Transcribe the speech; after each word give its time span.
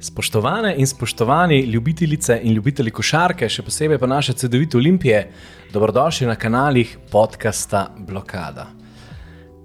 Spoštovane 0.00 0.74
in 0.76 0.86
spoštovani 0.86 1.60
ljubitelice 1.60 2.40
in 2.42 2.54
ljubitelji 2.54 2.90
košarke, 2.90 3.48
še 3.50 3.64
posebej 3.66 3.98
pa 3.98 4.06
naše 4.06 4.32
CD-vite 4.32 4.78
Olimpije, 4.78 5.24
dobrodošli 5.72 6.26
na 6.26 6.36
kanalih 6.38 6.98
podcasta 7.10 7.88
Blokada. 7.98 8.68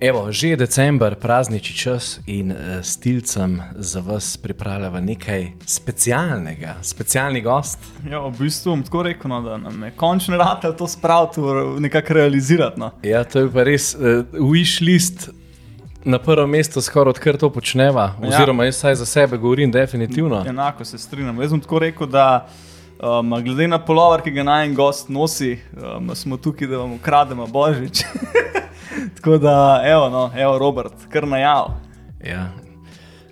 Evo, 0.01 0.31
že 0.31 0.49
je 0.49 0.55
december, 0.55 1.15
praznični 1.15 1.75
čas 1.75 2.19
in 2.25 2.51
uh, 2.51 2.57
stilcem 2.81 3.61
za 3.75 3.99
vas 3.99 4.37
pripravljamo 4.37 4.99
nekaj 4.99 5.47
specialnega, 5.65 6.75
specialni 6.81 7.41
gost. 7.41 7.79
Ja, 8.09 8.25
v 8.25 8.33
bistvu 8.39 8.73
bom 8.73 8.83
tako 8.83 9.03
rekel, 9.03 9.29
no, 9.29 9.41
da 9.41 9.57
nam 9.57 9.83
je 9.83 9.91
končno 9.95 10.37
rado 10.37 10.73
to 10.73 10.87
spraviti, 10.87 11.41
nekako 11.79 12.13
realizirati. 12.13 12.79
No. 12.79 12.91
Ja, 13.03 13.23
to 13.23 13.45
je 13.45 13.53
pa 13.53 13.63
res 13.63 13.93
uh, 13.95 14.25
wish 14.33 14.81
list 14.81 15.29
na 16.05 16.19
prvem 16.19 16.49
mestu, 16.49 16.81
skoraj 16.81 17.09
odkar 17.09 17.37
to 17.37 17.49
počneva. 17.49 18.13
Ja. 18.21 18.27
Oziroma, 18.27 18.65
jaz 18.65 18.75
saj 18.75 18.95
za 18.95 19.05
sebe 19.05 19.37
govorim, 19.37 19.71
definitivno. 19.71 20.43
Enako 20.47 20.85
se 20.85 20.97
strinjam. 20.97 21.41
Jaz 21.41 21.51
bom 21.51 21.61
tako 21.61 21.79
rekel, 21.79 22.07
da 22.07 22.47
um, 22.99 23.35
glede 23.43 23.67
na 23.67 23.79
polovar, 23.79 24.21
ki 24.23 24.31
ga 24.31 24.43
naj 24.43 24.65
en 24.67 24.75
gost 24.75 25.09
nosi, 25.09 25.57
um, 25.73 26.15
smo 26.15 26.37
tukaj, 26.37 26.67
da 26.67 26.77
vam 26.77 26.93
ukrademo 26.93 27.47
božič. 27.47 28.03
tako 29.15 29.37
da, 29.37 29.81
evo, 29.85 30.09
no, 30.09 30.31
evo, 30.35 30.57
Robert, 30.57 31.07
kar 31.09 31.27
najav. 31.27 31.73
Ja. 32.25 32.49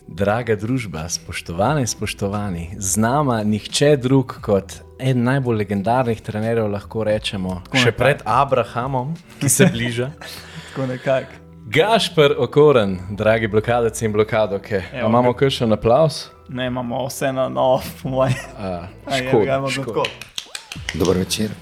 Draga 0.07 0.55
družba, 0.59 1.05
spoštovane 1.09 1.85
in 1.85 1.87
spoštovani, 1.87 2.69
z 2.77 2.99
nama 2.99 3.43
nihče 3.47 3.95
drug 3.95 4.35
kot 4.43 4.81
en 4.99 5.23
najbolj 5.23 5.63
legendarnih 5.63 6.21
trenerjev, 6.21 6.67
lahko 6.71 7.05
rečemo, 7.07 7.61
Tako 7.65 7.77
še 7.77 7.91
nekaj. 7.93 7.97
pred 7.97 8.25
Abrahamom, 8.25 9.15
ki 9.39 9.49
se 9.49 9.69
bliža. 9.71 10.11
Tako 10.71 10.91
nekako. 10.91 11.40
Gašpr 11.73 12.35
Okoren, 12.37 12.99
dragi 13.09 13.47
blokadec 13.47 14.01
in 14.01 14.11
blokadoke. 14.11 14.81
Evo, 14.93 15.07
imamo 15.07 15.31
še 15.31 15.63
na 15.69 15.77
aplaus? 15.77 16.25
Ne, 16.49 16.65
imamo 16.67 17.05
vse 17.05 17.29
na 17.31 17.45
novo, 17.47 17.79
po 18.01 18.09
mojem. 18.11 18.35
Dober 20.99 21.17
večer. 21.21 21.53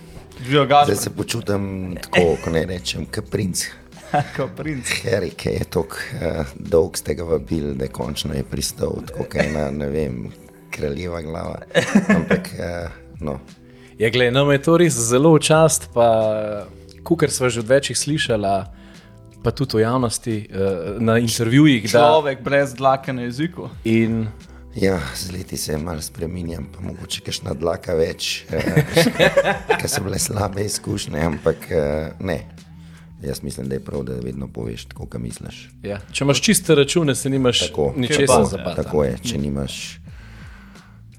Zdaj 0.41 0.95
se 0.95 1.13
počutim 1.13 1.93
tako, 2.01 2.23
ko 2.41 2.53
ne 2.55 2.63
rečem, 2.65 3.05
kot 3.05 3.29
princ. 3.29 3.67
kot 4.37 4.55
princ. 4.57 4.95
Harry, 5.03 5.29
ki 5.29 5.53
je 5.59 5.69
tako 5.77 6.01
uh, 6.17 6.55
dolg 6.57 6.97
z 6.97 7.05
tega 7.11 7.29
vabil, 7.29 7.75
da 7.77 7.85
je 7.85 7.93
končno 7.93 8.33
je 8.33 8.47
pristal, 8.49 8.97
tako 9.11 9.27
kot 9.27 9.37
ena, 9.43 9.67
ne 9.69 9.91
vem, 9.93 10.17
kraljeva 10.73 11.21
glava. 11.21 11.61
Ampak, 12.15 12.49
uh, 12.57 12.97
no. 13.21 13.37
Ja, 14.01 14.09
gledaj, 14.09 14.33
nam 14.41 14.49
je 14.57 14.65
to 14.71 14.81
res 14.81 14.97
zelo 15.13 15.37
čast, 15.37 15.91
pa 15.93 16.09
kukar 17.05 17.29
smo 17.29 17.53
že 17.53 17.61
od 17.61 17.69
večjih 17.77 17.97
slišali 18.07 18.57
pa 19.43 19.51
tudi 19.51 19.77
v 19.77 19.81
javnosti, 19.81 20.35
uh, 20.51 21.01
na 21.01 21.17
intervjujih. 21.19 21.89
Človek 21.89 22.39
da, 22.39 22.43
brez 22.43 22.73
dlake 22.73 23.13
na 23.13 23.21
jeziku. 23.21 23.69
In, 23.83 24.27
ja, 24.75 24.99
z 25.15 25.31
leti 25.31 25.57
se 25.57 25.77
malo 25.77 26.01
spremenjam, 26.01 26.67
pa 26.73 26.83
mogoče 26.83 27.23
še 27.31 27.47
na 27.47 27.55
dlaka 27.55 27.95
več, 27.95 28.45
uh, 28.51 28.59
ker 29.79 29.87
so 29.87 30.03
bile 30.03 30.19
slabe 30.19 30.65
izkušnje, 30.67 31.23
ampak 31.31 31.69
uh, 31.71 32.19
ne. 32.19 32.41
Jaz 33.19 33.41
mislim, 33.43 33.67
da 33.67 33.75
je 33.75 33.83
prav, 33.83 34.05
da 34.07 34.15
vedno 34.23 34.47
poveš, 34.47 34.85
kot 34.95 35.17
misliš. 35.19 35.65
Ja. 35.83 35.99
Če 36.11 36.23
imaš 36.23 36.39
čiste 36.39 36.75
račune, 36.75 37.15
se 37.15 37.29
nimaš 37.29 37.65
ničesar 37.95 38.45
zapati. 38.47 38.79
Tako 38.79 39.03
je, 39.03 39.17
če 39.27 39.41
nimaš, 39.43 39.99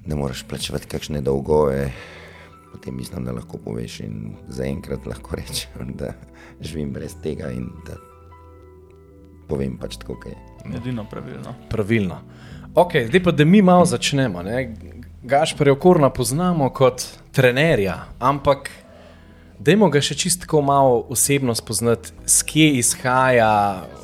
ne 0.09 0.17
moreš 0.17 0.41
plačevati 0.49 0.89
kakšne 0.89 1.21
dolgove. 1.21 1.91
Potem 2.71 2.97
mislim, 2.97 3.27
da 3.27 3.35
lahko 3.37 3.59
poveš 3.61 3.99
in 4.01 4.33
zaenkrat 4.49 5.05
lahko 5.05 5.37
rečem, 5.37 5.93
da 5.93 6.15
živim 6.61 6.89
brez 6.93 7.13
tega 7.21 7.51
in 7.53 7.69
da 7.85 7.99
povem 9.51 9.75
pač 9.81 9.99
tako, 9.99 10.15
kaj 10.23 10.33
je. 10.33 10.75
Edino 10.79 11.05
pravilno. 11.09 11.55
Pravilno. 11.69 12.21
Ok, 12.75 12.95
zdaj 13.07 13.23
pa, 13.23 13.31
da 13.35 13.45
mi 13.45 13.61
malo 13.61 13.85
začnemo. 13.85 14.43
Gašpor 15.23 15.67
je 15.67 15.73
okorna 15.73 16.09
poznamo 16.09 16.69
kot 16.73 17.03
trenerja, 17.35 17.97
ampak 18.19 18.71
dajmo 19.59 19.89
ga 19.91 20.01
še 20.01 20.15
čisto 20.17 20.61
malo 20.61 21.03
osebno 21.09 21.55
spoznati, 21.55 22.13
skje 22.25 22.71
izhaja, 22.79 23.51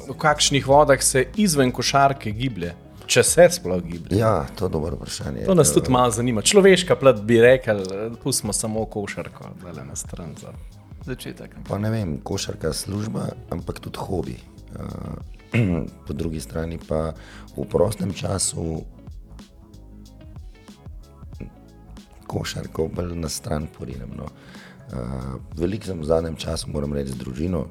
v 0.08 0.18
kakšnih 0.20 0.68
vodah 0.68 1.02
se 1.04 1.26
izven 1.40 1.72
košarke 1.72 2.32
giblje. 2.32 2.76
Če 3.08 3.24
se 3.24 3.48
sploh 3.56 3.80
giblje. 3.84 4.20
Ja, 4.20 4.46
to 4.60 4.68
je 4.68 4.74
dobro 4.74 4.98
vprašanje. 5.00 5.46
To 5.48 5.56
nas 5.56 5.72
tudi 5.72 5.92
malo 5.92 6.12
zanima. 6.12 6.44
Človeška 6.44 6.98
plat 7.00 7.22
bi 7.24 7.40
rekel, 7.42 7.86
pustimo 8.24 8.54
samo 8.54 8.84
košarko, 8.86 9.54
da 9.64 9.72
le 9.72 9.88
na 9.88 9.96
stran 9.96 10.36
za 10.42 10.52
začetek. 11.08 11.56
Pa 11.70 11.80
ne 11.80 11.92
vem, 11.94 12.18
košarka 12.20 12.74
je 12.74 12.82
služba, 12.84 13.30
ampak 13.56 13.80
tudi 13.80 14.04
hobi. 14.04 14.36
Uh, 14.76 15.37
po 16.08 16.14
drugi 16.14 16.40
strani 16.40 16.80
pa 16.88 17.14
v 17.58 17.66
prostem 17.70 18.14
času 18.14 18.84
košarko 22.28 22.88
bolj 22.92 23.16
na 23.16 23.30
stran 23.30 23.68
porinemo. 23.78 24.16
No. 24.16 24.28
Uh, 24.88 25.40
veliko 25.56 25.86
sem 25.86 26.00
v 26.00 26.08
zadnjem 26.08 26.36
času, 26.36 26.72
moram 26.72 26.94
reči, 26.96 27.12
z 27.12 27.20
družino, 27.20 27.66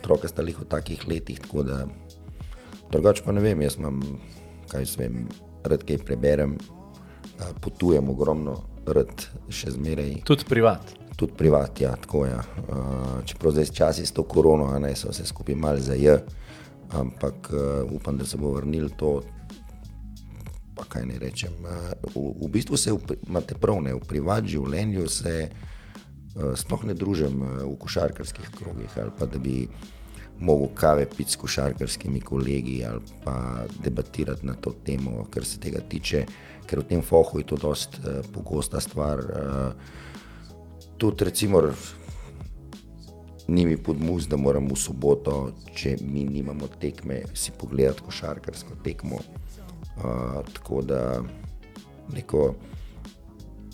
otroke 0.00 0.28
sta 0.28 0.44
jih 0.44 0.60
v 0.60 0.68
takih 0.68 1.06
letih, 1.08 1.40
tako 1.40 1.64
da 1.64 1.84
drugače 2.92 3.24
pa 3.24 3.32
ne 3.32 3.40
vem, 3.44 3.60
jaz 3.64 3.78
imam, 3.80 4.00
kaj 4.68 4.86
se 4.88 5.00
vem, 5.00 5.24
rad 5.64 5.84
kaj 5.88 6.02
preberem, 6.04 6.56
uh, 6.56 7.52
potujem 7.64 8.08
ogromno, 8.12 8.58
rad 8.88 9.28
še 9.48 9.76
zmeraj. 9.76 10.20
Tudi 10.28 10.48
privat. 10.48 10.96
Tudi 11.16 11.36
privat, 11.36 11.80
ja, 11.80 11.94
tako 12.00 12.26
je. 12.28 12.36
Ja. 12.36 12.44
Uh, 12.68 13.16
čeprav 13.28 13.56
zdaj 13.56 13.72
časi 13.76 14.04
s 14.08 14.16
to 14.16 14.24
korono, 14.28 14.72
a 14.72 14.80
ne 14.80 14.92
so 14.96 15.12
se 15.16 15.24
skupaj 15.28 15.56
mal 15.56 15.80
za 15.80 15.96
je 15.96 16.20
ampak 16.92 17.50
uh, 17.52 17.92
upam, 17.92 18.18
da 18.18 18.26
se 18.26 18.36
bo 18.36 18.52
vrnil 18.54 18.90
to. 18.96 19.20
Pa 20.74 20.86
kaj 20.88 21.06
ne 21.06 21.18
rečem. 21.18 21.52
Uh, 21.62 21.92
v, 22.14 22.46
v 22.46 22.50
bistvu 22.50 22.76
se 22.76 22.94
imate 23.28 23.54
prav, 23.54 23.82
ne, 23.84 23.94
v 23.94 24.06
privat 24.08 24.46
življenju 24.48 25.06
se 25.08 25.34
uh, 25.46 26.52
sploh 26.56 26.86
ne 26.88 26.96
družim 26.96 27.42
uh, 27.42 27.56
v 27.68 27.76
košarkarskih 27.80 28.52
krogih 28.58 28.98
ali 29.02 29.12
pa 29.18 29.26
da 29.26 29.38
bi 29.38 29.64
mogel 30.40 30.70
kave 30.74 31.04
piti 31.04 31.34
s 31.34 31.36
košarkarskimi 31.36 32.20
kolegi 32.24 32.78
ali 32.88 33.02
pa 33.24 33.66
debatirati 33.84 34.46
na 34.46 34.54
to 34.54 34.72
temo, 34.84 35.26
kar 35.30 35.44
se 35.44 35.60
tega 35.60 35.82
tiče, 35.84 36.24
ker 36.66 36.80
v 36.80 36.88
tem 36.94 37.02
fohu 37.04 37.42
je 37.42 37.50
to 37.52 37.60
dost 37.60 38.00
uh, 38.00 38.24
pogosta 38.32 38.80
stvar. 38.80 39.18
Uh, 39.20 39.98
tudi 41.00 41.24
recimo 41.24 41.60
ni 43.50 43.66
mi 43.66 43.76
pod 43.76 44.00
mus, 44.00 44.28
da 44.28 44.36
moram 44.36 44.68
v 44.70 44.76
soboto, 44.78 45.36
če 45.74 45.96
mi 46.06 46.24
nimamo 46.24 46.68
tekme, 46.80 47.22
si 47.34 47.52
pogledati 47.58 48.04
košarkarsko 48.06 48.78
tekmo. 48.84 49.18
Uh, 49.96 50.40
tako 50.54 50.82
da 50.82 51.22
neko. 52.14 52.54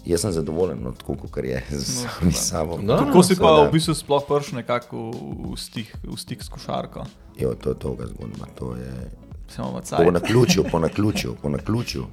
Jaz 0.06 0.22
sem 0.22 0.32
zadovoljen, 0.32 0.78
no, 0.82 0.92
tako 0.94 1.16
kot 1.18 1.44
je 1.44 1.62
z 1.70 2.04
no, 2.22 2.30
sabo. 2.32 2.78
No, 2.82 2.96
kako 2.96 3.22
si 3.26 3.36
pa 3.36 3.50
v 3.64 3.72
bistvu 3.72 3.94
sploh 3.98 4.22
prišel 4.28 4.60
nekako 4.60 5.10
v 5.10 5.56
stik, 5.58 5.90
v 6.06 6.14
stik 6.14 6.46
s 6.46 6.52
košarko? 6.54 7.02
Jo, 7.36 7.56
to 7.58 7.74
je 7.74 7.80
dolga 7.82 8.06
zgodba. 8.06 8.46
To 8.54 8.76
je 8.78 8.94
po 9.90 10.10
naključju, 10.10 10.64
po 10.70 10.78
naključju, 10.86 11.34
po 11.42 11.50
naključju. 11.50 12.06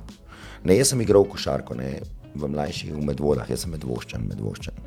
Ne, 0.64 0.78
jaz 0.78 0.90
sem 0.90 1.06
igral 1.06 1.24
košarko 1.30 1.78
ne, 1.78 2.00
v 2.34 2.50
mlajših, 2.50 2.96
v 2.98 3.06
medvodah, 3.14 3.50
jaz 3.50 3.68
sem 3.68 3.76
medvoščan, 3.78 4.26
medvoščan, 4.26 4.86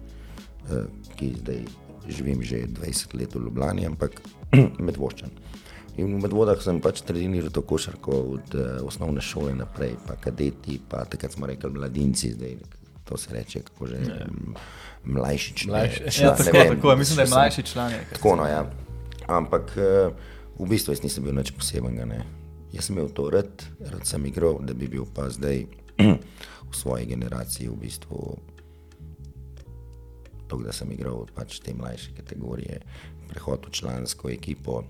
uh, 0.66 0.86
ki 1.14 1.30
zdaj 1.38 1.62
živim 2.08 2.42
že 2.42 2.66
20 2.66 3.14
let 3.14 3.34
v 3.34 3.44
Ljubljani, 3.46 3.86
ampak 3.86 4.20
medvoščan. 4.88 5.30
In 5.96 6.12
v 6.12 6.20
medvodah 6.20 6.60
sem 6.60 6.80
pač 6.84 7.00
treniral 7.08 7.48
to 7.48 7.64
košarko 7.64 8.16
od 8.36 8.54
uh, 8.54 8.64
osnovne 8.84 9.24
šole 9.24 9.54
naprej, 9.56 9.96
pa 10.04 10.18
kadeti, 10.20 10.76
pa 10.76 11.06
takrat 11.08 11.32
smo 11.32 11.48
rekli 11.48 11.72
mladinci, 11.72 12.34
zdaj 12.36 12.56
to 13.06 13.16
se 13.16 13.32
reče, 13.32 13.60
kako 13.60 13.86
že 13.86 13.96
je. 13.96 14.26
Mlajši 15.04 15.54
član. 15.54 15.86
Ja, 16.20 16.34
tako, 16.36 16.58
vem, 16.58 16.74
tako, 16.76 16.96
mislim, 16.96 17.16
da 17.16 17.22
je 17.22 17.28
mlajši 17.28 17.62
član. 17.62 17.92
Tako, 18.12 18.36
no, 18.36 18.46
ja. 18.46 18.66
Ampak 19.26 19.72
uh, 19.78 20.12
v 20.58 20.68
bistvu 20.68 20.92
jaz 20.92 21.02
nisem 21.02 21.24
bil 21.24 21.32
nič 21.32 21.54
posebenega. 21.56 22.04
Ne. 22.04 22.20
Jaz 22.74 22.90
sem 22.90 22.98
imel 22.98 23.08
to 23.14 23.30
rad, 23.30 23.64
rad 23.80 24.04
sem 24.04 24.26
igral, 24.26 24.58
da 24.60 24.74
bi 24.74 24.90
bil 24.90 25.06
pa 25.14 25.30
zdaj 25.30 25.64
v 26.70 26.72
svoji 26.74 27.06
generaciji 27.06 27.70
v 27.70 27.78
bistvu 27.86 28.36
to, 30.46 30.58
da 30.62 30.72
sem 30.72 30.90
igral 30.92 31.26
pač 31.34 31.58
te 31.60 31.74
mlajše 31.74 32.14
kategorije, 32.16 32.80
prehod 33.28 33.66
v 33.66 33.74
člansko 33.80 34.30
ekipo. 34.30 34.82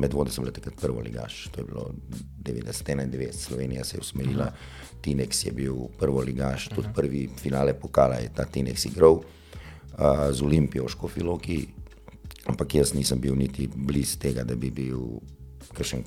Med 0.00 0.14
vodi 0.16 0.32
sem 0.32 0.44
bil 0.44 0.54
takrat 0.56 0.78
prvi 0.80 1.02
ligaš, 1.08 1.48
to 1.52 1.60
je 1.60 1.66
bilo 1.68 1.90
91, 2.42 3.32
Slovenija 3.32 3.84
se 3.84 3.96
je 3.96 4.00
usmerila, 4.00 4.46
uh 4.46 4.52
-huh. 4.52 5.00
Tinex 5.02 5.46
je 5.46 5.52
bil 5.52 5.76
prvi 5.98 6.24
ligaš, 6.26 6.68
tudi 6.68 6.80
uh 6.80 6.86
-huh. 6.86 6.94
prvi 6.94 7.28
finale 7.36 7.74
pokala 7.74 8.14
je 8.14 8.32
ta 8.34 8.44
Tinex 8.44 8.86
igral 8.86 9.12
uh, 9.12 9.24
z 10.30 10.42
Olimpijo 10.42 10.84
v 10.84 10.88
Škofiloki, 10.88 11.66
ampak 12.46 12.74
jaz 12.74 12.94
nisem 12.94 13.20
bil 13.20 13.36
niti 13.36 13.68
blizu 13.74 14.18
tega, 14.18 14.44
da 14.44 14.54
bi 14.54 14.70
bil 14.70 15.00
kakšen 15.74 16.04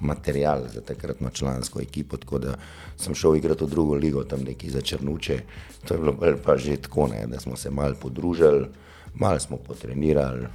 material 0.00 0.68
za 0.74 0.80
takratno 0.80 1.30
člansko 1.30 1.80
ekipo, 1.80 2.16
tako 2.16 2.38
da 2.38 2.54
sem 2.96 3.14
šel 3.14 3.36
igrati 3.36 3.64
v 3.64 3.68
drugo 3.68 3.94
ligo, 3.94 4.24
tam 4.24 4.40
neki 4.40 4.70
za 4.70 4.80
črnuče. 4.80 5.40
To 5.88 5.94
je 5.94 6.00
bilo 6.00 6.36
pa 6.44 6.56
že 6.56 6.76
tako, 6.76 7.06
ne, 7.06 7.26
da 7.26 7.40
smo 7.40 7.56
se 7.56 7.70
malo 7.70 7.94
podružili, 8.02 8.68
malo 9.14 9.38
smo 9.38 9.56
potrenirali. 9.56 10.46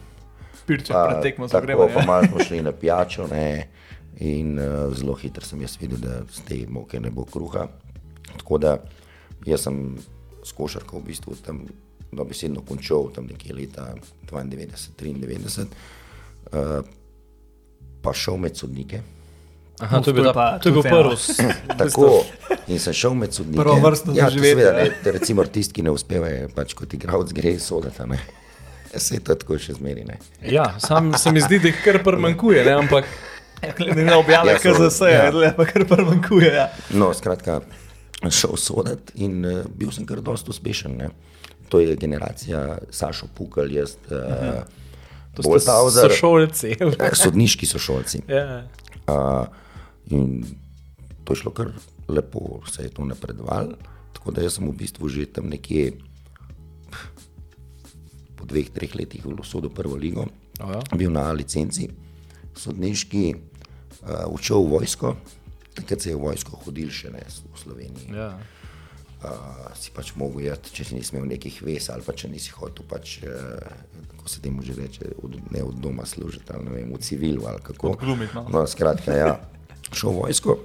Pirče, 0.67 0.93
pretekmo 0.93 1.47
za 1.47 1.61
gremo. 1.61 1.87
Pa 1.93 2.05
malo 2.05 2.27
smo 2.27 2.43
šli 2.43 2.61
na 2.61 2.71
pijačo 2.71 3.27
ne, 3.27 3.67
in 4.19 4.59
uh, 4.59 4.93
zelo 4.95 5.13
hitro 5.13 5.45
sem 5.45 5.61
jaz 5.61 5.77
videl, 5.81 5.97
da 5.97 6.21
z 6.31 6.43
te 6.47 6.65
moke 6.69 6.99
ne 6.99 7.09
bo 7.11 7.25
kruha. 7.25 7.67
Tako 8.37 8.57
da 8.57 8.77
jaz 9.45 9.63
sem 9.63 9.97
s 10.43 10.51
košarko 10.51 10.99
v 10.99 11.03
bistvu 11.07 11.35
tam 11.45 11.65
dobesedno 12.11 12.61
končal, 12.67 13.09
tam 13.15 13.25
nekje 13.25 13.55
leta 13.55 13.95
92-93, 14.29 15.65
uh, 15.65 16.85
pa 18.01 18.13
šel 18.13 18.37
med 18.37 18.57
sodnike. 18.57 19.01
Aha, 19.81 19.97
Uf, 19.97 20.05
to 20.05 20.09
je 20.09 20.13
bil, 20.13 20.23
to 20.23 20.29
je 20.29 20.33
ta, 20.33 20.33
pa 20.33 20.59
to 20.59 20.69
je 20.69 20.73
bil 20.73 21.15
s- 21.17 21.39
Tako, 21.81 22.09
in 22.67 22.79
sem 22.79 22.93
šel 22.93 23.13
med 23.13 23.33
sodnike. 23.33 23.57
Prvovrstno 23.57 24.13
ja, 24.13 24.25
to 24.25 24.31
doživetje, 24.31 24.55
seveda, 24.55 24.71
ne. 24.75 25.11
recimo 25.11 25.43
tisti, 25.45 25.73
ki 25.73 25.81
ne 25.81 25.91
uspevajo, 25.91 26.49
pač 26.55 26.73
kot 26.73 26.93
igralec 26.93 27.33
gre 27.33 27.55
soditi. 27.59 28.05
ne. 28.05 28.19
Se 28.93 29.15
je 29.15 29.21
to 29.21 29.35
tako 29.35 29.55
še 29.57 29.73
zmeri. 29.73 30.03
Ne. 30.03 30.17
Ja, 30.43 30.75
sam 30.79 31.13
se 31.15 31.31
mi 31.31 31.39
zdi, 31.39 31.59
da 31.59 31.69
jih 31.69 31.77
kar 31.81 32.01
primanjkuje, 32.03 32.65
ne? 32.65 32.73
ampak 32.75 33.05
Glede 33.77 34.03
na 34.03 34.17
objave 34.17 34.51
Ja, 34.51 34.59
so- 34.59 34.73
KZS, 34.73 34.99
ja. 35.01 35.29
ja. 35.29 35.51
pa 35.53 35.65
kar 35.65 35.85
prvankuje. 35.85 36.49
Ja. 36.49 36.65
No, 36.91 37.11
skratka, 37.13 37.59
šel 38.23 38.57
soditi 38.57 39.21
in 39.21 39.45
uh, 39.45 39.61
bil 39.69 39.91
sem 39.91 40.03
kar 40.03 40.19
dosti 40.19 40.49
uspešen. 40.49 40.97
Ne. 40.97 41.09
To 41.69 41.79
je 41.79 41.93
generacija 41.95 42.79
Sašo 42.91 43.29
Pukal, 43.31 43.69
jaz, 43.71 43.93
uh, 44.09 44.65
Boltauzer, 45.37 46.11
sošolci. 46.11 46.73
eh, 46.75 47.15
sodniški 47.15 47.65
sošolci. 47.65 48.21
ja. 48.27 48.63
Uh, 49.07 49.45
in 50.11 50.43
to 51.23 51.33
je 51.33 51.41
šlo 51.41 51.51
kar 51.55 51.71
lepo, 52.07 52.61
se 52.67 52.83
je 52.83 52.93
to 52.93 53.05
napredovalo. 53.05 53.79
Tako 54.13 54.31
da 54.31 54.49
sem 54.49 54.67
v 54.67 54.75
bistvu 54.77 55.09
že 55.09 55.25
tam 55.25 55.49
nekje 55.49 55.97
po 58.35 58.45
dveh, 58.45 58.69
treh 58.73 58.93
letih 58.95 59.25
v 59.25 59.37
Losodu 59.37 59.69
prvo 59.69 59.95
ligo, 59.95 60.27
O, 60.61 60.69
ja. 60.69 60.81
bil 60.97 61.09
na 61.09 61.31
licenci, 61.33 61.87
sodniški, 62.57 63.33
uh, 63.33 64.27
učil 64.29 64.61
v 64.61 64.73
vojsko, 64.77 65.15
takrat 65.73 66.01
se 66.01 66.11
je 66.11 66.17
v 66.17 66.21
vojsko 66.21 66.59
hodil 66.65 66.91
še 66.93 67.13
ne 67.13 67.23
v 67.25 67.55
Sloveniji. 67.57 68.13
Ja. 68.13 68.35
Uh, 69.21 69.69
si 69.77 69.93
pač 69.93 70.15
mogel 70.17 70.49
jeti, 70.49 70.73
če 70.73 70.85
si 70.85 70.97
nisi 70.97 71.13
imel 71.13 71.29
nekih 71.29 71.61
ves 71.61 71.91
ali 71.93 72.01
pa 72.01 72.13
če 72.17 72.29
nisi 72.29 72.53
hotel, 72.57 72.85
pač, 72.89 73.21
uh, 73.21 73.61
kako 74.13 74.29
se 74.29 74.41
temu 74.41 74.65
že 74.65 74.77
reče, 74.77 75.13
od, 75.21 75.37
ne 75.53 75.61
od 75.65 75.77
doma 75.81 76.05
služiti, 76.09 76.49
ali 76.53 76.65
ne 76.65 76.75
vem, 76.75 76.93
v 76.93 77.01
civilu 77.01 77.45
ali 77.49 77.61
kako. 77.61 77.95
Odglumiti, 77.97 78.33
no. 78.37 78.45
no, 78.49 78.65
skratka, 78.69 79.13
ja, 79.17 79.35
šel 79.95 80.13
v 80.13 80.21
vojsko, 80.23 80.57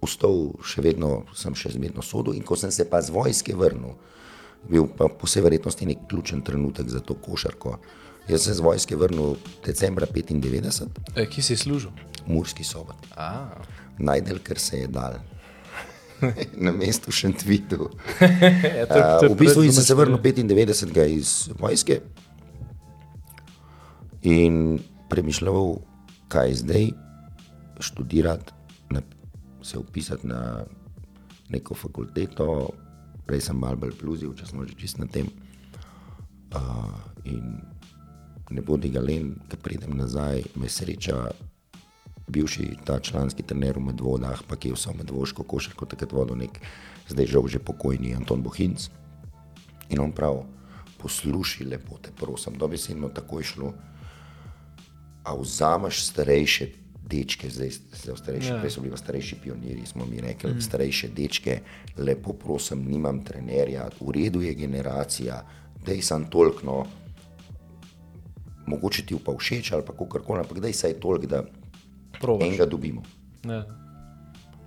vstal 0.00 0.38
še 0.64 0.84
vedno, 0.84 1.24
sem 1.36 1.56
še 1.56 1.74
zmerno 1.74 2.04
sodel 2.04 2.38
in 2.38 2.44
ko 2.46 2.56
sem 2.56 2.72
se 2.72 2.86
pa 2.88 3.02
z 3.04 3.12
vojske 3.12 3.56
vrnil, 3.56 3.96
bil 4.68 4.88
pa 4.88 5.08
po 5.08 5.28
vsej 5.28 5.44
verjetnosti 5.44 5.88
nek 5.88 6.06
ključen 6.08 6.44
trenutek 6.44 6.88
za 6.88 7.00
to 7.04 7.16
košarko. 7.16 7.78
Jaz 8.28 8.44
sem 8.44 8.52
se 8.52 8.60
z 8.60 8.64
vojske 8.64 8.96
vrnil 8.96 9.36
decembra 9.64 10.06
95, 10.06 10.86
E, 11.16 11.26
kje 11.26 11.42
si 11.42 11.56
služil? 11.56 11.90
Murski 12.28 12.64
sobot. 12.64 12.96
A, 13.16 13.60
Najdel, 13.98 14.38
ker 14.44 14.60
se 14.60 14.84
je 14.84 14.88
dal. 14.88 15.18
na 16.64 16.72
mestu 16.72 17.12
še 17.12 17.32
Twitu. 17.32 17.90
ja, 18.78 18.84
to, 18.86 18.96
Uh, 18.96 19.18
to 19.20 19.24
je 19.24 19.32
v 19.32 19.38
bistvu 19.40 19.64
sem 19.72 19.84
se 19.84 19.96
vrnil 19.96 20.20
95 20.20 21.16
iz 21.16 21.30
vojske 21.56 22.00
in 24.20 24.80
premišljal, 25.08 25.80
kaj 26.28 26.60
zdaj 26.60 26.90
študirati, 27.80 28.52
na, 28.90 29.02
se 29.62 29.78
upisati 29.78 30.26
na 30.26 30.64
neko 31.48 31.74
fakulteto. 31.74 32.70
Prej 33.26 33.40
sem 33.46 33.58
malo 33.58 33.76
bolj 33.76 33.94
pluzil, 33.98 34.34
če 34.34 34.46
smo 34.46 34.66
že 34.66 34.74
čist 34.78 34.98
na 34.98 35.06
tem. 35.06 35.28
Uh, 36.50 36.98
in 37.24 37.60
ne 38.50 38.62
bodi 38.62 38.90
ga 38.90 39.00
len, 39.00 39.36
da 39.50 39.56
pridem 39.56 39.94
nazaj, 39.98 40.42
me 40.58 40.68
sreča 40.68 41.30
bivši 42.30 42.76
ta 42.84 42.98
članski 42.98 43.42
trener 43.42 43.78
v 43.78 43.90
Medvodah, 43.90 44.42
pa 44.46 44.56
ki 44.56 44.70
je 44.70 44.78
vse 44.78 44.94
medvoško 44.98 45.42
košarko 45.42 45.86
takrat 45.86 46.12
vodil 46.12 46.38
nek, 46.38 46.60
zdaj 47.10 47.26
žal 47.26 47.46
že 47.50 47.58
pokojni 47.58 48.14
Anton 48.14 48.42
Bohinc. 48.42 48.88
In 49.90 50.00
on 50.00 50.12
prav, 50.14 50.44
poslušaj 51.02 51.66
lepo, 51.66 51.98
te 52.02 52.14
prosim, 52.14 52.58
dobesedno 52.58 53.08
tako 53.08 53.40
je 53.40 53.44
šlo. 53.44 53.72
A 55.24 55.34
vzameš 55.34 56.04
starejše 56.06 56.70
dečke, 57.10 57.50
zdaj 57.50 57.70
so 57.92 58.14
starejši, 58.16 58.48
Ja. 58.48 58.58
prej 58.60 58.70
so 58.70 58.80
bili 58.80 58.96
starejši 58.96 59.36
pionirji, 59.42 59.86
smo 59.86 60.06
mi 60.06 60.20
rekli, 60.20 60.52
mm. 60.52 60.60
starejše 60.60 61.08
dečke, 61.08 61.60
lepo 61.98 62.32
prosim, 62.32 62.84
nimam 62.86 63.24
trenerja, 63.24 63.88
v 64.00 64.10
redu 64.12 64.40
je 64.42 64.54
generacija, 64.54 65.42
dej 65.86 66.02
sem 66.02 66.24
toliko, 66.30 66.66
no, 66.66 66.76
mogoče 68.66 69.06
ti 69.06 69.18
pa 69.18 69.32
všeč 69.32 69.72
ali 69.72 69.82
pa 69.82 69.92
kako 69.92 70.20
koli, 70.20 70.40
ampak 70.40 70.60
dej 70.60 70.72
saj 70.72 70.94
toliko, 71.00 71.26
da 71.26 71.42
Probaš. 72.20 72.46
enega 72.48 72.66
dobimo. 72.66 73.02
Ja. 73.44 73.64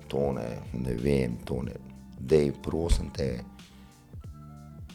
To 0.08 0.34
ne, 0.34 0.50
ne 0.74 0.94
vem, 0.94 1.38
to 1.46 1.62
ne. 1.64 1.74
Dej, 2.20 2.52
prosim 2.64 3.10
te. 3.10 3.40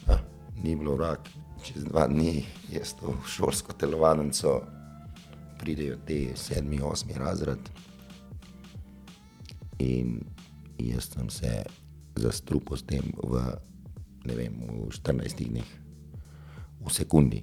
Ah, 0.06 0.21
ni 0.62 0.77
bilo 0.77 0.95
vrak, 0.97 1.29
čez 1.62 1.85
dva 1.85 2.06
dni 2.06 2.45
je 2.71 2.83
to 3.00 3.15
šolsko 3.27 3.73
telovadnico, 3.73 4.62
pridejo 5.58 5.99
te 6.06 6.32
sedmi, 6.37 6.81
osmi 6.82 7.14
razred. 7.19 7.70
In 9.78 10.20
jaz 10.78 11.10
sem 11.12 11.31
se 11.31 11.62
zastrupil 12.19 12.76
s 12.76 12.82
tem 12.82 13.12
v, 13.14 13.43
ne 14.26 14.34
vem, 14.34 14.55
v 14.58 14.90
14 14.90 15.46
dneh, 15.50 15.70
v 16.82 16.88
sekundi. 16.90 17.43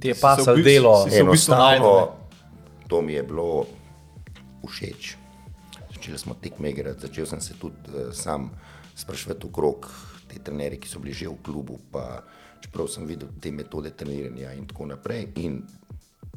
Ti 0.00 0.14
je 0.14 0.16
pasal 0.16 0.56
v 0.56 0.62
bistvu- 0.62 0.68
delo. 0.68 0.94
Enostavno, 1.10 1.92
to 2.88 3.02
mi 3.02 3.12
je 3.12 3.22
bilo 3.22 3.66
všeč. 4.64 5.16
Začeli 5.92 6.18
smo 6.18 6.34
tekme 6.34 6.70
igrati, 6.70 7.08
začel 7.08 7.26
sem 7.26 7.40
se 7.40 7.54
tudi 7.58 7.76
uh, 7.90 8.12
sam 8.12 8.50
sprašovati 8.94 9.46
okrog 9.46 9.88
te 10.28 10.38
trenerje, 10.38 10.78
ki 10.80 10.88
so 10.88 11.00
bili 11.00 11.14
že 11.14 11.28
v 11.28 11.40
klubu, 11.42 11.78
pa 11.90 12.22
čeprav 12.60 12.88
sem 12.88 13.06
videl 13.06 13.28
te 13.40 13.50
metode 13.50 13.90
treniranja 13.90 14.52
in 14.52 14.66
tako 14.66 14.86
naprej. 14.86 15.32
In 15.36 15.62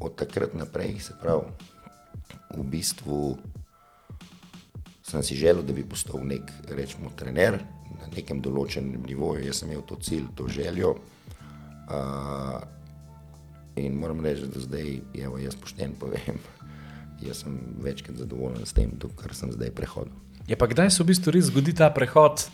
od 0.01 0.15
takrat 0.17 0.53
naprej, 0.57 0.99
se 0.99 1.13
pravi, 1.21 1.45
v 2.57 2.63
bistvu 2.63 3.37
sem 5.05 5.23
si 5.23 5.35
želel, 5.35 5.63
da 5.63 5.73
bi 5.73 5.83
postal 5.87 6.23
nek, 6.23 6.51
rečemo, 6.71 7.11
trener 7.15 7.59
na 7.99 8.09
nekem 8.15 8.41
določenem 8.41 9.03
nivoju. 9.05 9.43
Jaz 9.45 9.61
sem 9.61 9.71
imel 9.71 9.83
to 9.87 9.97
cilj, 10.01 10.29
to 10.35 10.47
željo. 10.47 10.95
Uh, 11.91 12.61
in 13.75 13.97
moram 13.99 14.23
reči, 14.23 14.47
da 14.47 14.63
zdaj, 14.63 14.91
evo, 15.25 15.39
jaz 15.41 15.57
pošten 15.59 15.95
povem, 15.99 16.39
jaz 17.27 17.43
sem 17.43 17.57
večkrat 17.83 18.21
zadovoljen 18.23 18.65
s 18.65 18.77
tem, 18.77 18.95
kar 19.19 19.35
sem 19.35 19.51
zdaj 19.51 19.73
prehodil. 19.75 20.15
Je 20.47 20.57
pa 20.57 20.67
kdaj 20.67 20.89
se 20.91 21.03
v 21.03 21.11
bistvu 21.11 21.35
res 21.35 21.51
zgodi 21.51 21.75
ta 21.77 21.91
prehod, 21.93 22.47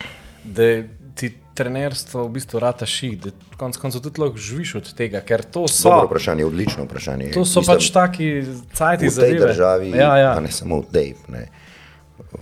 da 0.44 0.84
ti 1.18 1.28
trenerstvo 1.54 2.24
v 2.24 2.32
bistvu 2.32 2.60
rata 2.60 2.86
ših, 2.86 3.16
da 3.18 3.30
konec 3.58 3.78
koncev 3.78 4.02
tudi 4.02 4.22
lahko 4.22 4.38
živiš 4.38 4.76
od 4.76 4.92
tega, 4.94 5.22
ker 5.22 5.42
to 5.42 5.66
so, 5.66 5.90
Dobro 5.90 6.06
vprašanje, 6.08 6.46
odlično 6.46 6.86
vprašanje. 6.86 7.32
to 7.34 7.42
so 7.42 7.62
pač 7.62 7.90
taki 7.90 8.46
cajti 8.70 9.08
v 9.08 9.10
za 9.10 9.22
tej 9.22 9.40
državi, 9.40 9.90
Ja, 9.90 10.12
ja. 10.16 10.32
pa 10.34 10.40
ne 10.40 10.52
samo 10.52 10.82
v 10.82 10.92
tej, 10.94 11.08
ne, 11.28 11.48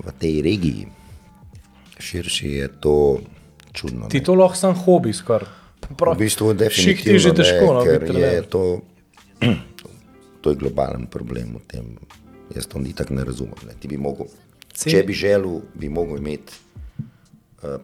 v 0.03 0.11
tej 0.19 0.41
regiji, 0.41 0.87
širši 1.97 2.51
je 2.51 2.67
to 2.79 2.95
čudno. 3.71 4.07
Ti 4.07 4.19
ne. 4.19 4.23
to 4.23 4.35
lahko 4.35 4.55
sam 4.57 4.75
hobi 4.75 5.13
skoraj. 5.13 5.47
V 5.85 6.17
bistvu 6.17 6.51
je 6.51 6.69
Ših 6.69 6.97
ti 6.97 7.15
že 7.15 7.29
definitivno 7.29 7.37
težko, 7.37 7.65
no, 7.67 7.79
ne, 7.79 7.85
ker 7.85 7.99
biti 8.01 8.19
je 8.19 8.41
to, 8.43 8.63
to 10.41 10.49
je 10.49 10.55
globalen 10.57 11.05
problem 11.05 11.55
v 11.55 11.63
tem. 11.67 11.85
Jaz 12.51 12.65
to 12.65 12.79
ni 12.79 12.93
tako 12.93 13.13
ne 13.13 13.23
razumem. 13.23 13.57
Ne. 13.63 13.73
Ti 13.79 13.87
bi 13.87 13.97
mogel, 13.97 14.27
Cel- 14.73 14.91
če 14.91 15.03
bi 15.03 15.13
želel, 15.13 15.61
bi 15.73 15.89
mogel 15.89 16.17
imeti 16.17 16.64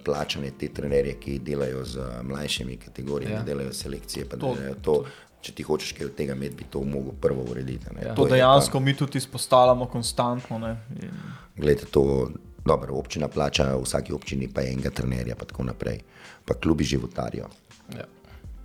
plačane 0.03 0.51
te 0.51 0.67
trenerje, 0.69 1.13
ki 1.15 1.39
delajo 1.39 1.85
z 1.85 1.95
mlajšimi 2.23 2.77
kategorijami, 2.77 3.35
Ja. 3.35 3.43
delajo 3.43 3.73
selekcije. 3.73 4.25
Pa 4.25 4.37
To- 4.37 4.53
delajo 4.53 4.75
to, 4.75 5.03
če 5.41 5.51
ti 5.51 5.63
hočeš 5.63 5.91
kaj 5.91 6.05
od 6.05 6.15
tega 6.15 6.33
imeti, 6.33 6.55
bi 6.55 6.63
to 6.65 6.81
mogel 6.81 7.11
prvo 7.13 7.41
urediti. 7.43 7.85
ne. 7.91 8.01
Ja. 8.03 8.15
To 8.15 8.25
je 8.25 8.31
dejansko 8.31 8.79
mi 8.79 8.93
tudi 8.93 9.17
izpostavljamo 9.17 9.85
konstantno. 9.85 10.59
Ne? 10.59 10.77
In 11.01 11.09
Glede 11.57 11.85
to, 11.85 12.29
dobro, 12.65 12.93
občina 12.95 13.27
plača 13.27 13.75
vsaki 13.75 14.13
občini 14.13 14.47
pa 14.47 14.61
enega 14.61 14.89
trenerja, 14.89 15.35
pa 15.35 15.45
tako 15.45 15.63
naprej. 15.63 15.99
Pa 16.45 16.53
klubi 16.53 16.83
životarijo. 16.83 17.47
Ja. 17.91 18.05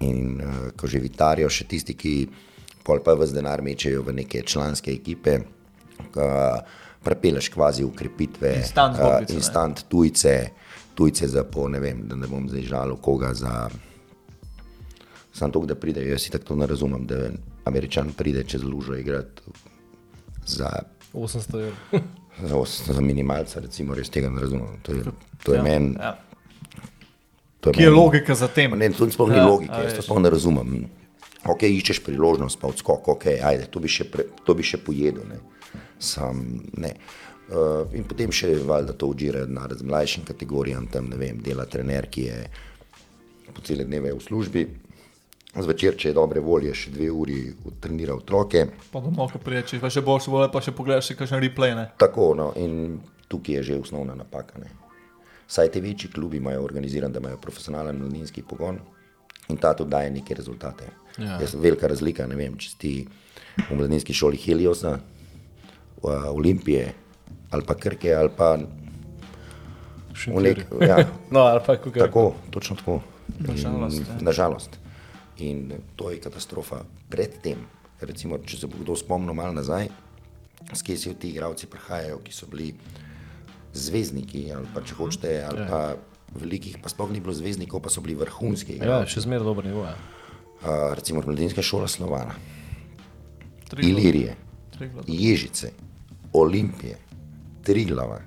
In 0.00 0.40
uh, 0.40 0.48
ko 0.72 0.86
že 0.86 0.98
vitarijo, 0.98 1.48
še 1.48 1.64
tisti, 1.64 1.94
ki 1.94 2.28
pol 2.84 3.00
pa 3.00 3.14
vse 3.14 3.32
denar 3.32 3.62
mečejo 3.62 4.02
v 4.02 4.12
neke 4.14 4.42
članske 4.42 4.92
ekipe, 4.92 5.38
uh, 5.38 6.60
prepeleš 7.02 7.48
kvazi 7.48 7.84
ukrepitve, 7.84 8.54
Instant 8.56 8.96
zgodbice, 8.96 9.32
ne. 9.32 9.36
instant 9.36 9.84
tujce, 9.88 10.50
tujce 10.96 11.28
za 11.28 11.44
po, 11.44 11.68
ne 11.68 11.78
vem, 11.78 12.02
da 12.04 12.16
ne 12.16 12.26
bom 12.26 12.48
zdaj 12.48 12.62
žalil 12.64 12.96
koga 12.96 13.34
za. 13.34 13.68
Sam 15.30 15.52
to, 15.52 15.60
da 15.62 15.76
pridejo, 15.76 16.08
jaz 16.08 16.22
si 16.22 16.30
tako 16.30 16.56
ne 16.56 16.66
razumem, 16.66 17.04
da 17.04 17.28
američan 17.64 18.12
pride 18.12 18.44
čez 18.44 18.64
lužo 18.64 18.94
igrati 18.94 19.42
za 20.46 20.70
800 21.12 21.60
evrov. 21.60 21.76
za, 22.42 22.56
os- 22.56 22.88
za 22.88 23.00
minimalca, 23.00 23.60
recimo, 23.60 23.94
res 23.94 24.08
tega 24.08 24.30
ne 24.30 24.40
razumem. 24.40 24.80
To 24.82 24.92
je, 24.92 25.04
to 25.42 25.52
je 25.52 25.56
Ja, 25.56 25.62
meni. 25.62 25.92
ja. 25.94 26.14
to 27.60 27.72
Kje 27.72 27.82
je 27.82 27.90
meni- 27.90 27.96
logika 27.96 28.34
za 28.34 28.48
tem? 28.48 28.72
Ne, 28.72 28.88
to 28.90 29.10
sploh 29.10 29.28
ni 29.28 29.36
Ja, 29.36 29.46
logike, 29.46 29.72
jaz 29.74 29.94
to 29.94 30.02
sploh 30.02 30.20
ne 30.20 30.30
razumem. 30.30 30.86
Ok, 31.44 31.62
iščeš 31.64 32.00
priložnost, 32.00 32.58
pa 32.58 32.66
odskok, 32.66 33.08
ok, 33.08 33.26
ajde, 33.38 33.66
to 33.66 33.78
bi 33.78 33.88
še, 33.88 34.04
pre, 34.04 34.24
to 34.42 34.54
bi 34.54 34.64
še 34.64 34.78
pojedel. 34.78 35.28
Ne. 35.28 35.36
sam 35.98 36.40
ne. 36.74 36.90
Uh, 36.90 37.25
in 37.94 38.06
potem 38.08 38.32
še 38.34 38.56
valjda 38.66 38.96
to 38.98 39.12
vdirajo 39.12 39.46
denar 39.46 39.74
z 39.74 39.86
mlajšim 39.86 40.24
kategorijam, 40.26 40.88
tam 40.90 41.10
ne 41.12 41.18
vem, 41.20 41.38
dela 41.42 41.66
trener, 41.70 42.08
ki 42.10 42.24
je 42.26 42.40
po 43.54 43.62
cele 43.62 43.86
dneve 43.86 44.12
v 44.14 44.22
službi. 44.22 44.66
Zvečer, 45.56 45.94
če 45.96 46.10
je 46.10 46.16
dobre 46.16 46.42
volje, 46.44 46.74
še 46.76 46.90
dve 46.92 47.06
uri 47.08 47.38
trenira 47.80 48.12
otroke. 48.12 48.66
Pa 48.92 49.00
domov, 49.00 49.30
ko 49.32 49.40
priječi, 49.40 49.78
pa 49.80 49.88
še 49.88 50.02
boš 50.04 50.26
vole, 50.28 50.50
pa 50.52 50.60
še 50.60 50.74
pogledaš, 50.76 51.12
še 51.12 51.16
kakšne 51.16 51.40
replay. 51.46 51.72
Ne? 51.78 51.86
Tako, 51.96 52.34
no, 52.36 52.50
in 52.60 52.98
tukaj 53.30 53.60
je 53.60 53.62
že 53.70 53.78
osnovna 53.86 54.18
napaka. 54.18 54.60
Ne. 54.60 54.68
Saj 55.48 55.70
te 55.72 55.80
večji 55.80 56.10
klubi 56.12 56.42
imajo 56.42 56.66
organiziran, 56.66 57.14
da 57.14 57.22
imajo 57.22 57.40
profesionalen 57.40 57.96
mladinski 58.02 58.42
pogon 58.42 58.82
in 59.48 59.56
ta 59.62 59.72
tudi 59.78 59.94
daje 59.94 60.10
neke 60.10 60.34
rezultate. 60.34 60.90
Ja. 61.16 61.38
Jaz, 61.40 61.54
velika 61.54 61.88
razlika, 61.88 62.26
ne 62.28 62.36
vem, 62.36 62.58
če 62.60 62.74
si 62.74 62.92
v 63.56 63.78
mladinski 63.78 64.12
šoli 64.12 64.42
Heliosa, 64.42 64.98
Olimpije 66.04 67.05
ali 67.50 67.62
pa 67.66 67.74
Krke 67.74 68.14
ali 68.14 68.30
pa 68.36 68.56
v 70.26 70.40
nek, 70.40 70.64
ja, 70.80 71.04
No, 71.34 71.40
ali 71.40 71.60
pa 71.66 71.76
kako 71.76 71.98
tako, 71.98 72.34
točno 72.50 72.76
tako. 72.76 73.00
Nažalost, 73.38 73.98
In- 73.98 74.06
ja. 74.08 74.16
Nažalost. 74.20 74.70
In 75.38 75.72
to 75.96 76.10
je 76.10 76.20
katastrofa. 76.20 76.84
Predtem, 77.10 77.66
recimo, 78.00 78.38
če 78.38 78.56
se 78.56 78.66
bo 78.66 78.80
kdo 78.80 78.96
spomnil 78.96 79.34
malo 79.36 79.52
nazaj, 79.52 79.90
s 80.72 80.80
kje 80.82 80.96
si 80.96 81.14
ti 81.14 81.34
igravci 81.34 81.68
prihajajo, 81.68 82.22
ki 82.24 82.32
so 82.32 82.48
bili 82.48 82.72
zvezdniki, 83.76 84.48
ali 84.56 84.66
pa 84.72 84.80
če 84.80 84.96
hočete, 84.96 85.32
ali 85.44 85.66
pa 85.68 85.80
velikih, 86.32 86.78
pa 86.82 86.88
sploh 86.88 87.12
ni 87.12 87.20
bilo 87.20 87.34
zvezdnikov, 87.36 87.82
pa 87.84 87.92
so 87.92 88.00
bili 88.00 88.16
vrhunski. 88.16 88.80
Ja, 88.80 89.02
še 89.06 89.26
zmeraj 89.26 89.44
dobro 89.44 89.68
nivo. 89.68 89.84
Ja. 89.84 89.96
Uh, 90.56 90.96
recimo 90.96 91.20
mladinska 91.20 91.62
šola 91.62 91.88
Slovana. 91.88 92.34
Ilirije. 93.76 94.36
Ježice, 95.06 95.72
Olimpije, 96.32 96.96
Triglava. 97.66 98.20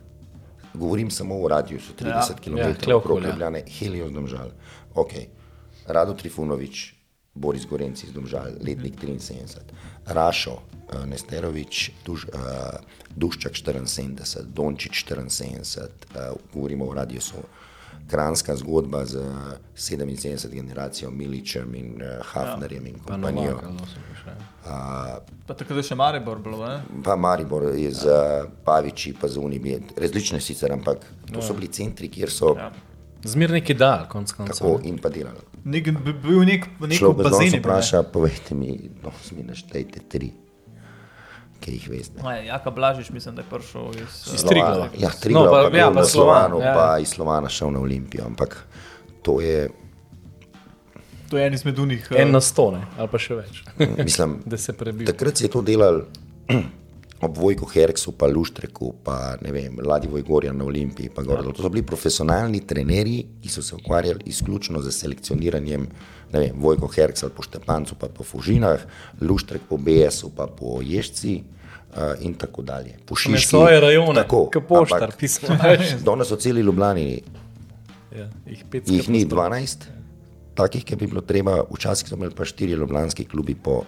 Govorim 0.73 1.11
samo 1.11 1.39
o 1.39 1.47
radiusu 1.47 1.93
30 1.99 2.07
Ja. 2.07 2.35
km 2.43 2.57
Ja, 2.57 2.75
ja, 2.87 2.97
okrog 2.97 3.23
ja. 3.23 3.29
Ljubljane, 3.29 3.63
Helios 3.79 4.11
Domžal. 4.11 4.51
Okay. 4.93 5.25
Rado 5.87 6.13
Trifunovič, 6.13 6.93
Boris 7.33 7.65
Gorenci 7.65 8.05
iz 8.07 8.13
Domžal, 8.13 8.51
letnik 8.61 8.99
73, 9.01 9.57
Rašo, 10.05 10.51
uh, 10.51 11.05
Nesterovič, 11.05 11.91
Duš, 12.05 12.25
uh, 12.25 12.39
Duščak 13.15 13.53
74, 13.53 14.43
Dončić 14.43 15.03
74, 15.07 15.87
uh, 15.87 16.37
govorimo 16.53 16.85
o 16.85 16.93
radiusu. 16.93 17.41
Kranska 18.09 18.55
zgodba 18.55 19.05
z 19.05 19.21
77 19.75 20.49
generacijo 20.49 21.11
Miličem 21.11 21.75
in 21.75 22.01
uh, 22.01 22.25
Hafnerjem 22.25 22.87
in 22.87 22.99
Pa 22.99 23.13
kompanijo. 23.13 23.51
Novak, 23.51 24.48
no, 24.61 24.69
še. 24.69 25.21
Pa 25.47 25.53
takrat 25.53 25.77
je 25.77 25.83
še 25.83 25.95
Maribor 25.95 26.39
bilo, 26.39 26.59
ne? 26.61 26.81
Pa 27.03 27.15
Maribor 27.15 27.63
je 27.73 27.91
z 27.91 28.05
uh, 28.05 28.17
Paviči, 28.63 29.13
pa 29.13 29.27
z 29.27 29.37
Unimi, 29.37 29.79
različne 29.97 30.39
sicer, 30.39 30.71
ampak 30.71 31.01
to 31.25 31.41
so 31.41 31.53
bili 31.53 31.67
centri, 31.67 32.07
kjer 32.07 32.29
so 32.29 32.55
Ja. 32.55 32.71
Zmeraj 33.21 33.59
neki 33.59 33.73
dal, 33.73 34.05
konc 34.07 34.31
koncev. 34.31 34.55
tako 34.55 34.79
in 34.83 34.97
pa 34.97 35.09
delali. 35.09 35.41
Nek, 35.65 35.89
bi 35.91 36.13
bil 36.13 36.39
nek, 36.39 36.67
nek 36.79 37.01
bazen. 37.03 37.31
danes 37.31 37.53
vpraša, 37.53 38.03
povejte 38.03 38.55
mi, 38.55 38.89
no, 39.03 39.11
mi 39.33 39.43
naštejte 39.43 39.99
tri, 40.07 40.29
ki 41.59 41.71
jih 41.71 41.89
veste. 41.89 42.23
Jaka 42.45 42.71
Blažiš, 42.71 43.09
mislim, 43.09 43.35
da 43.35 43.41
je 43.41 43.47
prišel 43.49 43.91
iz. 43.97 44.43
Triglava. 44.45 44.87
Ja, 44.95 45.09
Triglav, 45.11 45.43
No, 45.43 45.51
no, 45.51 45.63
pa- 45.63 45.69
pa, 45.69 45.77
ja, 45.77 45.81
ja, 45.81 45.89
pa 45.89 45.95
pa 45.95 46.05
Slovan, 46.05 46.47
Slovanu, 46.47 46.61
ja. 46.61 46.67
ja. 46.67 46.73
pa 46.73 46.99
iz 46.99 47.09
Slovana 47.09 47.49
šel 47.49 47.71
na 47.71 47.79
Olimpijo, 47.79 48.23
ampak 48.25 48.55
to 49.21 49.41
je, 49.41 49.67
To 51.29 51.37
je 51.37 51.47
en 51.47 51.53
izmed 51.53 51.79
unih. 51.79 52.07
En 52.17 52.31
na 52.31 52.41
sto, 52.41 52.71
ne? 52.71 52.81
ali 52.97 53.07
pa 53.11 53.19
še 53.21 53.35
več. 53.37 53.63
mislim, 54.07 54.39
da 54.45 54.57
se 54.57 54.73
prebijo. 54.73 55.11
Takrat 55.11 55.37
si 55.37 55.45
je 55.45 55.51
to 55.53 55.61
delal 55.61 56.01
ob 57.25 57.37
Vojku 57.37 57.67
Herksu, 57.69 58.13
pa 58.17 58.29
Luštreku, 58.31 58.93
pa 59.03 59.35
ne 59.43 59.51
vem, 59.51 59.77
Ladivoj 59.85 60.23
Gorja 60.25 60.53
na 60.53 60.65
Olimpiji. 60.65 61.11
Pa 61.15 61.23
gor. 61.23 61.43
to 61.53 61.61
so 61.63 61.69
bili 61.69 61.83
profesionalni 61.85 62.63
trenerji, 62.67 63.25
ki 63.43 63.51
so 63.51 63.61
se 63.61 63.75
ukvarjali 63.75 64.25
izključno 64.31 64.81
z 64.81 64.93
selekcioniranjem. 64.95 65.87
Ne 66.33 66.39
vem, 66.39 66.57
Vojko 66.61 66.87
Herks 66.87 67.23
ali 67.25 67.35
po 67.35 67.43
Štepancu, 67.43 67.95
pa 67.99 68.07
po 68.07 68.23
Fužinah, 68.23 68.85
Luštrek 69.21 69.67
po 69.69 69.77
BS-u, 69.77 70.31
pa 70.35 70.47
po 70.47 70.79
Ježci. 70.83 71.41
Uh, 71.89 72.13
in 72.21 72.35
tako 72.37 72.61
dalje. 72.61 72.99
Po 73.05 73.15
Ne 73.17 73.39
Šiški. 73.39 73.47
svoje 73.49 73.79
rajone, 73.81 74.21
Tako, 74.21 74.43
kot 74.53 74.67
poštar, 74.67 75.09
pismo. 75.17 75.55
Danes 76.05 76.29
so 76.29 76.35
celi 76.37 76.61
Ljubljani, 76.61 77.23
ja, 78.13 78.27
jih 78.45 78.61
pet 78.69 78.91
jih 78.93 79.09
ni 79.09 79.23
12, 79.25 79.87
takih, 80.59 80.83
ki 80.85 80.97
bi 80.99 81.07
bilo 81.07 81.23
treba. 81.23 81.61
Včasih 81.71 82.09
so 82.09 82.19
imeli 82.19 82.35
pa 82.35 82.45
štiri 82.47 82.75
ljubljanski 82.75 83.25
klubi 83.31 83.55
po 83.55 83.81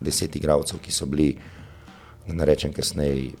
deset 0.00 0.36
igralcev, 0.36 0.80
ki 0.84 0.92
so 0.94 1.08
bili, 1.08 1.32
da 2.26 2.36
ne 2.36 2.46
rečem 2.48 2.72
kasneje, 2.76 3.32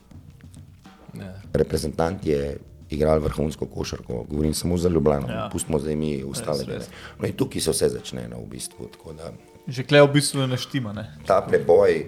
reprezentanti 1.52 2.30
je 2.30 2.56
igral 2.90 3.20
vrhunsko 3.20 3.66
košarko. 3.66 4.24
Govorim 4.30 4.54
samo 4.54 4.76
za 4.76 4.88
Ljubljano, 4.88 5.28
Ja. 5.28 5.48
pustimo 5.52 5.78
zdaj 5.78 5.96
mi 5.96 6.24
ostale 6.24 6.64
Res, 6.64 6.68
res. 6.68 6.88
No 7.20 7.28
in 7.28 7.36
tukaj 7.36 7.60
se 7.60 7.70
vse 7.70 7.88
začne 7.88 8.28
no, 8.28 8.40
v 8.40 8.48
bistvu. 8.48 8.88
da 9.16 9.32
Že 9.68 9.84
klej 9.84 10.02
v 10.02 10.12
bistvu 10.12 10.46
ne 10.46 10.56
štima, 10.56 10.92
ne? 10.92 11.04
Ta 11.28 11.42
preboj, 11.44 12.06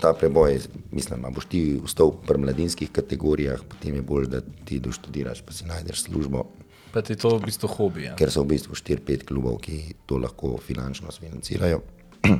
ta 0.00 0.12
preboj, 0.14 0.60
mislim, 0.94 1.26
boš 1.34 1.44
ti 1.50 1.80
vstal 1.82 2.14
v 2.22 2.38
mladinskih 2.38 2.90
kategorijah, 2.90 3.58
potem 3.66 3.94
je 3.98 4.02
bolj, 4.02 4.26
da 4.30 4.40
ti 4.64 4.78
doštudiraš, 4.78 5.42
pa 5.42 5.52
si 5.52 5.66
najdeš 5.66 6.06
službo. 6.06 6.46
Pa 6.92 7.02
ti 7.02 7.12
je 7.12 7.22
to 7.22 7.38
v 7.38 7.46
bistvu 7.46 7.68
hobi. 7.70 8.04
Ja. 8.10 8.14
ker 8.18 8.30
so 8.34 8.42
v 8.42 8.58
bistvu 8.58 8.74
4-5 8.74 9.22
klubov, 9.22 9.62
ki 9.62 9.94
to 10.10 10.18
lahko 10.18 10.58
finančno 10.58 11.14
financirajo. 11.14 11.82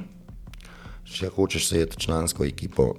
Če 1.11 1.31
hočeš 1.31 1.71
sejeti 1.71 2.01
člansko 2.03 2.45
ekipo, 2.47 2.95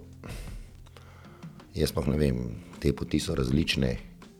jaz 1.75 1.91
pa 1.91 2.03
ne 2.07 2.17
vem, 2.19 2.39
te 2.79 2.95
poti 2.95 3.19
so 3.19 3.35
različne, 3.35 3.91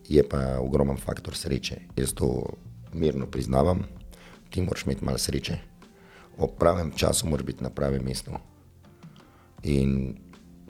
je 0.08 0.24
pa 0.27 0.60
ogromen 0.60 1.00
faktor 1.00 1.36
sreče. 1.36 1.96
Jaz 2.00 2.15
to 2.15 2.56
mirno 2.94 3.27
priznavam, 3.27 3.84
ti 4.50 4.63
moraš 4.63 4.88
imeti 4.88 5.06
malo 5.06 5.20
sreče. 5.20 5.60
Ob 6.39 6.56
pravem 6.60 6.91
času 6.96 7.27
moraš 7.27 7.46
biti 7.46 7.63
na 7.63 7.70
pravem 7.70 8.03
mestu. 8.03 8.36
In 9.63 10.15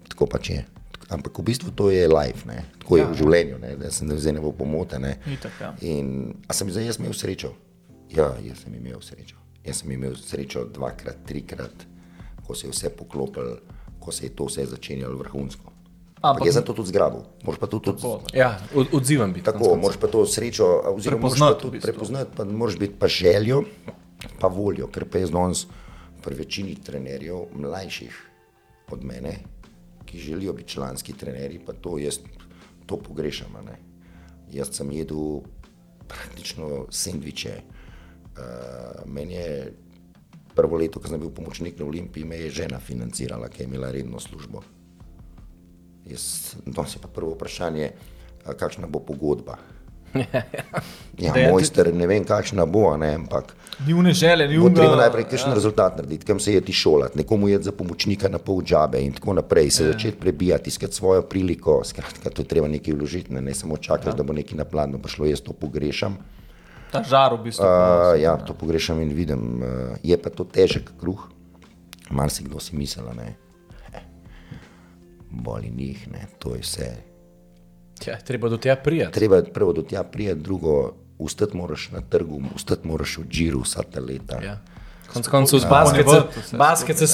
tako 0.10 0.26
pač 0.26 0.50
je. 0.50 0.66
Ampak 1.12 1.34
v 1.34 1.44
bistvu 1.44 1.72
to 1.72 1.90
je 1.90 2.08
life, 2.08 2.46
ne? 2.46 2.64
tako 2.78 2.96
je 2.96 3.06
v 3.06 3.14
življenju, 3.16 3.58
ne? 3.58 3.76
da 3.76 3.92
se 3.92 4.06
ne 4.06 4.16
zdaj 4.16 4.34
ne 4.34 4.40
bo 4.40 4.54
pomote. 4.54 4.96
Ne? 4.98 5.18
Itak, 5.28 5.52
ja. 5.60 5.74
In, 5.82 6.12
a 6.42 6.54
sem 6.54 6.68
zdaj 6.68 6.86
jaz 6.86 6.98
imel 6.98 7.12
srečo? 7.14 7.52
Ja, 8.10 8.32
jaz 8.40 8.64
sem 8.64 8.72
imel 8.74 9.02
srečo. 9.02 9.36
Jaz 9.62 9.76
sem 9.78 9.92
imel 9.92 10.16
srečo 10.16 10.64
dvakrat, 10.68 11.20
trikrat, 11.24 11.84
ko 12.42 12.56
se 12.56 12.66
je 12.66 12.72
vse 12.72 12.90
poklopilo, 12.92 13.60
ko 14.00 14.10
se 14.10 14.26
je 14.26 14.32
to 14.32 14.46
vse 14.46 14.66
začenjalo 14.68 15.18
vrhunsko. 15.18 15.68
Ampak- 16.14 16.24
Ampak 16.32 16.46
jaz 16.46 16.56
sem 16.56 16.64
to 16.64 16.74
tudi 16.74 16.90
zgrabil. 16.90 17.22
Moraš 17.42 17.60
pa 17.60 17.68
tudi, 17.68 17.86
Tako. 17.88 18.22
Ja, 18.32 18.56
od, 18.72 18.88
odzivam 18.94 19.32
biti. 19.32 19.44
tako, 19.44 19.76
moraš 19.76 19.98
pa 19.98 20.08
to 20.08 20.24
srečo, 20.24 20.64
oziroma 20.88 21.22
moraš 21.24 21.36
pa 21.36 21.46
Prepoznati 21.46 21.52
v 21.52 21.62
tudi 21.62 21.74
bistvu. 21.74 21.88
prepoznati, 21.88 22.30
pa 22.32 22.44
moraš 22.46 22.78
biti 22.78 22.96
pa 22.96 23.08
željo, 23.08 23.64
pa 24.40 24.48
voljo, 24.48 24.88
ker 24.88 25.06
pa 25.06 25.18
jaz 25.18 25.30
danes 25.30 25.66
pri 26.22 26.36
večini 26.36 26.76
trenerjev, 26.78 27.50
mlajših 27.52 28.14
od 28.88 29.04
mene, 29.04 29.34
ki 30.12 30.20
želijo 30.20 30.54
biti 30.54 30.70
članski 30.70 31.14
trenerji, 31.14 31.60
pa 31.66 31.74
to 31.74 31.98
jaz 31.98 32.20
to 32.86 32.98
pogrešam. 32.98 33.54
ne. 33.66 33.78
Jaz 34.52 34.76
sem 34.76 34.92
jedel 34.92 35.40
praktično 36.08 36.88
sendviče. 36.90 37.62
Uh, 38.32 39.06
meni 39.06 39.34
je 39.34 39.74
prvo 40.56 40.78
leto, 40.78 41.00
ko 41.00 41.08
sem 41.08 41.20
bil 41.20 41.32
pomočnik 41.32 41.80
na 41.80 41.86
Olimpiji, 41.86 42.26
me 42.26 42.38
je 42.38 42.50
žena 42.50 42.80
financirala, 42.80 43.50
ki 43.50 43.64
je 43.64 43.68
imela 43.68 43.92
redno 43.92 44.20
službo. 44.20 44.64
Jaz, 46.06 46.56
danes 46.66 46.96
je 46.96 47.02
pa 47.02 47.08
prvo 47.08 47.36
vprašanje, 47.36 47.92
kakšna 48.58 48.88
bo 48.88 49.00
pogodba. 49.00 49.58
Ja, 51.18 51.36
je- 51.36 51.52
mojster, 51.52 51.94
ne 51.94 52.08
vem, 52.08 52.24
kakšna 52.24 52.66
bo, 52.66 52.90
a 52.90 52.98
ne, 52.98 53.14
ampak 53.16 53.56
Ni 53.80 53.94
une 53.94 54.14
želje, 54.14 54.48
ni 54.48 54.58
une. 54.58 54.76
treba 54.76 54.96
najprej 54.96 55.24
kakšen 55.26 55.50
ja. 55.50 55.54
rezultat 55.54 55.98
narediti, 55.98 56.26
kam 56.26 56.40
se 56.40 56.54
je 56.54 56.62
ti 56.62 56.74
šolati, 56.74 57.18
nekomu 57.18 57.48
je 57.48 57.62
za 57.62 57.72
pomočnika 57.72 58.30
na 58.30 58.38
pol 58.38 58.62
džabe 58.62 59.00
in 59.00 59.14
tako 59.14 59.34
naprej, 59.34 59.70
se 59.70 59.84
Ja. 59.84 59.92
začeti 59.92 60.18
prebijati, 60.18 60.68
iskati 60.68 60.94
svojo 60.94 61.22
priliko, 61.22 61.82
skratka, 61.84 62.30
to 62.30 62.42
je 62.42 62.48
treba 62.48 62.68
nekaj 62.68 62.94
vložiti, 62.94 63.34
ne, 63.34 63.42
ne 63.42 63.54
samo 63.54 63.78
čakati, 63.78 64.10
ja. 64.10 64.14
da 64.14 64.24
bo 64.24 64.34
nekaj 64.34 64.58
na 64.58 64.66
planu 64.66 65.00
prišlo, 65.00 65.26
jaz 65.26 65.42
to 65.42 65.54
pogrešam. 65.54 66.18
Ta 66.92 67.04
žar 67.04 67.34
v 67.34 67.44
bistvu. 67.44 67.64
Uh, 67.64 67.70
ja, 68.18 68.38
to 68.38 68.54
pogrešam 68.54 69.02
in 69.02 69.10
vidim. 69.10 69.40
Uh, 69.56 69.68
je 70.04 70.18
pa 70.18 70.30
to 70.30 70.44
težek 70.44 70.92
kruh, 71.00 71.24
marsikdo 72.10 72.60
si 72.60 72.76
misli, 72.76 73.04
da 73.04 73.14
ne. 73.14 73.36
Eh, 73.94 74.02
Boli 75.32 75.70
njih, 75.70 76.12
ne, 76.12 76.28
to 76.40 76.56
je 76.56 76.62
vse. 76.62 77.11
Ja, 78.08 78.18
treba 78.18 78.50
do 78.50 78.58
tega 78.58 78.76
prijeti. 78.76 79.14
Treba 79.14 79.42
prvo 79.54 79.74
do 79.74 79.82
tja 79.82 80.04
prijeti, 80.04 80.42
drugo, 80.42 80.94
ustati 81.20 81.58
moraš 81.58 81.90
na 81.92 82.02
trgu, 82.02 82.42
ustati 82.56 82.88
moraš 82.88 83.18
v 83.18 83.28
džiru 83.30 83.62
vsa 83.62 83.84
ta 83.84 84.00
leta. 84.00 84.40
Ja. 84.44 84.58
Konec 85.14 85.28
koncev, 85.28 85.60
z 85.60 85.64
Ja. 85.64 85.70
basket 85.70 86.06
se, 86.10 86.22
vse 86.42 86.58
basket 86.58 86.98
se 86.98 87.08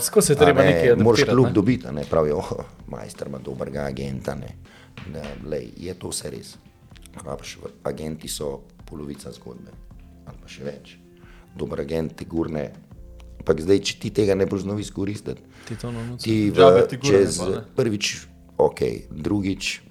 skozi 0.00 0.34
treba 0.36 0.62
nekaj 0.62 0.96
ne, 0.96 1.02
moraš 1.02 1.22
adaptirati. 1.22 1.30
klub 1.34 1.46
ne. 1.46 1.52
dobiti, 1.52 1.86
a 1.86 1.92
ne 1.92 2.04
pravijo, 2.10 2.36
oh, 2.38 2.52
majster 2.86 3.28
ima 3.28 3.38
dobrega 3.38 3.84
agenta. 3.84 4.34
Ne. 4.34 4.50
Da, 5.12 5.22
lej, 5.46 5.68
je 5.76 5.94
to 5.94 6.08
vse 6.08 6.30
res. 6.30 6.56
Rabiš, 7.24 7.58
agenti 7.84 8.28
so 8.28 8.60
polovica 8.84 9.30
zgodbe, 9.32 9.70
ali 10.26 10.36
pa 10.42 10.48
še 10.48 10.64
več. 10.64 10.96
Dober 11.56 11.80
agent 11.80 12.16
ti 12.18 12.24
gurne. 12.24 12.72
Ampak 13.38 13.60
zdaj, 13.60 13.78
če 13.84 13.98
ti 14.00 14.10
tega 14.10 14.34
ne 14.34 14.46
boš 14.46 14.62
znal 14.64 14.80
izkoristiti, 14.80 15.42
Ti 15.68 15.76
to 15.76 15.90
no, 15.92 16.16
ti 16.20 16.50
v, 16.50 16.56
Džabe 16.56 16.86
ti 16.88 16.96
gurne, 16.96 17.18
čez 17.24 17.38
pa 17.38 17.46
ne. 17.48 17.60
prvič 17.76 18.26
ok, 18.58 18.80
drugič, 19.10 19.82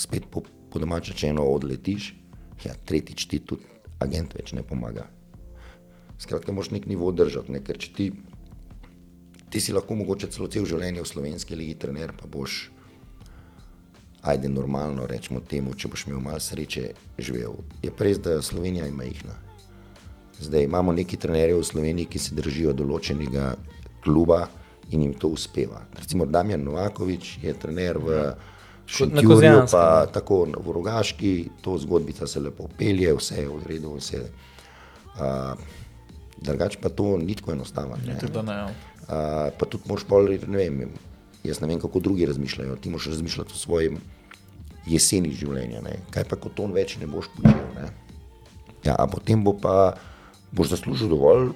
spet 0.00 0.26
po, 0.30 0.42
po 0.70 0.78
domače 0.78 1.12
rečeno 1.12 1.44
odletiš, 1.46 2.14
ja, 2.64 2.74
tretjič 2.84 3.26
ti 3.30 3.38
tudi 3.38 3.66
agent 4.02 4.34
več 4.34 4.52
ne 4.52 4.62
pomaga. 4.66 5.06
Skratka, 6.18 6.52
moraš 6.52 6.70
nek 6.70 6.86
nivo 6.86 7.10
držati, 7.12 7.52
ne? 7.52 7.60
ker 7.64 7.78
ti, 7.78 8.10
ti 9.50 9.60
si 9.60 9.74
lahko 9.74 9.96
mogoče 9.98 10.30
celo 10.34 10.48
cel 10.48 10.66
življenje 10.68 11.02
v 11.02 11.10
slovenski 11.10 11.58
ligi 11.58 11.78
trener, 11.84 12.14
pa 12.16 12.30
boš, 12.30 12.68
ajde 14.24 14.48
normalno 14.48 15.06
rečemo 15.10 15.42
temu, 15.44 15.74
če 15.76 15.90
boš 15.92 16.06
imel 16.08 16.22
malo 16.24 16.40
sreče 16.40 16.92
živel. 17.18 17.58
Je 17.82 17.92
res, 17.98 18.20
da 18.22 18.40
Slovenija 18.42 18.86
je 18.88 18.96
majhna. 18.96 19.36
Zdaj 20.40 20.64
imamo 20.66 20.92
neki 20.92 21.16
trenerje 21.20 21.58
v 21.58 21.66
Sloveniji, 21.66 22.10
ki 22.10 22.18
se 22.18 22.34
držijo 22.34 22.72
določenega 22.74 23.52
kluba 24.04 24.46
in 24.90 25.04
jim 25.04 25.14
to 25.18 25.30
uspeva. 25.32 25.84
Recimo 25.98 26.26
Damjan 26.26 26.64
Novakovič 26.64 27.38
je 27.42 27.54
trener 27.58 27.98
v 27.98 28.18
Šentjurju, 28.86 29.64
pa 29.72 30.06
tako 30.12 30.44
v 30.44 30.72
Rogaški, 30.76 31.48
to 31.64 31.78
zgodbica 31.78 32.26
se 32.26 32.40
lepo 32.40 32.68
pelje, 32.78 33.14
vse 33.16 33.40
je 33.40 33.48
v 33.48 33.62
redu, 33.68 33.94
vse. 33.96 34.20
Uh, 35.14 35.54
drugače 36.36 36.78
pa 36.82 36.88
to 36.88 37.16
ni 37.18 37.34
tako 37.34 37.52
enostavno. 37.52 37.96
ne. 38.06 38.18
Tudi 38.20 38.32
da 38.32 38.42
ne. 38.42 38.52
ja. 38.52 38.66
Uh, 38.66 39.52
pa 39.58 39.66
tudi 39.66 39.84
moš 39.88 40.04
pol, 40.08 40.28
ne 40.46 40.58
vem, 40.58 40.92
jaz 41.44 41.60
ne 41.60 41.68
vem, 41.68 41.80
kako 41.80 42.00
drugi 42.00 42.26
razmišljajo. 42.26 42.76
Ti 42.76 42.90
moš 42.90 43.06
razmišljati 43.06 43.52
o 43.52 43.56
svojem 43.56 43.98
jeseni 44.86 45.32
življenja. 45.32 45.80
Ne? 45.84 45.98
Kaj 46.10 46.28
pa, 46.28 46.36
ko 46.40 46.52
to 46.52 46.66
več 46.72 46.96
ne 47.00 47.08
boš 47.08 47.30
počel? 47.36 47.64
Ne? 47.76 47.88
Ja, 48.84 48.96
a 48.98 49.06
potem 49.08 49.44
bo 49.44 49.54
pa, 49.56 49.94
boš 50.52 50.74
zaslužil 50.76 51.12
dovolj, 51.12 51.52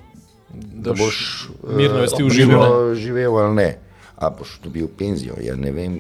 da, 0.49 0.93
Da 0.93 0.95
boš 0.97 1.49
mirno 1.77 2.01
vesti 2.01 2.23
eh, 2.23 2.27
užival, 2.27 2.63
mirno 2.63 2.95
živel 2.97 3.37
ali 3.37 3.55
ne. 3.55 3.69
A 4.17 4.31
boš 4.33 4.59
dobil 4.65 4.89
penzijo. 4.89 5.37
Ja, 5.45 5.57
ne 5.57 5.73
vem, 5.73 5.99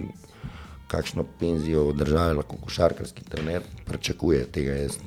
kakšno 0.88 1.24
penzijo 1.40 1.84
v 1.90 1.98
državi 2.00 2.36
lahko 2.40 2.56
košarkarski 2.64 3.24
trener 3.28 3.62
pričakuje. 3.86 4.46
Tega 4.52 4.72
jaz 4.72 4.98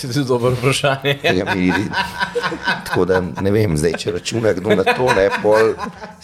To 0.00 0.18
je 0.18 0.24
dobro 0.24 0.50
vprašanje. 0.50 1.18
tega 1.22 1.54
mi. 1.54 1.72
Tako 2.84 3.04
da 3.04 3.20
ne 3.20 3.50
vem, 3.50 3.76
zdaj, 3.76 3.92
če 3.98 4.12
računa 4.12 4.52
kdo 4.52 4.74
na 4.74 4.84
to, 4.84 5.08
ne, 5.14 5.28
pol, 5.42 5.74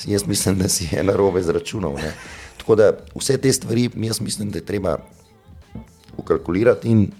jaz 0.07 0.27
mislim, 0.27 0.59
da 0.59 0.69
si 0.69 0.89
je 0.93 1.05
na 1.05 1.17
robe 1.17 1.43
zračunal. 1.43 1.95
Ne. 1.95 2.13
Tako 2.59 2.75
da 2.75 2.93
vse 3.15 3.39
te 3.39 3.53
stvari, 3.53 3.91
jaz 3.95 4.21
mislim, 4.21 4.51
da 4.51 4.59
je 4.59 4.67
treba 4.67 4.97
ukalkulirati 6.17 6.89
in 6.89 7.11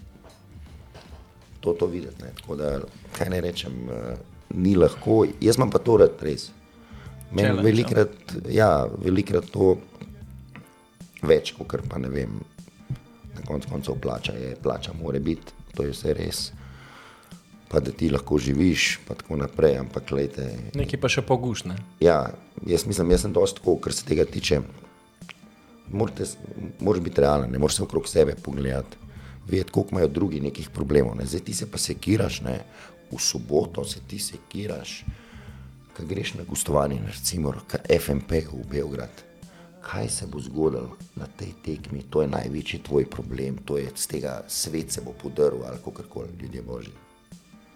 to, 1.61 1.73
to 1.73 1.87
videti. 1.87 2.23
Ne. 2.23 2.33
Tako 2.41 2.57
da, 2.57 2.79
kaj 3.19 3.31
ne 3.31 3.41
rečem, 3.41 3.73
eh, 3.91 4.17
ni 4.51 4.75
lahko, 4.77 5.25
jaz 5.41 5.57
imam 5.57 5.71
pa 5.71 5.79
to 5.79 5.97
rad 5.97 6.19
res. 6.21 6.51
Meni 7.33 7.63
velikrat, 7.63 8.11
ja, 8.51 8.89
velikrat 9.05 9.47
to 9.53 9.77
več, 11.23 11.55
kot 11.59 11.87
pa 11.89 11.99
ne 11.99 12.11
vem, 12.13 12.41
na 13.35 13.45
koncu 13.47 13.69
koncev 13.71 14.01
plača 14.03 14.33
je, 14.33 14.55
plača 14.63 14.93
mora 14.97 15.19
biti, 15.19 15.53
to 15.75 15.87
je 15.87 15.95
vse 15.95 16.15
res. 16.17 16.43
Pa 17.71 17.79
da 17.81 17.93
ti 17.95 18.09
lahko 18.11 18.39
živiš, 18.39 18.99
pa 19.07 19.15
tako 19.15 19.39
naprej, 19.39 19.77
ampak 19.79 20.09
gledajte, 20.11 20.75
Nekaj 20.75 21.01
pa 21.01 21.11
še 21.13 21.23
pogušne. 21.23 21.77
Ja, 22.03 22.33
jaz 22.67 22.87
mislim, 22.87 23.13
jaz 23.15 23.27
sem 23.27 23.35
dosti 23.35 23.61
tako, 23.61 23.77
kar 23.85 23.95
se 23.95 24.07
tega 24.09 24.27
tiče. 24.27 24.59
Morate, 25.91 26.27
moraš 26.83 27.05
biti 27.07 27.23
realen, 27.23 27.51
ne 27.51 27.59
moreš 27.63 27.79
se 27.79 27.85
okrog 27.87 28.09
sebe 28.11 28.35
pogledati, 28.43 28.99
vedeti, 29.47 29.71
koliko 29.71 29.95
imajo 29.95 30.11
drugi 30.11 30.43
nekih 30.43 30.71
problemov. 30.75 31.17
Ne. 31.19 31.27
Zdaj 31.27 31.47
ti 31.47 31.55
se 31.55 31.71
pa 31.71 31.79
sekiraš, 31.79 32.41
ne. 32.47 32.59
v 33.11 33.19
soboto 33.19 33.83
se 33.85 33.99
ti 34.07 34.19
sekiraš, 34.23 35.01
ko 35.97 36.05
greš 36.07 36.35
na 36.39 36.45
gostovanje, 36.47 37.01
recimo 37.07 37.55
k 37.67 37.83
FMP 37.99 38.47
v 38.53 38.67
Beograd. 38.71 39.30
Kaj 39.83 40.09
se 40.09 40.27
bo 40.27 40.41
zgodilo 40.41 40.97
na 41.17 41.27
tej 41.29 41.53
tekmi, 41.65 42.03
to 42.03 42.23
je 42.23 42.29
največji 42.29 42.83
tvoj 42.83 43.07
problem, 43.07 43.57
to 43.59 43.79
je 43.79 43.89
z 43.95 44.07
tega 44.09 44.43
svet 44.49 44.93
se 44.93 45.01
bo 45.01 45.13
podaril 45.13 45.65
ali 45.65 45.79
kako 45.79 46.03
koli, 46.05 46.29
ljudje 46.41 46.63
božji. 46.63 46.93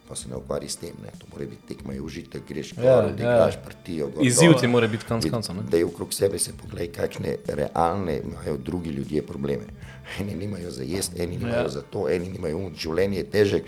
Pa 0.08 0.14
se 0.14 0.28
ne 0.28 0.36
ukvarji 0.36 0.68
s 0.68 0.76
tem, 0.76 0.92
ne. 1.02 1.10
to 1.18 1.26
mora 1.32 1.46
biti 1.46 1.66
tekma, 1.66 1.92
je 1.92 2.00
užitek, 2.02 2.42
greš 2.48 2.74
gor, 2.74 2.84
Ja, 2.84 3.14
ja, 3.18 3.36
ja. 3.38 3.50
partijo. 3.64 4.08
gor, 4.08 4.26
Izziv 4.26 4.52
ti 4.52 4.66
mora 4.66 4.86
biti 4.86 5.04
konec 5.04 5.30
koncev. 5.30 5.54
Da 5.62 5.76
je 5.76 5.84
okrog 5.84 6.14
sebe 6.14 6.38
se 6.38 6.52
pogledaj, 6.54 6.86
kakšne 6.88 7.36
realne 7.46 8.20
imajo 8.20 8.56
drugi 8.56 8.90
ljudje 8.90 9.22
probleme. 9.22 9.64
Eni 10.20 10.34
nimajo 10.34 10.70
za 10.70 10.82
jesti, 10.82 11.22
eni 11.22 11.36
nimajo 11.36 11.62
Ja. 11.62 11.68
za 11.68 11.82
to, 11.82 12.08
eni 12.08 12.28
nimajo 12.28 12.70
življenje 12.76 13.18
je 13.18 13.30
težek. 13.30 13.64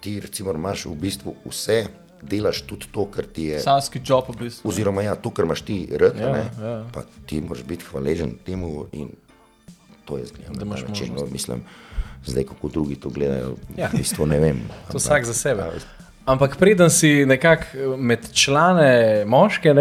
Ti 0.00 0.20
recimo 0.20 0.52
imaš 0.52 0.84
v 0.86 0.94
bistvu 0.96 1.34
vse, 1.44 1.86
delaš 2.22 2.62
tudi 2.62 2.86
to, 2.92 3.04
kar 3.06 3.24
ti 3.24 3.44
je. 3.44 3.60
Sanski 3.60 4.00
job 4.06 4.28
v 4.28 4.36
bistvu. 4.44 4.68
Oziroma, 4.68 5.02
ja, 5.02 5.14
to, 5.14 5.30
kar 5.30 5.44
imaš 5.44 5.62
ti 5.62 5.88
rad, 5.92 6.18
Ja, 6.18 6.26
ja, 6.26 6.32
ne, 6.32 6.44
ja. 6.60 6.68
ja. 6.70 6.84
pa 6.92 7.02
ti 7.26 7.40
moraš 7.40 7.64
biti 7.64 7.84
hvaležen 7.90 8.34
temu 8.46 8.86
in 8.92 9.08
to 10.04 10.18
je 10.18 10.26
zgled. 10.26 10.50
Da 10.52 10.64
imaš 10.64 10.82
način, 10.88 11.14
no, 11.16 11.26
mislim, 11.32 11.62
zdaj, 12.26 12.44
kako 12.44 12.68
drugi 12.68 12.96
to 12.96 13.08
gledajo, 13.08 13.56
Ja. 13.76 13.82
ja. 13.84 13.90
v 13.92 13.98
bistvu 13.98 14.26
ne 14.26 14.38
vem. 14.38 14.60
To 14.92 14.98
vsak 14.98 15.24
za 15.24 15.34
sebe. 15.34 15.62
Ampak 16.26 16.56
preden 16.56 16.90
si 16.90 17.26
nekako 17.26 17.96
med 17.96 18.32
člane 18.32 19.24
moške, 19.26 19.72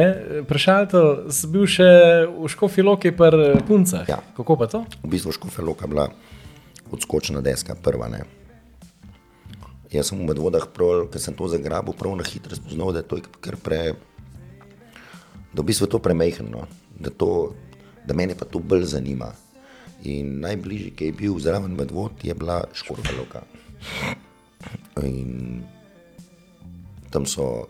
prešaltel, 0.47 1.28
si 1.32 1.47
bil 1.47 1.67
še 1.67 1.89
v 2.32 2.47
Škofi 2.47 2.82
Loki 2.82 3.12
pri 3.12 3.60
puncah. 3.67 4.08
Ja. 4.10 4.21
Kako 4.38 4.56
pa 4.56 4.65
to? 4.67 4.86
v 5.04 5.10
bistvu 5.10 5.32
Škofeloka 5.36 5.88
bila 5.88 6.08
odskočna 6.91 7.41
deska, 7.41 7.75
prva. 7.75 8.08
Ne. 8.08 8.23
Jaz 9.89 10.12
sem 10.12 10.21
v 10.21 10.52
prav, 10.69 11.10
ker 11.10 11.17
sem 11.17 11.34
to 11.34 11.49
zagrabil, 11.49 11.93
prav 11.97 12.13
na 12.13 12.23
hitro 12.23 12.54
spoznal, 12.54 12.93
da 12.93 13.02
je 13.02 13.10
to 13.10 13.17
kar 13.41 13.58
pre. 13.58 13.97
Da 15.49 15.62
v 15.62 15.65
bistvu 15.65 15.89
to 15.89 15.97
premehno, 15.97 16.69
da, 16.93 17.10
to, 17.10 17.58
da 18.06 18.13
mene 18.13 18.38
pa 18.38 18.45
to 18.45 18.62
bolj 18.62 18.86
zanima. 18.93 19.34
In 20.06 20.45
najbližji, 20.45 20.93
ki 20.93 21.10
je 21.10 21.17
bil 21.17 21.39
zraven 21.41 21.73
medvod, 21.73 22.13
je 22.21 22.34
bila 22.38 22.69
Škofeloka. 22.69 23.41
In 25.02 25.65
tam 27.10 27.25
so 27.25 27.65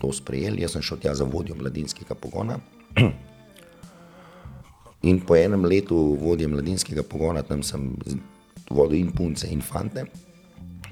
to 0.00 0.10
sprejeli, 0.10 0.62
jaz 0.64 0.74
sem 0.74 0.82
šel 0.82 0.98
tja 0.98 1.14
za 1.14 1.24
vodjo 1.24 1.54
mladinskega 1.54 2.18
pogona. 2.18 2.58
In 5.08 5.20
po 5.26 5.36
enem 5.36 5.66
letu 5.66 5.96
vodje 6.18 6.48
mladinskega 6.48 7.02
pogona, 7.02 7.42
tam 7.42 7.62
sem 7.62 7.90
vodil 8.70 8.98
in 9.02 9.10
punce, 9.12 9.48
in 9.50 9.62
fante. 9.62 10.06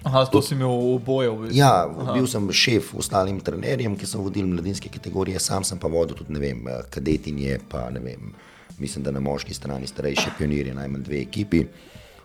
Aha, 0.02 0.24
to 0.32 0.40
si 0.42 0.54
imel 0.54 0.70
oboje 0.70 1.28
v 1.28 1.40
bistvu. 1.42 1.58
Ja, 1.58 1.84
bil 2.14 2.24
sem 2.30 2.46
šef 2.56 2.94
ostalim 2.96 3.40
trenerjem, 3.44 3.98
ki 4.00 4.08
so 4.08 4.22
vodili 4.24 4.48
mladinske 4.48 4.88
kategorije, 4.88 5.40
sam 5.40 5.64
sem 5.64 5.78
pa 5.78 5.90
vodil 5.92 6.16
tudi, 6.16 6.32
ne 6.32 6.40
vem, 6.40 6.62
eh, 6.68 6.80
kadetinje, 6.90 7.58
pa 7.68 7.90
ne 7.92 8.00
vem, 8.00 8.32
mislim, 8.78 9.04
da 9.04 9.12
na 9.12 9.20
moški 9.20 9.54
strani 9.54 9.86
starejše 9.86 10.32
pionirje, 10.38 10.74
najmanj 10.74 11.04
dve 11.04 11.20
ekipi. 11.20 11.64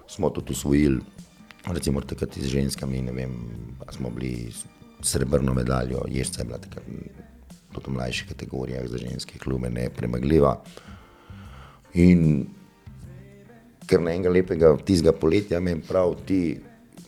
Smo 0.08 0.30
tudi 0.30 0.56
usvojili, 0.56 1.02
recimo 1.68 2.02
takrat 2.02 2.38
z 2.40 2.48
ženskami, 2.48 3.02
ne 3.02 3.12
vem, 3.12 3.36
smo 3.92 4.10
bili 4.10 4.54
srebrno 5.04 5.54
medaljo, 5.54 6.06
ježca 6.08 6.42
je 6.42 6.46
bila 6.46 6.58
takrat 6.58 6.86
tudi 7.76 7.92
v 7.92 7.94
mlajših 7.94 8.30
kategorijah 8.30 8.88
za 8.88 8.98
ženske 8.98 9.40
klube 9.40 9.70
nepremagljiva. 9.70 10.56
In 11.94 12.46
ker 13.88 14.02
na 14.02 14.16
enega 14.16 14.32
lepega 14.32 14.72
tistega 14.86 15.14
poletja 15.14 15.60
meni 15.60 15.84
prav 15.86 16.16
ti, 16.26 16.58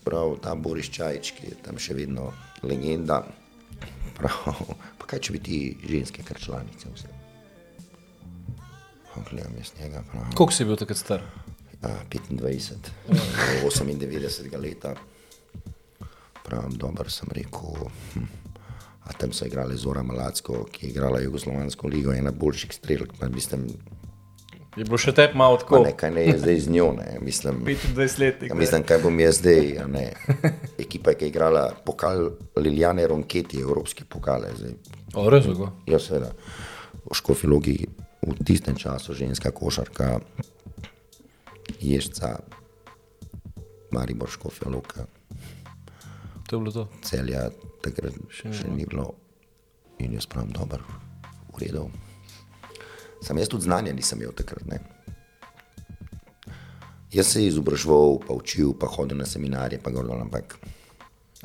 prav 0.08 0.38
ta 0.44 0.56
Boris 0.56 0.88
Čajč, 0.94 1.34
ki 1.36 1.52
je 1.52 1.60
tam 1.66 1.80
še 1.82 1.98
vedno 1.98 2.32
legenda, 2.64 3.22
prav, 4.18 4.64
pa 5.00 5.12
kaj 5.12 5.28
če 5.28 5.36
bi 5.36 5.44
ti 5.44 5.60
ženske 5.84 6.24
kar 6.28 6.40
članice 6.40 6.94
vse. 6.94 7.12
Gledam 9.28 9.56
jaz 9.58 9.74
njega, 9.80 10.04
prav. 10.12 10.32
Koliko 10.38 10.54
si 10.54 10.66
bil 10.66 10.78
takrat 10.80 11.00
star? 11.00 11.24
A, 11.82 11.94
25, 12.10 12.92
98 13.10 14.58
leta. 14.62 14.94
Pravim, 16.46 16.78
dober 16.80 17.10
sem 17.12 17.30
rekel. 17.34 17.90
Hm. 18.14 18.30
A 19.08 19.14
tam 19.18 19.34
so 19.34 19.46
igrali 19.48 19.78
Zora 19.78 20.04
Malacko, 20.04 20.66
ki 20.72 20.86
je 20.86 20.92
igrala 20.92 21.20
Jugoslovansko 21.24 21.88
ligo, 21.88 22.14
ena 22.14 22.32
boljših 22.32 22.74
strelk. 22.76 23.14
Pa 23.20 23.30
mislim, 23.32 23.68
Je 24.78 24.86
bilo 24.86 24.98
še 24.98 25.12
tep 25.12 25.34
malo 25.34 25.58
tako. 25.58 25.80
ne, 25.82 25.92
kaj 25.92 26.12
ne 26.12 26.24
je 26.24 26.38
zdaj 26.38 26.60
z 26.60 26.70
njo. 26.70 26.94
Ne. 26.94 27.18
Mislim, 27.20 27.64
25 27.66 28.20
let. 28.20 28.44
ja, 28.44 28.56
mislim, 28.56 28.84
kaj 28.84 29.02
bom 29.02 29.20
jaz 29.20 29.40
zdaj. 29.42 29.88
ne. 29.88 30.14
Ekipa, 30.78 31.14
ki 31.14 31.26
je 31.26 31.30
igrala 31.30 31.74
pokal 31.82 32.30
Liljane 32.56 33.08
Ronketi, 33.08 33.60
evropski 33.60 34.06
pokale. 34.06 34.54
Zdaj, 34.54 34.76
O, 35.16 35.26
je. 35.26 35.72
Ja, 35.88 36.00
seveda. 36.00 36.30
V 37.04 37.14
Škofilogi 37.14 37.88
v 38.22 38.36
tistem 38.44 38.76
času 38.76 39.14
ženska 39.14 39.52
košarka, 39.52 40.20
ježca, 41.80 42.40
Maribor 43.92 44.30
Škofiloka, 44.30 45.06
To 46.48 46.56
je 46.56 46.60
bilo 46.60 46.72
to. 46.72 46.88
celja, 47.02 47.50
takrat 47.82 48.14
še, 48.30 48.54
še 48.54 48.68
ni 48.68 48.86
bilo. 48.86 49.16
In 50.00 50.14
jaz 50.14 50.28
pravim, 50.28 50.52
dobro, 50.52 50.84
v 51.52 51.66
redu. 51.66 51.90
Sam 53.22 53.38
jaz 53.38 53.50
tudi 53.50 53.64
znanja 53.64 53.94
nisem 53.94 54.22
imel 54.22 54.34
takrat. 54.36 54.66
Ne. 54.66 54.80
Jaz 57.14 57.34
se 57.34 57.46
izobraževal, 57.46 58.20
pa 58.28 58.34
učil, 58.34 58.74
pa 58.78 58.88
hodil 58.88 59.18
na 59.18 59.26
seminarje, 59.26 59.80
pa 59.84 59.92
gor 59.92 60.12
ampak 60.12 60.58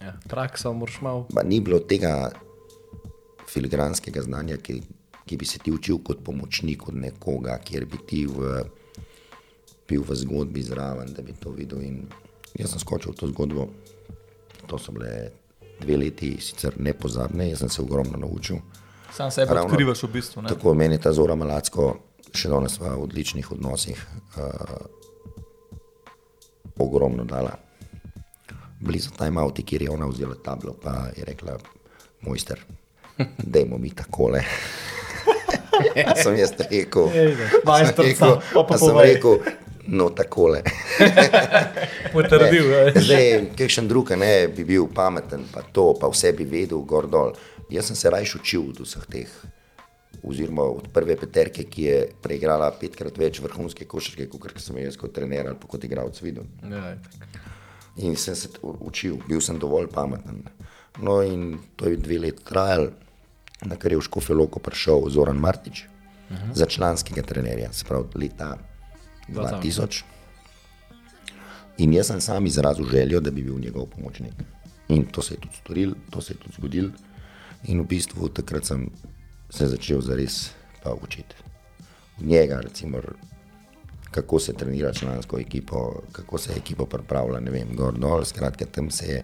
Ja, 0.00 0.14
praksa 0.28 0.72
moraš 0.72 1.00
malo. 1.04 1.26
Pa 1.35 1.42
ni 1.44 1.61
bilo 1.61 1.78
tega 1.78 2.32
filigranskega 3.46 4.22
znanja, 4.24 4.56
ki 4.56 4.80
ki 5.26 5.37
bi 5.37 5.46
se 5.46 5.58
ti 5.58 5.72
učil 5.72 5.98
kot 6.04 6.24
pomočnik 6.24 6.88
od 6.88 6.94
nekoga, 6.94 7.58
kjer 7.64 7.87
bi 7.87 7.98
ti 8.06 8.26
v, 8.26 8.64
bil 9.88 10.02
v 10.04 10.16
zgodbi 10.18 10.62
zraven, 10.62 11.14
da 11.14 11.22
bi 11.22 11.32
to 11.32 11.54
videl. 11.54 11.82
In 11.82 12.02
jaz 12.58 12.74
sem 12.74 12.82
skočil 12.82 13.14
v 13.14 13.20
to 13.20 13.30
zgodbo. 13.30 13.68
To 14.66 14.78
so 14.78 14.92
bile 14.92 15.32
dve 15.80 15.96
leti, 15.98 16.35
sicer 16.40 16.76
nepozabne, 16.78 17.48
jaz 17.50 17.62
sem 17.64 17.70
se 17.72 17.82
ogromno 17.82 18.18
naučil. 18.18 18.61
Sam 19.12 19.31
sebe 19.31 19.55
Ravno- 19.55 19.70
odkrivaš 19.70 20.03
v 20.03 20.09
bistvu. 20.12 20.42
Ne? 20.42 20.48
Tako 20.48 20.75
meni 20.75 20.98
ta 21.01 21.12
Zora 21.12 21.35
Malacko, 21.35 21.96
še 22.35 22.48
danes 22.48 22.79
v 22.81 22.94
odličnih 22.96 23.53
odnosih, 23.53 23.98
uh, 24.37 24.42
ogromno 26.79 27.25
dala. 27.25 27.57
Blizu 28.81 29.11
tajmauti, 29.16 29.62
kjer 29.62 29.83
je 29.83 29.90
ona 29.90 30.07
vzela 30.07 30.35
tablo, 30.44 30.72
pa 30.83 31.12
je 31.16 31.25
rekla, 31.25 31.59
mojster, 32.20 32.59
dajmo 33.38 33.79
mi 33.79 33.90
takole. 33.90 34.42
sem 36.22 36.37
jaz 36.37 36.53
rekel, 36.70 37.07
Majster, 37.64 38.05
sem 38.05 38.16
sam, 38.16 38.29
rekel, 38.29 38.40
pa 38.55 38.62
pa 38.62 38.66
pa 38.68 38.79
sem 38.79 38.98
rekel, 38.98 39.38
no 39.87 40.09
takole. 40.11 40.62
Potrdil. 42.12 42.66
ja. 42.70 42.83
Zdaj, 42.96 43.29
kakšen 43.59 43.88
drug 43.88 44.11
ne 44.18 44.48
bi 44.48 44.64
bil 44.64 44.88
pameten, 44.94 45.46
pa 45.53 45.62
to, 45.72 45.92
pa 46.01 46.11
vse 46.11 46.33
bi 46.37 46.44
vedel, 46.48 46.83
gor 46.83 47.07
dol. 47.11 47.37
Jaz 47.72 47.88
sem 47.88 47.96
se 47.96 48.11
rajš 48.11 48.35
učil 48.35 48.68
od 48.68 48.80
vseh 48.85 49.04
teh, 49.08 49.30
oziroma 50.22 50.62
od 50.62 50.88
prve 50.92 51.16
peterke, 51.16 51.64
ki 51.64 51.82
je 51.82 52.00
preigrala 52.22 52.68
petkrat 52.80 53.16
več 53.18 53.40
vrhunske 53.40 53.87
košarke, 53.88 54.28
kot 54.28 54.61
sem 54.61 54.76
jaz 54.82 54.98
kot 55.00 55.14
trener 55.16 55.48
ali 55.54 55.68
kot 55.68 55.85
igralec 55.88 56.20
videl. 56.22 56.44
Ja, 56.68 56.96
In 57.96 58.16
sem 58.16 58.37
se 58.37 58.48
učil, 58.62 59.18
bil 59.28 59.40
sem 59.44 59.58
dovolj 59.61 59.90
pameten. 59.92 60.46
No, 61.04 61.18
in 61.20 61.58
to 61.76 61.90
je 61.90 61.98
dve 62.00 62.18
leti 62.22 62.44
trajalo, 62.44 62.92
na 63.68 63.76
kar 63.76 63.92
je 63.92 63.98
v 64.00 64.06
Škofjeloko 64.06 64.62
prišel 64.64 65.11
Zoran 65.12 65.37
Martič 65.37 65.85
uh 65.85 66.37
-huh. 66.37 66.54
za 66.54 66.66
članskega 66.66 67.22
trenerja, 67.22 67.72
se 67.72 67.85
pravi 67.85 68.04
leta 68.14 68.58
2000. 69.28 70.02
In 71.78 71.92
jaz 71.92 72.06
sem 72.06 72.20
sam 72.20 72.46
izrazil 72.46 72.85
željo, 72.85 73.20
da 73.20 73.30
bi 73.30 73.42
bil 73.42 73.58
njegov 73.58 73.87
pomočnik. 73.87 74.32
In 74.88 75.04
to 75.04 75.22
se 75.22 75.35
je 75.35 75.40
tudi 75.40 75.56
storil, 75.56 75.94
to 76.11 76.20
se 76.20 76.32
je 76.32 76.37
tudi 76.37 76.54
zgodil. 76.58 76.90
In 77.64 77.81
v 77.81 77.87
bistvu 77.87 78.29
takrat 78.29 78.64
sem 78.64 78.90
se 79.51 79.68
začel 79.68 80.01
zares 80.01 80.51
pa 80.83 80.90
učiti. 80.92 81.35
Od 82.18 82.27
njega, 82.27 82.61
recimo, 82.61 82.98
kako 84.11 84.38
se 84.38 84.53
trenira 84.53 84.92
člansko 84.92 85.38
ekipo, 85.38 86.03
kako 86.12 86.38
se 86.38 86.53
ekipa 86.57 86.87
pripravlja, 86.87 87.40
ne 87.40 87.51
vem, 87.51 87.68
gor 87.72 87.98
dol. 87.98 88.25
Skratka, 88.25 88.66
tam 88.66 88.90
se 88.90 89.07
je, 89.07 89.22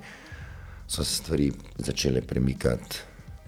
so 0.86 1.04
se 1.04 1.14
stvari 1.14 1.50
začele 1.78 2.22
premikati 2.22 2.96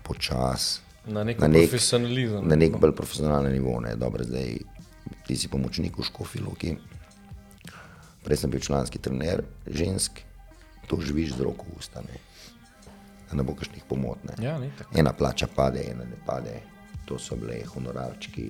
počasi. 0.02 0.80
Na 1.06 1.24
nek 1.24 1.38
Na 1.40 1.48
nek- 1.48 1.64
profesionalizem. 1.64 2.48
Na 2.48 2.56
nek 2.56 2.76
bolj 2.76 2.92
profesionalen 2.92 3.52
nivo. 3.52 3.80
Ne. 3.80 3.96
Dobro, 3.96 4.24
zdaj 4.24 4.58
ti 5.26 5.36
si 5.36 5.48
pomočnik 5.48 5.98
v 5.98 6.02
Škofi 6.02 6.38
Loki. 6.38 6.76
Prej 8.24 8.36
sem 8.36 8.50
bil 8.50 8.60
članski 8.60 8.98
trener, 8.98 9.40
žensk, 9.66 10.20
to 10.86 11.00
živiš 11.00 11.34
z 11.34 11.40
roko 11.40 11.64
v 11.64 11.78
usta. 11.78 12.02
Da 13.30 13.38
ne 13.38 13.46
bo 13.46 13.54
kakšnih 13.54 13.86
pomot. 13.88 14.22
Ne. 14.26 14.36
Ja. 14.44 14.58
Ena 14.96 15.12
plača 15.12 15.46
pade, 15.54 15.84
ena 15.90 16.04
ne 16.04 16.18
pade. 16.26 16.60
To 17.06 17.18
so 17.18 17.36
bile 17.38 17.60
honorarčki, 17.74 18.46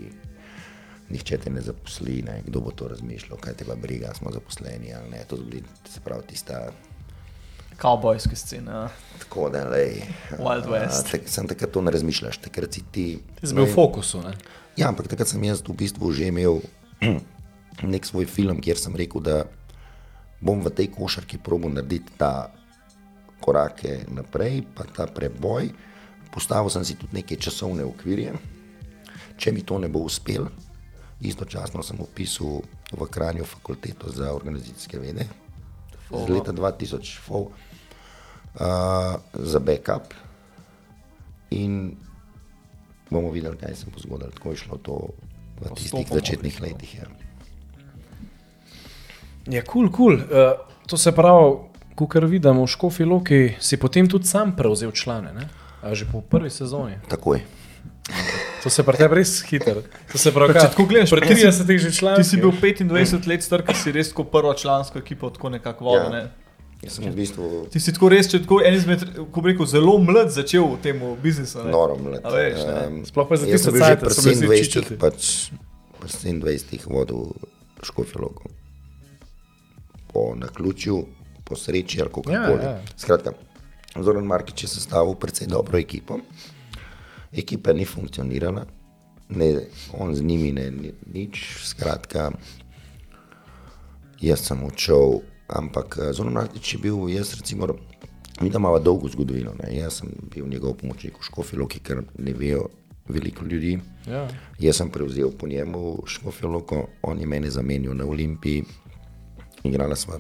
nihče 1.11 1.39
te 1.45 1.51
ne 1.51 1.61
zaposli, 1.65 2.23
ne. 2.23 2.41
kdo 2.47 2.61
bo 2.61 2.73
to 2.77 2.89
razmišljal, 2.89 3.41
kaj 3.41 3.59
te 3.61 3.65
pa 3.69 3.77
briga, 3.77 4.15
smo 4.15 4.33
zaposleni 4.33 4.95
ali 4.95 5.11
ne. 5.11 5.25
To 5.29 5.37
so 5.37 5.45
bili, 5.45 5.63
se 5.89 6.01
pravi, 6.05 6.27
tista 6.33 6.71
Kavbojske 7.81 8.37
scene. 8.37 8.71
Ja. 8.71 8.89
tako, 9.19 9.49
da 9.51 9.65
lej. 9.69 10.03
Wild 10.39 10.69
West. 10.69 11.11
Tak, 11.11 11.21
sem 11.27 11.49
takrat 11.49 11.73
to 11.73 11.81
ne 11.81 11.91
razmišljaš, 11.91 12.37
takrat 12.45 12.77
si 12.77 12.83
ti. 12.93 13.07
Ti 13.41 13.49
si 13.49 13.57
bil 13.57 13.65
v 13.65 13.73
fokusu. 13.73 14.21
Ne? 14.21 14.35
Ja, 14.77 14.91
ampak 14.93 15.09
takrat 15.09 15.33
sem 15.33 15.45
jaz 15.45 15.65
v 15.65 15.77
bistvu 15.77 16.13
že 16.13 16.29
imel 16.29 16.61
nek 17.95 18.05
svoj 18.05 18.29
film, 18.29 18.61
kjer 18.61 18.77
sem 18.77 18.97
rekel, 18.97 19.25
da 19.25 19.45
bom 20.45 20.61
v 20.61 20.73
tej 20.73 20.93
košarki 20.93 21.41
probil 21.41 21.73
narediti 21.73 22.13
ta 22.21 22.53
korake 23.41 24.05
naprej, 24.09 24.63
pa 24.75 24.85
ta 24.85 25.07
preboj. 25.07 25.71
Postavil 26.31 26.71
sem 26.71 26.85
si 26.85 26.95
tudi 26.95 27.21
neke 27.21 27.37
časovne 27.37 27.85
okvirje. 27.85 28.35
Če 29.41 29.53
mi 29.53 29.65
to 29.67 29.79
ne 29.81 29.89
bo 29.89 30.05
uspelo, 30.05 30.51
istočasno 31.21 31.83
sem 31.83 32.01
upisal 32.01 32.61
v 32.93 33.07
Kranju 33.09 33.45
fakulteto 33.45 34.13
za 34.13 34.35
organizacijske 34.35 34.99
vede 34.99 35.27
z 36.11 36.29
leta 36.29 36.53
2000 36.53 37.19
FOV, 37.23 37.47
uh, 37.47 37.53
za 39.35 39.59
backup. 39.59 40.15
In 41.51 41.97
bomo 43.11 43.31
videli, 43.31 43.57
kaj 43.57 43.75
se 43.75 43.87
bo 43.91 43.99
zgodilo. 43.99 44.31
Tako 44.31 44.51
je 44.51 44.57
šlo 44.57 44.77
to 44.79 44.99
v 45.61 45.75
tistih 45.75 46.07
začetnih 46.11 46.61
letih. 46.63 46.95
Ja. 46.95 47.07
Ja, 49.51 49.63
kul, 49.63 49.91
cool, 49.91 49.91
kul. 49.91 50.17
Cool. 50.17 50.17
Uh, 50.31 50.87
to 50.87 50.97
se 50.97 51.13
pravi, 51.13 51.57
kar 52.07 52.25
vidimo 52.25 52.65
v 52.65 52.69
Škofi 52.69 53.05
Loki, 53.05 53.55
si 53.59 53.77
potem 53.77 54.09
tudi 54.09 54.27
sam 54.27 54.57
prevzel 54.57 54.93
člane. 54.93 55.33
Ne? 55.33 55.49
A 55.83 55.95
že 55.95 56.05
po 56.05 56.21
prvi 56.21 56.51
sezoni. 56.51 57.01
Takoj. 57.09 57.41
To 58.63 58.69
se 58.71 58.83
pravi, 58.83 58.99
tebi 58.99 59.15
res 59.15 59.41
se 60.19 60.33
pravi, 60.33 60.53
Pa 60.53 60.53
če 60.53 60.61
kaj, 60.61 60.71
tako 60.71 60.85
gledaš, 60.85 61.11
pri 61.11 61.25
si- 61.27 61.47
30 61.47 61.79
že 61.79 61.91
član. 61.93 62.17
Ti 62.17 62.25
si 62.25 62.37
bil 62.37 62.53
25 62.53 63.27
let 63.27 63.43
star, 63.43 63.63
ki 63.63 63.75
si 63.75 63.93
res 63.93 64.13
kot 64.13 64.29
prvo 64.31 64.53
člansko 64.55 64.99
ekipo 64.99 65.31
tako 65.31 65.49
nekako 65.49 65.85
vodil. 65.85 66.05
Ja. 66.05 66.11
Ne? 66.11 66.23
Jaz 66.81 66.97
sem 66.97 67.05
v 67.05 67.17
bistvu 67.17 67.69
Ti 67.69 67.81
si 67.81 67.93
tako 67.93 68.09
res, 68.09 68.29
če 68.29 68.41
tako 68.41 68.61
en 68.65 68.75
izmed, 68.75 69.05
ko 69.33 69.41
bi 69.41 69.53
rekel, 69.53 69.67
zelo 69.69 69.99
mlad 69.99 70.33
začel 70.33 70.65
v 70.65 70.77
tem 70.81 70.97
biznisu. 71.17 71.65
ne. 71.65 71.71
noro 71.71 71.97
mlad. 71.97 72.21
A 72.25 72.29
veš. 72.29 72.61
Em, 72.61 73.05
Sploh 73.05 73.29
pa 73.29 73.37
za 73.37 73.45
tiste 73.47 73.69
že 73.69 73.97
pri 74.01 74.13
so 74.13 74.23
bili 74.23 74.37
vsi 74.37 74.47
27, 74.49 74.65
čičati. 74.65 74.97
pač 74.97 75.21
pri 76.01 76.09
27 76.09 76.89
vodil 76.89 77.37
Škofjeloko. 77.81 78.49
Po 80.13 80.35
naključju, 80.37 81.07
po 81.51 81.59
sreči 81.59 81.99
ali 82.01 82.11
kako 82.15 82.31
Ja, 82.31 82.47
koli. 82.47 82.63
ja. 82.65 82.79
Skratka, 82.97 83.33
Zoran 83.99 84.23
Markič 84.25 84.63
je 84.63 84.69
sestavil 84.71 85.15
precej 85.15 85.51
dobro 85.51 85.79
ekipo. 85.79 86.21
Ekipa 87.33 87.73
ni 87.73 87.85
funkcionirala, 87.85 88.65
ne, 89.29 89.49
on 89.93 90.15
z 90.15 90.23
njimi 90.23 90.53
ne 90.53 90.71
ni, 90.71 90.93
nič. 91.07 91.43
Skratka, 91.65 92.31
jaz 94.21 94.47
sem 94.47 94.63
odšel, 94.63 95.21
ampak 95.49 95.99
eh, 95.99 96.13
Zoran 96.13 96.33
Markič 96.33 96.75
je 96.75 96.79
bil, 96.79 97.09
jaz 97.09 97.35
recimo, 97.35 97.67
mi 98.41 98.49
imamo 98.49 98.79
dolgo 98.79 99.09
zgodovino. 99.09 99.55
Ne. 99.59 99.75
Jaz 99.77 100.01
sem 100.01 100.09
bil 100.31 100.47
njegov 100.49 100.75
pomočnik 100.81 101.19
v 101.19 101.27
Škofjeloki, 101.27 101.81
ker 101.81 102.03
ne 102.19 102.33
vejo 102.33 102.69
veliko 103.11 103.45
ljudi. 103.45 103.79
Ja. 104.07 104.29
Jaz 104.59 104.77
sem 104.77 104.91
prevzel 104.91 105.31
po 105.31 105.49
njemu 105.49 106.03
Škofjeloko, 106.07 106.87
on 107.03 107.19
je 107.21 107.27
mene 107.27 107.51
zamenjal 107.51 107.95
na 107.95 108.07
Olimpiji, 108.07 108.65
igrala 109.65 109.97
sva 109.97 110.19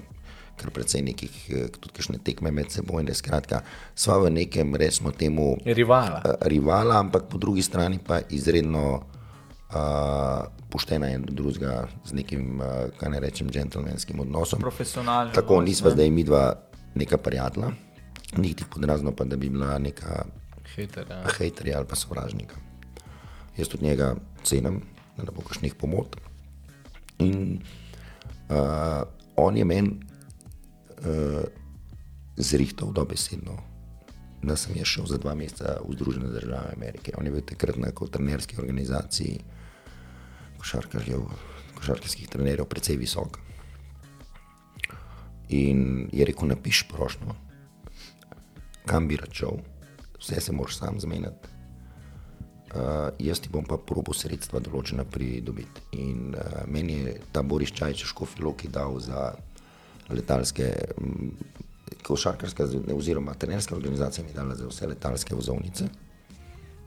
kar 0.61 0.71
precej 0.71 1.03
nekih, 1.03 1.35
eh, 1.49 1.69
tudi 1.73 1.97
kakšne 1.97 2.21
tekme 2.25 2.53
med 2.53 2.69
seboj, 2.69 3.05
ne 3.09 3.17
skratka, 3.17 3.63
sva 3.97 4.21
v 4.21 4.31
nekem, 4.37 4.77
resmo 4.77 5.13
temu, 5.13 5.57
Rivala. 5.65 6.21
eh, 6.25 6.37
rivala, 6.53 7.01
ampak 7.01 7.33
po 7.33 7.41
drugi 7.41 7.65
strani 7.65 7.97
pa 7.99 8.21
izredno 8.29 9.01
uh, 9.73 10.45
poštena 10.71 11.09
en 11.11 11.25
do 11.25 11.33
drugega 11.33 11.89
z 12.05 12.13
nekim, 12.13 12.61
uh, 12.61 12.93
kaj 13.01 13.09
ne 13.11 13.21
rečem, 13.21 13.49
džentlmenskim 13.49 14.21
odnosom. 14.21 14.61
Profesionalni. 14.61 15.33
Tako 15.33 15.63
nisva 15.65 15.89
ne. 15.91 15.95
zdaj 15.95 16.11
mi 16.11 16.25
dva 16.25 16.55
neka 16.95 17.17
prijatelja, 17.17 17.73
niti 18.37 18.65
podrazno 18.69 19.13
pa, 19.17 19.25
da 19.25 19.37
bi 19.37 19.49
bila 19.49 19.79
neka 19.79 20.27
Hiter, 20.77 21.07
ja. 21.11 21.25
hejterja 21.39 21.79
ali 21.79 21.87
pa 21.87 21.97
sovražnika. 21.97 22.55
Jaz 23.57 23.69
tudi 23.69 23.85
njega 23.85 24.15
cenim, 24.45 24.83
da 25.17 25.27
ne 25.27 25.33
bo 25.35 25.43
kakšnih 25.43 25.75
pomot. 25.75 26.17
In 27.19 27.59
uh, 28.49 29.03
on 29.37 29.57
je 29.57 29.65
meni 29.65 30.10
uh, 31.01 31.45
zrihtal 32.37 32.93
dobesedno, 32.93 33.57
da 34.43 34.57
sem 34.57 34.77
jaz 34.77 34.89
šel 34.89 35.07
za 35.07 35.19
dva 35.21 35.35
meseca 35.35 35.79
v 35.85 35.95
Združene 35.95 36.33
države 36.33 36.73
Amerike. 36.77 37.13
On 37.19 37.27
je 37.27 37.33
bil 37.33 37.45
takrat 37.45 37.77
na 37.77 37.93
trenerski 37.93 38.57
organizaciji 38.61 39.41
košarkarjev, 40.59 41.25
košarkarskih 41.77 42.29
trenerjev 42.29 42.69
precej 42.69 42.97
visok. 42.97 43.39
In 45.49 46.09
je 46.13 46.25
rekel, 46.25 46.49
napiš 46.49 46.85
prošlo, 46.89 47.35
kam 48.87 49.09
bi 49.09 49.17
račal, 49.17 49.59
vse 50.21 50.41
se 50.41 50.53
moraš 50.53 50.79
sam 50.79 51.01
zmeniti. 51.01 51.49
Uh, 52.71 53.11
jaz 53.19 53.41
ti 53.41 53.49
bom 53.51 53.65
pa 53.67 53.75
probo 53.83 54.15
sredstva 54.15 54.61
določena 54.63 55.03
pridobiti. 55.03 55.83
In 55.99 56.37
uh, 56.39 56.61
meni 56.71 57.01
je 57.01 57.17
ta 57.35 57.43
Boris 57.43 57.73
Čajč 57.75 58.05
Škofiloki 58.13 58.71
dal 58.71 58.95
za 59.03 59.33
letalske, 60.15 60.75
m, 61.01 61.31
košarkarska 62.03 62.69
oziroma 62.95 63.35
trenerska 63.35 63.77
organizacija 63.77 64.25
mi 64.25 64.33
dala 64.35 64.55
za 64.55 64.67
vse 64.69 64.87
letalske 64.87 65.35
vozovnice. 65.35 65.85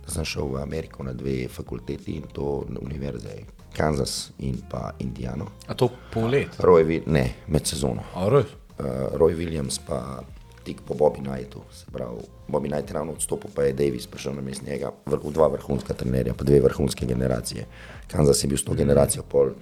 Da 0.06 0.12
sem 0.12 0.26
šel 0.26 0.50
v 0.52 0.62
Ameriko 0.62 1.04
na 1.04 1.14
dve 1.14 1.48
fakulteti 1.48 2.18
in 2.20 2.24
to 2.34 2.66
na 2.70 2.80
univerze 2.84 3.38
Kansas 3.78 4.32
in 4.40 4.58
pa 4.70 4.92
Indiano. 5.00 5.48
A 5.68 5.74
to 5.74 5.90
pol 6.14 6.30
let. 6.30 6.60
Roy, 6.60 7.02
ne, 7.06 7.34
med 7.48 7.68
sezono. 7.68 8.04
A 8.16 8.28
res? 8.30 8.52
Uh, 8.74 9.14
Roy 9.18 9.34
Williams 9.38 9.80
pa 9.88 10.24
tik 10.64 10.82
po 10.88 10.94
Bobby 10.94 11.22
Knightu. 11.24 11.62
Se 11.72 11.86
pravi, 11.92 12.24
Bobby 12.48 12.72
Knight 12.72 12.90
je 12.90 12.94
ravno 12.94 13.14
odstopil, 13.14 13.52
pa 13.56 13.64
je 13.64 13.74
Davis 13.74 14.08
prišel 14.08 14.36
na 14.36 14.42
mest 14.42 14.64
njega, 14.64 14.92
vrh, 15.06 15.32
dva 15.34 15.48
vrhunska 15.48 15.94
trenerja, 15.94 16.34
pa 16.34 16.44
dve 16.44 16.62
vrhunske 16.64 17.06
generacije. 17.06 17.66
Kansas 18.08 18.44
je 18.44 18.48
bil 18.48 18.58
s 18.58 18.64
to 18.64 18.74
generacijo 18.74 19.24
pol, 19.24 19.54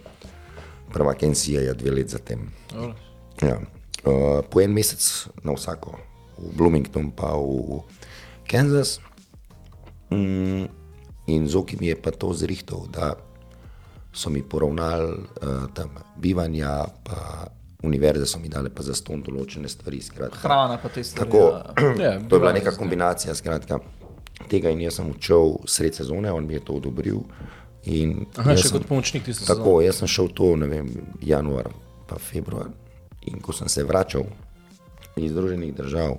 prva 0.94 1.14
Kensija 1.14 1.62
je 1.62 1.74
dve 1.74 1.92
let 1.92 2.10
zatem. 2.10 2.52
Ja. 3.42 3.58
Uh, 4.02 4.42
po 4.50 4.62
en 4.62 4.74
mesec 4.74 5.02
na 5.46 5.54
vsako, 5.54 5.94
v 6.38 6.56
Bloomington 6.58 7.12
pa 7.14 7.36
v 7.38 7.82
Kansas. 8.50 9.00
Mm, 10.12 10.66
in 11.28 11.48
Zoki 11.48 11.78
mi 11.80 11.88
je 11.88 11.96
pa 11.96 12.12
to 12.12 12.34
zrihtal, 12.34 12.88
da 12.90 13.14
so 14.14 14.30
mi 14.30 14.42
poravnali 14.44 15.12
uh, 15.14 15.70
tam 15.74 15.94
bivanja, 16.18 16.86
pa 17.04 17.48
univerze 17.84 18.26
so 18.26 18.40
mi 18.40 18.50
dale 18.50 18.70
pa 18.70 18.84
za 18.84 18.94
ston 18.94 19.22
določene 19.24 19.70
stvari. 19.70 20.02
Skratka. 20.02 20.42
Hrana 20.44 20.78
pa 20.82 20.90
te 20.90 21.04
stvari. 21.04 21.30
Tako, 21.30 21.42
ja. 21.48 21.94
Ja, 22.06 22.12
to 22.20 22.36
je 22.36 22.40
bila 22.42 22.54
neka 22.54 22.74
kombinacija 22.78 23.36
skratka, 23.36 23.80
tega 24.50 24.70
in 24.74 24.82
jaz 24.82 25.00
sem 25.00 25.10
učil 25.10 25.62
sred 25.70 25.96
sezone, 25.96 26.32
on 26.34 26.46
mi 26.50 26.58
je 26.58 26.66
to 26.66 26.74
odobril. 26.82 27.24
In 27.90 28.26
Aha, 28.38 28.54
še 28.58 28.68
sem- 28.68 28.78
kot 28.78 28.90
pomočnik 28.90 29.24
tisto 29.26 29.48
Tako, 29.50 29.80
jaz 29.82 30.02
sem 30.04 30.10
šel 30.10 30.30
to, 30.38 30.52
ne 30.60 30.68
vem, 30.70 30.90
januar, 31.22 31.72
pa 32.10 32.20
februar. 32.22 32.70
In 33.30 33.42
ko 33.42 33.54
sem 33.54 33.70
se 33.70 33.84
vračal 33.84 34.24
iz 35.16 35.32
Združenih 35.32 35.76
držav 35.76 36.18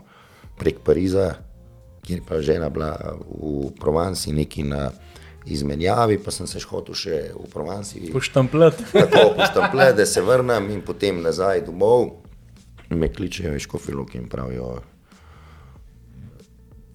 prek 0.58 0.78
Pariza, 0.84 1.34
kjer 2.06 2.18
je 2.18 2.26
pa 2.28 2.40
žena 2.42 2.68
bila 2.68 3.16
v 3.26 3.70
Provansi, 3.80 4.32
neki 4.32 4.62
na 4.62 4.90
izmenjavi, 5.46 6.18
pa 6.22 6.30
sem 6.30 6.46
se 6.46 6.60
hotel 6.62 6.94
še 6.94 7.18
v 7.34 7.48
Provansi 7.50 8.12
Poštamplet. 8.12 8.78
tako 8.92 9.32
poštample, 9.38 9.92
da 9.96 10.06
se 10.06 10.22
vrnem 10.22 10.70
in 10.70 10.82
potem 10.86 11.22
nazaj 11.22 11.64
domov. 11.66 12.12
Me 12.90 13.08
kličejo 13.08 13.56
iz 13.56 13.66
Kofiloke 13.66 14.18
in 14.18 14.28
pravijo, 14.28 14.76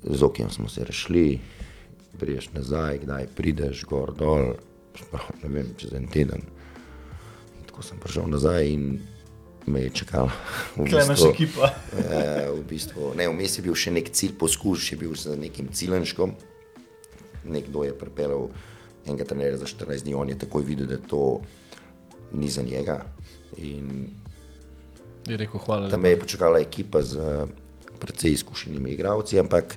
z 0.03 0.23
okem 0.23 0.49
smo 0.53 0.69
se 0.69 0.85
rešili, 0.85 1.39
priješ 2.19 2.51
nazaj, 2.53 3.01
kdaj 3.03 3.27
prideš 3.35 3.83
gor 3.89 4.13
dol, 4.15 4.53
Sprav, 4.97 5.27
ne 5.43 5.49
vem, 5.53 5.67
čez 5.77 5.91
en 5.93 6.07
teden. 6.09 6.41
In 7.59 7.65
tako 7.67 7.83
sem 7.85 7.99
prišel 8.01 8.25
nazaj 8.31 8.69
in 8.71 8.85
me 9.67 9.81
je 9.81 9.89
čakala. 9.91 10.31
Klenaš 10.75 11.07
bistvu- 11.09 11.29
ekipa. 11.29 11.69
Eh, 11.93 12.47
v 12.49 12.63
bistvu, 12.63 13.13
ne, 13.13 13.27
vmes 13.27 13.51
je 13.51 13.61
bil 13.61 13.75
še 13.75 13.91
nek 13.91 14.09
cilj, 14.09 14.33
poskus, 14.33 14.79
še 14.81 14.95
bil 14.95 15.11
z 15.13 15.35
nekim 15.35 15.67
cilenškom. 15.69 16.33
Nekdo 17.45 17.83
je 17.83 17.93
pripeljal 17.93 18.49
enega 19.05 19.23
trenerja 19.23 19.57
za 19.57 19.65
14 19.67 20.03
dni, 20.03 20.15
on 20.15 20.29
je 20.29 20.37
takoj 20.37 20.63
videl, 20.63 20.85
da 20.85 20.97
to 20.99 21.41
ni 22.31 22.49
za 22.49 22.61
njega. 22.61 23.05
In 23.57 24.09
Je 25.25 25.37
rekel, 25.37 25.59
hvala. 25.59 25.89
tam 25.89 26.01
me 26.01 26.09
je 26.09 26.19
počakala 26.19 26.59
ekipa 26.59 27.01
z 27.01 27.15
eh, 27.15 27.45
precej 27.97 28.31
izkušenimi 28.33 28.91
igralci, 28.91 29.39
ampak 29.39 29.75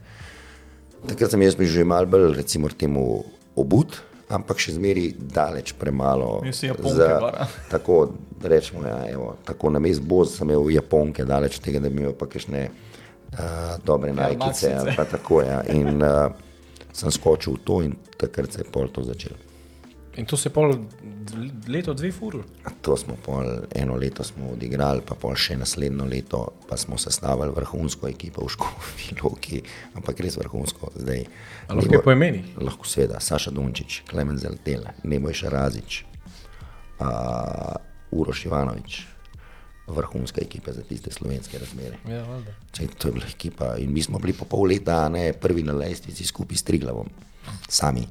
takrat 1.02 1.30
sem 1.30 1.42
jaz 1.42 1.54
bil 1.54 1.66
že 1.66 1.84
mal 1.84 2.06
bolj, 2.06 2.34
recimo, 2.34 2.68
temu 2.68 3.24
obud, 3.54 3.96
ampak 4.30 4.62
še 4.62 4.76
zmeri 4.76 5.10
daleč 5.18 5.74
premalo. 5.78 6.38
Imel 6.44 6.54
si 6.56 6.68
Japonke 6.70 7.08
gor, 7.08 7.34
a? 7.34 7.46
tako 7.74 7.98
rečemo, 8.42 8.84
ja, 8.86 9.02
evo, 9.10 9.34
tako 9.44 9.72
na 9.74 9.82
mest 9.82 10.02
boz 10.02 10.36
sem 10.38 10.48
imel 10.48 10.70
Japonke, 10.72 11.26
daleč 11.28 11.58
od 11.58 11.66
tega, 11.66 11.82
da 11.82 11.90
bi 11.90 12.02
imel 12.04 12.14
pa 12.16 12.30
kakšne 12.30 12.64
uh, 12.70 13.74
dobre 13.84 14.14
najkice 14.16 14.96
tako. 15.10 15.42
Ja. 15.44 15.60
In 15.74 16.00
uh, 16.00 16.30
sem 16.92 17.12
skočil 17.14 17.58
v 17.58 17.64
to 17.64 17.82
in 17.86 17.94
takrat 18.18 18.52
se 18.52 18.64
je 18.64 18.70
pol 18.70 18.88
to 18.88 19.04
začelo. 19.06 19.49
In 20.16 20.26
to 20.26 20.36
se 20.36 20.48
je 20.48 20.52
pol 20.52 20.74
leto, 21.68 21.94
dve 21.94 22.10
furu. 22.12 22.42
To 22.82 22.96
smo 22.96 23.14
pol 23.24 23.46
eno 23.74 23.94
leto 23.94 24.24
smo 24.24 24.50
odigrali, 24.52 25.04
pa 25.06 25.14
pol 25.14 25.36
še 25.38 25.54
naslednjo 25.60 26.06
leto, 26.10 26.40
pa 26.68 26.76
smo 26.76 26.98
sestavili 26.98 27.54
vrhunsko 27.54 28.08
ekipo 28.10 28.44
v 28.44 28.50
Škofi 28.56 29.14
Loki, 29.22 29.62
ampak 29.94 30.20
res 30.20 30.36
vrhunsko. 30.40 30.90
Zdaj, 30.98 31.24
A 31.68 31.78
lahko 31.78 31.94
je 31.94 32.02
po 32.02 32.14
imenih? 32.14 32.50
Lahko 32.58 32.88
seveda, 32.88 33.20
Saša 33.22 33.54
Dončić, 33.54 34.02
Klemen 34.10 34.38
Zeltel, 34.38 34.88
Neboj 35.06 35.36
Šarazič, 35.44 36.02
uh, 36.98 37.78
Uroš 38.10 38.44
Ivanovič, 38.50 39.04
vrhunska 39.86 40.42
ekipa 40.42 40.72
za 40.72 40.82
tiste 40.82 41.14
slovenske 41.14 41.58
razmere. 41.58 41.98
Ja. 42.10 42.24
Če, 42.72 42.88
to 42.98 43.10
je 43.10 43.14
bila 43.18 43.30
ekipa 43.30 43.76
in 43.78 43.94
mi 43.94 44.02
smo 44.02 44.18
bili 44.18 44.34
po 44.34 44.44
pol 44.50 44.66
leta, 44.70 45.04
ne 45.08 45.30
prvi 45.32 45.62
na 45.62 45.74
lestvici 45.78 46.26
skupaj 46.26 46.58
s 46.58 46.66
Triglavom, 46.66 47.10
sami. 47.68 48.06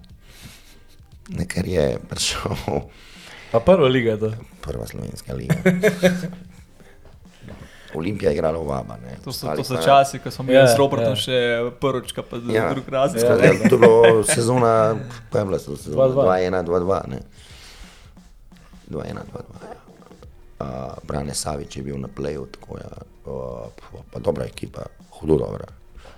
Nekar 1.30 1.65
je 1.65 2.00
prišel 2.02 2.52
Pa 3.52 3.60
prva 3.60 3.88
liga 3.88 4.12
je 4.12 4.20
to. 4.20 4.30
prva 4.62 4.86
slovenska 4.86 5.34
liga. 5.34 5.56
Olimpija 7.92 8.30
je 8.30 8.36
igrala 8.36 8.60
v. 8.60 8.70
Ne. 9.02 9.18
To 9.24 9.32
so, 9.32 9.50
to 9.50 9.63
so 9.63 9.76
pa- 9.76 9.82
časi, 9.82 10.20
ko 10.20 10.30
smo 10.30 10.44
imeli 10.44 10.58
Ja, 10.60 10.68
s 10.68 10.78
Robertom 10.78 11.10
ja. 11.10 11.15
še 11.18 11.38
prvička, 11.76 12.22
pa 12.22 12.38
Ja. 12.38 12.54
ja. 12.54 12.65
drug 12.70 12.86
razred. 12.88 13.24
Ja, 13.24 13.34
Ja. 13.44 13.58
to 13.60 13.76
je 13.76 13.80
bilo 13.80 13.98
sezona, 14.24 14.94
kaj 15.32 15.42
je 15.42 15.46
bila 15.46 15.60
sezona? 15.60 15.96
2-2. 15.98 16.13
2-1, 16.22 16.63
2-2. 16.63 17.08
ne. 17.08 17.20
2-1, 18.88 19.26
2-2. 19.26 19.58
ja. 19.63 19.76
Uh, 20.60 20.68
Brane 21.04 21.34
Savič 21.34 21.78
je 21.78 21.84
bil 21.84 21.98
na 21.98 22.08
pleju, 22.08 22.46
tako 22.48 22.78
je, 22.78 22.88
uh, 23.26 23.72
pa 24.06 24.20
dobra 24.20 24.46
ekipa, 24.46 24.86
hudo 25.12 25.38
dobra. 25.39 25.65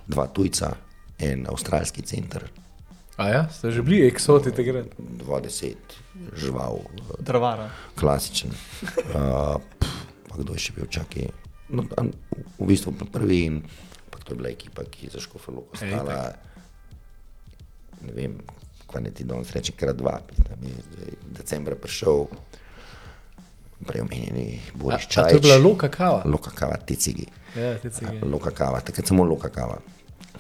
Dva 0.04 0.28
tujca, 0.28 0.74
en 1.20 1.46
avstralski 1.48 2.02
center, 2.02 2.44
A 3.22 3.30
ja, 3.30 3.42
ste 3.54 3.70
že 3.70 3.86
bili 3.86 4.02
eksoti 4.10 4.50
takrat. 4.50 4.90
20, 4.98 5.78
žival, 6.42 6.82
Dravara. 7.22 7.70
klasičen. 7.94 8.50
Uh, 9.14 9.62
pf, 9.78 9.94
pa 10.26 10.34
kdo 10.42 10.58
je 10.58 10.62
še 10.66 10.74
bil 10.74 10.90
čakaj? 10.90 11.30
No, 11.70 11.86
a, 11.96 12.10
v 12.58 12.66
bistvu 12.66 12.92
prvi 12.98 13.62
pa 14.10 14.18
to 14.26 14.34
je 14.34 14.38
bila 14.42 14.50
ekipa, 14.50 14.82
ki 14.84 15.06
je 15.08 15.16
za 15.16 15.22
Škofalo 15.22 15.70
ostala. 15.70 16.34
Ne 18.02 18.12
vem, 18.18 18.34
kaj 18.90 19.06
ne 19.06 19.12
ti 19.14 19.24
danes 19.24 19.54
reče, 19.54 19.78
krat 19.78 19.96
dva. 19.96 20.18
Tam 20.50 20.60
je 20.66 20.74
decembra 21.38 21.78
prišel, 21.78 22.26
prej 23.86 24.02
omenjeni 24.02 24.58
A, 24.58 24.78
Boris 24.78 25.06
a 25.06 25.08
to 25.08 25.14
Čajč. 25.14 25.34
je 25.38 25.46
bila 25.46 25.58
Luka 25.62 25.88
Kava. 25.94 26.26
Loka 26.26 26.52
kava, 26.52 26.78
ti 26.78 26.98
cigi. 26.98 27.30
Ja, 27.56 27.78
ti 27.78 27.90
cigi. 27.94 28.20
Loka 28.26 28.52
kava, 28.52 28.82
takrat 28.82 29.08
samo 29.08 29.24
loka 29.24 29.50
kava. 29.54 29.78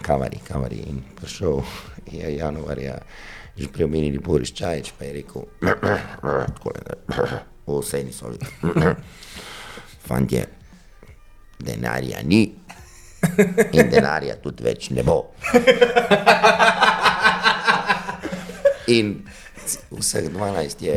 Kavari, 0.02 0.40
kavari. 0.44 0.76
In 0.90 1.04
prišel 1.16 1.62
je 2.12 2.36
januarja, 2.38 2.98
že 3.58 3.68
prej 3.68 3.86
omenjeni 3.86 4.20
Boris 4.20 4.52
Čajč, 4.52 4.92
pa 4.98 5.06
je 5.06 5.14
rekel, 5.14 5.46
tako 6.48 6.72
je, 6.72 6.82
vse 7.68 8.04
niso 8.04 8.30
videli. 8.30 8.96
Fantje, 10.08 10.46
denarja 11.60 12.20
ni 12.24 12.42
in 13.78 13.90
denarja 13.90 14.36
tudi 14.42 14.64
več 14.66 14.90
ne 14.90 15.04
bo. 15.04 15.20
In 18.88 19.22
vseh 19.92 20.26
12 20.28 20.82
je, 20.84 20.96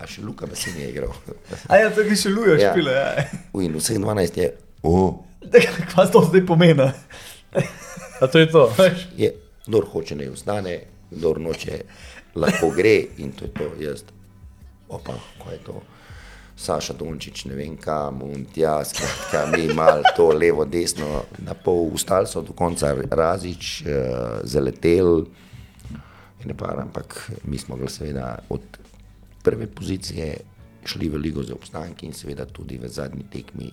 a 0.00 0.06
še 0.08 0.22
Luka 0.24 0.46
pa 0.48 0.56
si 0.58 0.72
ni 0.74 0.88
igral. 0.88 1.12
A 1.68 1.76
ja, 1.78 1.90
tako 1.92 2.16
še 2.16 2.32
lujo 2.32 2.56
Ja. 2.58 2.72
špile. 2.72 2.90
Ja. 2.90 3.28
In 3.62 3.76
vseh 3.78 3.98
12 4.00 4.40
je, 4.40 4.48
oh, 4.82 5.20
Kaj 5.94 6.10
to 6.10 6.24
zdaj 6.26 6.42
pomeni? 6.46 6.88
A 8.20 8.26
to 8.26 8.38
je 8.38 8.50
to. 8.50 8.74
je, 9.16 9.34
kdor 9.66 9.86
hoče 9.92 10.16
ne 10.16 10.30
ostane, 10.30 10.80
kdor 11.10 11.40
noče, 11.40 11.80
lahko 12.34 12.70
gre 12.76 12.96
in 13.18 13.32
to 13.32 13.44
je 13.44 13.52
to 13.54 13.70
jaz. 13.80 14.02
Opa, 14.88 15.14
kaj 15.44 15.54
je 15.54 15.62
to? 15.64 15.82
Saša 16.58 16.94
Dončić, 16.98 17.44
ne 17.44 17.54
vem 17.54 17.76
kam, 17.78 18.22
in 18.34 18.44
tja, 18.54 18.80
skratka, 18.84 19.44
mi 19.52 19.68
mal 19.74 20.02
to 20.16 20.32
levo, 20.34 20.64
desno, 20.64 21.22
na 21.38 21.54
pol 21.54 21.92
ustali 21.94 22.26
so 22.26 22.42
do 22.42 22.52
konca 22.52 22.90
razič, 23.10 23.82
uh, 23.86 24.40
zaletel, 24.42 25.22
in 26.40 26.50
ne 26.50 26.56
par, 26.58 26.80
ampak 26.82 27.30
mi 27.44 27.58
smo 27.58 27.76
bili 27.76 27.90
seveda 27.90 28.38
od 28.48 28.78
prve 29.44 29.66
pozicije 29.66 30.34
šli 30.84 31.08
v 31.08 31.16
ligo 31.16 31.42
za 31.42 31.54
obstanek 31.54 32.02
in 32.02 32.12
seveda 32.12 32.46
tudi 32.46 32.78
v 32.78 32.88
zadnji 32.88 33.24
tekmi 33.30 33.70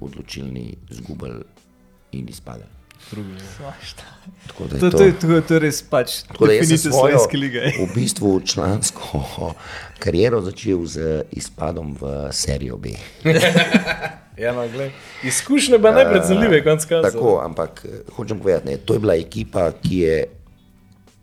odločilni 0.00 0.76
zgubili 0.90 1.44
in 2.12 2.26
izpadli. 3.00 4.04
Tako 4.46 4.64
da 4.64 4.76
je 4.76 4.80
To, 4.80 4.90
to, 4.90 4.98
to, 4.98 5.04
je- 5.04 5.12
to, 5.14 5.40
to 5.40 5.54
je 5.54 5.60
res 5.60 5.82
pač 5.82 6.22
definicija 6.30 6.92
slovenske 6.92 7.36
lige. 7.36 7.60
v 7.60 7.94
bistvu 7.94 8.40
člansko 8.42 9.22
kariero 9.98 10.40
začel 10.40 10.86
z 10.86 10.98
izpadom 11.32 11.94
v 11.94 12.02
serijo 12.32 12.76
B. 12.76 12.88
Ja, 14.36 14.52
no, 14.52 14.64
glej. 14.68 14.88
Izkušnje 15.22 15.76
pa 15.78 15.90
najpredstavljive, 15.92 16.64
konc 16.64 16.84
koncev. 16.84 17.12
Tako, 17.12 17.40
ampak 17.44 17.82
eh, 17.84 17.88
hočem 18.12 18.38
povedati, 18.38 18.66
ne, 18.66 18.76
to 18.78 18.94
je 18.94 18.98
bila 18.98 19.14
ekipa, 19.14 19.72
ki 19.74 19.98
je 19.98 20.14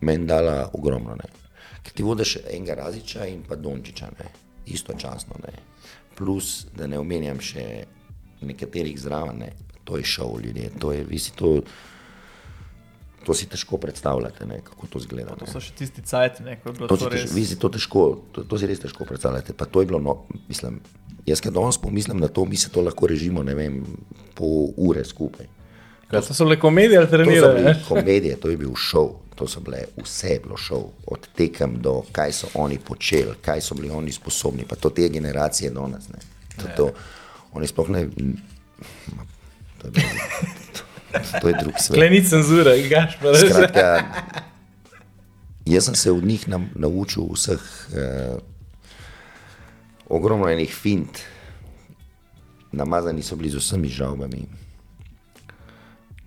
meni 0.02 0.28
dala 0.28 0.70
ogromno. 0.74 1.16
Ne. 1.16 1.26
Ker 1.82 1.94
ti 1.94 2.04
vodiš 2.04 2.38
enega 2.46 2.76
Raziča 2.76 3.26
in 3.26 3.42
pa 3.42 3.56
Dončiča, 3.56 4.06
ne, 4.14 4.28
istočasno. 4.68 5.34
Ne. 5.42 5.54
Plus, 6.16 6.68
da 6.76 6.86
ne 6.86 7.00
omenjam 7.00 7.40
še 7.42 7.66
nekaterih 8.42 9.00
zraven, 9.00 9.40
ne. 9.40 9.50
To 9.88 9.98
je 9.98 10.04
šov 10.04 10.42
ljudje, 10.44 10.72
to 10.80 10.92
je, 10.92 11.06
vi 11.08 11.20
si 11.20 11.32
to, 11.36 11.62
to 13.24 13.36
si 13.36 13.48
težko 13.48 13.80
predstavljate, 13.80 14.46
ne, 14.46 14.60
kako 14.64 14.88
to 14.92 15.00
zgleda. 15.04 15.36
To 15.40 15.48
so 15.48 15.64
še 15.64 15.74
tisti 15.80 16.04
cajti, 16.04 16.44
ne, 16.44 16.60
ko 16.60 16.72
je 16.72 16.78
bilo 16.78 16.90
To 16.92 16.96
to, 16.96 17.08
to 17.08 17.12
tež, 17.16 17.26
res. 17.28 17.36
vi 17.36 17.44
si 17.48 17.60
to 17.60 17.72
težko, 17.72 18.08
to, 18.36 18.44
to 18.48 18.60
si 18.60 18.70
res 18.70 18.84
težko 18.84 19.08
predstavljate. 19.08 19.56
Pa 19.56 19.68
to 19.68 19.84
je 19.84 19.90
bilo, 19.90 20.00
no, 20.04 20.18
mislim, 20.48 20.82
jaz, 21.28 21.44
ki 21.44 21.52
danes 21.56 21.80
pomislim 21.84 22.20
na 22.24 22.28
to, 22.32 22.46
mi 22.48 22.60
se 22.60 22.72
to 22.72 22.84
lahko 22.84 23.08
režimo, 23.08 23.44
ne 23.48 23.56
vem, 23.56 23.80
pol 24.36 24.74
ure 24.76 25.04
skupaj. 25.08 25.48
Kaj, 26.08 26.24
to 26.24 26.36
so 26.36 26.48
le 26.48 26.56
komedije 26.60 27.02
so 27.04 27.20
bile 27.20 27.76
komedije, 27.88 28.38
to 28.40 28.52
je 28.52 28.58
bil 28.58 28.76
šov, 28.80 29.10
to 29.36 29.48
so 29.48 29.60
bile 29.60 29.84
vse 30.00 30.38
je 30.38 30.40
bilo 30.40 30.56
šov, 30.56 30.86
od 31.12 31.28
tekem 31.36 31.76
do 31.84 32.00
kaj 32.16 32.32
so 32.32 32.52
oni 32.56 32.80
počeli, 32.80 33.36
kaj 33.44 33.62
so 33.62 33.76
bili 33.76 33.92
oni 33.92 34.12
sposobni, 34.16 34.64
pa 34.64 34.80
to 34.80 34.90
te 34.90 35.10
generacije 35.12 35.72
danes. 35.76 36.08
ne. 36.10 36.24
To, 36.58 36.70
to, 36.78 36.86
oni 37.60 37.68
sploh 37.68 37.90
ne. 37.92 38.08
To 39.78 39.88
je, 39.88 39.92
bilo, 39.92 40.10
to, 40.74 40.84
to 41.42 41.48
je 41.48 41.56
drug 41.56 41.74
svet. 41.80 41.96
Kleni 41.96 42.24
cenzura, 42.24 42.72
gaš 42.90 43.18
pa 43.20 43.32
res. 43.32 43.44
Skratka, 43.44 43.86
jaz 45.66 45.86
sem 45.86 45.96
se 45.96 46.12
od 46.12 46.24
njih 46.24 46.48
nam, 46.48 46.70
naučil 46.76 47.24
vseh 47.30 47.62
eh, 47.94 48.38
ogromno 50.08 50.48
enih 50.48 50.74
fint, 50.74 51.20
namazani 52.72 53.24
so 53.24 53.36
bili 53.36 53.50
z 53.50 53.56
vsemi 53.58 53.88
žalbami. 53.90 54.46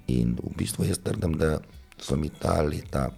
In 0.09 0.35
v 0.35 0.55
bistvu 0.57 0.85
jaz 0.85 0.99
trdim, 0.99 1.35
da 1.35 1.59
so 1.97 2.17
mi 2.17 2.29
ta 2.31 2.61
leta 2.63 3.09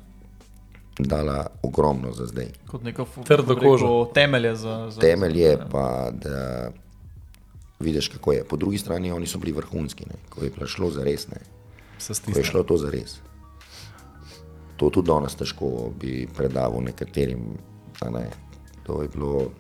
dala 0.99 1.39
ogromno 1.63 2.13
za 2.13 2.27
zdaj. 2.27 2.49
Kot 2.67 2.83
neko 2.83 3.05
fu- 3.05 3.25
Trdo 3.25 3.57
kožo. 3.57 4.11
Temelje 4.15 4.57
za. 4.57 4.91
za 4.91 5.01
Temelj 5.01 5.39
je 5.39 5.59
pa, 5.71 5.87
da 6.13 6.71
vidiš, 7.83 8.09
kako 8.09 8.33
je. 8.33 8.45
Po 8.45 8.57
drugi 8.57 8.79
strani 8.79 9.13
oni 9.13 9.27
so 9.27 9.39
bili 9.39 9.53
vrhunski, 9.53 10.07
ne? 10.07 10.15
ko 10.29 10.45
je 10.45 10.67
šlo 10.67 10.91
za 10.91 11.03
res. 11.03 11.27
Ko 12.25 12.35
je 12.35 12.45
šlo 12.45 12.63
to 12.63 12.77
za 12.77 12.91
res. 12.91 13.19
To 14.77 14.91
tudi 14.91 15.07
danes 15.07 15.35
težko 15.35 15.67
bi 15.95 16.27
predaval 16.27 16.81
nekaterim. 16.81 17.59
Ne. 18.05 18.27
To 18.83 19.03
je 19.03 19.09
bilo, 19.09 19.53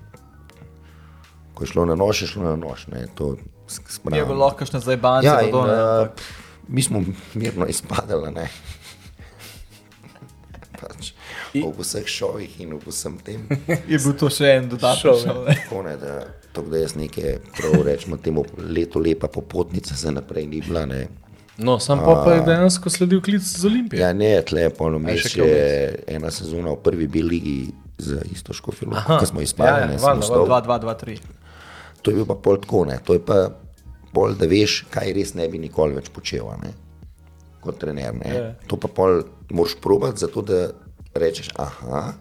ko 1.54 1.62
je 1.62 1.68
šlo 1.68 1.84
na 1.84 1.94
nož, 1.94 2.22
je 2.22 2.28
šlo 2.28 2.42
na 2.44 2.56
nož. 2.56 2.86
Ne. 2.88 3.06
To 3.14 3.36
s- 3.68 3.78
s 3.88 4.00
Je 4.04 4.24
bilo 4.24 4.38
lahko 4.40 4.58
kakšne 4.58 4.80
zdaj 4.80 4.96
banke, 4.96 5.26
Ja, 5.26 5.40
in, 5.40 5.50
ne. 5.50 5.60
uh, 6.02 6.08
mi 6.68 6.82
smo 6.82 7.04
mirno 7.34 7.66
izpadali. 7.66 8.32
Ne. 8.32 8.48
Pač, 11.52 11.64
ob 11.68 11.80
vseh 11.84 12.06
šovih 12.08 12.60
in 12.64 12.72
ob 12.76 12.86
vsem 12.88 13.18
tem. 13.24 13.42
Je 13.90 13.98
bil 14.00 14.14
to 14.18 14.30
še 14.32 14.54
en 14.56 14.70
dodaten 14.72 15.02
Šov, 15.02 15.24
ja. 15.26 15.56
Tako 15.62 15.82
ne, 15.84 15.96
da, 16.00 16.14
tako 16.52 16.72
da 16.72 16.80
jaz 16.80 16.94
neke, 16.96 17.38
prav 17.58 17.82
rečemo, 17.84 18.16
temu 18.16 18.44
leto 18.56 19.02
lepa 19.02 19.28
popotnica 19.28 19.96
za 19.98 20.14
naprej 20.14 20.48
ni 20.48 20.62
bila. 20.64 20.86
Ne. 20.88 21.06
No, 21.60 21.76
sam 21.78 22.00
pa, 22.00 22.16
pa 22.24 22.38
je 22.38 22.44
dejansko 22.48 22.90
sledil 22.90 23.20
klic 23.22 23.44
z 23.44 23.66
Olimpije. 23.68 24.00
Ja, 24.00 24.12
ne, 24.16 24.34
tle 24.48 24.70
polnomeč 24.72 25.26
še 25.28 25.42
kaj 25.42 25.52
je 25.52 25.72
ena 26.16 26.32
sezona 26.32 26.72
v 26.72 26.80
prvi 26.84 27.08
B 27.12 27.24
ligi 27.26 27.56
z 28.00 28.22
isto 28.32 28.56
škofilo, 28.56 28.96
Aha. 28.96 29.18
ko 29.20 29.28
smo 29.28 29.44
izpadli. 29.44 29.72
Ja, 29.72 29.84
ja, 29.84 29.90
ne, 29.92 29.98
valjda, 30.00 30.24
sem 30.24 30.32
ostal. 30.32 30.48
2, 30.48 30.62
2, 30.66 30.78
2, 30.88 30.94
3. 31.04 32.00
To 32.02 32.10
je 32.10 32.18
bil 32.18 32.26
pa 32.26 32.38
pol 32.40 32.56
tako, 32.62 32.86
ne. 32.88 32.96
to 33.04 33.14
je 33.18 33.22
pa 33.22 33.42
pol, 34.12 34.34
da 34.38 34.48
veš, 34.48 34.86
kaj 34.92 35.12
res 35.16 35.36
ne 35.38 35.46
bi 35.52 35.60
nikoli 35.62 36.00
več 36.00 36.08
počel, 36.14 36.48
a 36.50 36.56
ne. 36.62 36.72
kot 37.62 37.78
trener. 37.78 38.16
Ne. 38.16 38.32
Ja. 38.32 38.46
To 38.72 38.80
pa 38.80 38.90
pol 38.90 39.22
moraš 39.52 39.76
probati, 39.78 40.24
zato 40.24 40.42
da 40.42 40.64
rečeš, 41.14 41.52
aha, 41.56 42.12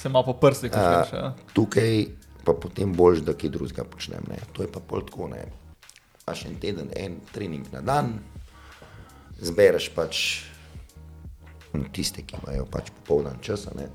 Se 0.00 0.08
malo 0.08 0.24
po 0.24 0.32
prstih, 0.32 0.72
rečeš. 0.72 1.12
Ja. 1.12 1.34
tukaj 1.52 2.06
pa 2.44 2.54
potem 2.56 2.92
boljš, 2.96 3.20
da 3.20 3.34
kaj 3.36 3.50
drugega 3.52 3.84
počnem. 3.84 4.24
Ne. 4.32 4.38
To 4.56 4.64
je 4.64 4.68
pa 4.72 4.80
pol 4.80 5.04
tako, 5.04 5.28
ne. 5.28 5.44
Imaš 6.24 6.44
en 6.48 6.56
teden, 6.60 6.88
en 6.96 7.18
trening 7.34 7.66
na 7.72 7.82
dan, 7.84 8.14
zbereš 9.40 9.90
pač 9.92 10.22
no, 11.74 11.84
tiste, 11.92 12.24
ki 12.24 12.38
imajo 12.40 12.64
pač 12.70 12.88
popoldan 12.96 13.42
časa, 13.44 13.74
ne. 13.76 13.90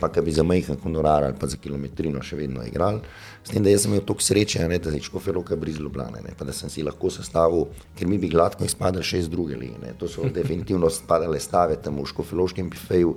pa 0.00 0.08
ki 0.08 0.22
bi 0.26 0.32
za 0.32 0.42
majhen 0.46 0.78
honorar 0.82 1.24
ali 1.26 1.38
pa 1.38 1.46
za 1.50 1.58
kilometrino 1.60 2.22
še 2.22 2.38
vedno 2.40 2.64
igral. 2.66 3.02
S 3.40 3.48
tem, 3.48 3.62
da 3.64 3.72
jaz 3.72 3.86
sem 3.86 3.94
imel 3.94 4.04
toliko 4.04 4.22
sreče, 4.22 4.66
ne, 4.68 4.78
da 4.78 4.92
je 4.92 5.00
škofe 5.02 5.32
roka 5.32 5.56
blizu 5.56 5.82
Ljubljane, 5.82 6.20
ne, 6.22 6.34
pa 6.38 6.44
da 6.44 6.52
sem 6.52 6.70
si 6.70 6.82
lahko 6.84 7.08
sestavil, 7.10 7.70
ker 7.96 8.08
mi 8.08 8.18
bi 8.20 8.28
gladko 8.28 8.66
izpadali 8.68 9.04
še 9.06 9.22
iz 9.24 9.30
druge 9.32 9.56
lige. 9.56 9.78
Ne. 9.80 9.94
To 9.98 10.08
so 10.08 10.28
definitivno 10.28 10.90
spadale 10.92 11.40
stave 11.40 11.78
tam 11.80 12.02
v 12.02 12.04
škofeloškem 12.12 12.68
bifeju, 12.70 13.14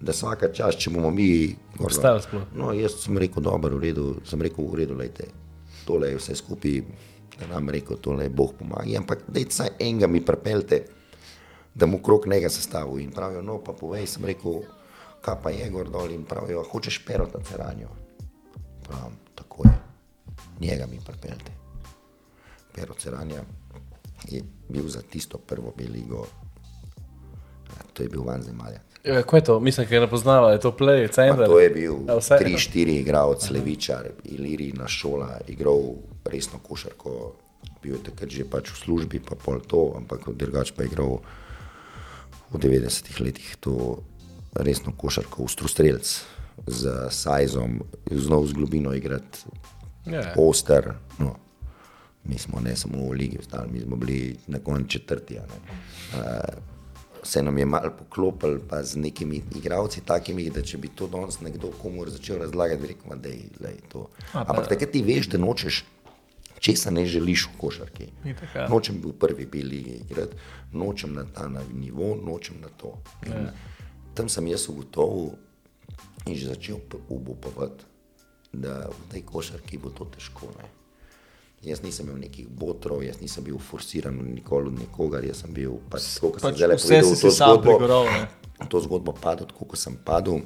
da 0.00 0.16
vsaka 0.16 0.48
čas, 0.56 0.78
če 0.80 0.92
bomo 0.94 1.10
mi 1.12 1.28
Obstajali 1.76 2.24
sploh. 2.24 2.46
No, 2.56 2.70
jaz 2.72 2.96
sem 3.02 3.18
rekel, 3.20 3.44
dobro, 3.44 3.76
v 3.76 3.84
redu, 3.84 4.06
sem 4.24 4.40
rekel, 4.40 4.64
v 4.64 4.80
redu, 4.80 4.96
lejte, 4.96 5.28
tole 5.84 6.08
je 6.14 6.22
vse 6.22 6.38
skupaj, 6.40 6.80
da 7.36 7.50
nam 7.50 7.68
rekel, 7.72 8.00
tole 8.00 8.24
je 8.24 8.32
Bog 8.32 8.56
pomaga, 8.56 8.88
ampak 8.96 9.26
dajte 9.28 9.52
vsaj 9.52 9.74
enega 9.76 10.08
mi 10.08 10.24
prepeljte, 10.24 10.86
da 11.76 11.86
mu 11.86 12.00
krok 12.00 12.26
njega 12.32 12.48
sestavil. 12.48 13.04
In 13.04 13.12
pravijo, 13.12 13.44
no, 13.44 13.58
pa 13.60 13.76
povej, 13.76 14.08
sem 14.08 14.24
rekel, 14.24 14.62
kaj 15.20 15.36
pa 15.44 15.52
je 15.52 15.68
gor 15.70 15.92
dol 15.92 16.16
in 16.16 16.24
pravijo, 16.24 16.64
hočeš 16.64 17.02
perota 17.04 17.42
ceranjo. 17.44 17.92
Pravim, 18.88 19.20
tako 19.56 19.68
je, 19.68 19.74
njega 20.60 20.86
mi 20.86 21.00
prepeljte. 21.00 21.52
Pero 22.74 22.94
ceranja 22.94 23.40
je 24.26 24.40
bil 24.68 24.88
za 24.88 25.00
tisto 25.02 25.38
prvo 25.38 25.72
beligo, 25.76 26.26
to 27.92 28.02
je 28.02 28.08
bil 28.08 28.22
van 28.22 28.42
zemalja. 28.42 28.80
Ja, 29.04 29.22
Kaj 29.22 29.38
je 29.38 29.44
to? 29.44 29.60
Mislim, 29.60 29.86
ker 29.86 30.00
ne 30.00 30.10
poznava, 30.10 30.50
je 30.52 30.60
to 30.60 30.72
play, 30.72 31.06
Pa 31.06 31.12
center. 31.12 31.46
to 31.46 31.60
je 31.60 31.70
bil 31.70 31.94
Ja, 32.08 32.16
vse. 32.16 32.34
3-4 32.34 33.00
igralec, 33.00 33.50
levičar, 33.50 34.10
Ilirina 34.24 34.88
šola, 34.88 35.38
igral 35.46 35.94
resno 36.24 36.58
košarko, 36.58 37.32
bil 37.82 37.94
je 37.94 38.02
takrat 38.02 38.30
že 38.30 38.44
pač 38.44 38.70
v 38.70 38.76
službi, 38.76 39.20
pa 39.20 39.34
pol 39.36 39.60
to, 39.60 39.94
ampak 39.96 40.26
drugač 40.28 40.72
pa 40.72 40.82
je 40.82 40.88
igral 40.88 41.20
v 42.50 42.58
90-ih 42.58 43.20
letih 43.20 43.56
to 43.60 44.02
resno 44.54 44.92
košarko, 44.92 45.42
ustrostrelc 45.42 46.24
z 46.66 47.08
sajzom, 47.10 47.80
znov 48.10 48.46
z 48.46 48.52
globino 48.52 48.94
igrati, 48.94 49.38
Ja. 50.06 50.34
oster. 50.36 50.92
No. 51.18 51.34
Mi 52.24 52.38
smo 52.38 52.60
ne 52.60 52.76
samo 52.76 52.98
v 53.08 53.12
Ligi, 53.12 53.38
ostali, 53.38 53.72
mi 53.72 53.80
smo 53.80 53.96
bili 53.96 54.36
na 54.46 54.58
koncu 54.58 54.88
četrti. 54.88 55.38
a. 55.38 55.42
Uh, 56.14 56.76
se 57.22 57.42
nam 57.42 57.58
je 57.58 57.66
malo 57.66 57.90
poklopil, 57.98 58.58
pa 58.68 58.82
z 58.82 58.96
nekimi 58.96 59.42
igravci, 59.56 60.00
takimi, 60.00 60.50
da 60.50 60.62
če 60.62 60.78
bi 60.78 60.88
to 60.88 61.06
danes 61.06 61.40
nekdo 61.40 61.72
komu 61.82 62.06
začel 62.10 62.38
razlagati, 62.38 62.80
bi 62.82 62.88
rekel, 62.88 63.18
da 63.60 63.68
je 63.68 63.80
to. 63.88 64.08
Ampak 64.32 64.68
takrat 64.68 64.90
ti 64.90 65.02
veš, 65.02 65.26
da 65.28 65.38
nočeš, 65.38 65.84
česa 66.58 66.90
ne 66.90 67.06
želiš 67.06 67.48
v 67.48 67.58
košarki. 67.58 68.06
Itak, 68.24 68.54
ja. 68.54 68.68
Nočem 68.68 69.00
bil 69.02 69.12
prvi 69.12 69.46
beli 69.46 69.80
igrati, 70.06 70.36
nočem 70.72 71.14
na 71.14 71.24
ta 71.34 71.48
na 71.48 71.62
nivo, 71.74 72.14
nočem 72.26 72.60
na 72.62 72.68
to. 72.76 72.94
In 73.26 73.50
Tam 74.14 74.28
sem 74.28 74.46
jaz 74.46 74.68
ugotovil 74.68 75.34
in 76.26 76.34
že 76.34 76.48
začel 76.48 76.80
obupovati, 77.08 77.84
da 78.52 78.88
v 78.90 79.02
tej 79.12 79.22
košarki 79.22 79.78
bo 79.78 79.90
to 79.90 80.08
težko. 80.10 80.50
Ne. 80.58 80.68
Jaz 81.66 81.82
nisem 81.82 82.06
imel 82.06 82.26
nekih 82.26 82.48
botrov, 82.48 83.02
jaz 83.02 83.20
nisem 83.20 83.44
bil 83.44 83.58
forsiran 83.58 84.14
nikoli 84.14 84.70
od 84.70 84.78
nikogar, 84.78 85.24
jaz 85.24 85.44
sem 85.44 85.54
bil 85.54 85.78
pač 85.90 86.14
tako, 86.14 86.36
kot 86.36 86.42
sem 86.42 86.50
Pač 86.50 86.60
zdaj 86.60 86.76
vse 86.76 86.88
povedal, 86.88 87.14
si 87.14 87.22
to 87.22 87.30
sam 87.30 87.56
zgodbo, 87.56 88.02
ne. 88.06 88.20
to 88.72 88.76
zgodbo 88.84 89.12
padel, 89.16 89.48
tako 89.50 89.70
kot 89.72 89.80
sem 89.80 89.96
padel. 89.96 90.44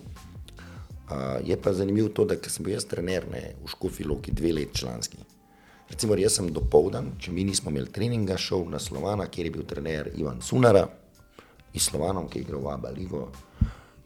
Uh, 1.11 1.43
je 1.43 1.57
pa 1.59 1.75
zanimivo 1.75 2.09
to, 2.15 2.25
da 2.25 2.39
sem 2.47 2.63
bil 2.63 2.77
jaz 2.77 2.87
trener 2.87 3.27
ne, 3.27 3.59
v 3.59 3.67
Škofi 3.67 4.07
Loki 4.07 4.31
dve 4.31 4.55
let 4.55 4.77
članski. 4.79 5.19
Recimo, 5.91 6.15
jaz 6.15 6.39
sem 6.39 6.53
dopoldan, 6.55 7.17
če 7.19 7.35
mi 7.35 7.43
nismo 7.43 7.73
imeli 7.75 7.91
treninga, 7.91 8.37
šel 8.39 8.69
na 8.71 8.79
Slovana, 8.79 9.27
kjer 9.27 9.49
je 9.49 9.55
bil 9.57 9.67
trener 9.67 10.13
Ivan 10.15 10.39
Sunara 10.39 10.85
iz 11.75 11.89
Slovanom, 11.89 12.29
ki 12.31 12.39
je 12.39 12.47
igral 12.47 12.63
v 12.63 12.71
Abu 12.71 12.93
Leigo 12.95 13.25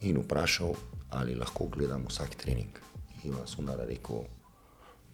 in 0.08 0.16
vprašal, 0.22 0.72
ali 1.14 1.34
lahko 1.34 1.68
gledam 1.72 2.06
vsak 2.08 2.34
trening. 2.40 2.78
Ivan 3.24 3.46
Sunara 3.46 3.84
rekel, 3.88 4.24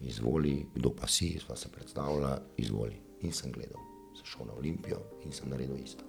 izvoli, 0.01 0.65
kdo 0.75 0.91
pa 0.95 1.07
si, 1.07 1.37
sva 1.39 1.55
se 1.55 1.69
predstavila, 1.71 2.35
izvoli. 2.57 2.97
In 3.21 3.33
sem 3.33 3.51
gledal, 3.51 3.79
sem 4.17 4.25
šel 4.25 4.47
na 4.49 4.57
Olimpijo 4.57 4.99
in 5.25 5.31
sem 5.31 5.49
naredil 5.49 5.77
isto. 5.77 6.03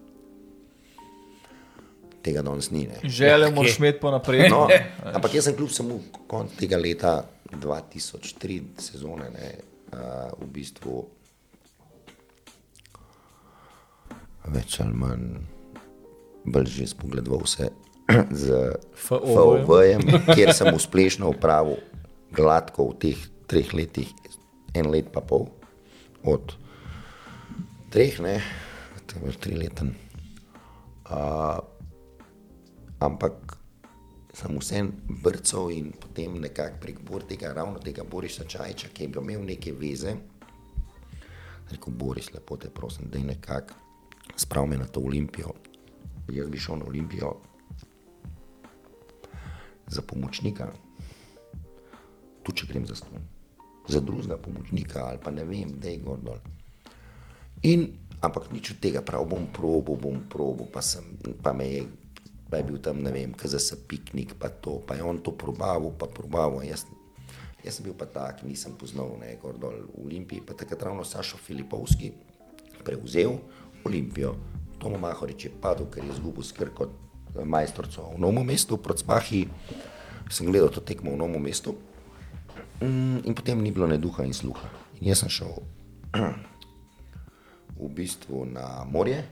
Tega 2.23 2.43
danes 2.43 2.71
ni. 2.71 2.87
Želje 3.05 3.51
moraš 3.55 3.79
imeti 3.79 4.01
pa 4.01 4.11
naprej. 4.11 4.49
No, 4.51 4.67
ampak 5.13 5.35
jaz 5.35 5.51
sem 5.51 5.57
kljub 5.57 5.71
samo 5.71 6.01
konc 6.27 6.55
tega 6.59 6.79
leta 6.81 7.17
2003 7.53 8.61
sezone, 8.81 9.29
ne, 9.31 9.51
uh, 9.93 10.33
v 10.41 10.49
bistvu 10.55 11.03
več 14.51 14.81
ali 14.83 14.97
manj 14.99 15.27
bolj 16.45 16.71
že 16.75 16.89
spogledoval 16.91 17.45
vse 17.47 17.69
z 18.31 18.77
FOV-jem. 18.94 20.02
Kjer 20.35 20.54
sem 20.54 20.75
uspešno 20.75 21.33
upravil 21.33 21.81
gladko 22.33 22.90
v 22.92 22.98
teh 22.98 23.25
treh 23.46 23.75
letih, 23.77 24.08
en 24.75 24.88
let 24.88 25.10
pa 25.13 25.21
pol, 25.21 25.50
od 26.25 26.54
treh, 27.92 28.17
ne, 28.25 28.38
to 29.04 29.19
je 29.19 29.25
bil 29.27 29.37
trileten. 29.37 29.92
Uh, 31.13 31.60
ampak 33.04 33.58
sem 34.33 34.56
vsem 34.56 34.88
brcal 35.21 35.69
in 35.75 35.92
potem 35.92 36.38
nekako 36.40 36.81
prek 36.81 37.02
bor 37.04 37.27
tega, 37.29 37.52
ravno 37.52 37.83
tega 37.85 38.06
Borisa 38.08 38.48
Čajča, 38.48 38.88
ki 38.94 39.04
je 39.04 39.21
imel 39.21 39.44
neke 39.44 39.75
veze. 39.77 40.17
Rekel, 41.69 41.92
Boris, 41.92 42.33
lepo 42.33 42.56
te 42.56 42.73
prosim, 42.73 43.10
da 43.13 43.21
je 43.21 43.25
nekako 43.25 43.77
sprav 44.37 44.67
me 44.67 44.77
na 44.77 44.87
to 44.87 45.00
olimpijo. 45.00 45.52
Jaz 46.33 46.48
bi 46.48 46.58
šel 46.58 46.81
na 46.81 46.88
olimpijo 46.88 47.37
za 49.93 50.03
pomočnika, 50.03 50.71
tu 52.43 52.53
če 52.53 52.67
grem 52.67 52.87
za 52.88 52.97
ston, 52.99 53.23
za 53.88 54.01
drugega 54.01 54.40
pomočnika 54.40 55.07
ali 55.11 55.21
pa 55.23 55.31
ne 55.31 55.45
vem, 55.45 55.77
da 55.79 55.93
je 55.93 56.03
gor 56.03 56.19
dol. 56.23 56.40
In 57.63 58.03
Ampak 58.23 58.55
nič 58.55 58.71
od 58.71 58.79
tega, 58.79 59.03
prav 59.03 59.27
bom 59.27 59.51
probo, 59.51 59.99
bom 59.99 60.23
probo, 60.31 60.71
pa, 60.71 60.79
sem, 60.79 61.03
pa 61.43 61.51
me 61.51 61.67
je, 61.67 61.83
pa 62.47 62.63
je 62.63 62.71
bil 62.71 62.79
tam, 62.79 63.03
ne 63.03 63.11
vem, 63.11 63.35
kaj 63.35 63.59
za 63.59 63.75
piknik, 63.75 64.38
pa 64.38 64.47
to, 64.47 64.79
pa 64.79 64.95
je 64.95 65.03
on 65.03 65.19
to 65.19 65.35
probaval, 65.35 65.90
pa 65.90 66.07
probaval. 66.07 66.63
Jaz, 66.63 66.87
jaz 67.67 67.75
sem 67.75 67.83
bil 67.83 67.99
pa 67.99 68.07
tak, 68.07 68.47
nisem 68.47 68.79
poznal, 68.79 69.19
ne, 69.19 69.35
gor 69.43 69.59
dol 69.59 69.90
v 69.90 70.07
Olimpiji, 70.07 70.38
pa 70.47 70.55
takrat 70.55 70.87
ravno 70.87 71.03
Sašo 71.03 71.35
Filipovski 71.35 72.15
prevzel 72.87 73.43
Olimpijo. 73.83 74.38
Tomo 74.79 75.03
Mahorič 75.03 75.51
je 75.51 75.53
padel, 75.59 75.90
ker 75.90 76.07
je 76.07 76.15
izgubil 76.15 76.47
skrb 76.47 76.71
kot 76.79 76.95
majstorco 77.45 78.13
v 78.15 78.21
novem 78.21 78.47
mestu, 78.47 78.77
proti 78.77 79.05
Spahi. 79.05 79.43
Sem 80.33 80.49
gledal 80.49 80.73
to 80.73 80.81
tekmo 80.81 81.13
v 81.13 81.21
novem 81.21 81.43
mestu 81.43 81.77
mm, 82.81 83.25
in 83.25 83.35
potem 83.35 83.61
ni 83.63 83.73
bilo 83.73 83.87
ne 83.87 83.99
duha 83.99 84.25
in 84.25 84.35
sluha. 84.35 84.69
In 85.01 85.13
jaz 85.13 85.25
sem 85.25 85.31
šel 85.33 85.53
v 87.83 87.91
bistvu 87.91 88.47
na 88.47 88.85
morje, 88.87 89.25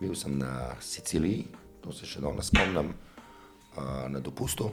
bil 0.00 0.14
sem 0.14 0.38
na 0.38 0.76
Siciliji, 0.80 1.48
to 1.82 1.92
se 1.92 2.06
še 2.06 2.22
danes 2.22 2.50
spomnim, 2.52 2.94
na 4.08 4.20
dopustu. 4.20 4.70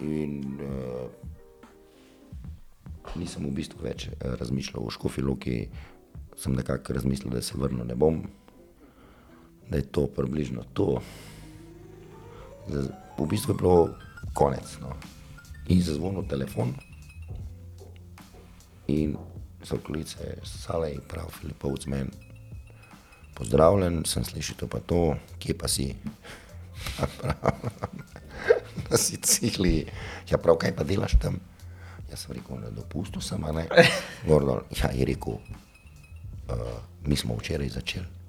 In 0.00 0.58
uh, 0.64 1.10
nisem 3.20 3.44
v 3.46 3.54
bistvu 3.54 3.84
več 3.84 4.08
uh, 4.08 4.34
razmišljal 4.40 4.82
o 4.82 4.90
škofiloki, 4.90 5.68
sem 6.40 6.56
nekako 6.56 6.96
razmislil, 6.96 7.34
da 7.36 7.42
se 7.44 7.58
vrnem 7.58 7.86
ne 7.86 7.96
bom, 7.98 8.22
da 9.70 9.78
je 9.78 9.86
to 9.86 10.06
približno 10.06 10.64
to. 10.72 11.00
Da, 12.68 12.82
v 13.18 13.26
bistvu 13.30 13.54
je 13.54 13.58
bilo 13.58 13.94
konec. 14.34 14.78
No. 14.82 14.94
In 15.70 15.82
zazvonil 15.82 16.26
telefon, 16.28 16.74
in 18.90 19.16
so 19.62 19.78
klice, 19.78 20.40
sale 20.44 20.92
in 20.94 21.00
prav, 21.08 21.30
Filipovc 21.40 21.86
meni. 21.86 22.10
Pozdravljen, 23.34 24.02
sem 24.04 24.24
slišal 24.24 24.56
to 24.58 24.66
pa 24.68 24.80
to, 24.84 25.14
kje 25.38 25.54
pa 25.56 25.68
si. 25.68 25.94
Na 28.90 28.96
Siciliji, 29.04 29.86
ja, 30.30 30.38
prav, 30.38 30.58
kaj 30.60 30.74
pa 30.76 30.84
delaš 30.84 31.16
tam? 31.22 31.38
Jaz 32.10 32.26
sem 32.26 32.34
rekel, 32.34 32.58
na 32.58 32.70
dopustu 32.74 33.20
sem, 33.22 33.44
a 33.44 33.52
ne. 33.52 33.66
Gordon, 34.28 34.64
ja, 34.74 34.90
je 34.94 35.06
rekel, 35.06 35.38
uh, 35.38 36.80
mi 37.06 37.16
smo 37.16 37.36
včeraj 37.38 37.68
začeli. 37.78 38.19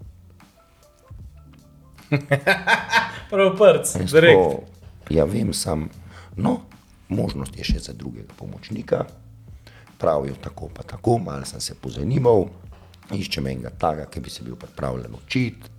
Prav 3.31 3.57
prc, 3.57 3.95
direkt. 4.11 4.37
tako, 4.37 4.71
Ja, 5.11 5.25
vem, 5.25 5.53
sam, 5.53 5.89
no, 6.37 6.61
možnost 7.09 7.57
je 7.57 7.65
še 7.67 7.79
za 7.83 7.93
drugega 7.93 8.31
pomočnika. 8.39 9.03
Pravijo 9.99 10.37
tako, 10.41 10.69
pa 10.73 10.83
tako, 10.87 11.17
malo 11.19 11.45
sem 11.45 11.61
se 11.61 11.75
pozanimal, 11.75 12.47
iščem 13.11 13.49
enega 13.51 13.73
takega, 13.77 14.07
ki 14.11 14.23
bi 14.23 14.31
se 14.31 14.45
bil 14.47 14.55
pripravljen 14.55 15.17
učiti. 15.17 15.73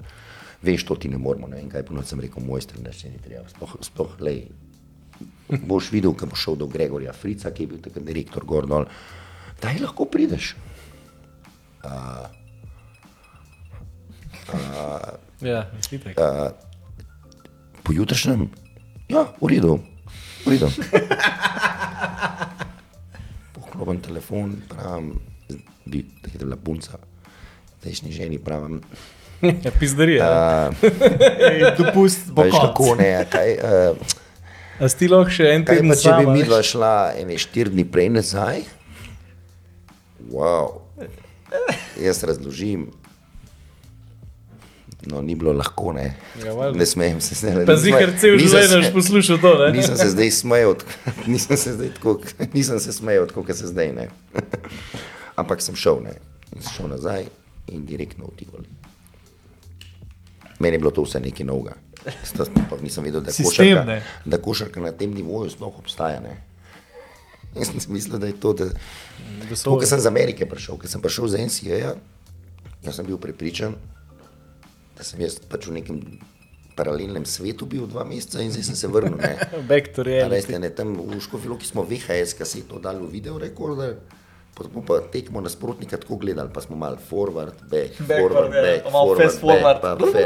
Veš, 0.62 0.84
to 0.86 0.94
ti 1.00 1.08
ne 1.10 1.18
moremo, 1.18 1.48
ne 1.50 1.58
vem, 1.58 1.70
kaj 1.72 1.86
ponovno 1.88 2.06
sem 2.06 2.20
rekel, 2.22 2.44
mojster, 2.44 2.78
da 2.84 2.92
se 2.92 3.10
ni 3.10 3.18
treba. 3.18 3.48
Sploh, 3.50 3.72
sploh 3.82 4.20
lej, 4.22 4.44
boš 5.66 5.90
videl, 5.94 6.12
ko 6.14 6.28
boš 6.30 6.44
šel 6.44 6.60
do 6.60 6.68
Gregorja 6.70 7.16
Frica, 7.16 7.50
ki 7.50 7.64
je 7.64 7.72
bil 7.72 7.82
takrat 7.82 8.06
direktor 8.06 8.46
Gordon, 8.46 8.86
da 9.62 9.72
lahko 9.80 10.06
prideš. 10.12 10.52
Ja, 15.42 15.66
itak. 15.90 16.14
Pojutrišnjem, 17.82 18.46
ja, 19.10 19.26
v 19.40 19.46
redu, 19.50 19.80
v 20.46 20.54
redu. 20.54 20.68
Poklopim 23.54 24.00
telefon, 24.00 24.56
pravim, 24.70 25.18
bi, 25.84 26.04
da 26.22 26.30
je 26.30 26.38
bila 26.38 26.56
punca, 26.56 26.98
zdajšnji 27.80 28.12
ženi 28.12 28.38
pravim, 28.38 28.80
Ja, 29.42 29.72
pizdarija. 29.74 30.70
Ej, 31.50 31.74
dopust 31.78 32.30
bo 32.30 32.44
konc. 32.46 32.54
kako 32.62 32.94
ne, 32.94 33.26
kaj, 33.26 33.48
uh, 33.58 33.98
A 34.78 34.86
si 34.88 35.08
lahko 35.10 35.34
še 35.34 35.48
en 35.50 35.64
teden 35.66 35.90
pa 35.90 35.96
če 35.98 36.14
bi 36.20 36.26
mi 36.30 36.44
dva 36.46 36.60
šla 36.62 37.18
ene 37.18 37.34
štiri 37.38 37.70
dni 37.74 37.82
prej 37.90 38.08
nazaj? 38.14 38.62
Wow. 40.30 40.86
Jaz 42.06 42.22
razložim. 42.26 42.86
No, 45.06 45.22
ni 45.22 45.34
bilo 45.34 45.52
lahko, 45.52 45.92
ne. 45.92 46.14
Ja, 46.44 46.70
ne 46.70 46.86
smejem 46.86 47.20
se 47.20 47.34
zdaj. 47.34 47.64
Pa 47.66 47.74
zihar 47.76 48.12
cel 48.20 48.38
življenje 48.38 48.92
poslušal 48.94 49.40
to, 49.42 49.50
ne? 49.58 49.72
Nisem 49.74 49.96
se 49.98 50.08
zdaj 50.12 50.30
smejal, 50.30 50.76
nisem 51.32 51.58
se 51.58 51.72
zdaj 51.74 51.90
tako, 51.96 52.20
nisem 52.54 52.78
se 52.80 52.94
smejal, 52.94 53.26
tako 53.30 53.42
kot 53.48 53.58
se 53.58 53.66
zdaj 53.72 53.90
ne. 53.96 54.06
Ampak 55.40 55.64
sem 55.64 55.74
šel, 55.74 55.98
ne. 56.06 56.14
In 56.54 56.62
sem 56.62 56.76
šel 56.76 56.92
nazaj 56.92 57.26
in 57.74 57.82
direktno 57.88 58.30
v 58.30 58.36
Tivoli. 58.38 58.70
Meni 60.62 60.78
je 60.78 60.82
bilo 60.84 60.94
to 60.94 61.02
vse 61.02 61.18
nekaj 61.20 61.46
novega. 61.46 61.74
Sploh 62.26 62.82
nisem 62.82 63.04
vedel, 63.06 63.22
da 63.22 63.34
Sistem, 63.34 63.50
košarka, 63.50 63.84
ne. 63.86 63.98
da 64.24 64.38
košarka 64.42 64.80
na 64.82 64.92
tem 64.94 65.14
nivoju 65.14 65.50
sploh 65.50 65.78
obstaja. 65.78 66.20
Ne. 66.22 66.36
Jaz 67.58 67.70
sem 67.74 67.92
mislil, 67.94 68.18
da 68.22 68.30
je 68.30 68.38
to, 68.40 68.52
da, 68.52 68.70
Da 69.50 69.56
to, 69.56 69.74
ko 69.78 69.86
sem 69.86 69.98
iz 69.98 70.06
Amerike 70.06 70.46
prišel, 70.48 70.78
ker 70.78 70.90
sem 70.90 71.02
prišel 71.02 71.28
z 71.28 71.42
NCA, 71.46 71.94
jaz 72.82 72.96
sem 72.96 73.06
bil 73.06 73.18
prepričan, 73.20 73.74
da 75.02 75.08
sem 75.10 75.18
jaz 75.24 75.40
pač 75.50 75.66
v 75.66 75.80
nekem 75.80 75.98
paralelnem 76.78 77.26
svetu 77.28 77.66
bil 77.68 77.88
dva 77.90 78.04
meseca 78.08 78.40
in 78.40 78.52
zdaj 78.54 78.70
sem 78.70 78.78
se 78.78 78.88
vrnil. 78.88 79.18
Ne. 79.18 79.34
Back 79.70 79.92
to 79.96 80.06
A 80.06 80.08
reality. 80.08 80.38
Veste, 80.38 80.60
ne, 80.62 80.70
tam 80.72 80.94
v 80.96 81.18
Škofiloki 81.20 81.66
smo 81.68 81.84
VHS 81.84 82.38
kaseto 82.38 82.78
dali 82.82 83.02
v 83.02 83.10
video 83.10 83.36
rekorder, 83.42 83.98
potem 84.54 84.84
pa 84.86 85.00
tekmo 85.12 85.42
nasprotnika 85.44 85.98
tako 86.00 86.20
gledali, 86.22 86.52
pa 86.54 86.62
smo 86.64 86.78
mal 86.78 86.96
forward, 86.96 87.66
back, 87.68 87.98
forward, 87.98 88.54
ja, 88.54 88.62
back, 88.62 88.86
pa 88.86 88.94
malo 88.94 89.12
forward, 89.12 89.26
fast 89.26 89.42
forward. 89.42 89.82
back, 89.82 90.00
pa, 90.00 90.12
fe, 90.14 90.24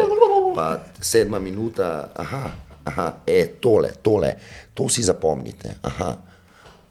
pa 0.54 0.66
sedma 1.00 1.40
minuta, 1.42 1.90
aha, 2.14 2.44
aha, 2.86 3.08
e, 3.26 3.40
tole, 3.62 3.96
tole, 4.02 4.36
to 4.76 4.90
si 4.92 5.06
zapomnite, 5.06 5.78
aha. 5.82 6.10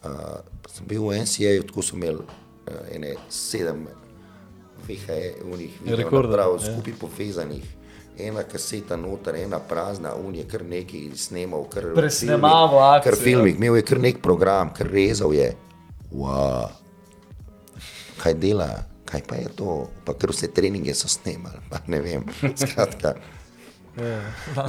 Uh, 0.06 0.38
sem 0.70 0.86
bil 0.86 1.06
v 1.08 1.22
NCA, 1.24 1.56
tako 1.66 1.82
so 1.82 1.96
imeli 1.98 2.20
uh, 2.22 2.82
ene 2.94 3.16
sedem 3.32 3.88
VHS-ovih 4.86 5.80
Rekorderjev, 5.82 6.04
videonaprav 6.06 6.60
ja. 6.60 6.66
skupaj 6.68 6.94
povezanih. 7.00 7.75
Ena 8.18 8.44
kaseta 8.48 8.96
noter, 8.96 9.36
ena 9.36 9.60
prazna, 9.60 10.14
un 10.16 10.36
je 10.36 10.46
kar 10.48 10.64
nekaj 10.64 11.10
snemal, 11.20 11.66
kar 11.68 11.84
filmik, 11.84 12.46
akcijo. 12.48 13.04
Kar 13.04 13.18
filmik, 13.20 13.58
imel 13.60 13.76
je 13.76 13.86
kar 13.90 14.00
nek 14.00 14.22
program, 14.24 14.72
kar 14.74 14.88
rezal 14.88 15.34
je. 15.36 15.50
Wow. 16.16 16.72
Kaj 18.22 18.38
dela, 18.40 18.70
kaj 19.06 19.22
pa 19.28 19.36
je 19.36 19.52
to, 19.60 19.76
pa 20.08 20.16
kar 20.16 20.32
vse 20.32 20.48
treninge 20.56 20.96
so 20.96 21.12
snemali, 21.12 21.60
pa 21.70 21.84
ne 21.92 22.00
vem. 22.02 22.24
Skratka, 22.62 23.18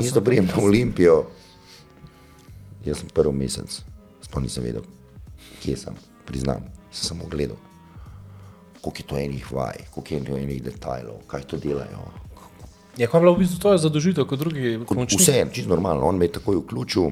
isto 0.02 0.20
prijem 0.20 0.50
na 0.50 0.58
Olimpijo. 0.62 1.24
Jaz 2.86 3.02
sem 3.02 3.14
prvi 3.14 3.32
mesec, 3.34 3.80
sploh 4.22 4.42
nisem 4.42 4.66
vedel, 4.66 4.84
kje 5.62 5.78
sem, 5.86 5.94
priznam, 6.26 6.66
sem 6.90 7.14
samo 7.14 7.30
gledal. 7.30 7.58
Koliko 8.82 9.02
je 9.02 9.06
to 9.06 9.16
enih 9.18 9.48
vaj, 9.52 9.86
koliko 9.94 10.14
je 10.14 10.24
to 10.24 10.36
enih 10.38 10.62
detajlov, 10.62 11.24
kaj 11.26 11.46
to 11.50 11.58
delajo, 11.58 12.10
Je 12.96 13.08
bila 13.12 13.32
v 13.32 13.38
bistvu 13.38 13.60
tvoja 13.60 13.78
zadožitev 13.78 14.24
kot 14.24 14.38
drugi 14.38 14.78
Kot? 14.86 15.12
Vse, 15.18 15.46
čisto 15.52 15.68
normalno. 15.68 16.06
On 16.08 16.16
me 16.16 16.24
je 16.24 16.32
takoj 16.32 16.56
vključil, 16.56 17.10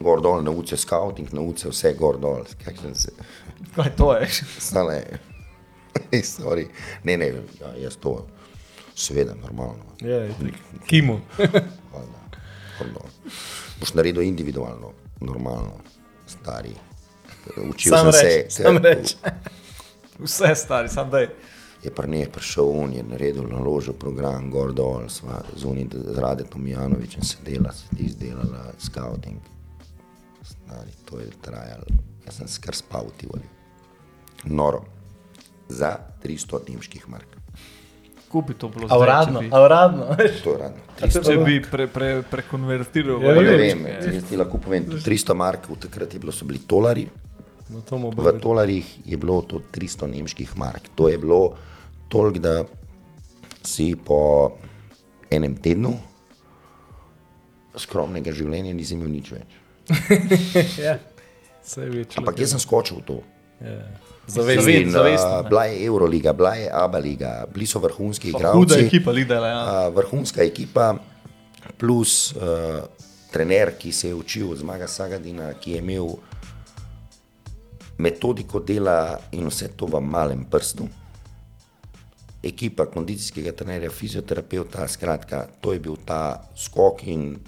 gor 0.00 0.22
dol, 0.22 0.42
naučil 0.42 0.78
scouting, 0.78 1.32
naučil 1.34 1.70
vse 1.74 1.94
gor 1.98 2.18
dol. 2.18 2.44
Kaj 2.64 2.94
se, 2.94 3.10
Kaj 3.74 3.96
to 3.96 4.14
je? 4.14 4.28
stale, 4.58 5.02
sorry. 6.36 6.68
Ne, 7.02 7.16
ne, 7.16 7.26
ja, 7.60 7.74
jaz 7.82 7.96
to, 7.96 8.26
seveda, 8.94 9.34
normalno. 9.34 9.82
Itak. 9.98 10.60
Kimu. 10.86 11.20
Valjda, 11.94 12.20
gor 12.78 12.92
dol. 12.94 13.10
Boš 13.80 13.94
naredil 13.98 14.22
individualno, 14.22 14.92
normalno, 15.20 15.80
stari. 16.26 16.74
Učil 17.56 17.90
Sam 17.90 18.12
sem 18.12 18.20
reč, 18.22 18.52
se, 18.52 18.62
sam 18.62 18.78
reč. 18.78 19.16
Vse 20.24 20.54
stari, 20.54 20.88
sam 20.88 21.10
daj. 21.10 21.28
Je 21.84 21.90
pri 21.90 22.08
njej 22.10 22.28
prišel 22.32 22.64
on, 22.64 22.92
je 22.92 23.02
naredil, 23.02 23.44
naložil 23.48 23.92
program, 23.92 24.50
gor 24.50 24.72
dol, 24.72 25.08
sva 25.08 25.42
z 25.56 25.64
unim, 25.64 25.88
z 25.92 26.16
Radetom 26.18 26.66
Janovičem 26.66 27.22
sedela, 27.22 27.72
se 27.72 27.84
ti 27.96 28.08
izdelala 28.08 28.72
scouting. 28.78 29.40
Stari, 30.42 30.92
to 31.04 31.20
je 31.20 31.28
trajalo, 31.42 31.84
jaz 32.26 32.40
sem 32.40 32.48
skr 32.48 32.76
spal 32.76 33.08
v 33.12 33.16
Tivoli. 33.20 33.48
Noro, 34.44 34.84
za 35.68 35.96
300 36.24 36.68
nemških 36.68 37.08
mark. 37.08 37.36
Kupi 38.28 38.54
to 38.54 38.68
bilo 38.68 38.88
A 38.90 38.98
uradno, 38.98 39.44
a 39.50 39.60
uradno, 39.62 40.08
veš? 40.18 40.40
To 40.42 40.56
je 40.56 40.58
radno. 40.58 40.80
Če 40.98 41.36
bi 41.44 41.60
pre, 41.62 41.86
pre, 41.86 42.22
prekonvertiral. 42.30 43.20
Ja, 43.22 43.36
Pa 43.36 43.40
v 43.40 43.44
ne 43.44 43.56
vem, 43.60 43.84
jaz 44.08 44.24
ti 44.28 44.40
lahko 44.40 44.58
povem, 44.58 44.88
300 44.88 45.36
mark, 45.36 45.68
v 45.70 45.78
takrat 45.84 46.16
je 46.16 46.20
bilo, 46.20 46.32
so 46.32 46.48
bili 46.48 46.64
tolari, 46.66 47.06
No, 47.64 47.80
v 48.12 48.32
tolarjih 48.44 49.08
je 49.08 49.16
bilo 49.16 49.40
to 49.40 49.62
300 49.72 50.06
nemških 50.12 50.52
mark. 50.56 50.92
To 50.94 51.08
je 51.08 51.16
bilo 51.18 51.56
toliko, 52.08 52.38
da 52.38 52.64
si 53.64 53.94
po 53.96 54.52
enem 55.30 55.54
tednu 55.56 55.94
skromnega 57.76 58.32
življenja 58.32 58.74
nisi 58.74 58.94
imel 58.94 59.10
nič 59.10 59.32
več. 59.34 59.60
Ja, 60.84 60.98
več. 61.76 62.14
Ampak 62.20 62.38
jaz 62.38 62.52
sem 62.54 62.60
skočil 62.62 63.00
v 63.00 63.06
to. 63.08 63.16
Zavestno. 64.26 64.62
Zaved- 64.64 64.82
In, 64.84 64.90
zavestno, 64.92 65.30
uh, 65.30 65.42
ne. 65.42 65.48
bila 65.48 65.64
je 65.64 65.84
Euroliga, 65.86 66.32
bila 66.32 66.54
je 66.56 66.68
Aba 66.72 66.98
liga, 66.98 67.32
bili 67.52 67.66
so 67.66 67.80
vrhunski 67.80 68.30
igralci. 68.30 68.58
Huda 68.58 68.78
ekipa, 68.80 69.12
lidela. 69.12 69.48
Ja. 69.48 69.60
Uh, 69.64 69.94
vrhunska 69.96 70.44
ekipa, 70.44 70.94
plus 71.80 72.32
uh, 72.36 72.84
trener, 73.32 73.74
ki 73.78 73.92
se 73.92 74.08
je 74.08 74.14
učil 74.14 74.50
od 74.50 74.60
Zmaga 74.60 74.88
Sagadina, 74.88 75.52
ki 75.54 75.76
je 75.76 75.82
imel 75.82 76.14
metodiko 77.98 78.60
dela 78.60 79.18
in 79.32 79.46
vse 79.46 79.68
to 79.76 79.86
v 79.86 80.00
malem 80.00 80.44
prstu. 80.44 80.88
Ekipa 82.44 82.86
kondicijskega 82.92 83.54
trenerja, 83.56 83.90
fizioterapeuta, 83.90 84.88
skratka, 84.88 85.46
to 85.60 85.72
je 85.72 85.80
bil 85.80 85.96
ta 86.04 86.44
skok. 86.56 87.06
In 87.08 87.38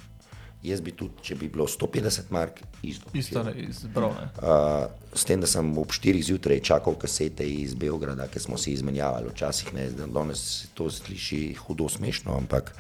jaz 0.67 0.81
bi 0.83 0.95
tudi, 0.97 1.23
če 1.23 1.37
bi 1.39 1.49
bilo 1.53 1.67
150 1.71 2.33
mark, 2.35 2.61
isto. 2.87 3.11
Isto 3.15 3.43
ne 3.47 3.55
izbral. 3.67 4.15
Uh, 4.41 4.87
s 5.15 5.27
tem, 5.29 5.41
da 5.41 5.49
sem 5.51 5.69
ob 5.79 5.93
4 5.95 6.23
zjutraj 6.31 6.61
čakal 6.67 6.97
kasete 7.01 7.47
iz 7.47 7.75
Beograda, 7.79 8.29
ki 8.33 8.43
smo 8.43 8.59
se 8.59 8.73
izmenjavali, 8.73 9.31
včasih 9.33 9.73
ne, 9.77 9.89
danes 10.07 10.67
to 10.75 10.91
sliši 10.91 11.43
hudo 11.67 11.89
smešno, 11.93 12.37
ampak 12.37 12.73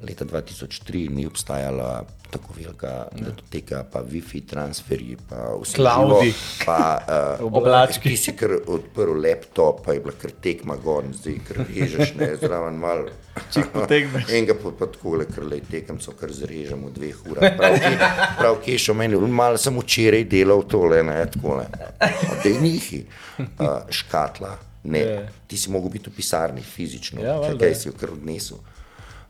leta 0.00 0.24
2003 0.24 1.08
ni 1.10 1.26
obstajala 1.26 2.04
tako 2.30 2.52
velika 2.56 3.06
datoteka, 3.12 3.84
pa 3.92 4.02
Wi-Fi 4.02 4.40
transferji, 4.46 5.16
pa 5.28 5.36
vse 5.62 5.82
pa 6.66 6.98
uh, 7.40 7.46
Oblački. 7.58 8.10
Ti 8.10 8.16
si 8.16 8.34
kar 8.36 8.50
odprl 8.66 9.20
laptop, 9.22 9.84
pa 9.84 9.92
je 9.92 10.00
bila 10.00 10.12
kar 10.20 10.30
tekma 10.42 10.76
gor 10.76 11.04
in 11.04 11.14
zdaj 11.14 11.38
kar 11.48 11.62
režeš, 11.64 12.14
ne, 12.18 12.30
zraven 12.40 12.78
mal. 12.82 13.06
Čik 13.54 13.70
potegneš. 13.72 14.28
Enega 14.34 14.58
pa, 14.58 14.74
pa 14.78 14.90
tako 14.92 15.16
le, 15.22 15.28
kar 15.30 15.46
le 15.46 15.60
tekem, 15.70 16.00
so 16.02 16.16
kar 16.18 16.32
zrežemo 16.32 16.90
v 16.90 16.94
dveh 16.98 17.24
urah. 17.30 17.56
Prav, 17.56 17.78
ki, 17.80 17.96
prav 18.38 18.60
kešo 18.64 18.94
meni, 18.98 19.16
malo 19.30 19.60
sem 19.60 19.78
včeraj 19.78 20.26
delal 20.30 20.66
tole, 20.68 21.02
ne, 21.06 21.18
tako 21.32 21.60
le. 21.60 21.68
Da 22.00 22.44
je 22.44 22.56
nihi. 22.60 23.04
Uh, 23.38 23.84
škatla, 23.90 24.56
ne. 24.90 25.04
Je. 25.06 25.18
Ti 25.46 25.56
si 25.56 25.70
mogel 25.70 25.94
biti 25.94 26.10
v 26.10 26.16
pisarni 26.16 26.62
fizično, 26.62 27.22
Ja, 27.22 27.38
kaj 27.54 27.70
ja. 27.70 27.78
si 27.78 27.88
jo 27.88 27.94
kar 27.96 28.12
odnesel. 28.16 28.58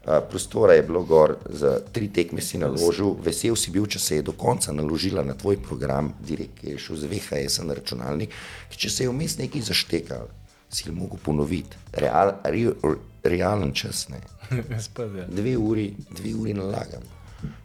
Uh, 0.07 0.13
prostora 0.31 0.75
je 0.75 0.83
bilo 0.87 1.03
gor, 1.03 1.37
za 1.51 1.81
tri 1.93 2.07
tekme 2.09 2.41
si 2.41 2.59
naložil, 2.59 3.17
vesel 3.27 3.57
si 3.59 3.73
bil, 3.75 3.89
če 3.91 3.99
se 3.99 4.19
je 4.21 4.23
do 4.23 4.37
konca 4.39 4.71
naložila 4.73 5.25
na 5.27 5.35
tvoj 5.35 5.59
program, 5.59 6.13
direkt 6.23 6.61
ki 6.61 6.77
je 6.77 6.79
šel 6.79 7.01
z 7.01 7.11
VHS 7.11 7.65
na 7.67 7.75
računalnik, 7.75 8.31
če 8.71 8.91
se 8.91 9.03
je 9.03 9.11
vmes 9.11 9.35
nekaj 9.41 9.67
zaštekal, 9.67 10.29
si 10.71 10.87
ga 10.87 10.95
mogel 10.95 11.19
ponoviti. 11.19 11.75
Real, 11.99 12.37
re, 12.45 12.71
realen 13.27 13.75
čas, 13.75 14.07
ja. 14.15 15.27
Dve 15.27 15.57
uri, 15.59 15.91
dve 16.15 16.35
uri 16.39 16.55
nalagam. 16.55 17.03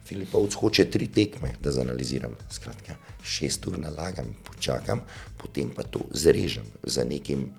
Filipovc 0.06 0.58
hoče 0.58 0.90
tri 0.90 1.06
tekme, 1.06 1.54
da 1.62 1.70
zanaliziram. 1.70 2.34
Skratka, 2.50 2.98
šest 3.22 3.66
ur 3.70 3.78
nalagam, 3.78 4.34
počakam, 4.50 5.06
potem 5.38 5.70
pa 5.70 5.86
to 5.86 6.02
zrežem 6.10 6.66
za 6.82 7.04
nekim 7.04 7.52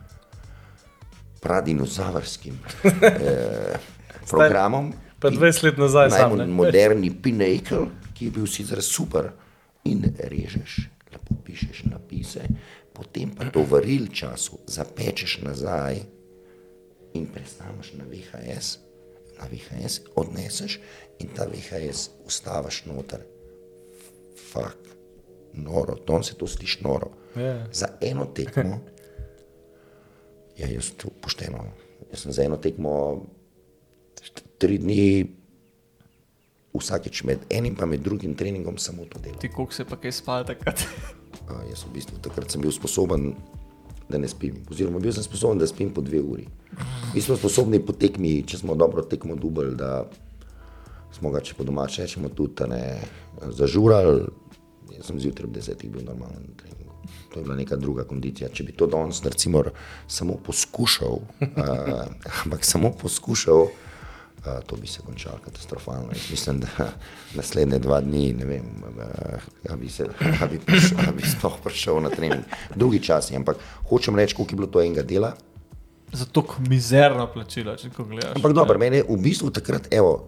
pradinozavrskim 1.44 2.60
eh, 2.84 3.80
programom. 4.30 4.94
Pa 5.20 5.32
20 5.32 5.64
let 5.64 5.78
nazaj 5.78 6.10
sam, 6.12 6.20
Najbolj 6.20 6.48
ne. 6.48 6.54
moderni 6.54 7.10
Pinnacle, 7.22 7.88
ki 8.14 8.26
je 8.28 8.32
bil 8.32 8.48
sicer 8.48 8.82
super, 8.84 9.32
in 9.84 10.04
režeš, 10.20 10.90
lepo 11.12 11.36
pišeš 11.44 11.84
napise, 11.92 12.48
potem 12.94 13.32
pa 13.36 13.50
to 13.52 13.64
v 13.64 13.84
real 13.84 14.08
času 14.08 14.64
zapečeš 14.68 15.44
nazaj 15.44 16.00
in 17.14 17.28
presnamaš 17.28 17.94
na 18.00 18.08
VHS, 18.08 18.80
na 19.40 19.46
VHS 19.52 20.16
odneseš 20.16 20.80
in 21.20 21.30
ta 21.36 21.46
VHS 21.46 22.26
ustaviš 22.26 22.86
noter. 22.86 23.28
Fak, 24.54 24.78
noro, 25.54 25.96
to 25.96 26.24
se 26.24 26.36
to 26.36 26.48
sliši 26.48 26.84
noro. 26.84 27.12
Ja. 27.36 27.66
Za 27.72 27.98
eno 28.02 28.26
tekmo, 28.26 28.80
ja, 30.60 30.68
jaz 30.70 30.94
to 30.98 31.10
pošteno, 31.22 31.66
jaz 32.12 32.24
sem 32.24 32.32
za 32.32 32.44
eno 32.44 32.58
tekmo 32.58 33.26
tri 34.64 34.80
dni, 34.80 35.26
vsakeč 36.74 37.24
med 37.28 37.44
enim 37.52 37.76
in 37.80 37.90
med 37.90 38.02
drugim 38.02 38.36
treningom 38.36 38.78
samo 38.78 39.06
to 39.06 39.20
delal. 39.20 39.40
Ti 39.40 39.50
koliko 39.52 39.74
se 39.74 39.86
pa 39.86 40.00
kaj 40.00 40.12
spal 40.12 40.46
takrat? 40.48 40.86
A, 41.50 41.60
jaz 41.70 41.84
v 41.84 41.94
bistvu 41.98 42.22
takrat 42.24 42.52
sem 42.52 42.62
bil 42.62 42.72
sposoben, 42.72 43.34
da 44.10 44.18
ne 44.18 44.28
spim. 44.30 44.62
Oziroma, 44.72 45.02
bil 45.04 45.12
sem 45.14 45.26
sposoben, 45.26 45.60
da 45.60 45.68
spim 45.68 45.92
po 45.94 46.02
dve 46.02 46.22
uri. 46.22 46.46
Mi 47.14 47.22
smo 47.22 47.36
sposobni 47.38 47.82
po 47.84 47.94
tekmi, 47.94 48.44
če 48.48 48.62
smo 48.62 48.78
dobro 48.80 49.04
tekmo 49.04 49.36
dubali, 49.36 49.76
da 49.76 50.06
smo 51.14 51.34
ga, 51.34 51.42
če 51.44 51.58
po 51.58 51.66
domače 51.68 52.06
rečemo, 52.06 52.32
tudi 52.34 52.70
ne, 52.70 52.84
zažurali. 53.58 54.30
Jaz 54.94 55.10
sem 55.10 55.20
zjutraj 55.20 55.50
ob 55.50 55.58
desetih 55.58 55.92
bil 55.92 56.06
normalen 56.06 56.48
na 56.48 56.58
treningu. 56.58 56.96
To 57.34 57.40
je 57.40 57.44
bila 57.44 57.58
neka 57.58 57.76
druga 57.82 58.06
kondicija. 58.08 58.52
Če 58.54 58.64
bi 58.68 58.76
to 58.78 58.88
danes 58.88 59.24
recimo 59.26 59.64
samo 60.08 60.38
poskušal, 60.46 61.20
uh, 61.42 62.06
ampak 62.46 62.66
samo 62.66 62.94
poskušal, 63.02 63.68
uh, 64.46 64.64
to 64.66 64.76
bi 64.76 64.88
se 64.88 65.02
končalo 65.06 65.38
katastrofalno. 65.46 66.12
Jaz 66.14 66.32
mislim, 66.32 66.60
da 66.60 66.90
naslednje 67.36 67.80
dva 67.80 68.02
dni, 68.02 68.34
ne 68.34 68.46
vem, 68.46 68.66
uh, 68.98 69.74
a 69.74 69.76
bi, 69.76 69.90
se, 69.90 70.06
a 70.42 70.48
bi, 70.48 70.60
a 71.08 71.12
bi 71.12 71.24
sploh 71.28 71.58
prišel 71.64 72.02
na 72.02 72.10
trening. 72.10 72.44
Drugi 72.76 73.00
časi, 73.00 73.36
ampak 73.36 73.58
hočem 73.90 74.16
reči, 74.16 74.36
koliko 74.36 74.54
je 74.54 74.56
bilo 74.56 74.68
to 74.68 74.82
enega 74.82 75.04
dela. 75.04 75.34
Zato 76.14 76.46
je 76.60 76.70
mizerno 76.70 77.28
plačilo, 77.34 77.76
če 77.76 77.90
ko 77.90 78.06
gledaš. 78.06 78.36
Ampak 78.36 78.54
dobro, 78.54 78.78
mene 78.80 79.02
v 79.08 79.18
bistvu 79.18 79.50
takrat, 79.50 79.88
evo, 79.94 80.20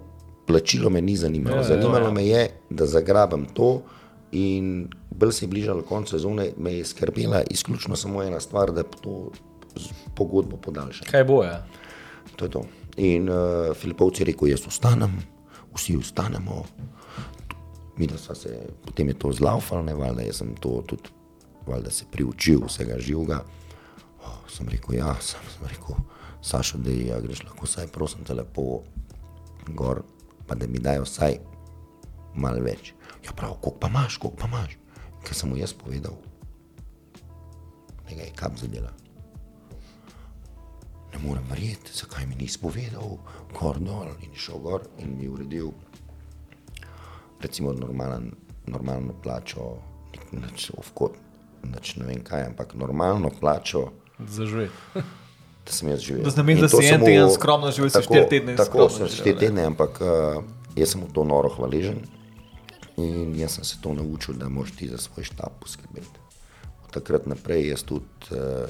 plačilo 0.48 0.90
me 0.90 1.02
ni 1.02 1.18
zanimalo. 1.18 1.56
Ja, 1.56 1.62
ja, 1.62 1.68
Zanimalo 1.76 2.10
ja. 2.10 2.14
me 2.14 2.26
je, 2.26 2.48
da 2.70 2.86
zagrabam 2.86 3.46
to 3.54 3.82
in 4.32 4.88
bolj 5.12 5.32
se 5.32 5.46
je 5.46 5.50
bližalo 5.50 5.82
konec 5.82 6.10
sezone, 6.10 6.50
me 6.58 6.74
je 6.74 6.86
skrbela 6.86 7.44
izključno 7.50 7.96
samo 7.96 8.24
ena 8.24 8.40
stvar, 8.40 8.72
da 8.72 8.84
to 8.84 9.30
pogodbo 10.16 10.58
podaljšam. 10.58 11.08
Kaj 11.12 11.24
bo, 11.24 11.44
ja? 11.44 11.66
To 12.36 12.46
je 12.46 12.52
to. 12.52 12.64
In 12.98 13.30
uh, 13.30 13.76
Filipovci 13.76 14.22
je 14.22 14.32
rekel, 14.32 14.54
jaz 14.54 14.68
ostanem, 14.68 15.18
vsi 15.76 15.98
ostanemo. 15.98 16.64
Mi 17.98 18.08
sva 18.18 18.36
se, 18.36 18.52
potem 18.86 19.08
je 19.08 19.20
to 19.20 19.32
zlaufal, 19.32 19.84
ne 19.84 19.96
valjda, 19.96 20.24
jaz 20.28 20.42
sem 20.44 20.56
to 20.60 20.82
tudi, 20.88 21.12
valjda 21.68 21.92
se 21.92 22.06
priučil 22.12 22.66
vsega 22.68 23.00
živega. 23.00 23.42
Oh, 24.26 24.42
sem 24.52 24.68
rekel, 24.72 24.98
ja, 25.00 25.16
sem, 25.22 25.44
sem 25.54 25.68
rekel, 25.72 26.00
Sašo, 26.46 26.78
da 26.78 26.92
ja, 26.94 27.20
greš 27.22 27.42
lahko 27.44 27.66
vsaj, 27.66 27.88
prosim 27.90 28.24
te 28.24 28.36
lepo 28.38 28.84
gor, 29.74 30.04
pa 30.48 30.56
da 30.56 30.68
mi 30.68 30.80
dajo 30.80 31.08
vsaj 31.08 31.40
malo 32.36 32.62
več. 32.62 32.94
Ja, 33.26 33.34
prav, 33.34 33.56
koliko 33.62 33.80
pa 33.80 33.90
imaš, 33.90 34.20
koliko 34.22 34.44
pa 34.44 34.52
imaš. 34.52 34.78
Ker 35.26 35.36
sem 35.36 35.50
mu 35.50 35.58
jaz 35.58 35.74
povedal, 35.74 36.20
da 38.06 38.14
ga 38.14 38.22
je 38.22 38.36
kap 38.38 38.60
zadela. 38.62 38.94
Ne 41.16 41.22
morem 41.24 41.44
verjeti, 41.50 41.92
zakaj 41.94 42.26
mi 42.26 42.36
nisi 42.36 42.60
povedal, 42.60 43.18
gor 43.56 43.78
dol 43.80 44.10
in 44.22 44.34
šel 44.36 44.60
gor 44.60 44.82
in 45.00 45.14
mi 45.18 45.28
uredil, 45.28 45.70
recimo, 47.42 47.72
normalen, 47.74 48.32
normalno 48.68 49.14
plačo, 49.24 49.78
nič, 50.32 50.72
ovkot, 50.76 51.16
nič 51.64 51.96
ne 51.96 52.06
vem 52.06 52.20
kaj, 52.20 52.50
ampak 52.50 52.74
normalno 52.76 53.32
plačo, 53.32 53.86
Zaživeti. 54.20 54.74
da 55.66 55.72
sem 55.72 55.90
jaz 55.90 56.00
živel. 56.02 56.24
Da 56.24 56.30
ne 56.32 56.36
pomeni, 56.36 56.60
In 56.60 56.62
da 56.62 56.70
to 56.70 56.82
si 56.82 56.88
sem 56.88 57.00
en 57.00 57.06
teden 57.06 57.32
skromno 57.32 57.72
živel, 57.72 57.90
tako- 57.90 58.04
štiri 58.12 58.30
tedne 58.30 58.56
Tako 58.56 58.90
sem 58.90 59.08
štiri 59.08 59.34
ne. 59.34 59.40
tedne, 59.40 59.66
ampak 59.66 60.02
uh, 60.02 60.44
jaz 60.76 60.90
sem 60.90 61.02
mu 61.02 61.08
to 61.08 61.24
noro 61.24 61.50
hvaležen 61.50 62.04
in 62.98 63.36
jaz 63.36 63.52
sem 63.52 63.64
se 63.64 63.80
to 63.82 63.94
naučil, 63.94 64.36
da 64.36 64.50
moraš 64.50 64.72
ti 64.72 64.88
za 64.88 64.98
svoj 64.98 65.24
štab 65.24 65.56
poskrbeti. 65.60 66.20
Od 66.84 66.92
takrat 66.92 67.26
naprej 67.26 67.70
jaz 67.70 67.84
tudi, 67.84 68.06
uh, 68.32 68.68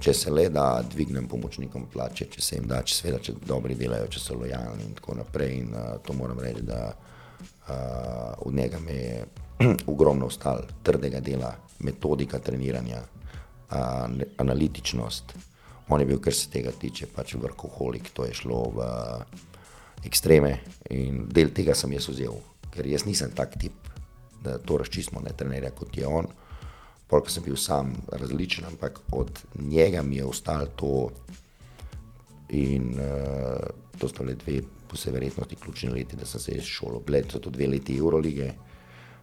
če 0.00 0.12
se 0.14 0.30
le 0.30 0.48
da, 0.52 0.82
dvignem 0.90 1.26
pomočnikom 1.28 1.86
plače, 1.92 2.26
če 2.34 2.42
se 2.42 2.58
jim 2.58 2.66
da, 2.68 2.82
če 2.84 2.94
seveda, 2.94 3.20
če 3.24 3.36
dobri 3.46 3.76
delajo, 3.78 4.10
če 4.12 4.20
so 4.20 4.36
lojalni 4.36 4.84
in 4.88 4.94
tako 4.98 5.16
naprej. 5.20 5.56
In 5.62 5.72
uh, 5.72 5.94
to 6.04 6.16
moram 6.16 6.40
reči, 6.44 6.64
da 6.68 6.80
uh, 6.92 8.44
od 8.44 8.54
njega 8.54 8.80
me 8.84 8.98
je 8.98 9.24
ogromno 9.92 10.28
ostalo 10.28 10.66
trdega 10.84 11.22
dela, 11.24 11.54
metodika 11.84 12.38
treniranja, 12.38 13.00
uh, 13.00 14.22
analitičnost. 14.44 15.34
On 15.88 16.00
je 16.00 16.08
bil, 16.08 16.20
kar 16.20 16.36
se 16.36 16.50
tega 16.52 16.72
tiče, 16.72 17.08
pač 17.12 17.34
vrhoholik, 17.40 18.12
to 18.16 18.28
je 18.28 18.36
šlo 18.36 18.60
v 18.76 18.86
ekstreme 20.04 20.58
in 20.92 21.24
del 21.32 21.52
tega 21.56 21.74
sem 21.76 21.92
jaz 21.96 22.08
vzel, 22.12 22.36
ker 22.72 22.86
jaz 22.88 23.04
nisem 23.08 23.32
tak 23.36 23.56
tip, 23.60 23.76
da 24.44 24.58
to 24.60 24.76
razčistimo, 24.80 25.22
ne 25.24 25.32
trenerja 25.36 25.70
kot 25.76 25.96
je 25.96 26.08
on. 26.08 26.28
Polk 27.06 27.30
sem 27.30 27.42
bil 27.44 27.56
sam 27.56 27.92
različen, 28.12 28.64
ampak 28.64 29.00
od 29.12 29.30
njega 29.58 30.02
mi 30.02 30.16
je 30.16 30.24
ostalo 30.24 30.66
to 30.66 31.10
in 32.48 32.94
uh, 32.94 33.66
to 33.98 34.08
so 34.08 34.24
le 34.24 34.34
dve, 34.34 34.62
po 34.88 34.96
vsej 34.96 35.12
verjetnosti, 35.12 35.56
ključni 35.56 35.90
leti, 35.90 36.16
da 36.16 36.26
sem 36.26 36.40
se 36.40 36.52
iz 36.52 36.64
šolo. 36.64 37.00
Bled 37.00 37.32
so 37.32 37.38
to 37.38 37.50
dve 37.50 37.66
leti 37.66 37.96
Eurolige, 37.96 38.52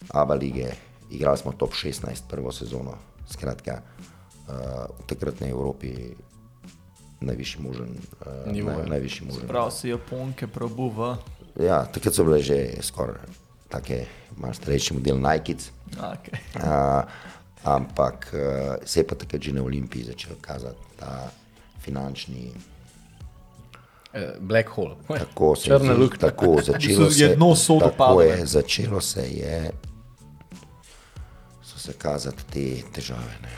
Aba 0.10 0.34
lige, 0.34 0.72
igrali 1.12 1.38
smo 1.38 1.52
top 1.52 1.74
16 1.74 2.26
prvo 2.30 2.52
sezono. 2.52 2.98
Skratka, 3.30 3.82
uh, 3.82 4.54
v 5.00 5.08
takratni 5.08 5.50
Evropi 5.50 5.94
najvišji 7.22 7.62
možen. 7.62 7.90
Uh, 8.26 8.52
Nivo, 8.54 8.72
ja. 8.72 8.78
naj, 8.78 8.90
najvišji 8.90 9.28
možen. 9.28 9.48
Prav 9.48 9.72
si 9.72 9.90
Japonke 9.90 10.48
probu 10.48 10.90
v. 10.90 11.16
Ja, 11.62 11.86
takrat 11.86 12.16
so 12.16 12.24
bile 12.24 12.42
že 12.42 12.82
skoraj 12.82 13.42
take, 13.72 14.06
malo 14.38 14.54
starejši 14.54 14.94
model 15.00 15.18
Nike. 15.18 15.72
Okay. 15.96 16.40
Uh, 16.56 17.08
Ampak 17.64 18.34
uh, 18.34 18.76
se 18.86 19.00
je 19.00 19.08
pa 19.08 19.16
takrat 19.16 19.42
že 19.42 19.54
na 19.54 19.64
Olimpiji 19.64 20.04
začel 20.04 20.36
kazati 20.42 20.82
ta 20.98 21.30
finančni. 21.82 22.52
Eh, 24.14 24.34
Black 24.40 24.70
hole. 24.70 24.96
Tako 25.08 25.56
se 25.56 25.66
Črna 25.66 25.94
je 25.94 26.10
tako 26.20 26.62
začelo. 26.62 27.12
se- 27.12 27.36
dno 27.36 27.56
sodo 27.56 27.90
tako 27.90 28.22
je, 28.22 28.46
začelo 28.46 29.02
se 29.02 29.22
je, 29.22 29.72
so 31.64 31.80
se 31.80 31.94
kazati 31.94 32.44
te 32.52 32.66
težave. 32.92 33.38
Ne. 33.42 33.50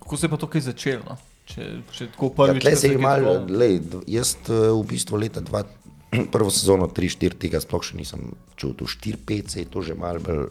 Kako 0.00 0.16
se 0.16 0.26
je 0.26 0.30
pa 0.30 0.36
to 0.36 0.46
kaj 0.46 0.60
začelo? 0.60 1.02
No? 1.10 1.16
Če, 1.44 1.62
če 1.92 2.06
tako 2.10 2.26
Ja, 2.26 2.34
prvič 2.48 2.62
tle 2.64 2.76
se 2.76 2.88
je 2.88 2.98
malo, 2.98 3.46
lej, 3.48 3.80
jaz 4.08 4.34
eh, 4.48 4.72
v 4.72 4.82
bistvu 4.88 5.20
leta 5.20 5.40
dva, 5.44 5.62
prvo 6.34 6.50
sezono 6.50 6.88
3-4 6.88 7.38
tega 7.38 7.60
sploh 7.60 7.84
še 7.84 7.96
nisem 8.00 8.32
čutil. 8.56 8.88
4-5 8.88 9.48
se 9.52 9.60
je 9.60 9.68
to 9.70 9.82
že 9.84 9.94
malo 9.94 10.18
bolj 10.24 10.48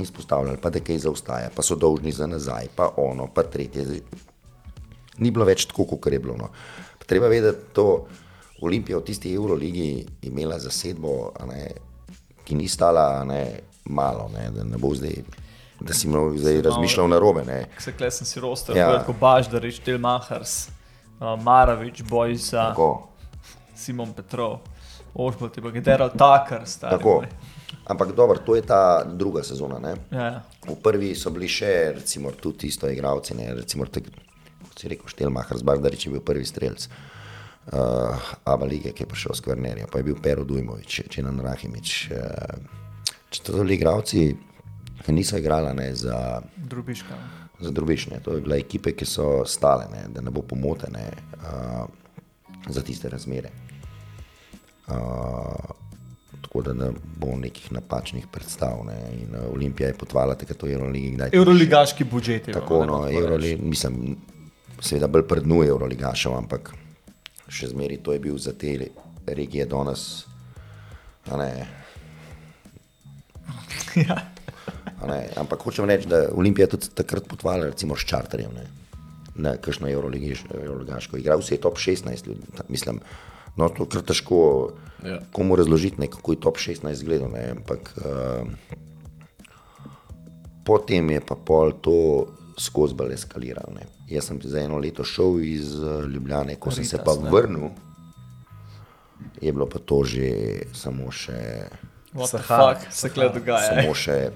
izpostavljalo, 0.00 0.56
pa 0.62 0.70
da 0.70 0.80
kaj 0.80 0.98
zaostaja, 0.98 1.50
pa 1.56 1.62
so 1.62 1.76
dolžni 1.76 2.12
za 2.12 2.26
nazaj, 2.26 2.68
pa 2.76 2.90
ono, 2.96 3.26
pa 3.34 3.42
tretje. 3.42 3.84
Ni 5.18 5.30
bilo 5.30 5.44
več 5.44 5.66
tako, 5.68 5.84
kot 5.84 6.12
je 6.12 6.18
bilo. 6.18 6.36
No. 6.36 6.48
Treba 7.06 7.28
vedeti, 7.28 7.58
da 7.76 7.82
Olimpija 8.62 8.98
v 8.98 9.04
tisti 9.04 9.34
Euroligi 9.34 10.06
imela 10.22 10.58
zasedbo, 10.58 11.32
ne, 11.48 11.68
ki 12.44 12.54
ni 12.54 12.68
stala 12.68 13.24
ne, 13.24 13.60
malo, 13.84 14.30
ne, 14.32 14.48
da 14.54 14.64
ne 14.64 14.78
bo 14.78 14.94
zdaj, 14.94 15.18
da 15.80 15.94
si 15.94 16.06
imel 16.06 16.36
zdaj 16.38 16.62
razmišljal 16.62 17.08
na 17.10 17.18
robe. 17.18 17.44
Se 17.78 17.92
kle 17.92 18.10
sem 18.10 18.26
si 18.26 18.40
roster, 18.40 18.76
Ja. 18.76 19.02
kot 19.04 19.18
Baždarič, 19.20 19.80
Delmahars, 19.84 20.68
uh, 21.20 21.34
Maravič, 21.42 22.02
Bojsa, 22.02 22.70
Tako. 22.70 23.08
Simon 23.74 24.12
Petrov, 24.12 24.60
Ožbolt, 25.14 25.58
pa 25.62 25.70
Gedero 25.70 26.08
Takar, 26.08 26.62
stari. 26.66 26.96
Tako. 26.96 27.20
moj. 27.20 27.28
Ampak 27.84 28.12
dobro, 28.14 28.38
to 28.38 28.54
je 28.56 28.62
ta 28.62 29.04
druga 29.04 29.42
sezona. 29.42 29.78
Ne? 29.78 29.94
Ja, 30.10 30.22
ja. 30.22 30.42
V 30.68 30.76
prvi 30.82 31.14
so 31.18 31.30
bili 31.34 31.48
še, 31.50 31.92
recimo, 31.98 32.30
tudi 32.30 32.70
isto 32.70 32.86
igravci, 32.88 33.34
ne? 33.34 33.50
recimo, 33.54 33.86
tak, 33.90 34.06
kot 34.68 34.78
si 34.78 34.88
rekel, 34.92 35.10
Štelmahar 35.10 35.58
z 35.58 35.66
Bardarič 35.66 36.06
je 36.06 36.12
bil 36.14 36.22
prvi 36.22 36.46
strelc. 36.46 36.86
Uh, 37.62 38.18
Aba 38.44 38.66
lige, 38.66 38.90
ki 38.90 39.04
je 39.04 39.10
prišel 39.10 39.34
s 39.38 39.42
Kvarnerja, 39.42 39.86
pa 39.86 40.00
je 40.00 40.06
bil 40.10 40.16
Pero 40.18 40.42
Dujmovič, 40.46 41.06
Čenan 41.10 41.38
Rahimič. 41.42 42.10
Uh, 42.10 43.10
če 43.30 43.42
to 43.42 43.54
so 43.54 43.62
bili 43.62 43.78
igravci, 43.78 44.32
ki 45.02 45.14
niso 45.14 45.38
igrali 45.38 45.70
ne, 45.74 45.90
za, 45.94 46.42
Drubiška. 46.56 47.18
za 47.62 47.70
drubične, 47.70 48.18
to 48.22 48.34
je 48.34 48.42
bila 48.42 48.58
ekipe, 48.58 48.94
ki 48.98 49.06
so 49.06 49.42
stale, 49.46 49.86
ne, 49.90 50.06
da 50.14 50.22
ne 50.22 50.30
bo 50.34 50.42
pomotene 50.42 51.06
uh, 51.38 51.86
za 52.66 52.82
tiste 52.82 53.10
razmere. 53.10 53.50
Uh, 54.90 55.81
tako 56.52 56.62
da 56.62 56.72
ne 56.84 56.90
bo 57.16 57.36
nekih 57.36 57.72
napačnih 57.72 58.26
predstav. 58.32 58.84
Ne. 58.86 58.96
In, 59.12 59.34
uh, 59.34 59.54
Olimpija 59.54 59.88
je 59.88 59.94
potvala 59.94 60.34
takrat 60.34 60.62
v 60.62 60.72
Euroligi. 60.72 61.16
Euroligaški 61.32 62.04
budžet 62.04 62.48
je. 62.48 62.52
Tako, 62.54 62.84
no, 62.86 62.98
Euroli, 63.10 63.56
mislim, 63.56 64.16
seveda 64.80 65.08
bolj 65.08 65.24
prednuje 65.28 65.70
Euroligašev, 65.72 66.36
ampak 66.36 66.74
še 67.48 67.70
zmeraj 67.72 68.02
to 68.04 68.12
je 68.12 68.20
bil 68.20 68.36
za 68.36 68.52
te 68.52 68.74
regije 69.26 69.64
danes. 69.66 70.26
Ne, 71.32 71.48
ja. 74.04 74.20
ne, 75.08 75.20
ampak 75.40 75.64
hočem 75.64 75.88
reči, 75.88 76.08
da 76.08 76.26
Olimpija 76.36 76.68
tudi 76.68 76.92
takrat 76.94 77.24
potvala 77.28 77.72
recimo 77.72 77.96
s 77.96 78.04
čarterjem. 78.04 78.52
Ne. 78.52 78.68
Na 79.40 79.56
kakšno 79.56 79.88
Euroligaško 79.88 81.16
igro, 81.16 81.40
vse 81.40 81.54
je 81.54 81.64
top 81.64 81.80
16 81.80 82.28
ljudi. 82.28 82.44
Mislim, 82.68 83.00
no, 83.56 83.68
to 83.68 83.84
je 83.84 83.92
kar 83.96 84.02
težko 84.02 84.38
Ja. 85.02 85.16
komu 85.34 85.56
razložiti, 85.58 85.98
ne, 85.98 86.06
kako 86.06 86.32
je 86.32 86.40
top 86.40 86.56
16 86.62 87.04
gledal. 87.04 87.26
Ne, 87.34 87.48
ampak 87.56 87.88
uh, 87.98 88.46
potem 90.64 91.10
je 91.10 91.20
pa 91.20 91.34
pol 91.34 91.72
to 91.82 92.26
skozi 92.54 92.94
bolj 92.94 93.16
eskaliralo. 93.16 93.74
Ne. 93.74 93.86
Jaz 94.06 94.28
sem 94.30 94.38
za 94.44 94.60
eno 94.62 94.78
leto 94.78 95.04
šel 95.04 95.40
iz 95.42 95.74
uh, 95.74 96.04
Ljubljane, 96.06 96.54
ko 96.54 96.70
sem 96.70 96.84
se 96.84 97.00
pa 97.02 97.16
ne. 97.18 97.30
vrnil, 97.30 97.70
je 99.40 99.52
bilo 99.52 99.66
pa 99.66 99.78
to 99.78 100.04
že 100.04 100.30
samo 100.74 101.10
še. 101.10 101.66
What 102.14 102.28
the 102.30 102.38
Sahara, 102.38 102.74
fuck 102.78 102.92
se 102.92 103.10
kle 103.10 103.30
dogaja? 103.34 103.72
Samo 103.82 103.94
še 103.94 104.30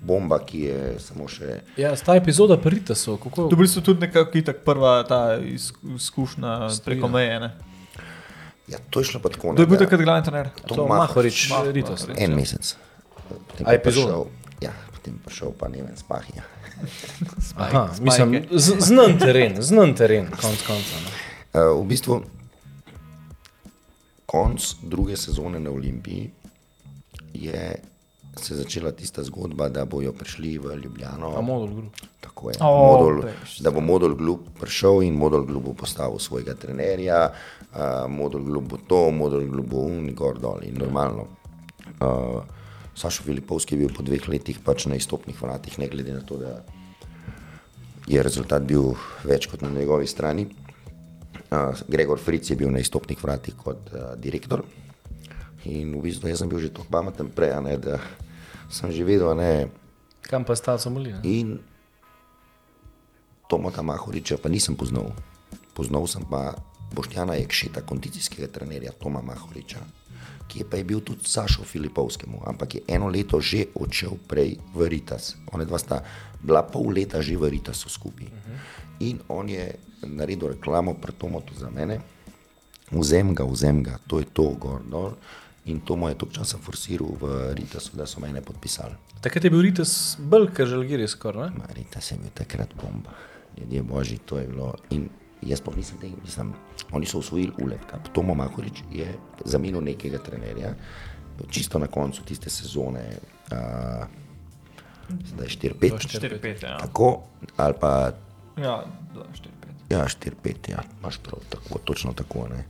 bomba, 0.00 0.38
ki 0.40 0.60
je 0.60 0.78
samo 0.98 1.26
še. 1.26 1.60
Ja, 1.76 1.94
ta 1.96 2.14
epizoda 2.14 2.56
Perita 2.56 2.94
so, 2.94 3.16
kako 3.16 3.44
To 3.44 3.48
je 3.48 3.56
v 3.56 3.60
bistvu 3.60 3.82
tudi 3.82 4.00
nekako 4.00 4.34
itak 4.34 4.64
prva 4.64 5.04
ta 5.04 5.38
iz- 5.38 5.70
izkušnja 5.86 6.54
preko 6.80 7.08
meje. 7.08 7.40
Ne? 7.40 7.50
Ja, 8.66 8.78
to 8.86 9.00
je 9.00 9.04
šlo 9.04 9.20
pa 9.20 9.28
tako. 9.28 9.52
Kdo 9.52 9.62
je 9.62 9.66
bil 9.66 9.78
takrat 9.78 10.00
glavni 10.00 10.24
trener? 10.24 10.50
to 10.66 10.86
Mahorič, 10.86 11.50
Ritos. 11.66 12.06
En 12.16 12.34
mesec. 12.34 12.76
Potem 13.28 13.62
A 13.62 13.70
je 13.70 13.76
epizoda? 13.76 14.24
ja, 14.60 14.70
potem 14.92 15.18
pa 15.18 15.30
šel 15.30 15.52
pa 15.52 15.68
ne 15.68 15.82
vem, 15.82 15.94
spahija. 15.96 16.42
Aha, 17.56 17.90
mislim, 18.00 18.46
z- 18.50 18.78
znan 18.80 19.18
teren, 19.18 19.58
znan 19.60 19.94
teren, 19.94 20.26
konc 20.32 20.62
konca. 20.62 20.96
no. 20.98 21.10
Uh, 21.52 21.76
v 21.76 21.86
bistvu 21.86 22.22
konc 24.26 24.58
druge 24.82 25.16
sezone 25.16 25.60
na 25.60 25.70
Olimpiji 25.70 26.30
je 27.34 27.74
se 28.44 28.56
začela 28.56 28.92
tista 28.92 29.22
zgodba, 29.22 29.68
da 29.68 29.84
bojo 29.84 30.12
prišli 30.12 30.58
v 30.58 30.76
Ljubljano. 30.82 31.32
A 31.38 31.40
modul 31.40 31.74
grup. 31.74 31.96
Tako 32.20 32.50
je. 32.50 32.56
O, 32.60 32.70
Modul, 32.86 33.22
veš. 33.24 33.58
da 33.58 33.70
bo 33.70 33.80
Modul 33.80 34.14
Glub 34.14 34.40
prišel 34.60 35.02
in 35.02 35.14
Modul 35.14 35.44
Glub 35.44 35.64
bo 35.64 35.74
postavil 35.74 36.18
svojega 36.18 36.54
trenerja, 36.54 37.30
uh, 37.30 38.08
Modul 38.08 38.44
Glub 38.44 38.68
bo 38.68 38.78
to, 38.88 39.10
Modul 39.10 39.46
Glub 39.46 39.66
bo 39.66 39.84
un, 39.88 40.12
gor 40.14 40.38
dol 40.38 40.64
in 40.64 40.78
normalno. 40.78 41.26
Uh, 42.00 42.42
Sašo 42.94 43.22
Filipovski 43.22 43.74
je 43.74 43.78
bil 43.78 43.92
po 43.96 44.02
dveh 44.02 44.28
letih 44.28 44.58
pač 44.64 44.86
na 44.86 44.98
izstopnih 44.98 45.36
vratih, 45.42 45.78
ne 45.78 45.88
glede 45.88 46.12
na 46.12 46.20
to, 46.20 46.36
da 46.36 46.60
je 48.10 48.22
rezultat 48.22 48.66
bil 48.66 48.92
več 49.24 49.46
kot 49.46 49.62
na 49.62 49.70
njegovi 49.70 50.06
strani. 50.06 50.48
Uh, 51.50 51.74
Gregor 51.88 52.18
Fritz 52.18 52.50
je 52.50 52.56
bil 52.56 52.70
na 52.70 52.82
izstopnih 52.82 53.18
vratih 53.22 53.56
kot 53.56 53.92
uh, 53.94 54.14
direktor. 54.20 54.64
In 55.68 55.92
v 55.92 56.02
bistvu 56.08 56.30
jaz 56.30 56.40
sem 56.40 56.48
bil 56.48 56.60
že 56.62 56.72
tako 56.72 56.88
pameten 56.90 57.28
prej, 57.34 57.52
a 57.56 57.60
ne, 57.64 57.76
da 57.76 58.00
sem 58.70 58.88
že 58.94 59.02
vedel, 59.04 59.34
ne, 59.34 59.68
Kam 60.22 60.46
pa 60.46 60.54
sta 60.54 60.78
Somali? 60.78 61.10
ne? 61.12 61.20
In 61.26 61.58
Tomata 63.50 63.82
Mahoriča 63.82 64.38
pa 64.38 64.46
nisem 64.46 64.78
poznal. 64.78 65.10
Poznal 65.74 66.06
sem 66.06 66.22
pa 66.22 66.54
Boštjana 66.94 67.34
Jekšeta, 67.34 67.82
kondicijskega 67.82 68.46
trenerja 68.46 68.94
Toma 68.94 69.22
Mahoriča, 69.22 69.82
ki 70.46 70.62
je 70.62 70.64
pa 70.66 70.78
je 70.78 70.84
bil 70.86 71.02
tudi 71.02 71.26
Sašo 71.26 71.66
Filipovskemu, 71.66 72.42
ampak 72.46 72.74
je 72.74 72.80
eno 72.86 73.10
leto 73.10 73.42
že 73.42 73.70
odšel 73.74 74.18
prej 74.26 74.58
v 74.74 74.86
Ritas. 74.86 75.34
Ona 75.50 75.66
dva 75.66 75.78
sta 75.78 76.02
bila 76.42 76.62
pol 76.62 76.94
leta 76.94 77.22
že 77.22 77.34
v 77.34 77.50
Ritasu 77.50 77.90
skupaj. 77.90 78.30
In 79.02 79.18
on 79.30 79.48
je 79.50 79.66
naredil 80.06 80.54
reklamo 80.54 80.94
pred 80.94 81.18
Tomoto 81.18 81.54
za 81.54 81.70
mene, 81.70 81.98
vzem 82.90 83.34
ga, 83.34 83.46
vzem 83.46 83.82
ga, 83.82 83.98
to 84.06 84.18
je 84.18 84.26
to, 84.30 84.54
gor 84.58 84.82
dol. 84.82 85.14
In 85.64 85.80
to 85.80 85.96
mu 85.96 86.08
je 86.08 86.14
toliko 86.14 86.36
časa 86.36 86.58
forsiral 86.58 87.08
v 87.20 87.24
Ritasu, 87.54 87.96
da 87.96 88.06
so 88.06 88.20
mene 88.20 88.40
podpisali. 88.40 88.94
Takrat 89.20 89.44
je 89.44 89.50
bil 89.50 89.60
Rites 89.60 90.16
bolj, 90.18 90.48
kot 90.56 90.66
žalgiri 90.66 91.08
skoraj. 91.08 91.50
ne? 91.50 91.58
Marita 91.58 92.00
se 92.00 92.14
je 92.14 92.18
bil 92.18 92.30
takrat 92.34 92.72
bomba. 92.74 93.10
Ljudje 93.58 93.82
božji, 93.82 94.18
to 94.18 94.38
je 94.38 94.46
bilo. 94.46 94.74
In 94.90 95.08
jaz 95.42 95.60
pa 95.60 95.72
nisem 95.76 95.98
tega, 95.98 96.16
mislim, 96.24 96.54
oni 96.92 97.06
so 97.06 97.18
usvojili 97.18 97.52
ulepka. 97.58 97.98
Tomo 98.12 98.34
Mahorič 98.34 98.82
je 98.90 99.08
zamenil 99.44 99.80
nekega 99.80 100.18
trenerja, 100.18 100.74
čisto 101.50 101.78
na 101.78 101.86
koncu 101.86 102.22
tiste 102.24 102.50
sezone, 102.50 103.04
uh, 103.52 104.06
zdaj 105.26 105.46
4-5. 105.46 106.08
4-5, 106.40 106.64
ja. 106.64 106.78
Tako, 106.78 107.22
ali 107.56 107.74
pa 107.80 108.12
Ja, 108.56 108.84
4-5. 109.14 109.90
ja, 109.90 110.04
4-5, 110.04 110.70
ja, 110.70 110.82
imaš 111.00 111.18
prav, 111.18 111.40
tako, 111.48 111.78
točno 111.78 112.12
tako. 112.12 112.48
Ne? 112.48 112.64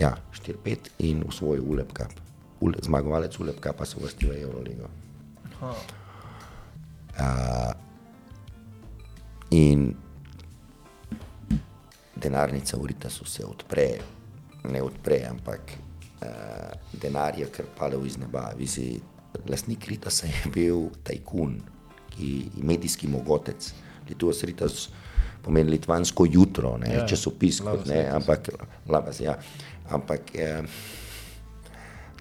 Ja, 0.00 0.16
4-5 0.32 0.76
in 0.98 1.24
usvojil 1.28 1.64
ulepka. 1.66 2.08
Ule, 2.60 2.76
zmagovalec 2.82 3.38
ulepka 3.40 3.72
pa 3.72 3.84
se 3.84 4.00
vrsti 4.00 4.26
v 4.26 4.36
Euroligo. 4.42 4.88
Aha. 5.60 5.74
Uh, 7.20 7.72
in 9.50 9.96
denarnica 12.16 12.76
v 12.76 12.86
Ritasu 12.86 13.24
se 13.24 13.44
odpre, 13.44 14.00
ne 14.72 14.82
odpre, 14.82 15.20
ampak 15.28 15.72
uh, 16.22 16.72
denar 16.92 17.36
je 17.38 17.48
krpal 17.52 18.00
iz 18.06 18.16
neba. 18.16 18.52
Visi, 18.56 19.00
lastnik 19.48 19.84
Ritasa 19.88 20.26
je 20.26 20.52
bil 20.52 20.88
tajkun, 21.04 21.60
ki 22.16 22.32
je 22.56 22.64
medijski 22.64 23.08
mogotec. 23.08 23.72
Litus 24.08 24.44
Ritas 24.48 24.88
pomeni 25.42 25.70
litvansko 25.70 26.26
jutro, 26.28 26.76
ne, 26.78 26.94
Ja, 26.94 27.06
časopis, 27.08 27.60
kot, 27.64 27.86
ne, 27.88 28.02
ampak, 28.12 28.50
labas, 28.88 29.20
ja, 29.20 29.38
ampak 29.90 30.34
eh, 30.34 30.62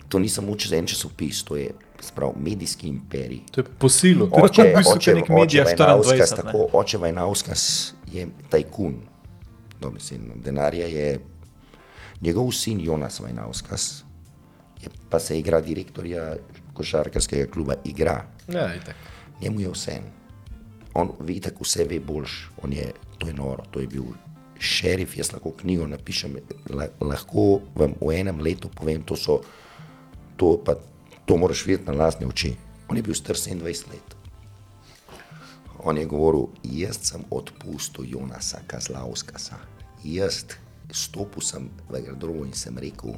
to 0.07 0.19
ni 0.19 0.29
samo 0.29 0.55
čez 0.55 0.71
en 0.73 0.85
časopis, 0.85 1.43
to 1.43 1.55
je 1.55 1.69
sprav, 2.01 2.31
medijski 2.37 2.87
imperij. 2.87 3.39
To 3.51 3.61
je 3.61 3.65
posilo. 3.77 4.25
Oče- 4.27 4.43
Oče, 4.43 4.63
v 4.63 4.75
bistvu 4.75 4.95
oče, 4.95 5.13
nek 5.13 5.29
Media 5.29 5.63
oče 5.63 5.75
Vajnauskas, 5.75 6.29
24, 6.29 6.35
ne. 6.35 6.43
tako, 6.43 6.69
oče 6.73 6.97
Vajnauskas 6.97 7.63
je 8.07 8.27
tajkun, 8.49 8.95
dobesedno. 9.79 10.33
Denarja 10.37 10.87
je 10.87 11.19
njegov 12.21 12.51
sin 12.51 12.79
Jonas 12.79 13.19
Vajnauskas, 13.19 14.03
je, 14.81 14.89
pa 15.09 15.19
se 15.19 15.39
igra 15.39 15.61
direktorja 15.61 16.35
košarkarskega 16.73 17.51
kluba, 17.51 17.75
igra. 17.83 18.25
Ja, 18.47 18.75
itak. 18.75 18.95
njemu 19.41 19.59
je 19.59 19.69
vse. 19.69 20.01
On 20.93 21.11
ve, 21.19 21.39
tako 21.39 21.63
vse 21.63 21.83
ve 21.83 21.99
boljš, 21.99 22.49
on 22.63 22.73
je, 22.73 22.89
to 23.17 23.27
je 23.27 23.33
noro, 23.33 23.63
to 23.71 23.79
je 23.79 23.87
bil 23.87 24.03
šerif, 24.59 25.17
jaz 25.17 25.31
lahko 25.33 25.53
knjigo 25.61 25.87
napišem, 25.87 26.37
la, 26.69 26.89
lahko 27.01 27.61
vam 27.75 27.95
v 28.01 28.13
enem 28.19 28.41
letu 28.43 28.69
povem, 28.75 29.01
to 29.03 29.15
so, 29.15 29.39
to 30.37 30.57
pa, 30.65 30.75
to 31.25 31.37
moraš 31.37 31.65
videti 31.65 31.87
na 31.87 31.97
lastne 32.03 32.27
oči. 32.27 32.55
On 32.89 32.97
je 32.97 33.03
bil 33.05 33.15
star 33.15 33.37
27 33.37 33.93
let. 33.93 34.15
On 35.79 35.97
je 35.97 36.05
govoril, 36.05 36.49
jaz 36.63 36.99
sem 37.07 37.23
odpustil 37.31 38.09
Jonasa 38.09 38.59
Kazlauskasa. 38.67 39.59
Jaz 40.03 40.43
stopil 40.91 41.43
sem 41.45 41.69
v 41.87 42.01
Gradrovo 42.03 42.43
in 42.43 42.51
sem 42.53 42.75
rekel, 42.75 43.15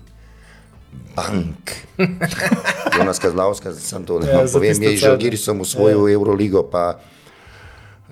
bank. 1.16 1.74
Jonas 2.98 3.20
Kazlauskas, 3.20 3.80
sem 3.80 4.06
to, 4.06 4.20
da 4.20 4.28
Ja, 4.28 4.44
povem, 4.46 4.76
je 4.76 4.98
že 4.98 5.08
ceno. 5.08 5.18
Giri 5.18 5.40
sem 5.40 5.56
osvojil 5.56 6.08
ja. 6.08 6.14
Euroligo, 6.20 6.64
pa 6.68 7.00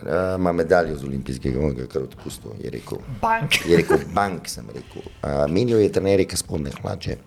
uh, 0.02 0.36
ima 0.40 0.52
medaljo 0.52 0.98
z 0.98 1.04
olimpijskega, 1.04 1.60
on 1.60 1.74
ga 1.76 1.82
je 1.82 1.88
kar 1.88 2.04
odpustil, 2.04 2.52
je 2.64 2.70
rekel. 2.70 2.98
Bank. 3.22 3.60
Je 3.68 3.78
rekel, 3.78 4.00
bank 4.14 4.48
sem 4.50 4.68
rekel. 4.74 5.02
Uh, 5.24 5.46
menijo 5.52 5.80
je 5.80 5.92
trenerje, 5.92 6.28
ki 6.28 6.38
spodne 6.38 6.72
hlače. 6.82 7.18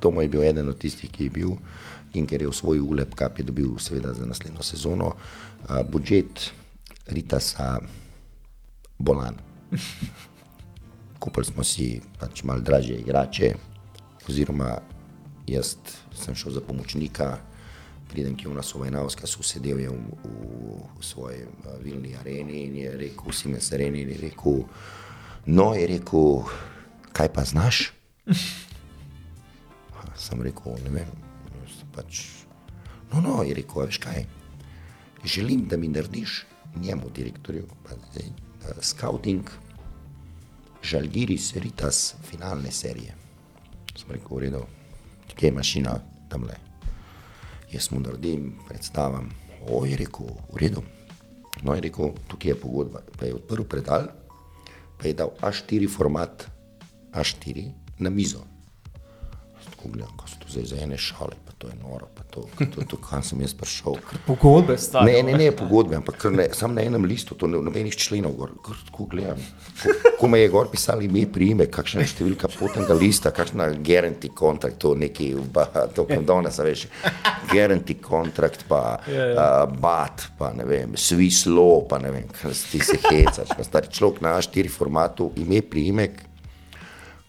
To 0.00 0.10
mu 0.10 0.22
je 0.22 0.28
bil 0.28 0.44
eden 0.44 0.68
od 0.68 0.78
tistih, 0.78 1.10
ki 1.10 1.28
je 1.28 1.30
bil 1.30 1.56
in 2.16 2.26
ker 2.26 2.42
je 2.42 2.48
v 2.48 2.56
svoj 2.56 2.80
ulep 2.80 3.12
kap 3.14 3.38
je 3.38 3.44
dobil 3.44 3.76
seveda 3.78 4.14
za 4.14 4.26
naslednjo 4.26 4.62
sezono. 4.62 5.12
Uh, 5.68 5.82
budžet 5.88 6.50
Ritasa 7.06 7.78
Bolan. 8.98 9.36
Kupili 11.22 11.44
smo 11.44 11.64
si 11.64 12.00
pač 12.20 12.42
malo 12.44 12.60
dražje 12.60 12.98
igrače, 13.00 13.54
oziroma 14.28 14.78
jaz 15.48 15.76
sem 16.14 16.34
šel 16.34 16.52
za 16.52 16.60
pomočnika, 16.60 17.38
pridem 18.08 18.36
k 18.36 18.48
Jonasu 18.48 18.80
Vajnavska, 18.80 19.26
so 19.26 19.44
sedel 19.44 19.80
je 19.80 19.90
v, 19.92 19.98
v, 20.24 20.80
v 20.98 21.04
svoji 21.04 21.44
uh, 21.44 21.76
vilni 21.84 22.16
areni 22.16 22.64
in 22.66 22.76
je 22.80 22.96
rekel, 22.96 23.32
Siemens 23.32 23.72
areni 23.72 24.02
in 24.02 24.12
je 24.16 24.18
rekel, 24.22 24.64
no 25.46 25.74
je 25.76 25.86
rekel, 25.86 26.48
kaj 27.12 27.32
pa 27.32 27.44
znaš? 27.44 27.92
Sem 30.18 30.42
rekel, 30.42 30.74
ne 30.84 30.90
vem, 30.90 31.10
pač, 31.94 32.24
no, 33.12 33.20
no, 33.22 33.42
je 33.46 33.54
rekel, 33.54 33.82
"A 33.82 33.86
veš 33.86 34.00
kaj, 34.02 34.26
želim, 35.24 35.68
da 35.68 35.76
mi 35.76 35.88
narediš 35.88 36.44
njemu, 36.76 37.10
direktorju, 37.14 37.68
pa 37.84 37.94
zdaj, 38.10 38.28
uh, 38.28 38.82
scouting, 38.82 39.46
Žalgiris, 40.82 41.52
Ritas, 41.56 42.14
finalne 42.22 42.70
serije. 42.70 43.14
Sem 43.96 44.14
rekel, 44.14 44.36
v 44.36 44.40
redu, 44.46 44.62
kje 45.34 45.50
je 45.50 45.52
mašina 45.52 45.98
tam 46.30 46.46
le. 46.46 46.67
Jaz 47.72 47.90
mu 47.92 48.00
naredim, 48.00 48.54
predstavam. 48.68 49.28
O, 49.68 49.84
je 49.84 49.96
rekel, 49.96 50.30
v 50.52 50.56
redu. 50.56 50.82
No, 51.62 51.74
je 51.74 51.84
rekel, 51.84 52.14
tukaj 52.28 52.54
je 52.54 52.60
pogodba. 52.60 53.02
Pa 53.18 53.26
je 53.28 53.34
odprl 53.36 53.66
predal, 53.68 54.08
pa 54.96 55.08
je 55.08 55.14
dal 55.14 55.34
A4 55.42 55.88
format, 55.90 56.46
A4 57.12 57.68
na 57.98 58.10
mizo. 58.10 58.44
Tako 59.68 59.92
gledam, 59.92 60.16
ko 60.16 60.28
so 60.28 60.40
to 60.40 60.48
zdaj 60.48 60.64
za 60.64 60.76
ene 60.80 60.96
šale, 60.96 61.36
to 61.58 61.66
je 61.68 61.74
noro, 61.82 62.06
pa 62.14 62.22
to, 62.22 62.46
to, 62.74 62.84
to 62.86 62.96
kam 63.02 63.22
sem 63.22 63.40
jaz 63.42 63.50
prišel. 63.58 63.96
Pogodbe 64.26 64.76
stane. 64.78 65.10
Ne, 65.10 65.22
ne, 65.26 65.32
ne 65.38 65.48
pogodbe, 65.56 65.96
ampak 65.98 66.28
ne, 66.30 66.46
sam 66.54 66.76
na 66.76 66.84
enem 66.86 67.02
listu, 67.10 67.34
to 67.34 67.50
ne, 67.50 67.58
nobenih 67.66 67.96
členov, 67.98 68.36
gor, 68.38 68.52
gor, 68.62 68.78
tako 68.86 69.08
gledam. 69.10 69.40
Ko, 69.82 69.94
ko 70.20 70.30
me 70.30 70.38
je 70.38 70.52
gor 70.54 70.70
pisali 70.70 71.08
ime, 71.10 71.24
prime, 71.34 71.66
kakšna 71.74 72.04
je 72.06 72.12
številka 72.12 72.52
potnega 72.54 72.94
lista, 72.94 73.34
kakšna 73.34 73.72
guarantee 73.82 74.30
kontrakt, 74.38 74.78
to 74.84 74.94
neki, 74.98 75.32
ba, 75.54 75.66
to 75.96 76.06
kam 76.06 76.22
danes, 76.28 76.60
a 76.62 76.66
veš, 76.68 76.86
guarantee 77.50 77.98
kontrakt, 78.06 78.62
pa 78.70 78.82
uh, 79.02 79.66
BAT, 79.66 80.28
pa 80.38 80.54
ne 80.54 80.66
vem, 80.68 80.94
Swiss 80.94 81.50
Law, 81.50 81.82
pa 81.90 81.98
ne 82.02 82.14
vem, 82.14 82.30
ti 82.70 82.78
se 82.78 83.00
hecaš, 83.02 83.50
pa 83.50 83.66
stari 83.66 83.90
človek 83.90 84.22
na 84.22 84.38
A4 84.38 84.70
formatu, 84.70 85.32
ime, 85.42 85.64
priimek, 85.66 86.22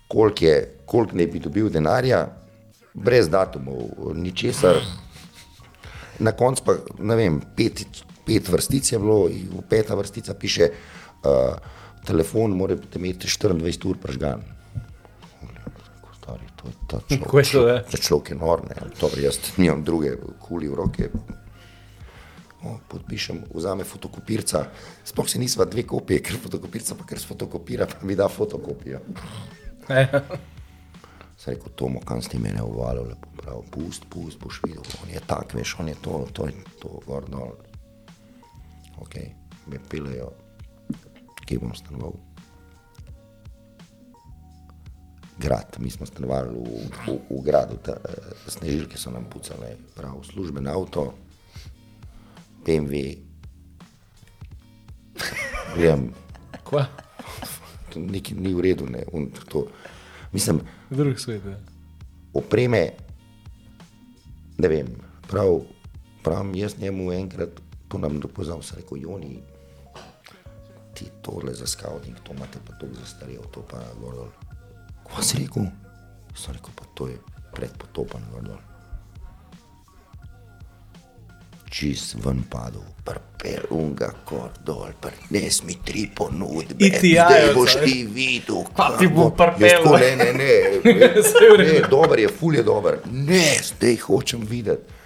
koliko 0.09 0.45
je, 0.45 0.59
koliko 0.85 1.17
ne 1.17 1.25
bi 1.25 1.41
dobil 1.41 1.73
denarja, 1.73 2.27
brez 2.93 3.29
datumov, 3.29 4.13
ničesar. 4.15 4.81
Na 6.19 6.31
koncu 6.31 6.63
pa, 6.65 6.75
ne 6.99 7.15
vem, 7.15 7.41
pet, 7.55 7.85
pet 8.27 8.49
vrstic 8.49 8.91
je 8.91 8.99
bilo, 8.99 9.27
in 9.31 9.49
v 9.55 9.63
peta 9.69 9.95
vrstica 9.95 10.35
piše, 10.35 10.71
uh, 11.23 11.55
telefon 12.05 12.55
morate 12.57 12.99
imeti 12.99 13.27
24 13.27 13.87
ur 13.89 13.97
je 16.69 16.75
ta 16.87 16.97
človek. 17.07 17.51
To 17.51 17.67
je? 17.67 17.77
Ta 17.91 17.97
človek 17.97 18.29
je 18.29 18.35
nor, 18.35 18.63
ne, 18.69 18.89
to 18.99 19.09
jaz 19.17 19.39
nimam 19.57 19.83
druge 19.83 20.17
kuli 20.41 20.69
v 20.69 20.75
roke. 20.77 21.09
O, 22.59 22.75
podpišem, 22.91 23.45
vzame 23.55 23.87
fotokopirca, 23.87 24.65
sploh 25.07 25.29
se 25.31 25.39
nisva 25.39 25.63
dve 25.69 25.85
kopije, 25.87 26.19
ker 26.19 26.35
fotokopirca 26.43 26.97
pa 26.99 27.07
ker 27.07 27.21
sfotokopira, 27.21 27.87
pa 27.87 28.03
mi 28.03 28.17
da 28.19 28.27
fotokopijo. 28.27 28.99
Sem 31.49 31.55
rekel, 31.57 31.71
Tomo, 31.73 31.99
kam 32.05 32.21
ste 32.21 32.37
mene 32.37 32.61
uvalil, 32.61 33.07
lepo 33.09 33.29
prav, 33.33 33.63
pust, 33.73 34.03
pust, 34.05 34.37
boš 34.37 34.59
videl, 34.67 34.85
on 35.01 35.09
je 35.09 35.21
tak, 35.25 35.55
veš, 35.57 35.79
on 35.81 35.87
je 35.89 35.95
to, 35.97 36.19
to 36.33 36.45
je 36.45 36.53
to, 36.77 36.91
gor 37.07 37.25
dol. 37.25 37.55
Ok, 39.01 39.15
me 39.65 39.79
pilejo, 39.89 40.29
kje 41.41 41.57
bom 41.57 41.73
stanoval. 41.73 42.13
Grad, 45.41 45.79
mi 45.81 45.89
smo 45.89 46.05
stanovali 46.05 46.53
v, 46.53 46.85
v, 47.07 47.17
v 47.31 47.41
gradu, 47.41 47.81
ta, 47.81 47.97
eh, 47.97 48.31
snežilke 48.45 49.01
so 49.01 49.09
nam 49.09 49.25
pucale, 49.25 49.73
prav, 49.97 50.21
služben 50.29 50.69
avto, 50.69 51.15
BMW, 52.61 53.17
gledam, 55.73 56.11
Kva? 56.61 56.85
to 57.89 57.97
nekaj 57.97 58.37
ni 58.37 58.53
v 58.53 58.69
redu, 58.69 58.85
ne, 58.85 59.07
un, 59.17 59.31
to, 59.49 59.65
mislim, 60.29 60.61
Drug 60.89 61.19
svet. 61.19 61.45
ja. 61.45 61.57
opreme, 62.33 62.91
ne 64.57 64.67
vem, 64.67 64.87
prav, 65.27 65.61
prav 66.23 66.55
jaz 66.55 66.77
njemu 66.79 67.11
enkrat, 67.11 67.49
to 67.87 67.97
nam 67.97 68.19
dopoznal, 68.19 68.61
sem 68.61 68.77
rekel, 68.77 68.97
Joni, 68.97 69.41
ti 70.93 71.09
tole 71.21 71.53
za 71.53 71.67
scouting, 71.67 72.17
to 72.23 72.33
imate 72.33 72.59
pa 72.65 72.73
to 72.73 72.87
zastarel, 72.93 73.45
to 73.51 73.61
pa 73.61 73.81
gor 74.01 74.15
dol. 74.15 74.31
Ko 75.03 75.21
si 75.21 75.37
rekel? 75.37 75.69
Sem 76.35 76.53
rekel, 76.53 76.73
pa 76.75 76.85
to 76.93 77.07
je 77.07 77.17
predpotopan 77.53 78.25
gor 78.31 78.43
dol. 78.43 78.68
Čist 81.69 82.15
ven 82.25 82.41
padel, 82.49 82.81
prpel 83.05 83.67
unga 83.77 84.09
kor 84.25 84.49
dol, 84.65 84.89
prines 85.01 85.61
mi 85.63 85.75
tri 85.85 86.07
ponudbe, 86.15 86.89
zdaj 86.89 87.11
jajo, 87.13 87.51
boš 87.53 87.75
ti 87.83 87.97
videl, 88.09 88.63
Pa 88.75 88.95
ti 88.97 89.07
bo 89.07 89.29
tako, 89.37 89.97
Ne, 90.01 90.15
ne, 90.15 90.31
ne, 90.33 90.53
ne, 91.61 91.75
dober 91.89 92.19
je, 92.19 92.31
ful 92.39 92.57
je 92.57 92.63
dober. 92.63 92.99
Ne, 93.11 93.59
zdaj 93.63 93.95
hočem 94.07 94.41
videti. 94.49 94.97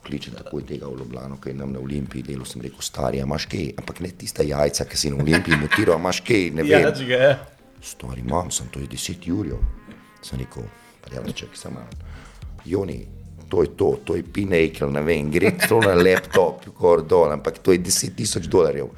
Kličem 0.00 0.34
takoj 0.34 0.64
tega 0.64 0.88
v 0.88 0.96
Ljubljano, 1.02 1.36
ki 1.36 1.52
je 1.52 1.54
nam 1.54 1.74
na 1.76 1.80
Olimpiji 1.84 2.24
delal, 2.24 2.48
sem 2.48 2.62
rekel, 2.64 2.80
stari, 2.80 3.20
a 3.20 3.28
imaš 3.28 3.44
kaj, 3.52 3.66
ampak 3.78 4.00
ne 4.00 4.08
tista 4.16 4.42
jajca, 4.42 4.88
ki 4.88 4.96
si 4.96 5.12
na 5.12 5.20
Olimpiji 5.20 5.60
mutiral, 5.60 6.00
imaš 6.00 6.22
kaj, 6.24 6.48
ne 6.56 6.64
vem. 6.64 6.88
Ja, 6.88 6.90
ga 6.90 7.20
je. 7.26 7.30
Stari, 7.84 8.24
imam, 8.24 8.48
sem 8.50 8.72
to 8.72 8.80
je 8.80 8.88
10 8.88 9.28
jurjev. 9.28 9.60
Sem 10.24 10.40
rekel, 10.40 10.64
prijateljček, 11.04 11.52
sem 11.60 11.76
mal. 11.76 11.92
Joni, 12.64 13.02
to 13.50 13.62
je 13.62 13.68
to, 13.76 13.98
to 14.04 14.16
je 14.16 14.22
pinejkel, 14.22 14.92
ne 14.94 15.02
vem, 15.02 15.30
gre 15.30 15.50
to 15.66 15.80
na 15.82 15.96
laptop, 15.98 16.68
gor 16.78 17.02
dol, 17.02 17.32
ampak 17.34 17.58
to 17.58 17.74
je 17.74 17.82
10 17.82 18.14
tisoč 18.14 18.46
dolarjev, 18.46 18.92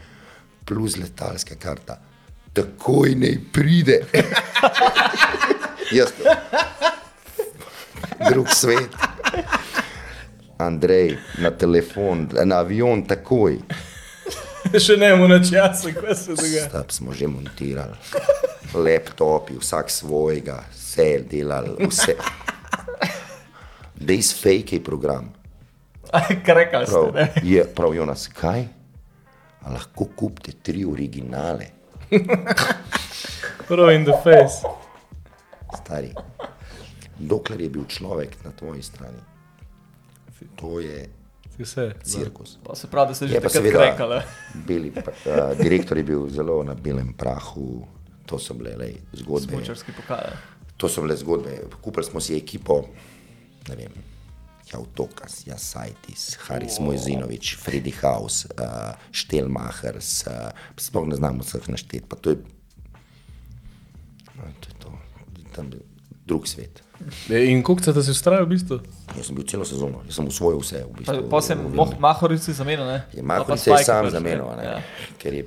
plus 0.68 0.98
letalska 1.00 1.56
karta. 1.56 1.96
Takoj 2.52 3.14
naj 3.16 3.38
pride. 3.52 4.02
Jaz, 5.96 6.12
drug 8.28 8.52
svet. 8.52 8.92
Andrej, 10.60 11.16
na 11.40 11.50
telefon, 11.50 12.28
na 12.44 12.60
avion, 12.60 13.06
takoj. 13.08 13.56
Še 14.72 14.98
ne 15.00 15.14
mu 15.16 15.26
na 15.28 15.40
času, 15.40 15.90
kaj 15.96 16.14
se 16.16 16.36
dogaja. 16.36 16.68
Stab 16.68 16.92
smo 16.92 17.16
že 17.16 17.26
montirali, 17.26 17.96
laptopi, 18.76 19.56
vsak 19.58 19.90
svojega, 19.90 20.60
vse 20.76 21.08
je 21.08 21.20
delal, 21.32 21.72
vse. 21.88 22.20
Fake 24.34 24.72
je 24.72 24.80
program. 24.80 25.32
Krekal 26.46 26.86
ste, 26.86 26.92
Prav, 26.92 27.14
ne? 27.14 27.26
je, 27.42 27.64
prav 27.64 27.94
Jonas, 27.94 28.28
kaj? 28.28 28.64
A 29.62 29.70
lahko 29.70 30.08
kupite 30.16 30.52
tri 30.62 30.84
originale, 30.84 31.66
Prav 33.68 33.90
in 33.90 34.04
the 34.04 34.12
face. 34.22 34.66
stari. 35.74 36.12
Dokler 37.18 37.60
je 37.60 37.68
bil 37.70 37.84
človek 37.86 38.36
na 38.44 38.50
tvoji 38.50 38.82
strani, 38.82 39.22
to 40.56 40.80
je 40.80 41.06
vse. 41.54 41.94
cirkus. 42.02 42.58
Pa 42.58 42.74
se 42.74 42.90
pravi, 42.90 43.08
da 43.08 43.14
ste 43.14 43.26
že 43.28 43.40
takrat 43.40 43.62
krekali. 43.64 44.18
beli, 44.66 44.90
uh, 44.90 45.04
direktor 45.56 45.96
je 45.96 46.04
bil 46.04 46.28
zelo 46.28 46.62
na 46.62 46.74
belem 46.74 47.12
prahu, 47.14 47.86
to 48.26 48.38
so 48.38 48.54
bile 48.54 48.74
lej, 48.76 48.98
zgodbe. 49.14 49.54
Smučarski 49.54 49.92
pokal. 49.92 50.34
To 50.76 50.88
so 50.88 51.02
bile 51.02 51.14
zgodbe. 51.16 51.62
Kupili 51.80 52.04
smo 52.04 52.20
si 52.20 52.34
ekipo, 52.36 52.82
ne 53.68 53.76
vem, 53.76 53.94
Jautokas, 54.72 55.42
Jasajtis, 55.46 56.38
Haris 56.46 56.78
oh. 56.80 56.86
Mojzinovič, 56.86 57.56
Freddy 57.60 57.92
House, 58.02 58.48
uh, 58.56 58.94
Štelmachers, 59.12 60.24
uh, 60.26 60.50
sploh 60.80 61.06
ne 61.06 61.16
znamo 61.18 61.44
vseh 61.44 61.68
našteti. 61.68 62.06
Pa 62.08 62.16
to 62.16 62.30
je, 62.30 62.36
no, 64.36 64.42
to 64.60 64.66
je 64.68 64.74
to, 64.80 64.90
tam 65.52 65.72
je 65.72 65.82
drug 66.26 66.48
svet. 66.48 66.82
E, 67.30 67.44
In 67.50 67.62
koliko 67.62 67.92
se 67.92 68.02
si 68.02 68.10
ustrajal 68.10 68.44
v 68.44 68.48
bistvu? 68.48 68.80
Jaz 69.16 69.26
sem 69.26 69.34
bil 69.36 69.44
celo 69.44 69.64
sezono, 69.64 70.02
jaz 70.06 70.16
sem 70.16 70.26
usvojil 70.26 70.60
vse. 70.62 70.84
V 70.86 70.98
bistvu, 70.98 71.28
Pa 71.30 71.42
sem 71.42 71.58
v- 71.58 71.98
Mahorici 71.98 72.52
zamenil, 72.52 72.86
ne? 72.86 73.04
Je 73.12 73.20
pa 73.20 73.26
Mahorič 73.26 73.66
je 73.66 73.84
sam 73.84 74.06
pač, 74.06 74.12
zamenil, 74.14 74.46
ne? 74.56 74.64
Ja. 74.64 74.78
ker 75.18 75.34
je. 75.34 75.44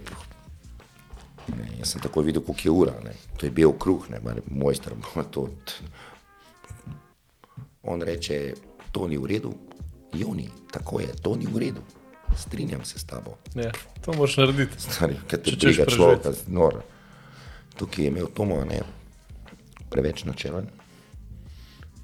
Ne, 1.55 1.69
jaz 1.79 1.93
sem 1.93 2.01
takoj 2.01 2.25
videl, 2.25 2.43
koliko 2.43 2.67
je 2.67 2.71
ura. 2.71 2.95
Ne. 3.05 3.13
To 3.37 3.45
je 3.45 3.51
bil 3.51 3.71
kruh, 3.77 4.09
ne, 4.09 4.19
mojster. 4.49 4.93
To, 5.31 5.47
on 7.85 8.01
reče, 8.01 8.53
to 8.91 9.07
ni 9.07 9.17
v 9.17 9.25
redu, 9.27 9.53
Joni, 10.11 10.45
tako 10.69 10.99
je, 10.99 11.11
to 11.15 11.35
ni 11.35 11.45
v 11.45 11.57
redu. 11.59 11.81
Strinjam 12.35 12.81
se 12.81 12.97
s 12.97 13.03
tabo. 13.03 13.37
Ja, 13.53 13.71
to 14.01 14.13
moraš 14.13 14.37
narediti. 14.37 14.79
Stari, 14.79 15.15
kaj 15.21 15.39
te 15.39 15.45
Če 15.45 15.51
češ 15.51 15.59
briga 15.59 15.83
preživeti. 15.83 15.91
človeka, 15.93 16.29
nor. 16.49 16.81
Tukaj 17.75 17.99
je 17.99 18.07
imel 18.07 18.27
Tomo, 18.27 18.57
ne, 18.63 18.81
preveč 19.85 20.23
načelen. 20.23 20.67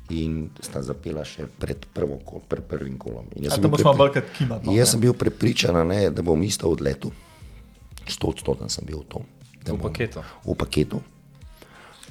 In 0.09 0.33
sta 0.59 0.81
zapela 0.81 1.23
še 1.23 1.45
pred, 1.49 1.85
prvo, 1.87 2.19
kol- 2.19 2.43
pred 2.43 2.61
prvim 2.61 2.97
kolom. 2.97 3.29
Jaz 3.33 3.53
sem 3.53 3.63
bil 3.63 3.71
prepri- 3.71 3.95
bolj 3.95 4.11
kot 4.11 4.27
kima. 4.35 4.59
no, 4.59 4.71
Jaz 4.71 4.89
sem 4.89 4.99
bil 4.99 5.13
prepričan, 5.15 5.87
ne, 5.87 6.09
da 6.09 6.21
bom 6.21 6.35
isto 6.41 6.67
odletel. 6.67 7.11
Sto 8.05 8.27
odstoten 8.27 8.67
sem 8.67 8.83
bil 8.83 8.99
v 8.99 9.07
tom. 9.07 9.23
V 9.63 9.69
bom- 9.69 9.79
paketu. 9.81 10.19
V 10.43 10.51
paketu. 10.53 10.99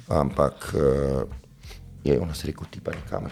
Ampak 0.09 0.73
uh, 0.73 1.23
je 2.01 2.17
on 2.17 2.27
nas 2.27 2.41
rekel, 2.41 2.65
ti 2.65 2.79
pa 2.79 2.91
nikamor. 2.91 3.31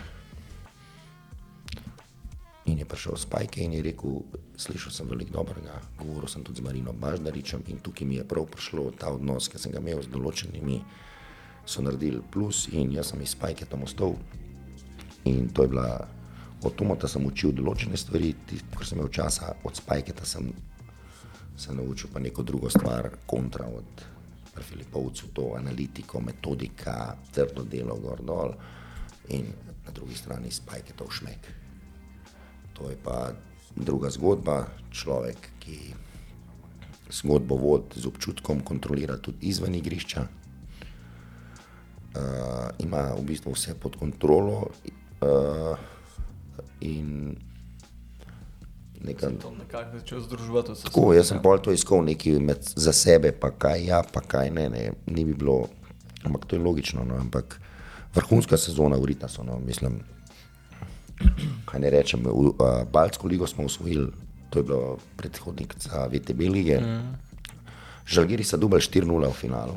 In 2.70 2.78
je 2.78 2.86
prišel 2.86 3.18
Spajke 3.18 3.64
in 3.66 3.74
je 3.74 3.82
rekel, 3.82 4.20
slišal 4.54 4.94
sem 4.94 5.08
veliko 5.10 5.42
dobrega, 5.42 5.80
govoril 5.98 6.30
sem 6.30 6.44
tudi 6.46 6.62
z 6.62 6.66
Marino 6.68 6.94
Baždaričem 6.94 7.64
in 7.66 7.80
tukaj 7.82 8.06
mi 8.06 8.20
je 8.20 8.26
prav 8.30 8.46
prišlo 8.46 8.92
ta 8.94 9.10
odnos, 9.10 9.50
ki 9.50 9.58
sem 9.58 9.74
ga 9.74 9.82
imel 9.82 10.04
z 10.06 10.12
določenimi, 10.14 10.78
so 11.66 11.82
naredili 11.82 12.22
plus 12.22 12.68
in 12.70 12.94
jaz 12.94 13.10
sem 13.10 13.24
iz 13.26 13.34
Spajke 13.34 13.66
tam 13.66 13.88
ostal. 13.88 14.14
In 15.26 15.50
to 15.50 15.66
je 15.66 15.72
bila, 15.74 16.06
od 16.62 16.76
Tomota 16.78 17.10
sem 17.10 17.26
učil 17.26 17.56
določene 17.58 17.98
stvari, 17.98 18.36
tisto, 18.46 18.70
kar 18.78 18.86
sem 18.86 19.02
imel 19.02 19.10
časa, 19.18 19.56
od 19.66 19.74
Spajketa 19.74 20.28
sem 20.30 20.52
se 21.58 21.74
naučil 21.74 22.14
pa 22.14 22.22
neko 22.22 22.46
drugo 22.46 22.70
stvar, 22.70 23.10
kontra 23.26 23.66
od 23.66 24.06
Filipovcu, 24.60 25.32
to 25.34 25.56
analitiko, 25.58 26.22
metodika, 26.22 27.16
trdo 27.34 27.66
delo, 27.66 27.98
gor 27.98 28.22
dol 28.22 28.54
in 29.34 29.50
na 29.86 29.96
drugi 29.96 30.20
strani 30.20 30.52
Spajketov 30.54 31.10
šmek. 31.18 31.59
To 32.80 32.90
je 32.90 32.96
pa 33.04 33.32
druga 33.76 34.10
zgodba, 34.10 34.68
človek, 34.92 35.38
ki 35.60 35.94
zgodbo 37.12 37.56
vodi 37.60 38.00
z 38.00 38.08
občutkom, 38.08 38.64
kontrolira 38.64 39.18
tudi 39.18 39.52
izven 39.52 39.76
igrišča. 39.76 40.28
Uh, 42.10 42.74
ima 42.80 43.14
v 43.14 43.22
bistvu 43.22 43.54
vse 43.54 43.76
pod 43.78 44.00
kontrolo 44.00 44.66
uh, 44.66 45.78
in 46.82 47.38
nekaj. 49.06 49.38
To 49.44 49.52
nekako 49.52 50.00
začel 50.00 50.22
združevati 50.22 50.74
vse. 50.74 50.88
Tako, 50.90 51.14
jaz 51.14 51.30
sem 51.30 51.42
pol 51.44 51.62
to 51.62 51.76
iskal 51.76 52.02
nekaj 52.06 52.40
med, 52.42 52.64
za 52.64 52.94
sebe, 52.94 53.32
pa 53.32 53.52
kaj 53.52 53.86
ja, 53.86 54.02
pa 54.04 54.24
kaj 54.26 54.50
ne, 54.50 54.70
ne, 54.70 54.84
ni 55.06 55.26
bi 55.26 55.38
bilo, 55.38 55.68
ampak 56.24 56.50
to 56.50 56.58
je 56.58 56.64
logično, 56.64 57.06
no, 57.06 57.20
ampak 57.22 57.60
vrhunska 58.16 58.58
sezona 58.58 58.98
v 58.98 59.14
Ritasu, 59.14 59.46
no, 59.46 59.60
mislim, 59.62 60.02
kaj 61.66 61.80
ne 61.80 61.90
rečem, 61.90 62.24
v 62.24 62.30
uh, 62.30 62.84
Baltsko 62.92 63.28
ligo 63.28 63.48
smo 63.48 63.66
usvojili, 63.66 64.12
to 64.50 64.60
je 64.60 64.64
bilo 64.64 64.98
predhodnik 65.18 65.76
za 65.78 66.08
VTB 66.08 66.40
lige, 66.50 66.80
mm. 66.80 67.30
Žalgiri 68.10 68.44
so 68.44 68.58
dubali 68.58 68.82
4-0 68.82 69.06
v 69.30 69.36
finalu, 69.38 69.76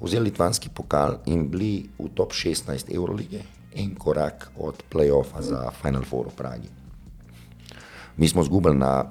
vzeli 0.00 0.28
litvanski 0.28 0.68
pokal 0.68 1.22
in 1.26 1.48
bili 1.48 1.88
v 1.96 2.10
top 2.12 2.36
16 2.36 2.92
Eurolige, 2.92 3.40
en 3.72 3.94
korak 3.96 4.50
od 4.60 4.84
play-offa 4.92 5.40
za 5.40 5.70
Final 5.72 6.04
Four 6.04 6.28
v 6.28 6.36
Pragi. 6.36 6.70
Mi 8.16 8.28
smo 8.28 8.44
zgubili 8.44 8.76
na 8.76 9.08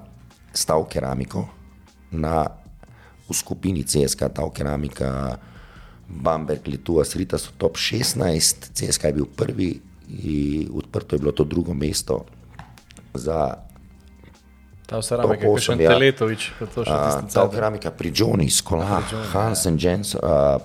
stav 0.54 0.86
keramiko, 0.86 1.48
na, 2.14 2.46
v 3.26 3.34
skupini 3.34 3.82
CSK, 3.82 4.30
ta 4.30 4.46
keramika, 4.54 5.38
Bamberg, 6.06 6.68
Litua, 6.68 7.04
Srita 7.04 7.38
so 7.38 7.50
top 7.58 7.74
16, 7.74 8.70
CSK 8.70 9.10
je 9.10 9.12
bil 9.16 9.26
prvi, 9.26 9.80
in 10.08 10.70
odprto 10.74 11.16
je 11.16 11.20
bilo 11.20 11.32
to 11.32 11.44
drugo 11.44 11.74
mesto 11.74 12.24
za 13.14 13.56
Ta 14.86 15.00
ki 15.00 15.46
je 15.46 15.60
še 15.60 15.74
ja. 15.80 15.94
Teletovič, 15.94 16.42
pa 16.58 16.66
to 16.68 16.84
še 16.84 16.92
a, 16.92 16.96
tisti 17.00 17.32
ta 17.32 17.46
center. 17.46 17.54
keramika 17.56 17.90
pri 17.96 18.12
Johnny, 18.12 18.50
Skola, 18.52 19.00
Hansen, 19.32 19.80
Jens, 19.80 20.12
a, 20.20 20.60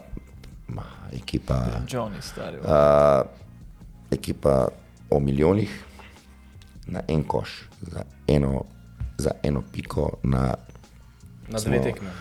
ma, 0.67 0.83
ekipa, 1.15 1.85
Johnny, 1.87 2.19
stari. 2.19 2.59
a, 2.59 3.23
ekipa 4.11 4.67
o 5.07 5.19
milijonih 5.23 5.71
na 6.91 7.07
en 7.07 7.23
koš, 7.23 7.69
za 7.87 8.03
eno, 8.27 8.65
za 9.15 9.31
eno 9.43 9.63
piko 9.71 10.19
na 10.23 10.55
Na 11.47 11.59
dve 11.63 11.79
tekme. 11.79 12.11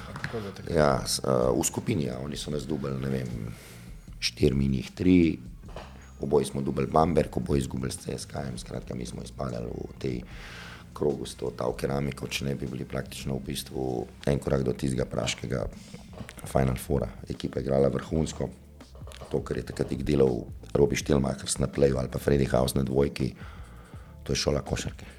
Ja, 0.71 1.03
uh, 1.03 1.51
v 1.51 1.63
skupini, 1.67 2.07
ja, 2.07 2.19
oni 2.23 2.39
so 2.39 2.51
nas 2.55 2.63
dubali, 2.63 2.95
ne 3.03 3.11
vem, 3.11 3.51
štiri 4.23 4.55
minjih, 4.55 4.91
tri, 4.95 5.39
oboji 6.21 6.45
smo 6.45 6.63
dubali 6.63 6.87
Bamberg, 6.87 7.37
oboji 7.37 7.61
izgubili 7.61 7.93
s 7.93 7.99
CSK, 7.99 8.37
skratka, 8.57 8.95
mi 8.95 9.07
smo 9.07 9.23
izpadali 9.23 9.67
v 9.67 9.99
tej 9.99 10.23
krogu 10.95 11.27
s 11.27 11.35
to 11.37 11.53
ta 11.57 11.69
keramiko, 11.77 12.29
če 12.29 12.49
ne 12.49 12.55
bi 12.55 12.67
bili 12.67 12.85
praktično 12.89 13.37
v 13.37 13.45
bistvu 13.51 14.07
en 14.27 14.39
korak 14.41 14.65
do 14.65 14.73
tistega 14.73 15.05
praškega 15.05 15.67
Final 16.47 16.79
Fora. 16.81 17.09
Ekipa 17.29 17.61
je 17.61 17.67
igrala 17.67 17.91
vrhunsko, 17.93 18.49
to, 19.31 19.43
kar 19.45 19.61
je 19.61 19.67
takrat 19.69 19.93
delal 20.01 20.47
Robi 20.77 20.97
Štelmachers 20.97 21.59
na 21.59 21.69
playu 21.69 21.99
ali 22.01 22.09
pa 22.09 22.19
Freddy 22.19 22.49
House 22.49 22.79
na 22.79 22.85
dvojki, 22.85 23.35
to 24.25 24.33
je 24.33 24.41
šola 24.41 24.65
košarke. 24.65 25.16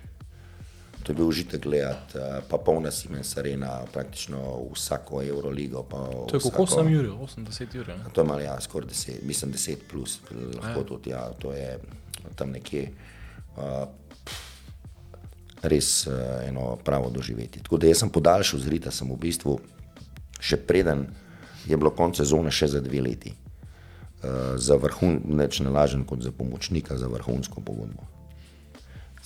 To 1.07 1.11
je 1.11 1.15
bil 1.15 1.27
užitek 1.27 1.63
gledati, 1.63 2.17
eh, 2.17 2.41
pa 2.49 2.57
polna 2.57 2.91
Siemens 2.91 3.37
arena, 3.37 3.85
praktično 3.93 4.37
vsako 4.75 5.23
Euroligo. 5.23 5.85
To 6.27 6.35
je 6.35 6.39
vsako- 6.39 6.67
sem 6.67 6.89
Jurij, 6.89 7.09
80 7.11 7.75
Jurij. 7.75 7.95
ne? 7.97 8.03
To 8.13 8.21
je 8.21 8.27
malo, 8.27 8.39
ja, 8.39 8.61
skoraj 8.61 8.89
10, 8.89 9.23
mislim 9.23 9.51
10 9.51 9.77
plus, 9.87 10.19
lahko 10.55 10.83
tudi, 10.83 11.09
ja, 11.09 11.29
to 11.39 11.53
je 11.53 11.79
tam 12.35 12.51
nekje. 12.51 12.91
Uh, 13.57 13.63
res 15.61 16.07
uh, 16.07 16.13
eno 16.43 16.75
pravo 16.75 17.09
doživeti. 17.09 17.63
Tako 17.63 17.77
da 17.77 17.87
jaz 17.87 17.97
sem 17.97 18.09
podaljšal 18.09 18.59
z 18.59 18.67
Rita, 18.67 18.91
sem 18.91 19.07
v 19.09 19.17
bistvu 19.17 19.59
še 20.39 20.57
preden 20.57 21.07
je 21.65 21.77
bilo 21.77 21.89
konec 21.89 22.15
sezone, 22.17 22.51
še 22.51 22.67
za 22.67 22.81
dve 22.81 23.01
leti. 23.01 23.31
Uh, 23.31 24.57
za 24.57 24.75
vrhun, 24.75 25.21
neč 25.25 25.59
ne 25.59 25.69
lažen 25.69 26.03
kot 26.03 26.21
za 26.21 26.31
pomočnika, 26.31 26.97
za 26.97 27.07
vrhunsko 27.07 27.61
pogodbo. 27.61 28.03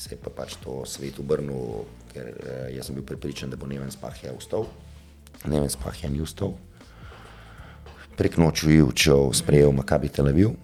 Se 0.01 0.15
je 0.15 0.17
pa 0.17 0.31
pač 0.33 0.55
to 0.57 0.81
svet 0.89 1.19
obrnil, 1.21 1.85
ker 2.09 2.25
uh, 2.33 2.69
jaz 2.73 2.89
sem 2.89 2.97
bil 2.97 3.05
prepričan, 3.05 3.51
da 3.53 3.57
bo 3.59 3.69
Neven 3.69 3.91
Spahja 3.93 4.33
ustal. 4.33 4.65
Neven 5.45 5.69
Spahja 5.69 6.09
ni 6.09 6.23
ustal. 6.25 6.55
Prek 8.17 8.39
noči 8.41 8.73
je 8.73 8.83
učil, 8.83 9.29
sprejel 9.37 9.69
Makabi 9.77 10.09
Tel 10.09 10.31
Aviv. 10.31 10.55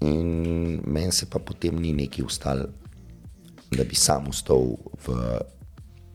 In 0.00 0.80
meni 0.88 1.12
se 1.12 1.28
pa 1.28 1.36
potem 1.44 1.76
ni 1.76 1.92
neki 1.92 2.24
ustal, 2.24 2.70
da 3.68 3.84
bi 3.84 3.94
sam 3.94 4.32
ustal 4.32 4.80
v 5.04 5.20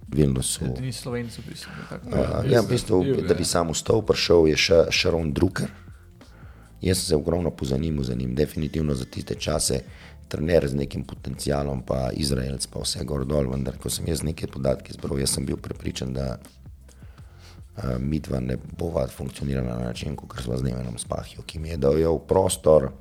Vilnusu. 0.10 0.66
Ni 0.82 0.90
slovenci, 0.90 1.42
v 1.46 1.54
bistvu. 1.54 1.70
nekako. 1.84 2.10
Uh, 2.10 2.50
ja, 2.50 2.66
v 2.66 2.70
bistvu, 2.74 2.98
da 3.30 3.38
bi 3.38 3.46
sam 3.46 3.70
ustal, 3.70 4.02
prišel 4.02 4.50
je 4.50 4.58
še 4.58 4.80
Sharon 4.90 5.30
Drucker. 5.38 5.70
Jaz 6.82 6.98
sem 6.98 7.14
se 7.14 7.16
ogromno 7.16 7.54
pozanimal 7.54 8.04
za 8.10 8.18
njim, 8.18 8.34
definitivno 8.34 8.98
za 8.98 9.06
tiste 9.06 9.38
čase, 9.38 9.86
trener 10.28 10.68
z 10.68 10.76
nekim 10.76 11.04
potencialom, 11.06 11.84
pa 11.86 12.10
Izraelc, 12.14 12.68
pa 12.72 12.82
vse 12.84 13.04
gor 13.06 13.26
dol, 13.26 13.50
vendar 13.52 13.78
ko 13.82 13.92
sem 13.94 14.08
jaz 14.10 14.24
neke 14.26 14.50
podatke 14.52 14.96
zbral, 14.96 15.22
sem 15.30 15.46
bil 15.46 15.58
prepričan, 15.62 16.14
da 16.16 16.36
uh, 16.38 17.98
midva 18.00 18.42
ne 18.44 18.58
bova 18.58 19.08
funkcionirala 19.08 19.78
na 19.78 19.92
način, 19.92 20.16
kot 20.16 20.42
sva 20.42 20.58
z 20.58 20.70
Nevenom 20.70 20.98
Spahjo, 21.02 21.46
ki 21.46 21.62
mi 21.62 21.74
je 21.74 21.78
dal 21.78 22.20
prostor, 22.28 22.92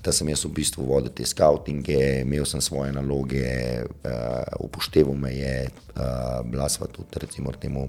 da 0.00 0.12
sem 0.16 0.28
jaz 0.32 0.46
v 0.46 0.54
bistvu 0.56 0.86
vodil 0.88 1.12
te 1.12 1.26
skautinge, 1.28 2.22
imel 2.22 2.46
sem 2.48 2.62
svoje 2.64 2.92
naloge, 2.96 3.44
uh, 3.84 4.64
upošteval 4.64 5.16
me 5.16 5.34
je, 5.36 5.56
uh, 5.68 6.40
bila 6.48 6.68
sva 6.72 6.88
tudi 6.88 7.20
recimo 7.20 7.52
temu 7.52 7.88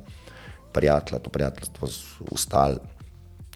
prijatelja, 0.76 1.20
to 1.20 1.30
prijateljstvo 1.30 1.88
ustal. 2.32 2.80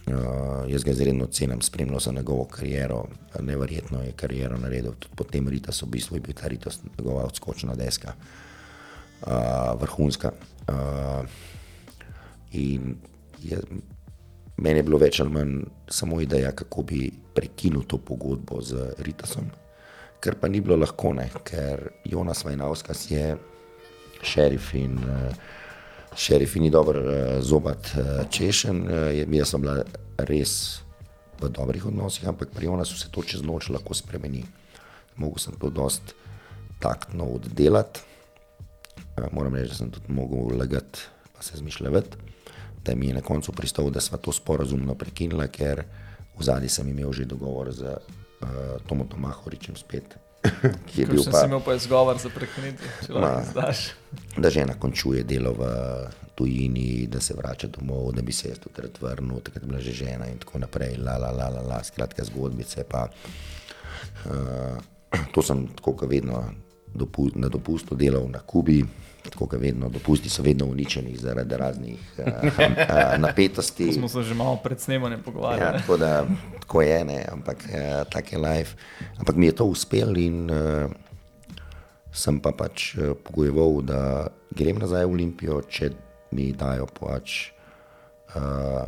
Uh, 0.05 0.69
jaz 0.69 0.83
ga 0.85 0.91
izredno 0.93 1.25
cenim, 1.33 1.61
spremljal 1.65 1.99
sem 1.99 2.15
njegovo 2.15 2.43
kariero, 2.45 3.07
neverjetno 3.41 4.03
je 4.03 4.11
kariero 4.11 4.57
naredil, 4.61 4.93
tudi 4.99 5.15
potem 5.17 5.47
Ritas, 5.49 5.81
v 5.81 5.89
bistvu 5.95 6.19
je 6.19 6.21
bil 6.27 6.35
ta 6.37 6.47
Ritas 6.47 6.77
njegova 6.97 7.23
odskočna 7.25 7.73
deska, 7.75 8.13
uh, 8.13 9.81
vrhunska. 9.81 10.31
Uh, 10.69 11.25
in 12.51 12.95
je, 13.43 13.57
meni 14.57 14.79
je 14.79 14.83
bilo 14.83 15.01
več 15.01 15.19
ali 15.19 15.33
manj 15.33 15.57
samo 15.89 16.21
ideja, 16.21 16.51
kako 16.51 16.83
bi 16.83 17.09
prekinil 17.33 17.87
to 17.89 17.97
pogodbo 17.97 18.61
z 18.61 18.93
Ritasom, 18.97 19.49
kar 20.21 20.37
pa 20.37 20.47
ni 20.47 20.61
bilo 20.61 20.77
lahko, 20.77 21.15
ne, 21.17 21.31
ker 21.43 21.89
Jonas 22.05 22.45
Vajnauskas 22.45 23.09
je 23.11 23.35
šerif 24.21 24.73
in 24.77 25.01
uh, 25.01 25.33
šerif 26.15 26.55
ni 26.55 26.69
dober 26.69 26.97
uh, 26.97 27.13
zobat 27.43 27.91
uh, 27.95 28.23
češen. 28.29 28.83
Uh, 28.87 29.35
jaz 29.35 29.53
sem 29.53 29.61
bila 29.61 29.83
res 30.17 30.81
v 31.41 31.49
dobrih 31.51 31.85
odnosih, 31.91 32.27
ampak 32.27 32.53
pri 32.55 32.69
Jonasu 32.69 32.97
se 32.97 33.11
to 33.11 33.23
čez 33.23 33.43
noč 33.43 33.69
lahko 33.69 33.93
spremeni. 33.93 34.45
Mogel 35.19 35.39
sem 35.39 35.55
to 35.59 35.69
dost 35.69 36.15
taktno 36.79 37.27
oddelati. 37.35 38.03
Moram 39.31 39.55
reči, 39.55 39.71
da 39.71 39.75
sem 39.75 39.91
tudi 39.91 40.11
mogel 40.11 40.57
lagati, 40.59 40.99
pa 41.35 41.43
se 41.43 41.57
zmišljati, 41.57 42.17
da 42.83 42.95
mi 42.95 43.07
je 43.07 43.13
na 43.13 43.21
koncu 43.21 43.51
pristal, 43.51 43.89
da 43.89 44.01
smo 44.01 44.17
to 44.17 44.31
sporazumno 44.31 44.95
prekinili, 44.95 45.47
ker 45.47 45.83
v 46.35 46.43
zadnji 46.43 46.69
sem 46.69 46.89
imel 46.89 47.13
že 47.15 47.25
dogovor 47.25 47.71
z 47.71 47.95
uh, 47.95 48.79
Tomom 48.87 49.07
Tomahoričem 49.07 49.75
spet. 49.75 50.15
Ki 50.89 51.01
je 51.01 51.07
bil 51.09 51.23
Če 51.23 51.31
pa, 51.31 51.41
si 51.41 51.49
imel 51.49 51.61
pa 51.65 51.75
izgovor 51.77 52.19
za 52.21 52.29
prekinitev, 52.33 52.91
če 53.05 53.13
Ma. 53.13 53.31
znaš. 53.51 53.87
da 54.37 54.49
žena 54.49 54.75
končuje 54.79 55.23
delo 55.23 55.53
v 55.57 55.69
tujini, 56.35 57.07
da 57.07 57.21
se 57.23 57.33
vrača 57.37 57.67
domov, 57.71 58.11
da 58.15 58.21
bi 58.21 58.33
se 58.35 58.49
jaz 58.49 58.59
tudi 58.59 58.83
rad 58.83 58.97
vrnil, 59.01 59.39
takrat 59.39 59.63
je 59.63 59.69
bila 59.69 59.79
že 59.79 59.95
žena 59.95 60.27
in 60.27 60.37
tako 60.41 60.59
naprej, 60.59 60.97
la, 60.99 61.17
la, 61.17 61.31
la, 61.31 61.49
la, 61.49 61.61
la 61.63 61.79
skratka 61.83 62.23
zgodbice. 62.27 62.83
Pa, 62.83 63.07
uh, 63.07 64.77
to 65.31 65.41
sem 65.41 65.67
tako, 65.77 65.95
kot 65.95 66.09
vedno 66.11 66.43
dopu, 66.93 67.29
na 67.35 67.49
dopustu 67.49 67.95
delal 67.95 68.27
na 68.31 68.39
Kubi, 68.39 68.83
tako 69.29 69.45
kot 69.45 69.61
vedno, 69.61 69.89
dopusti 69.89 70.29
so 70.29 70.43
vedno 70.43 70.65
uničeni 70.65 71.17
zaradi 71.17 71.57
raznih 71.57 71.99
uh, 72.17 72.25
uh, 72.27 73.17
napetosti. 73.17 73.93
Smo 73.97 74.09
se 74.09 74.23
že 74.23 74.33
malo 74.33 74.59
pred 74.63 74.79
snemanjem 74.79 75.19
Ja, 75.19 75.23
pogovarjali. 75.23 75.79
tako, 75.79 75.97
da, 75.97 76.25
tako 76.59 76.81
je, 76.81 77.05
ne, 77.05 77.25
ampak 77.31 77.57
uh, 77.69 78.09
tak 78.09 78.31
je 78.31 78.37
life. 78.39 78.75
Ampak 79.17 79.35
mi 79.35 79.45
je 79.45 79.55
to 79.55 79.65
uspelo 79.65 80.15
in 80.19 80.51
uh, 80.51 80.91
sem 82.11 82.39
pa 82.39 82.51
pač 82.51 82.95
uh, 82.95 83.13
pogojeval, 83.23 83.81
da 83.81 84.27
grem 84.55 84.79
nazaj 84.79 85.05
v 85.05 85.11
Olimpijo, 85.11 85.61
če 85.67 85.91
mi 86.31 86.51
dajo 86.51 86.87
pač 86.87 87.51
uh, 88.35 88.85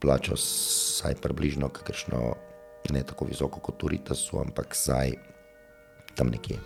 plačo 0.00 0.34
vsaj 0.34 1.18
približno, 1.22 1.68
kakršno 1.68 2.34
ne 2.90 3.02
tako 3.02 3.24
visoko 3.28 3.60
kot 3.60 3.76
Turitasu, 3.78 4.40
ampak 4.40 4.72
vsaj 4.74 5.29
tam 6.14 6.28
nekje. 6.28 6.58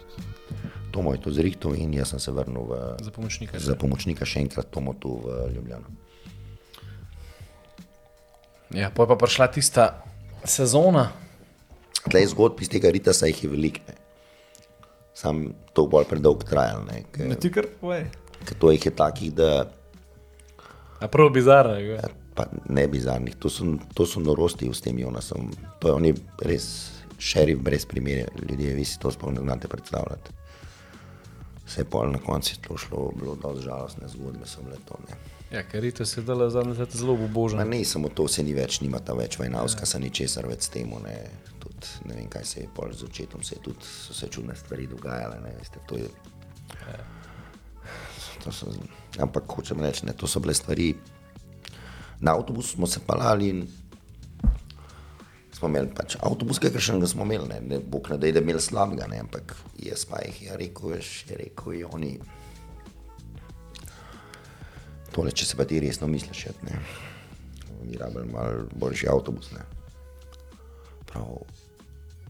To 0.90 1.03
moj 1.03 1.18
to 1.18 1.30
zrihtel 1.30 1.74
in 1.74 1.92
jaz 1.92 2.09
sem 2.09 2.20
se 2.20 2.30
vrnil 2.30 2.62
v, 2.62 2.72
Za 3.01 3.11
pomočnika. 3.11 3.59
za 3.59 3.74
pomočnika 3.74 4.24
še 4.24 4.40
enkrat 4.40 4.66
Tomu 4.66 4.95
tu 4.95 5.18
v 5.18 5.51
Ljubljano. 5.51 5.90
Ja, 8.70 8.90
pa 8.90 9.03
je 9.03 9.09
pa 9.09 9.16
prišla 9.16 9.47
tista 9.49 10.03
sezona. 10.42 11.11
Tlej 12.05 12.26
zgodb 12.26 12.61
iz 12.61 12.68
tega 12.68 12.90
rita 12.90 13.12
se 13.12 13.28
jih 13.28 13.45
je 13.45 13.51
veliko. 13.51 13.80
Sam 15.14 15.55
to 15.72 15.86
bolj 15.86 16.05
predolg 16.05 16.42
trajal, 16.45 16.82
ne, 16.84 17.05
ker, 17.09 17.26
Ne 17.26 17.36
ti 17.36 17.51
kar 17.51 17.66
povej. 17.80 18.11
ker 18.45 18.55
to 18.55 18.70
jih 18.70 18.82
je 18.82 18.92
takih, 18.92 19.30
da 19.32 19.70
A 21.01 21.09
prav 21.09 21.30
bizarno 21.30 21.74
je. 21.74 22.01
pa 22.34 22.47
ne 22.66 22.88
bizarnih, 22.88 23.34
to 23.34 23.49
so, 23.49 23.64
to 23.95 24.07
so 24.07 24.18
norosti 24.20 24.66
s 24.66 24.80
tem 24.80 24.99
Jonasom. 24.99 25.51
To 25.78 25.88
je 25.88 25.92
on 25.92 26.05
je 26.05 26.14
res 26.40 26.66
šerif 27.24 27.58
brez 27.58 27.86
primere, 27.86 28.26
ljudje, 28.48 28.74
vi 28.74 28.84
si 28.84 28.98
to 29.00 29.10
sploh 29.12 29.32
ne 29.32 29.40
znate 29.40 29.68
predstavljati. 29.68 30.32
Vse 31.66 31.80
je 31.80 31.84
pol 31.84 32.10
na 32.12 32.18
koncu 32.18 32.52
je 32.52 32.68
to 32.68 32.76
šlo, 32.76 33.12
bilo 33.16 33.36
dosti 33.40 33.64
žalostne 33.64 34.08
zgodbe 34.08 34.46
so 34.46 34.62
bile 34.62 34.76
to. 34.88 34.98
Ne. 35.08 35.16
Ja, 35.56 35.62
ker 35.62 35.82
rito 35.82 36.04
se 36.04 36.22
dela 36.22 36.50
zadnje 36.50 36.74
leta 36.78 36.98
zelo 36.98 37.16
božen. 37.16 37.68
ne 37.68 37.84
samo 37.84 38.08
to, 38.08 38.28
se 38.28 38.42
ni 38.42 38.52
več, 38.52 38.80
nima 38.80 38.98
ta 38.98 39.14
več 39.14 39.38
vajnavska, 39.38 39.86
se 39.86 40.00
ni 40.00 40.10
česar 40.10 40.48
več 40.50 40.68
s 40.68 40.74
tem, 40.76 40.90
ne. 41.04 41.18
Ne 42.08 42.14
vem, 42.14 42.28
kaj 42.32 42.44
se 42.48 42.60
je 42.60 42.68
pol 42.74 42.92
z 42.92 43.04
očetom, 43.04 43.42
se 43.42 43.56
je 43.56 43.62
tudi, 43.62 43.84
so 43.84 44.14
se 44.14 44.28
čudne 44.32 44.54
stvari 44.56 44.86
dogajale, 44.88 45.40
ne, 45.42 45.50
veste, 45.58 45.80
to 45.88 45.98
je. 46.00 46.08
To 48.44 48.52
so, 48.52 48.70
ampak 49.20 49.52
hočem 49.56 49.82
reči, 49.84 50.06
ne, 50.08 50.14
to 50.16 50.28
so 50.28 50.40
bile 50.40 50.54
stvari. 50.54 50.94
Na 52.24 52.36
avtobusu 52.38 52.76
smo 52.76 52.86
se 52.86 53.02
palali 53.06 53.50
in 53.52 53.66
smo 55.64 55.72
imeli 55.72 55.94
pač 55.96 56.16
avtobus, 56.20 56.58
kakršnega 56.60 57.08
smo 57.08 57.24
imeli, 57.24 57.48
ne, 57.48 57.60
ne 57.60 57.78
bog 57.80 58.10
ne 58.10 58.18
da, 58.20 58.30
da 58.36 58.40
imeli 58.44 58.60
slabega, 58.60 59.06
ne, 59.08 59.22
ampak 59.24 59.54
jaz 59.80 60.04
pa 60.04 60.20
jih 60.20 60.42
je 60.42 60.56
rekel, 60.60 60.92
veš, 60.92 61.12
je 61.30 61.38
rekel, 61.40 61.72
je 61.78 61.86
oni. 61.86 62.10
Tole, 65.14 65.32
če 65.32 65.46
se 65.48 65.56
pa 65.56 65.64
ti 65.64 65.80
resno 65.80 66.08
misliš, 66.10 66.44
je, 66.46 66.52
ne. 66.68 66.82
Oni 67.80 67.96
rabili 67.96 68.28
malo 68.28 68.66
boljši 68.76 69.08
avtobus, 69.08 69.54
ne. 69.56 69.64
Prav, 71.08 71.32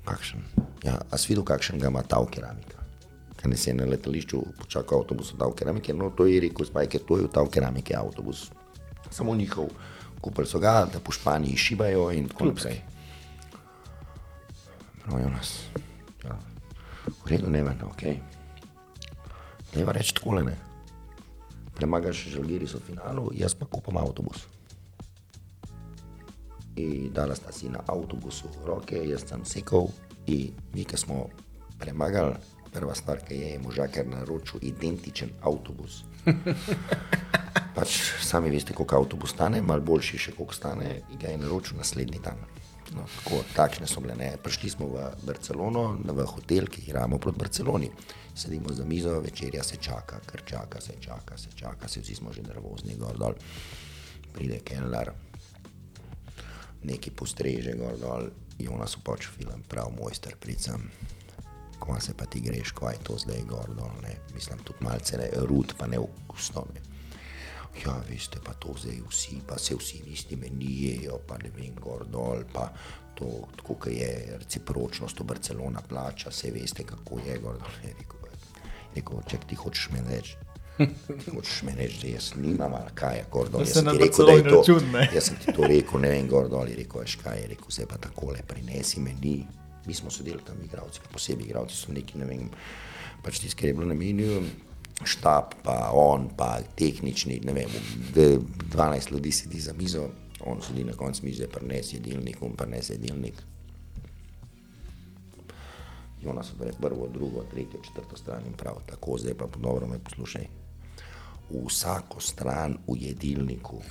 kakšen. 0.06 0.46
Ja, 0.84 1.00
a 1.10 1.18
si 1.18 1.32
videl, 1.32 1.46
kakšen 1.48 1.82
ga 1.82 1.90
ima 1.90 2.04
ta 2.06 2.22
keramika? 2.30 2.86
Kaj 3.40 3.50
ne 3.50 3.58
se 3.58 3.72
je 3.72 3.78
na 3.80 3.90
letališču 3.90 4.44
počakal 4.62 5.02
avtobus 5.02 5.34
v 5.34 5.42
ta 5.42 5.50
keramike, 5.58 5.96
no 5.96 6.12
to 6.14 6.30
je 6.30 6.38
rekel 6.46 6.70
Spajker, 6.70 7.02
to 7.02 7.18
je 7.18 7.26
v 7.26 7.34
ta 7.34 7.42
keramike 7.50 7.98
avtobus. 7.98 8.46
Samo 9.10 9.34
njihov, 9.34 9.74
kupili 10.22 10.46
so 10.46 10.62
ga, 10.62 10.84
da 10.92 11.02
po 11.02 11.12
Španiji 11.12 11.58
šibajo 11.58 12.12
in 12.14 12.30
tako 12.30 12.52
naprej. 12.52 12.84
Prav 15.04 15.20
je 15.20 15.30
nas. 15.30 15.50
Ja. 16.24 16.38
V 17.24 17.28
redu, 17.28 17.50
ne 17.50 17.62
vem, 17.62 17.78
ok. 17.84 18.02
Ne 19.76 19.84
va 19.84 19.92
reči 19.92 20.14
takole, 20.16 20.42
ne. 20.44 20.56
Premagaš 21.74 22.24
žalgiri 22.32 22.68
so 22.70 22.80
v 22.80 22.94
finalu, 22.94 23.28
jaz 23.36 23.54
pa 23.58 23.68
kupam 23.68 24.00
avtobus. 24.00 24.46
In 26.80 27.12
dala 27.12 27.36
sta 27.36 27.52
si 27.52 27.68
na 27.68 27.84
avtobusu 27.86 28.48
roke, 28.64 28.96
jaz 28.96 29.28
sem 29.28 29.44
sekal 29.44 29.92
in 30.26 30.56
mi, 30.72 30.86
ki 30.88 30.96
smo 30.96 31.28
premagali, 31.78 32.40
prva 32.72 32.94
stvar, 32.94 33.20
ki 33.22 33.34
je, 33.34 33.52
je 33.54 33.62
možakar 33.62 34.06
naročil 34.08 34.62
identičen 34.62 35.30
avtobus. 35.42 36.02
pač 37.74 37.98
sami 38.22 38.50
veste, 38.54 38.72
koliko 38.72 39.02
avtobus 39.02 39.34
stane, 39.34 39.62
malo 39.62 39.82
boljši 39.82 40.18
še 40.18 40.34
koliko 40.38 40.54
stane 40.54 40.90
in 41.10 41.18
ga 41.18 41.32
je 41.32 41.40
naročil 41.42 41.78
naslednji 41.78 42.22
dan. 42.22 42.38
No, 42.94 43.04
tako, 43.10 43.42
takšne 43.56 43.88
so 43.90 44.00
bile. 44.00 44.14
Ne. 44.14 44.34
Prišli 44.38 44.70
smo 44.70 44.86
v 44.86 45.08
Barcelono, 45.26 45.98
v 45.98 46.26
hotel, 46.30 46.70
ki 46.70 46.86
igramo 46.86 47.18
proti 47.18 47.38
Barceloni. 47.38 47.90
Sedimo 48.34 48.72
za 48.74 48.84
mizo, 48.84 49.18
večerja 49.20 49.62
se 49.62 49.76
čaka, 49.76 50.20
ker 50.26 50.42
čaka 50.46 50.80
se, 50.80 50.94
čaka 51.00 51.38
se, 51.38 51.50
čaka 51.54 51.88
se, 51.88 52.00
vsi 52.00 52.14
smo 52.14 52.32
že 52.32 52.42
nervozni, 52.42 52.96
gor 52.98 53.18
dol. 53.18 53.34
Pride 54.34 54.58
Keller, 54.66 55.12
neki 56.82 57.10
postreže 57.10 57.74
gor 57.78 57.98
dol, 57.98 58.30
Jonas 58.58 58.96
upoč 58.96 59.28
film, 59.34 59.62
prav 59.68 59.90
mojster 59.98 60.36
pricam. 60.40 60.90
Ko 61.78 61.98
se 62.00 62.14
pa 62.14 62.26
ti 62.26 62.40
greš, 62.40 62.72
ko 62.72 62.90
je 62.90 62.98
to 63.02 63.18
zdaj 63.18 63.42
gor 63.50 63.74
dol, 63.74 63.90
ne. 64.02 64.18
Mislim, 64.34 64.62
tudi 64.66 64.86
malce 64.86 65.18
ne, 65.18 65.30
rud, 65.46 65.74
pa 65.78 65.86
ne 65.86 65.98
vkusno. 65.98 66.66
Ne. 66.74 66.93
Ja, 67.82 67.96
veste, 68.08 68.38
pa 68.44 68.52
to 68.54 68.74
zdaj 68.78 69.00
vsi, 69.10 69.40
pa 69.46 69.58
se 69.58 69.74
vsi 69.74 70.02
isti 70.12 70.36
menijejo, 70.36 71.18
pa 71.26 71.38
ne 71.42 71.50
vem, 71.56 71.74
gor 71.80 72.04
dol, 72.06 72.44
pa 72.52 72.68
to, 73.18 73.48
kot 73.62 73.86
je 73.90 74.36
recipročnost, 74.38 75.16
to 75.16 75.24
Barcelona 75.24 75.82
plača, 75.88 76.30
se 76.30 76.50
veste, 76.54 76.84
kako 76.86 77.18
je 77.26 77.38
gor 77.42 77.58
dol. 77.58 77.78
Je 77.82 77.94
rekel, 78.94 79.22
če 79.26 79.38
ti 79.48 79.58
hočeš 79.58 79.90
meni 79.94 80.14
reči. 80.14 80.36
Ti 80.78 81.30
hočeš 81.34 81.62
meni 81.66 81.82
reči, 81.82 82.00
da 82.02 82.12
jaz 82.14 82.30
nimam 82.38 82.74
ali 82.74 82.94
kaj 82.94 83.16
je 83.18 83.24
gor 83.32 83.50
dol. 83.50 83.62
Jaz 83.62 83.74
se 83.74 83.82
sem 83.82 83.90
ti 83.90 84.04
rekel, 84.04 84.26
da 84.26 84.32
je 84.32 84.44
to. 84.50 84.78
ne. 84.92 85.08
Jaz 85.14 85.30
sem 85.30 85.40
ti 85.42 85.54
to 85.54 85.66
rekel, 85.70 86.00
ne 86.00 86.14
vem, 86.14 86.28
gor 86.30 86.48
dol 86.50 86.70
je 86.70 86.78
rekel, 86.78 87.02
veš 87.02 87.18
kaj 87.22 87.40
je 87.42 87.48
rekel, 87.54 87.70
vse 87.70 87.86
pa 87.90 87.98
takole, 87.98 88.42
prinesi 88.46 89.02
meni. 89.02 89.36
Mi 89.86 89.94
smo 89.94 90.10
sedeli 90.10 90.40
tam, 90.46 90.62
igravci, 90.64 91.02
posebej 91.12 91.50
igravci 91.50 91.76
so 91.76 91.92
neki, 91.92 92.16
ne 92.22 92.28
vem, 92.30 92.46
pač 93.22 93.42
tisti, 93.42 93.58
ki 93.60 93.66
je 93.66 93.74
bilo 93.76 93.90
na 93.90 93.96
meniju, 93.98 94.38
štab, 95.02 95.54
pa 95.62 95.90
on, 95.92 96.28
pa 96.36 96.58
tehnični, 96.76 97.40
ne 97.44 97.52
vem, 97.52 97.70
d- 98.14 98.38
12 98.70 99.12
ljudi 99.12 99.32
sedi 99.32 99.60
za 99.60 99.72
mizo, 99.72 100.08
on 100.46 100.62
sedi 100.62 100.84
na 100.84 100.92
koncu 100.92 101.24
mize, 101.24 101.48
prinesi 101.48 101.96
jedilnik, 101.96 102.42
on 102.42 102.56
prinesi 102.56 102.92
jedilnik. 102.92 103.34
Jonas 106.22 106.52
odre 106.52 106.72
prvo, 106.80 107.08
drugo, 107.08 107.42
tretjo, 107.50 107.80
četrto 107.82 108.16
stran 108.16 108.46
in 108.46 108.52
prav 108.52 108.76
tako, 108.86 109.18
zdaj 109.18 109.34
pa 109.34 109.46
dobro 109.56 109.86
me 109.86 109.98
poslušaj. 109.98 110.46
Vsako 111.50 112.20
stran 112.20 112.78
v 112.88 112.96
jedilniku 112.96 113.82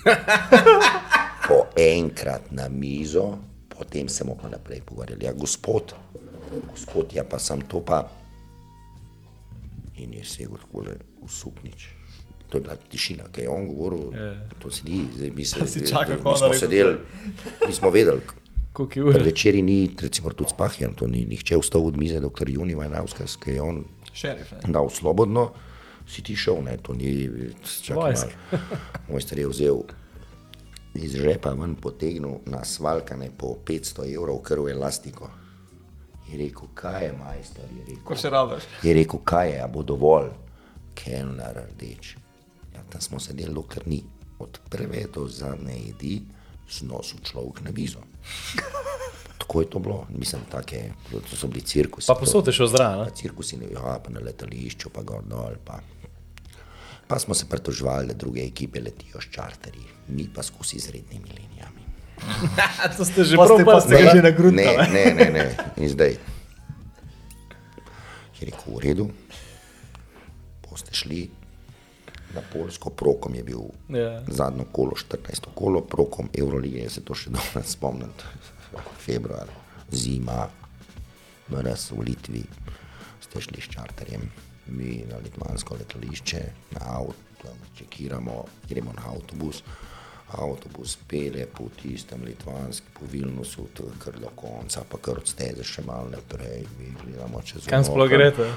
po 1.47 1.59
enkrat 1.77 2.51
na 2.51 2.69
mizo, 2.69 3.37
potem 3.69 4.09
se 4.09 4.23
bomo 4.23 4.37
pa 4.41 4.49
naprej 4.49 4.81
pogovarjali. 4.81 5.25
Ja, 5.25 5.33
gospod, 5.33 5.93
gospod, 6.71 7.13
ja 7.13 7.23
pa 7.23 7.39
sem 7.39 7.61
to 7.61 7.85
pa. 7.85 8.22
In 9.95 10.13
je 10.13 10.23
segel 10.25 10.57
tako 10.57 10.81
v 10.81 11.29
suknič. 11.29 11.87
To 12.49 12.57
je 12.57 12.61
bila 12.61 12.75
tišina, 12.75 13.23
ki 13.31 13.41
je 13.41 13.49
on 13.49 13.67
govoril. 13.67 14.13
To 14.59 14.71
se 14.71 14.81
ni, 14.83 15.05
zdaj 15.15 15.31
mi 15.31 15.45
se, 15.45 15.67
Si 15.67 15.87
čakal, 15.87 16.17
ko 16.17 16.31
mi 16.31 16.37
smo 16.37 16.53
sedeli, 16.53 16.97
mi 17.67 17.73
smo 17.73 17.89
vedeli, 17.89 18.21
Koliko 18.73 18.99
je 18.99 19.05
Pri 19.05 19.19
ur? 19.19 19.25
večerji 19.25 19.61
ni, 19.61 19.95
recimo 20.01 20.29
tudi 20.29 20.49
spahjan, 20.49 20.93
to 20.93 21.07
ni 21.07 21.25
nihče 21.25 21.57
vstal 21.57 21.85
od 21.85 21.97
mize, 21.97 22.19
dokler 22.19 22.49
Juni 22.49 22.75
Vajnavskas, 22.75 23.35
ki 23.35 23.51
je 23.51 23.61
on 23.61 23.83
Šerif. 24.13 24.51
ne. 24.51 24.73
dal 24.73 24.89
svobodno, 24.89 25.51
si 26.07 26.23
ti 26.23 26.35
šel, 26.35 26.63
ne, 26.63 26.77
to 26.77 26.93
ni, 26.93 27.29
čakaj 27.83 28.13
malo. 28.13 28.61
Moj 29.09 29.21
star 29.21 29.39
je 29.39 29.47
vzel 29.47 29.77
iz 30.95 31.15
žepa 31.15 31.53
ven 31.53 31.75
potegnil 31.75 32.41
na 32.45 32.63
svalkane 32.65 33.29
po 33.37 33.57
500 33.65 34.13
evrov 34.15 34.41
krv 34.41 34.69
elastiko. 34.69 35.29
Je 36.30 36.38
rekel, 36.39 36.69
kaj 36.74 37.05
je 37.05 37.13
majster, 37.17 37.65
je 37.78 37.86
rekel. 37.88 38.03
Ko 38.07 38.17
še 38.17 38.32
rabiš. 38.34 38.67
Je 38.84 38.93
rekel, 38.95 39.21
kaj 39.28 39.49
je, 39.51 39.57
a 39.63 39.67
bo 39.67 39.84
dovolj, 39.84 40.32
kelner 40.97 41.59
rdeč. 41.74 42.15
Ja, 42.74 42.84
tam 42.89 43.01
smo 43.01 43.19
sedeli, 43.19 43.53
dokler 43.53 43.88
ni. 43.88 44.03
Od 44.43 44.57
prve 44.69 45.05
do 45.13 45.28
zadnje 45.30 45.76
jedi 45.78 46.15
znosil 46.71 47.21
človek 47.24 47.61
na 47.63 47.71
vizo. 47.76 48.01
Tako 49.43 49.61
je 49.61 49.69
to 49.69 49.80
bilo, 49.80 50.07
mislim, 50.09 50.41
take, 50.51 50.91
to 51.11 51.36
so 51.36 51.47
bili 51.47 51.61
cirkusi. 51.61 52.07
Pa 52.07 52.15
posod 52.15 52.47
je 52.47 52.53
šel 52.53 52.67
zraven. 52.67 53.11
Cirkusi, 53.15 53.57
ne, 53.59 53.67
ja, 53.71 53.99
pa 54.03 54.11
na 54.11 54.24
letališču, 54.24 54.89
pa 54.89 55.03
gor 55.03 55.24
dol. 55.28 55.59
Pa. 55.65 55.80
pa 57.07 57.19
smo 57.19 57.34
se 57.34 57.45
pritoževali, 57.49 58.07
da 58.07 58.13
druge 58.13 58.41
ekipe 58.41 58.82
letijo 58.82 59.21
s 59.21 59.30
čarterji, 59.32 59.84
mi 60.07 60.30
pa 60.36 60.43
skozi 60.43 60.76
izrednimi 60.76 61.30
linijami. 61.30 61.72
to 62.95 63.03
ste 63.03 63.24
že 63.24 63.36
prav 63.36 63.57
pa 63.59 63.80
ste 63.80 63.95
pasti. 63.95 64.11
že 64.11 64.21
na 64.21 64.32
grunt, 64.32 64.55
Ne, 64.55 64.65
ne, 64.88 65.03
ne, 65.13 65.28
ne. 65.30 65.45
In 65.78 65.88
zdaj 65.88 66.17
je 68.34 68.43
rekel, 68.43 68.69
v 68.69 68.80
redu, 68.82 69.05
boste 70.61 70.91
šli 70.91 71.32
na 72.32 72.41
Polsko, 72.43 72.89
prokom 72.89 73.32
je 73.34 73.43
bil 73.43 73.63
Ja. 73.89 74.19
zadnjo 74.28 74.65
kolo, 74.65 74.91
14. 74.93 75.47
kolo, 75.49 75.82
prokom 75.82 76.28
Eurolige, 76.34 76.82
jaz 76.82 76.93
se 76.93 77.01
to 77.01 77.13
še 77.13 77.30
dobro 77.30 77.63
spomnim, 77.63 78.11
februar, 78.97 79.47
zima, 79.88 80.49
mraz 81.47 81.91
v 81.91 82.03
Litvi, 82.03 82.43
ste 83.21 83.39
šli 83.39 83.61
s 83.61 83.69
čarterjem, 83.69 84.26
mi 84.67 85.05
na 85.05 85.17
litvansko 85.17 85.76
letališče, 85.76 86.41
na 86.74 86.97
avto, 86.97 87.47
čekiramo, 87.76 88.36
gremo 88.65 88.91
na 88.91 89.07
avtobus. 89.07 89.61
Avtobus 90.34 90.97
pele 91.07 91.45
po 91.45 91.69
tistem 91.77 92.23
litvanskem, 92.25 92.89
po 92.93 93.05
Vilnusu, 93.05 93.67
je 93.77 93.93
kar 94.01 94.13
do 94.17 94.31
konca, 94.36 94.81
pa 94.81 94.97
kar 94.97 95.19
od 95.21 95.27
steze 95.29 95.61
še 95.63 95.84
malo 95.86 96.09
naprej, 96.09 96.65
gledamo 97.03 97.41
čez 97.45 97.67
Kam 97.69 97.84
sploh 97.86 98.05
okno. 98.05 98.17
greste? 98.17 98.47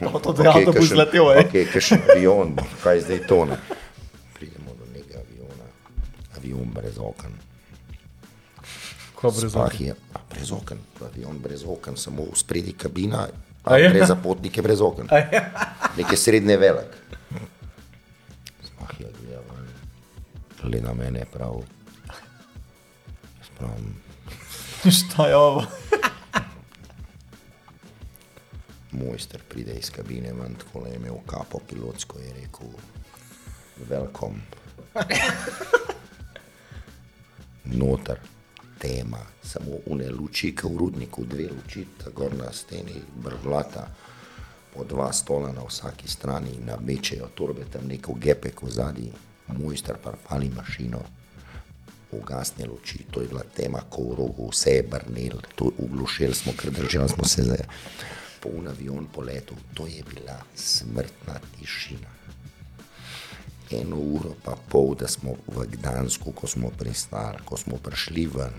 To, 0.00 0.20
to 0.20 0.42
je 0.42 0.48
avtobus 0.48 0.92
letel, 0.92 1.24
eh. 1.32 1.40
Ok, 1.40 1.54
kakšen 1.72 2.04
avion, 2.10 2.52
bo, 2.54 2.64
kaj 2.82 3.00
zdaj 3.00 3.20
to 3.24 3.44
ne. 3.48 3.56
Pridemo 4.36 4.76
do 4.76 4.84
nekega 4.92 5.20
aviona, 5.20 5.66
avion 6.36 6.68
brez 6.68 6.98
oken. 6.98 7.32
Ko 9.14 9.30
brez 9.30 9.52
Spah 9.52 9.68
oken. 9.68 9.86
je, 9.86 9.92
a, 10.12 10.18
brez 10.30 10.52
oken, 10.52 10.78
avion 11.00 11.36
brez 11.38 11.64
oken, 11.64 11.96
samo 11.96 12.28
v 12.28 12.36
spredi 12.36 12.72
kabina, 12.72 13.24
A 13.64 13.72
a 13.72 13.78
ja? 13.78 13.88
brez 13.88 14.08
zapotnike 14.08 14.60
brez 14.60 14.80
oken. 14.80 15.08
Nekaj 15.96 16.16
srednje 16.16 16.56
velik. 16.56 16.92
Spah 18.64 18.92
je 18.96 19.08
gleda 20.62 20.94
mene 20.94 21.24
prav. 21.32 21.62
Jaz 23.38 23.48
pravim, 23.58 23.96
Šta 24.96 25.26
je 25.26 25.36
ovo? 25.36 25.64
mojster 28.92 29.40
pride 29.48 29.72
iz 29.72 29.90
kabine, 29.90 30.32
ven, 30.32 30.54
tako 30.54 30.86
je 30.86 30.94
imel 30.96 31.14
kapo 31.26 31.58
pilotsko, 31.68 32.18
je 32.18 32.32
rekel, 32.32 32.66
welcome. 33.90 34.40
Noter, 37.78 38.18
tema, 38.78 39.18
samo 39.42 39.70
une 39.86 40.10
luči, 40.10 40.54
kot 40.56 40.72
v 40.72 40.76
rudniku, 40.76 41.24
dve 41.24 41.48
luči, 41.48 41.86
tako 42.04 42.30
na 42.38 42.52
steni, 42.52 43.02
brglata, 43.16 43.86
po 44.74 44.84
dva 44.84 45.12
stola 45.12 45.52
na 45.52 45.62
vsaki 45.68 46.08
strani, 46.08 46.58
namečejo 46.66 47.28
torbe, 47.34 47.64
tam 47.72 47.86
neko 47.86 48.14
gepek 48.14 48.62
v 48.62 48.70
zadnji, 48.70 49.12
mojster 49.58 49.96
pa 50.02 50.12
pali 50.28 50.50
mašino. 50.56 51.00
Ugasne 52.12 52.66
luči, 52.66 53.04
to 53.10 53.20
je 53.20 53.28
bila 53.28 53.42
tema, 53.56 53.80
ko 53.90 54.02
v 54.02 54.16
rogu 54.18 54.48
vse 54.50 54.70
je 54.70 54.82
brnil, 54.82 55.38
to 55.54 55.70
uglušili 55.78 56.34
smo, 56.34 56.52
ker 56.58 56.70
držali 56.70 57.08
smo 57.08 57.24
se 57.24 57.42
za 57.42 57.56
poln 58.40 58.68
avion 58.68 59.06
po 59.12 59.22
letu. 59.22 59.54
To 59.74 59.86
je 59.86 60.02
bila 60.14 60.40
smrtna 60.54 61.38
tišina. 61.58 62.10
Eno 63.70 63.96
uro 63.96 64.34
pa 64.42 64.56
pol, 64.68 64.94
da 64.98 65.08
smo 65.08 65.36
v 65.46 65.66
Gdansku, 65.70 66.32
ko 66.32 66.46
smo 66.46 66.70
pristali, 66.70 67.38
ko 67.44 67.56
smo 67.56 67.78
prišli 67.78 68.26
ven. 68.26 68.58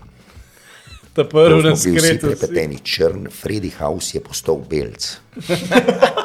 Ta 1.12 1.24
prvi 1.28 1.62
bili 1.62 1.74
vsi 1.74 1.92
razkrit. 1.92 2.20
prepeteni, 2.20 2.78
črn, 2.78 3.28
Freddy 3.28 3.72
House 3.78 4.16
je 4.16 4.24
postal 4.24 4.64
belc. 4.68 5.18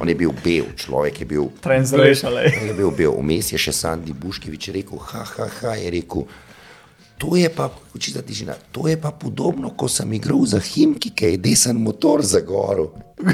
On 0.00 0.08
je 0.08 0.14
bil 0.16 0.32
bel, 0.44 0.70
človek 0.76 1.20
je 1.20 1.26
bil 1.28 1.50
Translation, 1.60 2.32
le. 2.32 2.48
je 2.48 2.72
bil 2.72 2.90
bil, 2.90 3.12
vmes 3.20 3.52
je 3.52 3.58
še 3.60 3.72
Sandy 3.76 4.14
Buškevič 4.16 4.70
rekel, 4.72 4.98
ha, 5.12 5.24
ha, 5.36 5.48
ha, 5.60 5.74
je 5.76 5.90
rekel, 5.92 6.24
to 7.20 7.36
je 7.36 7.50
pa, 7.52 7.68
čista 8.00 8.24
tišina, 8.24 8.56
to 8.72 8.88
je 8.88 8.96
pa 8.96 9.12
podobno, 9.12 9.74
ko 9.76 9.88
sem 9.92 10.08
igral 10.16 10.40
za 10.48 10.56
Himki, 10.56 11.12
ki 11.12 11.34
je 11.34 11.42
desen 11.44 11.76
motor 11.84 12.24
za 12.24 12.40
goro. 12.40 12.90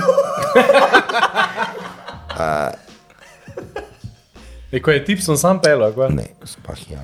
E, 4.72 4.80
ko 4.82 4.90
je 4.90 5.04
tip, 5.06 5.20
sem 5.24 5.36
sam 5.40 5.60
pel? 5.62 5.80
Ne, 6.12 6.26
spah 6.44 6.80
ja. 6.90 7.00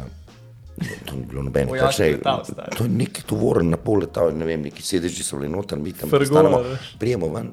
To 1.07 1.15
ni 1.17 1.25
bilo 1.25 1.43
nobeno. 1.47 1.73
Ne, 1.73 1.81
letal, 1.81 2.43
stari. 2.45 2.77
To 2.77 2.85
je 2.85 2.91
neki 2.91 3.23
tovoren 3.27 3.71
na 3.71 3.79
pol 3.79 4.03
letal, 4.03 4.35
ne 4.37 4.45
vem, 4.45 4.67
neki 4.67 4.83
sedeži 4.83 5.25
so 5.25 5.39
bili 5.39 5.49
noter, 5.53 5.79
mi 5.79 5.95
tam 5.97 6.11
veš. 6.11 6.29
prijemo 6.99 7.31
ven. 7.33 7.53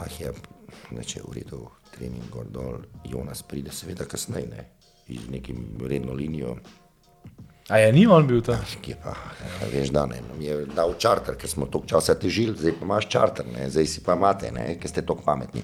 Spah 0.00 0.20
je, 0.20 0.32
neče 0.96 1.20
v 1.28 1.34
redu, 1.36 1.66
trening 1.92 2.30
gor 2.32 2.46
dol, 2.48 2.78
Jonas 3.04 3.42
pride 3.44 3.68
seveda 3.68 4.06
kasneje, 4.08 4.46
ne, 4.48 4.62
iz 5.12 5.26
nekim 5.28 5.76
redno 5.84 6.14
linijo, 6.16 6.56
A 7.68 7.78
je 7.78 7.92
ni 7.92 8.06
on 8.06 8.26
bil 8.26 8.40
tam? 8.42 8.64
ki 8.82 8.90
je 8.90 8.96
pa, 9.02 9.12
ja, 9.12 9.68
veš, 9.70 9.92
da 9.94 10.06
ne, 10.06 10.22
nam 10.28 10.40
je 10.40 10.64
dal 10.74 10.94
čarter, 10.98 11.36
ker 11.36 11.50
smo 11.50 11.66
toliko 11.66 11.92
časa 11.92 12.16
težili, 12.18 12.56
zdaj 12.58 12.72
pa 12.78 12.84
imaš 12.84 13.08
čarter, 13.12 13.46
ne, 13.46 13.68
zdaj 13.70 13.86
si 13.86 14.00
pa 14.02 14.16
imate, 14.16 14.50
ne, 14.50 14.64
ker 14.80 14.90
ste 14.90 15.04
toliko 15.04 15.24
pametni. 15.28 15.62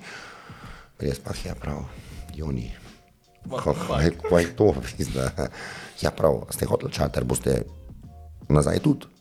Res 1.00 1.18
pa 1.18 1.32
je 1.34 1.54
prav, 1.56 1.82
Joni. 2.36 2.68
Kaj, 3.48 4.12
kaj 4.28 4.42
je 4.44 4.52
to? 4.56 4.68
Pizda. 4.84 5.32
Ja, 6.04 6.12
prav, 6.12 6.44
ste 6.52 6.68
hoteli 6.68 6.92
čarter, 6.92 7.24
boste 7.24 7.62
nazaj 8.52 8.84
tudi? 8.84 9.15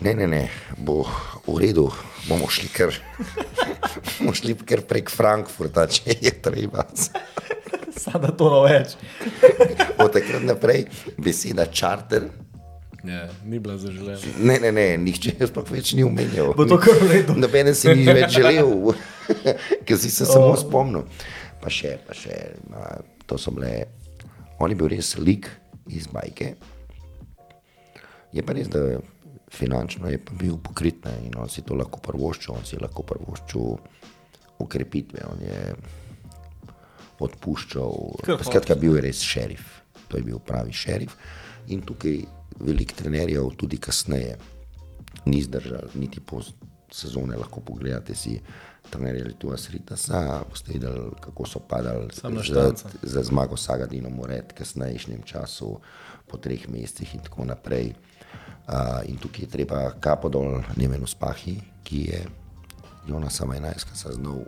Ne, 0.00 0.12
ne, 0.14 0.26
ne, 0.26 0.42
bo 0.76 1.06
v 1.46 1.58
redu, 1.60 1.86
bomo 2.28 2.50
šli 2.52 2.68
kar, 2.68 2.92
bomo 4.18 4.34
šli 4.36 4.56
kar 4.68 4.82
prek 4.84 5.10
Frankfurta, 5.10 5.86
če 5.88 6.18
je 6.20 6.32
treba. 6.44 6.84
Sada 7.96 8.28
to 8.36 8.50
no 8.52 8.64
več. 8.66 8.98
Od 9.96 10.10
takrat 10.12 10.44
naprej 10.44 10.84
beseda 11.16 11.64
čarter 11.72 12.28
Ja, 13.06 13.28
ni 13.44 13.58
bila 13.58 13.76
zaželena. 13.78 14.18
Ne, 14.38 14.58
ne, 14.58 14.72
ne, 14.72 14.86
nihče 14.98 15.36
je 15.38 15.46
sploh 15.46 15.68
več 15.70 15.92
ni 15.94 16.02
omenjal. 16.02 16.50
Bo 16.58 16.64
to 16.66 16.78
kar 16.82 16.98
redu. 17.06 17.36
Noben 17.38 17.70
si 17.78 17.92
ni 17.94 18.06
več 18.08 18.34
želel, 18.34 18.96
ker 19.86 20.00
si 20.02 20.10
se 20.10 20.26
samo 20.26 20.56
spomnil. 20.58 21.04
Pa 21.62 21.70
še, 21.70 21.96
pa 22.06 22.16
še, 22.18 22.34
a, 22.74 22.96
to 23.30 23.38
so 23.38 23.52
bile, 23.54 23.86
on 24.58 24.74
je 24.74 24.78
bil 24.80 24.90
res 24.90 25.12
lik 25.22 25.46
iz 25.86 26.08
bajke. 26.10 26.56
Je 28.34 28.42
pa 28.42 28.56
res, 28.58 28.72
da 28.74 28.98
finančno 29.52 30.10
je 30.10 30.18
pa 30.24 30.34
bil 30.34 30.58
pokrit 30.58 31.04
ne, 31.04 31.14
in 31.26 31.36
on 31.38 31.48
si 31.48 31.62
to 31.62 31.76
lahko 31.78 32.00
prvoščil, 32.02 32.54
on 32.54 32.66
si 32.66 32.76
je 32.76 32.82
lahko 32.82 33.04
prvoščil 33.06 33.76
ukrepitve, 34.64 35.22
on 35.30 35.42
je 35.44 35.60
odpuščal. 37.26 37.94
Skratka, 38.44 38.76
bil 38.80 38.98
je 38.98 39.06
res 39.08 39.22
šerif, 39.24 39.66
to 40.08 40.18
je 40.18 40.26
bil 40.26 40.40
pravi 40.42 40.74
šerif. 40.74 41.16
In 41.72 41.82
tukaj 41.86 42.20
veliko 42.60 42.96
trenerjev, 42.98 43.50
tudi 43.58 43.78
kasneje, 43.82 44.36
ni 45.26 45.42
zdržal, 45.44 45.90
niti 45.94 46.20
po 46.20 46.42
sezone 46.92 47.36
lahko 47.36 47.60
pogledate 47.60 48.14
si. 48.14 48.38
Trenerji 48.86 49.32
tu 49.42 49.48
Asritasa, 49.50 50.44
boste 50.46 50.70
videli, 50.70 51.08
kako 51.18 51.42
so 51.50 51.58
padali 51.58 52.06
za, 52.14 52.68
za 53.02 53.22
zmago 53.26 53.56
Sagadino 53.58 54.12
Moret, 54.14 54.52
kasnejšnjem 54.54 55.24
času, 55.26 55.72
po 56.30 56.38
treh 56.38 56.68
mesecih 56.70 57.16
in 57.18 57.24
tako 57.26 57.48
naprej. 57.50 57.96
Uh, 58.66 58.98
in 59.06 59.16
tukaj 59.22 59.44
je 59.44 59.50
treba 59.50 59.92
kapo 60.02 60.28
dol 60.28 60.62
Nemenu 60.76 61.06
Spahi, 61.06 61.60
ki 61.86 62.00
je 62.10 62.20
Jonasa 63.06 63.46
Majnajska 63.46 63.94
znal 64.10 64.42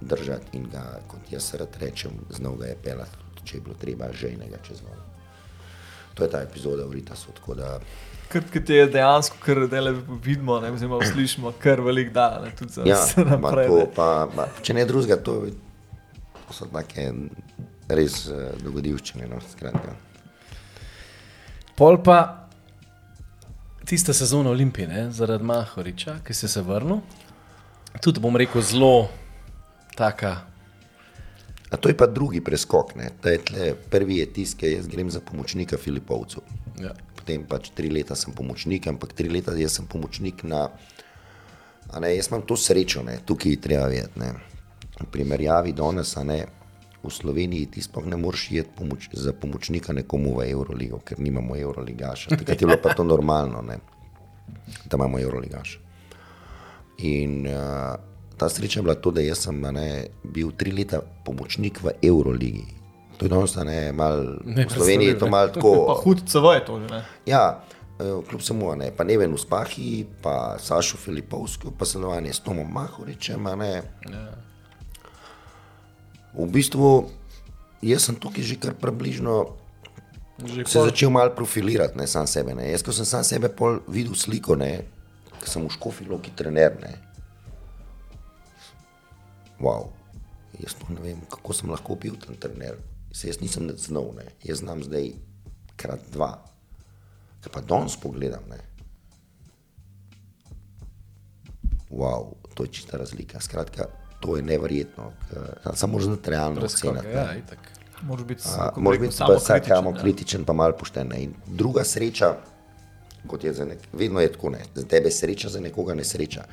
držati 0.00 0.58
in 0.58 0.68
ga, 0.68 1.00
kot 1.08 1.32
jaz 1.32 1.54
rad 1.54 1.76
rečem, 1.80 2.12
znal 2.30 2.58
ga 2.60 2.66
je 2.66 2.76
pelati, 2.84 3.16
če 3.44 3.56
je 3.56 3.60
bilo 3.64 3.76
treba 3.80 4.12
žejnega 4.12 4.60
čez 4.66 4.82
vodo. 4.84 5.00
To 6.14 6.24
je 6.24 6.30
ta 6.30 6.42
epizoda 6.44 6.84
v 6.84 7.00
Ritasu, 7.00 7.32
tako 7.32 7.54
da 7.54 7.78
Ker 8.28 8.64
ti 8.66 8.74
je 8.74 8.86
dejansko, 8.86 9.36
kar 9.44 9.66
dele 9.70 9.92
vidimo, 10.24 10.58
ne, 10.60 10.70
oziroma 10.72 11.04
slišimo, 11.06 11.52
kar 11.62 11.80
velik 11.80 12.12
dan, 12.12 12.42
ne, 12.44 12.50
tudi 12.56 12.72
za 12.72 12.82
ja, 12.86 12.96
vse 12.98 13.24
naprej. 13.24 13.68
to, 13.68 13.84
pa, 13.94 14.08
ma, 14.36 14.46
če 14.62 14.74
ne 14.74 14.84
drugega, 14.88 15.20
to, 15.22 15.36
to 16.40 16.56
so 16.56 16.66
take 16.72 17.04
res 17.88 18.24
uh, 18.32 18.48
dogodivščine. 18.64 19.28
No, 19.30 19.38
skratka. 19.52 19.94
Pol 21.78 22.00
pa 22.02 22.43
tista 23.84 24.12
sezona 24.12 24.50
Olimpije, 24.50 24.88
ne, 24.88 25.10
zaradi 25.10 25.44
Mahoriča, 25.44 26.18
ki 26.24 26.34
se 26.34 26.62
vrnil, 26.62 27.00
tudi 28.00 28.20
bom 28.20 28.36
rekel 28.36 28.62
zelo 28.62 29.08
taka. 29.96 30.36
A 31.70 31.76
to 31.76 31.88
je 31.88 31.96
pa 31.96 32.06
drugi 32.06 32.40
preskok. 32.40 32.94
Ne? 32.94 33.10
Je 33.24 33.38
tle, 33.38 33.74
prvi 33.90 34.16
je 34.16 34.26
tisti, 34.32 34.60
ki 34.60 34.72
jaz 34.76 34.86
grem 34.86 35.10
za 35.10 35.20
pomočnika 35.20 35.76
Filipovcu. 35.76 36.42
Ja. 36.78 36.94
potem 37.24 37.46
pač 37.48 37.70
tri 37.72 37.88
leta 37.88 38.12
sem 38.12 38.36
pomočnik, 38.36 38.84
ampak 38.84 39.16
tri 39.16 39.32
leta 39.32 39.56
jaz 39.56 39.80
sem 39.80 39.88
pomočnik 39.88 40.44
na. 40.44 40.68
Ne, 41.96 42.10
jaz 42.12 42.28
imam 42.28 42.42
to 42.44 42.56
srečo, 42.56 43.00
ne, 43.06 43.20
tukaj 43.24 43.54
je 43.54 43.60
treba 43.60 43.88
vedeti. 43.88 44.20
V 45.00 45.06
primerjavi 45.10 45.72
danes, 45.72 46.12
ne, 46.20 46.44
v 47.04 47.12
Sloveniji 47.12 47.66
ti 47.66 47.82
sploh 47.82 48.06
ne 48.06 48.16
moreš 48.16 48.50
iti 48.50 48.70
pomoč, 48.76 49.08
za 49.12 49.32
pomočnika 49.32 49.92
nekomu 49.92 50.38
v 50.38 50.48
Euroligo, 50.50 50.98
ker 51.04 51.20
nimamo 51.20 51.56
Euroligaša. 51.56 52.36
Takrat 52.36 52.60
je 52.60 52.66
bilo 52.66 52.80
pa 52.82 52.94
to 52.94 53.04
normalno, 53.04 53.62
ne, 53.62 53.78
da 54.84 54.96
imamo 54.96 55.20
Euroligaša. 55.20 55.78
In 56.98 57.46
uh, 57.46 57.94
ta 58.36 58.48
sreča 58.48 58.80
je 58.80 58.82
bila 58.82 58.94
to, 58.94 59.10
da 59.10 59.20
jaz 59.20 59.46
sem 59.46 59.60
ne, 59.60 60.06
bil 60.24 60.52
tri 60.56 60.72
leta 60.72 61.02
pomočnik 61.24 61.82
v 61.82 61.94
Euroligi. 62.02 62.66
To 63.18 63.26
je 63.26 63.30
danes, 63.30 63.54
ne, 63.56 63.92
mal, 63.92 64.40
v 64.42 64.66
Sloveniji 64.70 65.14
je 65.14 65.18
to 65.18 65.28
malo 65.30 65.48
Pa 65.54 65.60
tako. 65.60 66.00
hud 66.04 66.24
CV 66.26 66.54
je 66.54 66.64
to 66.66 66.80
že. 66.80 66.88
Ne? 66.90 67.02
Ja, 67.26 67.62
eh, 68.00 68.16
kljub 68.28 68.42
samo, 68.42 68.74
ne, 68.74 68.90
pa 68.90 69.04
ne 69.04 69.18
vem, 69.18 69.34
uspahi, 69.34 70.06
pa 70.22 70.56
Sašo 70.58 70.98
Filipovski, 70.98 71.70
pa 71.78 71.86
sodelovanje 71.86 72.32
s 72.32 72.40
Tomom 72.40 72.66
Mahoričem. 72.72 73.42
Ne. 73.58 73.82
V 76.34 76.46
bistvu, 76.50 77.10
jaz 77.82 78.10
sem 78.10 78.18
tukaj 78.18 78.42
že 78.42 78.58
kar 78.58 78.74
približno 78.74 79.54
Že 80.42 80.66
se 80.66 80.82
začel 80.82 81.10
malo 81.14 81.30
profilirati, 81.30 81.94
ne 81.94 82.10
sam 82.10 82.26
sebe. 82.26 82.58
Ne. 82.58 82.66
Jaz, 82.74 82.82
ko 82.82 82.90
sem 82.90 83.06
sam 83.06 83.22
sebe 83.22 83.46
videl 83.86 84.18
sliko, 84.18 84.58
ne, 84.58 84.82
sem 85.46 85.62
v 85.62 85.70
škofilo, 85.70 86.18
ki 86.18 86.34
trener. 86.34 86.74
Ne. 86.82 86.92
Wow. 89.62 89.92
Jaz 90.58 90.74
sploh 90.74 90.90
ne 90.94 91.00
vem, 91.02 91.20
kako 91.30 91.54
sem 91.54 91.70
lahko 91.70 91.94
bil 91.94 92.18
tam 92.18 92.34
trener. 92.34 92.78
Se 93.14 93.30
jaz 93.30 93.38
nisem 93.38 93.70
znal, 93.78 94.10
ne. 94.18 94.26
jaz 94.42 94.64
znam 94.64 94.82
zdaj 94.82 95.14
krat 95.78 96.02
dva. 96.10 96.34
Ker 97.44 97.52
pa 97.54 97.62
danes 97.62 97.94
pogledam, 98.00 98.42
ne. 98.50 98.58
Wow, 101.94 102.34
to 102.58 102.66
je 102.66 102.74
čista 102.74 102.98
razlika. 102.98 103.38
Skratka, 103.38 103.86
to 104.24 104.36
je 104.36 104.42
neverjetno. 104.42 105.12
K- 105.30 105.70
Samo 105.74 106.00
znati 106.00 106.30
realno 106.30 106.60
oceniti. 106.62 107.06
Ja. 107.08 107.28
Moraš 108.02 108.24
biti, 108.24 108.42
Moraš 108.76 109.00
biti 109.00 109.16
pa 109.18 109.24
vsak 109.26 109.38
samokritičen, 109.38 109.76
samo 109.76 109.92
kritičen, 109.92 110.44
pa 110.44 110.52
malo 110.52 110.72
pošten. 110.72 111.12
In 111.16 111.34
druga 111.46 111.84
sreča, 111.84 112.34
kot 113.26 113.44
je 113.44 113.52
za 113.52 113.64
nek, 113.64 113.78
vedno 113.92 114.20
je 114.20 114.32
tako, 114.32 114.50
ne. 114.50 114.64
za 114.74 114.84
tebe 114.84 115.08
je 115.08 115.12
sreča, 115.12 115.48
za 115.48 115.60
nekoga 115.60 115.94
nesreča. 115.94 116.44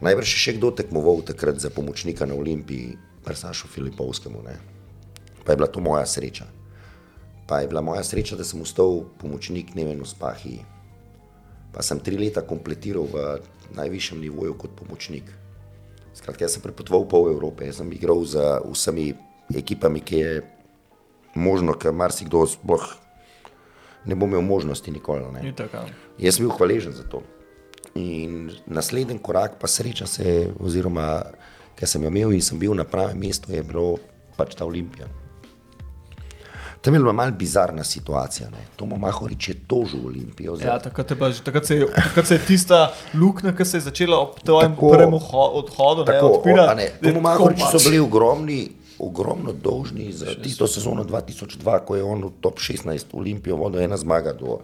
Najbrž 0.00 0.26
je 0.26 0.38
še 0.38 0.52
kdo 0.52 0.70
tekmoval 0.70 1.20
takrat 1.22 1.58
za 1.58 1.70
pomočnika 1.70 2.26
na 2.26 2.34
Olimpiji, 2.34 2.96
Prsašu 3.24 3.68
Filipovskemu. 3.68 4.42
Ne. 4.42 4.56
Pa 5.44 5.52
je 5.52 5.56
bila 5.56 5.68
to 5.68 5.80
moja 5.80 6.06
sreča. 6.06 6.46
Pa 7.46 7.60
je 7.60 7.68
bila 7.68 7.80
moja 7.80 8.04
sreča, 8.04 8.36
da 8.36 8.44
sem 8.44 8.60
ostal 8.60 9.04
pomočnik 9.18 9.74
Neven 9.74 10.00
Uspahi. 10.00 10.60
Pa 11.72 11.82
sem 11.82 12.00
tri 12.00 12.16
leta 12.16 12.40
kompletiral 12.40 13.04
v 13.04 13.40
najvišjem 13.70 14.20
nivoju 14.20 14.54
kot 14.54 14.70
pomočnik. 14.72 15.24
Skratka, 16.14 16.44
jaz 16.44 16.56
sem 16.56 16.62
prepotoval 16.62 17.06
pol 17.08 17.30
Evrope, 17.30 17.68
jaz 17.68 17.80
sem 17.80 17.92
igral 17.94 18.24
z 18.26 18.40
vsemi 18.66 19.12
ekipami, 19.54 20.02
ki 20.02 20.16
je 20.16 20.32
možno, 21.34 21.76
ker 21.78 21.94
marsikdo 21.94 22.42
sploh 22.50 22.86
ne 24.04 24.16
bo 24.16 24.26
imel 24.26 24.42
možnosti 24.42 24.90
nikoli. 24.90 25.26
Ne. 25.34 25.44
Itak, 25.52 25.74
ja. 25.74 25.84
Jaz 26.18 26.38
sem 26.38 26.46
bil 26.46 26.56
hvaležen 26.56 26.96
za 26.96 27.04
to. 27.04 27.22
In 27.94 28.50
naslednji 28.66 29.18
korak, 29.22 29.58
pa 29.60 29.68
sreča 29.68 30.06
se, 30.06 30.50
oziroma 30.60 31.22
ker 31.80 31.88
sem 31.88 32.02
jo 32.04 32.12
imel 32.12 32.34
in 32.36 32.44
sem 32.44 32.58
bil 32.60 32.74
na 32.76 32.84
pravem 32.84 33.18
mestu, 33.24 33.52
je 33.54 33.62
bilo 33.64 33.96
pač 34.36 34.52
ta 34.56 34.66
Olimpija. 34.68 35.08
Tam 36.80 36.94
je 36.94 37.00
bila 37.00 37.12
malo 37.12 37.32
bizarna 37.32 37.84
situacija. 37.84 38.48
Ne. 38.48 38.58
Tomo 38.76 38.96
Mahorič 38.96 39.48
je 39.48 39.54
tožil 39.66 40.00
Olimpijo. 40.02 40.56
za- 40.56 40.64
Ja, 40.64 40.78
takrat, 40.78 41.12
že- 41.28 41.42
takrat, 41.42 41.66
se 41.66 41.76
je, 41.76 41.86
takrat 41.86 42.26
se 42.26 42.34
je 42.34 42.40
tista 42.40 42.78
luknja, 43.14 43.52
ki 43.52 43.64
se 43.64 43.76
je 43.76 43.80
začela 43.82 44.18
ob 44.18 44.40
tvojem 44.40 44.72
Tako. 44.72 44.90
prvem 44.90 45.14
odhodu, 45.14 46.00
ne, 46.00 46.06
Tako, 46.06 46.26
o, 46.26 46.42
ne, 46.46 46.54
da 46.54 46.72
je 46.72 46.92
Tomu 47.02 47.12
tako 47.12 47.20
Mahoriču 47.20 47.60
so 47.62 47.78
pač- 47.78 47.84
bili 47.84 47.98
ogromni, 47.98 48.68
ogromno 48.98 49.52
dolžni 49.54 50.12
za 50.12 50.26
tisto 50.34 50.66
sezono 50.66 51.04
2002, 51.04 51.78
ko 51.80 51.96
je 51.96 52.02
on 52.02 52.22
v 52.22 52.30
top 52.40 52.56
16 52.56 53.06
Olimpijo 53.12 53.56
vodil 53.56 53.80
ena 53.80 53.96
zmaga 53.96 54.32
do 54.32 54.58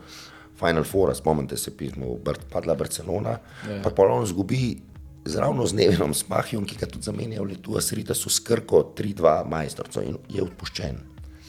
Final 0.55 0.85
Foura, 0.85 1.15
spomnite 1.15 1.57
se 1.57 1.71
pismo, 1.71 2.17
padla 2.51 2.75
Barcelona, 2.75 3.39
ja. 3.67 3.83
pa 3.83 3.91
pol 3.91 4.11
on 4.11 4.27
zgubi 4.27 4.77
zravno 5.25 5.67
z 5.67 5.73
Nevenom 5.75 6.15
Spahijom, 6.15 6.65
ki 6.65 6.77
ga 6.77 6.87
tudi 6.87 7.05
zamenja 7.05 7.43
v 7.43 7.47
letu 7.47 7.77
Asrita, 7.77 8.15
so 8.15 8.31
skrko 8.31 8.95
3-2 8.95 9.45
majstrco 9.45 10.01
in 10.01 10.17
je 10.29 10.43
odpuščen. 10.43 10.97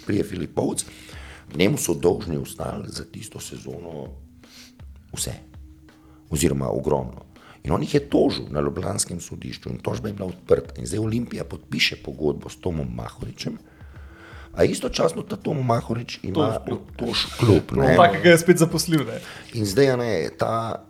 Prije 0.07 0.23
Filipovc, 0.23 0.85
njemu 1.55 1.77
so 1.77 1.93
dolžni 1.93 2.37
ostali 2.37 2.87
za 2.87 3.05
tisto 3.05 3.39
sezono 3.39 4.07
vse 5.13 5.33
oziroma 6.29 6.69
ogromno. 6.69 7.27
In 7.63 7.71
on 7.71 7.81
jih 7.83 7.93
je 7.93 8.09
tožil 8.09 8.45
na 8.49 8.61
Ljubljanskem 8.61 9.19
sodišču 9.19 9.69
in 9.69 9.79
tožba 9.83 10.07
je 10.07 10.13
bila 10.13 10.27
odprta. 10.27 10.79
In 10.79 10.87
zdaj 10.87 10.99
Olimpija 10.99 11.43
podpiše 11.43 11.95
pogodbo 12.03 12.49
s 12.49 12.59
Tomom 12.63 12.87
Mahoričem, 12.95 13.57
a 14.57 14.63
istočasno 14.63 15.21
ta 15.21 15.35
Tom 15.35 15.65
Mahorič 15.65 16.19
ima 16.23 16.57
tož 16.97 17.25
klub. 17.39 17.77
Ne. 17.77 17.95
takega 17.95 18.29
je 18.29 18.37
spet 18.37 18.57
zaposlil. 18.57 19.05
Ne. 19.05 19.19
In 19.53 19.65
zdaj 19.65 19.97
ne, 19.97 20.29
ta 20.37 20.83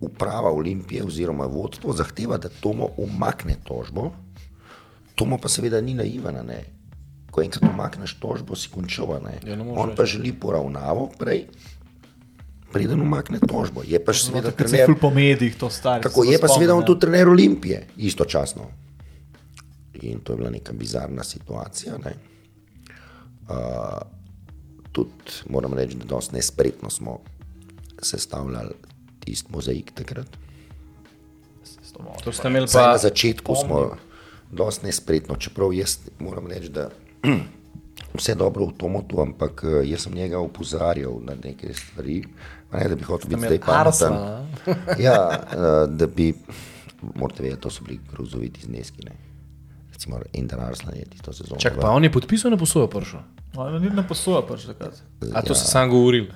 uprava 0.00 0.50
Olimpije 0.50 1.04
oziroma 1.04 1.46
vodstvo 1.46 1.92
zahteva, 1.92 2.38
da 2.38 2.48
Tomo 2.48 2.88
umakne 2.96 3.56
tožbo. 3.64 4.10
Tomo 5.14 5.38
pa 5.38 5.48
seveda 5.48 5.80
ni 5.80 5.94
naivan. 5.94 6.36
a 6.36 6.42
Ne. 6.42 6.64
Ko 7.30 7.42
enkrat 7.42 7.62
umakneš 7.70 8.14
tožbo, 8.18 8.56
si 8.56 8.70
končal. 8.70 9.12
a 9.16 9.20
ne. 9.20 9.38
Ja, 9.46 9.56
On 9.76 9.94
pa 9.96 10.04
želi 10.04 10.32
poravnavo 10.32 11.10
prej, 11.18 11.46
preden 12.72 13.00
umakne 13.00 13.38
tožbo. 13.38 13.82
Je 13.86 14.04
pa 14.04 14.12
seveda 14.12 14.50
Takrat 14.50 14.68
se 14.68 14.76
trener. 14.76 14.86
ful 14.86 14.98
po 15.00 15.10
medijih 15.10 15.56
to 15.56 15.70
stari. 15.70 16.02
Tako 16.02 16.24
je 16.24 16.38
pa 16.38 16.48
seveda 16.48 16.74
on 16.74 16.84
tudi 16.84 17.00
trener 17.00 17.28
Olimpije, 17.28 17.86
istočasno. 17.96 18.70
In 20.02 20.20
to 20.20 20.32
je 20.32 20.36
bila 20.36 20.50
neka 20.50 20.72
bizarna 20.72 21.24
situacija. 21.24 21.98
Ne. 22.04 22.14
Uh, 23.50 24.00
tudi 24.92 25.44
moram 25.48 25.74
reči, 25.74 25.96
da 25.96 26.04
dosti 26.04 26.34
nespretno 26.34 26.90
smo 26.90 27.18
sestavljali 28.02 28.74
tisti 29.20 29.52
mozaik 29.52 29.92
takrat. 29.94 30.26
To 32.24 32.32
ste 32.32 32.48
imeli 32.48 32.66
pa 32.72 32.92
na 32.92 32.98
začetku 32.98 33.54
smo 33.54 33.96
dosti 34.52 34.86
nespretno, 34.86 35.36
čeprav 35.36 35.72
jaz 35.72 35.98
moram 36.18 36.46
reči, 36.46 36.68
da 36.68 36.90
vse 38.14 38.34
dobro 38.34 38.66
v 38.66 38.72
Tomotu, 38.76 39.20
ampak 39.20 39.64
eh, 39.64 39.88
jaz 39.90 40.06
sem 40.06 40.14
njega 40.14 40.38
opozarjal 40.38 41.20
na 41.22 41.34
neke 41.44 41.74
stvari, 41.74 42.22
ne 42.72 42.88
da 42.88 42.94
bi 42.94 43.04
hotel 43.04 43.30
biti 43.30 43.46
zdaj 43.46 43.60
pameten. 43.60 44.12
Ja, 44.98 45.16
eh, 45.36 45.86
da 45.88 46.06
bi, 46.06 46.34
morate 47.14 47.42
vedeti, 47.42 47.62
to 47.62 47.70
so 47.70 47.84
bili 47.84 48.00
grozoviti 48.12 48.66
zneski. 48.66 49.04
Ne. 49.04 49.12
Recimo, 49.92 50.20
Ender 50.32 50.60
Arslan 50.60 50.96
je 50.96 51.04
tisto 51.04 51.32
sezono. 51.32 51.60
Čak, 51.60 51.80
pa 51.80 51.90
on 51.90 52.04
je 52.04 52.12
podpisal 52.12 52.50
na 52.50 52.56
posojo 52.56 52.86
prišel. 52.86 53.20
No, 53.54 53.78
ni 53.78 53.90
na 53.90 54.02
posoja 54.06 54.44
pač 54.46 54.64
takrat. 54.70 55.02
A 55.34 55.42
to 55.42 55.52
ja. 55.52 55.58
si 55.58 55.66
sam 55.66 55.90
govoril. 55.90 56.28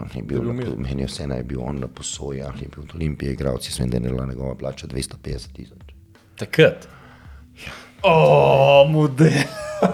On 0.00 0.08
je 0.14 0.22
bil, 0.22 0.42
na, 0.42 0.52
meni 0.76 1.04
je 1.04 1.06
vse 1.06 1.26
naj 1.28 1.42
bil 1.42 1.60
on 1.62 1.82
na 1.84 1.88
posoji, 1.88 2.40
ali 2.42 2.64
je 2.64 2.68
bil 2.74 2.84
od 2.84 2.94
Olimpije 2.96 3.32
igralec, 3.32 3.68
jaz 3.68 3.78
vem, 3.80 3.90
da 3.90 3.96
je 3.96 4.08
bila 4.08 4.26
njegova 4.26 4.54
plača 4.54 4.86
250 4.86 5.52
tisoč. 5.52 5.94
Takrat. 6.36 6.88
O, 8.02 8.86
model. 8.88 9.44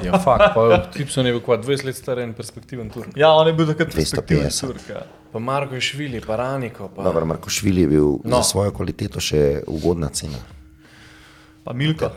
Ja, 0.05 0.19
fakt, 0.19 0.55
pa 0.55 0.79
Tipson 0.95 1.27
je 1.27 1.33
bil 1.37 1.43
kva 1.45 1.59
20 1.63 1.87
let 1.89 1.97
star 1.99 2.19
in 2.23 2.35
perspektiven 2.35 2.91
tur. 2.91 3.07
Ja, 3.19 3.33
on 3.37 3.47
je 3.47 3.55
bil 3.57 3.69
takrat 3.71 3.95
perspektiven 3.95 4.51
250. 4.51 4.67
Turk. 4.67 4.89
Ja. 4.91 5.05
Pa 5.33 5.39
Marko 5.39 5.75
je 5.75 5.81
švili, 5.81 6.21
pa 6.27 6.37
Raniko. 6.37 6.89
Pa... 6.89 7.03
Dobro, 7.03 7.27
Marko 7.27 7.51
Švili 7.51 7.81
je 7.81 7.89
bil 7.89 8.05
no. 8.05 8.21
No. 8.25 8.37
za 8.37 8.43
svojo 8.43 8.73
kvaliteto 8.73 9.21
še 9.21 9.63
ugodna 9.67 10.09
cena. 10.09 10.39
Pa 11.65 11.75
Milko. 11.77 12.11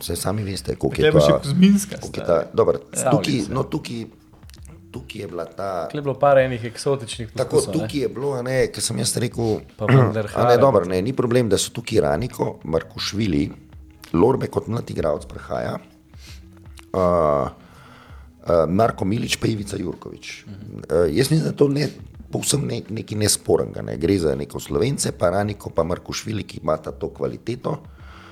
Vse 0.00 0.16
sami 0.16 0.42
veste, 0.42 0.76
koliko 0.76 0.96
Tukaj 0.96 1.04
je 1.04 1.08
je 1.08 1.12
bil 1.12 1.78
še 1.78 1.96
to. 1.96 2.00
Koliko 2.00 2.20
je 2.20 2.26
ta, 2.26 2.36
dobro, 2.52 2.80
tukaj, 2.92 3.38
no, 3.54 3.62
tukaj, 3.70 4.04
tukaj 4.92 5.20
je 5.22 5.28
bila 5.30 5.44
ta. 5.46 5.70
Tukaj 5.86 5.98
je 5.98 6.02
bilo 6.02 6.14
par 6.18 6.38
enih 6.42 6.64
eksotičnih 6.70 7.30
Tako, 7.32 7.56
poskusov. 7.56 7.74
tukaj 7.80 8.00
je 8.00 8.08
bilo, 8.08 8.32
a 8.34 8.42
ne, 8.46 8.56
ker 8.74 8.84
sem 8.84 8.98
jaz 8.98 9.14
rekel, 9.22 9.60
Pa 9.78 9.86
ne, 10.50 10.56
dobro, 10.60 10.84
ne, 10.90 10.98
ni 11.02 11.14
problem, 11.16 11.48
da 11.48 11.58
so 11.58 11.70
tukaj 11.74 12.02
Raniko, 12.02 12.56
Marko 12.64 13.00
Švili, 13.00 13.46
Lorbe 14.12 14.48
kot 14.52 14.68
mlad 14.68 14.90
igralec 14.90 15.26
prihaja, 15.28 15.76
uh, 16.92 17.00
uh, 17.00 18.64
Marko 18.68 19.04
Milič 19.08 19.38
pa 19.40 19.50
Ivica 19.50 19.76
Jurkovič. 19.80 20.44
Uh, 20.46 21.06
jaz 21.10 21.30
mislim, 21.30 21.46
da 21.50 21.56
to 21.56 21.68
ne. 21.68 21.88
Povsem 22.32 22.62
ne, 22.64 22.78
nekaj 22.88 23.18
nespornega, 23.20 23.82
ne. 23.84 23.98
gre 24.00 24.14
za 24.16 24.32
neko 24.32 24.56
slovence, 24.60 25.10
pa 25.12 25.28
Raniko, 25.34 25.68
pa 25.68 25.84
Marko 25.84 26.14
Švili, 26.16 26.46
ki 26.48 26.62
imata 26.62 26.88
to 26.96 27.10
kvaliteto. 27.12 27.74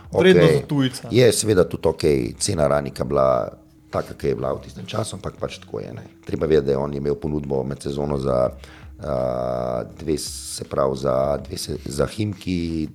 Prednost 0.08 0.54
za 0.54 0.62
tujca. 0.66 1.08
Je 1.12 1.26
seveda 1.36 1.66
tudi 1.68 1.88
ok, 1.88 2.04
cena 2.40 2.64
Ranika 2.68 3.04
bila 3.04 3.52
taka, 3.90 4.14
ki 4.14 4.32
je 4.32 4.38
bila 4.38 4.54
v 4.56 4.64
tistem 4.64 4.86
času, 4.88 5.18
ampak 5.18 5.36
pač 5.36 5.58
tako 5.60 5.82
je. 5.84 5.92
Ne. 5.92 6.06
Treba 6.24 6.48
vedeti, 6.48 6.70
da 6.70 6.72
je 6.72 6.80
on 6.80 6.94
imel 6.94 7.18
ponudbo 7.20 7.60
med 7.66 7.82
sezono 7.82 8.16
za, 8.18 8.38
uh, 8.50 9.84
dve, 10.00 10.16
se 10.18 10.64
pravi, 10.64 10.96
za, 10.96 11.36
dve 11.44 11.58
se, 11.58 11.76
za 11.84 12.06
Himki 12.06 12.88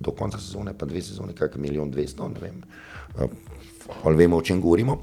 do 0.00 0.10
konca 0.10 0.38
sezone, 0.38 0.74
pa 0.78 0.86
dve 0.86 1.02
sezone, 1.02 1.34
kakšen 1.34 1.62
milijon 1.62 1.90
dvesto, 1.90 2.28
ne 2.28 2.40
vem. 2.40 2.62
Uh, 3.16 3.30
ali 4.04 4.16
vemo, 4.16 4.36
o 4.36 4.42
čem 4.42 4.60
govorimo. 4.60 4.98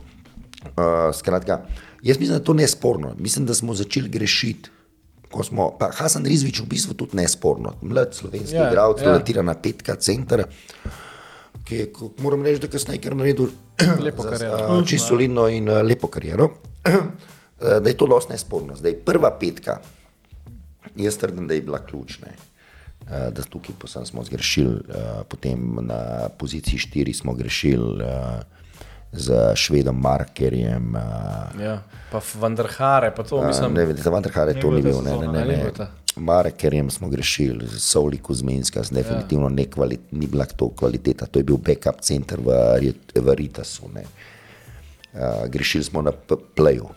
Uh, 0.63 1.09
skratka, 1.13 1.61
jaz 2.01 2.17
mislim, 2.17 2.37
da 2.37 2.41
je 2.41 2.43
to 2.43 2.53
nesporno. 2.53 3.15
Mislim, 3.17 3.45
da 3.45 3.53
smo 3.53 3.73
začeli 3.73 4.09
grešiti. 4.09 4.69
Smo, 5.43 5.71
pa 5.79 5.89
Hasan 5.91 6.25
Rizvič 6.25 6.59
v 6.61 6.67
bistvu 6.69 6.93
tudi 6.93 7.17
nesporno, 7.17 7.71
mlad 7.81 8.13
slovenski 8.13 8.53
Ja, 8.53 8.67
igralec, 8.69 9.01
ja. 9.01 9.07
talentirana 9.07 9.55
petka, 9.57 9.95
center, 9.95 10.43
ki 11.65 11.75
je, 11.75 11.87
ko- 11.89 12.11
moram 12.21 12.43
reči, 12.45 12.61
da 12.61 12.69
kasneje 12.69 13.01
kar 13.01 13.15
naredil 13.17 13.49
čisto 14.89 15.07
solidno 15.07 15.47
in 15.49 15.69
uh, 15.69 15.81
lepo 15.81 16.07
kariero. 16.07 16.51
Da 17.63 17.89
je 17.89 17.95
to 17.95 18.07
dosti 18.11 18.33
nesporno. 18.33 18.75
Zdaj 18.75 18.97
prva 19.07 19.29
petka, 19.39 19.77
jaz 20.99 21.15
trdim, 21.17 21.47
da 21.47 21.53
je 21.55 21.61
bila 21.61 21.79
ključna. 21.79 22.27
Uh, 23.03 23.33
da 23.35 23.43
tukaj 23.43 23.75
posem 23.79 24.05
smo 24.05 24.23
zgrešili, 24.23 24.75
uh, 24.75 25.23
potem 25.27 25.77
na 25.81 26.29
poziciji 26.37 26.79
štiri 26.79 27.13
smo 27.13 27.33
grešili 27.33 28.03
uh, 28.03 28.39
z 29.11 29.53
Švedom 29.55 29.99
Markerjem. 30.01 30.95
Ja, 31.61 31.83
pa 32.11 32.21
Vanderhare, 32.39 33.11
pa 33.15 33.23
to 33.23 33.43
mislim. 33.47 33.73
ne, 33.73 33.95
za 33.95 34.09
Vanderhare 34.09 34.55
to 34.61 34.71
ni 34.71 34.81
bil, 34.81 35.01
ne, 35.03 35.11
ne, 35.11 35.27
ne, 35.27 35.33
ne, 35.33 35.45
ni 35.45 35.51
ne. 35.51 35.57
bilo 35.57 35.71
ta. 35.71 35.87
Markerjem 36.15 36.89
smo 36.89 37.09
grešili, 37.09 37.67
Sovli 37.79 38.17
Kuzminska, 38.17 38.81
definitivno 38.91 39.49
ne 39.49 39.65
kvali, 39.65 39.97
ni 40.11 40.27
bila 40.27 40.45
to 40.45 40.69
kvaliteta, 40.69 41.25
to 41.25 41.39
je 41.39 41.43
bil 41.43 41.57
backup 41.57 42.01
center 42.01 42.39
v, 42.41 42.53
v 43.15 43.35
Ritasu. 43.35 43.89
Ne. 43.93 44.03
Uh, 45.13 45.45
grešili 45.49 45.83
smo 45.83 46.01
na 46.01 46.11
playu. 46.55 46.89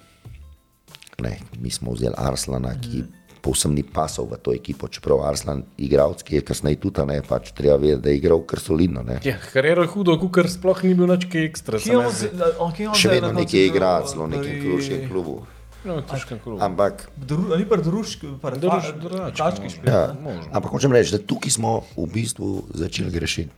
Ne, 1.18 1.38
mi 1.60 1.70
smo 1.70 1.92
vzeli 1.92 2.14
Arslana, 2.16 2.74
ki 2.80 3.04
povsem 3.46 3.70
ni 3.70 3.82
pasal 3.82 4.26
v 4.26 4.36
to 4.36 4.50
ekipo, 4.50 4.88
čeprav 4.88 5.22
Arslan, 5.22 5.62
igralec, 5.78 6.18
ki 6.20 6.34
je 6.34 6.42
kasneje 6.42 6.76
tudi, 6.76 6.98
ne, 7.06 7.22
pač 7.22 7.52
treba 7.52 7.76
vedeti, 7.76 8.02
da 8.02 8.10
je 8.10 8.16
igral 8.16 8.42
kar 8.42 8.58
solidno. 8.58 9.02
Ne. 9.02 9.20
Ja, 9.22 9.38
kariero 9.38 9.82
je 9.82 9.88
hudo, 9.88 10.18
ker 10.28 10.46
sploh 10.46 10.82
ni 10.82 10.94
bil 10.94 11.06
nič 11.06 11.30
ekstra. 11.30 11.78
on 11.78 12.10
on- 12.58 12.94
Še 12.94 13.08
vedno 13.08 13.30
nekje 13.32 13.62
igra, 13.62 14.02
igral? 14.02 14.08
zelo 14.08 14.26
v 14.26 14.30
nekem 14.32 14.54
kruškem 14.60 15.06
klubu. 15.06 15.46
No, 15.84 15.96
v 15.96 16.02
težkem 16.02 16.42
klubu. 16.42 16.58
Ampak 16.58 17.06
Dru- 17.14 17.46
a 17.48 17.56
Ni 17.56 17.64
pa 17.64 17.78
družki, 17.78 18.26
pa 18.36 18.50
Druž- 18.50 18.98
drugački, 18.98 19.38
tački 19.38 19.62
možno. 19.62 19.70
špil. 19.70 19.86
Ja, 19.86 20.02
ampak 20.50 20.70
hočem 20.72 20.90
reči, 20.90 21.12
da 21.12 21.18
tukaj 21.20 21.50
smo 21.52 21.86
v 21.94 22.06
bistvu 22.08 22.66
začeli 22.74 23.06
grešiti. 23.08 23.50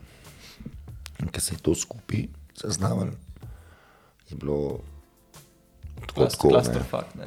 In 1.19 1.29
ker 1.29 1.41
se 1.41 1.55
je 1.55 1.59
to 1.59 1.73
skupaj 1.73 2.29
zaznavalo, 2.55 3.17
je 4.29 4.37
bilo 4.37 4.85
tako, 6.07 6.27
tako 6.27 6.47
ne. 6.47 6.53
Clusterfuck, 6.53 7.09
ne. 7.17 7.27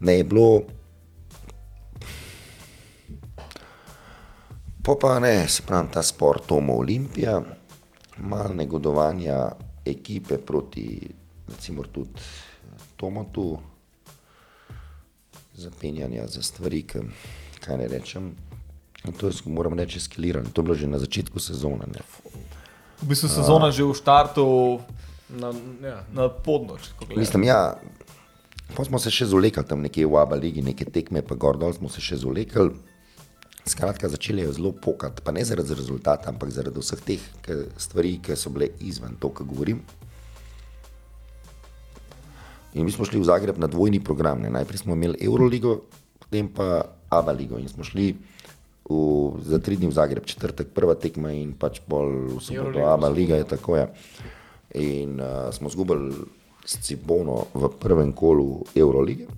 ne 0.00 0.12
je 0.14 0.24
bilo. 0.24 0.62
Po 4.84 4.98
pa 5.00 5.18
ne, 5.18 5.48
se 5.48 5.62
pravi, 5.66 5.88
ta 5.92 6.02
sport 6.02 6.46
Tomo 6.46 6.74
Olimpija, 6.76 7.42
malo 8.18 8.54
negodovanja 8.54 9.52
ekipe 9.84 10.38
proti, 10.38 11.08
recimo 11.48 11.82
tudi 11.82 12.10
Tomotu, 12.96 13.58
zapenjanja 15.54 16.26
za 16.26 16.42
stvari, 16.42 16.82
ki, 16.82 16.98
kaj 17.64 17.78
ne 17.80 17.88
rečem. 17.88 18.28
In 19.04 19.12
to 19.12 19.28
je, 19.28 19.40
moram 19.46 19.72
reči, 19.78 20.00
skilirano. 20.00 20.52
To 20.52 20.60
je 20.60 20.64
bilo 20.64 20.74
že 20.74 20.86
na 20.86 20.98
začetku 20.98 21.40
sezone. 21.40 21.88
Ne. 21.88 22.04
V 23.02 23.08
bistvu 23.08 23.28
sezona 23.28 23.70
že 23.70 23.84
v 23.84 23.96
štartu 23.96 24.80
Na, 25.28 25.48
ja. 25.80 26.04
na 26.12 26.28
podnoč. 26.28 26.92
Mislim, 27.16 27.48
ja, 27.48 27.80
pa 28.76 28.84
smo 28.84 29.00
se 29.00 29.10
še 29.10 29.26
zolekali 29.32 29.66
tam 29.66 29.80
nekje 29.80 30.04
v 30.06 30.20
Abu 30.20 30.36
Leiji, 30.36 30.62
neke 30.62 30.84
tekme, 30.84 31.24
pa 31.24 31.34
gor 31.34 31.56
dol 31.56 31.72
smo 31.72 31.88
se 31.88 32.04
še 32.04 32.20
zolekali. 32.20 32.76
Skratka, 33.64 34.08
začeli 34.12 34.42
je 34.44 34.52
zelo 34.60 34.72
pokati, 34.76 35.24
pa 35.24 35.32
ne 35.32 35.40
zaradi 35.44 35.72
rezultata, 35.72 36.28
ampak 36.28 36.52
zaradi 36.52 36.76
vseh 36.76 37.00
teh 37.00 37.22
stvari, 37.80 38.18
ki 38.20 38.36
so 38.36 38.52
bile 38.52 38.68
izven 38.84 39.16
to, 39.16 39.32
kar 39.32 39.48
govorim. 39.48 39.80
In 42.74 42.84
mi 42.84 42.92
smo 42.92 43.06
šli 43.06 43.22
v 43.22 43.24
Zagreb 43.24 43.58
na 43.58 43.70
dvojni 43.70 44.02
program. 44.04 44.42
Ne. 44.42 44.50
Najprej 44.50 44.82
smo 44.82 44.98
imeli 44.98 45.16
Euroligo, 45.22 45.86
potem 46.18 46.50
pa 46.50 46.82
Abu 47.08 47.32
Leigo. 47.32 47.56
In 47.56 47.70
smo 47.70 47.86
šli 47.86 48.10
v, 48.84 48.96
za 49.46 49.62
tri 49.62 49.78
dni 49.78 49.88
v 49.88 49.94
Zagreb, 49.94 50.26
četrtek, 50.26 50.74
prva 50.74 50.98
tekma 50.98 51.32
in 51.32 51.54
pač 51.54 51.80
pol 51.86 52.34
v 52.34 52.42
soboto 52.42 52.82
Abu 52.90 53.08
Liga 53.14 53.38
je 53.38 53.46
tako. 53.46 53.78
Ja. 53.78 53.86
In 54.74 55.22
uh, 55.22 55.54
smo 55.54 55.70
zgubili 55.70 56.12
s 56.66 56.82
Cibono 56.82 57.46
v 57.54 57.70
prvem 57.78 58.10
kolu 58.12 58.66
Eurolige. 58.74 59.30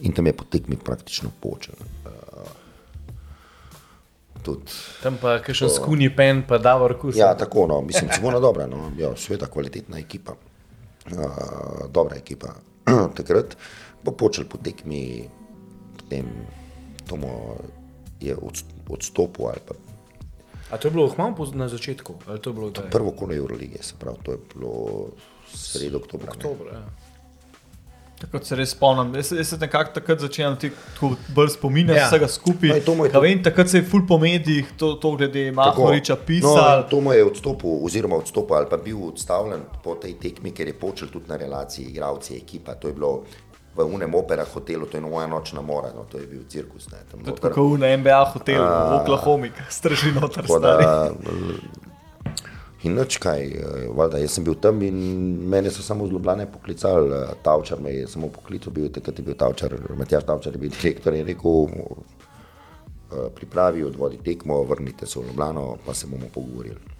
In 0.00 0.16
tam 0.16 0.26
je 0.26 0.34
po 0.34 0.48
tekmi 0.48 0.80
praktično 0.80 1.28
počel. 1.28 1.76
Tudi 4.44 4.74
Tam 5.02 5.16
pa 5.16 5.38
še 5.40 5.68
skuni 5.72 6.10
pen, 6.12 6.42
pa 6.48 6.58
Davor 6.60 6.98
Kus. 7.00 7.16
Ja, 7.16 7.32
tako, 7.34 7.64
no, 7.66 7.80
mislim, 7.80 8.10
Cibona 8.12 8.40
dobra, 8.40 8.66
no, 8.68 8.90
ja, 9.00 9.14
sveta 9.16 9.48
kvalitetna 9.48 9.98
ekipa, 9.98 10.36
uh, 10.36 11.88
dobra 11.88 12.20
ekipa. 12.20 12.52
Takrat 13.18 13.56
bo 14.04 14.12
počel 14.12 14.44
po 14.44 14.60
tekmi, 14.60 15.24
potem 15.96 16.28
Tomo 17.04 17.56
je 18.20 18.36
odst- 18.36 18.72
odstopil 18.88 19.48
ali 19.48 19.60
pa 19.60 19.74
A 20.72 20.78
to 20.80 20.88
je 20.88 20.92
bilo 20.92 21.08
hmalo 21.08 21.36
na 21.52 21.68
začetku? 21.68 22.24
Ali 22.26 22.40
to 22.40 22.50
je 22.50 22.54
bilo 22.54 22.68
kdaj? 22.70 22.90
prvo 22.90 23.12
kolo 23.12 23.34
Eurolige, 23.36 23.82
se 23.82 23.94
pravi, 24.00 24.18
to 24.22 24.32
je 24.32 24.38
bilo 24.54 24.72
sredo 25.48 25.98
oktobra. 25.98 26.32
ne. 26.32 26.36
Oktober, 26.36 26.66
ja. 26.72 26.82
Takrat 28.24 28.44
se 28.44 28.56
res 28.56 28.70
spomnim. 28.70 29.14
Jaz, 29.14 29.32
jaz 29.32 29.48
se 29.48 29.56
nekako 29.58 29.92
takrat 29.92 30.20
začenjam 30.20 30.56
ti 30.56 30.70
bolj 31.28 31.48
spominjati 31.50 31.98
Ja. 31.98 32.06
vsega 32.06 32.28
skupaj. 32.28 32.68
No, 32.70 32.80
to 32.80 33.04
je 33.04 33.10
to- 33.10 33.20
vem, 33.20 33.42
takrat 33.42 33.68
se 33.68 33.78
je 33.78 33.84
ful 33.84 34.02
po 34.04 34.18
medijih 34.18 34.72
to, 34.76 34.94
to 34.94 35.10
glede. 35.12 35.52
Mahoriča 35.52 36.14
No, 36.14 36.20
pisal. 36.22 36.78
in 36.78 36.88
to 36.88 37.00
mu 37.00 37.12
je 37.12 37.24
odstopil, 37.24 37.78
oziroma 37.82 38.16
odstopil 38.16 38.56
ali 38.56 38.66
pa 38.66 38.76
bil 38.78 39.04
odstavljen 39.04 39.60
po 39.82 39.94
tej 39.96 40.14
tekmi, 40.16 40.50
ker 40.50 40.66
je 40.66 40.74
počel 40.74 41.08
tudi 41.08 41.28
na 41.28 41.36
relaciji 41.36 41.84
igralci, 41.86 42.36
ekipa. 42.36 42.74
To 42.74 42.88
je 42.88 42.94
bilo 42.94 43.22
v 43.74 43.84
unem 43.84 44.14
opera 44.14 44.44
hotelu, 44.44 44.86
to 44.86 44.96
je 44.96 45.02
moja 45.02 45.26
nočna 45.26 45.60
mora, 45.60 45.90
no, 45.90 46.04
to 46.04 46.16
je 46.16 46.26
bil 46.26 46.44
cirkus. 46.48 46.86
Ne, 46.90 46.98
tam 47.04 47.20
noter. 47.20 47.40
Tako 47.42 47.68
v 47.68 47.78
na 47.78 47.86
NBA 47.92 48.24
hotelu 48.24 48.62
v 48.62 48.94
Oklahomi, 48.96 49.50
straži 49.70 50.12
noter 50.12 50.42
Tako 50.42 50.58
stari. 50.58 50.84
da, 50.84 51.10
in 52.84 52.94
noč 52.94 53.16
kaj, 53.22 53.42
eh, 53.44 53.86
valjda, 53.96 54.20
jaz 54.22 54.36
sem 54.36 54.44
bil 54.44 54.56
tam 54.60 54.82
in 54.84 54.96
mene 55.48 55.70
so 55.72 55.82
samo 55.82 56.06
z 56.06 56.12
Ljubljane 56.12 56.46
poklicali, 56.52 57.12
eh, 57.16 57.34
Tavčar 57.42 57.80
me 57.80 57.92
je 57.92 58.06
samo 58.08 58.28
poklical, 58.28 58.72
bil 58.72 58.84
je 58.84 58.92
takrat 58.92 59.18
je 59.18 59.24
bil 59.24 59.34
Tavčar, 59.34 59.76
Matjaš 59.96 60.24
Tavčar 60.24 60.52
je 60.52 60.58
bil 60.58 60.70
direktor 60.70 61.12
in 61.12 61.18
je 61.18 61.24
rekel, 61.34 61.68
eh, 61.68 63.28
pripravi, 63.34 63.84
odvodi 63.84 64.18
tekmo, 64.24 64.62
vrnite 64.62 65.06
se 65.06 65.20
v 65.20 65.26
Ljubljano, 65.26 65.76
pa 65.86 65.94
se 65.94 66.06
bomo 66.06 66.26
pogovorili. 66.34 66.92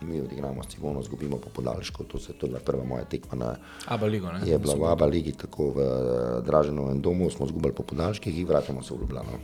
Mi 0.00 0.20
odigramo 0.20 0.62
s 0.62 0.66
Cigono, 0.66 1.02
zgubimo 1.02 1.36
po 1.36 1.50
podaljšku, 1.54 2.04
to, 2.04 2.18
se, 2.18 2.32
to 2.32 2.46
je 2.46 2.50
bila 2.50 2.60
prva 2.60 2.84
moja 2.84 3.04
tekma 3.04 3.38
na, 3.38 3.56
Aba 3.86 4.06
Ligo, 4.06 4.32
ne? 4.32 4.40
je 4.50 4.58
bila 4.58 4.74
v 4.74 4.84
Aba 4.84 5.06
ligi, 5.06 5.32
tako 5.32 5.70
v 5.76 5.80
Draženovem 6.46 7.00
domu, 7.00 7.30
smo 7.30 7.46
zgubili 7.46 7.74
po 7.74 7.82
podaljških 7.82 8.38
in 8.38 8.46
vračamo 8.46 8.82
se 8.82 8.94
v 8.94 9.00
Ljubljano. 9.00 9.36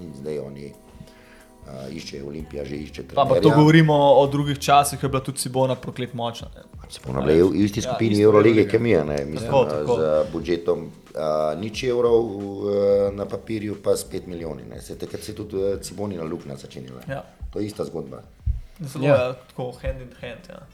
In 0.00 0.14
zdaj 0.14 0.38
oni 0.38 0.72
uh, 1.66 1.96
iščejo 1.96 2.26
Olimpija, 2.28 2.64
že 2.64 2.76
išče 2.76 3.04
Ampak 3.16 3.42
to 3.42 3.50
govorimo 3.50 3.94
o 3.94 4.26
drugih 4.26 4.58
časih, 4.58 5.00
ko 5.00 5.06
je 5.06 5.10
bila 5.10 5.22
tudi 5.22 5.38
Sibona 5.38 5.74
proklet 5.74 6.14
močna. 6.14 6.48
ne. 6.54 6.62
Se 6.88 7.00
ponavljajo 7.00 7.48
v 7.48 7.64
isti 7.64 7.82
skupini 7.82 8.18
ja, 8.18 8.24
Eurolige. 8.24 8.68
ki 8.68 8.78
mi 8.78 8.90
je, 8.90 9.04
ne, 9.04 9.24
mislim, 9.24 9.50
Tako, 9.50 9.64
tako, 9.64 9.96
z 9.98 10.32
budžetom 10.32 10.84
uh, 10.84 11.60
nič 11.60 11.84
evrov 11.84 12.24
uh, 12.24 12.68
na 13.14 13.24
papirju, 13.24 13.76
pa 13.82 13.96
s 13.96 14.06
5 14.12 14.26
milijoni. 14.26 14.62
Ne. 14.70 14.82
Se 14.82 14.98
takrat 14.98 15.22
se 15.22 15.32
je 15.32 15.36
tudi 15.36 15.56
uh, 15.56 15.80
Cibonina 15.80 16.24
luknja 16.24 16.56
začenjala. 16.56 17.00
Ja. 17.08 17.24
To 17.52 17.58
je 17.58 17.66
ista 17.66 17.84
zgodba. 17.84 18.22
Zelo 18.80 19.04
Ja. 19.04 19.14
ja. 19.14 19.32
tako 19.32 19.72
hand 19.82 20.00
in 20.00 20.12
hand. 20.20 20.48
Ja. 20.48 20.66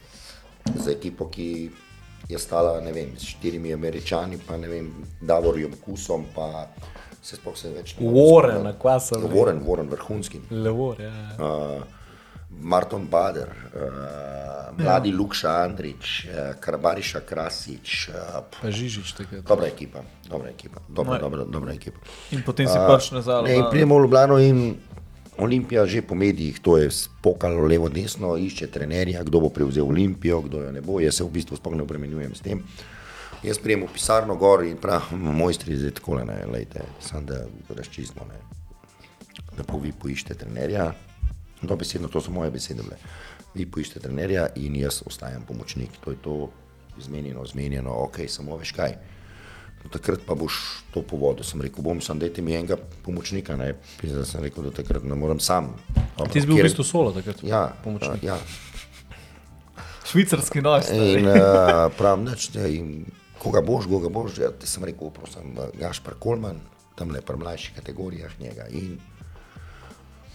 Z 0.84 0.88
ekipo, 0.88 1.28
ki 1.28 1.70
je 2.28 2.38
stala, 2.38 2.80
ne 2.80 2.92
vem, 2.92 3.12
s 3.18 3.32
štirimi 3.34 3.72
američani, 3.74 4.38
pa 4.46 4.56
ne 4.56 4.68
vem, 4.68 4.90
Davorjem 5.20 5.72
Kusom, 5.84 6.24
pa 6.34 6.68
se 7.22 7.36
sploh 7.36 7.56
se 7.56 7.68
več 7.70 7.96
ne 7.98 8.04
morem 8.06 8.16
Warren, 8.16 8.58
spomniti. 8.60 8.78
kva 8.80 8.98
so 9.00 9.18
bili? 9.20 9.34
Warren, 9.34 9.62
Warren, 9.66 9.88
vrhunski. 9.92 10.40
Levor, 10.50 11.00
ja. 11.00 11.10
ja. 11.10 11.34
uh, 11.38 11.82
Marton 12.60 13.06
Bader, 13.06 13.48
uh, 13.48 14.78
mladi 14.78 15.10
ja. 15.12 15.16
Lukša 15.16 15.50
Andrič, 15.64 16.26
uh, 16.26 16.54
Karbariša 16.60 17.20
Krasič, 17.20 18.08
uh, 18.08 18.40
Pa 18.60 18.70
Žižič 18.70 19.12
takrat. 19.16 19.44
dobra 19.46 19.66
ekipa, 19.66 20.02
dobra 20.28 20.48
ekipa, 20.50 20.80
dobra, 20.88 21.12
Moj. 21.12 21.20
dobra, 21.20 21.44
dobra 21.44 21.72
ekipa. 21.74 22.00
In 22.32 22.42
potem 22.42 22.66
si 22.66 22.76
pač 22.76 23.10
nazaj. 23.12 23.44
Ne, 23.46 23.56
in 23.60 23.68
pridemo 23.70 23.98
v 23.98 24.02
Ljubljano 24.08 24.38
in 24.38 24.76
Olimpija 25.40 25.86
že 25.86 26.02
po 26.02 26.14
medijih, 26.14 26.60
to 26.60 26.76
je 26.76 26.90
spokalo 26.90 27.64
levo, 27.64 27.88
desno, 27.88 28.36
išče 28.36 28.66
trenerja, 28.66 29.22
kdo 29.24 29.40
bo 29.40 29.48
prevzel 29.48 29.88
Olimpijo, 29.88 30.40
kdo 30.44 30.62
jo 30.66 30.72
ne 30.72 30.80
bo. 30.80 31.00
Jaz 31.00 31.16
se 31.16 31.24
v 31.24 31.30
bistvu 31.32 31.56
sploh 31.56 31.76
ne 31.76 31.82
obremenjujem 31.82 32.34
s 32.34 32.40
tem. 32.44 32.60
Jaz 33.42 33.58
prijem 33.58 33.86
v 33.86 33.92
pisarno 33.92 34.34
gor 34.36 34.64
in 34.64 34.76
pravim, 34.76 35.22
mojstri 35.32 35.76
zdaj 35.76 35.94
tako 35.96 36.18
ne, 36.20 36.42
lejte, 36.52 36.82
samo 37.00 37.22
da 37.24 37.38
razčistimo. 37.72 38.26
Ne. 38.28 38.40
Lepo 39.58 39.78
vi 39.80 39.92
poiščete 39.92 40.34
trenerja, 40.34 40.90
dobesedno 41.62 42.08
to 42.08 42.20
so 42.20 42.30
moje 42.30 42.50
besede 42.50 42.82
bile. 42.82 42.98
Vi 43.54 43.64
poiščete 43.66 44.00
trenerja 44.00 44.48
in 44.56 44.76
jaz 44.76 45.00
ostajam 45.06 45.42
pomočnik. 45.48 45.96
To 46.04 46.12
je 46.12 46.18
to 46.22 46.36
izmenjeno, 47.00 47.46
zmenjeno, 47.46 47.94
ok, 48.04 48.20
samo 48.28 48.56
veš 48.60 48.72
kaj. 48.76 48.92
No, 49.80 49.88
takrat 49.88 50.20
pa 50.28 50.36
boš 50.36 50.58
to 50.92 51.00
povedal. 51.02 51.40
Sem 51.44 51.62
rekel, 51.64 51.80
bom 51.82 52.02
sam, 52.04 52.18
dajte 52.20 52.42
mi 52.44 52.52
enega 52.52 52.76
pomočnika. 53.02 53.56
Ne, 53.56 53.72
Zdaj 54.02 54.26
sem 54.28 54.44
rekel, 54.44 54.68
da 54.68 54.74
takrat 54.76 55.02
ne 55.08 55.16
morem 55.16 55.40
sam. 55.40 55.72
Dobro, 56.18 56.28
Ti 56.32 56.42
si 56.42 56.46
bil 56.46 56.58
v 56.58 56.60
kjer- 56.60 56.68
bistvu 56.68 56.84
solo 56.84 57.14
takrat. 57.16 57.40
Ja, 57.42 57.70
pomočnik. 57.84 58.20
ja. 58.22 58.36
Švicarski. 60.04 60.58
In 60.58 61.26
uh, 61.28 61.88
pravim, 61.96 62.24
neč, 62.28 62.50
ja, 62.54 62.66
in 62.68 63.06
koga 63.40 63.60
boš, 63.64 63.86
koga 63.88 64.08
boš, 64.08 64.38
ja, 64.38 64.50
ti 64.52 64.68
sem 64.68 64.84
rekel, 64.84 65.10
prosim, 65.14 65.56
Gašpar 65.80 66.18
Kolman, 66.20 66.60
tam 66.98 67.14
le 67.14 67.22
pri 67.24 67.40
mlajših 67.40 67.78
kategorijah 67.78 68.36
njega. 68.40 68.68
In 68.76 68.98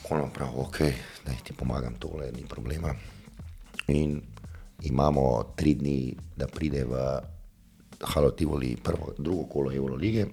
Kolman 0.07 0.31
pravi, 0.33 0.57
ok, 0.57 0.79
da 1.25 1.37
ti 1.43 1.53
pomagam, 1.53 1.95
tole 2.01 2.31
ni 2.33 2.45
problema. 2.49 2.93
In 3.87 4.21
imamo 4.81 5.53
tri 5.55 5.75
dni, 5.75 6.15
da 6.35 6.47
pride 6.47 6.83
v 6.85 7.05
Halo 8.01 8.31
Tivoli 8.31 8.75
prvo, 8.83 9.13
drugo 9.17 9.45
kolo 9.45 9.73
Eurolige. 9.73 10.25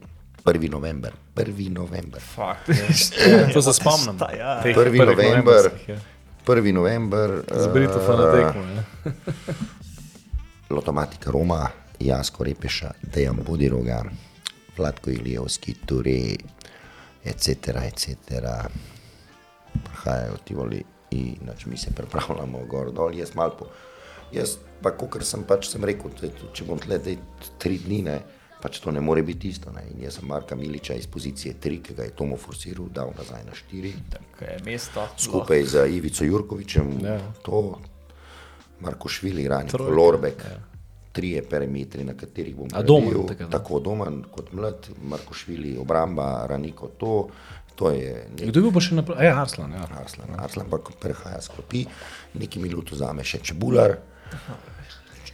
1. 0.44 0.70
november, 0.70 1.12
1. 1.36 1.70
november. 1.70 2.20
Fakt. 2.20 2.66
To 3.55 3.62
se 3.62 3.73
spomnim. 3.73 4.16
Sta, 4.16 4.32
ja. 4.35 4.62
Teh 4.62 4.77
1. 4.77 4.82
prvih 4.82 5.01
november, 5.01 5.39
novembrskih, 5.44 5.89
ja. 5.89 5.99
1. 6.47 6.73
november. 6.73 7.43
Zbrito 7.47 8.01
eh, 8.01 8.07
fanatekmo. 8.07 8.62
ja. 8.62 8.82
Lotomatika 10.74 11.31
Roma, 11.31 11.69
Jasko 12.02 12.44
Repeša, 12.44 12.90
Dejan 13.14 13.38
Bodiroga, 13.46 14.02
Vladko 14.76 15.10
Ilijevski, 15.10 15.74
Ture, 15.86 16.36
etc. 17.24 17.48
etc. 17.82 18.42
Prihajajo 19.84 20.36
ti 20.44 20.54
voli 20.54 20.82
in 21.10 21.36
nač, 21.46 21.66
mi 21.66 21.76
se 21.76 21.90
pripravljamo 21.90 22.64
gor 22.66 22.92
dol, 22.92 23.14
jaz 23.14 23.34
malo 23.34 23.56
po. 23.58 23.66
Jaz 24.32 24.56
pa, 24.82 24.90
kot 24.90 25.20
sem 25.24 25.42
pač 25.44 25.68
sem 25.68 25.84
rekel, 25.84 26.10
te, 26.18 26.30
če 26.56 26.64
bom 26.64 26.78
tle 26.80 26.96
tri 27.60 27.76
dni, 27.78 27.98
ne, 28.02 28.14
pač 28.62 28.78
to 28.80 28.90
ne 28.90 29.00
more 29.00 29.22
biti 29.22 29.50
isto. 29.52 29.70
Ne. 29.70 29.84
In 29.92 30.02
jaz 30.06 30.16
sem 30.18 30.26
Marka 30.26 30.56
Miliča 30.56 30.94
iz 30.96 31.06
pozicije 31.06 31.54
3, 31.60 31.80
ki 31.82 31.94
ga 31.94 32.06
je 32.08 32.14
Tomo 32.16 32.36
forsiral, 32.36 32.88
dal 32.88 33.12
nazaj 33.18 33.44
na 33.44 33.52
4 33.52 33.92
Tako 34.10 34.44
je 34.44 34.58
mesto. 34.64 35.04
skupaj 35.18 35.64
z 35.64 35.86
Ivico 35.90 36.24
Jurkovičem, 36.24 36.96
Ja. 37.04 37.18
to 37.42 37.78
Marko 38.80 39.08
Švili, 39.08 39.44
Trojka, 39.68 39.94
Lorbek, 39.94 40.42
trije 41.12 41.43
perimetri, 41.44 42.05
na 42.05 42.14
katerih 42.16 42.56
bom 42.56 42.68
gradil, 42.68 43.26
tako 43.28 43.44
da. 43.44 43.51
tako 43.51 43.80
doman 43.80 44.22
kot 44.32 44.52
mlad, 44.52 44.89
Marko 45.02 45.34
Švili, 45.34 45.76
obramba, 45.78 46.47
Raniko, 46.48 46.89
to, 46.98 47.28
to 47.74 47.90
je 47.90 48.26
nek 48.30 48.48
Kdo 48.48 48.60
je 48.60 48.62
bil 48.62 48.72
pa 48.72 48.80
še 48.84 48.97
naprej? 48.97 49.26
Ja, 49.26 49.36
Arslan. 49.43 49.72
Ja. 49.76 49.86
Arslan. 50.01 50.34
Arslan 50.40 50.70
pa 50.72 50.80
prehaja 51.01 51.40
sklopi, 51.44 51.84
nekaj 52.40 52.62
minut 52.62 52.93
vzame 52.93 53.24
še 53.24 53.43
Čebular, 53.44 53.97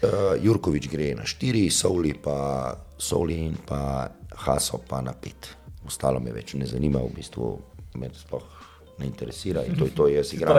uh, 0.03 0.35
Jurkovič 0.43 0.91
gre 0.91 1.13
na 1.19 1.27
štiri, 1.27 1.69
Sovli 1.71 2.15
pa, 2.15 2.75
Sovli 2.99 3.41
in 3.47 3.59
pa 3.67 4.09
Haso 4.45 4.83
pa 4.83 5.03
na 5.03 5.15
pet. 5.15 5.55
Ostalo 5.87 6.21
me 6.21 6.35
več 6.35 6.55
ne 6.59 6.67
zanima, 6.69 7.03
v 7.03 7.15
bistvu 7.17 7.53
me 7.99 8.11
sploh 8.15 8.59
ne 8.99 9.07
interesira 9.07 9.63
in 9.65 9.79
to 9.79 9.87
je 9.87 9.95
to, 9.95 10.09
jaz 10.11 10.33
igram, 10.35 10.59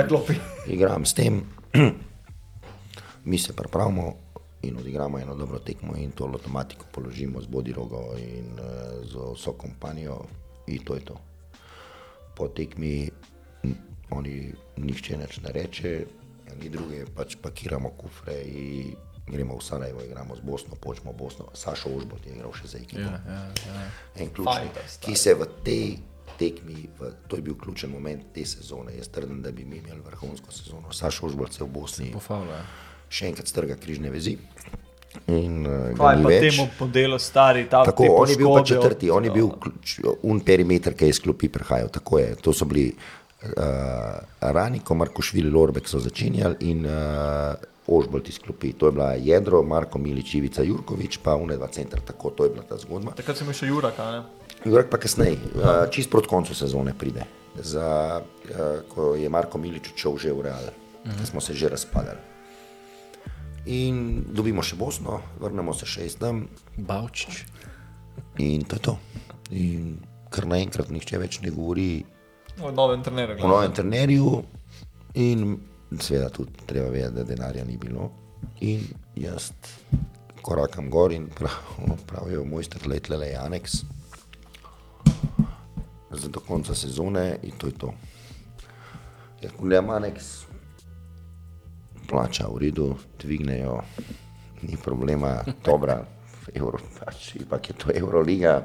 igram 0.67 1.05
s 1.05 1.13
tem, 1.13 1.43
mi 3.29 3.37
se 3.37 3.53
pripravimo 3.53 4.28
in 4.61 4.77
odigramo 4.77 5.19
eno 5.19 5.35
dobro 5.35 5.59
tekmo 5.59 5.95
in 5.97 6.11
to 6.11 6.25
avtomatiko 6.25 6.85
položimo 6.91 7.41
z 7.41 7.47
Bodirogo 7.47 8.17
in 8.17 8.53
uh, 8.59 9.05
z 9.07 9.15
vso 9.35 9.53
kompanijo 9.53 10.25
in 10.67 10.83
to 10.83 10.95
je 10.95 11.05
to. 11.05 11.17
Po 12.35 12.47
tekmi 12.47 13.09
oni 14.09 14.53
nišče 14.77 15.17
več 15.17 15.37
ne 15.43 15.51
reče, 15.51 15.91
ni 16.61 16.69
druge, 16.69 17.05
pač 17.15 17.37
pakiramo 17.41 17.89
kufre 17.97 18.41
in 18.43 18.95
gremo 19.29 19.57
v 19.57 19.63
Sarajevo, 19.63 20.01
igramo 20.03 20.35
z 20.35 20.41
Bosno, 20.41 20.75
počemo 20.75 21.13
Bosno. 21.13 21.45
Sašo 21.53 21.89
Užbot 21.93 22.25
je 22.25 22.33
igral 22.33 22.53
še 22.53 22.67
za 22.67 22.77
ekipo. 22.81 23.05
Ja, 23.05 23.21
ja, 23.27 23.41
ja. 23.67 23.83
En 24.15 24.31
ključni, 24.33 24.71
stari. 24.87 25.05
ki 25.05 25.17
se 25.17 25.35
v 25.37 25.47
tej 25.63 25.85
tekmi, 26.39 26.89
v, 26.99 27.11
to 27.27 27.37
je 27.37 27.45
bil 27.45 27.57
ključen 27.59 27.91
moment 27.93 28.31
te 28.33 28.45
sezone. 28.45 28.95
Jaz 28.97 29.11
trdim, 29.13 29.43
da 29.45 29.51
bi 29.51 29.65
mi 29.65 29.83
imeli 29.83 30.01
vrhunsko 30.01 30.51
sezono. 30.51 30.93
Sašo 30.93 31.29
Užbot 31.29 31.53
se 31.53 31.63
v 31.63 31.69
Bosni 31.69 32.11
Pofavlja. 32.15 32.63
Še 33.09 33.29
enkrat 33.31 33.49
strga 33.49 33.75
križne 33.75 34.13
vezi. 34.13 34.37
In, 35.29 35.65
uh, 35.65 35.89
Kaj 35.97 36.21
pa 36.21 36.29
več. 36.29 36.43
temu 36.45 36.67
podelu 36.77 37.17
stari, 37.21 37.65
ta 37.69 37.81
Tako, 37.85 38.07
on 38.21 38.29
je 38.29 38.37
bil 38.37 38.51
pa 38.53 38.61
četrti, 38.65 39.09
on 39.09 39.25
je 39.25 39.31
bil 39.33 39.49
ključ, 39.61 39.95
un 40.29 40.41
perimeter, 40.45 40.93
ki 40.97 41.09
je 41.09 41.15
iz 41.15 41.21
klopi 41.23 41.49
prihajal. 41.49 41.89
Tako 41.93 42.21
je, 42.21 42.35
to 42.45 42.53
so 42.53 42.65
bili 42.69 42.91
uh, 42.93 44.21
Raniko, 44.41 44.95
Marko 44.95 45.25
Švili, 45.25 45.49
Lorbek 45.49 45.89
so 45.89 46.01
začenjali 46.01 46.69
in 46.69 46.85
uh, 46.85 47.57
Ožbolt 47.89 48.29
iz 48.29 48.37
klopi. 48.39 48.73
To 48.77 48.89
je 48.89 48.95
bila 48.97 49.11
jedro, 49.17 49.63
Marko 49.65 49.97
Milič, 49.97 50.35
Ivica 50.37 50.63
Jurkovič, 50.65 51.19
pa 51.25 51.35
une 51.41 51.57
dva 51.57 51.67
centra, 51.73 52.01
tako 52.05 52.29
to 52.29 52.45
je 52.45 52.53
bila 52.53 52.65
ta 52.69 52.77
zgodba. 52.77 53.17
Takrat 53.17 53.41
sem 53.41 53.49
še 53.49 53.71
Juraka, 53.71 54.11
ne? 54.13 54.23
Jurek 54.65 54.91
pa 54.91 55.01
kasneje, 55.01 55.39
uh, 55.57 55.85
čist 55.89 56.11
proti 56.11 56.29
koncu 56.29 56.53
sezone 56.53 56.93
pride, 56.93 57.25
za, 57.57 58.19
uh, 58.21 58.81
ko 58.93 59.13
je 59.17 59.29
Marko 59.29 59.57
Milič 59.57 59.93
odšel 59.95 60.17
že 60.21 60.33
v 60.33 60.41
Real, 60.45 60.69
uh 60.69 61.09
-huh. 61.09 61.25
smo 61.25 61.41
se 61.41 61.53
že 61.53 61.69
razpadali. 61.69 62.38
In 63.65 64.23
dobimo 64.33 64.63
še 64.63 64.75
Bosno, 64.79 65.19
vrnemo 65.39 65.73
se 65.73 65.85
še 65.85 66.05
iz 66.05 66.15
tam, 66.15 66.47
Bavčič. 66.77 67.43
In 68.39 68.63
to 68.63 68.75
je 68.75 68.81
to. 68.81 68.95
In 69.51 69.97
kar 70.29 70.45
naenkrat 70.45 70.89
nihče 70.93 71.17
več 71.19 71.41
ne 71.41 71.51
govori 71.51 72.05
O 72.61 72.71
novem 72.71 73.03
trenerju. 73.03 73.43
o 73.43 73.47
novem 73.47 73.71
trenerju, 73.73 74.43
in 75.15 75.57
seveda 75.99 76.29
tudi 76.29 76.51
treba 76.65 76.89
vedeti, 76.89 77.15
da 77.15 77.23
denarja 77.23 77.63
ni 77.65 77.77
bilo. 77.77 78.11
In 78.61 78.83
jaz 79.15 79.51
korakam 80.41 80.89
gor 80.89 81.11
in 81.11 81.27
prav, 81.27 81.95
pravijo, 82.07 82.45
moj 82.45 82.63
strlet 82.63 83.09
le 83.09 83.27
je 83.27 83.37
aneks. 83.37 83.83
Za 86.11 86.27
do 86.27 86.39
konca 86.39 86.75
sezone 86.75 87.39
in 87.43 87.51
to 87.57 87.67
je 87.67 87.73
to. 87.73 87.93
Jaz 89.41 89.51
pogledam 89.57 89.89
aneks, 89.89 90.45
plača 92.09 92.47
v 92.47 92.57
redu, 92.57 92.95
dvignejo, 93.21 93.81
ni 94.61 94.77
problema, 94.83 95.43
dobra, 95.65 96.01
evro, 96.59 96.79
pač, 96.99 97.35
ipak 97.35 97.69
je 97.69 97.75
to 97.77 97.91
Euroliga. 97.95 98.61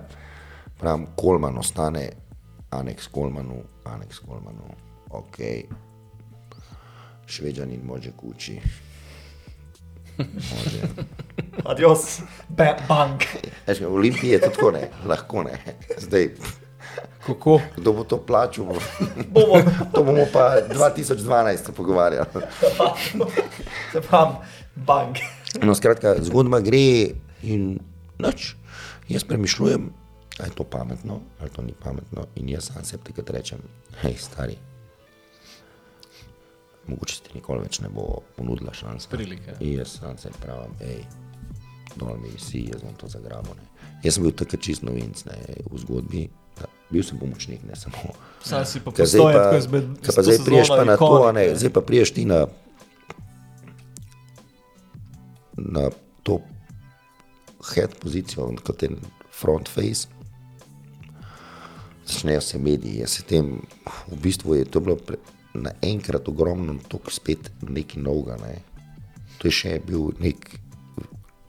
Pravim, 0.79 1.07
Kolman 1.17 1.59
ostane, 1.59 2.09
aneks 2.71 3.07
Kolmanu, 3.07 3.63
aneks 3.85 4.19
Kolmanu, 4.19 4.75
ok. 5.11 5.37
Šveđanin 7.27 7.81
može 7.85 8.11
kući. 8.17 8.61
Može. 10.19 10.81
Adios, 11.65 12.21
ba 12.49 12.77
bank. 12.89 13.23
Olimpiji 13.89 14.31
je 14.31 14.41
to 14.41 14.49
tako 14.49 14.71
ne, 14.71 14.89
lahko 15.07 15.43
ne. 15.43 15.59
Zdaj, 15.99 16.31
Kako? 17.27 17.61
kdo 17.77 17.93
bo 17.93 18.05
to 18.05 18.19
plačal? 18.21 18.65
Bomo, 19.33 19.57
To 19.95 20.05
bomo 20.05 20.27
pa 20.33 20.61
2012 20.69 21.57
se 21.67 21.73
pogovarjali. 21.73 22.27
se 23.93 24.01
pravim, 24.01 24.37
bank. 24.75 25.19
No, 25.63 25.75
skratka, 25.75 26.17
zgodba 26.21 26.61
gre 26.61 27.15
in 27.43 27.79
noč. 28.19 28.55
Jaz 29.09 29.25
premišljujem, 29.25 29.91
ali 30.39 30.49
je 30.49 30.55
to 30.55 30.65
pametno, 30.65 31.21
ali 31.41 31.51
to 31.51 31.63
ni 31.63 31.73
pametno. 31.73 32.27
In 32.35 32.49
jaz 32.49 32.65
sam 32.73 32.85
sebi 32.85 33.05
takrat 33.05 33.31
rečem, 33.31 33.59
hej, 34.03 34.15
stari. 34.19 34.57
Mogoče 36.87 37.21
ti 37.23 37.31
nikoli 37.35 37.63
več 37.65 37.79
ne 37.81 37.89
bo 37.89 38.21
ponudila 38.37 38.73
šanse. 38.75 39.09
Prilike. 39.09 39.57
In 39.61 39.79
jaz 39.79 39.99
sam 40.01 40.19
sebi 40.19 40.37
pravim, 40.43 40.75
hej, 40.81 41.05
dol 41.97 42.17
mi 42.21 42.29
visi, 42.35 42.67
jaz 42.73 42.83
bom 42.85 42.93
to 43.01 43.09
zagrabil. 43.09 43.55
Ne. 43.57 43.69
Jaz 44.05 44.19
sem 44.19 44.25
bil 44.27 44.35
takrat 44.37 44.61
čist 44.61 44.83
novinc 44.85 45.25
ne, 45.29 45.39
v 45.71 45.81
zgodbi. 45.81 46.25
Bil 46.95 47.03
sem 47.03 47.19
pomočnik, 47.19 47.65
ne 47.67 47.75
samo. 47.75 48.15
Sam 48.45 48.63
si 48.69 48.81
pa 48.85 48.93
postojen, 48.95 49.35
tako 49.35 49.59
izmed. 49.59 49.85
pa 50.07 50.23
zdaj 50.23 50.39
priješ 50.47 50.69
pa 50.71 50.85
na 50.87 50.97
to, 51.01 51.33
ne, 51.35 51.45
zdaj 51.59 51.73
pa 51.75 51.81
priješ 51.83 52.13
ti 52.15 52.25
na, 52.29 52.45
na 55.57 55.89
to 56.23 56.39
head 57.75 57.97
pozicijo, 57.99 58.53
kot 58.63 58.83
je 58.83 58.91
front 59.41 59.69
face. 59.69 60.07
Začnejo 62.07 62.41
se 62.41 62.59
mediji, 62.59 63.01
jaz 63.01 63.17
se 63.17 63.23
tem, 63.27 63.57
v 64.13 64.21
bistvu 64.23 64.55
je 64.55 64.69
to 64.71 64.81
bilo 64.85 64.97
pre, 64.97 65.17
naenkrat 65.55 66.29
ogromno, 66.29 66.77
to 66.89 67.01
spet 67.11 67.51
nekaj 67.63 68.03
novega. 68.03 68.37
Ne. 68.45 68.61
To 69.41 69.49
je 69.49 69.57
še 69.57 69.79
bil 69.87 70.13
nek 70.21 70.59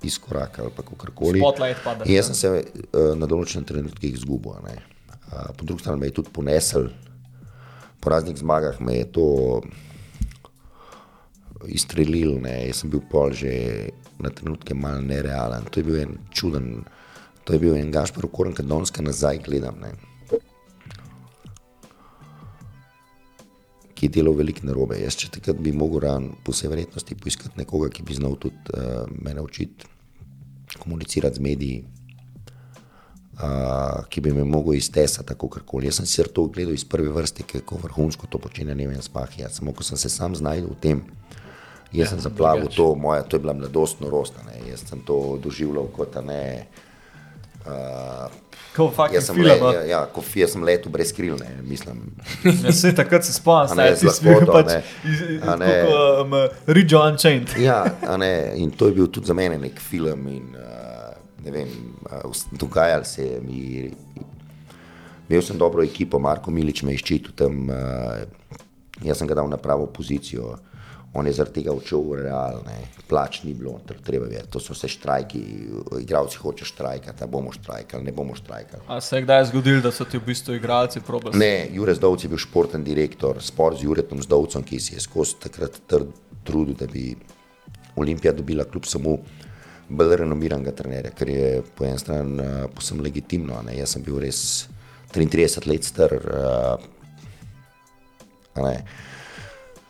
izkorak 0.05 0.59
ali 0.59 0.71
pa 0.75 0.83
kakorkoli. 0.83 1.39
Spotlight 1.39 1.83
pada. 1.83 2.05
In 2.05 2.15
Jaz 2.15 2.31
sem 2.31 2.35
se 2.35 2.49
uh, 2.49 3.13
na 3.17 3.27
določenem 3.27 3.67
trenutku 3.67 4.07
izgubil. 4.07 4.55
Po 5.29 5.65
drugi 5.65 5.81
strani 5.81 5.99
me 5.99 6.07
je 6.07 6.17
tudi 6.19 6.33
ponesel, 6.33 6.89
po 7.99 8.09
raznih 8.09 8.37
zmagah 8.37 8.81
me 8.81 8.97
je 8.99 9.11
to 9.11 9.27
izstrelil, 11.67 12.37
ne. 12.41 12.67
jaz 12.67 12.83
sem 12.83 12.91
bil 12.93 13.01
pol 13.09 13.33
že 13.33 13.51
na 14.21 14.29
trenutke 14.29 14.73
malo 14.73 15.01
nerealen. 15.01 15.65
To 15.71 15.79
je 15.79 15.83
bil 15.83 16.01
en 16.01 16.17
čuden, 16.31 16.83
to 17.43 17.53
je 17.55 17.59
bil 17.59 17.75
en 17.75 17.91
Gašpor 17.91 18.29
Koren, 18.31 18.53
ki 18.53 18.63
danes 18.63 18.93
nazaj 18.93 19.41
gledam. 19.47 19.79
Ne. 19.81 19.95
Ki 23.95 24.07
je 24.07 24.13
delal 24.19 24.35
veliko 24.35 24.67
narobe. 24.67 24.99
Jaz, 24.99 25.17
če 25.19 25.31
takrat 25.39 25.59
bi 25.63 25.71
mogel 25.71 26.03
ran, 26.05 26.29
po 26.43 26.53
vsej 26.53 26.71
verjetnosti 26.71 27.15
poiskati 27.15 27.59
nekoga, 27.59 27.89
ki 27.89 28.03
bi 28.03 28.17
znal 28.17 28.35
tudi 28.39 28.75
uh, 28.75 29.05
mene 29.09 29.41
učiti 29.41 29.93
komunicirati 30.75 31.39
z 31.39 31.39
mediji, 31.39 31.83
uh, 33.41 34.05
ki 34.09 34.21
bi 34.21 34.33
me 34.33 34.43
mogel 34.43 34.79
iztesati 34.79 35.27
tako 35.27 35.49
karkoli. 35.49 35.89
Jaz 35.89 36.01
sem 36.01 36.09
sicer 36.09 36.27
to 36.27 36.47
gledal 36.47 36.73
iz 36.73 36.85
prve 36.85 37.11
vrste, 37.13 37.43
kako 37.43 37.79
vrhunsko 37.83 38.27
to 38.27 38.41
počne, 38.41 38.75
ne 38.75 38.87
vem, 38.87 39.01
spah. 39.01 39.39
Jaz 39.39 39.59
samo, 39.59 39.73
ko 39.73 39.83
sem 39.83 39.97
se 39.97 40.09
sam 40.09 40.35
znašel 40.35 40.71
v 40.71 40.81
tem, 40.81 41.05
Jaz 41.95 42.09
sem 42.09 42.19
zaplavil 42.19 42.67
to, 42.67 42.95
moja, 42.95 43.23
to 43.23 43.35
je 43.35 43.39
bila 43.39 43.53
mladost 43.53 44.01
norost, 44.01 44.33
ne. 44.45 44.69
jaz 44.69 44.83
sem 44.89 44.99
to 45.05 45.39
doživljal 45.43 45.87
kot 45.95 46.17
ne. 46.25 46.67
Uh, 47.65 48.27
fucking 48.75 49.15
jaz 49.15 49.29
sem, 49.29 49.35
film. 49.35 49.47
le, 49.47 49.55
no. 49.59 49.71
ja, 49.73 49.83
ja, 49.89 50.01
kot, 50.13 50.27
jaz 50.35 50.53
sem 50.53 50.63
letel 50.63 50.91
brez 50.91 51.13
kril, 51.15 51.37
ne, 51.39 51.55
mislim. 51.63 52.03
Ja, 52.43 52.73
se 52.73 52.91
takrat 52.95 53.25
se 53.25 53.33
spomnim, 53.33 53.79
da 53.79 53.95
z 53.95 54.11
si 54.11 54.25
bil 54.25 54.35
lahkoto, 54.35 54.59
pač 54.59 54.83
um, 56.21 56.35
Ridge 56.67 56.97
Unchained. 56.99 57.55
Ja, 57.61 57.79
ne, 58.19 58.33
in 58.59 58.73
to 58.75 58.91
je 58.91 58.97
bil 58.99 59.07
tudi 59.07 59.31
za 59.31 59.37
mene 59.37 59.57
nek 59.61 59.79
film. 59.81 60.27
In, 60.29 60.51
uh, 60.59 61.15
ne 61.45 61.55
vem, 61.55 61.71
dogajalo 62.51 63.03
se 63.03 63.25
je 63.25 63.41
mi. 63.41 63.91
Imel 65.29 65.41
sem 65.41 65.57
dobro 65.57 65.83
ekipo, 65.83 66.19
Marko 66.19 66.51
Milič 66.51 66.83
me 66.83 66.93
je 66.93 67.01
ščitil 67.01 67.33
tam, 67.33 67.69
uh, 67.69 68.21
jaz 69.01 69.17
sem 69.17 69.27
ga 69.27 69.37
dal 69.41 69.49
na 69.49 69.57
pravo 69.57 69.87
pozicijo. 69.89 70.53
On 71.15 71.27
je 71.27 71.31
zaradi 71.33 71.61
tega 71.61 71.71
odšel 71.71 72.01
v 72.03 72.17
real, 72.25 72.57
ne. 72.67 72.75
plač 73.07 73.39
ni 73.45 73.53
bilo, 73.55 73.77
tr- 73.87 74.01
treba 74.03 74.27
je, 74.27 74.41
to 74.51 74.59
so 74.59 74.75
vse 74.75 74.89
štrajki, 74.91 75.39
igravci 76.01 76.41
hočejo 76.41 76.67
štrajkati, 76.67 77.27
bomo 77.31 77.53
štrajkali, 77.55 78.03
ne 78.03 78.11
bomo 78.11 78.35
štrajkali. 78.35 78.83
A 78.91 78.99
se 79.01 79.15
je 79.15 79.23
kdaj 79.23 79.45
zgodilo, 79.53 79.79
da 79.85 79.93
so 79.95 80.03
ti 80.03 80.19
v 80.19 80.25
bistvu 80.27 80.57
igralci 80.57 80.99
probali? 81.05 81.39
Ne, 81.39 81.69
Jurek 81.71 81.95
Zdovc 82.01 82.25
je 82.25 82.31
bil 82.33 82.41
športen 82.41 82.83
direktor, 82.83 83.39
spor 83.39 83.77
z 83.79 83.87
Juretom 83.87 84.19
Zdovcem, 84.25 84.65
ki 84.67 84.81
si 84.83 84.97
je 84.97 85.05
skozi 85.05 85.39
takrat 85.47 85.79
trd, 85.87 86.11
trudil, 86.43 86.75
da 86.75 86.89
bi 86.91 87.13
Olimpija 87.95 88.33
dobila 88.35 88.67
kljub 88.67 88.85
samo 88.85 89.17
bolj 89.89 90.15
renomiranega 90.21 90.71
trenerja, 90.75 91.11
kar 91.17 91.29
je 91.29 91.61
po 91.75 91.85
eni 91.85 91.99
strani 91.99 92.41
uh, 92.41 92.65
posebno 92.75 93.03
legitimno. 93.05 93.61
Ne? 93.67 93.77
Jaz 93.77 93.95
sem 93.95 94.03
bil 94.05 94.19
res 94.23 94.39
33 95.13 95.67
let 95.69 95.83
star. 95.87 96.15
Uh, 98.55 98.69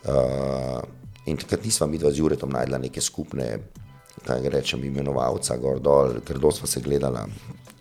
uh, 0.09 0.81
in 1.25 1.37
takrat 1.37 1.65
nisva 1.65 1.87
mi 1.87 1.97
dva 2.01 2.11
z 2.11 2.21
Juretom 2.21 2.51
najdla 2.53 2.81
neke 2.85 3.01
skupne, 3.01 3.59
kaj 4.25 4.49
rečem, 4.49 4.83
imenovalca, 4.85 5.57
gor 5.61 5.79
dol, 5.83 6.19
ker 6.25 6.39
dosti 6.41 6.63
sva 6.63 6.71
se 6.71 6.81
gledala. 6.85 7.25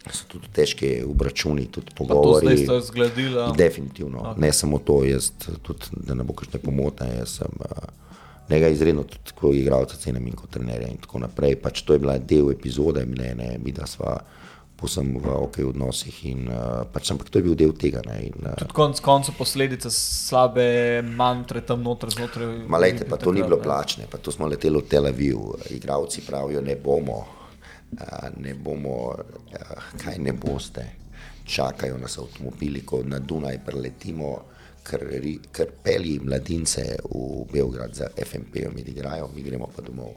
So 0.05 0.27
tudi 0.29 0.51
težke 0.53 0.89
obračuni, 1.09 1.65
tudi 1.73 1.95
Pa 1.95 2.05
to 2.05 2.05
pogovori. 2.05 2.59
ste 2.61 2.81
zgledili. 2.93 3.41
Definitivno, 3.57 4.21
okay. 4.21 4.41
ne 4.41 4.53
samo 4.53 4.79
to, 4.79 4.99
jaz 5.09 5.31
tudi, 5.65 5.89
da 5.97 6.15
ne 6.15 6.27
bo 6.29 6.37
kakšne 6.37 6.61
pomote, 6.61 7.09
jaz 7.09 7.39
sem 7.41 7.63
uh, 7.65 8.04
njega 8.51 8.69
izredno 8.69 9.03
tudi 9.03 9.33
kot 9.35 9.55
igralca 9.55 9.97
cenim 9.97 10.27
in 10.27 10.37
kot 10.37 10.51
trenerja 10.51 10.89
in 10.89 11.01
tako 11.01 11.19
naprej. 11.25 11.57
Pač 11.63 11.83
to 11.83 11.97
je 11.97 12.03
bila 12.03 12.19
del 12.19 12.51
epizode, 12.53 13.07
ne, 13.07 13.35
ne, 13.35 13.55
mi 13.65 13.73
da 13.73 13.87
sva 13.87 14.19
posem 14.77 15.15
v 15.17 15.31
ok 15.31 15.61
odnosih 15.71 16.17
in 16.29 16.49
uh, 16.51 16.83
pač 16.93 17.13
ampak 17.15 17.31
to 17.31 17.39
je 17.39 17.47
bil 17.47 17.55
del 17.57 17.73
tega. 17.79 18.03
Ne, 18.09 18.19
in, 18.29 18.37
uh, 18.43 18.57
Tudi 18.59 18.77
konc 18.77 19.01
koncev 19.05 19.39
posledice 19.39 19.91
slabe 19.95 20.67
mantre 21.07 21.63
tam 21.65 21.85
noter 21.87 22.13
znotraj. 22.13 22.67
Malejte, 22.69 23.07
pa 23.09 23.17
to 23.21 23.33
ni 23.33 23.45
bilo 23.45 23.61
ne. 23.61 23.65
plačne, 23.65 24.09
pa 24.11 24.19
to 24.19 24.35
smo 24.35 24.51
leteli 24.51 24.83
v 24.83 24.91
Tel 24.91 25.09
Aviv, 25.09 25.55
igravci 25.73 26.27
pravijo, 26.27 26.61
ne 26.65 26.77
bomo, 26.77 27.23
a, 27.97 28.29
ne 28.37 28.55
bomo, 28.59 28.99
a, 29.15 29.81
kaj 30.03 30.21
ne 30.21 30.35
boste. 30.37 30.85
Čakajo 31.45 31.99
nas 32.01 32.17
avtomobili, 32.19 32.81
ko 32.89 33.03
na 33.05 33.19
Dunaj 33.21 33.59
preletimo, 33.67 34.54
ker, 34.85 35.71
pelji 35.83 36.19
mladince 36.23 36.85
v 37.11 37.45
Beograd 37.53 37.95
za 37.95 38.09
FMP, 38.17 38.69
mi 38.75 38.81
igrajo, 38.81 39.31
mi 39.35 39.43
gremo 39.43 39.69
pa 39.77 39.83
domov. 39.83 40.15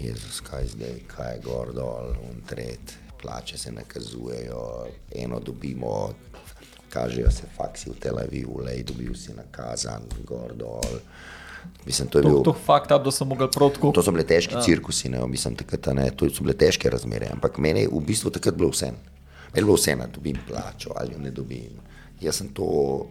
Jezus, 0.00 0.40
kaj 0.40 0.66
zdaj, 0.66 1.00
kaj 1.06 1.34
je 1.34 1.40
gor 1.44 1.74
dol, 1.76 2.14
un 2.30 2.40
tret, 2.48 2.96
plače 3.22 3.58
se 3.58 3.72
nakazujejo, 3.72 4.86
eno 5.14 5.40
dobimo, 5.40 6.14
kažejo 6.88 7.30
se 7.30 7.50
faksi 7.56 7.90
v 7.90 7.98
Tel 8.00 8.18
Avivu, 8.18 8.62
lej, 8.64 8.82
dobil 8.88 9.14
si 9.14 9.34
nakazan, 9.36 10.08
gor 10.24 10.54
dol. 10.56 11.00
Mislim, 11.86 12.08
to 12.08 12.18
je 12.18 12.22
To, 12.22 12.28
bil. 12.28 12.42
to 12.42 12.56
fakt 12.66 12.90
up, 12.90 13.04
da 13.04 13.10
so 13.12 13.24
mogli 13.24 13.48
prav 13.52 13.70
tako. 13.76 13.92
To 13.92 14.02
so 14.02 14.12
bile 14.12 14.24
težke 14.24 14.54
ja. 14.54 14.62
cirkusi, 14.62 15.08
ne, 15.08 15.20
mislim, 15.26 15.56
takrat, 15.56 15.92
ne, 15.94 16.10
to 16.16 16.30
so 16.32 16.44
bile 16.44 16.56
težke 16.56 16.90
razmere, 16.90 17.28
ampak 17.32 17.58
meni 17.58 17.84
je 17.84 17.92
v 17.92 18.00
bistvu 18.00 18.32
takrat 18.32 18.56
bilo 18.56 18.72
vse. 18.72 18.90
Meni 19.52 19.60
je 19.60 19.64
bilo 19.64 19.76
vse, 19.76 19.96
da 20.00 20.06
dobim 20.06 20.40
plačo 20.48 20.96
ali 20.96 21.12
jo 21.12 21.18
ne 21.18 21.30
dobim. 21.30 21.89
Jaz 22.20 22.36
sem 22.36 22.48
to, 22.52 23.06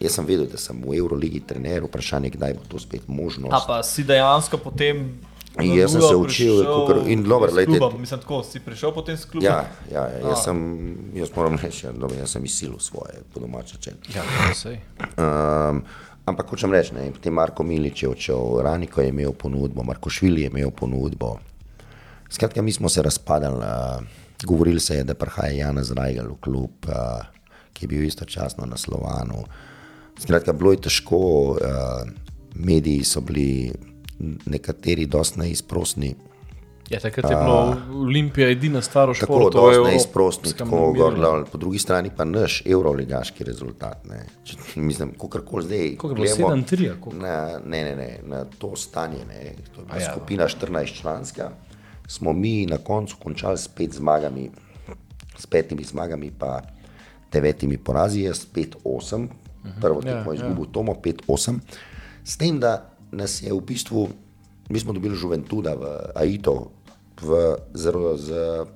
jaz 0.00 0.12
sem 0.12 0.26
vedel, 0.28 0.46
da 0.46 0.60
sem 0.60 0.76
v 0.76 0.98
Euroligi 0.98 1.40
trener, 1.40 1.82
vprašanje, 1.88 2.30
kdaj 2.36 2.54
bo 2.54 2.68
to 2.68 2.78
spet 2.78 3.08
možnost. 3.08 3.54
A 3.54 3.64
pa 3.66 3.82
si 3.82 4.04
dejansko 4.04 4.58
potem. 4.60 5.18
na 5.56 5.64
Jaz 5.64 5.92
sem 5.92 6.02
se 6.02 6.14
učil, 6.14 6.62
kakor- 6.62 7.08
in 7.10 7.24
dobro, 7.24 7.50
klubom. 7.50 8.00
Mislim, 8.00 8.20
tako 8.20 8.42
si 8.42 8.60
prišel 8.60 8.92
potem 8.94 9.16
s 9.16 9.24
klubom. 9.24 9.42
Ja, 9.42 9.64
ja, 9.90 10.04
ja 10.06 10.28
jaz, 10.28 10.44
sem, 10.44 10.58
jaz 11.14 11.32
moram 11.36 11.56
reči, 11.56 11.86
ja, 11.86 11.92
dobro, 11.92 12.14
jaz 12.14 12.30
sem 12.30 12.44
izsilil 12.44 12.78
svoje, 12.78 13.24
po 13.34 13.40
domače 13.40 13.80
če. 13.80 13.96
Ja, 14.14 14.22
sej. 14.54 14.78
Um, 15.18 15.82
ampak 16.26 16.46
hočem 16.52 16.70
reči, 16.70 16.94
ne, 16.94 17.10
potem 17.10 17.34
Marko 17.34 17.66
Milič 17.66 18.02
je 18.02 18.08
odšel, 18.08 18.62
Raniko 18.62 19.00
je 19.00 19.08
imel 19.08 19.32
ponudbo, 19.32 19.82
Marko 19.82 20.10
Švili 20.10 20.44
je 20.46 20.52
imel 20.52 20.70
ponudbo. 20.70 21.38
Skratka, 22.30 22.62
mi 22.62 22.72
smo 22.72 22.88
se 22.88 23.02
razpadali, 23.02 23.56
uh, 23.56 24.04
govorili 24.44 24.80
se 24.80 25.00
je, 25.00 25.04
da 25.04 25.14
prihaja 25.14 25.52
Janez 25.52 25.90
Rajgal 25.90 26.28
v 26.28 26.40
klub, 26.40 26.70
uh, 26.86 27.24
ki 27.78 27.86
je 27.86 27.88
bil 27.88 28.04
istočasno 28.04 28.66
na 28.66 28.76
Slovanu. 28.76 29.44
Skratka, 30.18 30.52
bilo 30.52 30.72
je 30.74 30.80
težko, 30.88 31.18
uh, 31.54 32.08
mediji 32.54 33.04
so 33.06 33.20
bili 33.22 33.70
nekateri 34.46 35.06
dosti 35.06 35.38
neizprostni. 35.38 36.16
Ja, 36.90 36.98
takrat 37.00 37.30
je 37.30 37.36
bilo 37.36 37.76
Olimpija 38.00 38.48
edina 38.50 38.80
stvar 38.82 39.10
v 39.10 39.14
Tako 39.20 39.26
športu. 39.26 39.58
dosti 39.58 39.78
v 39.78 39.90
neizprostni, 39.92 40.48
evropskem 40.48 40.70
tako 40.70 40.92
gor 40.96 41.12
merilu. 41.12 41.24
dol. 41.24 41.44
Po 41.52 41.58
drugi 41.58 41.78
strani 41.78 42.10
pa 42.16 42.24
naš 42.24 42.62
evroligaški 42.66 43.44
rezultat. 43.44 44.06
Ne. 44.08 44.22
Če, 44.44 44.56
mislim, 44.88 45.12
kakorkoli 45.20 45.64
zdaj. 45.64 45.90
Koliko 46.00 46.24
je 46.24 46.34
bilo? 46.34 46.48
7-3 46.56 46.88
ali 46.90 47.00
koliko? 47.00 47.22
Na, 47.22 47.60
ne, 47.64 47.84
ne, 47.84 47.94
ne, 47.96 48.08
na 48.24 48.44
to 48.58 48.72
stanje. 48.76 49.20
Ne. 49.28 49.52
To 49.74 49.80
je 49.80 49.86
bila 49.86 50.00
ja, 50.00 50.02
ja, 50.02 50.14
skupina 50.14 50.48
14 50.48 51.00
članska. 51.00 51.50
Smo 52.08 52.32
mi 52.32 52.66
na 52.66 52.78
koncu 52.78 53.16
končali 53.22 53.58
s 53.58 53.68
pet 53.68 53.92
zmagami, 53.94 54.50
s 55.38 55.46
petimi 55.46 55.84
zmagami, 55.84 56.32
pa 56.38 56.62
devetimi 57.32 57.78
porazi, 57.78 58.22
jaz 58.26 58.46
5-8, 58.54 59.28
prvo 59.80 60.00
Ja, 60.04 60.18
tekmo 60.18 60.32
ja. 60.32 60.40
izgubil 60.40 60.70
Tomo 60.72 60.96
5-8. 61.02 61.58
S 62.24 62.36
tem, 62.36 62.60
da 62.60 62.90
nas 63.12 63.42
je 63.42 63.52
v 63.52 63.60
bistvu, 63.60 64.08
mi 64.68 64.80
smo 64.80 64.92
dobili 64.92 65.16
Juventuda 65.16 65.74
v 65.74 65.84
Aito, 66.14 66.70
v, 67.22 67.56
z, 67.74 67.90
z 68.16 68.28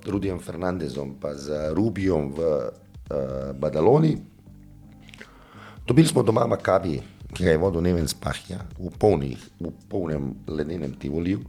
Rudijem 0.05 0.39
Fernandezom, 0.39 1.15
pa 1.21 1.35
z 1.35 1.71
Rubijom 1.71 2.33
v 2.35 2.39
uh, 2.39 3.55
Badaloni. 3.55 4.17
Dobili 5.87 6.07
smo 6.07 6.23
doma 6.23 6.47
Makabi, 6.47 6.99
ki 7.33 7.43
ga 7.43 7.51
je 7.55 7.59
vodil 7.59 7.81
Neven 7.81 8.07
Spahja, 8.07 8.61
v, 8.79 8.91
polnih, 8.99 9.39
v 9.59 9.71
polnem 9.89 10.35
ledenem 10.47 10.93
Tivoliju. 10.95 11.43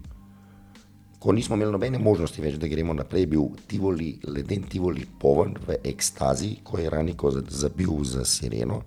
Ko 1.25 1.33
nismo 1.33 1.57
imeli 1.57 1.73
nobene 1.73 1.97
možnosti 1.99 2.43
več, 2.43 2.55
da 2.55 2.69
gremo 2.69 2.93
naprej, 2.93 3.23
je 3.23 3.29
bil 3.29 3.47
tivoli, 3.67 4.11
leden 4.27 4.63
Tivoli 4.65 5.07
poln 5.19 5.55
v 5.59 5.79
ekstazi, 5.83 6.59
ko 6.63 6.77
je 6.77 6.91
Raniko 6.91 7.31
za- 7.31 7.41
zabil 7.49 8.05
za 8.05 8.25
sireno. 8.27 8.83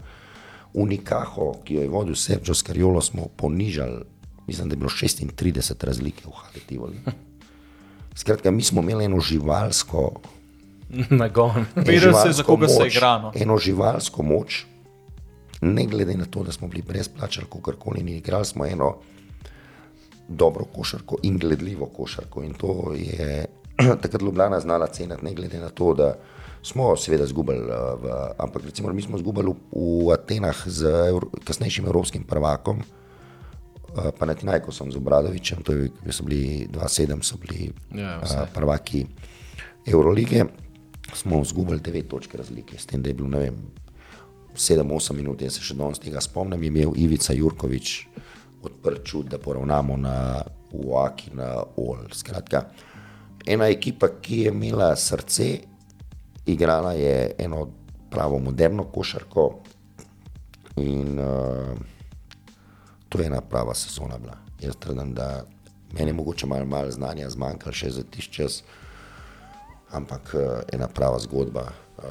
Unikaho, 0.75 1.63
ki 1.63 1.73
jo 1.73 1.81
je 1.81 1.89
vodil 1.89 2.15
Sergio 2.15 2.53
Scariolo, 2.53 3.01
smo 3.01 3.25
ponižali, 3.27 4.03
mislim, 4.47 4.69
da 4.69 4.73
je 4.73 4.77
bilo 4.77 4.89
36 4.91 5.83
razlike 5.83 6.23
v 6.25 6.33
Hali 6.33 6.61
Tivoli. 6.61 6.97
Skratka, 8.15 8.51
mi 8.51 8.63
smo 8.63 8.81
imeli 8.81 9.05
eno 9.05 9.19
živalsko, 9.19 10.11
Nagon. 11.11 11.51
eno 11.51 11.65
Vedel 11.77 11.99
se, 12.13 12.31
za 12.31 12.43
živalsko 12.43 12.43
koga 12.45 12.67
se 12.67 12.79
moč, 12.79 12.95
igra, 12.95 13.17
no. 13.17 13.31
Eno 13.35 13.57
živalsko 13.57 14.23
moč, 14.23 14.65
ne 15.61 15.85
glede 15.85 16.13
na 16.15 16.25
to, 16.25 16.43
da 16.43 16.51
smo 16.51 16.67
bili 16.67 16.81
brezplačni, 16.83 17.43
kakorkoli, 17.45 17.99
in 17.99 18.09
igrali 18.09 18.45
smo 18.45 18.65
eno 18.65 18.95
dobro 20.29 20.65
košarko 20.65 21.17
in 21.23 21.37
gledljivo 21.37 21.85
košarko. 21.85 22.43
In 22.43 22.53
to 22.53 22.93
je 22.95 23.45
takrat 24.01 24.21
Ljubljana 24.21 24.59
znala 24.59 24.87
ceniti, 24.87 25.25
ne 25.25 25.33
glede 25.33 25.59
na 25.59 25.69
to, 25.69 25.93
da 25.93 26.15
smo 26.63 26.95
seveda 26.95 27.23
izgubili, 27.23 27.59
v, 28.01 28.13
ampak 28.37 28.63
recimo 28.65 28.93
mi 28.93 29.01
smo 29.01 29.17
izgubili 29.17 29.47
v, 29.47 29.55
v 30.05 30.13
Atenah 30.13 30.63
z 30.65 30.85
evro, 31.09 31.29
kasnejšim 31.45 31.85
evropskim 31.85 32.23
prvakom. 32.23 32.81
Uh, 33.87 34.09
pa 34.19 34.25
na 34.25 34.33
Tinajkosom 34.33 34.91
z 34.91 34.97
Obradovičem, 34.97 35.63
to 35.63 35.73
je, 35.73 35.89
so 36.11 36.23
bili 36.23 36.67
2-7, 36.71 37.23
so 37.23 37.37
bili 37.37 37.71
Ja, 37.95 38.17
uh, 38.17 38.23
vse. 38.23 38.47
prvaki 38.53 39.05
Eurolige, 39.85 40.45
smo 41.13 41.41
izgubili 41.41 41.79
9 41.79 42.07
točk 42.07 42.35
razlike, 42.35 42.77
s 42.77 42.85
tem, 42.85 43.01
da 43.01 43.09
je 43.09 43.13
bilo, 43.13 43.29
ne 43.29 43.39
vem, 43.39 43.55
7-8 44.55 45.13
minut, 45.13 45.41
jaz 45.41 45.55
se 45.57 45.63
še 45.63 45.77
danes 45.77 46.01
tega 46.03 46.21
spomnim, 46.21 46.61
je 46.63 46.67
imel 46.67 46.93
Ivica 46.97 47.33
Jurkovič 47.33 48.07
odprt 48.63 49.05
čut, 49.05 49.27
da 49.29 49.37
poravnamo 49.37 49.97
na 49.97 50.41
Uaki, 50.71 51.31
na 51.33 51.63
Ol. 51.77 52.07
Skratka, 52.13 52.65
ena 53.45 53.67
ekipa, 53.71 54.09
ki 54.21 54.41
je 54.45 54.53
imela 54.53 54.95
srce, 54.95 55.49
igrala 56.45 56.93
je 56.93 57.35
eno 57.37 57.67
pravo 58.09 58.39
moderno 58.39 58.83
košarko 58.83 59.59
in 60.77 61.19
uh, 61.19 61.77
to 63.09 63.19
je 63.19 63.25
ena 63.27 63.41
prava 63.41 63.73
sezona 63.75 64.17
bila. 64.17 64.37
Jaz 64.61 64.75
trdim, 64.79 65.13
da 65.13 65.43
meni 65.91 66.09
je 66.09 66.13
mogoče 66.13 66.47
malo 66.47 66.65
mal 66.65 66.91
znanja 66.91 67.29
zmanjkalo 67.29 67.73
še 67.73 67.89
za 67.89 68.03
tiš 68.03 68.29
čas, 68.29 68.63
ampak 69.91 70.33
uh, 70.33 70.41
ena 70.73 70.87
prava 70.87 71.19
zgodba. 71.19 71.69
Uh, 71.97 72.03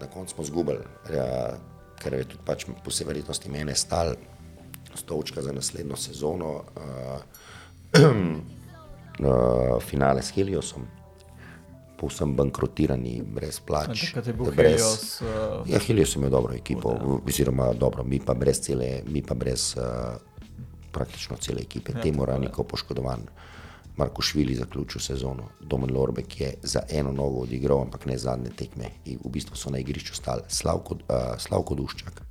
na 0.00 0.06
koncu 0.06 0.34
smo 0.34 0.44
zgubili, 0.44 0.84
ja, 1.12 1.56
ker 2.00 2.14
je 2.14 2.24
tudi 2.24 2.44
pač 2.46 2.64
po 2.64 2.90
vsej 2.90 3.06
verjetnosti 3.06 3.50
mene 3.50 3.74
stal. 3.76 4.14
Stolčka 4.98 5.42
za 5.42 5.52
naslednjo 5.52 5.96
sezono, 5.96 6.52
uh, 6.76 7.20
uh, 7.98 9.82
finale 9.88 10.22
s 10.22 10.30
Heliosom, 10.34 10.86
povsem 11.98 12.34
bankrotirani, 12.38 13.22
brez 13.26 13.58
plač. 13.60 14.04
Takrat 14.06 14.26
je 14.26 14.32
bil 14.32 14.52
brez, 14.54 14.78
Helios, 14.78 15.20
uh, 15.20 15.66
Ja, 15.66 15.78
Helios 15.82 16.16
ima 16.16 16.28
dobro 16.28 16.54
ekipo, 16.54 16.94
oziroma 17.26 17.72
dobro, 17.72 18.04
mi 18.04 18.20
pa 18.20 18.34
brez 18.34 18.60
cele, 18.60 19.02
mi 19.06 19.22
pa 19.22 19.34
brez 19.34 19.74
uh, 19.76 20.14
praktično 20.92 21.36
cele 21.36 21.66
ekipe. 21.66 21.92
Ja, 21.96 22.02
Temu 22.02 22.26
Raniko 22.26 22.62
poškodovan, 22.62 23.26
Marko 23.98 24.22
Švili 24.22 24.54
zaključil 24.54 25.00
sezono, 25.00 25.48
Domen 25.60 25.90
Lorbek 25.94 26.40
je 26.40 26.54
za 26.62 26.82
eno 26.90 27.12
nogo 27.12 27.42
odigral, 27.42 27.82
ampak 27.82 28.06
ne 28.06 28.18
zadnje 28.18 28.50
tekme. 28.56 28.92
In 29.04 29.18
v 29.24 29.30
bistvu 29.34 29.56
so 29.56 29.70
na 29.74 29.82
igrišču 29.82 30.14
stali 30.14 30.46
Slavko, 30.48 30.94
uh, 30.94 31.34
Slavko 31.38 31.74
Duščak, 31.74 32.22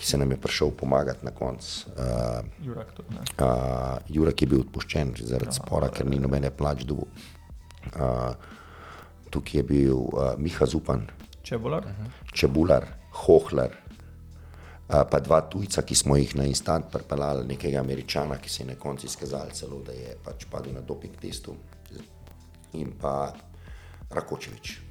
ki 0.00 0.06
se 0.06 0.18
nam 0.18 0.30
je 0.30 0.36
prišel 0.40 0.70
pomagati 0.70 1.24
na 1.24 1.30
koncu. 1.30 1.90
Uh, 1.92 2.64
Jurak 2.64 2.92
tudi 2.96 3.14
ne. 3.14 3.20
Uh, 3.20 3.98
Jurek 4.08 4.42
je 4.42 4.48
bil 4.48 4.62
odpuščen 4.64 5.12
zaradi 5.28 5.52
spora, 5.52 5.90
ker 5.92 6.08
ni 6.08 6.16
nobene 6.22 6.48
plač 6.50 6.86
dobil. 6.88 7.04
Uh, 7.92 8.32
tukaj 9.28 9.60
je 9.60 9.66
bil 9.68 10.00
uh, 10.00 10.32
Miha 10.40 10.66
Zupan, 10.66 11.04
Čebular. 11.44 11.84
Čebular, 12.32 12.86
Hohler, 13.26 13.76
uh, 13.76 15.04
pa 15.04 15.20
dva 15.20 15.42
tujca, 15.52 15.84
ki 15.84 15.96
smo 15.96 16.16
jih 16.16 16.32
na 16.40 16.48
instant 16.48 16.88
pripeljali, 16.92 17.44
nekega 17.52 17.84
američana, 17.84 18.40
ki 18.40 18.48
se 18.48 18.62
je 18.62 18.72
na 18.72 18.80
koncu 18.80 19.06
izkazal 19.06 19.52
celo, 19.52 19.82
da 19.84 19.92
je 19.92 20.16
pač 20.24 20.48
padel 20.48 20.80
na 20.80 20.84
doping 20.86 21.20
testu, 21.20 21.56
in 22.72 22.96
pa 23.00 23.34
Rakočevič. 24.10 24.89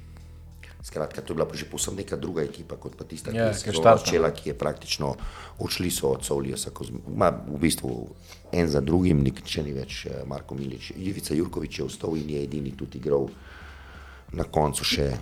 Skratka, 0.82 1.20
to 1.20 1.32
je 1.32 1.36
bila 1.36 1.44
pa 1.44 1.56
že 1.56 1.68
povsem 1.68 1.92
neka 1.92 2.16
druga 2.16 2.40
ekipa, 2.40 2.76
kot 2.80 2.96
pa 2.96 3.04
tista, 3.04 3.28
ki 3.28 3.36
Ja, 3.36 3.52
ki 3.52 3.68
je 3.68 3.82
začela, 3.84 4.32
ki 4.32 4.50
je 4.50 4.54
praktično 4.56 5.12
odšli 5.60 5.90
so 5.92 6.16
od 6.16 6.24
Souliosa, 6.24 6.72
v 6.72 7.58
bistvu 7.60 8.08
en 8.52 8.68
za 8.68 8.80
drugim, 8.80 9.20
nihče 9.20 9.62
ni 9.62 9.76
več 9.76 10.06
eh, 10.08 10.24
Marko 10.24 10.56
Milič. 10.56 10.96
Ivica 10.96 11.36
Jurkovič 11.36 11.78
je 11.78 11.84
ostal 11.84 12.16
in 12.16 12.32
je 12.32 12.40
edini 12.42 12.72
tudi 12.72 12.96
igral 12.96 13.28
na 14.32 14.48
koncu 14.48 14.84
še 14.84 15.12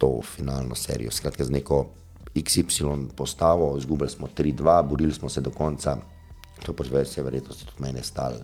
to 0.00 0.22
finalno 0.24 0.74
serijo. 0.74 1.12
Skratka, 1.12 1.44
z 1.44 1.52
neko 1.52 1.84
XY 2.34 3.12
postavo, 3.12 3.76
izgubili 3.78 4.10
smo 4.10 4.26
3-2, 4.26 4.88
borili 4.88 5.12
smo 5.12 5.28
se 5.28 5.40
do 5.40 5.50
konca, 5.50 5.98
to 6.64 6.72
več 6.72 7.18
je 7.18 7.22
verjetno 7.22 7.52
tudi 7.52 7.76
mene 7.78 8.02
stalo. 8.02 8.40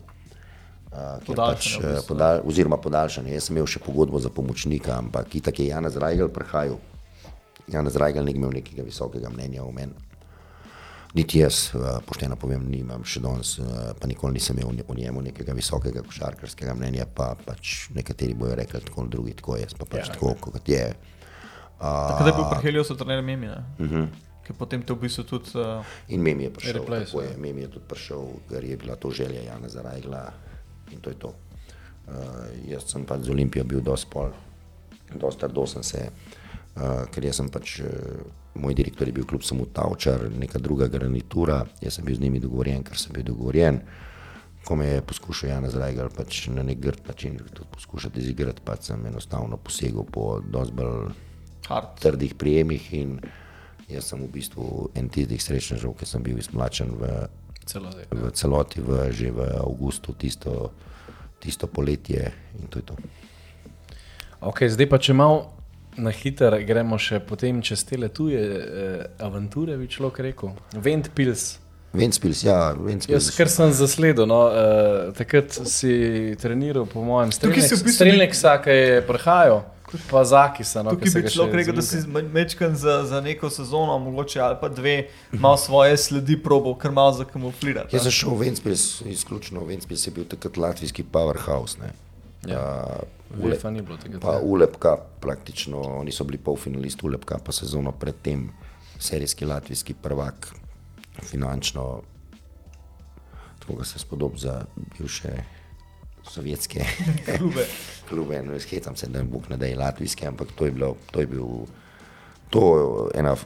Uh, 0.91 1.35
pač, 1.37 1.79
bistvu. 1.79 2.03
podal, 2.09 2.41
oziroma 2.45 2.77
podaljšanje. 2.77 3.31
Jaz 3.33 3.45
sem 3.47 3.57
imel 3.57 3.67
še 3.67 3.79
pogodbo 3.79 4.19
za 4.19 4.29
pomočnika, 4.29 4.97
ampak 4.99 5.35
itak 5.39 5.59
je 5.59 5.67
Janez 5.71 5.95
Rajgel 5.97 6.29
prihajal. 6.29 6.79
Janez 7.71 7.95
Rajgel 7.97 8.25
ni 8.25 8.33
imel 8.35 8.51
nekega 8.51 8.83
visokega 8.83 9.31
mnenja 9.31 9.63
o 9.63 9.71
meni. 9.71 9.95
Niti 11.15 11.39
jaz, 11.39 11.71
eh, 11.75 11.79
pošteno 12.07 12.37
povem, 12.37 12.67
nimam 12.71 13.03
še 13.05 13.21
danes, 13.21 13.57
pa 14.01 14.07
nikoli 14.07 14.35
nisem 14.35 14.59
imel 14.59 14.69
o 14.69 14.73
nje- 14.73 14.85
o 14.89 14.95
njemu 14.95 15.23
nekega 15.23 15.53
visokega 15.53 16.03
košarkarskega 16.03 16.75
mnenja, 16.75 17.07
pa 17.07 17.35
pač 17.35 17.89
nekateri 17.91 18.35
bojo 18.35 18.55
rekli 18.55 18.81
tako, 18.81 19.07
drugi 19.07 19.35
tako, 19.35 19.57
jaz 19.57 19.75
pa 19.75 19.85
pač 19.85 20.07
Ja. 20.07 20.07
ja. 20.07 20.13
tako, 20.13 20.35
kot 20.41 20.69
je. 20.69 20.95
Takrat 21.79 22.27
je 22.27 22.33
bil 22.33 22.45
pri 22.51 22.63
Heliosu 22.63 22.95
trener 22.97 23.23
Memi, 23.23 23.47
ne? 23.47 23.63
Uh 23.79 23.87
-huh. 23.87 24.07
Ki 24.47 24.53
potem 24.53 24.83
te 24.83 24.93
v 24.93 25.01
bistvu 25.01 25.25
tudi. 25.25 25.51
Uh, 25.55 25.85
In 26.09 26.21
Memi 26.23 26.45
je 26.45 26.51
prišel, 26.51 26.73
Replace, 26.75 27.07
tako 27.07 27.23
je, 27.23 27.31
ja. 27.31 27.39
Memi 27.39 27.61
je 27.61 27.69
tudi 27.69 27.87
prišel, 27.89 28.23
ker 28.49 28.65
je 28.65 28.77
bila 28.77 28.97
to 28.97 29.11
želja 29.11 29.43
Janeza 29.43 29.83
Rajgla 29.83 30.33
in 30.93 31.01
to 31.01 31.11
je 31.11 31.19
to. 31.21 31.33
Uh, 32.11 32.51
jaz 32.67 32.89
sem 32.91 33.05
pač 33.07 33.27
z 33.27 33.31
Olimpijo 33.31 33.65
bil 33.65 33.83
dosti 33.85 34.11
pol, 34.11 34.33
dosti 35.15 35.45
trdo 35.45 35.67
sem 35.71 35.85
se, 35.87 36.05
uh, 36.11 37.07
ker 37.13 37.25
jaz 37.29 37.39
sem 37.39 37.51
pač, 37.53 37.79
uh, 37.85 38.23
moj 38.59 38.75
direktor 38.75 39.09
je 39.09 39.15
bil 39.15 39.27
kljub 39.31 39.47
samo 39.47 39.67
Tavčar, 39.71 40.27
neka 40.33 40.59
druga 40.59 40.91
garnitura, 40.91 41.63
jaz 41.81 41.99
sem 41.99 42.07
bil 42.09 42.19
z 42.19 42.25
njimi 42.25 42.43
dogovorjen, 42.43 42.83
ker 42.87 42.99
sem 42.99 43.15
bil 43.15 43.27
dogovorjen. 43.31 43.83
Ko 44.67 44.77
me 44.77 44.91
je 44.91 45.03
poskušal 45.07 45.55
Janez 45.55 45.77
Rajgal 45.79 46.11
pač 46.13 46.43
na 46.53 46.63
nek 46.67 46.83
grd 46.83 47.07
način 47.09 47.39
poskušati 47.73 48.21
izigrati, 48.21 48.61
pač 48.65 48.91
sem 48.91 49.07
enostavno 49.07 49.57
posegel 49.57 50.05
po 50.05 50.41
dosti 50.45 50.77
bolj 50.77 51.15
trdih 52.01 52.35
prijemih 52.35 52.95
in 52.95 53.21
jaz 53.91 54.11
sem 54.11 54.23
v 54.23 54.31
bistvu 54.31 54.91
en 54.95 55.09
tistih 55.11 55.43
srečnežev, 55.43 55.95
ki 55.99 56.07
sem 56.07 56.23
bil 56.23 56.39
izmlačen 56.39 56.93
v, 56.99 57.11
Celo 57.71 57.91
zdaj. 57.95 58.11
v 58.11 58.31
celoti, 58.35 58.83
v, 58.83 59.15
že 59.15 59.31
v 59.31 59.47
avgustu, 59.63 60.11
tisto, 60.19 60.75
tisto 61.39 61.71
poletje 61.71 62.33
in 62.59 62.67
to 62.67 62.83
je 62.83 62.85
to. 62.91 62.95
Okay, 64.43 64.67
zdaj 64.67 64.91
pa 64.91 64.99
če 64.99 65.15
malo 65.15 65.55
na 65.95 66.11
hiter 66.11 66.55
gremo 66.67 66.99
še 66.99 67.23
potem 67.23 67.63
čez 67.63 67.87
te 67.87 67.99
tuje 68.11 68.43
eh, 68.43 69.23
avanture, 69.23 69.79
bi 69.79 69.87
človek 69.87 70.19
rekel. 70.27 70.55
Ventpils. 70.75 71.61
Ventspils, 71.91 72.45
ja, 72.47 72.71
Ventspils. 72.79 73.17
Jaz, 73.17 73.35
kar 73.35 73.49
sem 73.51 73.73
zasledil, 73.75 74.23
no, 74.31 74.45
uh, 74.47 75.09
takrat 75.11 75.51
si 75.67 76.37
treniral, 76.39 76.87
po 76.87 77.03
mojem, 77.03 77.33
si 77.35 77.43
v 77.43 77.57
bistvu 77.57 77.91
streljnika, 77.91 78.53
ki 78.63 78.77
je 78.77 79.01
prihajal, 79.09 79.65
pa 80.11 80.25
Zakisa. 80.25 80.83
No, 80.83 80.91
Tukaj 80.91 81.23
bi 81.23 81.31
človek 81.31 81.55
rekel, 81.55 81.75
da 81.75 81.83
si 81.83 82.03
mečkan 82.07 82.77
za, 82.77 83.05
za 83.05 83.21
neko 83.21 83.51
sezono, 83.51 83.99
mogoče 83.99 84.41
ali 84.41 84.57
pa 84.61 84.69
dve, 84.69 85.09
malo 85.33 85.57
svoje 85.57 85.97
sledi 85.97 86.37
probal, 86.43 86.75
kar 86.79 86.93
malo 86.93 87.13
zakamuflirati. 87.13 87.97
Jaz 87.97 88.03
sem 88.03 88.13
šel 88.13 88.35
v 88.35 88.47
Ventspils, 88.47 89.03
izključno 89.07 89.65
Ventspils 89.65 90.07
je 90.07 90.13
bil 90.15 90.25
takrat 90.25 90.57
latvijski 90.57 91.05
powerhouse. 91.13 91.81
Ne. 91.81 91.93
Ja. 92.53 92.87
Uh, 93.37 93.45
UEFA 93.45 93.71
ni 93.71 93.83
bilo 93.83 93.97
tega. 93.97 94.21
Pa 94.21 94.39
Ulepka, 94.43 94.97
praktično, 95.21 95.81
oni 95.81 96.13
so 96.13 96.25
bili 96.25 96.39
polfinalisti 96.39 97.07
Ulepka, 97.07 97.39
pa 97.45 97.53
sezono 97.53 97.93
predtem 97.93 98.51
serijski 98.99 99.45
latvijski 99.45 99.95
prvak, 99.95 100.49
finančno, 101.23 102.03
tako 103.59 103.75
ga 103.75 103.85
se 103.85 103.99
spodob 103.99 104.37
za 104.37 104.65
bivše 104.99 105.60
sovjetske 106.29 106.85
klube. 107.39 107.67
klube. 108.09 108.43
No, 108.43 108.59
Skecam 108.61 108.97
se, 108.97 109.07
da 109.07 109.23
Bog 109.23 109.51
ne 109.51 109.57
da 109.57 109.67
je 109.67 109.79
latvijski, 109.79 110.27
ampak 110.27 110.49
to 110.55 110.65
je, 110.65 110.71
bilo, 110.71 110.97
to 111.11 111.21
je 111.21 111.27
bil 111.27 111.47
to 112.51 113.09
ena 113.15 113.37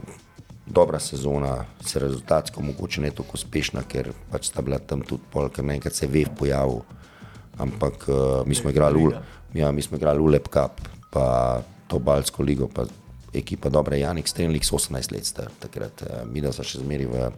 dobra 0.66 0.98
sezona, 0.98 1.64
se 1.84 1.98
rezultatsko 1.98 2.62
mogoče 2.62 3.00
ne 3.00 3.10
tako 3.10 3.36
uspešna, 3.36 3.82
ker 3.88 4.12
pač 4.30 4.48
sta 4.48 4.62
bila 4.62 4.78
tam 4.78 5.02
tudi 5.04 5.22
pol, 5.32 5.50
ker 5.52 5.64
naenkrat 5.64 5.94
se 5.94 6.06
je 6.06 6.12
vev 6.12 6.32
pojavil. 6.38 6.80
Ampak 7.60 8.08
uh, 8.08 8.16
mi 8.46 8.54
smo 8.54 8.70
igrali 8.70 9.04
v, 9.06 9.20
ja, 9.54 9.70
mi 9.72 9.82
smo 9.82 10.00
igrali 10.00 10.22
v 10.22 10.32
Lep 10.34 10.48
Cup, 10.48 10.80
pa 11.12 11.62
to 11.88 12.00
Balsko 12.00 12.42
ligo, 12.42 12.66
pa 12.68 12.86
ekipa 13.34 13.68
dobra, 13.68 13.96
Janik 13.96 14.28
Strenlik, 14.28 14.64
18 14.64 15.12
let 15.12 15.26
star 15.26 15.52
takrat, 15.60 16.02
uh, 16.02 16.24
mi 16.26 16.40
da 16.40 16.52
so 16.52 16.64
še 16.64 16.80
zmeri 16.80 17.06
v 17.06 17.28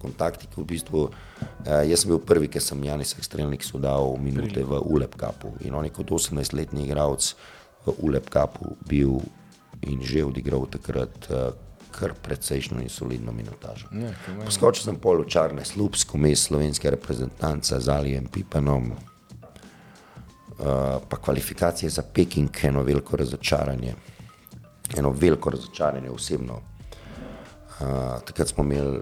kontaktih. 0.00 0.48
V 0.56 0.64
bistvu, 0.64 1.06
uh, 1.08 1.82
jaz 1.86 2.04
sem 2.04 2.10
bil 2.10 2.20
prvi, 2.24 2.48
ki 2.48 2.62
sem 2.64 2.80
Janis 2.84 3.14
Strenlik 3.20 3.64
dal 3.78 4.16
minute 4.16 4.64
v 4.64 4.80
Ulep 4.80 5.14
Cupu 5.20 5.54
in 5.60 5.74
on 5.74 5.84
je 5.84 5.92
kot 5.94 6.10
18-letni 6.10 6.88
igralec 6.88 7.34
v 7.86 7.94
Ulep 8.00 8.32
Cupu 8.32 8.76
bil 8.88 9.20
in 9.84 10.00
že 10.04 10.24
odigral 10.24 10.66
takrat 10.68 11.12
uh, 11.30 11.52
kar 11.90 12.14
precejšno 12.14 12.80
in 12.80 12.88
solidno 12.88 13.32
minutažo. 13.32 13.88
Ja. 13.92 14.12
Poskočil 14.44 14.84
sem 14.84 14.96
pol 15.02 15.24
v 15.24 15.28
čarne 15.28 15.64
slupsko 15.66 16.18
mes 16.18 16.46
slovenske 16.46 16.90
reprezentance 16.90 17.80
z 17.80 17.88
Alijem 17.88 18.26
Pipanom, 18.30 18.92
uh, 18.92 18.98
pa 21.02 21.16
kvalifikacije 21.16 21.90
za 21.90 22.02
Peking, 22.02 22.50
eno 22.62 22.82
veliko 22.82 23.16
razočaranje, 23.16 23.94
eno 24.96 25.10
veliko 25.10 25.50
razočaranje 25.50 26.10
osebno. 26.10 26.60
Uh, 27.80 28.20
takrat 28.24 28.48
smo 28.48 28.64
imeli 28.64 29.00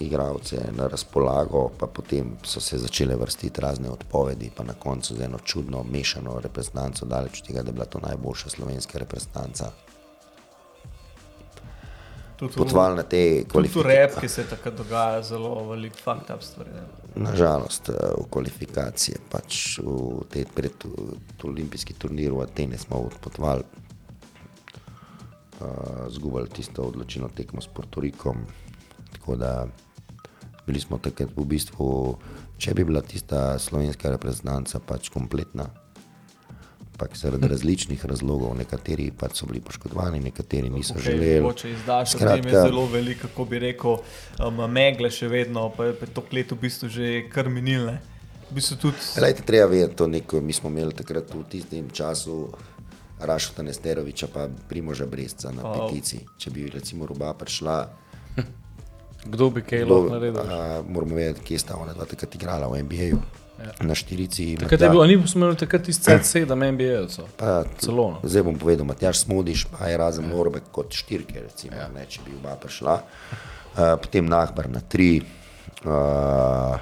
igralce 0.00 0.56
na 0.76 0.86
razpolago, 0.86 1.70
pa 1.78 1.86
potem 1.86 2.36
so 2.42 2.60
se 2.60 2.78
začele 2.78 3.16
vrstiti 3.16 3.60
razne 3.60 3.90
odpovedi, 3.90 4.50
pa 4.56 4.64
na 4.64 4.72
koncu 4.72 5.14
z 5.14 5.24
eno 5.24 5.38
čudno 5.44 5.84
mešano 5.90 6.40
reprezentanco, 6.40 7.06
daleč 7.06 7.40
od 7.40 7.46
tega, 7.46 7.62
da 7.62 7.68
je 7.68 7.72
bila 7.72 7.84
to 7.84 7.98
najboljša 7.98 8.48
slovenska 8.48 8.98
reprezentanca. 8.98 9.70
Potovali 12.38 12.96
na 12.96 13.02
te 13.02 13.08
Tudi 13.08 13.40
v 13.40 13.48
kvalifikacije. 13.48 13.96
rep, 13.96 14.20
ki 14.20 14.28
se 14.28 14.44
takrat 14.46 14.74
dogaja, 14.74 15.22
zelo 15.22 15.64
velik 15.68 15.96
fucked 15.96 16.30
up 16.36 16.42
stvari. 16.42 16.70
Nažalost, 17.14 17.88
eh, 17.88 17.94
v 18.18 18.30
kvalifikacije, 18.30 19.16
pač 19.30 19.78
v 19.78 20.22
te 20.30 20.44
pred 20.54 20.84
v 20.84 21.44
olimpijski 21.44 21.94
turnir 21.94 22.32
v 22.32 22.42
Atene 22.42 22.78
smo 22.78 22.96
odpotovali, 22.96 23.62
uh, 25.60 25.66
zgubili 26.08 26.48
tisto 26.48 26.82
odločilno 26.82 27.28
tekmo 27.28 27.60
s 27.60 27.66
Portorikom. 27.66 28.46
Tako 29.12 29.36
da 29.36 29.66
bili 30.68 30.80
smo 30.80 30.98
takrat 31.00 31.32
v 31.36 31.44
bistvu, 31.48 31.90
če 32.60 32.74
bi 32.76 32.84
bila 32.84 33.00
tista 33.02 33.58
slovenska 33.58 34.12
reprezentanca 34.12 34.80
pač 34.84 35.08
kompletna, 35.14 35.68
ampak 36.92 37.14
zaradi 37.16 37.48
različnih 37.48 38.04
razlogov, 38.10 38.56
nekateri 38.58 39.08
pač 39.14 39.40
so 39.40 39.46
bili 39.46 39.62
poškodovani, 39.64 40.20
nekateri 40.20 40.68
niso 40.70 40.96
Okay, 40.96 41.04
želeli. 41.08 41.40
Mogoče 41.46 41.70
izdaš, 41.70 42.14
da 42.18 42.34
je 42.34 42.62
zelo 42.66 42.86
veliko, 42.90 43.28
kako 43.28 43.44
bi 43.44 43.60
rekel, 43.62 44.00
um, 44.42 44.64
megle 44.70 45.10
še 45.10 45.28
vedno, 45.30 45.68
pa 45.76 45.92
je 45.92 46.10
to 46.14 46.24
let 46.32 46.52
v 46.52 46.58
bistvu 46.66 46.90
že 46.90 47.12
kar 47.32 47.48
minilne. 47.48 48.00
V 48.50 48.56
bistvu 48.56 48.76
tudi 48.80 49.20
Lejte, 49.20 49.44
treba 49.46 49.68
vedeti, 49.70 49.94
to 49.94 50.06
neko, 50.08 50.40
mi 50.40 50.52
smo 50.52 50.72
imeli 50.72 50.96
takrat 50.96 51.30
v 51.34 51.44
tistem 51.52 51.90
času 51.92 52.48
Rašota 53.20 53.62
Nesteroviča 53.62 54.28
pa 54.32 54.48
Primoža 54.68 55.06
Brezca 55.06 55.50
na 55.52 55.62
Wow. 55.62 55.88
peticiji. 55.88 56.26
Če 56.38 56.50
bi 56.50 56.68
recimo 56.70 57.06
roba 57.06 57.34
prišla, 57.34 57.76
Kdo 59.24 59.50
bi 59.50 59.62
kaj 59.66 59.84
lahko 59.84 60.14
naredil? 60.14 60.40
a, 60.40 60.82
moramo 60.88 61.18
vedeti, 61.18 61.44
kje 61.44 61.58
sta 61.58 61.76
ona 61.76 61.92
dva 61.92 62.06
takrat 62.06 62.34
igrala 62.34 62.68
v 62.68 62.82
NBA-ju. 62.82 63.20
Ja. 63.58 63.72
Na 63.82 63.94
štirici. 63.94 64.54
Takrat 64.54 64.80
je 64.80 64.88
bil, 64.90 65.00
a 65.02 65.06
ni 65.06 65.56
takrat 65.58 65.82
tisti 65.82 66.10
C7 66.14 66.46
NBA-jevcev. 66.46 67.26
Pa, 67.36 67.64
Celo, 67.82 68.04
no. 68.14 68.20
Zdaj 68.22 68.44
bom 68.46 68.54
povedal, 68.54 68.86
Matjaš 68.86 69.24
Smodiš, 69.26 69.66
pa 69.72 69.90
je 69.90 69.96
razen 69.98 70.28
Norbek 70.30 70.70
kot 70.70 70.94
štirke, 70.94 71.42
recimo, 71.42 71.74
ja. 71.74 71.88
ne, 71.90 72.06
če 72.06 72.22
bi 72.22 72.36
oba 72.38 72.54
prišla. 72.54 72.94
Uh, 72.94 73.98
potem 73.98 74.30
Nahbar 74.30 74.70
na 74.70 74.78
tri, 74.78 75.18
uh, 75.82 76.78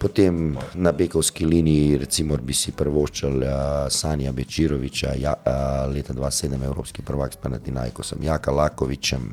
potem 0.00 0.56
na 0.80 0.96
Bekovski 0.96 1.44
liniji, 1.44 2.00
recimo, 2.06 2.40
bi 2.40 2.56
si 2.56 2.72
prvoščal 2.72 3.36
uh, 3.44 3.52
Sanja 3.92 4.32
Bečiroviča, 4.32 5.12
ja, 5.20 5.36
uh, 5.36 5.92
leta 5.92 6.16
2007 6.16 6.56
evropski 6.72 7.04
prvak 7.04 7.36
s 7.36 7.44
Panatinajkosom, 7.44 8.24
Jaka 8.24 8.52
Lakovičem, 8.52 9.28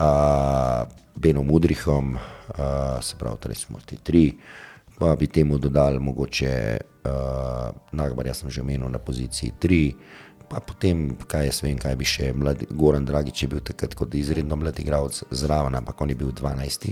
uh, 0.00 0.88
Benom 1.16 1.50
Udrihom, 1.50 2.14
uh, 2.14 3.02
se 3.02 3.16
pravi, 3.18 3.36
torej 3.40 3.56
smo 3.56 3.78
ti 3.86 3.96
tri. 3.96 4.32
Pa 4.98 5.16
bi 5.16 5.26
temu 5.26 5.58
dodali 5.58 5.98
mogoče 6.00 6.78
uh, 7.04 7.68
Nagbar, 7.92 8.26
jaz 8.26 8.40
sem 8.40 8.50
že 8.50 8.60
omenil 8.60 8.88
na 8.88 8.98
poziciji 8.98 9.52
3, 9.60 9.80
pa 10.48 10.60
potem, 10.60 11.16
kaj 11.28 11.46
jaz 11.46 11.60
vem, 11.62 11.76
kaj 11.78 11.96
bi 11.96 12.06
še 12.08 12.30
mladi, 12.32 12.68
Goran 12.70 13.04
Dragič 13.04 13.42
je 13.42 13.48
bil 13.48 13.60
takrat 13.60 13.94
kot 13.94 14.14
izredno 14.14 14.56
mlad 14.56 14.78
igralec 14.80 15.20
zraven, 15.30 15.74
ampak 15.74 16.00
on 16.00 16.10
je 16.10 16.16
bil 16.16 16.32
12. 16.32 16.88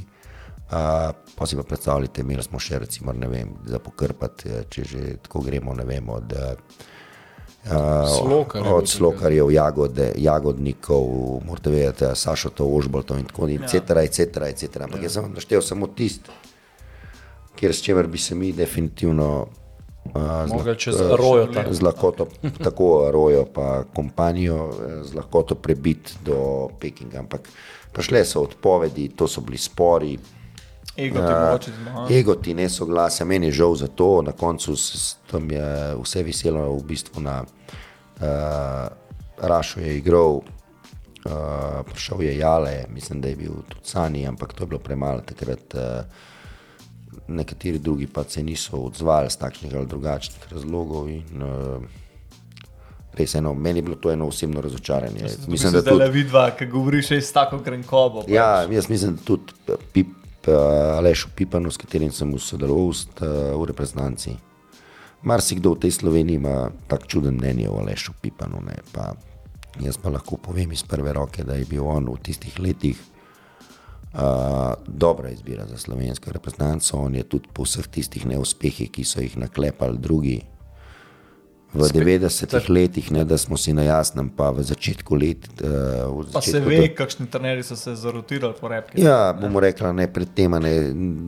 Uh, 0.64 1.12
pa 1.36 1.47
si 1.47 1.56
pa 1.56 1.62
predstavljate, 1.62 2.24
imeli 2.24 2.43
smo 2.43 2.59
še 2.60 2.81
recimo, 2.82 3.12
ne 3.12 3.28
vem, 3.28 3.55
za 3.68 3.81
pokrpati, 3.81 4.64
če 4.68 4.85
že 4.85 5.16
tako 5.24 5.44
gremo, 5.44 5.72
ne 5.76 5.85
vem, 5.89 6.09
od 6.09 6.32
uh, 6.36 6.52
Slokar 7.65 8.61
je 8.61 8.69
bil 8.69 8.77
od 8.77 8.89
slokarjev, 8.89 9.51
jagode, 9.51 10.12
jagodnikov, 10.20 11.07
morate 11.47 11.70
vedeti, 11.70 12.11
Sašo 12.15 12.51
Ožboltov 12.59 13.19
in 13.19 13.24
tako 13.24 13.49
naprej, 13.49 13.81
etc., 13.81 14.03
etc., 14.05 14.51
etc. 14.53 14.85
Ampak 14.85 15.03
jaz 15.03 15.16
sem 15.16 15.32
naštel 15.32 15.62
samo 15.65 15.86
tisto 15.86 16.32
kjer 17.57 17.74
s 17.74 17.82
čimer 17.82 18.07
bi 18.07 18.19
se 18.19 18.35
mi 18.35 18.53
definitivno 18.53 19.47
uh, 20.05 20.49
Mogli 20.49 20.77
čez 20.78 20.97
rojo 21.01 21.49
z 21.70 21.82
lahkoto, 21.82 22.27
tako 22.65 23.11
rojo, 23.11 23.47
pa 23.55 23.85
kompanijo, 23.95 24.70
eh, 24.70 25.05
z 25.05 25.15
lahkoto 25.15 25.55
prebiti 25.55 26.12
do 26.24 26.69
Pekinga. 26.81 27.19
Ampak 27.19 27.49
prišle 27.93 28.24
so 28.24 28.43
odpovedi, 28.43 29.09
to 29.16 29.28
so 29.28 29.41
bili 29.41 29.59
spori. 29.59 30.19
Ego 30.97 31.19
ti 31.59 31.71
zmaga. 31.73 32.07
Ego 32.11 32.35
ti 32.35 32.55
ne 32.55 32.69
soglasja, 32.69 33.27
meni 33.27 33.47
je 33.47 33.53
žal 33.55 33.75
za 33.75 33.87
to, 33.89 34.23
na 34.23 34.33
koncu 34.33 34.77
s- 34.77 35.16
tam 35.27 35.51
je 35.51 35.66
vse 35.97 36.23
viselo 36.23 36.73
v 36.73 36.83
bistvu 36.85 37.21
na 37.21 37.43
uh, 37.43 38.89
Rašu 39.39 39.81
je 39.81 39.97
igral, 39.97 40.33
uh, 40.33 40.43
prišel 41.85 42.23
je 42.23 42.39
Jale, 42.39 42.85
mislim, 42.89 43.21
da 43.21 43.29
je 43.29 43.37
bil 43.37 43.53
tudi 43.65 43.85
Sani, 43.85 44.27
ampak 44.27 44.53
to 44.53 44.62
je 44.62 44.69
bilo 44.69 44.79
premalo 44.81 45.21
takrat. 45.21 45.75
Uh, 45.75 45.81
nekateri 47.27 47.79
drugi 47.79 48.07
pa 48.07 48.25
se 48.25 48.43
niso 48.43 48.77
odzvali 48.79 49.31
z 49.31 49.37
takšnih 49.37 49.75
ali 49.75 49.87
drugačnih 49.87 50.53
razlogov. 50.53 51.09
In, 51.09 51.23
uh, 51.35 51.83
res 53.12 53.35
eno, 53.35 53.55
meni 53.55 53.79
je 53.79 53.83
bilo 53.83 53.97
to 53.97 54.11
eno 54.11 54.27
osebno 54.27 54.61
razočaranje. 54.61 55.23
Mislim, 55.23 55.47
Mislim, 55.49 55.73
da 55.73 55.81
da 55.81 55.91
tudi, 55.91 55.99
le 55.99 56.11
vidva, 56.11 56.51
ki 56.51 56.66
govoriš 56.66 57.11
s 57.12 57.33
tako 57.33 57.59
grenkobo. 57.59 58.21
pač. 58.21 58.31
Ja, 58.31 58.62
jaz 58.65 58.89
mislim, 58.89 59.15
da 59.15 59.23
tudi 59.23 59.53
Pip, 59.93 60.07
uh, 60.49 60.99
Aleš 60.99 61.27
Pipanu, 61.37 61.71
s 61.71 61.81
katerim 61.81 62.12
sem 62.12 62.31
sodeloval 62.39 62.93
uh, 62.93 63.55
v 63.59 63.62
reprezentanci. 63.71 64.37
Marsikdo 65.25 65.75
v 65.75 65.89
tej 65.89 65.93
Sloveniji 66.05 66.37
ima 66.37 66.69
tako 66.89 67.07
čuden 67.07 67.41
mnenje 67.41 67.69
o 67.73 67.81
Alešu 67.81 68.12
Pipanu. 68.21 68.61
Ne, 68.61 68.77
pa 68.93 69.16
jaz 69.81 69.97
pa 69.97 70.12
lahko 70.12 70.37
povem 70.37 70.73
iz 70.73 70.85
prve 70.85 71.12
roke, 71.12 71.45
da 71.45 71.57
je 71.57 71.65
bil 71.65 71.87
on 71.87 72.05
v 72.12 72.21
tistih 72.21 72.59
letih 72.61 73.01
uh, 74.15 74.75
dobra 74.87 75.31
izbira 75.31 75.66
za 75.66 75.79
slovensko 75.79 76.33
reprezentanco. 76.33 76.99
On 76.99 77.15
je 77.15 77.25
tudi 77.25 77.49
po 77.53 77.65
vseh 77.65 77.89
tistih 77.89 78.27
neuspehih, 78.27 78.91
ki 78.93 79.05
so 79.05 79.25
jih 79.25 79.37
naklepali 79.41 79.99
drugi. 79.99 80.43
V 81.74 81.88
90-ih 81.90 82.68
letih, 82.70 83.10
ne, 83.10 83.24
da 83.26 83.34
smo 83.38 83.56
si 83.59 83.72
na 83.74 83.82
jasnem, 83.82 84.28
pa 84.30 84.52
v 84.55 84.62
začetku 84.62 85.16
let. 85.18 85.48
Uh, 85.59 86.22
v 86.22 86.30
Pa 86.30 86.38
se 86.40 86.55
začetku 86.55 86.70
ve, 86.70 86.88
kakšni 86.94 87.26
trenerji 87.26 87.66
so 87.66 87.76
se 87.76 87.96
zarotirali 87.98 88.55
po 88.60 88.70
repki. 88.70 89.02
Ja, 89.02 89.34
bomo 89.34 89.59
rekli, 89.60 89.90
ne 89.90 90.06
predtem, 90.06 90.55
ne, 90.62 90.74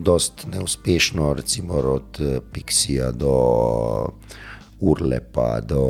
dost 0.07 0.47
neuspešno, 0.47 1.33
recimo 1.35 1.83
od 1.99 2.21
eh, 2.23 2.39
Pixija 2.39 3.11
do 3.11 3.35
Urlepa, 4.79 5.59
do, 5.59 5.83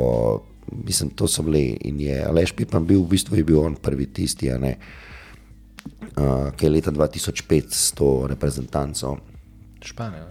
mislim, 0.72 1.14
to 1.14 1.30
so 1.30 1.46
bili 1.46 1.78
in 1.86 2.00
je 2.00 2.18
Aleš 2.26 2.52
Pipan 2.58 2.86
bil, 2.86 3.06
v 3.06 3.14
bistvu 3.14 3.38
je 3.38 3.46
bil 3.46 3.62
on 3.62 3.78
prvi 3.78 4.10
tisti, 4.10 4.50
a 4.50 4.58
ne, 4.58 4.74
uh, 6.18 6.50
ki 6.50 6.66
je 6.66 6.74
leta 6.74 6.90
2005 6.90 7.70
s 7.70 7.92
to 7.94 8.26
reprezentanco 8.26 9.16
Španija. 9.82 10.26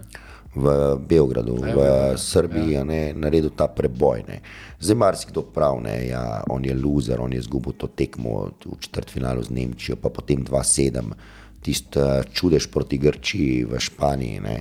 Ne? 0.58 0.96
v 0.96 0.98
Beogradu, 1.06 1.54
v 1.54 1.60
Beogradu, 1.60 2.18
Srbiji, 2.18 2.72
ja. 2.74 2.84
ne, 2.84 3.12
naredil 3.14 3.50
ta 3.54 3.68
preboj. 3.70 4.24
Ne. 4.28 4.42
Zdaj 4.80 4.96
marsikdo 4.96 5.42
pravi, 5.42 6.10
ja, 6.10 6.42
on 6.50 6.64
je 6.64 6.74
loser, 6.74 7.20
on 7.20 7.32
je 7.32 7.38
izgubil 7.38 7.72
to 7.78 7.86
tekmo 7.86 8.50
v 8.66 8.78
četrtfinalu 8.80 9.42
z 9.42 9.50
Nemčijo, 9.50 9.96
pa 9.96 10.10
potem 10.10 10.44
2-7, 10.44 11.14
tisti 11.62 11.98
uh, 11.98 12.22
čudež 12.30 12.70
proti 12.70 12.98
Grčiji 12.98 13.64
v 13.64 13.78
Španiji. 13.78 14.40
Ne. 14.40 14.56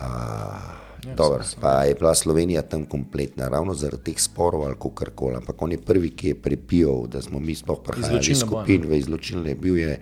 Uh, 0.00 0.80
Dobro, 1.16 1.40
pa 1.60 1.88
je 1.88 1.94
bila 1.94 2.14
Slovenija 2.14 2.62
tam 2.62 2.84
kompletna, 2.84 3.48
ravno 3.48 3.74
zaradi 3.74 4.12
teh 4.12 4.20
sporov 4.20 4.66
ali 4.68 4.76
kar 4.76 5.10
koli. 5.16 5.36
Ampak 5.40 5.62
on 5.62 5.72
je 5.72 5.80
prvi, 5.80 6.10
ki 6.10 6.34
je 6.34 6.42
prepijal, 6.42 7.06
da 7.08 7.22
smo 7.22 7.40
mi 7.40 7.54
sploh 7.54 7.80
prihajali 7.80 8.20
iz 8.30 8.44
skupin 8.44 8.84
v 8.84 9.00
izločilne. 9.00 9.54
Bil 9.54 9.78
je 9.80 9.96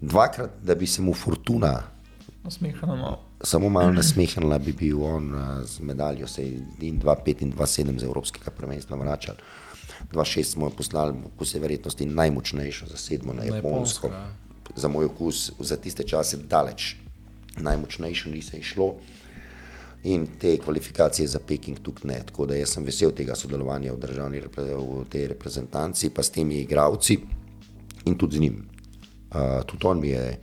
dvakrat, 0.00 0.60
da 0.62 0.74
bi 0.74 0.86
se 0.86 1.02
mu 1.02 1.14
fortuna 1.14 1.92
Nasmehano 2.44 2.96
malo. 2.96 3.18
Samo 3.42 3.68
malo 3.68 3.92
nasmehnila, 3.92 4.58
bi 4.58 4.72
bil 4.72 5.02
on 5.04 5.34
uh, 5.34 5.64
z 5.64 5.80
medaljo, 5.80 6.26
se 6.26 6.44
je 6.46 6.60
in 6.80 7.00
2-5 7.00 7.42
in 7.42 7.52
2-7 7.52 7.98
z 7.98 8.04
Evropskega 8.04 8.50
prvenstva 8.50 8.96
vračal. 8.96 9.34
2-6 10.12 10.44
smo 10.44 10.66
jo 10.66 10.70
poslali, 10.76 11.14
po 11.38 11.44
vsej 11.44 11.60
verjetnosti 11.60 12.06
najmočnejšo 12.06 12.86
za 12.86 12.96
sedmo 12.96 13.32
na 13.32 13.44
Japonsko. 13.44 14.08
Ja. 14.08 14.28
Za 14.76 14.88
moj 14.88 15.04
okus, 15.04 15.52
za 15.58 15.76
tiste 15.76 16.02
čase 16.02 16.36
daleč 16.36 16.96
najmočnejšo 17.60 18.30
ni 18.30 18.42
se 18.42 18.58
išlo. 18.58 18.94
In 20.04 20.26
te 20.38 20.56
kvalifikacije 20.58 21.28
za 21.28 21.38
Peking 21.38 21.78
tukaj 21.78 22.08
ne. 22.08 22.22
Tako 22.26 22.46
da 22.46 22.56
jaz 22.56 22.74
sem 22.74 22.84
vesel 22.84 23.12
tega 23.14 23.36
sodelovanja 23.38 23.92
v, 23.92 24.00
državni, 24.02 24.40
v 24.56 25.04
tej 25.10 25.28
reprezentanci, 25.34 26.10
pa 26.10 26.22
s 26.22 26.30
temi 26.30 26.62
igravci 26.62 27.18
in 28.04 28.18
tudi 28.18 28.36
z 28.36 28.40
njim. 28.40 28.56
Uh, 29.30 29.62
tudi 29.66 29.86
on 29.86 30.00
mi 30.00 30.08
je 30.08 30.40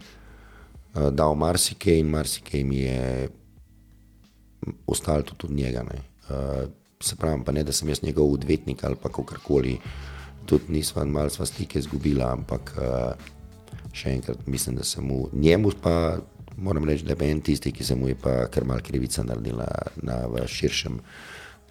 dal 0.93 1.35
marsikaj 1.35 1.99
in 1.99 2.09
marsikaj 2.09 2.63
mi 2.63 2.83
je 2.83 3.29
ostalo 4.87 5.23
tudi 5.23 5.45
od 5.45 5.51
njega. 5.51 5.83
Uh, 6.29 6.69
se 7.01 7.15
pravi, 7.15 7.43
pa 7.45 7.51
ne, 7.51 7.63
da 7.63 7.71
sem 7.71 7.89
jaz 7.89 8.03
njegov 8.03 8.33
odvetnik 8.33 8.83
ali 8.83 8.95
pa 9.01 9.09
kakorkoli, 9.09 9.77
tudi 10.45 10.73
nisva 10.73 11.05
malo 11.05 11.29
sva 11.29 11.45
stike 11.45 11.79
izgubila, 11.79 12.31
ampak 12.33 12.73
uh, 12.77 13.13
še 13.93 14.13
enkrat 14.17 14.47
mislim, 14.47 14.75
da 14.75 14.83
sem 14.83 15.05
mu, 15.05 15.27
njemu 15.33 15.71
pa 15.81 16.19
moram 16.57 16.85
reči, 16.85 17.05
da 17.05 17.15
je 17.15 17.31
en 17.31 17.41
tisti, 17.41 17.71
ki 17.71 17.83
se 17.83 17.95
mu 17.95 18.07
je 18.07 18.15
pa 18.19 18.47
kar 18.51 18.65
mal 18.65 18.81
krivica 18.83 19.23
naredila 19.23 19.67
na, 20.03 20.25
v 20.27 20.45
širšem, 20.47 20.99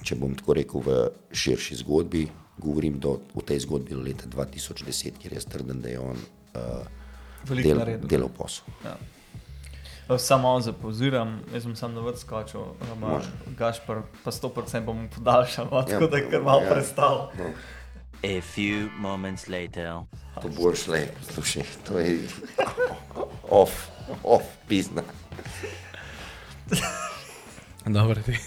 če 0.02 0.16
bom 0.16 0.34
tako 0.38 0.56
rekel, 0.56 0.84
v 0.84 0.98
širši 1.32 1.82
zgodbi. 1.82 2.28
Govorim 2.58 2.96
do, 2.98 3.20
v 3.36 3.44
tej 3.46 3.60
zgodbi 3.62 3.94
leta 3.94 4.26
2010, 4.26 5.20
kjer 5.22 5.36
jaz 5.36 5.44
trdim, 5.46 5.78
da 5.82 5.92
je 5.92 6.00
on 6.02 6.16
uh, 6.58 6.97
Veliko 7.48 7.68
del, 7.68 7.78
naredil. 7.78 8.08
delal 8.08 8.28
posel. 8.28 8.64
Ja. 8.84 8.96
Samo 10.18 10.42
malo 10.42 10.60
zapauziram, 10.60 11.40
jaz 11.54 11.62
sem 11.62 11.76
sam 11.76 11.94
na 11.94 12.00
vrt 12.00 12.18
skočil, 12.18 12.60
ima 12.96 13.20
Gašpar, 13.58 14.02
pa 14.24 14.30
100% 14.30 14.84
bom 14.84 15.08
podaljšal, 15.14 15.68
no, 15.70 15.82
tako 15.82 16.06
da 16.06 16.16
je 16.16 16.30
kar 16.30 16.42
malo 16.42 16.62
Ja. 16.62 16.70
prestal. 16.74 17.30
A 18.24 18.40
few 18.40 18.88
moments 18.98 19.48
later. 19.48 19.92
To 20.42 20.48
boš 20.48 20.86
le, 20.86 21.02
slušaj, 21.34 21.62
to 21.88 21.98
je 21.98 22.18
off, 23.60 23.70
off, 24.24 24.42
pizna. 24.68 25.02
Dobro, 27.86 28.22
ti. 28.22 28.32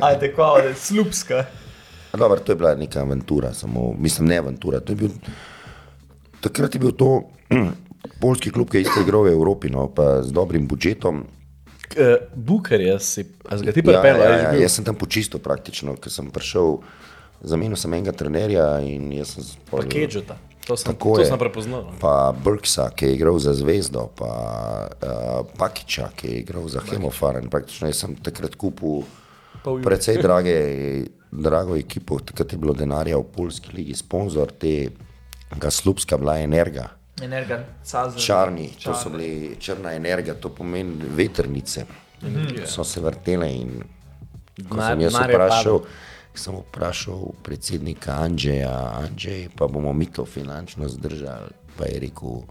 Ajde, 0.00 0.32
da 0.36 0.68
je 0.68 0.74
slupska. 0.74 1.44
Dobro, 2.12 2.40
to 2.40 2.52
je 2.52 2.56
bila 2.56 2.74
neka 2.74 3.00
avantura, 3.00 3.52
samo, 3.54 3.94
mislim, 3.98 4.28
ne 4.28 4.36
avantura. 4.38 4.80
To 4.80 4.92
je 4.92 4.96
bil, 4.96 5.08
takrat 6.42 6.74
je 6.74 6.80
bil 6.80 6.92
to 6.92 7.30
polski 8.22 8.50
klub, 8.50 8.68
ki 8.68 8.82
je 8.82 8.88
isto 8.88 9.00
igral 9.00 9.24
v 9.24 9.32
Evropi, 9.32 9.70
no, 9.70 9.86
pa 9.88 10.20
z 10.20 10.34
dobrim 10.34 10.66
budžetom. 10.66 11.22
Buker 12.32 12.80
je, 12.80 12.94
si, 12.98 13.20
a 13.44 13.56
ga 13.56 13.68
ti 13.68 13.80
Ja, 13.80 14.00
pripeljal? 14.00 14.20
ja, 14.22 14.36
ja, 14.38 14.50
bil? 14.50 14.62
jaz 14.62 14.72
sem 14.72 14.84
tam 14.84 14.96
počistil 14.96 15.36
praktično, 15.38 15.92
ker 15.94 16.08
sem 16.08 16.30
prišel, 16.32 16.80
zamenil 17.44 17.76
sem 17.76 17.92
enega 17.92 18.12
trenerja 18.12 18.80
in 18.80 19.12
jaz 19.12 19.36
sem 19.36 19.44
Pa 19.68 19.84
Kedžeta. 19.84 20.38
To 20.62 20.76
sem, 20.78 20.94
Tako 20.94 21.18
to 21.18 21.20
je. 21.20 21.26
sem 21.26 21.38
prepoznal. 21.38 21.82
no. 21.84 21.98
pa 21.98 22.30
Brksa, 22.32 22.94
ki 22.94 23.06
je 23.06 23.14
igral 23.14 23.34
za 23.42 23.50
Zvezdo, 23.52 24.08
pa 24.14 24.30
uh, 24.88 25.42
Pakiča, 25.58 26.14
ki 26.14 26.28
je 26.28 26.36
igral 26.38 26.64
za 26.70 26.80
Hemofaren. 26.80 27.50
Praktično 27.50 27.90
jaz 27.90 27.98
sem 27.98 28.14
takrat 28.14 28.54
kupil 28.54 29.02
precej 29.82 30.22
drage, 30.22 30.54
drago 31.28 31.74
ekipo, 31.76 32.20
takrat 32.20 32.52
je 32.52 32.58
bilo 32.58 32.72
denarja 32.72 33.18
v 33.18 33.26
Polski 33.26 33.74
ligi, 33.74 33.94
sponzor 33.94 34.54
tega 34.54 34.94
slupska 35.70 36.18
bila 36.18 36.38
Energa, 36.38 36.88
Energa, 37.22 37.64
cazer. 37.84 38.20
Črni, 38.20 38.70
to 38.84 38.94
so 38.94 39.10
bili 39.10 39.56
črna 39.60 39.92
energija, 39.94 40.34
to 40.34 40.48
pomeni 40.48 41.04
veternice. 41.08 41.84
So 42.66 42.84
se 42.84 43.00
vrtele 43.00 43.54
in 43.54 43.82
ko 44.68 44.76
Mar- 44.76 44.92
sem 44.92 45.00
jaz 45.00 45.12
Mar 45.12 45.30
je 45.30 45.36
vprašal, 45.36 45.80
sem 46.34 46.54
vprašal 46.56 47.20
predsednika 47.42 48.12
Andreja, 48.12 48.92
Andrej, 49.02 49.48
pa 49.56 49.66
bomo 49.68 49.92
mi 49.92 50.06
to 50.06 50.24
finančno 50.24 50.88
zdržali, 50.88 51.50
pa 51.78 51.84
je 51.84 52.00
rekel, 52.00 52.42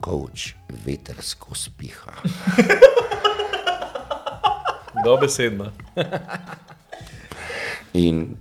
koč 0.00 0.54
vetersko 0.84 1.54
spiha. 1.54 2.12
Dobesedno. 5.04 5.72
In 7.92 8.36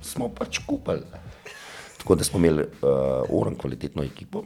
smo 0.00 0.28
pač 0.28 0.58
kupili. 0.66 1.21
Tako 2.02 2.14
da 2.14 2.24
smo 2.24 2.38
imeli 2.38 2.62
uh, 2.62 2.68
oren 3.30 3.54
kvalitetno 3.54 4.02
ekipo. 4.02 4.42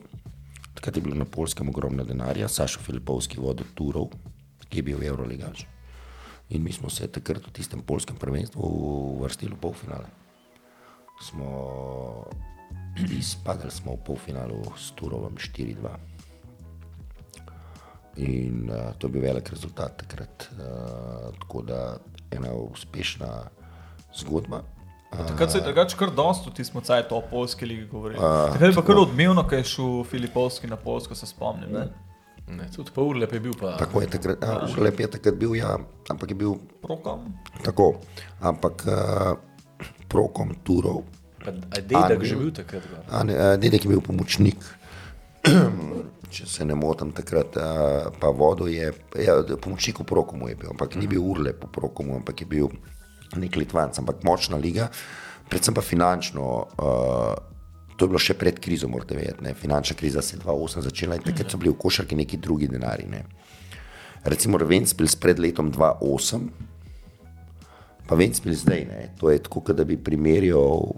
Takrat 0.74 0.96
je 0.96 1.02
bilo 1.02 1.16
na 1.16 1.24
polskem 1.24 1.68
ogromno 1.68 2.04
denarja, 2.04 2.48
Sašo 2.48 2.80
Filipovski 2.84 3.40
vodil 3.40 3.64
Turov, 3.74 4.10
ki 4.68 4.78
je 4.78 4.82
bil 4.82 5.04
Euroligaš. 5.04 5.64
In 6.50 6.62
mi 6.62 6.72
smo 6.72 6.90
se 6.90 7.08
takrat 7.08 7.46
v 7.46 7.54
tistem 7.56 7.80
polskem 7.80 8.16
prvenstvu 8.20 8.60
uvrstili 8.60 9.54
v 9.54 9.60
polfinale. 9.60 10.12
Smo 11.24 11.48
izpadli 13.20 13.70
smo 13.70 13.96
v 13.96 14.04
polfinalu 14.04 14.60
s 14.76 14.92
Turovom 14.92 15.40
4-2. 15.40 15.96
In 18.16 18.68
uh, 18.68 18.92
to 18.98 19.08
je 19.08 19.16
bil 19.16 19.22
velik 19.24 19.48
rezultat 19.48 19.96
takrat. 19.96 20.50
Uh, 20.52 21.32
tako 21.40 21.62
da 21.62 21.82
ena 22.30 22.52
uspešna 22.52 23.48
zgodba. 24.12 24.75
Takrat 25.10 25.52
se 25.52 25.58
je 25.58 25.62
drugače 25.64 25.96
kar 25.96 26.10
dosto, 26.10 26.50
ti 26.50 26.64
smo 26.64 26.80
caj 26.80 27.08
to 27.08 27.16
o 27.16 27.22
polski 27.30 27.66
ligi 27.66 27.86
govorili. 27.86 28.20
Takrat 28.52 28.70
je 28.70 28.74
pa 28.74 28.82
kar 28.84 28.98
odmevno, 28.98 29.44
ko 29.48 29.54
je 29.54 29.64
šel 29.64 30.04
Filipovski 30.04 30.66
na 30.66 30.76
Polsko, 30.76 31.14
se 31.14 31.26
spomnim. 31.26 31.70
Ne? 31.72 31.86
Ne, 32.48 32.68
tudi 32.76 32.90
pa 32.94 33.02
urlep 33.02 33.32
je 33.32 33.40
bil 33.40 33.54
pa. 33.60 33.76
Tako 33.76 34.00
je 34.00 34.10
takrat, 34.10 34.44
a, 34.44 34.66
Urlep 34.70 35.00
je 35.00 35.06
takrat 35.10 35.34
bil, 35.34 35.56
ja, 35.58 35.78
ampak 36.08 36.30
je 36.30 36.34
bil 36.38 36.54
Prokom. 36.82 37.24
tako. 37.64 38.00
Ampak 38.40 38.84
uh, 38.86 39.34
prokom 40.08 40.54
Turov, 40.62 41.02
dedek 41.74 41.96
Andrej. 41.98 42.28
že 42.28 42.36
bil 42.36 42.52
takrat? 42.54 42.82
a 43.10 43.22
ne, 43.26 43.34
a 43.34 43.56
dedek 43.56 43.84
je 43.84 43.90
bil 43.90 44.00
pomočnik. 44.00 44.62
Če 46.30 46.46
se 46.46 46.64
ne 46.66 46.74
motim, 46.74 47.10
takrat 47.14 47.56
a, 47.58 47.66
pa 48.14 48.30
vodo 48.30 48.66
je, 48.70 48.92
ja, 49.18 49.34
pomočnik 49.58 49.98
v 50.02 50.06
Prokomu 50.06 50.46
je 50.48 50.54
bil, 50.54 50.70
ampak 50.70 50.94
ni 50.94 51.10
bil 51.10 51.22
urlep 51.26 51.66
v 51.66 51.70
Prokomu, 51.74 52.18
ampak 52.22 52.40
je 52.40 52.46
bil 52.46 52.70
nek 53.34 53.56
Litvanc, 53.56 53.98
ampak 53.98 54.22
močna 54.22 54.56
liga, 54.56 54.88
predvsem 55.48 55.74
pa 55.74 55.80
finančno. 55.82 56.44
A, 56.78 57.34
To 57.96 58.04
je 58.04 58.08
bilo 58.08 58.20
še 58.20 58.34
pred 58.34 58.58
krizo, 58.60 58.88
morate 58.88 59.16
vedeti. 59.16 59.40
ne. 59.40 59.54
Finančna 59.54 59.96
kriza 59.96 60.20
se 60.22 60.36
je 60.36 60.40
2008 60.42 60.80
začela 60.80 61.16
in 61.16 61.22
takrat 61.22 61.48
so 61.48 61.56
bili 61.56 61.70
v 61.72 61.78
košarki 61.78 62.12
neki 62.14 62.36
drugi 62.36 62.68
denari. 62.68 63.06
Ne. 63.08 63.22
Recimo 64.22 64.58
Ventspils 64.58 65.16
pred 65.16 65.38
letom 65.38 65.72
2008, 65.72 66.40
pa 68.06 68.14
Ventspils 68.14 68.58
zdaj, 68.58 68.84
ne. 68.84 69.14
to 69.16 69.30
je 69.30 69.38
tako, 69.38 69.72
da 69.72 69.84
bi 69.84 69.96
primerjal, 69.96 70.92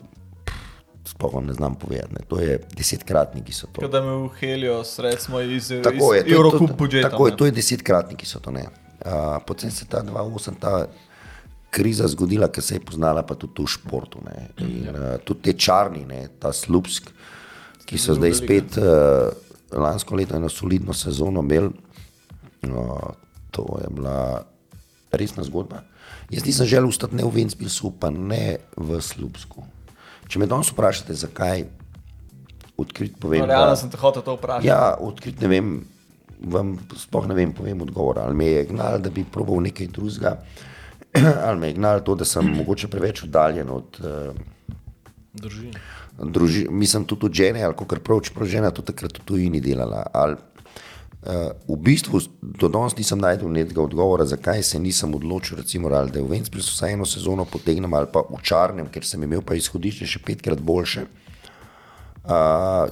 sploh 1.04 1.34
vam 1.34 1.46
ne 1.46 1.54
znam 1.54 1.74
povedati, 1.74 2.12
ne. 2.12 2.20
to 2.26 2.40
je 2.40 2.58
desetkratniki 2.74 3.52
so 3.52 3.66
to. 3.66 3.80
Tako 3.80 3.88
da 3.88 4.00
me 4.02 4.16
v 4.18 4.28
Helio 4.34 4.84
sredstvo 4.84 5.40
iz, 5.40 5.70
Tako 5.78 6.14
je, 6.14 6.20
iz 6.20 6.26
to, 6.26 6.34
Eurocup 6.34 6.68
to, 6.68 6.74
budžeta. 6.74 7.10
tako 7.10 7.26
je, 7.26 7.36
to 7.36 7.44
je 7.44 7.52
desetkratniki 7.52 8.26
so 8.26 8.40
to. 8.40 8.50
ne. 8.50 8.66
Uh, 8.98 9.38
potem 9.46 9.70
se 9.70 9.86
ta 9.86 10.02
2008, 10.02 10.58
ta 10.58 10.86
kriza 11.70 12.08
zgodila, 12.08 12.48
ker 12.48 12.64
se 12.64 12.78
je 12.78 12.84
poznala 12.84 13.22
pa 13.26 13.34
tudi 13.34 13.62
v 13.62 13.68
športu. 13.68 14.22
Ne. 14.24 14.48
In 14.64 14.88
uh, 14.88 15.16
tudi 15.24 15.48
te 15.48 15.56
črni, 15.58 16.04
ne, 16.08 16.24
ta 16.40 16.52
slupsk, 16.52 17.10
ki 17.88 18.00
so 18.00 18.16
zdaj 18.16 18.34
spet 18.36 18.78
uh, 18.80 19.28
lansko 19.72 20.16
leto 20.16 20.36
eno 20.36 20.48
solidno 20.52 20.96
sezono 20.96 21.44
imeli, 21.44 21.72
uh, 22.68 23.10
to 23.50 23.66
je 23.82 23.90
bila 23.94 24.44
resna 25.12 25.44
zgodba. 25.44 25.82
Jaz 26.30 26.44
nisem 26.44 26.66
želel 26.66 26.88
ostati 26.88 27.16
ne 27.16 27.24
v 27.24 27.32
Ventspilsu, 27.40 27.92
pa 28.00 28.10
ne 28.10 28.58
v 28.76 29.00
Slupsku. 29.00 29.64
Če 30.28 30.40
me 30.40 30.46
danes 30.48 30.68
vprašate, 30.72 31.14
zakaj, 31.16 31.64
odkrit 32.76 33.16
povem. 33.20 33.46
No, 33.46 33.48
realno 33.48 33.76
sem 33.80 33.90
te 33.90 34.00
hotel 34.00 34.24
to 34.24 34.36
vprašati. 34.36 34.68
Ja, 34.68 34.92
odkrit 35.00 35.40
ne 35.40 35.48
vem, 35.48 35.70
vam 36.52 36.74
sploh 37.00 37.28
ne 37.30 37.36
vem, 37.38 37.54
povem 37.56 37.80
odgovor. 37.84 38.20
Ali 38.26 38.36
me 38.36 38.50
je 38.50 38.66
gnal, 38.68 39.00
da 39.00 39.12
bi 39.12 39.24
probal 39.24 39.62
nekaj 39.64 39.88
drugega, 39.96 40.36
ali 41.46 41.60
me 41.60 41.70
je 41.70 41.78
gnal 41.78 42.02
to, 42.04 42.14
da 42.14 42.24
sem 42.24 42.46
mogoče 42.60 42.88
preveč 42.88 43.22
oddaljen 43.24 43.70
od 43.70 44.00
uh, 44.00 44.34
družine. 45.32 45.80
Mislim 46.70 47.04
tudi 47.04 47.26
od 47.26 47.32
žene, 47.32 47.62
ali 47.62 47.74
kar 47.88 48.00
prav, 48.00 48.20
čeprav 48.26 48.48
žena 48.50 48.70
tudi 48.70 48.92
takrat 48.92 49.18
v 49.18 49.24
tujini 49.24 49.60
delala. 49.60 50.02
Ali, 50.12 50.36
uh, 51.22 51.52
v 51.68 51.78
bistvu 51.86 52.20
do 52.42 52.68
danes 52.68 52.96
nisem 52.98 53.20
najdel 53.22 53.52
nekega 53.54 53.82
odgovora, 53.82 54.26
zakaj 54.26 54.62
se 54.62 54.80
nisem 54.82 55.14
odločil, 55.14 55.60
recimo, 55.62 55.88
ali 55.94 56.10
da 56.10 56.18
je 56.18 56.26
v 56.26 56.34
Ventspilsu 56.34 56.74
vsaj 56.74 56.98
eno 56.98 57.06
sezono 57.06 57.44
potegnem 57.44 57.94
ali 57.94 58.10
pa 58.12 58.24
v 58.26 58.42
Čarnem, 58.42 58.90
ker 58.90 59.06
sem 59.06 59.22
imel 59.22 59.42
pa 59.42 59.54
izhodišče 59.54 60.06
še 60.06 60.24
petkrat 60.26 60.60
boljše. 60.60 61.06
Uh, 61.06 61.27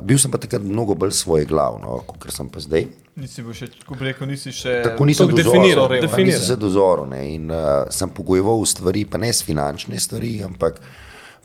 bil 0.02 0.18
sem 0.18 0.32
pa 0.32 0.38
takrat 0.40 0.62
mnogo 0.64 0.94
bolj 0.96 1.12
svoj 1.12 1.44
glav, 1.48 1.76
no, 1.82 2.00
kot 2.08 2.32
sem 2.32 2.48
pa 2.48 2.60
zdaj. 2.62 2.86
Nisi 3.16 3.42
bil 3.44 3.56
še, 3.56 3.68
ko 3.84 3.96
bi 3.96 4.10
rekel, 4.10 4.28
nisi 4.28 4.52
še. 4.52 4.78
Tako 4.84 5.06
nisem 5.08 5.32
definiral, 5.32 5.92
nisem 6.04 6.44
se 6.44 6.56
dozoril 6.60 7.08
ne, 7.08 7.22
in 7.32 7.52
uh, 7.52 7.88
sem 7.92 8.12
pogojeval 8.12 8.64
stvari, 8.68 9.06
pa 9.08 9.20
ne 9.20 9.30
s 9.32 9.44
finančne 9.44 10.00
stvari, 10.00 10.38
ampak 10.44 10.80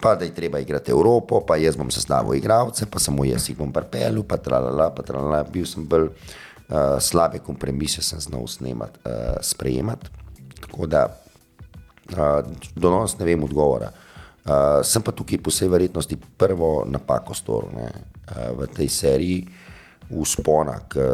pa 0.02 0.16
da 0.20 0.26
je 0.26 0.34
treba 0.36 0.60
igrati 0.60 0.92
Evropo, 0.92 1.40
pa 1.48 1.56
jaz 1.62 1.78
bom 1.80 1.92
sestavil 1.94 2.36
igralce, 2.36 2.88
pa 2.92 3.00
samo 3.00 3.24
jaz 3.28 3.48
jih 3.50 3.60
bom 3.60 3.72
pripeljal, 3.72 4.24
pa 4.28 4.40
tralala, 4.42 4.90
pa 4.96 5.06
tralala, 5.06 5.44
bil 5.48 5.68
sem 5.70 5.86
bolj 5.88 6.10
uh, 6.10 6.98
slabe 7.00 7.40
kompromise, 7.46 8.04
sem 8.04 8.20
znal 8.20 8.48
snemat, 8.52 8.98
uh, 9.06 9.38
sprejemati. 9.46 10.12
Tako 10.64 10.90
da 10.92 11.06
uh, 11.08 12.40
do 12.76 12.88
danes 12.88 13.16
ne 13.20 13.30
vem 13.30 13.48
odgovora. 13.48 13.92
Uh, 14.42 14.82
sem 14.82 15.04
pa 15.06 15.14
tukaj 15.14 15.38
po 15.38 15.54
vsej 15.54 15.70
verjetnosti 15.70 16.18
prvo 16.18 16.82
napako 16.90 17.38
storil 17.38 17.78
uh, 17.78 17.94
v 18.58 18.66
tej 18.74 18.90
seriji 18.90 19.46
uspona, 20.18 20.80
ki 20.90 21.06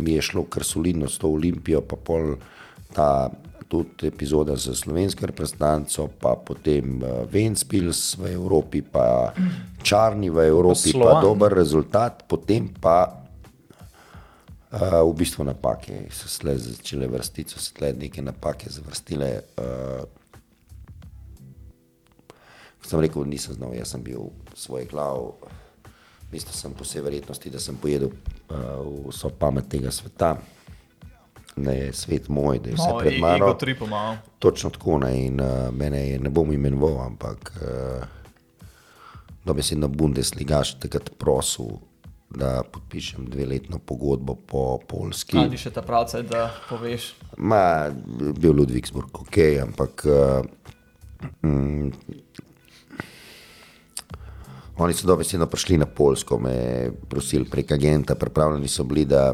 mi 0.00 0.16
je 0.16 0.22
šlo 0.32 0.46
kar 0.48 0.64
solidno 0.64 1.12
s 1.12 1.20
to 1.20 1.28
olimpijo, 1.28 1.82
pa 1.84 2.00
pol 2.00 2.40
ta 2.88 3.28
tudi 3.68 4.08
epizoda 4.08 4.56
za 4.56 4.72
slovensko 4.72 5.28
reprezentanco, 5.28 6.08
pa 6.08 6.32
potem 6.40 7.04
uh, 7.04 7.28
Ventspils 7.28 8.16
v 8.16 8.32
Evropi, 8.32 8.80
pa 8.80 9.36
Črni 9.84 10.32
v 10.32 10.48
Evropi, 10.48 10.96
pa, 10.96 11.04
pa 11.04 11.20
dober 11.20 11.52
rezultat, 11.52 12.24
potem 12.28 12.72
pa 12.72 13.18
Uh, 14.72 15.04
v 15.04 15.12
bistvu 15.20 15.44
napake 15.44 16.08
so 16.08 16.24
se 16.32 16.56
začele 16.56 17.04
vrstiti, 17.04 17.52
so 17.52 17.60
se 17.60 17.74
tle 17.76 17.92
neke 17.92 18.22
napake 18.24 18.72
zvrstile. 18.72 19.44
Uh, 19.60 20.21
sem 22.92 23.00
rekel, 23.00 23.24
nisem 23.28 23.56
znal, 23.56 23.72
jaz 23.76 23.94
sem 23.94 24.02
bil 24.04 24.28
svoj 24.54 24.84
glav. 24.90 25.32
Mislil 26.32 26.52
sem 26.56 26.72
po 26.72 26.84
vsej 26.84 27.04
verjetnosti, 27.04 27.50
da 27.52 27.60
sem 27.60 27.76
pojedel 27.76 28.08
uh, 28.08 28.80
vso 29.08 29.28
pamet 29.36 29.68
tega 29.68 29.90
sveta, 29.92 30.34
da 31.56 31.74
je 31.76 31.90
svet 31.92 32.28
moj, 32.32 32.58
da 32.64 32.70
je 32.72 32.76
vse 32.78 32.88
No, 32.88 32.98
pred 32.98 33.18
mano. 33.20 33.52
tripo. 33.60 33.88
Točno 34.40 34.70
tako 34.72 34.98
ne, 35.04 35.12
in 35.26 35.40
uh, 35.40 35.68
mene 35.72 36.00
je 36.08 36.18
ne 36.18 36.32
bom 36.32 36.52
imenoval, 36.52 37.02
ampak 37.06 37.52
uh, 37.60 38.04
dobesedno 39.44 39.88
Bundesligaš 39.88 40.78
takrat 40.80 41.10
prosil, 41.18 41.76
da 42.32 42.62
podpišem 42.64 43.26
dveletno 43.28 43.76
pogodbo 43.78 44.34
po 44.34 44.78
Polski. 44.88 45.36
Ali 45.36 45.58
še 45.60 45.68
ta 45.70 45.82
pravca, 45.84 46.22
da 46.24 46.46
poveš. 46.70 47.10
Ma, 47.36 47.90
bil 48.40 48.56
Ludvigsburg, 48.56 49.12
ok, 49.20 49.36
ampak 49.66 50.06
uh, 50.08 50.40
mm, 51.44 51.92
oni 54.82 54.94
so 54.94 55.06
dobesedno 55.06 55.46
prišli 55.46 55.78
na 55.78 55.86
Polsko, 55.86 56.38
me 56.38 56.90
prosili 57.08 57.44
prek 57.44 57.72
agenta, 57.72 58.14
pripravljeni 58.14 58.68
so 58.68 58.84
bili, 58.84 59.04
da 59.04 59.32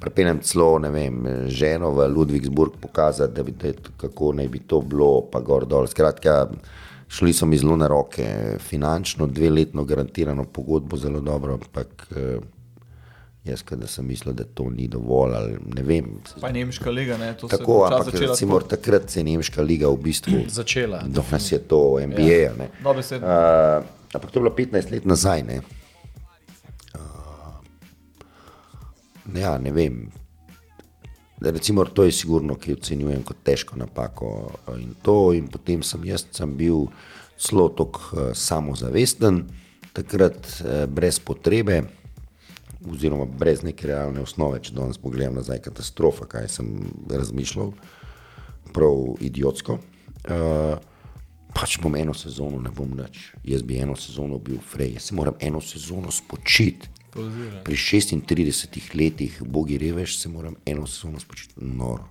prepeljem 0.00 0.40
celo, 0.44 0.78
vem, 0.78 1.22
ženo 1.48 1.90
v 1.90 2.08
Ludvigsburg 2.12 2.78
pokazati, 2.80 3.34
da 3.34 3.42
bi, 3.42 3.52
da, 3.52 3.72
kako 3.96 4.32
naj 4.32 4.48
bi 4.48 4.58
to 4.58 4.80
bilo, 4.80 5.22
pa 5.32 5.40
gor 5.40 5.66
dol. 5.66 5.86
Skratka, 5.86 6.46
šli 7.08 7.32
so 7.32 7.46
mi 7.46 7.58
zelo 7.58 7.76
na 7.76 7.88
roke, 7.88 8.26
finančno, 8.60 9.26
dveletno 9.26 9.84
garantirano 9.84 10.44
pogodbo, 10.44 10.96
zelo 10.96 11.20
dobro, 11.20 11.54
ampak 11.54 12.06
eh, 12.10 12.38
jaz, 13.46 13.62
da 13.70 13.86
sem 13.86 14.06
mislil, 14.06 14.34
da 14.34 14.44
to 14.44 14.70
ni 14.70 14.88
dovolj, 14.88 15.34
ali 15.34 15.56
ne 15.74 15.82
vem. 15.82 16.10
Pa 16.40 16.50
nemška 16.52 16.90
liga, 16.90 17.16
ne? 17.18 17.32
To 17.38 17.48
se 17.48 17.54
je 17.54 17.58
Tako, 17.58 17.84
ampak 17.84 18.04
začela 18.04 18.32
recimo, 18.32 18.58
tako. 18.60 18.68
takrat 18.68 19.10
se 19.10 19.20
je 19.20 19.24
Nemška 19.24 19.62
liga 19.62 19.88
v 19.88 19.96
bistvu 20.02 20.42
Začela. 20.58 21.02
Danes 21.16 21.52
je 21.52 21.58
to 21.58 21.98
NBA. 22.06 22.22
Ja. 22.22 22.52
Uh, 22.52 23.84
ampak 24.12 24.30
to 24.30 24.38
je 24.38 24.42
bilo 24.42 24.54
15 24.54 24.90
let 24.92 25.04
nazaj. 25.04 25.42
Ne? 25.42 25.60
Uh, 26.94 27.60
ja, 29.34 29.58
ne 29.58 29.72
vem. 29.72 30.06
Da 31.40 31.50
Recimo, 31.50 31.84
to 31.84 32.04
je 32.04 32.12
sigurno, 32.12 32.54
ki 32.56 32.72
ocenjujem 32.72 33.22
kot 33.22 33.44
težko 33.44 33.76
napako. 33.76 34.56
In, 34.80 34.94
to, 35.02 35.32
in 35.36 35.48
potem 35.52 35.82
sem 35.84 36.04
jaz 36.08 36.24
sem 36.32 36.56
bil 36.56 36.86
zelo 37.36 37.68
tako 37.68 38.00
uh, 38.12 38.30
samozavesten, 38.32 39.44
takrat 39.96 40.36
eh, 40.60 40.86
brez 40.86 41.18
potrebe, 41.20 41.82
oziroma 42.92 43.24
brez 43.26 43.62
neke 43.62 43.86
realne 43.88 44.20
osnove, 44.22 44.60
če 44.62 44.74
danes 44.76 44.98
pogledam 44.98 45.34
nazaj, 45.38 45.60
katastrofa, 45.66 46.26
kaj 46.30 46.48
sem 46.48 46.70
razmišljal, 47.10 47.72
prav 48.74 49.16
idiotsko. 49.20 49.78
Uh, 50.26 50.76
pač 51.56 51.78
bom 51.80 51.94
eno 51.96 52.14
sezono, 52.14 52.58
ne 52.60 52.70
bom 52.74 52.90
več. 52.98 53.30
Jaz 53.46 53.62
bi 53.62 53.78
eno 53.80 53.96
sezono 53.96 54.38
bil 54.38 54.58
frej, 54.60 54.96
jaz 54.98 55.08
se 55.10 55.14
moram 55.14 55.34
eno 55.40 55.60
sezono 55.60 56.10
spočiti. 56.12 56.90
Pri 57.64 57.76
36 57.80 58.90
letih, 58.92 59.38
bogi 59.42 59.78
reveš, 59.80 60.18
se 60.20 60.28
moram 60.28 60.56
eno 60.66 60.86
sezono 60.86 61.20
spočiti. 61.20 61.54
Noro. 61.64 62.04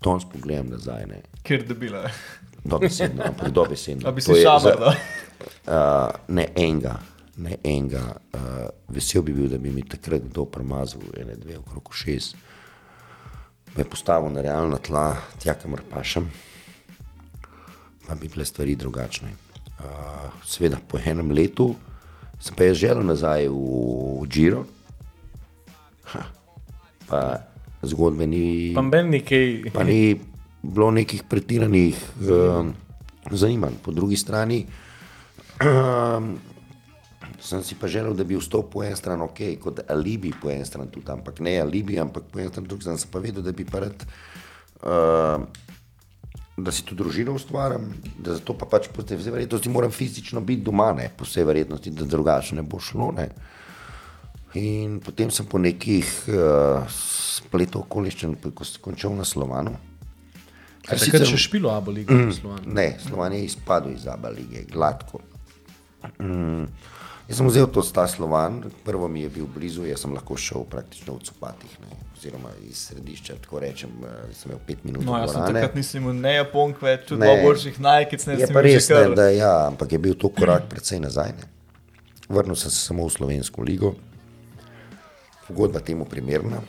To 0.00 0.12
jaz 0.14 0.26
pogledam 0.32 0.68
nazaj, 0.70 1.06
ne. 1.10 1.22
Ker 1.42 1.64
debila. 1.66 2.04
Dobesedno, 2.64 3.24
ampak 3.26 3.50
dobesedno. 3.50 4.08
A 4.08 4.12
bi 4.12 4.22
si 4.22 4.34
šabar, 4.42 4.60
za- 4.60 4.78
da? 4.80 4.94
Uh, 5.66 6.34
ne 6.34 6.46
enega, 6.56 6.98
ne 7.36 7.56
enega. 7.64 8.16
Uh, 8.32 8.68
vesel 8.88 9.22
bi 9.22 9.32
bil, 9.36 9.48
da 9.52 9.58
bi 9.58 9.70
mi 9.70 9.84
takrat 9.84 10.24
kdo 10.30 10.46
premazal, 10.50 11.02
ene 11.18 11.36
dve, 11.36 11.58
okrog 11.58 11.92
šest. 11.94 12.36
Me 13.76 13.84
postavil 13.84 14.32
na 14.32 14.44
realna 14.44 14.78
tla, 14.80 15.10
tja, 15.38 15.54
kamor 15.60 15.82
pašem, 15.90 16.30
pa 18.06 18.14
bi 18.14 18.30
bile 18.32 18.44
stvari 18.44 18.76
drugačne. 18.76 19.34
Uh, 19.76 20.30
Sveda 20.44 20.78
po 20.88 20.98
enem 20.98 21.34
letu 21.36 21.74
sem 22.40 22.56
pa 22.56 22.64
jaz 22.64 22.78
želel 22.80 23.04
nazaj 23.04 23.48
v 23.48 24.24
Giro, 24.32 24.64
ha, 26.12 26.22
pa 27.08 27.20
zgodbe 27.82 28.26
ni. 28.26 28.72
Pa. 29.70 29.80
Pa 29.80 29.84
ni 29.84 30.16
bilo 30.62 30.90
nekih 30.90 31.22
pretiranih 31.28 31.96
um, 32.24 32.72
zanimanj. 33.30 33.76
Po 33.84 33.92
drugi 33.92 34.16
strani 34.16 34.64
um, 35.60 36.36
sem 37.46 37.62
si 37.62 37.76
pa 37.78 37.88
želel, 37.88 38.14
da 38.18 38.24
bi 38.26 38.36
vstopil 38.38 38.72
po 38.72 38.82
eni 38.84 38.96
strani, 38.98 39.22
ok, 39.22 39.40
kot 39.62 39.84
alibi 39.90 40.32
po 40.42 40.50
eni 40.50 40.66
strani 40.66 40.90
tudi, 40.90 41.10
ampak 41.14 41.38
ne 41.40 41.56
alibi, 41.62 42.00
ampak 42.02 42.26
po 42.32 42.42
eni 42.42 42.50
strani 42.50 42.68
tudi 42.68 42.88
sem 42.88 42.98
pa 43.12 43.22
vedel, 43.22 43.44
da 43.46 43.54
bi 43.54 43.64
pa 43.64 43.86
rad. 43.86 44.04
Uh, 44.82 45.46
Da 46.56 46.72
si 46.72 46.80
tu 46.88 46.94
družino 46.96 47.34
ustvarjam, 47.36 47.90
da 48.16 48.32
zato 48.38 48.54
pa 48.56 48.64
pač 48.64 48.86
po 48.88 49.02
vsej 49.04 49.28
verjetnosti 49.28 49.68
moram 49.68 49.90
fizično 49.92 50.40
biti 50.40 50.62
doma, 50.64 50.86
ne, 50.96 51.10
po 51.12 51.26
vsej 51.28 51.44
verjetnosti, 51.44 51.90
da 51.92 52.06
drugače 52.08 52.56
ne 52.56 52.62
bo 52.64 52.80
šlo. 52.80 53.10
Ne. 53.12 53.26
In 54.56 54.94
potem 55.04 55.28
sem 55.28 55.44
po 55.44 55.60
nekih 55.60 56.08
uh, 56.32 56.88
spletu 56.88 57.82
okoliščin, 57.84 58.38
ko 58.56 58.64
sem 58.64 58.80
končal 58.80 59.12
na 59.18 59.28
Slovanu. 59.28 59.74
Kaj 60.86 61.02
takrat 61.02 61.26
sicer- 61.26 61.34
še 61.34 61.42
špilo 61.44 61.74
abo 61.74 61.92
ligo 61.92 62.16
mm. 62.16 62.32
Slovan. 62.32 62.64
Ne, 62.72 62.88
Slovan 63.04 63.36
je 63.36 63.44
izpadel 63.44 63.92
iz 63.92 64.06
Aba 64.08 64.32
lige, 64.32 64.64
gladko. 64.72 65.20
Mm. 66.16 66.70
Jaz 67.26 67.40
sem 67.40 67.46
vzel 67.50 67.66
to 67.66 67.82
sta 67.82 68.06
Slovan, 68.06 68.60
prvo 68.84 69.08
mi 69.08 69.24
je 69.24 69.28
bil 69.28 69.46
blizu, 69.50 69.82
jaz 69.88 70.04
sem 70.04 70.12
lahko 70.14 70.36
šel 70.38 70.62
praktično 70.70 71.16
v 71.16 71.24
copatih, 71.26 71.72
ne, 71.82 71.96
oziroma 72.14 72.52
iz 72.68 72.84
središča, 72.86 73.34
tako 73.42 73.58
rečem, 73.64 73.90
eh, 74.06 74.30
sem 74.34 74.52
imel 74.52 74.60
pet 74.66 74.84
minut 74.86 75.02
No, 75.04 75.16
jaz 75.18 75.32
sem 75.34 75.42
takrat 75.42 75.74
nisem 75.74 76.02
imel 76.02 76.14
ne 76.22 76.34
Japonk 76.36 76.78
več, 76.82 77.08
tudi 77.08 77.20
Ne. 77.20 77.42
boljših 77.42 77.80
najkic, 77.82 78.26
ne 78.26 78.38
Je 78.38 78.46
pa 78.46 78.62
res, 78.62 78.88
ne, 78.88 79.14
da 79.18 79.28
ja, 79.34 79.66
ampak 79.66 79.92
je 79.92 79.98
bil 79.98 80.14
to 80.14 80.28
korak 80.28 80.68
precej 80.70 81.00
nazaj. 81.02 81.34
Ne. 81.34 81.50
Vrnil 82.28 82.54
sem 82.54 82.70
se 82.70 82.78
samo 82.78 83.06
v 83.06 83.10
slovensko 83.10 83.62
ligo, 83.62 83.94
pogodba 85.48 85.80
temu 85.80 86.06
primerna. 86.06 86.62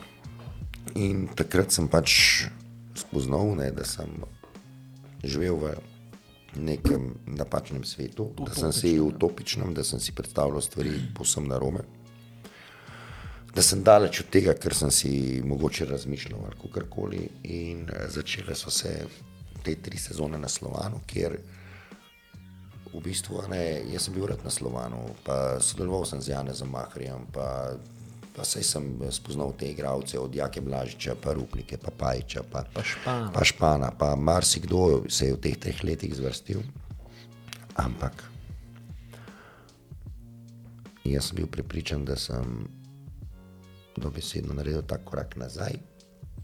In 0.94 1.28
takrat 1.28 1.70
sem 1.70 1.86
pač 1.88 2.48
spoznal, 2.98 3.54
ne, 3.54 3.70
da 3.70 3.84
sem 3.84 4.10
živel 5.22 5.54
v 5.54 5.74
nekem 6.58 7.14
napačnem 7.26 7.84
svetu, 7.84 8.30
da 8.46 8.54
sem 8.54 8.72
si 8.72 8.98
utopičnem, 9.00 9.74
da 9.74 9.84
sem 9.84 10.00
si 10.00 10.12
predstavljal 10.12 10.60
stvari 10.60 10.92
povsem 11.14 11.48
narobe. 11.48 11.84
Da 13.54 13.62
sem 13.62 13.82
daleč 13.82 14.20
od 14.20 14.28
tega, 14.30 14.54
kar 14.54 14.74
sem 14.74 14.90
si 14.90 15.10
mogoče 15.44 15.86
razmišljal 15.88 16.40
ali 16.46 16.72
karkoli. 16.72 17.28
In 17.42 17.88
eh, 17.88 18.08
začele 18.08 18.54
so 18.54 18.70
se 18.70 19.06
te 19.62 19.74
tri 19.82 19.98
sezone 19.98 20.38
na 20.38 20.48
Slovanu, 20.48 21.00
kjer 21.06 21.38
v 22.92 23.00
bistvu, 23.04 23.42
ne, 23.50 23.82
jaz 23.92 24.06
sem 24.06 24.14
bil 24.14 24.26
rad 24.30 24.44
na 24.44 24.50
Slovanu, 24.50 25.02
pa 25.24 25.60
sodeloval 25.60 26.06
sem 26.08 26.22
z 26.22 26.32
Janezom 26.32 26.70
Mahrjem, 26.72 27.26
pa, 27.32 27.76
pa 28.36 28.44
sej 28.44 28.62
sem 28.62 28.84
spoznal 29.10 29.52
te 29.58 29.66
igralce 29.70 30.18
od 30.18 30.34
Jake 30.34 30.60
Blažiča, 30.60 31.16
pa 31.20 31.32
Rupnike, 31.32 31.78
pa 31.78 31.90
Pajča, 31.90 32.42
pa, 32.46 32.64
Pa 32.74 32.82
Špana. 32.82 33.30
pa 33.32 33.44
Špana, 33.44 33.90
pa 33.98 34.16
marsikdo 34.16 35.04
se 35.08 35.26
je 35.26 35.34
v 35.34 35.40
teh 35.40 35.56
treh 35.56 35.84
letih 35.84 36.14
zvrstil. 36.14 36.62
Ampak 37.78 38.24
jaz 41.04 41.30
sem 41.30 41.36
bil 41.36 41.46
prepričan, 41.46 42.04
da 42.04 42.16
sem 42.16 42.68
dobesedno 43.96 44.54
naredil 44.54 44.82
ta 44.82 44.98
korak 44.98 45.36
nazaj, 45.36 45.78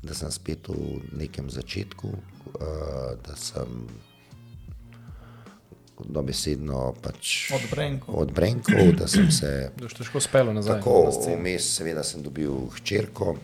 da 0.02 0.14
sem 0.14 0.30
spet 0.30 0.68
v 0.68 1.00
nekem 1.12 1.50
začetku, 1.50 2.08
uh, 2.08 3.14
da 3.22 3.36
sem 3.36 3.86
dobesedno 6.02 6.94
pač 7.02 7.50
Od 7.54 7.66
brenkov. 7.70 8.14
od 8.18 8.32
brenkov, 8.32 8.92
da 8.98 9.08
sem 9.08 9.30
se 9.30 9.70
težko 9.98 10.20
spelo 10.20 10.52
nazaj. 10.52 10.78
tako 10.80 11.10
vmes, 11.38 11.68
seveda, 11.76 12.02
sem 12.02 12.22
dobil 12.22 12.66
hčerko, 12.78 13.36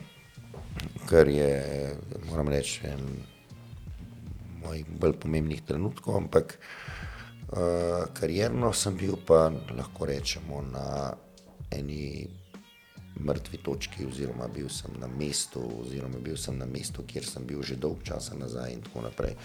kar 1.06 1.28
je, 1.28 1.94
moram 2.30 2.48
reči, 2.48 2.80
en 2.90 3.22
mojih 4.62 4.86
bolj 5.00 5.16
pomembnih 5.22 5.62
trenutkov, 5.66 6.16
ampak 6.16 6.58
uh, 6.58 8.10
karierno 8.14 8.72
sem 8.72 8.96
bil 8.96 9.16
pa, 9.26 9.48
lahko 9.76 10.06
rečemo, 10.06 10.62
na 10.62 11.12
eni 11.70 12.26
mrtvi 13.20 13.58
točki, 13.62 14.06
oziroma 14.06 14.48
bil 14.48 14.68
sem 14.68 14.94
na 15.00 15.06
mestu, 15.06 15.60
oziroma 15.82 16.18
bil 16.22 16.36
sem 16.36 16.56
na 16.58 16.66
mestu, 16.66 17.04
kjer 17.06 17.26
sem 17.26 17.46
bil 17.46 17.62
že 17.62 17.76
dolg 17.76 18.02
časa 18.06 18.34
nazaj 18.38 18.72
in 18.72 18.82
tako 18.82 19.02
naprej. 19.06 19.36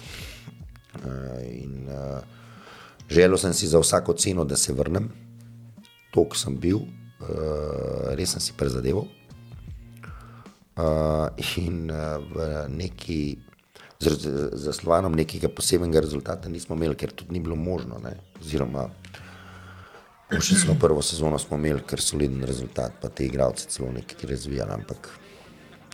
Uh, 0.95 1.41
in, 1.43 1.87
uh, 1.91 2.44
želel 3.09 3.37
sem 3.37 3.53
si 3.53 3.67
za 3.67 3.79
vsako 3.79 4.13
ceno, 4.13 4.45
da 4.45 4.55
se 4.55 4.73
vrnem, 4.73 5.09
tok 6.13 6.35
sem 6.35 6.57
bil, 6.57 6.81
uh, 7.21 8.13
res 8.15 8.35
sem 8.35 8.41
si 8.41 8.55
prizadeval. 8.57 9.07
Uh, 10.75 11.31
in 11.57 11.87
uh, 11.91 12.19
v 12.19 12.47
neki, 12.75 13.19
z, 13.99 14.15
z, 14.51 14.73
Slovanom 14.75 15.15
nekega 15.15 15.47
posebnega 15.47 16.03
rezultata 16.03 16.51
nismo 16.51 16.75
imeli, 16.75 16.97
ker 16.99 17.13
tudi 17.15 17.31
ni 17.31 17.39
bilo 17.39 17.55
možno. 17.55 17.99
Ne? 18.03 18.17
Oziroma, 18.41 18.89
še 20.35 20.59
celo 20.59 20.75
prvo 20.79 21.03
sezono 21.05 21.39
smo 21.39 21.59
imeli 21.59 21.85
kar 21.87 22.03
soliden 22.03 22.43
rezultat, 22.43 22.99
pa 23.01 23.07
te 23.07 23.27
igralce 23.27 23.69
celo 23.71 23.93
nekaj 23.95 24.29
razvijali, 24.33 24.75
ampak 24.75 25.09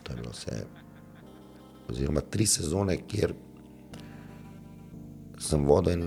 to 0.01 0.13
je 0.13 0.17
bilo 0.17 0.33
vse. 0.33 0.61
Oziroma, 1.91 2.25
tri 2.25 2.47
sezone, 2.49 2.97
kjer 3.05 3.35
sem 5.41 5.65
vodil 5.65 6.05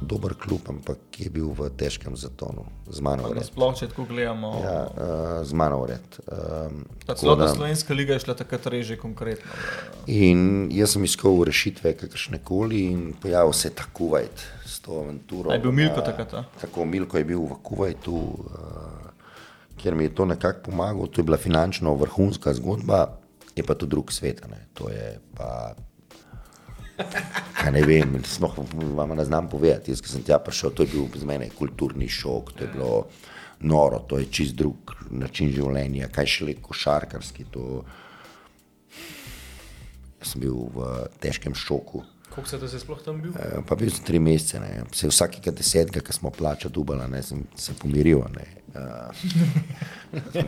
dober 0.00 0.34
klub, 0.34 0.60
ampak 0.68 0.98
je 1.20 1.30
bil 1.30 1.52
v 1.52 1.68
težkem 1.76 2.16
zatonu, 2.16 2.64
z 2.88 3.00
mano 3.04 3.28
vred. 3.28 3.44
Sploh, 3.44 3.74
če 3.76 3.90
tako 3.92 4.06
gledamo. 4.08 4.50
Ja, 4.64 4.78
uh, 4.88 5.44
z 5.44 5.52
mano 5.52 5.82
vred. 5.84 6.02
Um, 6.26 6.84
Ta 7.06 7.14
celotna 7.14 7.48
slovenska 7.52 7.94
liga 7.94 8.16
je 8.16 8.24
šla 8.24 8.34
takrat 8.34 8.66
reže 8.72 8.96
konkretno. 8.96 9.50
In 10.08 10.70
jaz 10.72 10.96
sem 10.96 11.04
iskal 11.04 11.36
rešitve, 11.44 11.92
kakršne 12.00 12.40
koli, 12.44 12.86
in 12.90 13.12
pojavil 13.12 13.52
se 13.52 13.68
je 13.68 13.74
ta 13.76 13.84
Kuwait 13.92 14.46
s 14.64 14.80
to 14.80 15.02
avanturo. 15.04 15.52
Je 15.52 15.60
bil 15.60 15.72
Milko 15.72 16.00
na- 16.00 16.06
takrat, 16.06 16.34
a? 16.34 16.44
Tako, 16.60 16.84
Milko 16.88 17.18
je 17.20 17.24
bil 17.24 17.44
v 17.44 17.60
Kuwaitu, 17.60 18.16
uh, 18.16 19.12
kjer 19.76 19.94
mi 19.94 20.08
je 20.08 20.14
to 20.14 20.24
nekako 20.24 20.70
pomagalo. 20.70 21.06
To 21.06 21.20
je 21.20 21.24
bila 21.28 21.36
finančno 21.36 21.94
vrhunska 21.94 22.54
zgodba, 22.56 23.20
je 23.56 23.62
pa 23.62 23.74
to 23.74 23.86
drug 23.86 24.12
svet. 24.12 24.40
Ne? 24.48 24.66
To 24.74 24.88
je 24.88 25.20
pa. 25.36 25.74
Kaj 27.60 27.72
ne 27.74 27.82
vem, 27.86 28.18
sploh 28.26 28.56
vam 28.96 29.16
ne 29.16 29.24
znam 29.24 29.48
povedati. 29.52 29.92
Jaz, 29.94 30.02
ki 30.04 30.12
sem 30.12 30.24
tja 30.26 30.38
prišel, 30.42 30.74
to 30.74 30.86
je 30.86 30.92
bil 30.94 31.08
za 31.14 31.26
mene 31.28 31.50
kulturni 31.56 32.08
šok, 32.08 32.54
to 32.56 32.64
je 32.64 32.70
bilo 32.74 32.94
noro, 33.60 33.98
to 34.08 34.18
je 34.18 34.30
čist 34.32 34.56
drug 34.56 34.94
način 35.10 35.50
življenja, 35.52 36.08
kaj 36.12 36.30
šele 36.36 36.54
košarkarski. 36.62 37.48
To... 37.56 37.82
Jaz 40.20 40.32
sem 40.34 40.42
bil 40.44 40.56
v 40.74 40.88
težkem 41.20 41.54
šoku. 41.56 42.04
Koliko 42.30 42.48
se 42.48 42.76
je 42.76 42.80
sploh 42.80 43.02
tam 43.02 43.20
bil? 43.22 43.32
Eh, 43.34 43.58
Pa 43.66 43.74
bil 43.74 43.90
sem 43.90 44.04
tri 44.06 44.18
mesece, 44.22 44.60
ne. 44.60 44.84
se 44.94 45.08
vsakega 45.10 45.50
desetega, 45.50 46.00
ki 46.00 46.14
smo 46.14 46.30
plača 46.30 46.68
dubala, 46.68 47.08
ne, 47.10 47.22
sem 47.22 47.42
se 47.58 47.74
pomiril. 47.74 48.22
Ne. 48.36 48.46
Uh, 48.70 49.10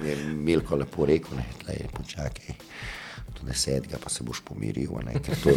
je 0.06 0.16
Milko 0.30 0.76
lepo 0.78 1.06
rekel, 1.06 1.34
ne, 1.36 1.46
tlej, 1.64 1.88
počakaj, 1.96 2.54
do 3.38 3.46
desetega 3.48 3.98
pa 4.02 4.10
se 4.10 4.24
boš 4.24 4.42
pomiril. 4.44 4.92
Ne, 5.06 5.18
to, 5.42 5.56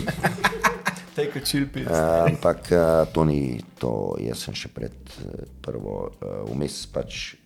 Take 1.15 1.39
a 1.39 1.45
chill 1.45 1.67
pill. 1.71 1.87
Uh, 1.87 2.25
ampak 2.27 2.67
uh, 2.71 3.05
to 3.13 3.23
ni 3.23 3.61
to, 3.79 4.17
jaz 4.19 4.41
sem 4.43 4.55
še 4.57 4.67
pred 4.75 4.95
uh, 5.23 5.45
prvo, 5.63 6.09
uh, 6.11 6.41
vmes 6.51 6.81
pač 6.91 7.37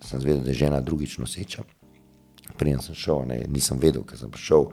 sem 0.00 0.20
zvedel, 0.22 0.40
da 0.46 0.54
je 0.54 0.62
žena 0.62 0.80
drugič 0.80 1.18
noseča. 1.20 1.66
Preden 2.56 2.80
sem 2.80 2.96
šel, 2.96 3.26
ne, 3.28 3.42
nisem 3.52 3.76
vedel, 3.80 4.04
ker 4.08 4.16
sem 4.16 4.32
prišel 4.32 4.70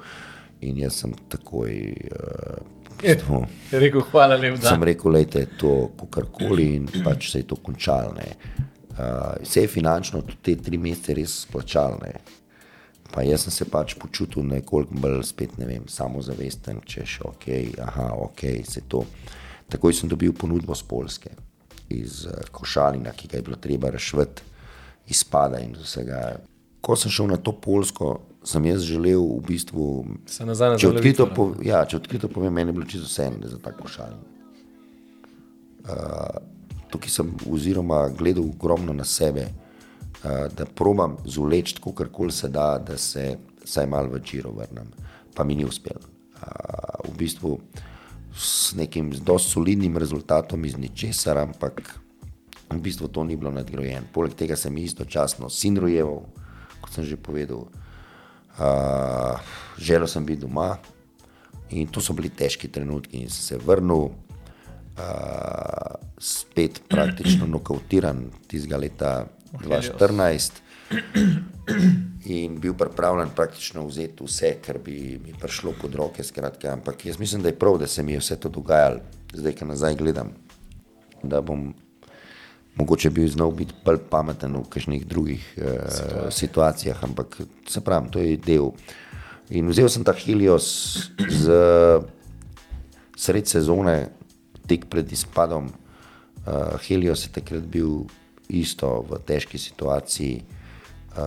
in 0.64 0.80
jaz 0.82 1.02
sem 1.04 1.12
takoj 1.30 1.74
uh, 2.08 2.64
bistvu, 3.02 3.44
Je 3.72 3.80
rekel, 3.84 4.02
hvala 4.12 4.40
lepa. 4.40 4.64
sem 4.64 4.84
rekel, 4.88 5.20
da 5.28 5.44
je 5.44 5.52
to 5.60 5.74
kakorkoli 6.00 6.70
in 6.80 6.88
pač 7.04 7.32
se 7.32 7.44
je 7.44 7.48
to 7.52 7.60
končalo. 7.62 8.16
Uh, 8.98 9.36
vse 9.44 9.68
je 9.68 9.70
finančno 9.70 10.24
tudi 10.26 10.40
te 10.42 10.56
tri 10.64 10.80
mesece 10.82 11.14
res 11.14 11.42
splačalo. 11.44 12.00
Pa 13.18 13.24
jaz 13.26 13.48
sem 13.48 13.52
se 13.52 13.66
pač 13.66 13.96
počutil 13.98 14.44
nekoliko 14.46 14.94
bolj 15.02 15.24
spet, 15.26 15.56
ne 15.58 15.66
vem, 15.66 15.86
samozavesten, 15.90 16.84
če 16.86 17.02
še 17.02 17.24
ok, 17.26 17.48
aha, 17.82 18.12
ok, 18.28 18.44
se 18.62 18.84
to. 18.86 19.00
Takoj 19.74 19.96
sem 19.98 20.12
dobil 20.12 20.36
ponudbo 20.38 20.76
z 20.78 20.86
Polske, 20.86 21.32
iz 21.90 22.28
uh, 22.30 22.36
košalina, 22.54 23.16
ki 23.18 23.32
ga 23.32 23.40
je 23.40 23.48
bilo 23.48 23.58
treba 23.58 23.90
rešiti, 23.90 24.46
izpada 25.10 25.64
in 25.66 25.74
vsega. 25.82 26.22
Ko 26.78 26.94
sem 26.94 27.10
šel 27.10 27.32
na 27.34 27.42
to 27.42 27.56
Polsko, 27.58 28.20
sem 28.46 28.70
jaz 28.70 28.86
želel 28.86 29.26
v 29.26 29.42
bistvu 29.50 29.90
Se 30.30 30.46
nazaj 30.46 30.76
na 30.76 30.78
Če 30.78 30.94
odkrito, 30.94 31.26
Zemljevid, 31.26 31.58
po, 31.58 31.66
ja, 31.66 31.82
če 31.90 31.98
odkrito 31.98 32.30
povem, 32.30 32.54
meni 32.54 32.70
je 32.70 32.78
bilo 32.78 32.86
čisto 32.86 33.10
vse 33.10 33.32
za 33.50 33.58
ta 33.66 33.74
košalnik. 33.74 34.30
Uh, 35.90 36.38
tukaj 36.94 37.18
sem 37.18 37.34
oziroma 37.50 38.12
gledal 38.14 38.46
ogromno 38.46 38.94
na 38.94 39.10
sebe, 39.10 39.50
da 40.24 40.66
probam 40.66 41.18
zuleči 41.26 41.76
tako, 41.76 41.94
kar 41.94 42.32
se 42.32 42.50
da, 42.50 42.78
da 42.78 42.98
se 42.98 43.38
vsaj 43.64 43.88
malo 43.88 44.10
v 44.10 44.20
Džiro 44.20 44.52
vrnem. 44.52 44.88
Pa 45.36 45.44
mi 45.44 45.56
ni 45.56 45.66
uspelo. 45.66 46.02
Uh, 46.38 47.12
v 47.12 47.18
bistvu 47.18 47.60
s 48.38 48.76
nekim 48.76 49.12
dosti 49.12 49.52
solidnim 49.52 49.98
rezultatom 49.98 50.66
iz 50.66 50.78
ničesar, 50.78 51.38
ampak 51.38 52.00
v 52.70 52.80
bistvu 52.82 53.08
to 53.08 53.24
ni 53.24 53.36
bilo 53.36 53.52
nadgrajeno. 53.52 54.08
Poleg 54.14 54.36
tega 54.38 54.56
sem 54.56 54.78
istočasno 54.78 55.50
sin 55.50 55.78
rojeval, 55.78 56.26
kot 56.82 56.94
sem 56.94 57.06
že 57.06 57.18
povedal. 57.18 57.68
Uh, 58.58 59.38
želel 59.78 60.08
sem 60.10 60.26
biti 60.26 60.42
doma 60.42 60.78
in 61.70 61.88
to 61.88 62.02
so 62.02 62.14
bili 62.14 62.30
težki 62.30 62.68
trenutki, 62.72 63.22
in 63.22 63.30
sem 63.30 63.44
se 63.44 63.58
vrnil, 63.62 64.10
uh, 64.98 65.98
spet 66.18 66.82
praktično 66.90 67.46
nokautiran 67.46 68.32
tistega 68.48 68.78
leta 68.82 69.12
2014 69.64 70.62
in 72.26 72.60
bil 72.60 72.74
pripravljen 72.74 73.30
praktično 73.36 73.86
vzeti 73.88 74.24
vse, 74.24 74.54
kar 74.66 74.78
bi 74.84 75.20
mi 75.24 75.34
prišlo 75.40 75.74
pod 75.82 75.96
roke. 75.96 76.24
Skratka. 76.24 76.74
Ampak 76.74 77.06
jaz 77.06 77.20
mislim, 77.20 77.42
da 77.42 77.50
je 77.50 77.60
prav, 77.60 77.78
da 77.78 77.88
se 77.88 78.04
mi 78.04 78.12
je 78.12 78.20
vse 78.20 78.36
to 78.36 78.50
dogajalo, 78.50 79.00
zdaj, 79.34 79.56
ko 79.56 79.66
nazaj 79.66 79.96
gledam, 79.96 80.32
da 81.24 81.42
bom 81.42 81.74
mogoče 82.76 83.10
bil 83.10 83.28
znal 83.30 83.52
biti 83.52 83.74
bolj 83.86 83.98
pameten 84.10 84.56
v 84.56 84.64
kakšnih 84.70 85.06
drugih 85.08 85.46
uh, 85.58 86.30
situacijah, 86.30 87.04
ampak 87.04 87.42
se 87.68 87.82
pravi, 87.82 88.12
to 88.12 88.20
je 88.20 88.38
del. 88.38 88.72
In 89.50 89.70
vzel 89.72 89.90
sem 89.90 90.04
ta 90.04 90.14
Helios 90.14 90.68
z 91.30 91.58
sred 93.18 93.48
sezone, 93.48 94.10
tik 94.68 94.86
pred 94.92 95.12
izpadom. 95.12 95.72
Uh, 96.46 96.76
Helios 96.84 97.26
je 97.26 97.32
takrat 97.34 97.64
bil 97.64 98.06
isto 98.50 99.06
v 99.10 99.20
težki 99.20 99.58
situaciji, 99.58 100.44
uh, 101.18 101.24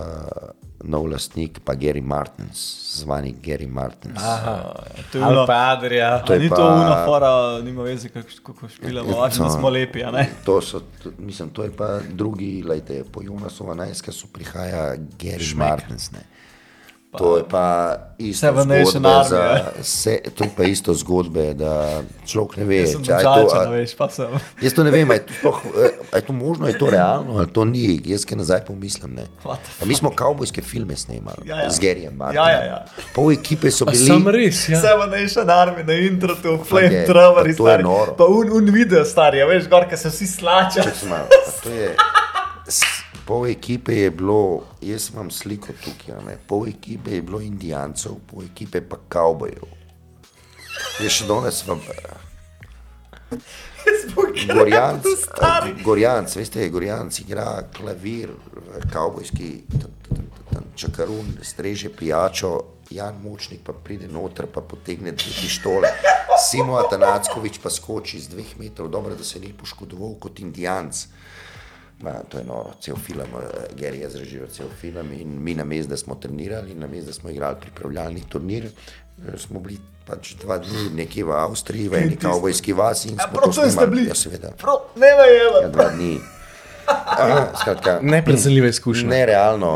nov 0.83 1.05
lastnik, 1.05 1.59
pa 1.61 1.75
Gary 1.75 2.01
Martins, 2.01 2.57
zvani 2.97 3.35
Gary 3.37 3.67
Martins. 3.69 4.17
To 5.11 5.17
je 5.17 5.25
bilo, 5.25 5.45
pa 5.45 5.77
Adrija. 5.77 6.23
To 6.25 6.33
je 6.33 6.39
ni 6.39 6.49
to 6.49 6.55
pa- 6.55 6.73
una 6.75 7.05
fora, 7.05 7.61
nima 7.61 7.83
veze, 7.83 8.09
kako- 8.09 8.69
špilamo, 8.69 9.27
da 9.27 9.49
smo 9.49 9.69
lepi, 9.69 10.03
a 10.03 10.11
ne? 10.11 10.29
To, 10.45 10.61
so, 10.61 10.79
to, 11.03 11.11
mislim, 11.17 11.49
to 11.49 11.63
je 11.63 11.71
pa 11.71 11.99
drugi, 12.09 12.63
lejte, 12.63 13.03
po 13.11 13.21
Jonasova 13.21 13.75
najskasu 13.75 14.27
prihaja 14.27 14.95
Gary 15.19 15.55
Martins. 15.55 16.11
Ne. 16.11 16.19
To 17.17 17.37
je 17.37 17.43
pa 17.43 17.97
isto 18.17 18.47
Army, 18.47 19.23
za, 19.29 19.35
ja. 19.37 19.83
se, 19.83 20.19
to 20.35 20.43
je 20.43 20.49
pa 20.57 20.63
isto 20.63 20.93
zgodbe, 20.93 21.53
da 21.53 22.01
človek 22.25 22.57
ne 22.57 22.63
ve, 22.63 22.85
če, 22.87 23.11
je 23.11 23.23
to, 23.23 23.49
a, 23.51 23.63
veš, 23.67 23.95
pa. 23.99 24.07
Jaz 24.61 24.73
to 24.73 24.83
ne 24.83 24.91
vem, 24.91 25.11
ali 25.11 25.19
je 25.19 25.25
to, 25.41 25.51
eh, 25.83 25.91
je 26.15 26.21
to 26.21 26.33
možno, 26.33 26.65
ali 26.65 26.73
je 26.73 26.79
to 26.79 26.89
realno, 26.89 27.37
ali 27.37 27.51
to 27.51 27.65
ni. 27.65 27.99
Jaz 28.05 28.23
kaj 28.25 28.37
nazaj 28.37 28.63
pomislim. 28.65 29.19
Pa 29.43 29.57
Mi 29.85 29.95
smo 29.95 30.09
kavbojske 30.09 30.61
filme 30.61 30.95
snemali 30.95 31.43
Ja, 31.45 31.61
ja. 31.61 31.69
z 31.69 31.79
Gerjem. 31.79 32.15
Ja, 32.33 32.49
ja, 32.49 32.63
ja. 32.63 32.79
Pol 33.15 33.31
ekipe 33.31 33.71
so 33.71 33.85
bili. 33.85 34.05
Sem 34.05 34.27
res, 34.27 34.69
ja. 34.69 34.79
Seven 34.79 35.11
Nation 35.11 35.49
Army 35.49 35.83
na 35.83 35.93
introtu, 35.93 36.47
je, 36.47 36.63
Flame 36.63 37.03
Trevor, 37.05 37.43
pa 37.43 37.57
to 37.57 37.67
je 37.67 37.77
noro. 37.83 38.15
pa 38.15 38.23
un, 38.25 38.51
un 38.51 38.71
video 38.71 39.03
star, 39.05 39.35
ja, 39.35 39.45
veš, 39.45 39.67
gor, 39.67 39.83
ki 39.83 39.97
se 39.97 40.09
vsi 40.09 40.27
slačajo. 40.27 40.95
Pa 41.09 41.27
to 41.63 41.69
je- 41.69 41.95
Pol 43.31 43.47
ekipe 43.47 43.93
je 43.95 44.11
bilo, 44.11 44.63
jaz 44.81 45.09
imam 45.13 45.29
sliko 45.31 45.71
tukaj, 45.83 46.17
ne, 46.25 46.33
pol 46.47 46.65
ekipe 46.67 47.13
je 47.15 47.21
bilo 47.21 47.39
indijancev, 47.39 48.17
pol 48.27 48.43
ekipe 48.43 48.81
pa 48.83 48.97
kavbojev. 49.07 49.69
Je 50.99 51.09
še 51.09 51.29
danes 51.29 51.61
v 51.63 51.77
Gorjanc, 54.51 55.07
eh, 55.07 55.71
Gorjanc, 55.79 56.35
veste, 56.35 56.67
Gorjanc 56.69 57.19
igra 57.23 57.63
klavir, 57.77 58.35
eh, 58.35 58.83
kavbojski, 58.91 59.63
čakarun, 60.75 61.37
streže 61.41 61.89
pijačo, 61.89 62.59
Jan 62.91 63.15
Močnik 63.23 63.63
pa 63.63 63.71
pride 63.71 64.11
noter, 64.11 64.51
pa 64.51 64.59
potegne 64.61 65.15
dve 65.15 65.31
pištole. 65.39 65.87
Simo 66.49 66.75
Atanackovič 66.83 67.63
pa 67.63 67.69
skoči 67.69 68.19
z 68.19 68.27
dveh 68.35 68.57
metrov, 68.59 68.91
dobro, 68.91 69.15
da 69.15 69.23
se 69.23 69.39
ni 69.39 69.53
poškodoval 69.53 70.19
kot 70.19 70.43
indijanc. 70.43 71.05
Ma, 72.01 72.11
to 72.29 72.37
je 72.37 72.43
noro, 72.43 72.73
cel 72.81 72.95
film, 72.97 73.29
uh, 73.37 73.41
Gary 73.77 74.01
je 74.01 74.09
zrežiral 74.09 74.47
cel 74.49 74.69
film 74.81 75.11
in 75.13 75.35
mi 75.43 75.53
na 75.55 75.63
mestu, 75.63 75.89
da 75.89 75.97
smo 75.97 76.15
trenirali, 76.15 76.73
na 76.75 76.87
mestu, 76.87 77.05
da 77.05 77.13
smo 77.13 77.29
igrali 77.29 77.55
pripravljalni 77.61 78.23
turnir, 78.29 78.65
eh, 78.65 79.37
smo 79.37 79.59
bili 79.59 79.77
pač 80.07 80.33
dva 80.41 80.57
dni 80.57 80.89
nekje 80.95 81.23
v 81.23 81.31
Avstriji, 81.31 81.89
v 81.89 81.93
eni 82.01 82.17
kavbojski 82.17 82.73
vasi 82.73 83.09
in 83.09 83.19
A 83.21 83.29
smo 83.29 83.53
ste 83.53 83.69
snemali. 83.69 83.89
bili? 83.89 84.07
Ja, 84.09 84.15
seveda. 84.15 84.51
Prav, 84.57 84.79
ne 84.95 85.11
me 85.15 85.27
Ja, 85.29 85.61
je, 85.61 85.69
dva 85.69 85.89
dni. 85.89 86.19
Aha, 86.91 87.53
skratka, 87.61 87.99
Neprecenljive 88.15 88.69
izkušnje. 88.69 89.09
Nerealno, 89.09 89.69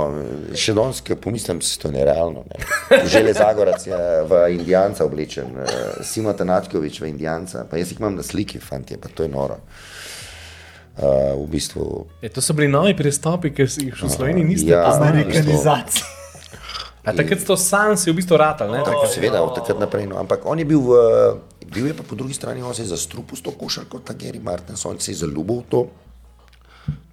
še 0.57 0.73
danes, 0.73 1.01
ko 1.05 1.15
pomislim, 1.15 1.61
je 1.61 1.77
to 1.79 1.91
nerealno. 1.91 2.43
Ne. 2.49 3.05
Žele 3.05 3.33
Zagorac 3.33 3.85
je 3.87 3.99
v 4.29 4.41
Indijanca 4.57 5.05
oblečen, 5.05 5.53
eh, 5.61 6.01
Simo 6.03 6.33
Tanačkovič 6.33 7.01
v 7.01 7.11
Indijanca, 7.13 7.67
pa 7.69 7.77
jaz 7.77 7.93
jih 7.93 8.01
imam 8.01 8.17
na 8.17 8.23
sliki, 8.23 8.59
fanti, 8.59 8.97
pa 8.97 9.07
to 9.13 9.23
je 9.23 9.29
noro. 9.29 9.61
Uh, 10.95 11.35
v 11.43 11.51
bistvu, 11.51 12.07
Je, 12.23 12.29
to 12.31 12.39
so 12.39 12.53
bili 12.55 12.69
novi 12.71 12.95
pristopi, 12.95 13.51
ki 13.51 13.67
si 13.67 13.89
jih 13.89 13.97
v 13.99 14.07
Sloveniji 14.07 14.45
niste 14.47 14.71
ja. 14.71 14.85
poznali. 14.87 15.25
amerikanizacija. 15.27 16.07
A 17.05 17.13
takrat 17.13 17.43
so 17.43 17.53
sansi 17.59 18.09
v 18.09 18.17
bistvu 18.17 18.39
ratal, 18.39 18.71
ne? 18.71 18.81
tako, 18.81 19.05
seveda, 19.05 19.43
od 19.45 19.53
takrat 19.53 19.77
naprej. 19.77 20.07
No. 20.09 20.17
Ampak 20.17 20.47
on 20.49 20.57
je 20.57 20.65
bil, 20.65 20.81
v, 20.81 20.95
bil 21.69 21.91
je 21.91 21.93
pa 21.93 22.01
po 22.01 22.17
drugi 22.17 22.33
strani, 22.33 22.63
on 22.65 22.73
se 22.73 22.81
je 22.81 22.95
zastrupil 22.95 23.37
s 23.37 23.45
to 23.45 23.53
košarko, 23.53 24.01
ta 24.01 24.17
Gary 24.17 24.41
Martins, 24.41 24.81
on 24.89 24.97
se 24.97 25.11
je 25.11 25.21
zaljubil 25.21 25.61
v 25.61 25.67
to. 25.69 25.81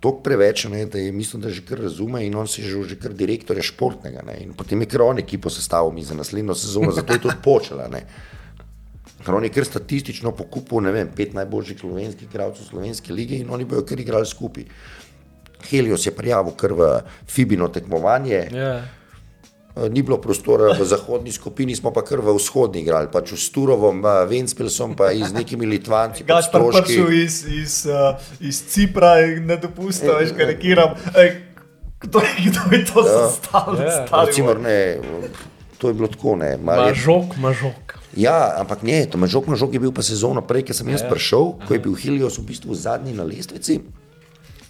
Tok 0.03 0.23
preveč, 0.25 0.65
ne, 0.73 0.87
da 0.87 0.99
je 0.99 1.13
mislim, 1.13 1.43
da 1.43 1.51
že 1.53 1.63
kar 1.67 1.79
razume 1.79 2.25
in 2.27 2.35
on 2.35 2.49
se 2.49 2.63
je 2.63 2.71
že, 2.71 2.95
že 2.95 2.97
kar 3.03 3.13
direktorja 3.13 3.63
športnega. 3.63 4.25
Ne, 4.27 4.41
in 4.47 4.57
potem 4.57 4.81
je 4.81 4.89
kar 4.95 5.05
on 5.11 5.19
ekipo 5.19 5.51
sestavil 5.51 5.93
mi 5.93 6.07
za 6.07 6.15
naslednjo 6.15 6.55
sezono, 6.55 6.91
zato 6.91 7.13
je 7.13 7.21
tudi 7.23 7.37
počela. 7.43 7.91
Ne. 7.91 8.07
Ker 9.23 9.35
on 9.35 9.45
je 9.45 9.51
kar 9.51 9.65
statistično 9.65 10.33
pokupil, 10.33 10.81
ne 10.81 10.93
vem, 10.93 11.09
pet 11.09 11.35
najboljših 11.35 11.79
slovenskih 11.79 12.27
igralcev 12.27 12.65
slovenske 12.65 13.13
lige 13.13 13.37
in 13.37 13.51
oni 13.51 13.65
bojo 13.65 13.85
kar 13.85 14.01
igrali 14.01 14.27
skupaj. 14.27 14.65
Helios 15.63 16.07
je 16.07 16.13
prijavil 16.13 16.53
kar 16.53 16.73
v 16.73 16.89
Fibino 17.27 17.69
tekmovanje. 17.69 18.49
Ja. 18.53 18.73
Eh, 19.75 19.89
Ni 19.89 20.03
bilo 20.03 20.19
prostora 20.19 20.75
v 20.75 20.85
zahodni 20.85 21.33
skupini, 21.33 21.73
smo 21.73 21.91
pa 21.91 22.03
kar 22.03 22.19
v 22.19 22.35
vzhodni 22.35 22.83
igrali, 22.83 23.09
pač 23.09 23.33
s 23.33 23.49
Turovom, 23.49 24.03
eh, 24.03 24.27
Ventspilsom, 24.27 24.93
pa 24.95 25.09
z 25.11 25.33
nekimi 25.33 25.67
Litvanci. 25.67 26.25
pa 26.25 26.35
Gaš 26.35 26.51
pa 26.51 26.59
stroški. 26.59 26.83
prišel 26.83 27.13
iz, 27.15 27.35
iz, 27.47 27.87
uh, 27.87 28.13
iz 28.41 28.59
Cipra 28.65 29.21
in 29.23 29.47
ne 29.47 29.57
dopustil, 29.57 30.13
veš, 30.13 30.33
karikiram. 30.33 30.93
Ej, 31.17 31.31
Kdo 32.03 32.19
je, 32.19 32.51
kdo 32.51 32.61
je 32.73 32.85
to 32.85 33.01
Ja. 33.01 33.05
zastavil? 33.07 33.81
Ja. 33.81 34.07
Recimo, 34.27 34.55
moj? 34.55 34.63
ne, 34.63 34.99
to 35.79 35.89
je 35.89 35.95
bilo 35.95 36.09
tako, 36.09 36.37
ne. 36.37 36.57
Mažok, 36.59 37.37
mažok. 37.39 37.82
Ja, 38.17 38.55
ampak 38.61 38.83
ne, 38.83 39.07
to 39.07 39.19
Mažok, 39.19 39.49
je 39.73 39.81
bil 39.81 39.93
pa 39.93 40.05
sezono 40.05 40.45
prej, 40.45 40.69
ker 40.69 40.77
sem 40.77 40.89
jaz 40.93 41.05
prišel, 41.09 41.57
ko 41.65 41.73
je 41.73 41.81
bil 41.81 41.97
Helios 41.97 42.37
v 42.37 42.45
bistvu 42.53 42.77
zadnji 42.77 43.17
na 43.17 43.25
lestvici. 43.25 43.81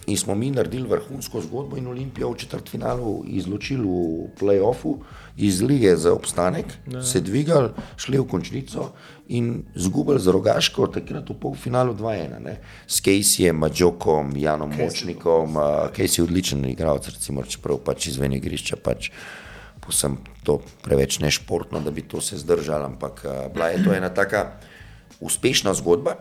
In 0.07 0.17
smo 0.17 0.35
mi 0.35 0.51
naredili 0.51 0.87
vrhunsko 0.87 1.41
zgodbo 1.41 1.77
in 1.77 1.87
Olimpijo 1.87 2.31
v 2.31 2.37
četrtfinalu 2.43 3.23
izločili 3.27 3.87
v 3.87 4.27
playoffu 4.39 4.97
iz 5.37 5.61
lige 5.61 5.95
za 5.95 6.13
obstanek, 6.13 6.65
ne. 6.87 7.03
se 7.03 7.21
dvigali, 7.21 7.69
šli 7.95 8.19
v 8.19 8.27
končnico 8.27 8.91
in 9.27 9.63
zgubili 9.75 10.19
z 10.19 10.27
rogaško, 10.27 10.87
takrat 10.87 11.29
v 11.29 11.37
polfinalu 11.39 11.95
2-1. 11.95 12.39
ne. 12.39 12.57
S 12.87 13.01
Caseyjem, 13.01 13.55
Mađokom, 13.55 14.35
Janom 14.37 14.71
Močnikom, 14.77 15.55
uh, 15.55 15.63
Casey 15.95 16.19
je 16.19 16.23
odličen 16.23 16.65
igralec, 16.65 17.07
recimo, 17.07 17.43
čeprav 17.43 17.79
pač 17.79 18.07
izven 18.07 18.33
igrišča 18.33 18.75
pač 18.83 19.09
posem 19.85 20.17
to 20.43 20.59
preveč 20.83 21.19
nešportno, 21.19 21.79
da 21.83 21.91
bi 21.91 22.01
to 22.01 22.21
se 22.21 22.37
zdržal, 22.37 22.85
ampak 22.85 23.25
uh, 23.25 23.47
bila 23.53 23.71
je 23.71 23.83
to 23.83 23.93
ena 23.93 24.09
taka 24.09 24.57
uspešna 25.19 25.73
zgodba 25.73 26.15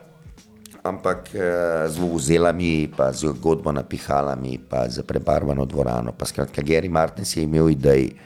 ampak 0.83 1.31
eh, 1.35 1.87
z 1.87 1.95
vuvuzelami, 1.99 2.91
pa 2.91 3.15
z 3.15 3.31
godbo 3.39 3.71
na 3.71 3.87
pihalami, 3.87 4.59
pa 4.59 4.91
z 4.91 5.07
prebarvano 5.07 5.63
dvorano. 5.63 6.11
Pa 6.11 6.27
skratka, 6.27 6.63
Gary 6.63 6.91
Martins 6.91 7.39
je 7.39 7.47
imel 7.47 7.71
idej. 7.71 8.19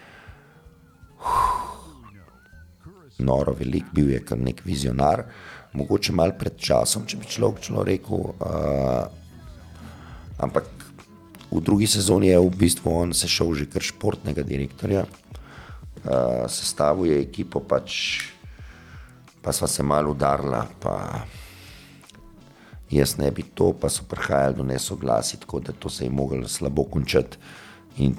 noro 3.16 3.56
velik, 3.56 3.88
bil 3.96 4.12
je 4.12 4.20
kar 4.20 4.36
nek 4.36 4.60
vizionar, 4.60 5.24
mogoče 5.72 6.12
malo 6.12 6.36
pred 6.36 6.52
časom, 6.60 7.08
če 7.08 7.16
bi 7.16 7.24
človek 7.24 7.64
človek 7.64 7.88
rekel. 7.88 8.20
Uh, 8.36 9.08
ampak 10.36 10.68
v 11.48 11.60
drugi 11.64 11.88
sezoni 11.88 12.28
je 12.28 12.36
v 12.36 12.52
bistvu 12.52 12.92
on 12.92 13.16
se 13.16 13.24
šel 13.24 13.56
že 13.56 13.66
kar 13.72 13.80
športnega 13.80 14.44
direktorja, 14.44 15.08
uh, 16.06 16.46
sestavil 16.50 17.12
je 17.12 17.20
ekipo, 17.20 17.60
pač, 17.60 18.22
pa 19.42 19.52
sva 19.52 19.68
se 19.68 19.82
malo 19.82 20.14
udarila. 20.14 20.66
Jaz 22.90 23.16
ne 23.18 23.30
bi 23.34 23.42
to, 23.42 23.72
pa 23.74 23.90
so 23.90 24.06
prihajali 24.06 24.60
do 24.60 24.64
nesoglasij, 24.66 25.40
tako 25.42 25.60
da 25.60 25.72
to 25.72 25.90
se 25.90 26.06
je 26.06 26.10
moglo 26.10 26.48
slabo 26.48 26.84
končati. 26.84 27.38
In 27.98 28.14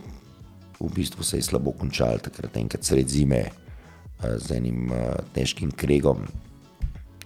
v 0.79 0.89
bistvu 0.93 1.23
se 1.23 1.39
je 1.39 1.47
slabo 1.47 1.71
končalo, 1.71 2.19
takrat 2.19 2.57
enkrat 2.57 2.83
sred 2.83 3.07
zime 3.07 3.45
uh, 3.47 4.35
z 4.37 4.59
enim 4.59 4.91
uh, 4.91 5.15
težkim 5.33 5.71
kregom. 5.71 6.27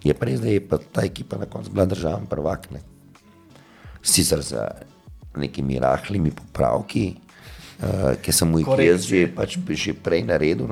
Je 0.02 0.14
pa 0.14 0.26
res, 0.26 0.40
da 0.42 0.50
je 0.50 0.62
pa 0.62 0.78
ta 0.78 1.04
ekipa 1.06 1.38
na 1.38 1.46
koncu 1.46 1.70
bila 1.70 1.86
državna 1.86 2.26
prvak. 2.26 2.70
Ne? 2.74 2.80
Sicer 4.02 4.42
z 4.42 4.58
nekimi 5.38 5.78
rahlimi 5.78 6.30
popravki, 6.30 7.21
uh, 7.82 8.14
ki 8.22 8.32
sem 8.32 8.48
mu 8.48 8.62
jih 8.62 8.70
jaz 8.86 9.06
že, 9.08 9.26
pač, 9.26 9.58
že 9.58 9.94
prej 9.94 10.24
naredil. 10.26 10.70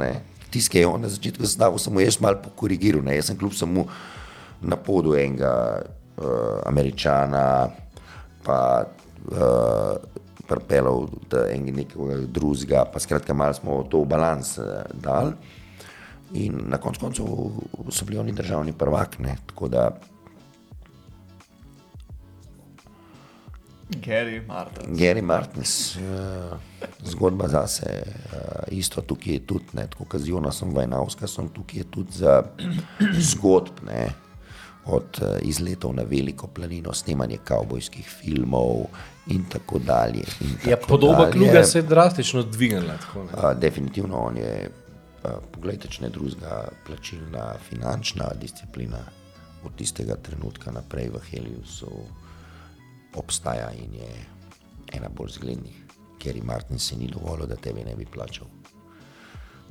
Tisti, 0.51 0.71
ki 0.71 0.83
je 0.83 0.87
on 0.87 1.03
na 1.03 1.11
začetku 1.11 1.47
znal, 1.47 1.79
sem 1.79 1.95
mu 1.95 2.03
jaz 2.03 2.19
malo 2.23 2.41
pokorigiral. 2.43 3.03
Ne? 3.07 3.19
Jaz 3.19 3.31
sem 3.31 3.39
kljub 3.39 3.55
samo 3.55 3.87
na 4.63 4.77
podu 4.77 5.15
enega 5.15 5.83
uh, 5.83 6.61
američana, 6.67 7.71
pa 8.45 8.87
uh, 9.31 9.95
pripeljal 10.51 11.07
do 11.31 11.45
enega 11.47 12.19
drugega, 12.27 12.85
pa 12.91 12.99
skratka, 12.99 13.35
malo 13.35 13.55
smo 13.55 13.83
to 13.87 14.03
v 14.03 14.11
balans 14.11 14.59
uh, 14.59 14.83
dali. 14.95 15.35
In 16.39 16.61
na 16.71 16.79
koncu 16.79 17.01
koncev 17.03 17.27
so 17.91 18.07
bili 18.07 18.19
oni 18.19 18.33
državni 18.33 18.73
prvak. 18.73 19.19
Ne? 19.19 19.35
Tako 19.51 19.69
da 19.69 19.91
Gary 23.99 24.47
Martin. 24.47 24.95
Gary 24.95 25.23
Martins, 25.23 25.97
uh, 25.97 26.59
zgodba 27.05 27.49
za 27.49 27.67
se, 27.67 28.03
uh, 28.07 28.39
isto 28.71 29.01
tukaj 29.01 29.33
je 29.33 29.47
tudi, 29.47 29.65
ne, 29.73 29.87
tako 29.91 30.05
kot 30.05 30.21
z 30.21 30.29
Jonasom 30.29 30.75
Vajnavskom, 30.75 31.29
sem 31.29 31.49
tukaj 31.49 31.85
tudi 31.91 32.13
za 32.13 32.43
zgodb, 33.33 33.85
ne, 33.87 34.09
od 34.87 35.21
uh, 35.23 35.29
izletov 35.43 35.95
na 35.95 36.03
veliko 36.03 36.47
planino, 36.47 36.93
snemanje 36.95 37.39
kavbojskih 37.45 38.07
filmov 38.09 38.87
in 39.27 39.45
tako 39.49 39.79
dalje. 39.79 40.25
In 40.41 40.57
Ja, 40.67 40.77
tako 40.77 40.89
podoba 40.89 41.25
dalje. 41.25 41.33
kluga 41.33 41.65
se 41.65 41.79
je 41.79 41.83
drastično 41.83 42.43
dvignila. 42.43 42.97
Tako. 42.97 43.21
Uh, 43.21 43.59
definitivno 43.59 44.17
on 44.17 44.37
je, 44.37 44.71
uh, 45.25 45.31
poglejte, 45.53 45.89
če 45.89 46.03
ne 46.03 46.09
drugega, 46.09 46.69
plačilna, 46.87 47.55
finančna 47.69 48.33
disciplina 48.41 49.05
od 49.65 49.75
tistega 49.77 50.17
trenutka 50.17 50.73
naprej 50.73 51.11
v 51.13 51.21
Heliusu 51.31 51.91
obstaja 53.15 53.71
in 53.77 53.95
je 53.95 54.13
ena 54.93 55.09
bolj 55.09 55.29
zglednih, 55.37 55.80
ker 56.21 56.37
je 56.37 56.45
Martin 56.45 56.79
se 56.79 56.97
ni 56.97 57.09
dovolil, 57.09 57.49
da 57.49 57.57
tebe 57.57 57.85
ne 57.85 57.97
bi 57.97 58.07
plačal. 58.07 58.47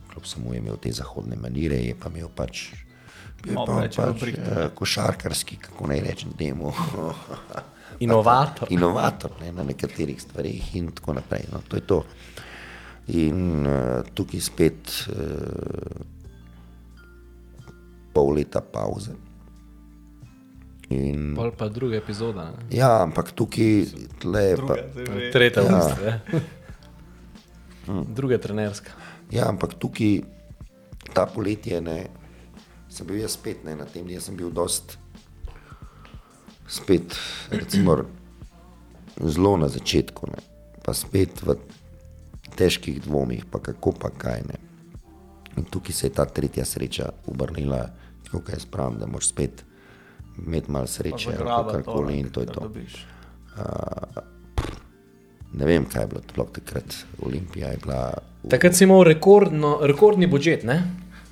Kljub 0.09 0.26
samo 0.26 0.53
je 0.53 0.59
imel 0.59 0.77
te 0.81 0.91
zahodne 0.91 1.38
manire, 1.38 1.77
je 1.77 1.95
pa 1.99 2.09
imel 2.09 2.30
pač. 2.35 2.69
Je 3.45 3.55
pa 3.55 3.65
več 3.77 3.95
pač 3.95 4.23
eh, 4.34 4.63
košarkarski, 4.76 5.59
kako 5.69 5.88
naj 5.93 6.01
rečem, 6.07 6.34
temu. 6.38 6.73
Inovator. 8.05 8.67
Inovator 8.76 9.38
ne, 9.41 9.53
na 9.55 9.63
nekaterih 9.63 10.21
stvareh 10.21 10.76
in 10.80 10.91
tako 10.97 11.19
naprej. 11.19 11.47
No, 11.53 11.61
to 11.67 11.80
je 11.80 11.85
to. 11.88 12.03
In 13.19 13.65
uh, 13.65 14.05
tukaj 14.13 14.41
spet 14.41 14.91
uh, 15.09 16.03
pol 18.13 18.35
leta 18.38 18.61
pauze. 18.61 19.15
In, 20.89 21.35
Pol 21.37 21.51
pa 21.51 21.69
druga 21.69 21.95
epizoda. 21.97 22.49
ne. 22.49 22.77
ja, 22.77 23.03
ampak 23.03 23.31
tukaj 23.31 23.85
tle, 24.19 24.41
je 24.43 24.55
pa, 24.57 24.73
že. 24.73 25.29
Tretja 25.31 25.61
Ja. 25.61 25.69
vrsta. 25.69 26.01
Ja. 26.01 26.15
Druga 28.05 28.37
trenerska. 28.37 28.91
ja, 29.31 29.49
ampak 29.49 29.73
tukaj 29.73 30.21
ta 31.13 31.25
poletje 31.25 31.81
ne, 31.81 32.07
sem 32.89 33.05
bil 33.05 33.17
jaz 33.17 33.33
spet 33.33 33.63
ne, 33.65 33.75
na 33.75 33.85
tem, 33.85 34.05
jaz 34.09 34.23
sem 34.23 34.35
bil 34.35 34.49
dost 34.49 34.97
spet, 36.67 37.17
recimo, 37.49 37.97
zelo 39.17 39.57
na 39.57 39.67
začetku, 39.67 40.27
ne, 40.27 40.41
pa 40.85 40.93
spet 40.93 41.41
v 41.41 41.57
težkih 42.53 43.01
dvomih, 43.01 43.45
pa 43.45 43.57
kako 43.59 43.91
pa 43.91 44.09
kaj 44.09 44.41
ne. 44.45 44.57
In 45.57 45.65
tukaj 45.65 45.93
se 45.93 46.07
je 46.07 46.13
ta 46.13 46.25
tretja 46.25 46.65
sreča 46.65 47.09
obrnila, 47.25 47.89
tako 48.25 48.41
kot 48.41 48.53
jaz 48.53 48.65
pravim, 48.65 48.99
da 48.99 49.07
moraš 49.07 49.29
spet 49.29 49.65
imeti 50.39 50.71
malo 50.71 50.87
sreče, 50.87 51.35
ali 51.39 51.71
karkoli 51.73 52.17
in 52.17 52.29
to 52.29 52.41
je 52.41 52.47
to. 52.47 52.69
Ne 55.51 55.65
vem, 55.65 55.85
kaj 55.85 56.03
je 56.03 56.07
bilo 56.07 56.21
sploh 56.23 56.49
takrat. 56.51 56.95
Olimpija 57.19 57.67
je 57.67 57.77
bila. 57.77 58.01
v- 58.43 58.49
Takrat 58.49 58.73
si 58.73 58.83
imel 58.83 59.03
rekordno, 59.03 59.79
rekordni 59.81 60.27
budžet, 60.27 60.63
ne? 60.63 60.77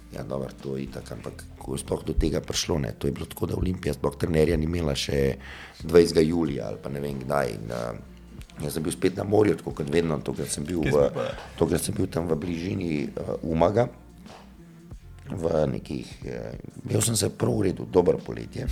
Ja, 0.09 0.23
dobro, 0.23 0.49
to 0.57 0.77
je 0.77 0.87
tako, 0.87 1.13
ampak 1.13 1.33
ko 1.57 1.73
je 1.73 1.79
sploh 1.79 2.03
do 2.03 2.13
tega 2.15 2.41
prišlo, 2.41 2.79
ne, 2.79 2.91
to 2.93 3.07
je 3.07 3.13
bilo 3.13 3.25
tako, 3.25 3.45
da 3.45 3.55
Olimpija 3.55 3.93
sploh 3.93 4.15
trenerja 4.15 4.57
ni 4.57 4.65
imela 4.65 4.95
še 4.95 5.35
20. 5.83 6.21
julija 6.21 6.67
ali 6.67 6.77
pa 6.77 6.89
ne 6.89 6.99
vem 6.99 7.19
kdaj. 7.19 7.47
In, 7.49 7.67
uh, 7.67 7.99
jaz 8.59 8.73
sem 8.73 8.83
bil 8.83 8.91
spet 8.91 9.15
na 9.15 9.23
morju, 9.25 9.55
tako 9.55 9.71
kot 9.73 9.89
vedno, 9.89 10.17
tokrat 10.19 10.49
sem 10.49 10.65
bil, 10.65 10.81
v, 10.81 11.09
tokrat 11.55 11.81
sem 11.81 11.93
bil 11.93 12.07
tam 12.07 12.25
v 12.25 12.35
bližini 12.35 12.91
uh, 13.05 13.35
Umaga. 13.43 13.87
V 15.29 15.67
nekih, 15.67 16.07
eh, 16.25 16.55
imel 16.85 17.01
sem 17.01 17.15
se 17.15 17.29
prav 17.29 17.59
v 17.59 17.61
redu, 17.61 17.85
dobro 17.85 18.17
poletje. 18.17 18.67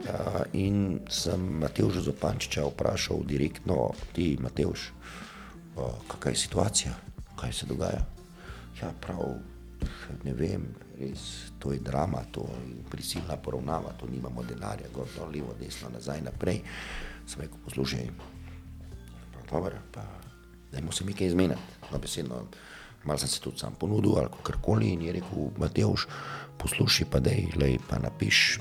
Uh, 0.00 0.40
in 0.56 1.00
sem 1.12 1.40
Mateoša 1.60 2.00
Zopančiča 2.00 2.64
vprašal 2.64 3.20
direktno, 3.28 3.90
ti 4.16 4.32
Mateoš, 4.40 4.92
uh, 5.76 5.92
kakšna 6.08 6.30
je 6.30 6.36
situacija, 6.36 6.92
kaj 7.36 7.52
se 7.52 7.66
dogaja. 7.66 8.00
Ja, 8.80 8.94
prav, 9.00 9.36
ne 10.24 10.32
vem, 10.32 10.64
res, 10.96 11.52
to 11.58 11.72
je 11.72 11.82
drama, 11.84 12.22
to 12.32 12.48
je 12.64 12.80
prisilna 12.90 13.36
poravnava, 13.36 13.92
to 14.00 14.08
nimamo 14.08 14.42
denarja, 14.42 14.88
gor, 14.94 15.08
dol, 15.16 15.28
levo, 15.34 15.52
desno, 15.60 15.90
nazaj, 15.92 16.22
naprej. 16.24 16.62
Sem 17.26 17.44
rekel, 17.44 17.60
poslušaj, 17.64 18.08
pa 19.34 19.44
dobro, 19.52 19.84
pa 19.92 20.06
dajmo 20.72 20.92
se 20.92 21.04
mi 21.04 21.12
kaj 21.12 21.26
izmeniti. 21.26 21.60
No, 21.92 21.98
besedno, 21.98 22.44
malo 23.04 23.18
sem 23.18 23.28
se 23.28 23.40
tudi 23.40 23.58
sam 23.58 23.74
ponudil 23.74 24.18
ali 24.18 24.28
karkoli 24.42 24.92
in 24.92 25.02
je 25.02 25.12
rekel, 25.12 25.50
Mateoš, 25.58 26.06
poslušaj 26.58 27.06
pa 27.10 27.20
dej, 27.20 27.48
lej, 27.56 27.78
pa 27.88 27.98
napiš 27.98 28.60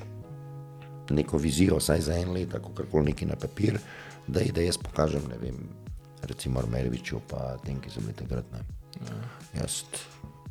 neko 1.09 1.37
vizijo, 1.37 1.77
vsaj 1.77 2.01
za 2.01 2.15
en 2.15 2.31
let, 2.33 2.51
kako 2.51 2.85
koli 2.91 3.11
nekaj 3.11 3.27
na 3.27 3.35
papir, 3.35 3.79
da, 4.27 4.41
da 4.53 4.61
jaz 4.61 4.77
pokažem, 4.77 5.23
ne 5.29 5.37
vem, 5.41 5.57
recimo 6.21 6.59
Armeroviču, 6.59 7.21
pa 7.27 7.57
tem, 7.65 7.79
ki 7.81 7.89
so 7.89 8.03
bili 8.03 8.13
takrat. 8.13 8.45
Ne. 8.51 8.61
Ja. 9.07 9.21
Jaz 9.61 9.83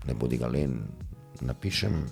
ne 0.06 0.14
bodi 0.14 0.38
ga 0.40 0.48
len, 0.50 0.80
napišem 1.40 2.02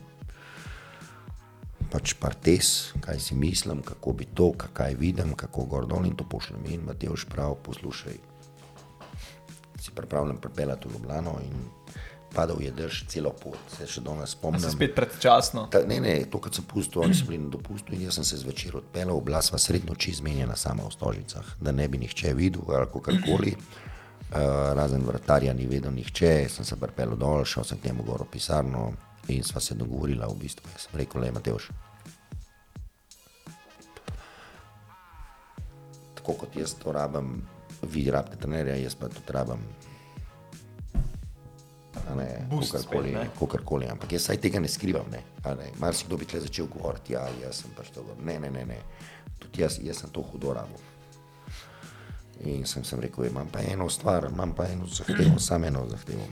pač 1.90 2.14
par 2.20 2.34
tes, 2.34 2.92
kaj 3.00 3.18
si 3.22 3.34
mislim, 3.34 3.82
kako 3.86 4.12
bi 4.12 4.26
to, 4.34 4.52
kaj 4.52 4.94
vidim, 4.98 5.34
kako 5.38 5.66
gor 5.70 5.86
dol 5.86 6.06
in 6.06 6.16
to 6.16 6.26
pošljem. 6.28 6.66
In 6.70 6.86
Mateoš 6.86 7.26
prav, 7.30 7.56
poslušaj, 7.66 8.18
si 9.86 9.94
pripravljen 9.94 10.40
pripeljati 10.42 10.88
v 10.88 10.98
Ljubljano 10.98 11.38
in 11.44 11.70
padal 12.36 12.60
je 12.60 12.70
drž 12.70 13.04
celo 13.08 13.32
pot, 13.32 13.58
se 13.72 13.86
še 13.88 14.02
danes 14.04 14.34
spomnim. 14.36 14.60
spet 14.70 14.94
predčasno. 14.96 15.66
Ta, 15.72 15.80
ne, 15.88 16.00
ne, 16.04 16.14
to, 16.30 16.40
kar 16.42 16.52
sem 16.52 16.66
pustil, 16.68 17.02
oni 17.06 17.16
so 17.16 17.28
bili 17.28 17.40
na 17.40 17.48
dopustu 17.52 17.94
in 17.96 18.04
jaz 18.04 18.18
sem 18.18 18.26
se 18.28 18.40
zvečer 18.42 18.76
odpeljal, 18.82 19.20
bila 19.24 19.40
sva 19.42 19.60
sred 19.62 19.86
noči 19.88 20.12
zmenjena 20.18 20.56
sama 20.56 20.84
v 20.84 20.92
stožicah, 20.92 21.56
da 21.60 21.72
ne 21.72 21.88
bi 21.88 22.02
nihče 22.02 22.34
videl 22.36 22.68
ali 22.68 22.90
kakorkoli. 22.92 23.56
Uh, 24.26 24.74
razen 24.74 25.04
vratarja 25.06 25.52
ni 25.54 25.68
vedel 25.70 25.94
nihče, 25.94 26.48
sem 26.50 26.66
se 26.66 26.76
pripeljal 26.76 27.16
dol, 27.16 27.44
šel 27.46 27.64
sem 27.64 27.78
k 27.78 27.88
njemu 27.88 28.04
gor 28.04 28.26
v 28.26 28.32
pisarno 28.32 28.88
in 29.30 29.44
sva 29.46 29.62
se 29.62 29.78
dogovorila 29.78 30.26
v 30.26 30.40
bistvu. 30.42 30.66
Jaz 30.74 30.88
sem 30.88 30.98
rekel, 30.98 31.22
le 31.22 31.30
Mateoš. 31.32 31.70
Tako 36.18 36.34
kot 36.42 36.58
jaz 36.58 36.74
to 36.74 36.92
rabim, 36.92 37.38
vi 37.86 38.10
rabite 38.10 38.36
trenerja, 38.36 38.76
jaz 38.76 38.94
pa 38.94 39.08
tudi 39.08 39.32
rabim. 39.32 39.62
kakorkoli, 43.38 43.88
ampak 43.90 44.12
jaz 44.12 44.28
saj 44.28 44.40
tega 44.40 44.60
ne 44.60 44.68
skrivam. 44.68 45.08
Ne, 45.10 45.22
a 45.44 45.54
ne. 45.54 45.70
Marsikdo 45.78 46.16
bi 46.16 46.28
tle 46.28 46.40
začel 46.44 46.68
govoriti, 46.70 47.16
ja, 47.16 47.24
jaz 47.42 47.62
sem 47.62 47.72
pač 47.76 47.90
to. 47.94 48.04
Ne, 48.22 48.38
ne, 48.40 48.50
ne, 48.50 48.64
ne. 48.68 48.78
Tudi 49.38 49.62
jaz, 49.62 49.80
jaz 49.82 50.02
sem 50.04 50.12
to 50.14 50.22
hudo 50.22 50.54
rabo. 50.54 50.78
In 52.44 52.66
sem, 52.68 52.84
sem 52.84 53.00
rekel, 53.00 53.30
imam 53.30 53.48
pa 53.52 53.64
eno 53.64 53.88
stvar, 53.88 54.28
imam 54.30 54.52
pa 54.54 54.68
eno 54.68 54.86
zahtevo, 54.86 55.38
samo 55.40 55.66
eno 55.66 55.86
zahtevo. 55.88 56.26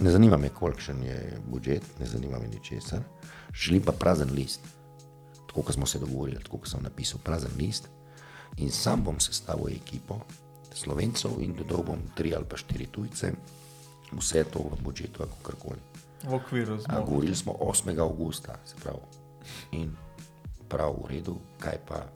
Ne 0.00 0.10
zanima 0.10 0.36
me, 0.36 0.48
kolikšen 0.48 1.02
je 1.04 1.18
budžet, 1.48 1.84
ne 2.00 2.06
zanima 2.06 2.38
me 2.38 2.48
ničesar, 2.48 3.04
želim 3.52 3.84
pa 3.84 3.92
prazen 3.92 4.32
list. 4.34 4.60
Tako 5.46 5.62
kot 5.62 5.74
smo 5.74 5.86
se 5.86 5.98
dogovorili, 5.98 6.42
tako 6.44 6.58
kot 6.58 6.68
sem 6.68 6.82
napisal, 6.82 7.20
prazen 7.24 7.52
list. 7.58 7.88
In 8.56 8.70
sam 8.72 9.04
bom 9.04 9.20
sestavil 9.20 9.76
ekipo 9.76 10.20
slovencev 10.78 11.40
in 11.42 11.56
dodal 11.58 11.82
bom 11.82 12.02
tri 12.14 12.34
ali 12.34 12.46
pa 12.48 12.56
štiri 12.56 12.86
tujce, 12.86 13.32
vse 14.12 14.44
to 14.52 14.62
v 14.62 14.78
budžetu, 14.82 15.24
kako 15.24 15.38
karkoli. 15.42 15.80
V 16.24 16.34
okviru 16.34 16.74
A, 16.74 16.82
zmog. 16.82 17.06
Govorili 17.06 17.36
smo 17.36 17.52
8. 17.52 17.98
augusta, 17.98 18.58
se 18.64 18.74
pravi. 18.82 19.02
In 19.72 19.92
prav 20.68 20.94
v 21.02 21.10
redu, 21.10 21.38
kaj 21.58 21.78
pa 21.88 22.06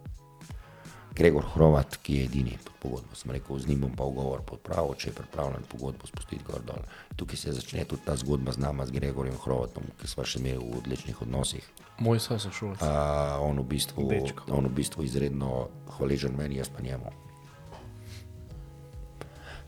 Gregor 1.14 1.44
Hrovat, 1.54 1.96
ki 1.96 2.14
je 2.14 2.24
edini 2.24 2.58
pod 2.64 2.72
pogodbo. 2.80 3.14
Sem 3.14 3.30
rekel, 3.30 3.58
z 3.58 3.68
njim 3.68 3.80
bom 3.84 3.92
pa 3.96 4.04
ugovor 4.04 4.40
podpravil, 4.48 4.94
če 4.96 5.10
je 5.10 5.14
pripravljen 5.20 5.66
pogodbo 5.68 6.08
spustiti 6.08 6.44
gor 6.44 6.64
dol. 6.64 6.80
Tukaj 7.16 7.36
se 7.36 7.52
začne 7.52 7.84
tudi 7.84 8.04
ta 8.06 8.16
zgodba 8.16 8.52
z 8.52 8.62
nama, 8.64 8.86
z 8.88 8.96
Gregorjem 8.96 9.36
Hrovatom, 9.44 9.92
ki 10.00 10.08
smo 10.08 10.24
še 10.24 10.40
imeli 10.40 10.60
v 10.60 10.80
odličnih 10.80 11.20
odnosih. 11.22 11.68
Moj 12.00 12.20
sošolc. 12.24 12.80
Uh, 12.80 13.44
on, 13.44 13.60
v 13.60 13.66
bistvu, 13.76 14.08
on 14.48 14.66
v 14.66 14.72
bistvu 14.72 15.04
izredno 15.04 15.68
hvaležen 15.98 16.32
meni, 16.36 16.56
jaz 16.62 16.72
pa 16.72 16.80
njemu. 16.80 17.12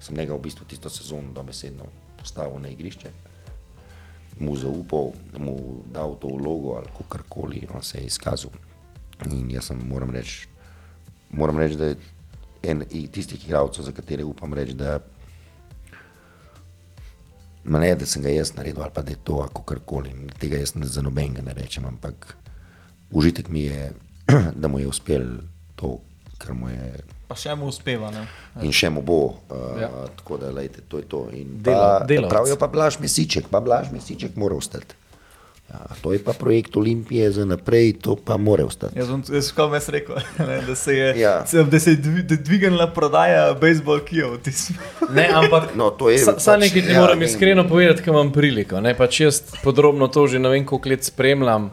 Sem 0.05 0.17
njega 0.17 0.37
v 0.37 0.45
bistvu 0.45 0.67
tisto 0.69 0.91
sezono 0.93 1.33
dobesedno 1.33 1.87
postavil 2.19 2.61
na 2.61 2.69
igrišče, 2.69 3.11
mu 4.41 4.57
zaupal, 4.57 5.13
mu 5.39 5.57
dal 5.93 6.19
to 6.21 6.29
vlogo 6.29 6.77
ali 6.77 6.91
karkoli, 7.09 7.67
on 7.75 7.83
se 7.83 7.99
je 7.99 8.11
izkazal. 8.11 8.51
In 9.31 9.51
jaz 9.51 9.71
sem, 9.71 9.81
moram 9.89 10.11
reči, 10.11 10.49
moram 11.31 11.59
reči, 11.59 11.77
da 11.77 11.87
je 11.87 11.97
en 12.63 12.85
tistih 13.13 13.47
igralcev, 13.47 13.85
za 13.85 13.93
katere 13.93 14.25
upam 14.25 14.55
reči, 14.55 14.75
da 14.75 14.99
Ma 17.65 17.79
ne, 17.81 17.95
da 17.97 18.07
sem 18.07 18.23
ga 18.23 18.29
jaz 18.29 18.51
naredil 18.57 18.83
ali 18.83 18.93
pa 18.93 19.03
da 19.03 19.11
je 19.11 19.23
to 19.25 19.39
kako 19.41 19.63
karkoli. 19.63 20.11
Tega 20.39 20.59
jaz 20.61 20.75
ne 20.75 20.87
za 20.87 21.03
nobenega 21.03 21.43
ne 21.43 21.55
rečem, 21.57 21.87
ampak 21.89 22.37
užitek 23.11 23.49
mi 23.49 23.61
je, 23.61 23.93
da 24.61 24.69
mu 24.69 24.79
je 24.79 24.89
uspel 24.89 25.25
to, 25.77 25.99
kar 26.39 26.53
mu 26.55 26.69
je 26.69 26.93
Pa 27.25 27.35
še 27.35 27.55
mu 27.55 27.67
uspeva. 27.67 28.11
Ne? 28.11 28.27
in 28.61 28.71
še 28.71 28.89
mu 28.89 29.01
bo. 29.01 29.19
Uh, 29.49 29.81
Ja. 29.81 29.89
Tako 30.15 30.37
da, 30.37 30.51
lejte, 30.51 30.83
to 30.83 30.99
je 30.99 31.05
to. 31.05 31.29
In 31.33 31.59
Dela- 31.61 31.99
pa, 31.99 32.07
delavec. 32.07 32.31
pravijo 32.31 32.57
pa 32.57 32.67
Blaž 32.69 32.99
Mesiček, 32.99 33.49
pa 33.49 33.61
Blaž 33.61 33.89
Mesiček 33.91 34.35
mora 34.35 34.55
ostati. 34.55 34.95
Ja, 35.65 35.81
to 35.97 36.13
je 36.13 36.21
pa 36.21 36.33
projekt 36.33 36.77
Olimpije 36.77 37.33
za 37.33 37.43
naprej, 37.43 37.95
to 37.97 38.15
pa 38.15 38.37
mora 38.37 38.63
ostati. 38.63 38.93
Jaz 38.95 39.09
sem 39.09 39.25
kam 39.51 39.73
jaz 39.73 39.89
rekel, 39.89 40.15
ne, 40.41 40.61
da 40.61 40.75
se 40.75 40.93
je, 40.93 41.09
Ja. 41.17 41.41
se, 41.43 41.65
da 41.65 41.81
se 41.81 41.91
je 41.91 41.97
dvignila 42.37 42.87
prodaja 42.89 43.55
bejzbol 43.55 44.01
Kijev. 44.01 44.37
Ne, 45.11 45.25
ampak 45.27 45.73
No, 45.75 45.89
to 45.91 46.11
je 46.11 46.19
sa, 46.19 46.37
sa 46.37 46.53
pač, 46.53 46.61
nekaj 46.61 46.83
ti 46.83 46.93
ja, 46.93 47.01
moram 47.01 47.19
in- 47.19 47.25
iskreno 47.25 47.65
povedati, 47.65 48.03
ker 48.03 48.13
imam 48.13 48.29
priliko. 48.31 48.79
Ne, 48.79 48.93
pač 48.95 49.21
jaz 49.23 49.41
podrobno 49.63 50.07
to 50.07 50.27
že 50.27 50.39
ne 50.39 50.49
vem, 50.51 50.63
koliko 50.63 50.89
let 50.91 51.03
spremljam. 51.03 51.73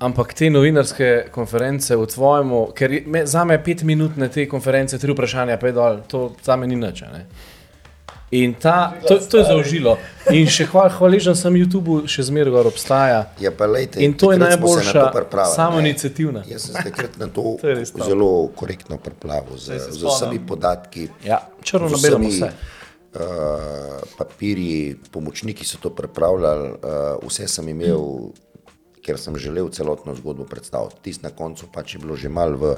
Ampak 0.00 0.32
te 0.34 0.48
novinarske 0.48 1.28
konference 1.32 1.96
v 1.96 2.06
tvojemu, 2.08 2.60
ker 2.72 2.94
me, 3.04 3.26
za 3.28 3.44
me 3.44 3.58
pet 3.60 3.82
minut 3.84 4.16
na 4.16 4.30
te 4.32 4.46
konference, 4.48 4.98
tri 4.98 5.12
vprašanja, 5.12 5.58
pa 5.60 5.68
je 5.68 5.76
dol, 5.76 5.98
to 6.08 6.20
za 6.42 6.56
me 6.56 6.68
ni 6.70 6.78
nič. 6.80 7.02
Ne? 7.12 7.26
In 8.30 8.54
ta, 8.54 8.94
to, 9.08 9.18
to 9.18 9.38
je 9.38 9.44
zaužilo. 9.44 9.96
In 10.30 10.46
še 10.46 10.68
hval, 10.70 10.86
hvaležen 10.94 11.34
sem 11.34 11.56
YouTubu, 11.58 12.04
še 12.06 12.22
zmeraj 12.28 12.54
gor 12.54 12.68
obstaja. 12.70 13.24
Ja, 13.42 13.50
pa 13.50 13.66
lejte, 13.66 13.98
In 14.06 14.14
to 14.14 14.30
je 14.30 14.38
na 14.38 14.52
najboljša 14.52 14.92
to 14.94 15.06
pripravili, 15.16 15.50
ne. 15.50 15.56
samoiniciativna. 15.58 16.42
Jaz 16.46 16.68
sem 16.68 16.76
se 16.76 16.84
takrat 16.86 17.18
na 17.18 17.26
to, 17.26 17.56
To 17.98 18.06
zelo 18.06 18.30
korektno 18.54 19.00
pripravil, 19.02 19.58
z, 19.58 19.80
z 19.90 20.06
vsemi 20.06 20.38
podatki. 20.46 21.08
Ja, 21.26 21.42
črno 21.66 21.90
na 21.90 21.98
belem 21.98 22.28
vse. 22.30 22.52
Uh, 23.10 23.98
papirji, 24.14 24.94
pomočniki 25.10 25.66
so 25.66 25.82
to 25.82 25.90
pripravljali, 25.90 26.68
uh, 26.70 27.26
vse 27.26 27.50
sem 27.50 27.66
imel, 27.74 28.30
ker 29.00 29.18
sem 29.18 29.36
želel 29.36 29.68
celotno 29.68 30.14
zgodbo 30.14 30.44
predstaviti. 30.44 31.00
Tisti 31.02 31.24
na 31.24 31.30
koncu 31.30 31.66
pač 31.68 31.94
je 31.94 32.00
bilo 32.00 32.16
že 32.16 32.28
mal 32.28 32.52
v. 32.52 32.74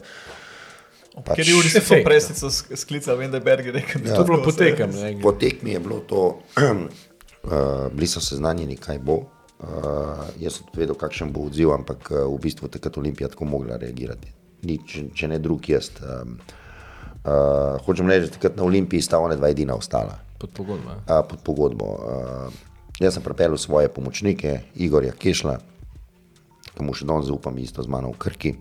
Pač, 1.14 1.36
Ker 1.36 1.44
je 1.44 1.54
Uri 1.54 1.68
se 1.68 1.80
presnico 2.00 2.48
sk- 2.48 2.72
sklical, 2.74 3.16
vem, 3.16 3.28
da 3.28 3.36
je 3.36 3.42
Berger 3.42 3.74
rekel, 3.74 4.00
da 4.00 4.08
Ja. 4.08 4.14
To 4.14 4.22
je 4.22 4.26
bilo 4.26 4.40
potekam. 4.42 4.90
ne. 4.90 5.20
Po 5.20 5.32
tekmi 5.32 5.70
je 5.70 5.80
bilo 5.80 6.00
to, 6.00 6.40
uh, 6.56 7.90
bili 7.92 8.06
so 8.06 8.20
seznanjeni, 8.20 8.76
kaj 8.76 8.98
bo. 8.98 9.18
Uh, 9.58 9.68
jaz 10.38 10.56
sem 10.56 10.66
vedel, 10.74 10.94
kakšen 10.94 11.30
bo 11.30 11.44
odziv, 11.44 11.70
ampak 11.70 12.08
uh, 12.10 12.24
v 12.26 12.40
bistvu 12.40 12.66
takrat 12.66 12.96
Olimpija 12.96 13.28
tako 13.28 13.44
mogla 13.44 13.76
reagirati. 13.76 14.32
Ni, 14.62 14.78
če, 14.80 15.04
če 15.12 15.28
ne 15.28 15.38
drug 15.38 15.68
jaz. 15.68 15.90
Um, 16.00 16.38
uh, 17.22 17.76
hočem 17.80 18.08
reči, 18.08 18.26
da 18.26 18.32
takrat 18.32 18.56
na 18.56 18.64
Olimpiji 18.64 19.02
sta 19.02 19.18
ona 19.18 19.36
dva 19.36 19.48
edina 19.48 19.74
ostala 19.74 20.16
Pod 20.38 20.50
pogodbo. 20.50 20.90
ja. 20.90 20.98
uh, 21.12 21.26
pod 21.28 21.44
pogodbo. 21.44 21.84
Uh, 21.84 22.48
jaz 22.98 23.14
sem 23.14 23.22
pripeljal 23.22 23.54
svoje 23.54 23.86
pomočnike, 23.88 24.60
Igorja 24.76 25.12
Kešla, 25.12 25.58
ki 26.76 26.86
mu 26.86 26.94
še 26.96 27.06
danes 27.08 27.28
zaupam, 27.28 27.58
isto 27.58 27.82
z 27.84 27.90
mano 27.92 28.12
v 28.14 28.20
Krki. 28.22 28.52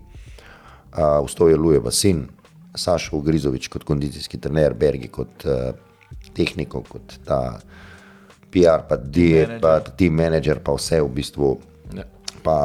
Uh, 0.92 1.22
Vstal 1.26 1.54
je 1.54 1.60
Luje 1.60 1.80
Vasin, 1.80 2.26
Sašo 2.76 3.22
Grizovič 3.24 3.70
kot 3.72 3.86
kondicijski 3.88 4.40
trener, 4.42 4.76
Bergi 4.76 5.08
kot 5.12 5.46
uh, 5.48 5.72
tehniko, 6.36 6.84
kot 6.88 7.20
ta 7.28 7.60
PR, 8.52 8.84
pa 8.88 8.98
diet, 9.00 9.60
pa 9.64 9.80
team 9.80 10.20
manager, 10.20 10.60
pa 10.60 10.76
vse 10.76 11.00
v 11.00 11.12
bistvu. 11.16 11.54
Ja. 11.96 12.08
Pa 12.44 12.58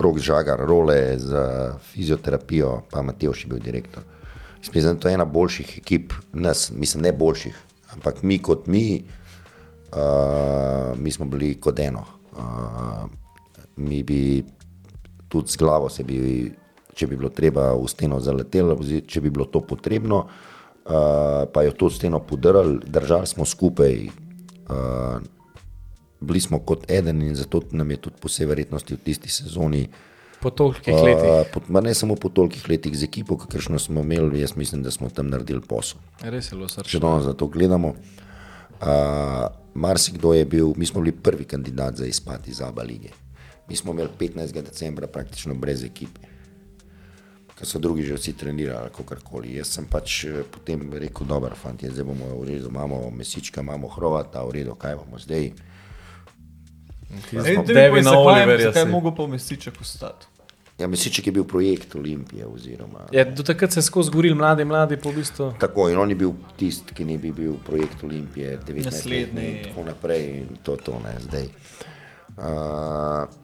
Rok 0.00 0.18
Žagar, 0.18 0.64
role 0.66 1.18
za 1.20 1.76
fizioterapijo, 1.92 2.82
pa 2.90 3.02
Mateoš 3.02 3.44
je 3.44 3.50
bil 3.52 3.60
direktor. 3.62 4.02
Jaz 4.64 4.72
Mislim, 4.74 4.84
da 4.84 4.90
je 4.96 5.00
to 5.00 5.08
ena 5.08 5.24
boljših 5.24 5.78
ekip, 5.78 6.12
nas, 6.32 6.70
mislim, 6.72 7.02
ne 7.02 7.12
boljših, 7.12 7.56
ampak 7.92 8.22
mi 8.22 8.38
kot 8.38 8.66
mi, 8.66 9.04
uh, 9.92 10.96
mi 10.98 11.10
smo 11.10 11.26
bili 11.28 11.54
kot 11.60 11.78
eno. 11.78 12.04
Uh, 12.32 13.04
mi 13.76 14.02
bi 14.02 14.44
tudi 15.34 15.50
z 15.50 15.58
glavo 15.58 15.90
se 15.90 16.06
bi, 16.06 16.16
če 16.94 17.10
bi 17.10 17.18
bilo 17.18 17.32
treba, 17.34 17.72
v 17.74 17.90
steno 17.90 18.20
zaletelo, 18.22 18.78
če 18.78 19.20
bi 19.20 19.34
bilo 19.34 19.48
to 19.50 19.64
potrebno, 19.66 20.22
uh, 20.24 21.44
pa 21.50 21.66
jo 21.66 21.74
to 21.74 21.90
steno 21.90 22.22
podarili, 22.22 22.78
držali 22.86 23.26
smo 23.26 23.46
skupaj. 23.46 24.04
Uh, 24.64 25.18
bili 26.24 26.40
smo 26.40 26.62
kot 26.64 26.86
eden 26.88 27.20
in 27.22 27.34
zato 27.36 27.60
nam 27.76 27.90
je 27.90 27.96
tudi 28.06 28.16
po 28.22 28.30
vsej 28.30 28.46
verjetnosti 28.48 28.94
v 28.94 29.02
tisti 29.04 29.28
sezoni 29.28 29.82
Po 30.44 30.50
tolikih 30.52 30.92
letih. 30.92 31.56
Uh, 31.56 31.68
ma 31.72 31.80
ne 31.80 31.94
samo 31.96 32.18
po 32.20 32.28
tolikih 32.28 32.68
letih 32.68 32.92
z 32.92 33.08
ekipo, 33.08 33.38
kakršno 33.40 33.78
smo 33.80 34.04
imeli, 34.04 34.42
jaz 34.42 34.52
mislim, 34.56 34.82
da 34.84 34.90
smo 34.92 35.08
tam 35.08 35.30
naredili 35.32 35.64
posel. 35.64 36.02
Res 36.20 36.52
je 36.52 36.58
bilo 36.58 36.68
Če 36.68 36.82
srce. 36.84 37.00
danes 37.00 37.24
na 37.24 37.32
to 37.32 37.48
gledamo, 37.48 37.94
uh, 37.96 39.48
marsikdo 39.74 40.34
je 40.36 40.44
bil, 40.44 40.74
mi 40.76 40.86
smo 40.86 41.00
bili 41.00 41.16
prvi 41.16 41.48
kandidat 41.48 41.96
za 41.96 42.06
izpad 42.06 42.48
iz 42.48 42.60
Aba 42.60 42.84
lige. 42.84 43.14
Mi 43.68 43.76
smo 43.76 43.92
imeli 43.92 44.08
15. 44.18 44.62
decembra 44.62 45.06
praktično 45.06 45.54
brez 45.54 45.84
ekipe, 45.84 46.20
ker 47.54 47.66
so 47.66 47.78
drugi 47.78 48.02
že 48.02 48.14
vsi 48.14 48.32
trenirali, 48.36 48.90
kako 48.96 49.16
koli. 49.24 49.56
Jaz 49.56 49.72
sem 49.78 49.86
pač 49.90 50.24
eh, 50.24 50.42
potem 50.50 50.92
rekel, 50.92 51.26
dobro, 51.26 51.54
fanti, 51.56 51.90
zdaj 51.90 52.04
bomo 52.04 52.34
v 52.40 52.48
redu, 52.48 52.68
imamo 52.68 53.10
mesička, 53.10 53.60
imamo 53.60 53.88
hrovata, 53.88 54.44
v 54.44 54.60
redu, 54.60 54.74
kaj 54.74 54.96
bomo 54.96 55.18
zdaj. 55.18 55.52
Oliverja 57.32 58.18
Oliverja. 58.18 58.66
Zakaj 58.68 58.82
si. 58.82 58.88
je 58.88 58.92
mogel 58.92 59.14
pa 59.14 59.26
mestiček 59.26 59.80
ostati? 59.80 60.26
Ja, 60.78 60.88
mesiček 60.90 61.26
je 61.26 61.32
bil 61.32 61.44
projekt 61.44 61.94
Olimpije 61.94 62.46
oziroma. 62.46 63.06
Ja, 63.12 63.24
do 63.24 63.42
takrat 63.42 63.72
se 63.72 63.78
je 63.78 63.82
skozi 63.82 64.10
goril 64.10 64.34
mladi, 64.34 64.64
mladi 64.64 64.96
po 64.96 65.12
bistvu. 65.12 65.52
Tako 65.60 65.88
in 65.90 65.98
on 65.98 66.10
je 66.10 66.16
bil 66.16 66.32
tisti, 66.56 66.94
ki 66.94 67.04
ne 67.04 67.18
bi 67.18 67.30
bil 67.32 67.54
projekt 67.66 68.02
Olimpije, 68.04 68.58
19 68.66 68.84
Naslednji. 68.84 69.20
let 69.20 69.44
in 69.44 69.62
tako 69.68 69.84
naprej. 69.84 70.26
In 70.40 70.48
to, 70.62 70.76
to 70.76 70.98
ne 71.04 71.14
zdaj. 71.20 71.46
Uh, 72.34 73.43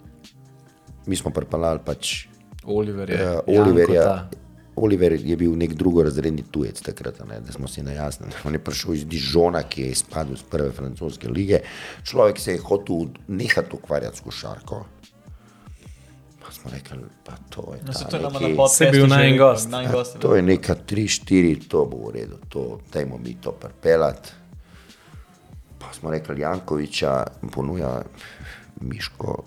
mi 1.10 1.18
smo 1.18 1.30
pripeljali 1.30 1.82
pač 1.84 2.26
Oliver 2.64 3.10
je. 3.10 3.18
uh, 3.26 3.40
Oliverja. 3.48 4.02
Janko 4.02 4.30
ta. 4.30 4.46
Oliver 4.76 5.12
je 5.14 5.36
bil 5.36 5.52
nek 5.52 5.74
drugorazredni 5.74 6.44
tujec 6.46 6.78
takrat, 6.80 7.18
a 7.20 7.26
ne, 7.26 7.40
da 7.40 7.52
smo 7.52 7.68
si 7.68 7.82
na 7.82 7.92
jasnem. 7.92 8.30
On 8.44 8.54
je 8.54 8.60
prišel 8.60 8.94
iz 8.94 9.02
Dižona, 9.04 9.60
ki 9.62 9.82
je 9.82 9.90
izpadel 9.90 10.32
iz 10.32 10.42
prve 10.42 10.70
francoske 10.70 11.28
lige. 11.28 11.58
Človek 12.02 12.38
se 12.40 12.54
je 12.54 12.60
hotel 12.60 13.10
nehati 13.28 13.76
ukvarjati 13.76 14.16
s 14.16 14.20
košarko. 14.20 14.78
Pa 16.40 16.52
smo 16.52 16.70
rekli, 16.70 16.98
pa 17.24 17.36
to 17.50 17.74
je. 17.74 17.82
No, 17.84 17.92
se 17.92 18.04
ta 18.04 18.18
to 18.18 18.30
neki- 18.30 18.56
na. 18.56 18.68
Si 18.68 18.86
bil 18.86 19.04
rekel, 19.06 19.38
gost. 19.38 19.68
najin 19.68 19.92
gost 19.92 20.16
To 20.18 20.34
je 20.34 20.42
neka 20.42 20.74
3-4, 20.86 21.68
to 21.68 21.84
bo 21.84 22.08
v 22.08 22.14
redu, 22.14 22.38
to, 22.48 22.64
dajmo 22.92 23.18
mi 23.18 23.36
to 23.36 23.52
pripeljati. 23.52 24.32
Pa 25.78 25.92
smo 25.92 26.10
rekli, 26.10 26.40
Jankoviča 26.40 27.12
ponuja 27.52 28.02
Miško, 28.80 29.44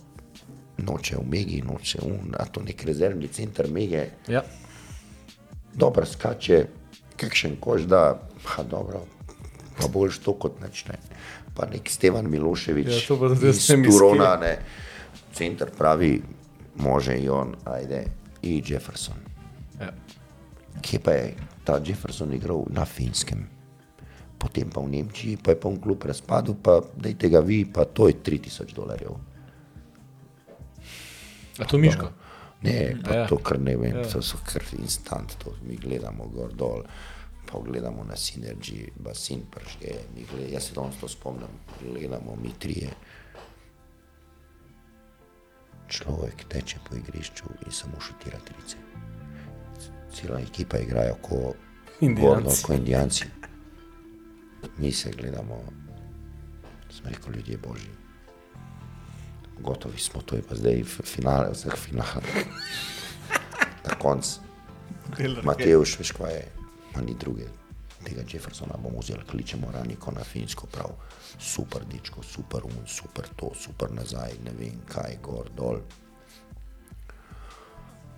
noče 0.78 1.18
v 1.18 1.26
Megi, 1.30 1.62
noče 1.62 2.00
un, 2.02 2.34
a 2.40 2.46
to 2.46 2.62
nek 2.62 2.84
rezervni 2.84 3.28
center 3.28 3.68
Mege, 3.72 4.10
Ja. 4.28 4.42
dobro 5.74 6.06
skače, 6.06 6.66
kakšen 7.18 7.56
koš 7.60 7.82
da, 7.82 8.20
pa 8.44 8.64
dobro, 8.64 9.06
pa 9.78 9.88
boljš 9.88 10.20
to 10.20 10.34
kot 10.34 10.62
načne. 10.62 10.98
Pa 11.56 11.66
nek 11.70 11.90
Stevan 11.90 12.30
Miloševič, 12.30 12.88
Ja, 12.88 13.00
to 13.08 13.20
pa 13.20 13.30
tudi 13.30 13.46
jaz 13.48 13.58
iz 13.58 13.66
sem 13.66 13.84
Turona, 13.86 14.36
ne, 14.42 14.58
center 15.34 15.70
pravi, 15.78 16.22
može 16.76 17.18
in 17.18 17.30
on, 17.30 17.56
ajde, 17.66 18.06
i 18.42 18.64
Jefferson. 18.66 19.16
Ja. 19.82 19.92
Kje 20.82 21.00
pa 21.00 21.12
je 21.12 21.36
ta 21.64 21.80
Jefferson 21.86 22.34
igral 22.34 22.66
na 22.70 22.86
finskem, 22.86 23.46
potem 24.38 24.70
pa 24.70 24.82
v 24.82 24.90
Nemčiji, 24.90 25.38
pa 25.38 25.52
je 25.52 25.60
pa 25.60 25.70
v 25.70 25.80
klub 25.80 26.04
razpadel, 26.04 26.56
pa 26.64 26.82
dajte 26.98 27.30
ga 27.30 27.40
vi, 27.40 27.66
pa 27.66 27.86
to 27.86 28.08
je 28.08 28.14
3000 28.14 28.74
dolarjev. 28.74 29.14
A 31.60 31.66
to 31.66 31.78
Miško? 31.78 32.10
Ne, 32.62 32.96
pa 33.04 33.14
Ja. 33.14 33.28
to 33.28 33.38
kar 33.38 33.60
ne 33.60 33.76
vem, 33.76 33.98
ja. 33.98 34.04
to 34.04 34.22
so 34.22 34.38
kar 34.46 34.64
instant, 34.74 35.36
to 35.38 35.54
mi 35.62 35.76
gledamo 35.76 36.28
gor 36.28 36.54
dol. 36.54 36.84
Pa 37.46 37.60
gledamo 37.60 38.04
na 38.04 38.16
Synergy, 38.16 38.90
basin 38.96 39.44
mi 40.16 40.26
gled, 40.26 40.50
jaz 40.50 40.64
se 40.64 40.74
danes 40.74 40.96
to 40.98 41.08
spomnim, 41.08 41.50
gledamo 41.82 42.36
mi 42.36 42.52
trije. 42.60 42.90
Človek 45.88 46.44
teče 46.50 46.78
po 46.90 46.96
igrišču 46.96 47.46
in 47.66 47.72
samo 47.72 48.00
šutira 48.00 48.40
trice. 48.40 48.78
Cela 50.14 50.40
ekipa 50.40 50.78
igrajo 50.78 51.16
kot 51.22 51.56
Indijanci. 52.02 52.64
kot 52.64 52.76
indijanci. 52.78 53.26
Mi 54.78 54.92
se 54.92 55.12
gledamo, 55.12 55.60
smo 56.90 57.10
rekel, 57.10 57.34
ljudje 57.34 57.58
božji. 57.58 57.90
Gotovi 59.64 60.00
smo, 60.00 60.22
to 60.22 60.36
je 60.36 60.44
pa 60.44 60.56
zdaj 60.56 60.84
finale 60.84 61.54
vseh 61.54 61.76
finalov. 61.80 62.28
Na 63.88 63.96
koncu. 64.00 64.40
Matejš, 65.44 65.98
veš 66.00 66.12
kaj 66.18 66.34
je, 66.34 66.46
ma 66.96 67.02
ni 67.02 67.16
druge. 67.20 67.48
Tega 68.04 68.24
Jeffersona 68.28 68.76
bomo 68.84 69.00
vzeli, 69.00 69.24
kličemo 69.30 69.72
Raniko 69.72 70.12
na 70.12 70.24
finsko, 70.28 70.68
prav 70.68 70.92
super 71.40 71.86
dičko, 71.92 72.24
super 72.24 72.66
um, 72.66 72.88
super 72.88 73.28
to, 73.36 73.52
super 73.56 73.92
nazaj, 73.92 74.36
ne 74.46 74.52
vem 74.60 74.82
kaj, 74.90 75.18
gor, 75.24 75.50
dol. 75.56 75.80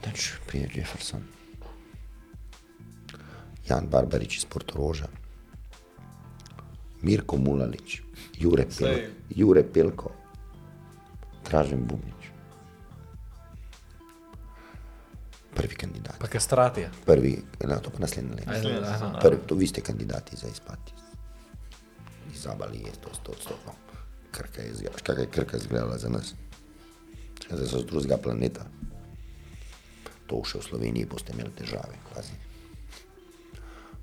Teč 0.02 0.34
prije 0.48 0.70
Jefferson. 0.76 1.24
Jan 3.66 3.88
Barbarič 3.90 4.38
iz 4.38 4.46
Portoroža, 4.46 5.08
Mirko 7.02 7.38
Mulalič, 7.38 8.02
Jure, 8.38 8.68
Pel, 8.70 8.94
Sej. 8.94 9.08
Jure 9.30 9.64
Pelko, 9.64 10.12
Dražen 11.50 11.86
Bubnič. 11.88 12.32
Prvi 15.56 15.76
kandidat. 15.76 16.20
Pa 16.20 16.28
kastratija. 16.28 16.90
Prvi, 17.06 17.38
no, 17.64 17.80
to 17.80 17.90
pa 17.90 18.00
naslednje 18.00 18.36
leto. 18.36 18.52
Aha. 18.52 18.94
sezona. 18.94 19.20
Prvi, 19.20 19.42
to 19.48 19.56
vi 19.56 19.68
ste 19.68 19.82
kandidati 19.82 20.38
za 20.38 20.48
izpad. 20.48 20.80
Izabali 22.36 22.78
je 22.78 22.92
to 23.02 23.14
stotno. 23.14 23.72
Krka 24.32 24.62
je 24.62 24.74
kaj 25.04 25.16
je 25.16 25.28
krka 25.32 25.58
izgledala 25.58 25.98
za 25.98 26.10
nas. 26.10 26.34
Zdaj 27.52 27.68
so 27.68 27.80
z 27.80 27.86
drugega 27.86 28.18
planeta. 28.18 28.66
To 30.28 30.42
še 30.44 30.60
v 30.60 30.66
Sloveniji 30.66 31.06
boste 31.06 31.34
imeli 31.34 31.54
težave, 31.54 31.96
kvazi. 32.10 32.34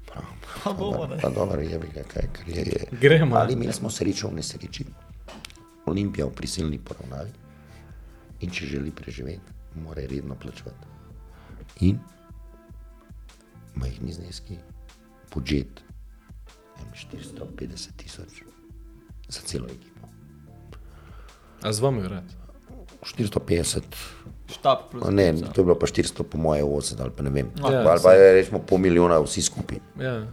Prav, 0.07 0.29
Pa 0.65 0.73
bomo, 0.73 1.07
ne. 1.07 1.19
Pa 1.19 1.31
dobro 1.31 1.61
je, 1.61 1.79
bi 1.79 1.89
ga, 1.95 2.05
kaj 2.07 2.29
kar 2.33 2.49
je. 2.49 2.65
je. 2.65 2.87
Gremo. 3.01 3.37
Ali 3.37 3.53
imeli 3.53 3.73
smo 3.73 3.91
srečo 3.91 4.29
v 4.31 4.39
nesreči. 4.39 4.87
Olimpija 5.93 6.27
v 6.27 6.35
prisilni 6.35 6.81
poravnavi. 6.81 7.31
In 8.43 8.51
če 8.51 8.67
želi 8.67 8.91
preživeti, 8.91 9.53
mora 9.79 10.03
redno 10.09 10.35
plačevati. 10.35 10.91
In 11.87 12.01
majhni 13.75 14.13
zneski, 14.13 14.59
budžet, 15.33 15.81
en 16.81 16.91
450 16.93 17.97
tisoč 17.97 18.43
za 19.29 19.41
celo 19.41 19.67
ekipo. 19.71 20.09
A 21.63 21.73
z 21.73 21.81
vami 21.81 22.03
vrat? 22.03 22.25
450, 23.03 23.83
Štab 24.53 24.91
plus. 24.91 25.05
no 25.05 25.11
ne, 25.11 25.33
to 25.55 25.61
je 25.61 25.65
bilo 25.65 25.79
pa 25.79 25.87
400, 25.87 26.23
po 26.23 26.39
moje 26.39 26.63
80 26.65 27.01
ali 27.01 27.11
pa 27.17 27.23
ne 27.23 27.31
vem. 27.31 27.49
Ja, 27.59 27.71
Ja, 27.73 27.91
ali 27.91 28.01
pa 28.03 28.13
je 28.13 28.33
rečemo 28.33 28.61
pol 28.63 28.79
milijona 28.79 29.19
vsi 29.19 29.43
skupaj. 29.43 29.79
Ja. 29.99 30.27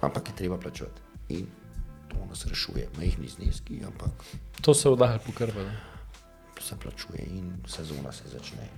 Ampak 0.00 0.28
je 0.28 0.34
treba 0.36 0.58
plačevati. 0.58 1.00
In 1.28 1.46
to 2.08 2.26
nas 2.26 2.46
rešuje, 2.46 2.88
majhni 2.96 3.28
zneski, 3.28 3.80
ampak 3.84 4.10
To 4.60 4.74
se 4.74 4.90
vdaja 4.90 5.18
pokrpa. 5.18 5.60
se 6.60 6.76
plačuje 6.76 7.24
in 7.28 7.52
sezona 7.66 8.12
se 8.12 8.28
začne. 8.28 8.68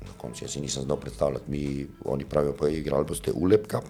Na 0.00 0.12
koncu 0.16 0.44
jaz 0.44 0.50
si 0.50 0.60
nisem 0.60 0.82
znal 0.82 0.96
predstavljati, 0.96 1.44
mi, 1.48 1.62
oni 2.04 2.24
pravijo, 2.24 2.54
pa 2.54 2.68
igrali 2.68 3.04
boste 3.04 3.32
ULEP 3.32 3.66
Cup, 3.66 3.84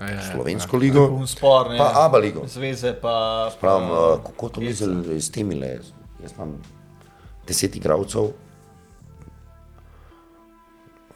Ja, 0.00 0.08
ja, 0.08 0.22
slovensko 0.24 0.76
ligo, 0.76 1.06
Un 1.08 1.26
spor, 1.26 1.70
ne. 1.70 1.78
pa 1.78 1.92
ABA 1.96 2.18
ligo. 2.18 2.44
Zveze 2.46 2.92
pa. 2.94 3.50
Pravim, 3.60 3.88
pa- 3.88 4.22
kako 4.24 4.48
to 4.48 4.60
misliš 4.60 4.88
s 5.18 5.30
temi 5.30 5.54
le? 5.54 5.80
Jaz 6.22 6.32
imam 6.32 6.52
deset 7.46 7.76
igralcev. 7.76 8.28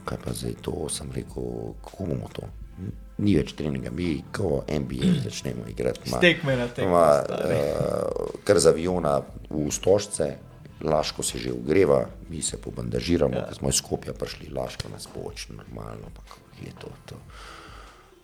Kaj 0.05 0.19
pa 0.19 0.32
zdaj 0.32 0.55
to, 0.60 0.89
sem 0.89 1.12
rekel, 1.12 1.44
kako 1.78 2.05
bomo 2.05 2.28
to? 2.32 2.43
Ni 3.23 3.36
več 3.39 3.53
treninga, 3.59 3.93
mi 3.94 4.16
kot 4.35 4.70
NBA 4.70 5.12
začnemo 5.24 5.69
igrati. 5.70 6.11
S 6.11 6.20
tekme 6.23 6.57
na 6.59 6.66
tekmo, 6.69 6.90
ima, 6.90 7.05
uh, 7.23 8.40
kar 8.47 8.59
z 8.59 8.73
aviona 8.73 9.20
v 9.51 9.69
stožce, 9.70 10.32
Laško 10.82 11.23
se 11.23 11.39
že 11.39 11.53
ugreva, 11.53 12.07
mi 12.28 12.43
se 12.43 12.57
pobandažiramo, 12.59 13.35
ja. 13.35 13.44
ker 13.47 13.55
smo 13.55 13.70
iz 13.70 13.78
Skopja 13.78 14.12
prišli, 14.19 14.51
Laško 14.51 14.89
nas 14.90 15.07
poč, 15.07 15.47
normalno, 15.55 16.11
pa 16.15 16.23
kako 16.27 16.65
je 16.66 16.73
to. 16.81 16.89
to. 17.07 17.20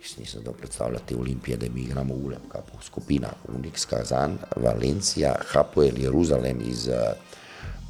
Jaz 0.03 0.19
nisem 0.19 0.43
znal 0.43 0.55
predstavljati 0.55 1.07
te 1.07 1.17
olimpije, 1.17 1.57
da 1.57 1.67
mi 1.75 1.81
igramo 1.81 2.15
v 2.15 2.27
Ulemka, 2.27 2.59
po 2.73 2.83
skupina 2.83 3.29
Unix 3.49 3.87
Kazan, 3.87 4.39
Valencija, 4.57 5.35
Hapoel, 5.53 5.99
Jeruzalem 5.99 6.63
iz 6.67 6.89
uh, 6.89 6.95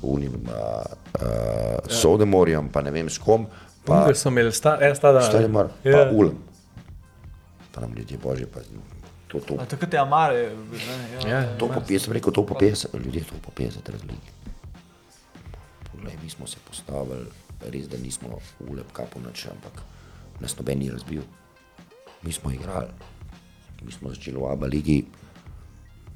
Unim, 0.02 0.32
uh, 0.32 0.52
uh, 1.22 1.88
Sodemorjem, 1.88 2.68
pa 2.68 2.82
ne 2.82 2.90
vem 2.90 3.08
s 3.10 3.18
kom, 3.18 3.46
pa 3.84 4.02
Ungar 4.02 4.16
so 4.16 4.28
imeli, 4.28 4.52
sta, 4.52 4.76
ja, 4.82 4.94
sta 4.94 5.12
da. 5.12 5.24
Štalemar, 5.24 5.72
pa 5.82 5.90
Ja. 5.90 6.10
Ulem. 6.12 6.36
Pa 7.78 7.86
nam 7.86 7.94
ljudje 7.94 8.18
božji, 8.18 8.46
pa 8.46 8.60
to, 9.28 9.38
to, 9.40 9.54
A 9.54 9.64
takrat 9.64 9.92
je 9.92 9.98
Amare. 10.00 10.50
ne, 11.24 11.30
Ja, 11.30 11.58
to 11.58 11.68
po 11.68 11.78
50, 11.80 12.10
rekel 12.12 12.32
to 12.32 12.42
po 12.46 12.54
50, 12.54 13.04
ljudje 13.04 13.22
to 13.22 13.34
po 13.42 13.50
50 13.54 13.86
razlike. 13.86 14.30
Poglej, 15.92 16.16
mi 16.22 16.30
smo 16.30 16.46
se 16.46 16.56
postavili, 16.68 17.30
res 17.70 17.86
da 17.88 17.96
nismo 17.98 18.40
v 18.58 18.74
lepkapu 18.74 19.22
noč, 19.22 19.46
ampak 19.46 19.78
nas 20.40 20.58
noben 20.58 20.78
ni 20.78 20.90
razbil. 20.90 21.22
Mi 22.22 22.32
smo 22.32 22.50
igrali, 22.50 22.90
mi 23.86 23.92
smo 23.92 24.10
začeli 24.10 24.42
v 24.42 24.50
Abu 24.50 24.66
Leiji, 24.66 25.04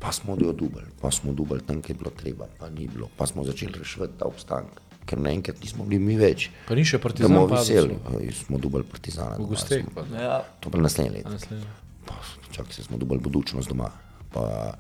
pa 0.03 0.11
smo 0.13 0.35
jo 0.35 0.51
dubali, 0.53 0.91
pa 1.01 1.11
smo 1.11 1.33
dubali 1.33 1.63
tam, 1.63 1.79
kjer 1.83 1.95
je 1.95 2.01
bilo 2.03 2.11
treba, 2.11 2.51
pa 2.59 2.71
ni 2.71 2.89
bilo, 2.89 3.07
pa 3.17 3.27
smo 3.27 3.45
začeli 3.45 3.79
reševati 3.79 4.19
ta 4.19 4.27
obstanek, 4.27 4.83
ker 5.05 5.19
naenkrat 5.19 5.61
nismo 5.61 5.85
bili 5.85 5.99
mi 6.01 6.17
več. 6.17 6.51
Pa 6.67 6.75
ni 6.75 6.85
še 6.85 6.99
partizan. 6.99 7.33
padel, 7.33 7.49
veseli, 7.51 7.97
smo 8.35 8.59
dubali 8.59 8.85
partizana. 8.85 9.35
V 9.35 9.39
doma, 9.39 9.49
gosteh. 9.49 9.83
smo- 9.83 9.95
pa. 9.95 10.03
Ja, 10.15 10.45
To 10.61 10.71
pa 10.71 10.79
naslednje 10.79 11.11
leto. 11.13 11.31
Naslednje. 11.31 11.67
Pa, 12.07 12.15
čakaj, 12.51 12.73
se 12.73 12.83
smo 12.83 12.97
dobili 12.97 13.21
budučnost 13.21 13.69
doma. 13.69 13.91
Pa, 14.31 14.75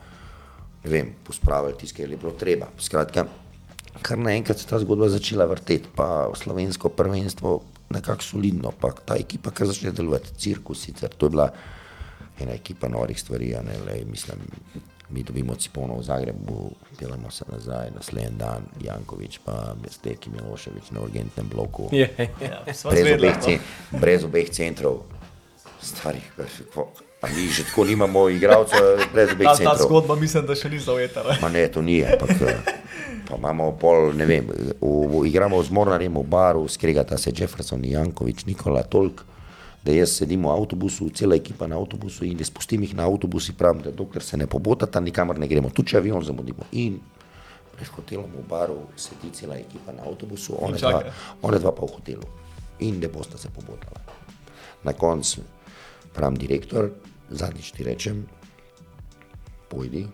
ne 0.84 0.90
vem, 0.90 1.14
pospravili 1.24 1.74
tisto, 1.74 1.96
kar 1.96 2.10
je 2.10 2.16
bilo 2.16 2.32
treba. 2.32 2.66
Skratka, 2.78 3.26
kar 4.00 4.18
naenkrat 4.18 4.58
se 4.58 4.64
je 4.64 4.70
ta 4.70 4.78
zgodba 4.78 5.08
začela 5.08 5.44
vrteti, 5.44 5.88
pa 5.94 6.30
slovensko 6.34 6.88
prvenstvo 6.88 7.62
nekako 7.90 8.22
solidno, 8.22 8.72
pa 8.72 8.90
ta 8.92 9.14
ekipa, 9.16 9.50
ki 9.50 9.66
začne 9.66 9.92
delovati, 9.92 10.32
cirkus 10.34 10.80
sicer, 10.80 11.10
to 11.10 11.26
je 11.26 11.30
bila 11.30 11.52
ena 12.40 12.52
ekipa 12.52 12.88
norih 12.88 13.20
stvari, 13.20 13.54
a 13.54 13.62
ne, 13.62 13.76
lej, 13.86 14.04
mislim, 14.04 14.38
mi 15.12 15.22
dobimo 15.22 15.54
Cipono 15.54 15.98
v 15.98 16.02
Zagrebu, 16.02 16.70
delamo 17.00 17.30
se 17.30 17.44
nazaj, 17.52 17.90
naslednji 17.94 18.38
dan, 18.38 18.62
Jankovič 18.80 19.38
pa 19.44 19.74
Besteki 19.82 20.30
Miloševič 20.30 20.90
na 20.90 21.00
urgentnem 21.00 21.48
bloku 21.48 21.88
Je, 21.92 22.08
je. 22.18 22.28
ja, 22.40 22.62
brez 22.64 23.12
obeh, 23.12 23.36
no. 23.36 23.42
cen, 23.42 23.58
brez 24.00 24.24
obeh 24.24 24.48
centrov, 24.50 25.02
starih, 25.82 26.24
pa 27.20 27.28
mi 27.28 27.46
že 27.48 27.64
tako 27.68 27.84
nimamo 27.84 28.28
igralcev, 28.28 29.04
brez 29.12 29.30
obeh 29.32 29.46
Ta, 29.46 29.52
ta 29.52 29.56
centrov. 29.58 29.86
zgodba 29.86 30.14
mislim, 30.16 30.46
da 30.46 30.54
še 30.56 30.70
ni 30.70 30.78
zavetala. 30.80 31.36
Ma 31.42 31.48
ne, 31.48 31.68
to 31.68 31.82
ni, 31.82 32.00
ampak 32.02 32.30
eh, 32.42 32.58
pa 33.28 33.36
imamo 33.36 33.72
pol, 33.78 34.10
ne 34.16 34.26
vem, 34.26 34.48
v, 34.48 34.74
v, 34.80 35.26
igramo 35.28 35.60
z 35.62 35.70
Mornarjem 35.70 36.14
v 36.14 36.24
baru, 36.24 36.64
skregata 36.68 37.18
se 37.18 37.30
Jefferson, 37.30 37.84
Jankovič, 37.84 38.46
Nikola, 38.46 38.82
Tolk, 38.82 39.22
da 39.84 39.92
jaz 39.92 40.16
sedim 40.16 40.44
v 40.46 40.52
avtobusu, 40.52 41.10
cela 41.10 41.34
ekipa 41.34 41.66
na 41.66 41.76
avtobusu 41.76 42.24
in 42.24 42.44
spustim 42.44 42.82
jih 42.82 42.94
na 42.94 43.06
avtobus 43.06 43.48
in 43.48 43.56
pravim, 43.58 43.82
da 43.82 43.90
dokler 43.90 44.22
se 44.22 44.36
ne 44.36 44.46
pobotata, 44.46 45.00
nikamor 45.00 45.38
ne 45.38 45.48
gremo, 45.48 45.70
tudi 45.70 45.90
če 45.90 45.98
avion 45.98 46.22
zamudimo. 46.24 46.68
In 46.72 47.00
pred 47.72 47.88
hotelom 47.88 48.30
v 48.30 48.44
baru 48.48 48.78
sedi 48.96 49.32
cela 49.34 49.58
ekipa 49.58 49.92
na 49.92 50.06
avtobusu, 50.06 50.54
one 50.60 50.78
dva, 50.78 51.02
one 51.42 51.58
dva 51.58 51.72
pa 51.74 51.86
v 51.86 51.96
hotelu. 51.96 52.28
In 52.86 53.00
ne 53.02 53.08
bosta 53.08 53.38
se 53.38 53.50
pobotala. 53.50 54.00
Na 54.84 54.92
koncu 54.92 55.42
pravim 56.14 56.38
direktor, 56.38 56.90
zadnjič 57.30 57.72
ti 57.72 57.84
rečem, 57.84 58.26
pojdi, 59.70 60.06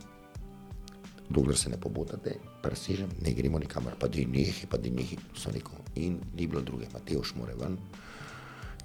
dokler 1.28 1.56
se 1.58 1.70
ne 1.70 1.76
pobotate, 1.76 2.38
presežem, 2.62 3.10
ne 3.20 3.32
gremo 3.34 3.58
nikamor, 3.58 3.98
pa 4.00 4.08
da 4.08 4.24
nehi, 4.24 4.66
pa 4.70 4.78
da 4.80 4.88
nehi, 4.88 5.18
so 5.36 5.52
rekel. 5.52 5.76
In 5.96 6.20
ni 6.36 6.46
bilo 6.46 6.62
druge, 6.62 6.88
Mateoš 6.94 7.34
more 7.36 7.56
ven, 7.58 7.76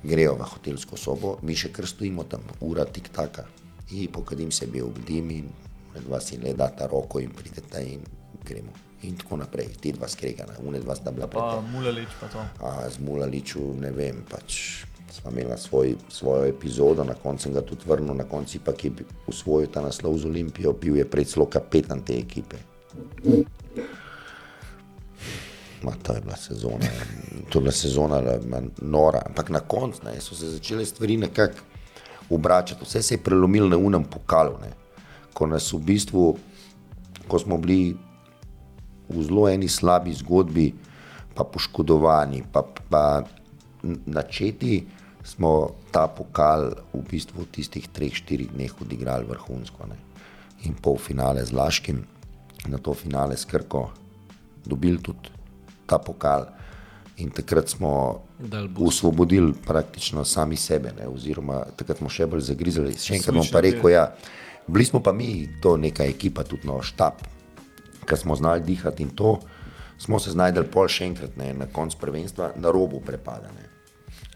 grejo 0.03 0.35
v 0.35 0.47
hotelsko 0.47 0.97
sobo, 0.99 1.37
mi 1.41 1.55
še 1.55 1.71
kar 1.73 1.87
stojimo 1.87 2.27
tam, 2.29 2.43
ura 2.61 2.85
tik 2.85 3.09
taka. 3.15 3.47
In 3.93 4.11
pokadim 4.11 4.51
se 4.51 4.67
bil 4.67 4.87
obdim 4.87 5.29
in 5.31 5.51
med 5.93 6.07
dva 6.07 6.19
si 6.19 6.37
le 6.41 6.53
data 6.57 6.87
roko 6.89 7.19
in 7.19 7.31
pridete 7.31 7.83
in 7.85 8.01
gremo. 8.43 8.73
In 9.03 9.17
tako 9.19 9.37
naprej, 9.37 9.75
ti 9.81 9.91
dva 9.91 10.07
skregana, 10.07 10.55
une 10.63 10.79
dva 10.79 10.95
sta 10.95 11.11
bila 11.11 11.27
Pa 11.27 11.59
Mulalič 11.61 12.15
pa 12.19 12.27
to. 12.31 12.39
A 12.63 12.89
z 12.89 13.03
Mulaliču, 13.03 13.73
ne 13.79 13.91
vem, 13.91 14.23
pač 14.29 14.85
smo 15.13 15.31
imeli 15.31 15.57
svoj, 15.57 15.95
svojo 16.09 16.45
epizodo, 16.45 17.03
na 17.03 17.13
koncu 17.13 17.43
sem 17.43 17.53
ga 17.53 17.61
tudi 17.61 17.85
vrnil, 17.85 18.15
na 18.15 18.23
koncu 18.23 18.59
pa 18.63 18.73
je 18.73 19.05
usvojil 19.27 19.69
ta 19.69 19.81
naslov 19.81 20.17
z 20.17 20.25
Olimpijo, 20.25 20.73
bil 20.73 20.97
je 20.97 21.05
pred 21.05 21.27
celo 21.27 21.45
kapetan 21.45 22.01
te 22.01 22.17
ekipe. 22.17 22.57
Ma, 25.83 25.91
to 26.03 26.13
je 26.13 26.21
bila 26.21 26.35
sezona, 26.35 26.87
to 27.49 27.59
je 27.59 27.61
bila 27.61 27.71
sezona 27.71 28.21
ma, 28.47 28.61
nora, 28.81 29.21
ampak 29.25 29.49
na 29.49 29.59
koncu 29.59 30.05
ne, 30.05 30.15
so 30.21 30.35
se 30.35 30.49
začele 30.49 30.85
stvari 30.85 31.17
nekako 31.17 31.59
obračati, 32.29 32.85
vse 32.85 33.01
se 33.01 33.13
je 33.13 33.23
prelomilo 33.23 33.67
na 33.69 33.77
unem 33.77 34.03
pokalu, 34.03 34.55
ne. 34.61 34.71
ko 35.33 35.47
nas 35.47 35.73
v 35.73 35.79
bistvu, 35.81 36.37
ko 37.27 37.39
smo 37.39 37.57
bili 37.57 37.97
v 39.09 39.23
zelo 39.23 39.47
eni 39.49 39.67
slabi 39.67 40.13
zgodbi, 40.13 40.73
pa 41.35 41.43
poškodovani, 41.43 42.43
pa, 42.53 42.63
pa 42.89 43.23
načeti, 44.05 44.85
smo 45.23 45.73
ta 45.91 46.07
pokal 46.07 46.69
v 46.93 47.01
bistvu 47.09 47.43
v 47.43 47.51
tistih 47.51 47.87
treh, 47.89 48.13
štirih 48.13 48.51
dneh 48.53 48.71
odigrali 48.81 49.25
vrhunsko. 49.27 49.87
Ne. 49.89 49.97
In 50.67 50.75
pol 50.75 50.99
finale 50.99 51.43
z 51.45 51.55
Laškim, 51.55 52.03
na 52.67 52.77
to 52.77 52.93
finale 52.93 53.37
s 53.37 53.47
Krko, 53.49 53.89
dobili 54.63 55.01
tudi 55.01 55.32
ta 55.93 56.01
pokal. 56.01 56.49
In 57.21 57.29
takrat 57.29 57.69
smo 57.69 58.23
usvobodili 58.81 59.53
praktično 59.53 60.25
sami 60.25 60.57
sebe, 60.57 60.89
ne, 60.97 61.05
oziroma 61.07 61.61
takrat 61.77 62.01
smo 62.01 62.09
še 62.09 62.25
bolj 62.25 62.47
zagrizali. 62.49 62.95
Še 62.97 63.19
enkrat 63.19 63.37
bom 63.37 63.49
pa 63.53 63.61
rekel, 63.61 63.91
ja, 63.93 64.07
bili 64.65 64.87
smo 64.89 65.03
pa 65.05 65.13
mi, 65.13 65.45
to 65.61 65.77
neka 65.77 66.07
ekipa, 66.09 66.41
tudi 66.41 66.65
no, 66.65 66.79
štab, 66.81 67.21
ker 68.09 68.17
smo 68.17 68.33
znali 68.35 68.65
dihati 68.65 69.05
in 69.05 69.13
to, 69.13 69.37
smo 70.01 70.17
se 70.19 70.33
znajdeli 70.33 70.67
pol 70.73 70.89
še 70.89 71.05
enkrat 71.11 71.37
ne, 71.37 71.53
na 71.53 71.69
koncu 71.69 72.01
prvenstva 72.01 72.55
na 72.57 72.73
robu 72.73 72.99
prepada. 73.05 73.53
Ne. 73.53 73.69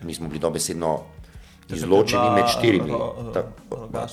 Mi 0.05 0.13
smo 0.13 0.29
bili 0.29 0.39
dobesedno 0.39 0.93
izločeni 1.73 2.29
med 2.37 2.53
štirimi. 2.53 2.93
Ta- 3.33 3.47
bila. 3.89 4.05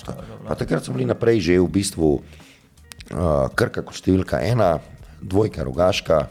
Pa 0.49 0.55
takrat 0.55 0.89
smo 0.89 0.97
bili 0.97 1.07
naprej 1.07 1.41
že 1.41 1.61
v 1.61 1.69
bistvu 1.69 2.09
uh, 2.16 3.47
Krka 3.55 3.85
kot 3.85 3.95
številka 3.95 4.41
ena, 4.41 4.81
dvojka 5.21 5.69
Rogaška. 5.69 6.25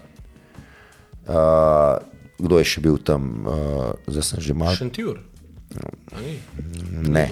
Uh, 1.24 2.00
kdo 2.40 2.60
je 2.60 2.68
še 2.68 2.82
bil 2.84 2.98
tam, 3.00 3.48
uh, 3.48 3.96
zdaj 4.12 4.26
sem 4.28 4.40
že 4.44 4.54
malo. 4.58 4.76
Šentjur. 4.76 5.22
A 6.14 6.20
ni? 6.20 6.38
Ne. 7.10 7.32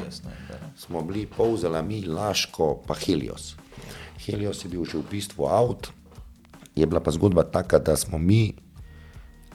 Smo 0.80 1.04
bili 1.06 1.28
povzela 1.30 1.82
mi, 1.82 2.02
Laško, 2.08 2.82
pa 2.88 2.96
Helios. 2.98 3.56
Helios 4.22 4.64
je 4.64 4.70
bil 4.72 4.86
že 4.86 5.02
v 5.02 5.06
bistvu 5.12 5.46
avt, 5.46 5.92
je 6.76 6.86
bila 6.88 7.02
pa 7.04 7.12
zgodba 7.12 7.44
taka, 7.44 7.82
da 7.82 7.98
smo 7.98 8.18
mi 8.18 8.56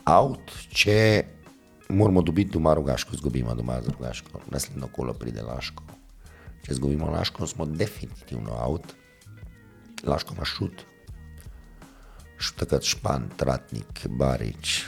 avt, 0.05 0.53
če 0.71 1.25
moramo 1.89 2.23
dobiti 2.23 2.55
doma 2.55 2.75
Rogaško, 2.75 3.15
izgubimo 3.15 3.55
doma 3.55 3.81
z 3.83 3.95
Rogaško, 3.95 4.43
naslednjo 4.51 4.91
kolo 4.93 5.15
pride 5.15 5.43
Laško. 5.43 5.83
Če 6.67 6.77
izgubimo 6.77 7.11
Laško, 7.11 7.47
smo 7.47 7.67
definitivno 7.67 8.59
avt, 8.59 8.95
Laško 10.07 10.35
ima 10.35 10.45
šut, 10.45 10.85
takrat 12.57 12.85
Špan, 12.85 13.31
Tratnik, 13.37 14.07
Barič, 14.09 14.85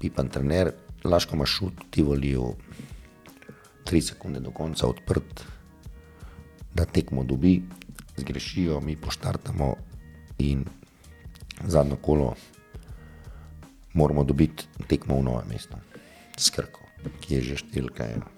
Pipan 0.00 0.28
trener, 0.28 0.72
Laško 1.04 1.36
ima 1.36 1.46
šut, 1.46 1.72
ti 1.90 2.02
volijo 2.02 2.54
tri 3.84 4.00
sekunde 4.02 4.40
do 4.40 4.50
konca 4.50 4.86
odprt, 4.86 5.44
da 6.74 6.84
tekmo 6.84 7.24
dobi, 7.24 7.62
zgrešijo, 8.16 8.80
mi 8.80 8.96
poštartamo 8.96 9.74
in 10.38 10.64
zadnjo 11.64 11.96
kolo 11.96 12.34
moramo 13.92 14.24
dobiti 14.24 14.68
tekmo 14.86 15.18
v 15.18 15.22
novem 15.22 15.48
mestu, 15.48 15.76
skrko, 16.38 16.86
ki 17.20 17.34
je 17.34 17.42
že 17.42 17.60
številka 17.64 18.06
ena. 18.06 18.28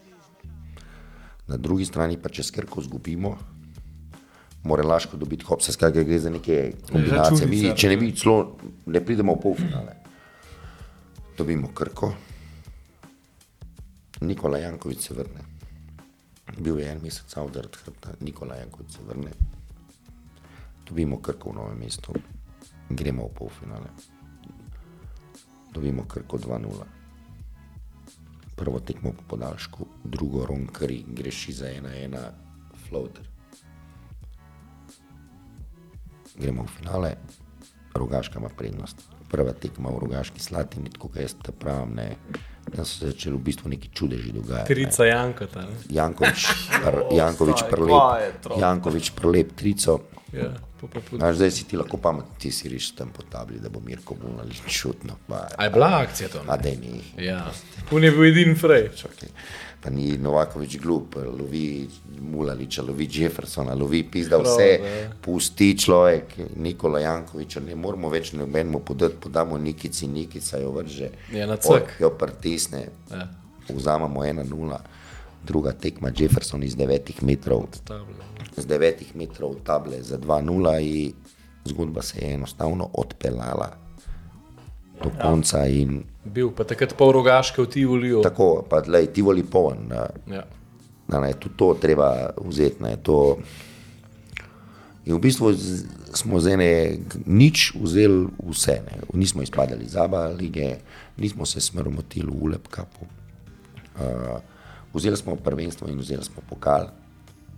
Na 1.51 1.59
drugi 1.59 1.85
strani 1.85 2.16
pa, 2.16 2.31
če 2.33 2.47
skrko 2.47 2.81
izgubimo, 2.81 3.37
mora 4.62 4.82
laško 4.86 5.16
dobiti 5.16 5.44
hop, 5.44 5.62
se 5.62 5.72
skratka 5.72 6.02
gre 6.02 6.18
za 6.18 6.30
neke 6.30 6.72
kombinacije. 6.90 7.48
Mi, 7.48 7.62
če 7.76 7.89
ne 7.89 7.97
bi 7.97 8.12
celo, 8.16 8.56
ne 8.86 9.05
pridemo 9.05 9.34
v 9.34 9.43
polfinale. 9.43 9.97
Dobimo 11.39 11.72
krko, 11.74 12.12
Nikola 14.22 14.59
Jankovič 14.59 15.09
se 15.09 15.14
vrne. 15.14 15.48
Bil 16.59 16.78
je 16.78 16.90
en 16.93 17.01
mesec 17.02 17.36
avdar 17.36 17.66
od 17.66 17.78
hrbta, 17.84 18.14
Nikola 18.20 18.60
Jankovič 18.60 18.98
se 18.98 19.06
vrne. 19.09 19.32
Dobimo 20.86 21.18
krko 21.22 21.51
v 21.51 21.55
novem 21.56 21.78
mestu, 21.78 22.14
gremo 22.90 23.26
v 23.26 23.34
polfinale. 23.39 23.90
Dobimo 25.72 26.05
krko 26.05 26.39
2-0. 26.39 26.84
Prvo 28.56 28.80
tekmo 28.80 29.12
po 29.16 29.22
podaljšku, 29.28 29.86
drugo 30.05 30.47
ronkari, 30.47 31.02
greši 31.09 31.52
za 31.52 31.66
1-1, 31.72 32.18
floater. 32.89 33.31
Gremo 36.34 36.62
v 36.62 36.70
finale, 36.70 37.14
Rogaška 37.94 38.38
ima 38.38 38.48
prednost. 38.48 38.96
Prva 39.28 39.52
tekma 39.52 39.90
v 39.90 39.98
Rogaški 39.98 40.40
Slatini, 40.40 40.90
tako 40.90 41.09
kot 41.09 41.20
jaz 41.20 41.34
te 41.34 41.52
pravim, 41.52 41.94
ne, 41.94 42.16
da 42.68 42.84
so 42.84 42.98
se 42.98 43.06
začeli 43.06 43.36
v 43.36 43.40
bistvu 43.40 43.68
neki 43.68 43.88
čudeži 43.88 44.32
dogajati. 44.32 44.68
ne. 44.70 44.74
Krica 44.74 45.04
Jankota. 45.04 45.60
ne? 45.60 45.76
Jankovič, 45.90 46.46
pr, 46.84 46.94
Jankovič, 47.12 47.62
prelep? 47.70 48.50
Jankovič 48.59 49.10
prelep 49.10 49.52
trico. 49.52 50.00
Ja, 50.32 50.52
Znaš, 51.12 51.36
zdaj 51.36 51.50
si 51.50 51.64
ti 51.64 51.76
lahko 51.76 51.96
pametni, 51.96 52.34
ti 52.38 52.50
si 52.50 52.68
riš 52.68 52.90
tam 52.94 53.12
po 53.14 53.22
tabli, 53.22 53.60
da 53.60 53.68
bo 53.68 53.80
Mirko 53.80 54.16
Mulalič 54.18 54.62
čutno. 54.66 55.14
Pa, 55.28 55.46
A 55.56 55.64
je 55.64 55.70
bila 55.70 56.02
akcija 56.02 56.28
to? 56.28 56.40
a 56.48 56.56
ne? 56.56 56.62
da 56.62 56.70
ni. 56.70 57.02
Ja. 57.18 57.52
Un 57.90 58.04
je 58.04 58.10
bil 58.10 58.24
edini 58.24 58.54
frej. 58.54 58.88
Čakaj. 58.96 59.28
Pa 59.82 59.90
ni 59.90 60.14
Novakovič 60.18 60.78
glup, 60.78 61.16
lovi 61.18 61.88
Mulaliča, 62.20 62.82
lovi 62.82 63.09
Jeffersona, 63.10 63.74
lovi 63.74 64.04
pizda 64.04 64.38
vse, 64.38 64.68
pusti 65.20 65.78
človek, 65.78 66.36
Nikola 66.56 67.00
Jankoviča, 67.00 67.60
ne 67.60 67.74
moramo 67.74 68.09
več 68.09 68.30
nobenemu 68.32 68.78
podati, 68.80 69.16
podamo 69.20 69.59
Nikici, 69.59 70.06
Nikica 70.06 70.59
jo 70.59 70.70
vrže, 70.70 71.10
Je 71.32 71.46
na 71.46 71.56
cek. 71.56 71.96
jo 72.00 72.10
pritisne, 72.10 72.84
Ja. 73.10 73.26
vzamemo 73.68 74.22
1-0, 74.22 74.78
druga 75.44 75.72
tekma 75.72 76.12
Jefferson 76.16 76.62
iz 76.62 76.76
9 76.76 77.22
metrov, 77.22 77.66
z 78.56 78.66
9 78.66 79.14
metrov 79.14 79.54
table 79.64 80.02
za 80.02 80.18
2-0 80.18 80.78
in 80.78 81.12
zgodba 81.64 82.02
se 82.02 82.18
je 82.20 82.34
enostavno 82.34 82.88
odpeljala 82.92 83.72
do 85.02 85.10
konca 85.22 85.66
in 85.66 86.04
Bil 86.24 86.53
pa 86.55 86.65
takrat 86.65 86.94
pol 86.94 87.12
rogaške 87.19 87.62
v 87.62 87.66
Tivoliju. 87.66 88.23
tako, 88.23 88.62
pa 88.69 88.82
tlej, 88.82 89.11
ti 89.11 89.23
voli 89.23 89.43
poln. 89.43 89.90
Ja. 90.31 90.44
da 91.09 91.20
ne, 91.20 91.32
tudi 91.32 91.57
to 91.57 91.74
treba 91.81 92.31
vzeti. 92.39 92.82
Ne, 92.82 92.97
to. 93.03 93.39
In 95.05 95.19
v 95.19 95.20
bistvu 95.20 95.53
z, 95.53 95.82
smo 96.15 96.39
z 96.40 96.55
ene 96.55 96.70
nič 97.27 97.74
vzeli 97.74 98.31
vse. 98.39 98.81
Ne. 98.86 99.03
Nismo 99.19 99.43
izpadali 99.43 99.85
iz 99.85 99.97
Aba 99.97 100.31
lige, 100.31 100.78
nismo 101.19 101.47
se 101.47 101.61
smrmotili 101.61 102.31
v 102.31 102.55
Lepkapu. 102.55 103.05
Uh, 103.99 104.39
vzeli 104.94 105.16
smo 105.16 105.36
prvenstvo 105.36 105.90
in 105.90 105.99
vzeli 105.99 106.24
smo 106.24 106.43
pokal. 106.49 106.89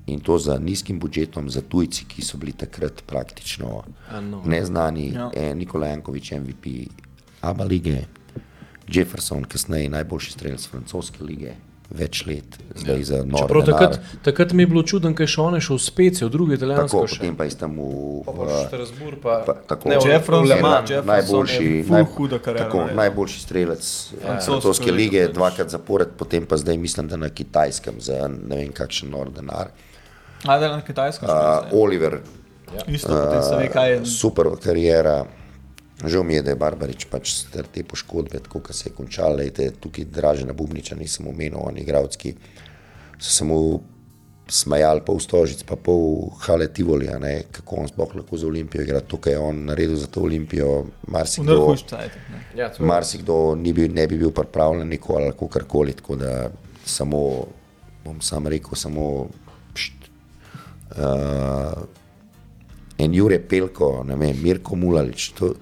In 0.06 0.20
to 0.20 0.38
za 0.38 0.58
nizkim 0.58 0.98
budžetom, 1.00 1.48
za 1.48 1.60
tujci, 1.60 2.04
ki 2.04 2.24
so 2.24 2.36
bili 2.36 2.52
takrat 2.52 3.04
praktično 3.06 3.84
no. 4.20 4.42
neznani. 4.44 5.12
Ja. 5.12 5.30
E, 5.32 5.54
Nikola 5.54 5.86
Jankovič, 5.86 6.32
MVP 6.32 6.66
Aba 7.40 7.64
lige, 7.64 8.04
Jefferson, 8.88 9.44
kasneje 9.44 9.88
najboljši 9.88 10.32
strelec 10.32 10.66
francoske 10.68 11.24
lige, 11.24 11.54
več 11.94 12.24
let, 12.26 12.56
zdaj 12.74 12.98
ja. 12.98 13.04
za. 13.04 13.18
Čeprav 13.38 13.64
takrat, 13.64 13.98
takrat 14.24 14.52
mi 14.52 14.62
je 14.62 14.66
bilo 14.66 14.82
čudno, 14.82 15.12
ker 15.14 15.26
je 15.26 15.32
še 15.34 15.40
on 15.40 15.54
je 15.54 15.60
šel 15.66 15.76
v 15.76 15.82
Specijo, 15.84 16.28
drugi 16.32 16.56
italijansko 16.58 17.02
Tako, 17.04 17.16
potem 17.18 17.36
pa 17.36 17.44
je 17.44 17.56
tam 17.60 17.76
v, 17.76 17.88
Pa 18.24 18.32
v, 18.32 19.10
pa 19.22 19.34
pa, 19.46 19.54
tako, 19.68 19.88
Ne, 19.88 19.98
v 20.00 20.42
Le 20.48 20.60
Mans. 20.60 20.90
Jefferson 20.90 21.06
najboljši, 21.06 21.68
huda 22.16 22.38
kariera 22.38 22.66
tako, 22.66 22.86
najboljši 22.94 23.40
strelec 23.40 23.84
ja, 23.84 24.18
Francoske 24.20 24.50
francoske 24.50 24.92
lige, 24.92 25.26
pač. 25.26 25.34
dvakrat 25.36 25.70
zapored, 25.70 26.16
potem 26.18 26.46
pa 26.46 26.56
zdaj 26.56 26.76
mislim, 26.80 27.08
da 27.08 27.16
na 27.16 27.28
kitajskem 27.28 28.00
za 28.00 28.28
ne 28.28 28.56
vem 28.56 28.72
kakšen 28.72 29.10
nor 29.12 29.30
denar. 29.30 29.70
A 30.44 30.58
da 30.58 30.66
je 30.66 30.72
na 30.72 30.82
kitajskem 30.84 31.28
Uh? 31.28 31.72
Oliver, 31.72 32.20
Isto, 32.88 33.08
potem 33.08 33.42
se 33.42 33.56
ve, 33.56 33.68
kaj 33.72 33.90
je. 33.92 34.04
super 34.06 34.46
karijera. 34.62 35.24
Žal 36.02 36.24
mi 36.26 36.34
je, 36.34 36.42
da 36.42 36.50
je 36.50 36.56
Barbarič 36.58 37.04
pač 37.06 37.44
ter 37.52 37.66
te 37.70 37.84
poškodbe, 37.86 38.40
tako 38.42 38.60
kot 38.60 38.74
se 38.74 38.88
je 38.88 38.94
končal, 38.96 39.36
lejte, 39.38 39.70
tukaj 39.70 40.04
draže 40.10 40.46
na 40.46 40.52
Bubniča 40.52 40.96
nisem 40.98 41.28
omenil, 41.30 41.60
oni 41.62 41.80
igravci 41.80 42.34
so 43.18 43.30
se 43.30 43.44
mu 43.44 43.80
smajali 44.50 45.00
pol 45.06 45.20
stožic, 45.22 45.62
pa 45.64 45.76
pol 45.76 46.28
hale 46.44 46.66
Tivolija, 46.68 47.14
ne, 47.18 47.44
kako 47.52 47.76
on 47.76 47.88
sploh 47.88 48.10
lahko 48.18 48.36
za 48.36 48.46
Olimpijo 48.46 48.82
igra, 48.82 49.00
to, 49.00 49.16
kar 49.16 49.32
je 49.32 49.38
on 49.38 49.62
naredil 49.70 49.96
za 49.96 50.06
to 50.06 50.20
Olimpijo, 50.20 50.84
marsikdo. 51.08 51.54
Ja, 52.56 52.66
je- 52.66 52.84
marsikdo 52.84 53.54
ni 53.54 53.72
bil, 53.72 53.88
ne 53.94 54.06
bi 54.06 54.18
bil 54.18 54.30
pripravljen 54.30 54.88
neko 54.88 55.14
ali 55.16 55.32
karkoli, 55.50 55.92
tako 55.92 56.16
da 56.16 56.50
samo, 56.84 57.46
bom 58.04 58.20
sam 58.20 58.46
rekel, 58.46 58.74
samo 58.76 59.28
pšt, 59.74 60.10
uh, 60.98 61.82
en 62.98 63.14
Jure 63.14 63.38
Pelko, 63.40 64.02
ne 64.04 64.16
vem, 64.16 64.36
Mirko 64.42 64.76
Mulalič, 64.76 65.30
to, 65.38 65.54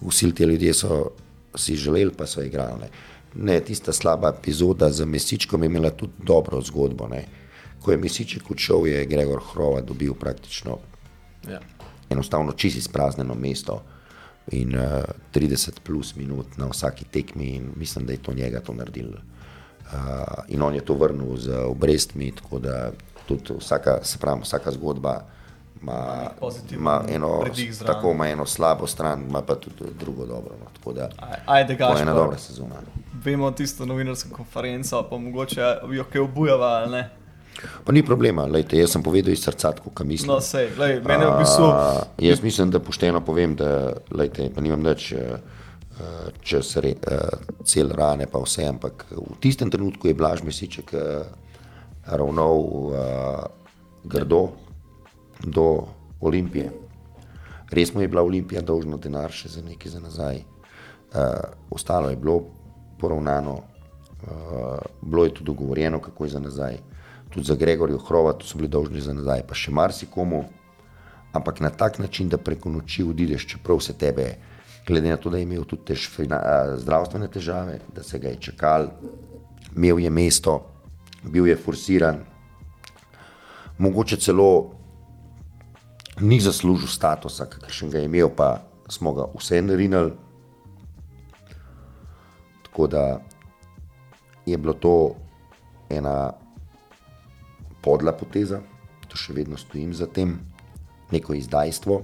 vsi 0.00 0.34
ti 0.34 0.44
ljudje 0.44 0.74
so 0.74 1.10
si 1.56 1.76
želeli, 1.76 2.12
pa 2.16 2.26
so 2.26 2.42
igrali. 2.42 2.80
Ne. 2.80 2.88
Ne, 3.34 3.60
tista 3.60 3.92
slaba 3.92 4.28
epizoda 4.38 4.90
z 4.90 5.04
Mesičkom 5.04 5.62
je 5.62 5.66
imela 5.66 5.90
tudi 5.90 6.12
dobro 6.18 6.60
zgodbo. 6.60 7.08
Ne. 7.08 7.24
Ko 7.82 7.90
je 7.90 7.98
Mesiček 7.98 8.50
odšel, 8.50 8.86
je 8.86 9.06
Gregor 9.06 9.40
Hrova 9.52 9.80
dobil 9.80 10.14
praktično 10.14 10.78
Ja. 11.50 11.60
enostavno 12.10 12.52
čisto 12.52 12.78
izpraznjeno 12.78 13.34
mesto. 13.34 13.82
in 14.52 14.76
uh, 14.78 15.02
30 15.34 15.80
plus 15.82 16.14
minut 16.16 16.56
na 16.56 16.68
vsaki 16.70 17.04
tekmi, 17.04 17.44
in 17.44 17.72
mislim, 17.76 18.06
da 18.06 18.12
je 18.12 18.22
to 18.22 18.34
njega 18.34 18.60
to 18.60 18.74
naredil. 18.74 19.08
Uh, 19.08 20.44
in 20.48 20.62
on 20.62 20.74
je 20.74 20.84
to 20.84 20.94
vrnil 20.94 21.36
z 21.36 21.50
obrestmi, 21.66 22.32
tako 22.32 22.58
da 22.58 22.92
tudi 23.26 23.54
vsaka, 23.58 23.98
se 24.04 24.18
pravi, 24.18 24.40
vsaka 24.42 24.70
zgodba 24.70 25.24
ima, 25.82 26.30
ima 26.70 27.02
eno, 27.08 27.44
tako 27.86 28.10
ima 28.10 28.28
eno 28.28 28.46
slabo 28.46 28.86
stran, 28.86 29.22
ima 29.22 29.42
pa 29.42 29.54
tudi 29.54 29.92
drugo 29.98 30.26
dobro. 30.26 30.54
No. 30.60 30.66
Tako 30.74 30.92
da 30.92 31.08
Aj- 31.18 31.38
Ajde, 31.46 31.78
to 31.78 31.96
je 31.96 32.02
ena 32.02 32.14
dobra 32.14 32.38
sezona. 32.38 32.74
vemo 33.24 33.50
tisto 33.50 33.86
novinarsko 33.86 34.36
konferenco, 34.36 35.02
pa 35.10 35.18
mogoče 35.18 35.60
jo 35.92 36.04
kaj 36.04 36.20
obujava 36.20 36.66
ali 36.66 36.90
ne. 36.92 37.10
Pa 37.84 37.92
ni 37.92 38.02
problema, 38.02 38.44
lejte, 38.44 38.78
jaz 38.78 38.90
sem 38.90 39.02
povedal 39.02 39.32
iz 39.32 39.40
srca, 39.40 39.72
kako 39.72 40.04
mislim. 40.04 40.28
No, 40.28 40.40
sej, 40.40 40.68
glej, 40.76 41.00
mene 41.00 41.26
v 41.26 41.38
bistvu, 41.38 41.64
A, 41.64 42.02
jaz 42.18 42.42
mislim, 42.42 42.70
da 42.70 42.80
pošteno 42.80 43.20
povem, 43.24 43.56
da 43.56 43.92
lejte, 44.10 44.50
pa 44.54 44.60
nimam 44.60 44.82
več 44.84 45.14
čez 46.40 46.76
re, 46.76 46.94
a, 47.08 47.16
cel 47.64 47.88
rane, 47.88 48.26
pa 48.26 48.38
vse, 48.38 48.66
ampak 48.68 49.06
v 49.10 49.38
tistem 49.40 49.70
trenutku 49.70 50.08
je 50.08 50.14
Blaž 50.14 50.42
Mesiček 50.42 50.92
ravnal 52.06 52.60
grdo 54.04 54.48
do 55.44 55.86
Olimpije. 56.20 56.72
Res 57.70 57.94
mu 57.94 58.00
je 58.00 58.08
bila 58.08 58.22
Olimpija 58.22 58.62
dolžna 58.62 58.96
denar 58.96 59.32
še 59.32 59.48
za 59.48 59.62
nekaj 59.62 59.90
za 59.90 60.00
nazaj. 60.00 60.42
Uh, 61.16 61.22
ostalo 61.70 62.10
je 62.10 62.16
bilo 62.16 62.40
poravnano, 63.00 63.56
uh, 63.56 64.78
bilo 65.02 65.24
je 65.24 65.34
tudi 65.34 65.46
dogovorjeno, 65.46 66.00
kako 66.00 66.24
je 66.24 66.30
za 66.30 66.40
nazaj. 66.40 66.78
Tudi 67.30 67.46
za 67.46 67.54
Gregorja 67.54 67.98
Hrovata 67.98 68.46
so 68.46 68.58
bili 68.58 68.68
dolžni 68.68 69.00
za 69.00 69.14
nazaj, 69.14 69.42
pa 69.48 69.54
še 69.54 69.74
marsikomu. 69.74 70.44
Ampak 71.32 71.60
na 71.60 71.70
tak 71.70 71.98
način, 71.98 72.28
da 72.28 72.38
preko 72.38 72.70
noči 72.70 73.04
odiš, 73.04 73.46
čeprav 73.46 73.80
se 73.80 73.92
tebe, 73.92 74.36
glede 74.86 75.10
na 75.10 75.16
to, 75.16 75.30
da 75.30 75.36
je 75.36 75.42
imel 75.42 75.64
tudi 75.64 75.90
tež, 75.90 76.06
fina, 76.08 76.38
a, 76.38 76.76
zdravstvene 76.78 77.28
težave, 77.28 77.80
da 77.94 78.02
se 78.02 78.18
ga 78.18 78.30
je 78.30 78.40
čakal, 78.48 78.88
imel 79.74 80.00
je 80.00 80.10
mesto, 80.10 80.60
bil 81.26 81.46
je 81.50 81.56
forsiran, 81.58 82.22
mogoče 83.78 84.16
celo 84.16 84.75
ni 86.20 86.40
zaslužil 86.40 86.88
statusa, 86.88 87.46
kakršen 87.46 87.90
ga 87.90 87.98
je 87.98 88.04
imel, 88.04 88.30
pa 88.36 88.62
smo 88.88 89.12
ga 89.12 89.26
vse 89.34 89.62
narinili. 89.62 90.12
Tako 92.62 92.86
da 92.86 93.20
je 94.46 94.56
bilo 94.56 94.72
to 94.72 95.14
ena 95.90 96.32
podla 97.82 98.12
poteza, 98.12 98.60
to 99.08 99.16
še 99.16 99.32
vedno 99.32 99.56
stojim 99.56 99.94
za 99.94 100.06
tem, 100.06 100.38
neko 101.12 101.34
izdajstvo 101.34 102.00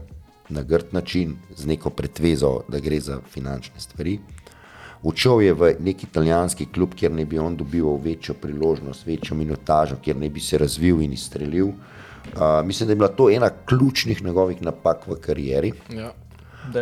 na 0.48 0.62
grd 0.62 0.93
način, 0.93 1.36
z 1.56 1.66
neko 1.66 1.90
pretvezo, 1.90 2.60
da 2.68 2.78
gre 2.78 3.01
za 3.01 3.20
finančne 3.30 3.80
stvari. 3.80 4.18
Učel 5.02 5.43
je 5.43 5.55
v 5.55 5.72
neki 5.80 6.06
italijanski 6.06 6.68
klub, 6.70 6.94
kjer 6.94 7.10
naj 7.10 7.24
bi 7.26 7.39
on 7.39 7.56
dobival 7.56 7.97
večjo 7.98 8.34
priložnost, 8.39 9.06
večjo 9.06 9.36
minutažo, 9.36 9.97
kjer 10.02 10.16
naj 10.16 10.30
bi 10.30 10.40
se 10.40 10.59
razvil 10.59 11.02
in 11.02 11.16
izstrelil. 11.16 11.72
Uh, 11.72 12.02
mislim, 12.65 12.86
da 12.86 12.93
je 12.93 12.97
bila 12.97 13.09
to 13.09 13.31
ena 13.31 13.51
ključnih 13.66 14.24
njegovih 14.24 14.62
napak 14.62 15.07
v 15.07 15.16
karieri. 15.20 15.73
Ja. 15.90 16.12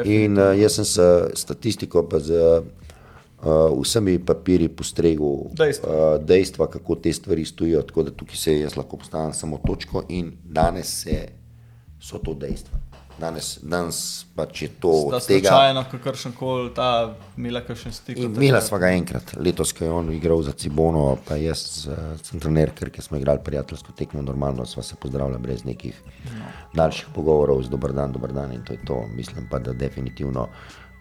In 0.04 0.38
uh, 0.38 0.52
jaz 0.60 0.76
sem 0.76 0.84
s 0.84 1.00
statistiko, 1.34 2.02
pa 2.08 2.18
z 2.20 2.36
uh, 2.36 3.80
vsemi 3.80 4.18
papirji 4.18 4.68
postregel 4.68 5.48
Dejstva. 5.56 5.88
uh, 5.88 6.24
dejstva, 6.24 6.66
kako 6.66 6.94
te 6.94 7.12
stvari 7.12 7.44
stojijo. 7.44 7.82
Tako 7.82 8.02
da 8.02 8.10
tukaj 8.10 8.36
se 8.36 8.58
jaz 8.60 8.76
lahko 8.76 8.96
postavim 8.96 9.32
samo 9.32 9.60
točko 9.66 10.04
in 10.08 10.32
danes 10.44 11.02
se, 11.02 11.28
so 12.00 12.18
to 12.18 12.34
dejstva. 12.34 12.89
Danes, 13.20 13.58
danes 13.62 13.98
pač 14.36 14.62
je 14.62 14.68
to 14.80 14.92
da 15.10 15.16
od 15.18 15.26
tega. 15.26 15.48
slučajno, 15.48 15.84
kakršen 15.90 16.32
koli 16.38 16.70
ta 16.74 17.14
imela 17.36 17.60
kakšen 17.66 17.92
stik. 17.92 18.18
Imela 18.18 18.60
sva 18.64 18.78
ga 18.80 18.90
enkrat, 18.96 19.34
letos, 19.36 19.74
ko 19.76 19.84
je 19.84 19.92
on 19.92 20.12
igral 20.14 20.42
za 20.46 20.52
Cibono, 20.56 21.18
pa 21.28 21.36
jaz 21.36 21.86
uh, 21.86 22.16
sem 22.24 22.40
trener, 22.40 22.72
ker 22.72 22.90
smo 23.04 23.20
igrali 23.20 23.44
prijateljsko 23.44 23.92
tekmo, 23.98 24.22
normalno 24.24 24.66
sva 24.66 24.82
se 24.82 24.96
pozdravila 25.00 25.38
brez 25.38 25.64
nekih 25.68 25.96
no. 26.32 26.52
daljših 26.74 27.12
pogovorov, 27.14 27.62
z 27.62 27.68
dober 27.72 27.92
dan, 27.92 28.12
dober 28.16 28.32
dan 28.32 28.52
in 28.56 28.64
to 28.64 28.72
je 28.72 28.80
to. 28.86 29.02
Mislim 29.14 29.48
pa, 29.50 29.58
da 29.58 29.72
definitivno, 29.76 30.48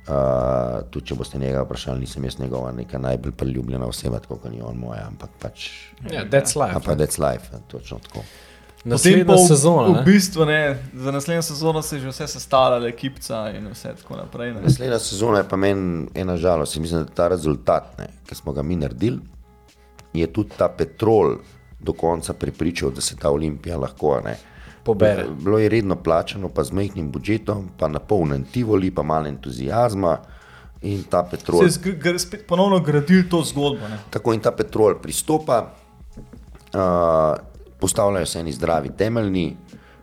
uh, 0.10 0.84
tudi 0.91 1.08
če 1.12 1.16
boste 1.16 1.40
njega 1.40 1.64
vprašali, 1.64 2.04
nisem 2.04 2.28
jaz 2.28 2.40
njegova 2.40 2.72
neka 2.76 3.00
najbolj 3.00 3.32
priljubljena 3.32 3.88
oseba, 3.88 4.20
tako 4.20 4.41
kot 4.44 4.52
ni 4.52 4.62
on 4.62 4.78
moja, 4.78 5.08
ampak 5.08 5.30
pač, 5.40 5.70
Ja, 6.12 6.24
that's 6.26 6.56
life. 6.60 6.76
ampak 6.76 6.98
that's 7.00 7.20
life, 7.20 7.54
ja, 7.54 7.60
točno 7.72 8.00
tako. 8.00 8.24
Potem 8.80 8.91
Naslednja 8.91 9.26
pa 9.26 9.34
v- 9.34 9.47
sezona. 9.47 9.88
V 9.88 9.93
ne? 9.93 10.03
bistvu 10.03 10.45
ne, 10.45 10.60
za 10.93 11.11
naslednjo 11.11 11.41
sezono 11.41 11.81
se 11.81 11.95
je 11.95 11.99
že 11.99 12.07
vse 12.07 12.27
sestavljalo, 12.27 12.88
ekipca 12.88 13.51
in 13.51 13.68
vse 13.68 13.93
tako 13.95 14.15
naprej. 14.15 14.53
Ne. 14.53 14.61
Naslednja 14.61 14.99
sezona 14.99 15.38
je 15.38 15.49
pa 15.49 15.56
meni 15.56 16.08
ena 16.16 16.38
žalost. 16.38 16.75
in 16.75 16.82
Mislim, 16.82 17.03
da 17.03 17.11
ta 17.14 17.27
rezultat, 17.27 17.98
ne, 17.98 18.08
ki 18.25 18.35
smo 18.35 18.53
ga 18.53 18.64
mi 18.64 18.75
naredili, 18.75 19.19
je 20.14 20.27
tudi 20.27 20.49
ta 20.58 20.69
petrol 20.69 21.35
do 21.80 21.93
konca 21.93 22.33
pripričal, 22.33 22.91
da 22.91 23.01
se 23.01 23.16
ta 23.16 23.30
olimpija 23.30 23.77
lahko. 23.77 24.22
Ne, 24.25 24.38
Pobere. 24.83 25.25
Bilo 25.40 25.59
je 25.59 25.69
redno 25.69 25.95
plačano, 25.95 26.49
pa 26.49 26.64
z 26.64 26.72
majhnim 26.72 27.11
budžetom, 27.11 27.69
pa 27.77 27.88
napolnjen 27.88 28.43
tivoli, 28.43 28.91
pa 28.91 29.03
malo 29.03 29.27
entuzijazma. 29.27 30.17
In 30.82 31.03
ta 31.03 31.24
petrol, 31.24 31.69
Se 31.69 31.80
je 32.03 32.19
spet 32.19 32.48
ponovno 32.48 32.80
gradil 32.80 33.24
to 33.30 33.43
zgodbo. 33.43 33.88
Ne. 33.88 33.99
tako 34.09 34.33
in 34.33 34.40
ta 34.40 34.51
petrol 34.51 34.95
pristopa, 35.01 35.74
uh, 36.74 37.49
postavljajo 37.80 38.25
se 38.25 38.40
eni 38.40 38.51
zdravi 38.51 38.90
temeljni, 38.98 39.58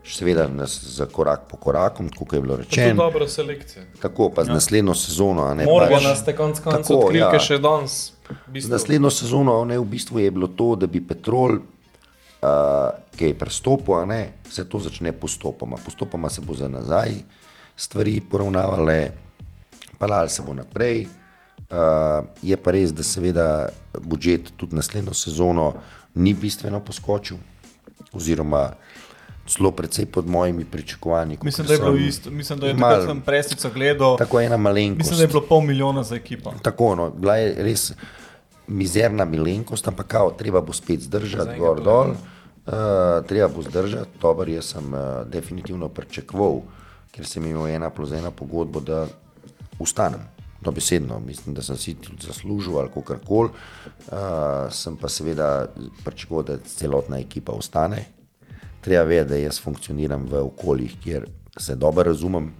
seveda 0.05 0.47
nas 0.47 0.83
za 0.83 1.05
korak 1.05 1.41
po 1.49 1.57
koraku, 1.57 2.03
kot 2.17 2.33
je 2.33 2.41
bilo 2.41 2.55
rečeno. 2.55 2.95
dobra 2.95 3.27
selekcija. 3.27 3.83
Tako 4.01 4.29
pa 4.29 4.43
z 4.43 4.47
naslednjo 4.47 4.95
sezono. 4.95 5.43
a 5.43 5.53
Ne, 5.53 5.65
Morgana 5.65 6.09
pač- 6.09 6.21
ste 6.21 6.35
konec 6.35 6.59
koncev 6.59 6.97
odkrili, 6.97 7.19
ja. 7.19 7.33
ja. 7.33 7.39
še 7.39 7.57
danes. 7.57 8.13
Z 8.55 8.69
naslednjo 8.69 9.09
sezono 9.09 9.65
ne, 9.65 9.79
v 9.79 9.85
bistvu 9.85 10.19
je 10.19 10.31
bilo 10.31 10.47
to, 10.47 10.75
da 10.75 10.87
bi 10.87 11.01
Petrol, 11.01 11.57
uh, 11.57 11.59
ki 13.17 13.25
je 13.25 13.33
prestopil, 13.33 13.93
a 13.93 14.05
ne, 14.05 14.21
se 14.49 14.63
to 14.63 14.79
začne 14.79 15.11
postopoma. 15.11 15.77
Postopoma 15.77 16.29
se 16.29 16.41
bo 16.41 16.53
za 16.53 16.67
nazaj 16.67 17.11
stvari 17.75 18.21
poravnavale, 18.21 19.11
palali 19.97 20.29
se 20.29 20.41
bo 20.41 20.53
naprej. 20.53 21.07
Uh, 21.67 22.23
je 22.41 22.57
pa 22.57 22.71
res, 22.71 22.93
da 22.93 23.03
seveda 23.03 23.69
budžet 23.99 24.53
tudi 24.57 24.75
naslednjo 24.75 25.13
sezono 25.13 25.73
ni 26.15 26.33
bistveno 26.33 26.79
poskočil, 26.79 27.37
oziroma 28.13 28.71
celo 29.47 29.71
precej 29.71 30.05
pod 30.05 30.27
mojimi 30.27 30.65
pričakovanji. 30.65 31.37
Mislim, 31.43 31.67
da 31.67 31.73
je 31.73 31.79
bilo 31.79 31.95
isto. 31.95 32.31
Mislim, 32.31 32.59
da 32.59 32.67
je 32.67 32.73
mal- 32.73 32.89
takrat 32.91 33.07
sem 33.07 33.21
presico 33.21 33.69
gledal. 33.69 34.17
Tako 34.17 34.41
ena 34.41 34.57
malenkost. 34.57 34.97
Mislim, 34.97 35.17
da 35.17 35.23
je 35.23 35.27
bilo 35.27 35.41
pol 35.49 35.61
milijona 35.61 36.03
za 36.03 36.15
ekipo. 36.15 36.53
Tako, 36.61 36.95
no, 36.95 37.09
bila 37.09 37.35
je 37.35 37.63
res 37.63 37.93
mizerna 38.67 39.25
milenkost, 39.25 39.87
ampak 39.87 40.07
kao, 40.07 40.31
treba 40.31 40.61
bo 40.61 40.73
spet 40.73 40.99
zdržati, 41.01 41.59
gor 41.59 41.83
dol, 41.83 42.09
uh, 42.09 42.73
treba 43.27 43.47
bo 43.47 43.61
zdržati. 43.61 44.09
Dober, 44.21 44.49
jaz 44.49 44.65
sem 44.65 44.93
uh, 44.93 44.99
definitivno 45.27 45.87
pričakoval, 45.89 46.61
ker 47.11 47.25
sem 47.25 47.45
imel 47.45 47.67
ena 47.67 47.89
plus 47.89 48.11
ena 48.11 48.31
pogodbo, 48.31 48.79
da 48.79 49.07
ustanem. 49.79 50.19
Dobesedno, 50.67 51.19
mislim, 51.19 51.55
da 51.55 51.63
sem 51.63 51.77
si 51.79 51.93
tudi 51.95 52.27
zaslužil 52.27 52.75
ali 52.79 52.89
kako 52.91 53.15
koli. 53.25 53.49
Uh, 53.49 54.67
sem 54.71 54.97
pa 54.99 55.07
seveda 55.09 55.67
pričakoval, 56.03 56.43
da 56.43 56.57
celotna 56.57 57.19
ekipa 57.19 57.55
ostane. 57.55 58.03
Treba 58.81 59.03
vedeti, 59.03 59.29
da 59.29 59.37
jaz 59.39 59.61
funkcioniram 59.63 60.25
v 60.27 60.41
okoljih, 60.43 60.97
kjer 61.03 61.29
se 61.57 61.75
dobro 61.75 62.03
razumem, 62.03 62.51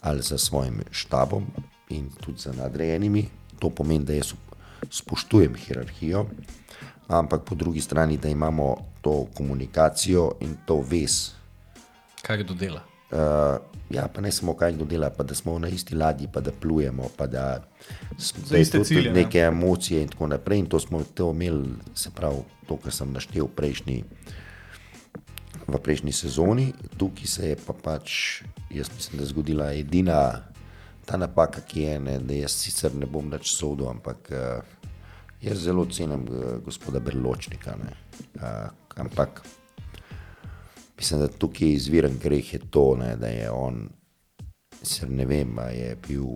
ali 0.00 0.22
za 0.22 0.38
svojim 0.38 0.82
štabom 0.90 1.46
in 1.88 2.10
tudi 2.20 2.38
za 2.38 2.52
nadrejenimi. 2.52 3.28
To 3.58 3.70
pomeni, 3.70 4.04
da 4.04 4.12
jaz 4.12 4.34
spoštujem 4.90 5.54
hierarhijo, 5.54 6.26
ampak 7.08 7.44
po 7.48 7.54
drugi 7.54 7.80
strani, 7.80 8.16
da 8.16 8.28
imamo 8.28 8.76
to 9.00 9.26
komunikacijo 9.34 10.32
in 10.40 10.56
to 10.66 10.80
vez. 10.80 11.30
Kaj 12.22 12.44
kdo 12.44 12.54
dela? 12.54 12.84
Uh, 13.10 13.71
ja, 13.92 14.08
pa 14.08 14.20
ne 14.20 14.32
samo 14.32 14.54
kaj 14.56 14.72
kdo 14.72 14.84
dela, 14.84 15.10
pa 15.10 15.24
da 15.24 15.34
smo 15.34 15.58
na 15.58 15.68
isti 15.68 15.94
ladji, 15.94 16.28
pa 16.32 16.40
da 16.40 16.52
plujemo, 16.52 17.08
pa 17.16 17.26
da, 17.26 17.44
da 18.50 18.56
je 18.56 18.70
tudi 18.70 18.84
cilje, 18.84 19.10
ne. 19.10 19.22
neke 19.22 19.38
emocije 19.38 20.02
in 20.02 20.08
tako 20.08 20.26
naprej. 20.26 20.58
In 20.58 20.66
to 20.66 20.80
smo 20.80 21.04
to 21.14 21.30
imeli, 21.30 21.68
se 21.94 22.10
pravi, 22.14 22.42
to, 22.68 22.76
kar 22.76 22.92
sem 22.92 23.12
naštel 23.12 23.48
prejšnji, 23.56 24.04
v 25.66 25.78
prejšnji 25.78 26.12
sezoni. 26.12 26.72
Tukaj 26.96 27.26
se 27.26 27.48
je 27.48 27.56
pa 27.66 27.72
pač, 27.72 28.42
jaz 28.70 28.90
mislim, 28.96 29.18
da 29.20 29.26
zgodila 29.26 29.72
edina 29.72 30.20
ta 31.04 31.16
napaka, 31.16 31.60
ki 31.60 31.82
je, 31.82 32.00
ne, 32.00 32.18
da 32.18 32.34
jaz 32.34 32.54
sicer 32.62 32.94
ne 32.94 33.06
bom 33.06 33.30
več 33.30 33.52
sodel, 33.56 33.90
ampak 33.90 34.30
uh, 34.32 34.62
jaz 35.42 35.64
zelo 35.66 35.84
cenim 35.90 36.24
uh, 36.30 36.58
gospoda 36.64 37.00
Berločnika. 37.02 37.74
Ne, 37.80 37.96
uh, 38.38 38.70
ampak 39.02 39.42
mislim, 41.02 41.20
da 41.20 41.28
tukaj 41.28 41.68
izviren 41.68 42.18
greh 42.22 42.54
je 42.54 42.58
to, 42.70 42.96
ne, 42.96 43.16
da 43.16 43.26
je 43.26 43.50
on, 43.50 43.88
sicer 44.82 45.10
ne 45.10 45.24
vem, 45.26 45.58
je 45.74 45.96
bil, 46.08 46.26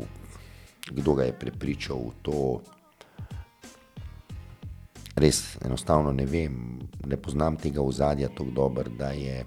kdo 0.90 1.14
ga 1.14 1.28
je 1.28 1.38
prepričal 1.38 2.00
v 2.08 2.10
to. 2.22 2.40
Res 5.16 5.56
enostavno 5.64 6.10
ne 6.12 6.26
vem, 6.26 6.80
ne 7.06 7.16
poznam 7.16 7.56
tega 7.56 7.82
ozadja 7.82 8.28
tako 8.28 8.50
dobro, 8.50 8.90
da 8.98 9.12
je 9.14 9.44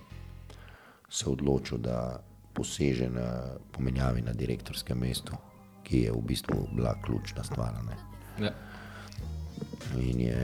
se 1.10 1.30
odločil, 1.30 1.78
da 1.78 2.24
poseže 2.54 3.10
na 3.10 3.28
pomenjavi 3.76 4.22
na 4.22 4.34
direktorskem 4.34 5.00
mestu, 5.00 5.36
ki 5.84 6.06
je 6.06 6.16
v 6.16 6.22
bistvu 6.32 6.64
bila 6.72 6.96
ključna 7.04 7.44
stvar. 7.44 7.76
Ne? 7.84 8.00
Ja. 8.46 8.54
In 9.96 10.22
je 10.22 10.40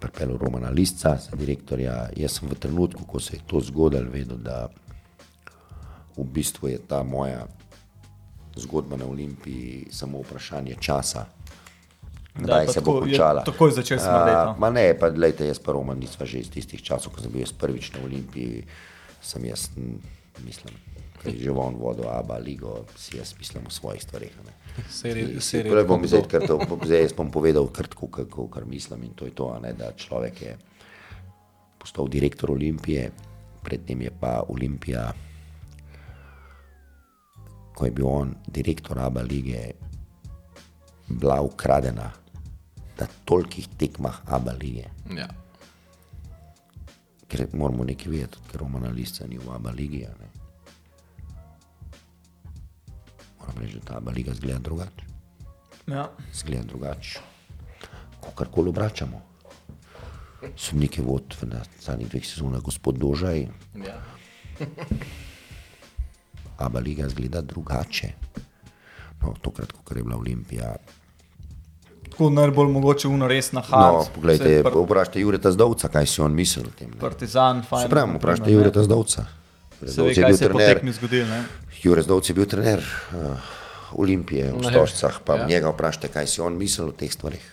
pripeljal 0.00 0.36
Romana 0.36 0.70
Lisca, 0.70 1.16
za 1.16 1.36
direktorja. 1.36 2.08
Jaz 2.16 2.32
sem 2.32 2.48
v 2.48 2.54
trenutku, 2.54 3.04
ko 3.04 3.20
se 3.20 3.36
je 3.36 3.42
to 3.46 3.60
zgodilo, 3.60 4.10
vedel, 4.10 4.36
da 4.36 4.68
v 6.16 6.24
bistvu 6.24 6.68
je 6.68 6.78
ta 6.78 7.02
moja 7.02 7.46
zgodba 8.56 8.96
na 8.96 9.04
Olimpiji 9.04 9.86
samo 9.90 10.20
vprašanje 10.20 10.76
časa. 10.80 11.26
Kdaj 12.34 12.66
se 12.68 12.80
bo 12.80 12.84
tako- 12.92 12.96
je 12.96 13.12
končala? 13.12 13.44
takoj 13.44 13.70
začel 13.70 13.98
smrdeti, 13.98 14.60
Ma 14.60 14.70
ne, 14.70 14.98
pa 14.98 15.10
gledajte, 15.10 15.46
jaz 15.46 15.58
pa 15.58 15.72
Roman 15.72 15.98
nisva 15.98 16.26
že 16.26 16.38
iz 16.38 16.50
tistih 16.50 16.82
časov, 16.82 17.12
ko 17.12 17.20
sem 17.20 17.32
bil 17.32 17.40
jaz 17.40 17.52
prvič 17.52 17.92
na 17.92 18.04
Olimpiji, 18.04 18.64
sem 19.22 19.44
jaz, 19.44 19.70
mislim, 20.38 20.74
je 21.24 21.32
že 21.34 21.50
on 21.50 21.74
vodil 21.74 22.08
Aba 22.08 22.36
ligo, 22.38 22.84
si 22.96 23.16
jaz 23.16 23.34
mislim 23.38 23.66
o 23.66 23.70
svojih 23.70 24.02
stvareh. 24.02 24.32
a 24.40 24.42
ne. 24.42 24.52
Serij- 24.90 25.40
Si- 25.40 25.40
serij 25.40 25.72
Prej 25.72 25.84
bom 25.84 26.06
zdaj, 26.06 26.22
kar 26.28 26.46
to, 26.46 26.58
zdaj 26.84 27.00
jaz 27.02 27.12
bom 27.16 27.30
povedal, 27.30 27.68
kar 27.72 27.86
tako, 27.86 28.06
kako, 28.08 28.48
kar 28.48 28.64
mislim 28.64 29.02
in 29.02 29.14
to 29.14 29.24
je 29.24 29.34
to, 29.34 29.58
ne, 29.60 29.72
da 29.72 29.92
človek 29.92 30.42
je 30.42 30.56
postal 31.78 32.08
direktor 32.08 32.50
Olimpije, 32.50 33.10
predtem 33.62 34.00
je 34.00 34.10
pa 34.20 34.42
Olimpija, 34.48 35.12
ko 37.74 37.84
je 37.84 37.90
bil 37.90 38.06
on 38.08 38.34
direktor 38.48 38.98
Aba 38.98 39.22
lige, 39.22 39.72
bila 41.08 41.40
ukradena 41.42 42.12
na 42.98 43.06
tolikih 43.24 43.68
tekmah 43.78 44.20
Aba 44.26 44.52
lige. 44.52 44.86
Ja. 45.16 45.28
Ker 47.28 47.46
moramo 47.52 47.84
nekaj 47.84 48.08
vedeti, 48.08 48.38
ker 48.50 48.60
Romana 48.60 48.88
Lisca 48.90 49.26
ni 49.26 49.38
v 49.38 49.50
Aba 49.50 49.70
ligi. 49.70 50.06
ne. 50.06 50.25
Moram 53.46 53.62
reči, 53.62 53.78
da 53.78 54.00
ta 54.00 54.10
liga 54.10 54.34
zgleda 54.34 54.58
drugače. 54.58 55.04
Ja. 55.86 56.08
Zgleda 56.34 56.64
drugače. 56.64 57.18
Ko 58.20 58.30
karkoli 58.30 58.68
obračamo. 58.68 59.22
Sodnike 60.56 61.02
vod 61.02 61.34
v 61.34 61.46
zadnjih 61.80 62.08
dveh 62.08 62.26
sezonah, 62.26 62.60
gospod 62.60 62.94
Dožaj, 62.96 63.46
Ja. 63.76 63.96
Aba 66.58 66.80
liga 66.80 67.08
zgleda 67.08 67.40
drugače. 67.40 68.08
No, 69.22 69.34
tokrat, 69.42 69.72
ko 69.74 69.94
je 69.94 70.02
bila 70.02 70.16
Olimpija. 70.16 70.76
Tako 72.10 72.30
najbolj 72.30 72.68
mogoče 72.68 73.08
uno 73.08 73.28
res 73.28 73.52
na 73.52 73.60
No, 73.60 73.66
hard. 73.68 74.08
poglejte, 74.14 74.62
Pr 74.62 74.72
vprašajte 74.78 75.20
Jureta 75.20 75.52
Zdovca, 75.52 75.88
kaj 75.88 76.06
si 76.06 76.20
on 76.20 76.32
mislil 76.32 76.66
o 76.66 76.70
tem. 76.70 76.90
ne. 76.90 76.96
partizan, 76.96 77.62
fajn. 77.62 77.90
Na 77.90 78.04
vprašajte. 78.16 78.52
Jureta 78.52 78.82
Zdovca. 78.82 79.26
Jure 79.80 79.92
Se 79.92 80.02
je 80.02 80.14
kaj 80.14 80.30
bil 80.30 80.36
se 80.36 80.44
je 80.44 80.48
trener. 80.48 80.74
tekmi 80.74 80.92
zgodilo. 80.92 81.26
ne. 81.28 81.44
Jure 81.82 82.02
Zdovc 82.02 82.28
je 82.28 82.34
bil 82.34 82.46
trener 82.46 82.80
uh, 82.80 83.36
Olimpije 83.92 84.52
v 84.52 84.60
Ne, 84.62 84.70
Stožcah, 84.70 85.20
pa 85.24 85.34
ja. 85.36 85.40
ja. 85.40 85.46
njega 85.46 85.70
vprašajte, 85.70 86.08
kaj 86.08 86.26
si 86.26 86.40
on 86.40 86.56
mislil 86.56 86.88
o 86.88 86.92
teh 86.92 87.12
stvarih. 87.12 87.44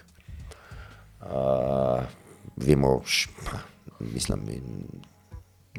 Uh, 1.22 2.04
vemo, 2.56 3.02
š, 3.06 3.30
pa, 3.46 3.60
mislim, 4.00 4.40
in 4.50 4.64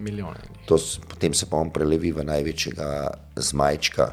Milijone. 0.00 0.40
to, 0.66 0.78
potem 1.08 1.34
se 1.34 1.46
pa 1.46 1.56
on 1.56 1.70
prelevi 1.70 2.12
v 2.12 2.24
največjega 2.24 3.10
zmajčka, 3.36 4.06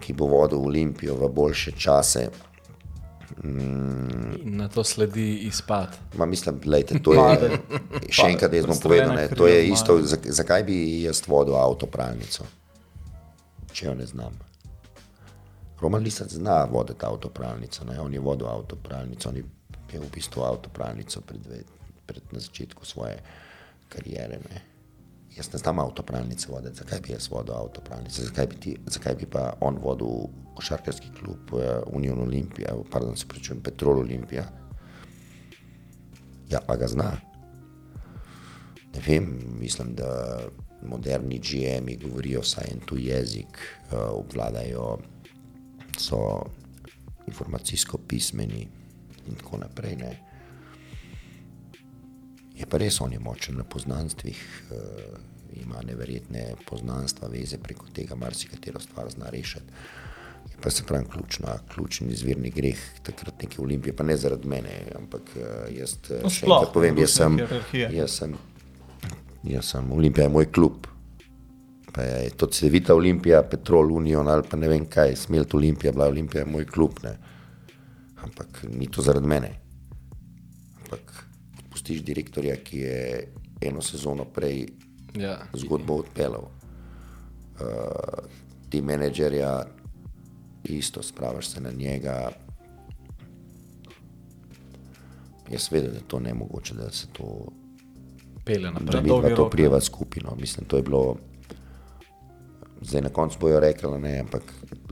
ki 0.00 0.12
bo 0.12 0.26
vodil 0.26 0.58
Olimpijo 0.64 1.14
v 1.14 1.28
boljše 1.28 1.72
čase. 1.72 2.30
In 3.44 4.56
na 4.56 4.68
to 4.68 4.84
sledi 4.84 5.46
izpad. 5.48 5.96
Ma 6.18 6.26
mislim, 6.26 6.60
lejte, 6.66 6.98
to 7.02 7.14
je, 7.14 7.50
še 8.10 8.28
enkrat 8.34 8.54
jaz 8.54 8.66
bom 8.66 8.78
povedal, 8.82 9.14
ne, 9.14 9.28
to 9.28 9.46
je 9.46 9.62
isto, 9.68 9.98
zakaj 10.28 10.64
bi 10.68 10.76
jaz 11.02 11.22
vodil 11.28 11.56
avtopralnico, 11.56 12.46
če 13.72 13.86
jo 13.86 13.94
ne 13.94 14.06
znam. 14.06 14.36
Roman 15.80 16.02
Lisac 16.04 16.32
zna 16.32 16.64
voditi 16.64 17.06
avtopralnico, 17.06 17.84
ne, 17.88 18.00
on 18.00 18.14
je 18.14 18.20
vodil 18.20 18.48
avtopralnico, 18.48 19.28
on 19.28 19.36
je 19.36 19.44
imel 19.94 20.08
v 20.08 20.12
bistvu 20.12 20.44
avtopralnico 20.44 21.22
pred, 21.26 21.40
dve- 21.40 21.64
pred 22.06 22.22
na 22.32 22.40
začetku 22.40 22.84
svoje 22.84 23.16
kariere. 23.88 24.38
Ne. 24.50 24.60
Jaz 25.36 25.52
ne 25.52 25.58
znam 25.58 25.78
avtopralnice 25.78 26.50
voditi, 26.52 26.82
zakaj 26.82 27.00
bi 27.00 27.14
jaz 27.14 27.30
vodil 27.32 27.54
avtopralnice, 27.54 28.28
zakaj 28.28 28.46
bi, 28.46 28.60
ti, 28.60 28.76
zakaj 28.86 29.14
bi 29.14 29.26
pa 29.26 29.54
on 29.60 29.78
vodil 29.82 30.28
košarkarski 30.60 31.08
klub 31.20 31.52
uh, 31.52 31.60
Union 31.86 32.20
Olimpija, 32.20 32.74
pardon, 32.90 33.16
se 33.16 33.28
pričujem, 33.28 33.62
Petrol 33.62 33.98
Olimpija. 33.98 34.44
Ja, 36.50 36.60
pa 36.66 36.76
ga 36.76 36.88
zna. 36.88 37.12
Ne 38.94 39.00
vem, 39.06 39.30
mislim, 39.60 39.94
da 39.94 40.38
moderni 40.82 41.38
GM-ji 41.38 41.96
govorijo 42.02 42.42
vsaj 42.44 42.68
en 42.72 42.80
tu 42.86 42.98
jezik, 42.98 43.56
uh, 43.56 43.98
obvladajo, 44.10 44.98
so 45.96 46.20
informacijsko 47.26 47.98
pismeni 48.08 48.66
in 49.28 49.40
tako 49.40 49.62
naprej. 49.64 49.96
Ne. 49.96 50.12
Je 52.60 52.68
pa 52.68 52.78
res, 52.78 53.00
on 53.00 53.12
je 53.12 53.18
močen 53.18 53.56
na 53.56 53.64
poznanstvih, 53.64 54.44
uh, 54.70 55.16
ima 55.62 55.80
neverjetne 55.86 56.50
poznanstva, 56.68 57.32
veze 57.32 57.58
preko 57.58 57.88
tega, 57.96 58.14
marsikatero 58.14 58.80
stvar 58.80 59.08
zna 59.10 59.30
rešiti. 59.32 59.72
Pa 60.60 60.70
se 60.70 60.84
pravi 60.84 61.06
ključna, 61.08 61.54
ključni 61.74 62.12
izvirni 62.12 62.50
greh 62.50 62.78
takrat 63.02 63.42
neke 63.42 63.62
olimpije, 63.62 63.96
pa 63.96 64.04
ne 64.04 64.16
zaradi 64.16 64.48
mene, 64.48 64.74
ampak 64.96 65.30
uh, 65.36 65.42
jaz 65.72 65.94
uh, 66.10 66.18
No, 66.22 66.28
še 66.30 66.44
enkrat 66.46 66.74
povem, 66.74 66.98
jaz 67.00 67.14
sem, 67.16 67.38
jaz 67.96 68.18
sem, 68.18 68.34
jaz 69.48 69.70
sem, 69.72 69.92
Olimpija 69.92 70.26
je 70.26 70.32
moj 70.34 70.50
klub. 70.52 70.86
Pa 71.94 72.04
je 72.04 72.28
to 72.36 72.46
Cedevita 72.46 72.94
Olimpija, 72.94 73.40
Petrol 73.42 73.92
Union 73.96 74.28
ali 74.28 74.44
pa 74.46 74.60
ne 74.60 74.68
vem 74.68 74.84
kaj, 74.86 75.16
Smelt 75.16 75.54
Olimpija, 75.56 75.92
bila 75.96 76.10
Olimpija 76.12 76.44
je 76.44 76.52
moj 76.52 76.68
klub. 76.68 77.00
Ne. 77.02 77.16
Ampak 78.22 78.62
ni 78.68 78.86
to 78.86 79.02
zaradi 79.02 79.26
mene. 79.26 79.54
Ampak 80.84 81.24
pustiš 81.72 82.04
direktorja, 82.04 82.60
ki 82.62 82.84
je 82.84 83.00
eno 83.64 83.82
sezono 83.82 84.24
prej 84.24 84.66
Ja. 85.18 85.40
zgodbo 85.56 85.96
odpeljal. 86.04 86.44
Uh, 87.60 88.28
ti 88.70 88.78
menedžerja, 88.82 89.64
isto 90.64 91.02
spravaš 91.02 91.48
se 91.48 91.60
na 91.60 91.70
njega. 91.70 92.30
Jaz 95.50 95.72
vedem, 95.72 95.90
da 95.90 95.96
je 95.96 96.08
to 96.08 96.20
ne 96.20 96.34
mogoče, 96.34 96.74
da 96.74 96.90
se 96.90 97.06
to 97.12 97.46
Pele 98.44 98.70
da 98.70 98.70
naprej. 98.70 99.02
dolgi 99.02 99.28
dva 99.28 99.36
to 99.36 99.42
rok, 99.42 99.52
prijeva 99.52 99.80
skupino. 99.80 100.36
Mislim, 100.40 100.66
to 100.66 100.76
je 100.76 100.82
bilo. 100.82 101.16
Zdaj 102.80 103.00
na 103.00 103.08
koncu 103.08 103.38
bojo 103.40 103.60
rekli, 103.60 103.98
ne, 104.00 104.18
ampak 104.18 104.42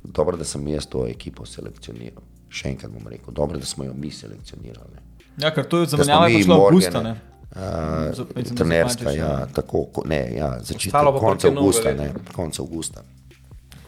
dobro, 0.05 0.37
da 0.37 0.45
sem 0.45 0.69
jaz 0.69 0.87
to 0.87 1.07
ekipo 1.07 1.47
selekcioniral. 1.47 2.23
Še 2.49 2.69
enkrat 2.69 2.93
bom 2.93 3.07
rekel, 3.09 3.35
dobro, 3.35 3.59
da 3.59 3.65
smo 3.65 3.85
jo 3.85 3.95
mi 3.95 4.11
selekcionirali. 4.11 4.95
ne. 4.95 5.03
Ja, 5.39 5.55
ker 5.55 5.69
to 5.69 5.79
je 5.79 5.87
Da 5.87 5.97
zamenjava 5.97 6.27
prišla 6.27 6.55
avgusta. 6.55 7.03
Ne. 7.03 7.15
da 7.55 8.55
Trenerska, 8.57 9.11
ja, 9.11 9.17
ja. 9.17 9.47
tako, 9.47 9.85
ko, 9.93 10.03
ne, 10.05 10.21
ja, 10.37 10.59
začetek, 10.61 10.93
Novega 10.93 11.49
avgusta, 11.49 11.95
ne, 11.95 12.13
konec 12.33 12.61
avgusta. 12.61 13.03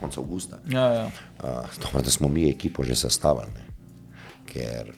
Konec 0.01 0.19
avgusta. 0.19 0.59
Ja, 0.69 0.87
ja. 0.93 1.07
Uh, 1.07 1.69
dobro, 1.83 2.03
da 2.03 2.11
smo 2.11 2.29
mi 2.29 2.49
ekipo 2.51 2.85
že 2.85 2.97
sestavili. 2.97 3.53
Ne? 3.55 3.67
Ker 4.49 4.93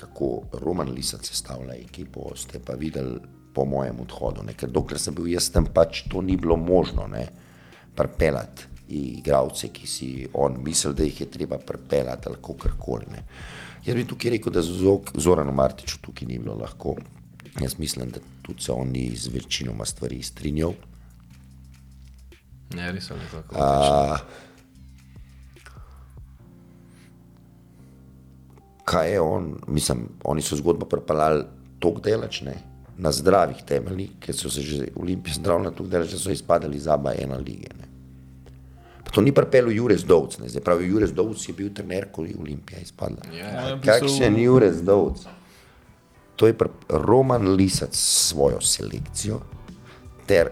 kako 0.00 0.42
Roman 0.52 0.90
Lisac 0.90 1.28
sestavlja 1.28 1.74
ekipo, 1.74 2.32
ste 2.36 2.58
pa 2.58 2.72
videli 2.72 3.20
po 3.54 3.64
mojem 3.64 4.00
odhodu. 4.00 4.42
Ne? 4.42 4.54
Ker 4.56 4.70
dokler 4.70 5.00
sem 5.00 5.14
bil 5.14 5.28
jaz 5.30 5.50
tam, 5.52 5.68
pač 5.74 6.04
to 6.10 6.22
ni 6.22 6.36
bilo 6.36 6.56
možno 6.56 7.06
ne? 7.06 7.28
pripeljati 7.96 8.70
igralce, 8.90 9.68
ki 9.68 9.86
si 9.86 10.08
on 10.34 10.56
mislil, 10.64 10.94
da 10.96 11.04
jih 11.04 11.20
je 11.20 11.30
treba 11.30 11.58
pripeljati 11.58 12.28
ali 12.28 12.38
kakorkoli. 12.42 13.06
ne. 13.12 13.24
Jaz 13.86 13.96
bi 13.96 14.04
tukaj 14.04 14.30
rekel, 14.30 14.52
da 14.52 14.62
z 14.62 14.96
Zoranom 15.14 15.54
Martiču 15.54 16.00
tukaj 16.02 16.28
ni 16.28 16.38
bilo 16.38 16.54
lahko. 16.54 16.96
Jaz 17.60 17.78
mislim, 17.78 18.10
da 18.10 18.20
tudi 18.42 18.62
se 18.62 18.72
on 18.72 18.88
ni 18.88 19.10
z 19.16 19.30
večinoma 19.34 19.84
stvari 19.84 20.22
strinjal. 20.22 20.72
Ne, 22.74 22.92
res 22.92 23.10
je 23.10 23.14
tako. 23.32 23.54
A, 23.54 24.16
kaj 28.84 29.12
je 29.12 29.20
on, 29.20 29.54
mislim, 29.68 30.08
oni 30.24 30.42
so 30.42 30.56
zgodbo 30.56 30.86
prepeljali 30.86 31.44
tako 31.78 32.00
delačne, 32.00 32.54
na 32.98 33.12
zdravih 33.12 33.62
temeljih, 33.64 34.10
ker 34.20 34.36
so 34.36 34.50
se 34.50 34.60
že 34.60 34.88
olimpijci 34.96 35.40
zdravili 35.40 35.70
tako 35.70 35.88
delač, 35.88 36.10
da 36.10 36.18
so 36.18 36.30
izpadali 36.30 36.76
iz 36.76 36.88
aba 36.88 37.12
ena 37.14 37.36
lige. 37.36 37.70
Ne. 37.74 37.88
Pa 39.04 39.10
to 39.10 39.20
ni 39.20 39.32
pripeljal 39.32 39.72
Jurez 39.72 40.04
Dovc, 40.04 40.38
ne. 40.38 40.48
zdaj 40.48 40.62
pravi 40.62 40.88
Jurez 40.88 41.12
Dovc 41.12 41.48
je 41.48 41.54
bil 41.54 41.70
trener, 41.74 42.08
ko 42.12 42.24
je 42.24 42.34
Olimpija 42.38 42.80
izpadla. 42.80 43.30
Ja, 43.32 43.78
Kakšen 43.80 44.36
Jurez 44.36 44.82
Dovc? 44.82 45.24
To 46.36 46.46
je 46.46 46.54
pri- 46.54 46.68
Roman 46.88 47.48
Lisac 47.48 47.96
s 47.96 48.28
svojo 48.28 48.60
selekcijo, 48.60 49.40
ter 50.26 50.50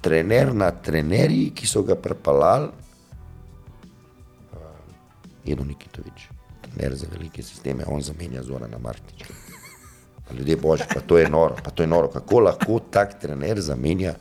trener 0.00 0.54
na 0.54 0.70
trenerji, 0.70 1.50
ki 1.54 1.66
so 1.66 1.82
ga 1.82 1.94
prepeljali, 1.94 2.68
uh, 4.52 5.50
Edo 5.52 5.64
Nikitovič, 5.64 6.28
trener 6.62 6.96
za 6.96 7.06
velike 7.12 7.42
sisteme, 7.42 7.84
on 7.86 8.02
zamenja 8.02 8.42
Zorana 8.42 8.78
Martiča. 8.78 9.26
Pa 10.28 10.34
Ljudje 10.34 10.56
božji, 10.56 10.86
pa 10.94 11.00
to 11.00 11.18
je 11.18 11.28
noro, 11.30 11.56
pa 11.64 11.70
to 11.70 11.82
je 11.82 11.86
noro. 11.86 12.08
Kako 12.08 12.40
lahko 12.40 12.78
tak 12.90 13.20
trener 13.20 13.60
zamenja 13.60 14.14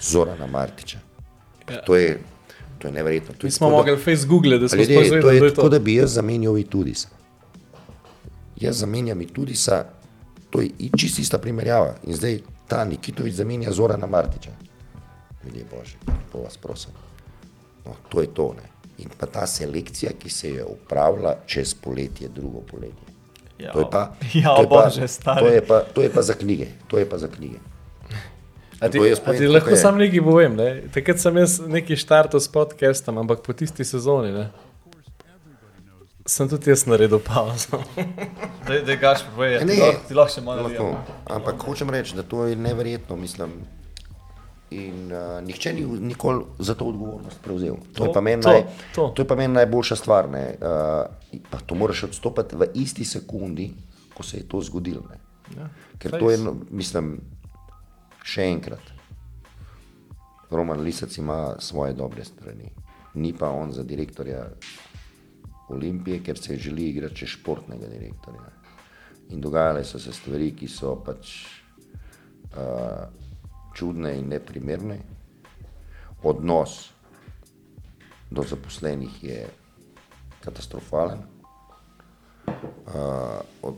Zorana 0.00 0.46
Martiča? 0.46 0.98
To 1.86 1.96
je, 1.96 2.20
to 2.78 2.88
je 2.88 2.92
neverjetno. 2.92 3.34
To 3.34 3.46
je 3.46 3.48
Mi 3.48 3.50
smo 3.50 3.66
tako, 3.68 3.76
mogli 3.76 3.96
face 3.96 4.26
google, 4.26 4.58
da 4.58 4.68
smo 4.68 4.78
Ljudje, 4.78 5.04
sploh 5.04 5.22
to 5.22 5.30
je 5.30 5.40
da 5.40 5.46
je 5.46 5.54
tako, 5.54 5.62
to. 5.62 5.68
da 5.68 5.78
bi 5.78 5.94
jaz 5.94 6.12
zamenjal 6.14 6.58
Itudisa. 6.58 7.08
Jaz 8.56 8.78
zamenjam 8.78 9.20
Itudisa, 9.20 9.84
to 10.50 10.60
je 10.60 10.70
čisto 10.96 11.20
ista 11.20 11.38
primerjava. 11.38 11.94
In 12.06 12.14
zdaj 12.14 12.38
ta 12.68 12.84
Nikitovič 12.84 13.34
zamenja 13.34 13.72
Zorana 13.72 14.06
Martiča. 14.06 14.50
Ljudje 15.44 15.64
božji, 15.70 15.98
to 16.32 16.38
vas 16.38 16.56
prosim. 16.56 16.92
No, 17.84 17.94
to 18.08 18.20
je 18.20 18.28
to. 18.28 18.54
Ne. 18.54 18.66
In 18.98 19.10
pa 19.10 19.26
ta 19.26 19.46
selekcija, 19.46 20.12
ki 20.12 20.30
se 20.30 20.50
je 20.50 20.64
upravila 20.64 21.36
čez 21.46 21.74
poletje, 21.74 22.28
drugo 22.28 22.60
poletje. 22.62 23.06
Ja, 23.58 23.72
To 23.72 23.80
je 23.80 23.86
pa, 23.90 24.02
ja, 24.34 24.54
to 24.54 24.60
je 24.60 24.66
bože, 24.66 25.00
pa, 25.00 25.08
stari. 25.08 25.40
to 25.40 25.48
je 25.48 25.62
pa, 25.62 25.80
to 25.86 26.02
je 26.02 26.10
pa 26.10 26.22
za 26.22 26.34
knjige. 26.34 26.66
To 26.88 26.98
je 26.98 27.06
pa 27.06 27.18
za 27.18 27.28
knjige. 27.28 27.58
A 28.80 28.88
ti, 28.88 28.98
jaz 28.98 29.18
a 29.18 29.22
povem, 29.22 29.38
ti 29.38 29.46
lahko 29.48 29.70
je. 29.70 29.76
sam 29.76 29.96
nekaj 29.96 30.20
povem. 30.22 30.52
Ne? 30.54 30.82
Takrat 30.90 31.18
sem 31.18 31.36
jaz 31.36 31.58
nekaj 31.60 31.96
štartal 31.96 32.36
s 32.36 32.48
podcastom, 32.48 33.16
ampak 33.16 33.40
po 33.40 33.52
tisti 33.52 33.84
sezoni 33.84 34.32
ne? 34.32 34.50
sem 36.26 36.48
tudi 36.48 36.70
jaz 36.70 36.82
naredil 36.84 37.20
pauzo. 37.20 37.78
Daj, 38.66 38.82
daj 38.82 38.96
gaš, 38.98 39.20
povej, 39.30 39.60
ti 39.60 39.64
ne, 39.64 39.74
lahko- 39.76 40.02
ti 40.02 40.14
lahko 40.14 40.32
še 40.32 40.40
malo. 40.42 40.66
Ampak 41.24 41.62
hočem 41.62 41.86
reči, 41.88 42.16
da 42.16 42.22
to 42.24 42.44
je 42.44 42.56
neverjetno, 42.58 43.14
mislim. 43.16 43.52
In 44.70 45.12
uh, 45.12 45.44
nihče 45.44 45.72
ni 45.72 45.84
nikoli 46.00 46.44
za 46.58 46.74
to 46.74 46.84
odgovornost 46.84 47.38
prevzel. 47.42 47.76
To, 47.76 47.92
To, 47.94 48.04
je 48.04 48.12
pa 48.12 48.20
to, 48.20 48.50
naj, 48.50 48.62
to. 48.94 49.08
to 49.08 49.22
je 49.22 49.28
pa 49.28 49.34
meni 49.34 49.54
najboljša 49.54 49.96
stvar. 49.96 50.30
ne. 50.30 50.56
Uh, 50.58 51.40
pa 51.50 51.58
to 51.58 51.74
moraš 51.74 52.02
odstopiti 52.02 52.56
v 52.56 52.66
isti 52.74 53.04
sekundi, 53.04 53.70
ko 54.14 54.22
se 54.22 54.36
je 54.36 54.48
to 54.48 54.60
zgodilo. 54.60 55.02
ne. 55.10 55.18
Ja, 55.56 55.68
Ker 55.98 56.10
fejs. 56.10 56.20
to 56.20 56.30
je, 56.30 56.38
mislim, 56.70 57.20
še 58.24 58.42
enkrat. 58.42 58.82
Roman 60.50 60.80
Lisac 60.80 61.18
ima 61.18 61.54
svoje 61.58 61.92
dobre 61.92 62.24
strani, 62.24 62.70
ni 63.14 63.32
pa 63.32 63.48
on 63.48 63.72
za 63.72 63.82
direktorja 63.82 64.46
Olimpije, 65.68 66.22
ker 66.22 66.38
se 66.38 66.56
želi 66.56 66.88
igrati 66.88 67.16
čez 67.16 67.28
športnega 67.28 67.86
direktorja. 67.86 68.50
In 69.30 69.40
dogajale 69.40 69.84
so 69.84 69.98
se 69.98 70.12
stvari, 70.12 70.52
ki 70.54 70.68
so 70.68 70.96
pač 71.04 71.46
uh, 72.54 73.06
čudne 73.76 74.16
in 74.16 74.28
neprimerne. 74.32 74.98
Odnos 76.24 76.92
do 78.30 78.42
zaposlenih 78.42 79.24
je 79.24 79.46
katastrofalen. 80.40 81.18
Uh, 82.86 83.42
od, 83.62 83.74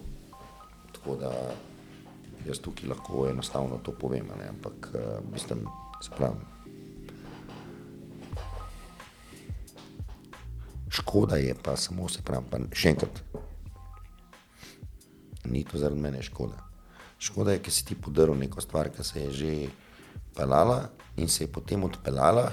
tako 0.92 1.16
da 1.16 1.32
jaz 2.46 2.60
tukaj 2.62 2.88
lahko 2.88 3.26
enostavno 3.28 3.80
to 3.82 3.92
povem, 3.92 4.28
ne, 4.38 4.48
ampak 4.48 4.90
uh, 4.94 5.32
mislim, 5.32 5.66
se 6.02 6.10
pravi. 6.16 6.36
Škoda 10.88 11.36
je 11.36 11.54
pa 11.64 11.76
samo, 11.76 12.08
se 12.08 12.22
pravi, 12.22 12.46
pa 12.50 12.60
še 12.72 12.92
enkrat, 12.94 13.22
ni 15.44 15.64
to 15.64 15.78
zaradi 15.78 16.00
mene 16.00 16.22
škoda. 16.22 16.60
Škoda 17.18 17.56
je, 17.56 17.62
ker 17.64 17.74
si 17.74 17.84
ti 17.84 17.96
podaril 17.96 18.36
neko 18.38 18.60
stvar, 18.60 18.92
ki 18.92 19.04
se 19.04 19.24
je 19.24 19.30
že 19.32 19.52
pelala 20.38 20.78
in 21.16 21.28
se 21.28 21.42
je 21.42 21.50
potem 21.50 21.82
odpeljala 21.84 22.52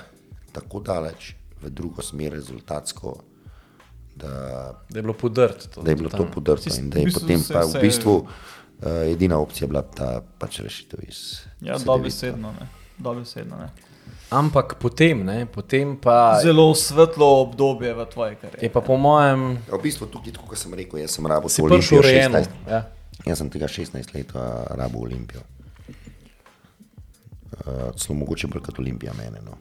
tako 0.51 0.79
daleč 0.81 1.33
v 1.61 1.69
drugo 1.69 2.01
smer 2.01 2.33
rezultatsko, 2.33 3.15
da, 4.15 4.27
Da 4.89 4.95
je 4.95 5.01
bilo 5.01 5.13
podrt. 5.15 5.67
To, 5.69 5.81
da 5.81 5.89
je 5.89 5.95
bilo 5.95 6.09
to 6.09 6.25
podrto 6.25 6.69
in 6.71 6.89
da 6.89 6.99
je 6.99 7.11
potem 7.11 7.39
se- 7.39 7.53
pa 7.53 7.63
se- 7.63 7.77
v 7.77 7.81
bistvu 7.81 8.15
uh, 8.15 8.27
edina 9.05 9.37
opcija 9.37 9.67
bila 9.67 9.81
ta 9.83 10.09
pač 10.39 10.59
rešitev 10.59 10.99
iz 11.03 11.41
Ja, 11.61 11.77
dobesedno, 11.77 12.51
ne. 12.51 12.67
Dobesedno, 12.97 13.57
ne. 13.57 13.69
Ampak 14.31 14.75
potem, 14.75 15.21
ne, 15.21 15.45
potem 15.45 15.97
pa 15.97 16.39
Zelo 16.41 16.73
svetlo 16.73 17.41
obdobje 17.41 17.93
v 17.93 18.05
tvoji 18.05 18.31
je 18.31 18.35
karieri. 18.37 18.69
pa 18.69 18.81
po 18.81 18.97
mojem, 18.97 19.59
Ja, 19.61 19.75
v 19.75 19.81
bistvu 19.81 20.07
tukaj, 20.07 20.33
kot 20.39 20.57
sem 20.57 20.73
rekel, 20.73 20.99
jaz 20.99 21.11
sem 21.11 21.25
rabo 21.25 21.45
prišel 21.45 21.65
Olimpijo 21.65 21.99
urejeno. 21.99 22.37
16. 22.37 22.49
Ja. 22.67 22.81
Jaz 23.25 23.37
sem 23.37 23.49
tega 23.49 23.67
16 23.67 23.93
let 24.13 24.31
rabo 24.71 24.99
Olimpijo. 24.99 25.41
Uh, 27.45 27.91
celo 27.95 28.17
mogoče 28.19 28.49
bolj 28.51 28.63
kot 28.65 28.79
Olimpija 28.79 29.13
mene. 29.17 29.41
No. 29.45 29.57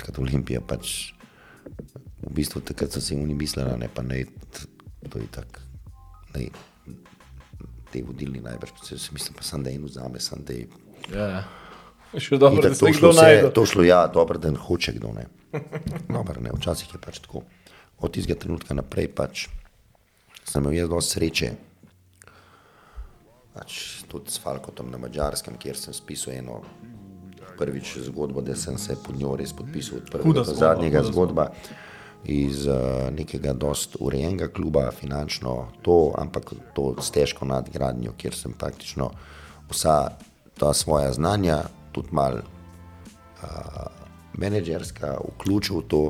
Kot 0.00 0.18
Olimpija 0.22 0.60
pač. 0.60 1.12
V 2.26 2.32
bistvu 2.34 2.62
takrat 2.64 2.94
so 2.94 3.00
si 3.02 3.14
oni 3.14 3.34
mislili, 3.34 3.74
ne 3.78 3.88
pa 3.92 4.02
ne, 4.02 4.24
to 5.10 5.18
je 5.18 5.26
tako. 5.34 5.62
Ne, 6.34 6.48
te 7.92 8.02
vodilni 8.02 8.40
najbrž, 8.42 8.72
se 8.84 8.98
si 8.98 9.14
mislim 9.14 9.36
pa 9.36 9.44
sem, 9.46 9.62
da 9.62 9.70
en 9.70 9.84
vzame, 9.84 10.20
sem, 10.20 10.42
da 10.44 10.52
je 10.52 10.66
Ja, 11.12 11.26
ja. 11.30 11.42
Še 12.16 12.38
dobro, 12.40 12.62
da 12.62 12.72
se 12.74 12.80
to 12.80 12.90
kdo 12.90 12.98
šlo, 12.98 13.12
najde. 13.18 13.50
to 13.54 13.66
šlo, 13.66 13.84
ja, 13.86 14.06
dobro, 14.10 14.38
da 14.40 14.50
hoče 14.54 14.94
kdo 14.96 15.12
ne. 15.12 15.26
Dobro, 16.16 16.40
ne, 16.40 16.50
včasih 16.56 16.94
je 16.94 17.00
pač 17.02 17.20
tako. 17.24 17.42
Od 17.98 18.12
tistega 18.12 18.38
trenutka 18.40 18.74
naprej 18.76 19.08
pač 19.16 19.46
sem 20.46 20.62
imel 20.62 20.76
jaz 20.76 20.90
dosti 20.90 21.16
sreče. 21.16 21.50
Pač 23.56 23.78
tudi 24.16 24.32
s 24.32 24.40
Falkotom 24.40 24.90
na 24.90 24.98
Mačarskem, 24.98 25.58
kjer 25.60 25.76
sem 25.76 25.94
spisal 25.94 26.34
eno 26.34 26.60
prvič 27.58 27.98
zgodbo, 28.08 28.40
da 28.40 28.56
sem 28.56 28.78
se 28.78 28.96
pod 29.04 29.16
njo 29.16 29.36
res 29.36 29.52
podpisal 29.52 29.98
od 29.98 30.10
prvega 30.12 30.32
do 30.32 30.44
zgodba, 30.44 30.60
zadnjega 30.60 31.00
huda 31.00 31.12
zgodba. 31.12 31.46
Iz 32.24 32.64
uh, 32.66 33.06
nekega 33.14 33.52
dost 33.52 33.96
urejenega 34.00 34.48
kluba, 34.48 34.90
finančno 34.90 35.68
to, 35.82 36.12
ampak 36.18 36.52
to 36.74 36.94
s 37.00 37.12
težko 37.14 37.46
nadgradnjo, 37.46 38.16
kjer 38.18 38.34
sem 38.34 38.52
praktično 38.52 39.10
vsa 39.70 40.16
ta 40.58 40.72
svoja 40.74 41.12
znanja, 41.12 41.62
tudi 41.92 42.08
malo 42.10 42.42
uh, 42.42 43.86
menedžerska, 44.34 45.16
vključil 45.36 45.78
v 45.78 45.88
to 45.88 46.02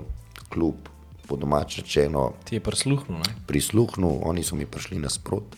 klub, 0.49 0.89
po 1.27 1.37
domač 1.37 1.79
rečeno, 1.83 2.33
Ti 2.47 2.57
je 2.57 2.61
prisluhnil. 2.63 3.19
ne? 3.19 3.35
prisluhnil, 3.47 4.23
oni 4.23 4.43
so 4.47 4.57
mi 4.57 4.67
prišli 4.67 4.99
nasprot. 5.03 5.57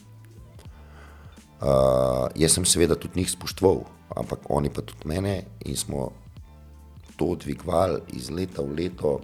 Uh, 1.58 2.28
jaz 2.38 2.54
sem 2.54 2.64
seveda 2.64 2.94
tudi 2.94 3.18
njih 3.18 3.30
spoštoval, 3.30 3.80
ampak 4.16 4.46
oni 4.48 4.70
pa 4.70 4.82
tudi 4.86 5.08
mene 5.10 5.42
in 5.66 5.76
smo 5.76 6.12
to 7.16 7.34
dvigovali 7.34 8.00
iz 8.14 8.30
leta 8.30 8.62
v 8.62 8.76
leto, 8.78 9.18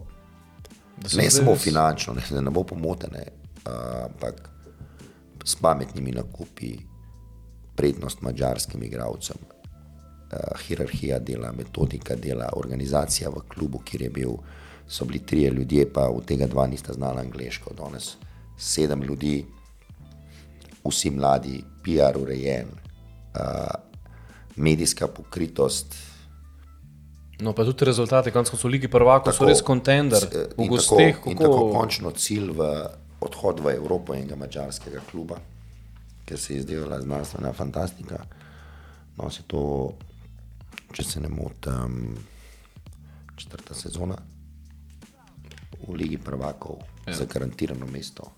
ne 1.03 1.09
zdaj 1.09 1.31
samo 1.31 1.53
res- 1.55 1.63
finančno, 1.63 2.15
ne, 2.15 2.41
ne 2.43 2.51
bo 2.51 2.65
pomotene, 2.67 3.23
uh, 3.63 4.09
ampak 4.09 4.51
s 5.45 5.55
pametnimi 5.55 6.11
nakupi, 6.11 6.73
prednost 7.77 8.23
mačarskim 8.23 8.83
igralcem, 8.83 9.39
uh, 9.39 10.59
hierarhija 10.67 11.21
dela, 11.23 11.53
metodika 11.53 12.17
dela, 12.17 12.51
organizacija 12.57 13.31
v 13.31 13.45
klubu, 13.49 13.79
kjer 13.87 14.03
je 14.03 14.11
bil, 14.11 14.33
so 14.89 15.05
bili 15.05 15.23
trije 15.23 15.51
ljudje, 15.51 15.87
pa 15.93 16.09
od 16.09 16.27
tega 16.27 16.47
dva 16.51 16.67
nista 16.67 16.93
znala 16.93 17.21
angliško, 17.21 17.75
danes 17.79 18.17
sedem 18.59 19.03
ljudi, 19.03 19.45
vsi 20.85 21.11
mladi, 21.11 21.63
PR 21.85 22.19
urejen, 22.19 22.69
uh, 23.37 23.75
medijska 24.57 25.09
pokritost. 25.09 25.95
No, 27.41 27.53
pa 27.53 27.65
tudi 27.65 27.85
rezultati, 27.85 28.31
konec 28.31 28.51
koncev, 28.51 28.71
Ligi 28.71 28.89
prvakov 28.89 29.35
so 29.35 29.45
res 29.45 29.63
kontender. 29.63 30.23
eh, 30.33 30.47
V 30.57 30.65
in 30.65 30.71
gosteh, 30.71 31.17
tako, 31.17 31.31
in 31.31 31.37
tako 31.37 31.53
kako. 31.53 31.73
končno 31.73 32.11
cilj 32.11 32.51
v 32.55 32.69
odhod 33.21 33.61
v 33.61 33.75
Evropo 33.75 34.15
enega 34.15 34.37
mačarskega 34.37 35.01
kluba, 35.11 35.37
ker 36.25 36.39
se 36.39 36.55
je 36.55 36.63
zdela 36.63 37.01
znanstvena 37.01 37.53
fantastika. 37.53 38.23
No, 39.17 39.31
se 39.31 39.43
to, 39.47 39.93
če 40.93 41.03
se 41.03 41.21
ne 41.21 41.29
motim, 41.29 42.15
četrta 43.37 43.75
sezona 43.75 44.17
v 45.89 45.95
Ligi 45.95 46.19
prvakov 46.19 46.79
ja. 47.07 47.15
za 47.15 47.25
garantirano 47.25 47.87
mesto 47.87 48.31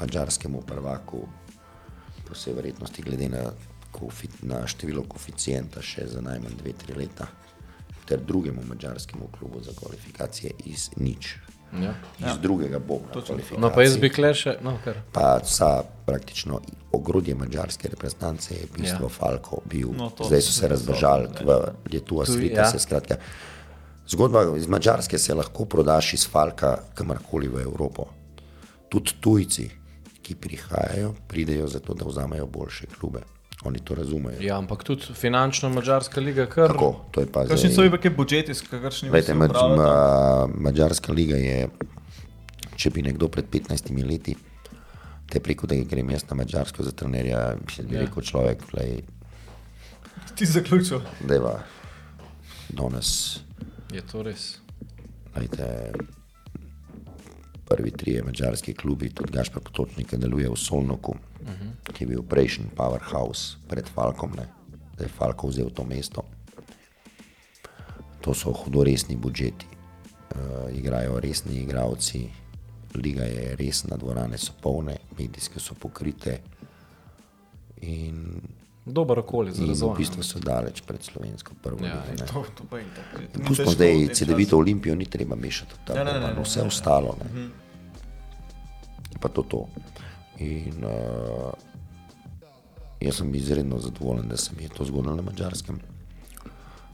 mačarskemu 0.00 0.62
prvaku, 0.62 1.28
po 2.28 2.36
vsej 2.36 2.54
verjetnosti, 2.54 3.02
glede 3.02 3.28
na, 3.32 3.44
kofi, 3.92 4.28
na 4.42 4.62
število 4.68 5.04
koeficienta, 5.08 5.82
še 5.82 6.06
za 6.12 6.22
najmanj 6.24 6.58
dve, 6.62 6.74
tri 6.78 6.96
leta, 6.96 7.28
ter 8.08 8.20
drugemu 8.24 8.64
mačarskemu 8.68 9.28
klubu 9.38 9.62
za 9.64 9.72
kvalifikacije 9.76 10.52
iz 10.64 10.90
nič. 10.96 11.36
Ja. 11.82 11.92
Iz 12.18 12.38
drugega 12.40 12.78
boga. 12.78 13.20
No, 13.58 13.68
pa 13.74 13.82
jaz 13.84 13.98
bi 14.00 14.08
kle 14.08 14.30
še, 14.34 14.54
no, 14.64 14.78
kar. 14.84 15.02
Pa 15.12 15.34
vsa 15.44 15.82
praktično 16.06 16.62
ogrodje 16.96 17.34
mačarske 17.36 17.90
reprezentance 17.92 18.54
je 18.54 18.64
v 18.64 18.72
bistvu 18.78 19.04
Ja. 19.04 19.10
ja. 19.10 19.14
Falko 19.18 19.60
bil. 19.68 19.92
No, 19.96 20.08
to 20.10 20.24
Zdaj 20.24 20.42
so 20.46 20.52
se 20.56 20.68
Lietuva, 21.92 22.24
Tuj, 22.24 22.34
Svita, 22.34 22.60
ja. 22.60 22.64
ja. 22.64 22.70
se 22.72 22.78
skratka. 22.80 23.18
Zgodba 24.08 24.56
iz 24.56 24.66
Mačarske 24.66 25.18
se 25.18 25.34
lahko 25.34 25.64
prodaš 25.64 26.14
iz 26.14 26.24
Falka 26.28 26.78
kamorkoli 26.94 27.48
v 27.48 27.60
Evropo. 27.60 28.06
Tudi 28.88 29.18
tujci, 29.20 29.68
ki 30.28 30.36
prihajajo, 30.36 31.14
pridejo 31.28 31.66
zato, 31.72 31.94
da 31.96 32.06
vzamejo 32.08 32.46
boljše 32.46 32.86
klube. 32.92 33.24
Oni 33.66 33.80
to 33.82 33.94
razumejo. 33.98 34.38
Ja, 34.44 34.58
ampak 34.58 34.84
tudi 34.86 35.14
finančno 35.18 35.70
mačarska 35.74 36.20
liga, 36.22 36.44
kar. 36.46 36.70
Tako, 36.70 36.92
to 37.10 37.24
je 37.24 37.30
pa 37.32 37.42
Kakšni 37.48 37.72
so 37.74 37.82
bili 37.82 38.10
budžeti, 38.14 38.54
s 38.54 38.62
kakršnimi 38.62 39.12
Vete, 39.12 39.32
se 39.32 39.34
mač, 39.34 39.50
upravljate? 39.50 39.82
ma, 39.82 40.46
Mačarska 40.68 41.12
liga 41.12 41.40
je, 41.40 41.64
če 42.76 42.92
bi 42.94 43.02
nekdo 43.02 43.26
pred 43.28 43.48
15 43.50 43.90
leti 44.06 44.36
te 45.28 45.40
preko, 45.40 45.66
da 45.66 45.74
grem 45.74 46.10
jaz 46.14 46.22
na 46.30 46.38
Mačarsko 46.38 46.86
za 46.86 46.92
trenerja, 46.94 47.56
bi 47.82 47.96
ja. 47.96 48.04
rekel 48.04 48.22
človek, 48.22 48.62
lej, 48.78 49.02
Ti 50.38 50.46
zaključil. 50.46 51.00
deva 51.26 51.58
danes 52.68 53.40
Je 53.92 54.02
to 54.04 54.22
res? 54.22 54.58
Lejte, 55.36 55.92
prvi 57.68 57.90
trije 57.90 58.22
mačarski 58.22 58.74
klubi, 58.74 59.10
tudi 59.10 59.32
Gašpor 59.32 59.62
Potočnik, 59.62 60.14
deluje 60.14 60.48
v 60.50 60.56
Solnoku, 60.56 61.12
uh 61.12 61.48
-huh. 61.48 61.92
ki 61.92 62.04
je 62.04 62.08
bil 62.08 62.22
prejšnji 62.22 62.66
powerhouse 62.76 63.56
pred 63.68 63.88
Falkom, 63.94 64.32
da 64.96 65.04
je 65.04 65.08
Falko 65.08 65.48
vzel 65.48 65.70
to 65.70 65.84
mesto. 65.84 66.22
To 68.20 68.34
so 68.34 68.52
hudo 68.52 68.84
resni 68.84 69.16
budžeti, 69.16 69.66
uh, 70.34 70.76
igrajo 70.76 71.20
resni 71.20 71.60
igravci, 71.60 72.28
liga 72.94 73.24
je 73.24 73.56
resna, 73.56 73.96
dvorane 73.96 74.38
so 74.38 74.52
polne, 74.62 74.96
medijske 75.18 75.60
so 75.60 75.74
pokrite 75.74 76.40
in, 77.80 78.40
Dober 78.88 79.18
okolje 79.18 79.52
za 79.52 79.62
in 79.62 79.66
v 79.66 79.68
razvoj. 79.68 79.96
bistvu 79.96 80.22
so 80.22 80.38
daleč 80.40 80.80
pred 80.80 81.02
slovensko 81.02 81.54
prvo. 81.62 81.84
Ja, 81.86 82.00
ne. 82.08 82.26
To, 82.26 82.44
to 82.54 82.64
pa 82.70 82.78
je 82.78 82.86
tako. 82.96 83.20
Ni 83.20 83.44
Pustimo 83.44 83.70
zdaj 83.70 84.08
CD-vito 84.14 84.56
Olimpijo, 84.58 84.94
ni 84.96 85.06
treba 85.06 85.36
mešati 85.36 85.74
v 85.74 85.78
ta 85.84 85.94
Ne, 85.94 86.04
ne, 86.04 86.12
ne, 86.20 86.32
ne, 86.32 86.42
vse 86.42 86.58
ne, 86.58 86.64
ne. 86.64 86.68
ostalo. 86.68 87.16
Ne. 87.34 87.48
Pa 89.20 89.28
to 89.28 89.42
to. 89.42 89.66
In 90.38 90.84
uh, 90.84 91.52
jaz 93.00 93.20
sem 93.20 93.34
izredno 93.34 93.78
zadovoljen, 93.78 94.28
da 94.28 94.36
se 94.36 94.50
mi 94.56 94.62
je 94.62 94.68
to 94.68 94.84
zgodilo 94.84 95.16
na 95.16 95.22
mačarskem. 95.22 95.80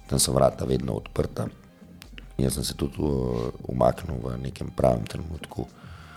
Tam 0.07 0.19
so 0.19 0.33
vrata 0.33 0.65
vedno 0.65 0.93
odprta. 0.93 1.47
Jaz 2.39 2.55
sem 2.55 2.65
se 2.65 2.75
tudi 2.75 2.99
uh, 2.99 3.53
umaknil 3.69 4.19
v 4.19 4.39
nekem 4.43 4.71
pravem 4.77 5.07
trenutku. 5.07 5.69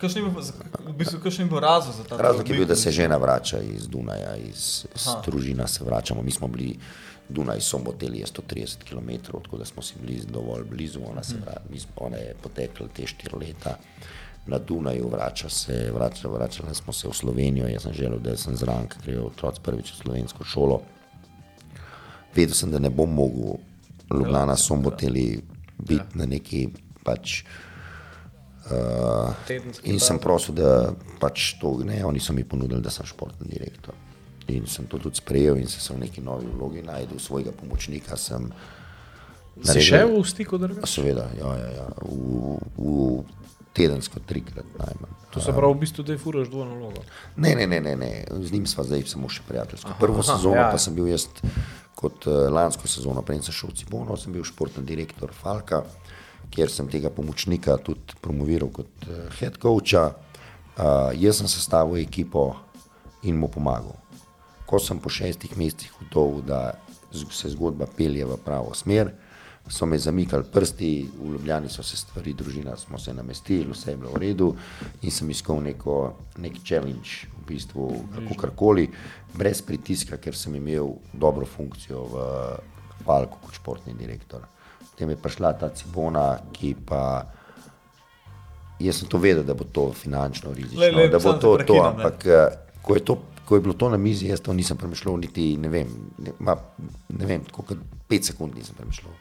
Kakšen 0.02 0.24
je 0.24 0.30
bil, 0.30 0.42
v 0.88 0.94
bistvu, 0.98 1.20
kakšen 1.24 1.46
je 1.46 1.50
bil 1.50 1.60
razlog 1.60 1.96
za 1.96 2.04
ta 2.04 2.18
Razlog 2.22 2.50
je 2.50 2.56
bil, 2.56 2.66
da 2.70 2.76
se 2.76 2.92
žena 2.92 3.18
vrača 3.18 3.60
iz 3.62 3.88
Dunaja, 3.88 4.36
iz, 4.36 4.86
družina 5.26 5.68
se 5.68 5.84
vračamo. 5.84 6.22
Mi 6.22 6.32
smo 6.32 6.48
bili, 6.48 6.78
Dunaj 7.30 7.62
so 7.62 7.78
moteli 7.78 8.24
130 8.24 8.84
km, 8.88 9.32
tako 9.42 9.58
da 9.58 9.66
smo 9.66 9.82
si 9.82 9.94
bili 10.02 10.22
dovolj 10.30 10.64
blizu. 10.64 11.00
Ona, 11.10 11.24
se 11.24 11.36
vra, 11.42 11.58
smo, 11.80 11.92
ona 11.96 12.18
je 12.18 12.36
potekla 12.44 12.88
te 12.96 13.08
štiri 13.08 13.36
leta 13.40 13.78
na 14.48 14.60
Dunaju, 14.60 15.10
vrača 15.10 15.50
se, 15.50 15.92
vrača, 15.94 16.28
vračali 16.28 16.76
smo 16.76 16.94
se 16.94 17.08
v 17.08 17.14
Slovenijo. 17.14 17.68
Jaz 17.68 17.84
sem 17.84 17.94
želel, 17.94 18.20
da 18.20 18.38
sem 18.38 18.56
zraven, 18.56 18.88
ker 18.88 19.02
grejo 19.04 19.26
otroci 19.28 19.62
prvič 19.64 19.92
v 19.92 19.98
slovensko 20.04 20.44
šolo. 20.44 20.82
Vedel 22.36 22.56
sem, 22.56 22.72
da 22.72 22.80
ne 22.80 22.90
bom 22.90 23.14
mogel 23.14 23.58
Ljubljana, 24.14 24.56
so 24.56 24.76
moteli 24.76 25.42
biti 25.78 26.18
na 26.18 26.26
neki 26.26 26.68
pač. 27.04 27.42
Uh, 28.68 29.32
in 29.84 30.00
sem 30.04 30.20
prosil, 30.20 30.56
da 30.58 30.92
pač 31.22 31.54
to 31.62 31.78
ne, 31.88 32.02
oni 32.06 32.20
so 32.20 32.36
mi 32.36 32.44
ponudili, 32.44 32.82
da 32.84 32.92
sem 32.92 33.08
športni 33.08 33.48
direktor. 33.48 33.96
In 34.52 34.68
sem 34.68 34.88
to 34.88 35.00
tudi 35.00 35.20
sprejel 35.20 35.60
in 35.60 35.68
se 35.68 35.80
sem 35.84 35.96
v 35.96 36.06
neki 36.06 36.24
novi 36.24 36.48
vlogi 36.52 36.84
najdel 36.84 37.20
svojega 37.20 37.52
pomočnika. 37.52 38.18
Sem 38.20 38.52
Si 39.58 39.74
naredil- 39.74 39.90
še 39.90 40.06
v 40.06 40.24
stiku 40.30 40.58
drugače? 40.62 40.86
Seveda, 40.86 41.26
ja, 41.34 41.52
ja, 41.58 41.70
ja, 41.82 41.88
v, 42.06 42.60
v 42.78 43.26
tedensko 43.74 44.22
trikrat 44.26 44.66
najmanj. 44.78 45.14
To 45.34 45.42
se 45.42 45.54
pravi, 45.54 45.74
v 45.74 45.80
bistvu, 45.82 46.06
da 46.06 46.14
je 46.14 46.22
furaš 46.22 46.50
dvojno 46.50 46.78
vlogo. 46.78 47.02
Ne, 47.36 47.56
ne, 47.56 47.68
ne, 47.68 47.82
ne, 47.82 47.96
ne. 47.96 48.12
z 48.30 48.52
njim 48.54 48.66
sva 48.70 48.86
zdaj 48.88 49.06
samo 49.10 49.30
še 49.30 49.44
prijateljsko. 49.48 49.98
Prvo 50.00 50.22
aha, 50.22 50.36
sezono 50.36 50.62
ja. 50.62 50.70
pa 50.74 50.82
sem 50.82 50.96
bil 50.98 51.10
jaz 51.10 51.28
kot 51.98 52.30
uh, 52.30 52.46
lansko 52.54 52.90
sezono, 52.90 53.22
prej 53.26 53.42
sem 53.48 53.58
šel 53.58 53.74
v 53.74 53.78
Cibono, 53.82 54.18
sem 54.18 54.34
bil 54.34 54.46
športni 54.46 54.86
direktor 54.86 55.34
Falka, 55.34 55.84
kjer 56.52 56.72
sem 56.72 56.90
tega 56.92 57.10
pomočnika 57.14 57.78
tudi 57.78 58.18
promoviral 58.22 58.72
kot 58.74 59.08
uh, 59.08 59.28
head 59.40 59.60
coacha. 59.62 60.10
Uh, 60.78 61.10
jaz 61.18 61.42
sem 61.42 61.50
sestavil 61.50 62.02
ekipo 62.02 62.52
in 63.24 63.38
mu 63.38 63.50
pomagal. 63.50 63.96
Ko 64.68 64.80
sem 64.80 65.00
po 65.00 65.10
šestih 65.10 65.56
mesecih 65.58 65.94
ugotovil, 65.96 66.44
da 66.46 66.78
se 67.32 67.50
zgodba 67.50 67.88
pelje 67.88 68.26
v 68.28 68.38
pravo 68.44 68.74
smer, 68.76 69.14
so 69.70 69.86
me 69.86 69.98
zamikali 70.00 70.44
prsti, 70.54 71.10
v 71.20 71.32
Ljubljani 71.32 71.70
so 71.70 71.84
se 71.84 71.98
stvari, 71.98 72.34
družina 72.34 72.78
smo 72.78 73.00
se 73.00 73.14
namestili, 73.14 73.72
vse 73.72 73.92
je 73.92 73.98
bilo 73.98 74.12
v 74.12 74.22
redu 74.22 74.56
in 75.02 75.12
sem 75.12 75.30
iskal 75.30 75.60
neko, 75.64 76.14
nek 76.38 76.60
challenge, 76.64 77.28
v 77.38 77.46
bistvu 77.48 77.88
kako 78.16 78.40
karkoli, 78.42 78.88
brez 79.36 79.62
pritiska, 79.62 80.18
ker 80.18 80.36
sem 80.36 80.56
imel 80.56 80.94
dobro 81.14 81.46
funkcijo 81.46 82.06
v 82.14 82.28
Falku 83.06 83.40
kot 83.44 83.56
športni 83.56 83.94
direktor. 83.96 84.48
Potem 84.98 85.14
je 85.14 85.18
prišla 85.22 85.54
ta 85.54 85.70
Cibona, 85.70 86.32
ki 86.50 86.74
pa 86.90 87.02
Jaz 88.80 89.00
sem 89.02 89.10
to 89.10 89.18
vedel, 89.18 89.44
da 89.46 89.54
bo 89.58 89.66
to 89.66 89.90
finančno 89.94 90.52
rizično, 90.54 90.82
Lej, 90.82 90.92
lej, 90.94 91.08
da 91.10 91.18
bo 91.18 91.32
samo 91.32 91.34
te 91.34 91.42
to 91.42 91.48
to, 91.50 91.56
prekinem, 91.58 91.84
ne. 91.84 91.90
ampak 91.90 92.26
eh, 92.26 92.58
ko 92.82 92.96
je, 92.96 93.02
to, 93.06 93.16
ko 93.46 93.58
je 93.58 93.62
bilo 93.62 93.74
to 93.74 93.90
na 93.90 93.98
mizi, 93.98 94.28
jaz 94.30 94.42
to 94.46 94.54
nisem 94.54 94.78
premišljal, 94.78 95.18
niti 95.18 95.48
ne 95.58 95.70
vem, 95.70 95.90
ne, 96.22 96.34
ma, 96.40 96.54
ne 97.10 97.26
vem, 97.26 97.42
tako 97.50 97.66
kot 97.72 97.82
pet 98.08 98.30
sekund 98.30 98.54
nisem 98.54 98.78
premišljal. 98.78 99.16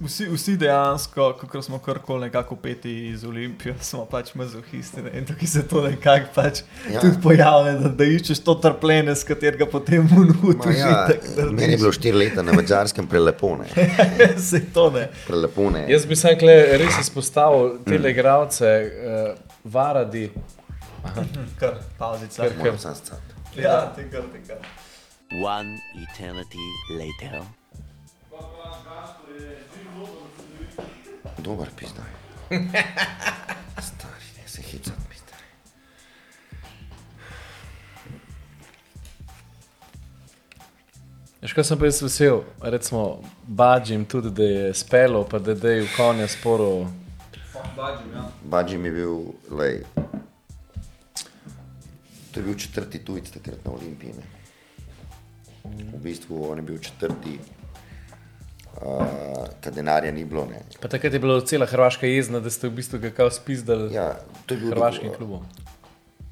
Vsi, 0.00 0.28
vsi 0.30 0.56
dejansko, 0.56 1.32
ko 1.50 1.62
smo 1.62 1.78
karkoli 1.78 2.20
nekako 2.20 2.56
peti 2.56 3.08
iz 3.08 3.24
Olimpije, 3.24 3.74
smo 3.88 4.04
pač 4.04 4.34
mazohisti 4.34 5.02
ne? 5.02 5.10
in 5.18 5.26
tukaj 5.26 5.48
se 5.48 5.68
to 5.68 5.82
nekako 5.82 6.28
pač 6.34 6.60
ja. 6.92 7.00
Tudi 7.00 7.18
pojavlja, 7.22 7.72
da, 7.72 7.88
da 7.88 8.06
iščeš 8.06 8.42
to 8.46 8.54
trpljenje, 8.62 9.16
s 9.16 9.26
katerega 9.26 9.66
potem 9.66 10.06
unuti 10.16 10.76
Ja, 10.78 11.08
meni 11.50 11.72
je 11.72 11.80
bilo 11.82 11.92
štiri 11.92 12.18
leta 12.18 12.42
na 12.42 12.52
mačarskem 12.52 13.06
prelepo, 13.06 13.56
ne. 13.58 13.88
Se 14.50 14.62
to 14.74 14.90
ne. 14.94 15.08
Prelepo, 15.26 15.70
ne. 15.70 15.86
Jaz 15.90 16.06
bi 16.06 16.16
se 16.16 16.36
res 16.78 17.00
izpostavil 17.00 17.78
te 17.86 17.98
igralce, 18.10 18.74
uh, 18.86 19.48
Varadi. 19.64 20.30
Kar, 21.58 21.74
pauzica. 21.98 22.46
Kar- 22.62 22.78
scati. 22.78 23.34
Ja, 23.56 23.92
te 23.96 24.06
kar, 24.10 24.22
te 24.32 24.42
kar. 24.46 24.62
One 25.42 25.78
eternity 26.06 26.66
later. 26.90 27.57
Dober 31.38 31.68
pizdaj. 31.76 32.10
Stari, 33.88 34.28
ne 34.36 34.46
se 34.46 34.62
hicat, 34.62 34.94
pizdaj. 35.10 35.42
Veš, 41.42 41.52
kaj 41.54 41.64
sem 41.64 41.78
pa 41.78 41.86
jaz 41.86 42.02
vesel, 42.02 42.42
recimo, 42.60 43.20
Badžim 43.46 44.04
tudi, 44.04 44.30
da 44.30 44.42
je 44.42 44.74
spelo, 44.74 45.22
pa 45.24 45.38
da 45.38 45.54
je 45.54 45.82
v 45.82 45.92
konja 45.96 46.28
sporo. 46.28 46.88
Badži 48.44 48.78
mi 48.78 48.88
je 48.88 48.92
bil, 48.92 49.20
lej, 49.50 49.84
to 52.32 52.40
je 52.40 52.42
bil 52.42 52.54
četrti 52.58 52.98
tujec 53.04 53.30
takrat 53.30 53.64
na 53.64 53.70
Olimpiji. 53.72 54.12
Ne. 54.18 54.26
V 55.94 56.02
bistvu 56.02 56.50
on 56.50 56.58
je 56.58 56.62
bil 56.62 56.78
četrti, 56.78 57.38
uh, 58.82 59.46
kad 59.60 59.74
denarja 59.74 60.12
ni 60.12 60.24
bilo. 60.24 60.46
Ne. 60.46 60.62
Pa 60.80 60.88
takrat 60.88 61.12
je 61.12 61.18
bila 61.18 61.40
cela 61.40 61.66
Hrvaška 61.66 62.06
jezna, 62.06 62.40
da 62.40 62.50
ste 62.50 62.68
v 62.68 62.78
bistvu 62.78 62.98
ga 62.98 63.10
kao 63.10 63.30
spizdali 63.30 63.94
Ja, 63.94 64.16
hrvaškim 64.48 65.12
klubom. 65.16 65.46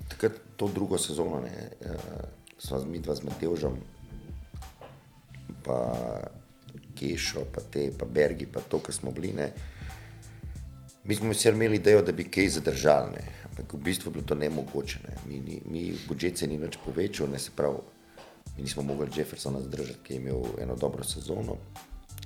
Takrat 0.08 0.32
to 0.56 0.68
drugo 0.68 0.98
sezono, 0.98 1.40
ne, 1.40 1.70
uh, 1.80 2.24
sva 2.58 2.80
z 2.80 2.86
mi 2.86 2.98
dva 2.98 3.14
z 3.14 3.26
Matežem, 3.26 3.76
pa 5.64 5.78
Kešo, 6.96 7.44
pa 7.52 7.60
te, 7.60 7.90
pa 7.98 8.06
Bergi, 8.08 8.46
pa 8.46 8.60
to, 8.60 8.78
kar 8.78 8.94
smo 8.94 9.10
bili. 9.10 9.32
Ne. 9.36 9.50
Mi 11.04 11.14
smo 11.14 11.34
sicer 11.34 11.54
imeli 11.54 11.76
idejo, 11.76 12.02
da 12.02 12.12
bi 12.12 12.24
kaj 12.24 12.48
zadržali, 12.48 13.12
ne. 13.18 13.24
ampak 13.50 13.74
v 13.74 13.82
bistvu 13.84 14.08
je 14.08 14.12
bilo 14.12 14.24
to 14.24 14.34
nemogoče. 14.34 14.98
Ne. 15.08 15.14
Mi, 15.28 15.40
ni- 15.40 15.62
mi 15.64 15.82
budžet 16.08 16.38
se 16.38 16.46
ni 16.46 16.56
več 16.58 16.78
povečal, 16.84 17.28
ne 17.32 17.38
se 17.38 17.50
pravi, 17.56 17.78
mi 18.56 18.62
nismo 18.62 18.82
mogli 18.82 19.10
Jeffersona 19.16 19.60
zadržati, 19.60 19.98
ki 20.02 20.14
je 20.14 20.16
imel 20.16 20.42
eno 20.62 20.76
dobro 20.76 21.04
sezono, 21.04 21.58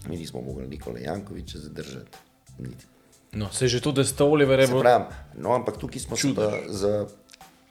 mi 0.08 0.16
nismo 0.16 0.40
mogli 0.40 0.68
Nikola 0.68 0.98
Jankoviča 0.98 1.58
zadržati. 1.58 2.18
Niti 2.58 2.86
No, 3.32 3.52
se 3.52 3.64
je 3.64 3.68
že 3.68 3.80
to, 3.80 3.92
da 3.92 4.04
ste 4.04 4.24
Oliver, 4.24 4.66
Se 4.66 4.74
pravim, 4.80 5.06
no, 5.38 5.54
ampak 5.54 5.78
tukaj 5.78 6.00
smo 6.00 6.16
se 6.16 6.34
pa 6.34 6.50
za 6.66 7.06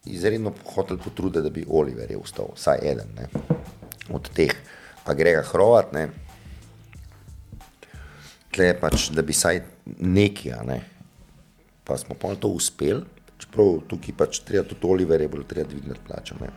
izredno 0.06 0.54
hoteli 0.66 1.00
potruditi, 1.00 1.44
da 1.44 1.50
bi 1.50 1.66
Oliver 1.70 2.12
je 2.12 2.18
ustal, 2.18 2.48
vsaj 2.56 2.80
eden 2.82 3.12
ne, 3.16 3.28
od 4.10 4.30
teh, 4.34 4.56
pa 5.04 5.14
Grega 5.14 5.44
Hrovat, 5.52 5.92
ne. 5.94 6.08
Tle 8.56 8.72
pač, 8.80 9.10
da 9.12 9.22
bi 9.22 9.36
vsaj 9.36 9.62
neki, 10.00 10.54
a 10.56 10.64
ne. 10.64 10.80
Pa 11.84 11.98
smo 11.98 12.16
pa 12.16 12.32
to 12.40 12.48
uspeli, 12.56 13.04
čeprav 13.38 13.82
tukaj 13.92 14.16
pač 14.16 14.40
treba 14.48 14.64
tudi 14.64 14.88
Oliver 14.88 15.22
je 15.22 15.28
bilo 15.28 15.44
treba 15.44 15.70
dvigniti 15.70 16.08
plačo, 16.08 16.40
ne. 16.40 16.50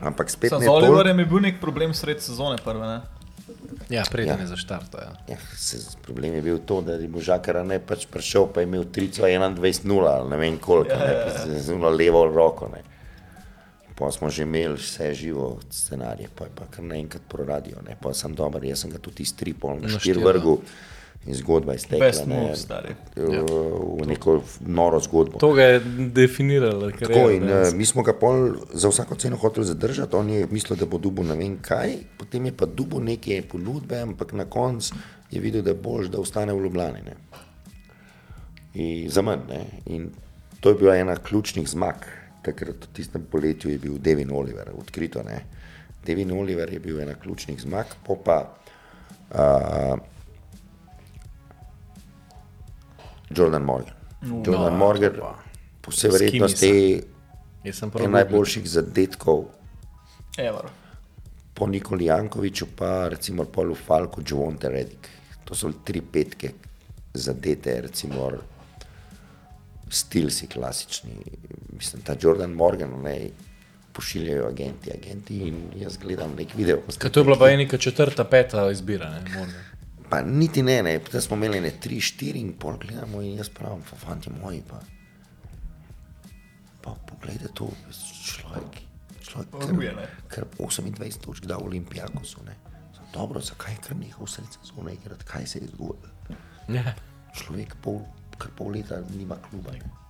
Ampak 0.00 0.32
spet 0.32 0.56
z 0.56 0.68
Oliverjem 0.72 1.20
je 1.20 1.26
bil 1.26 1.44
nek 1.44 1.60
problem 1.60 1.92
sred 1.94 2.22
sezone 2.22 2.56
prve, 2.64 2.86
ne? 2.88 3.21
Ja, 3.90 4.04
preden 4.10 4.36
Ja. 4.36 4.40
je 4.40 4.46
zaštarto. 4.46 4.98
Ja. 4.98 5.12
Ja, 5.28 5.36
se, 5.56 5.76
problem 6.02 6.34
je 6.34 6.42
bil 6.42 6.58
to, 6.66 6.80
da 6.80 6.92
je 6.92 7.08
možakar 7.08 7.66
ne 7.66 7.78
pač 7.78 8.06
prišel, 8.06 8.46
pa 8.54 8.60
je 8.60 8.66
imel 8.66 8.84
3-21-0 8.84 10.06
ali 10.06 10.30
ne 10.30 10.36
vem 10.36 10.58
koliko, 10.58 10.92
Ja, 10.92 10.98
ne, 10.98 11.12
ja, 11.12 11.58
z 11.58 11.60
zelo 11.62 11.90
levo 11.90 12.26
roko. 12.26 12.68
Ne. 12.72 12.82
Pa 13.98 14.10
smo 14.10 14.30
že 14.30 14.42
imeli 14.42 14.74
vse 14.74 15.14
živo 15.14 15.58
scenarije, 15.70 16.28
pa 16.34 16.44
je 16.44 16.50
pa 16.54 16.64
kar 16.70 16.84
naenkrat 16.84 17.22
proradijo. 17.28 17.82
Ne. 17.88 17.96
Pa 18.00 18.14
sem 18.14 18.34
dober, 18.34 18.64
jaz 18.64 18.80
sem 18.86 18.90
ga 18.90 18.98
tudi 18.98 19.22
iz 19.22 19.36
tri 19.36 19.52
pol 19.54 19.76
na 19.80 19.88
Na 19.88 19.98
štiri 19.98 20.24
vrgu 20.24 20.60
in 21.26 21.34
zgodba 21.34 21.72
je 21.72 21.78
stekla. 21.78 22.06
Best 22.06 22.26
ne, 22.26 22.40
move, 22.40 22.56
stari. 22.56 22.94
v, 23.16 23.42
v 24.02 24.06
neko 24.06 24.40
noro 24.66 25.00
zgodbo. 25.00 25.38
To 25.38 25.52
ga 25.54 25.62
je 25.62 25.80
definiralo. 26.10 26.90
Tako, 26.90 27.30
in, 27.30 27.46
uh, 27.46 27.70
mi 27.74 27.86
smo 27.86 28.02
ga 28.02 28.14
pol 28.18 28.56
za 28.72 28.90
vsako 28.90 29.14
ceno 29.14 29.36
hoteli 29.36 29.66
zadržati, 29.66 30.16
on 30.16 30.30
je 30.30 30.46
mislil, 30.50 30.78
da 30.78 30.86
bo 30.86 30.98
dubo 30.98 31.22
ne 31.22 31.38
vem 31.38 31.56
kaj, 31.62 31.94
potem 32.18 32.50
je 32.50 32.56
pa 32.56 32.66
dubo 32.66 33.00
neke 33.00 33.42
ponudbe, 33.42 34.00
ampak 34.02 34.32
na 34.32 34.44
koncu 34.50 34.98
je 35.30 35.40
videl, 35.40 35.62
da 35.62 35.70
je 35.70 35.78
bolj, 35.78 36.10
da 36.10 36.20
ostane 36.20 36.54
v 36.54 36.66
Ljubljani. 36.66 37.06
Ne. 37.06 37.16
In 38.74 39.10
za 39.10 39.22
manj. 39.22 39.46
Ne. 39.48 39.64
In 39.86 40.10
to 40.60 40.74
je 40.74 40.74
bila 40.74 40.96
ena 40.96 41.16
ključnih 41.16 41.68
zmag. 41.68 42.06
Takrat 42.42 42.88
v 42.88 42.94
tistem 42.96 43.22
poletju 43.30 43.70
je 43.70 43.78
bil 43.78 43.98
Devin 43.98 44.32
Oliver, 44.34 44.72
odkrito. 44.74 45.22
Ne. 45.22 45.44
Devin 46.06 46.32
Oliver 46.34 46.72
je 46.72 46.80
bil 46.80 47.00
ena 47.00 47.14
ključnih 47.14 47.60
zmag, 47.60 47.94
po 48.06 48.16
pa 48.16 48.54
uh, 49.30 49.98
Jordan 53.36 53.62
Morgan. 53.62 53.94
Jordan 54.22 54.72
no, 54.72 54.78
Morgan, 54.78 55.16
pa. 55.18 55.34
po 55.80 55.90
vsej 55.90 56.10
verjetnosti, 56.10 57.02
prav 57.92 58.10
najboljših 58.10 58.68
zadetkov 58.70 59.44
Ever. 60.38 60.70
po 61.54 61.66
Nikoli 61.66 62.04
Jankoviču, 62.04 62.66
pa 62.76 63.08
recimo 63.08 63.44
Polu 63.44 63.74
Falku, 63.74 64.22
Džovonte 64.22 64.68
Redik. 64.68 65.08
To 65.44 65.54
so 65.54 65.72
tri 65.84 66.00
petke 66.00 66.52
zadete, 67.14 67.80
recimo 67.80 68.30
stil 69.90 70.30
si 70.30 70.46
klasični. 70.46 71.16
Mislim, 71.76 72.02
ta 72.02 72.16
Jordan 72.20 72.50
Morgan, 72.50 73.02
ne, 73.02 73.28
pošiljajo 73.92 74.46
agenti, 74.48 74.90
agenti 74.94 75.36
in 75.48 75.56
jaz 75.76 75.98
gledam 75.98 76.32
nek 76.36 76.54
video. 76.56 76.78
Kaj 76.98 77.10
to 77.10 77.20
je 77.20 77.24
bila 77.24 77.38
pa 77.38 77.50
enika 77.50 77.78
četrta, 77.78 78.24
peta 78.24 78.70
izbira, 78.70 79.10
ne? 79.10 79.20
Morgan. 79.20 79.71
Pa 80.12 80.20
niti 80.20 80.60
ne, 80.60 80.82
ne, 80.84 80.98
potem 81.00 81.22
smo 81.24 81.38
imeli 81.40 81.60
ne 81.64 81.70
tri, 81.80 81.96
štiri 81.96 82.40
in 82.44 82.52
pol 82.60 82.76
gledamo 82.76 83.22
in 83.24 83.38
jaz 83.40 83.48
pravim, 83.48 83.80
pa 83.88 83.96
fanti 83.96 84.28
moji 84.28 84.60
pa. 84.68 84.82
Pa 86.84 86.92
poglejte 87.08 87.48
to, 87.56 87.70
človek, 88.26 88.82
človek 89.24 89.72
ne. 89.72 90.04
kar, 90.28 90.44
kar 90.44 90.48
28 90.58 91.24
točk 91.24 91.48
da 91.48 91.56
v 91.56 91.70
Olimpijakosu, 91.70 92.44
ne. 92.44 92.58
Sem, 92.92 93.08
Dobro, 93.14 93.40
zakaj 93.40 93.80
kar 93.88 93.96
nehal 93.96 94.28
vse 94.28 94.44
sezone 94.52 94.98
igrati, 94.98 95.24
kaj 95.32 95.46
se 95.46 95.64
je 95.64 95.72
zgodilo? 95.72 96.12
Ja, 96.68 96.92
Človek 97.32 97.78
pol, 97.80 98.02
kar 98.36 98.52
pol 98.58 98.76
leta 98.76 99.00
nima 99.16 99.40
kluba. 99.48 99.72
Ne. 99.72 100.01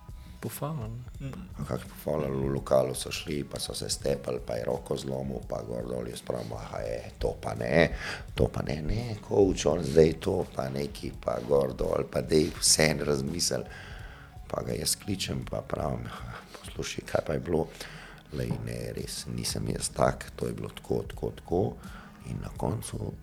Pofano. 0.43 0.89
Kako 1.67 1.87
pofala 1.89 2.27
v 2.27 2.51
lokalu 2.51 2.95
so 2.95 3.11
šli, 3.11 3.43
pa 3.47 3.59
so 3.59 3.75
se 3.75 3.89
stepali, 3.89 4.41
pa 4.45 4.57
je 4.59 4.65
roko 4.67 4.97
zlomil, 4.97 5.39
pa 5.47 5.61
gor 5.63 5.87
dol 5.87 6.07
je 6.11 6.17
spravil, 6.19 6.57
aha 6.59 6.83
je, 6.83 6.99
to 7.19 7.31
pa 7.41 7.55
ne, 7.55 7.89
to 8.35 8.49
pa 8.51 8.63
ne, 8.67 8.81
ne, 8.81 9.15
coach, 9.23 9.65
on 9.71 9.83
zdaj 9.83 10.13
to, 10.19 10.35
pa 10.55 10.67
neki, 10.69 11.13
pa 11.23 11.37
gor 11.47 11.71
dol, 11.79 12.03
pa 12.11 12.21
dej 12.21 12.49
vse 12.59 12.89
en 12.91 13.05
razmisel. 13.07 13.63
Pa 14.51 14.61
ga 14.67 14.75
jaz 14.77 14.97
kličem, 15.01 15.45
pa 15.49 15.63
pravim, 15.65 16.03
poslušaj, 16.59 17.05
kaj 17.09 17.25
pa 17.25 17.37
je 17.39 17.45
bilo. 17.47 17.67
Lej, 18.33 18.51
ne, 18.65 18.77
res 18.97 19.23
nisem 19.29 19.67
jaz 19.69 19.91
tak, 19.93 20.27
to 20.35 20.49
je 20.49 20.57
bilo 20.57 20.69
tako, 20.73 21.03
tako, 21.09 21.31
tako. 21.37 21.63
In 22.29 22.41
na 22.41 22.49
koncu 22.57 23.13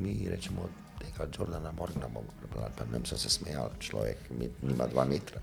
mi 0.00 0.28
rečemo, 0.28 0.68
tega 0.98 1.28
Jordana 1.32 1.72
Morgana 1.72 2.08
pa 2.76 2.84
ne 2.84 2.92
vem, 2.92 3.06
sem 3.06 3.18
se 3.18 3.30
smejal, 3.30 3.76
človek 3.80 4.30
nima 4.62 4.86
dva 4.90 5.04
metra. 5.04 5.40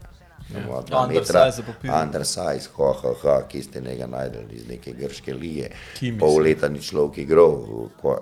Metra, 0.53 1.01
Undersize 1.03 1.63
undersize, 2.03 2.69
ha, 2.77 2.93
ha, 3.01 3.13
ha, 3.23 3.47
ki 3.47 3.63
ste 3.63 3.81
njega 3.81 4.07
najdeli 4.07 4.55
iz 4.55 4.67
neke 4.67 4.93
grške 4.93 5.33
lige. 5.33 5.69
Kimi 5.99 6.19
Pol 6.19 6.37
leta 6.41 6.69
ni 6.69 6.81
človek 6.81 7.17
igral. 7.17 7.55
Ko, 8.01 8.19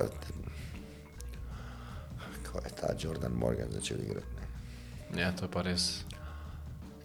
ko 2.51 2.61
je 2.63 2.71
ta 2.81 2.93
Jordan 2.99 3.31
Morgan 3.35 3.71
začel 3.71 3.99
igrati. 3.99 4.27
Ne. 5.11 5.21
Ja, 5.21 5.31
to 5.31 5.45
je 5.45 5.51
pa 5.51 5.61
res. 5.61 6.03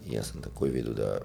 Jaz 0.07 0.31
sem 0.31 0.41
takoj 0.41 0.71
videl, 0.71 0.95
da 0.95 1.19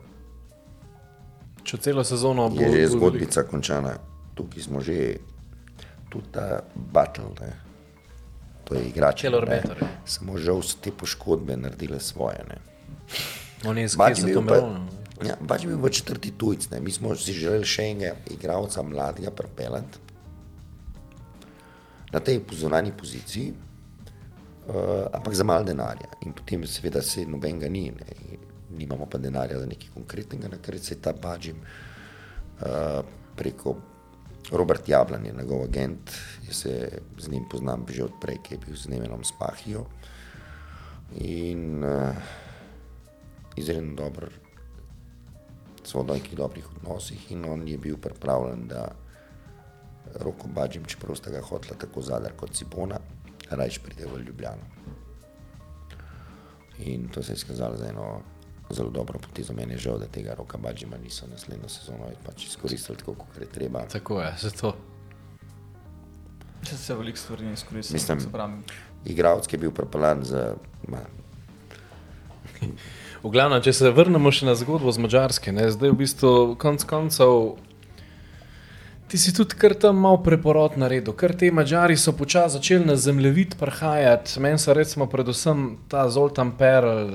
Če 1.64 1.78
celo 1.80 2.02
sezono 2.04 2.50
bo 2.52 2.60
je 2.60 2.72
že 2.72 2.88
bo 2.90 2.96
zgodbica 2.98 3.46
končana. 3.48 3.94
Tukaj 4.36 4.66
smo 4.66 4.82
že, 4.84 5.16
tudi 6.12 6.28
ta 6.34 6.60
battle, 6.74 7.30
ne. 7.40 7.52
to 8.64 8.74
je 8.74 8.88
igrač. 8.88 9.24
Ja. 9.24 9.62
Samo 10.04 10.36
žal 10.38 10.62
so 10.62 10.80
te 10.80 10.92
poškodbe 10.92 11.56
naredile 11.56 12.00
svoje. 12.00 12.44
Ne. 12.48 12.58
On 13.66 13.78
je 13.78 13.84
izkazal 13.84 14.32
to 14.34 14.40
melono. 14.40 14.86
ja, 15.24 15.36
bač 15.40 15.64
je 15.64 15.68
bil 15.68 15.82
pa 15.82 15.90
četrti 15.90 16.32
tujc. 16.38 16.70
Ne. 16.70 16.80
Mi 16.80 16.90
smo 16.90 17.14
si 17.16 17.32
želeli 17.32 17.66
še 17.66 17.90
enega 17.92 18.14
igralca 18.30 18.82
mladega 18.82 19.30
pripeljati 19.30 20.02
na 22.12 22.20
tej 22.20 22.40
zunanji 22.52 22.92
poziciji, 22.98 23.52
uh, 23.52 24.74
ampak 25.12 25.34
za 25.34 25.44
malo 25.44 25.64
denarja. 25.64 26.12
In 26.22 26.32
potem 26.32 26.66
seveda 26.66 27.02
se 27.02 27.26
nobenega 27.26 27.68
ni, 27.68 27.88
ne. 27.90 28.38
nimamo 28.74 29.06
pa 29.10 29.18
denarja 29.18 29.58
za 29.58 29.66
nekaj 29.66 29.90
konkretnega, 29.94 30.48
na 30.48 30.60
kar 30.62 30.78
se 30.78 30.94
je 30.94 31.00
ta 31.02 31.12
Bađim 31.12 31.58
uh, 31.58 33.02
preko 33.36 33.76
Robert 34.52 34.88
Jablan 34.88 35.26
je 35.26 35.32
njegov 35.32 35.64
agent, 35.64 36.10
jaz 36.46 36.56
se 36.56 36.88
z 37.18 37.28
njim 37.28 37.48
poznam 37.50 37.86
že 37.88 38.04
odprej, 38.04 38.38
ki 38.44 38.54
je 38.54 38.58
bil 38.66 38.76
z 38.76 38.88
Nemenom 38.88 39.24
Spahijo. 39.24 39.86
In 41.18 41.84
uh, 41.84 42.14
izredno 43.56 43.94
dober, 43.94 44.30
so 45.84 46.02
v 46.02 46.14
nekih 46.16 46.36
dobrih 46.36 46.68
odnosih 46.76 47.32
in 47.32 47.44
on 47.44 47.68
je 47.68 47.78
bil 47.78 47.96
pripravljen, 47.96 48.68
da 48.68 48.88
roko 50.20 50.48
Bađim, 50.48 50.84
čeprav 50.84 51.16
sta 51.16 51.30
ga 51.30 51.40
hotla 51.40 51.76
tako 51.76 52.02
zadar 52.02 52.32
kot 52.36 52.52
Cibona, 52.52 52.98
rajš 53.50 53.78
pride 53.78 54.06
v 54.06 54.18
Ljubljano. 54.18 54.62
In 56.78 57.08
to 57.08 57.22
se 57.22 57.32
je 57.32 57.34
izkazalo 57.34 57.76
za 57.76 57.88
eno 57.88 58.20
zelo 58.70 58.90
dobro 58.90 59.18
potezo. 59.18 59.52
Meni 59.52 59.72
je 59.72 59.78
žal, 59.78 59.98
da 59.98 60.06
tega 60.06 60.34
roka 60.34 60.58
Bađima 60.58 60.96
niso 60.96 61.26
naslednjo 61.26 61.68
sezono 61.68 62.08
pač 62.26 62.46
izkoristili 62.46 62.98
tako, 62.98 63.14
kot 63.14 63.40
je 63.40 63.46
treba. 63.46 63.86
Tako 63.86 64.20
je, 64.20 64.34
zato. 64.40 64.76
Če 66.64 66.76
se 66.76 66.94
veliko 66.94 67.18
stvari 67.18 67.44
ne 67.44 67.52
izkoristi, 67.52 67.92
Mislim- 67.92 68.20
se 68.20 68.32
pravi. 68.32 68.62
Igravc, 69.04 69.46
ki 69.46 69.56
je 69.56 69.60
bil 69.60 69.70
prepeljan 69.70 70.24
za 70.24 70.54
ma, 70.88 70.98
V 73.24 73.30
glavnem, 73.32 73.62
če 73.64 73.72
se 73.72 73.88
vrnemo 73.88 74.28
še 74.28 74.44
na 74.44 74.52
zgodbo 74.52 74.92
z 74.92 75.00
Mačarske, 75.00 75.48
zdaj 75.48 75.92
v 75.94 75.96
bistvu 75.96 76.30
konc 76.60 76.82
koncev. 76.84 77.54
Ti 79.08 79.20
si 79.20 79.32
tudi 79.32 79.56
kar 79.56 79.72
tam 79.80 79.96
malo 80.04 80.18
preporod 80.20 80.76
naredil, 80.76 81.14
ker 81.16 81.32
te 81.32 81.48
Mačari 81.48 81.96
so 81.96 82.12
počasi 82.12 82.58
začeli 82.58 82.84
na 82.84 82.98
zemljevid 83.00 83.56
prihajati. 83.56 84.36
Meni 84.44 84.60
so 84.60 84.76
recimo 84.76 85.08
predvsem 85.08 85.78
ta 85.88 86.04
Zoltan 86.12 86.52
Perl, 86.58 87.14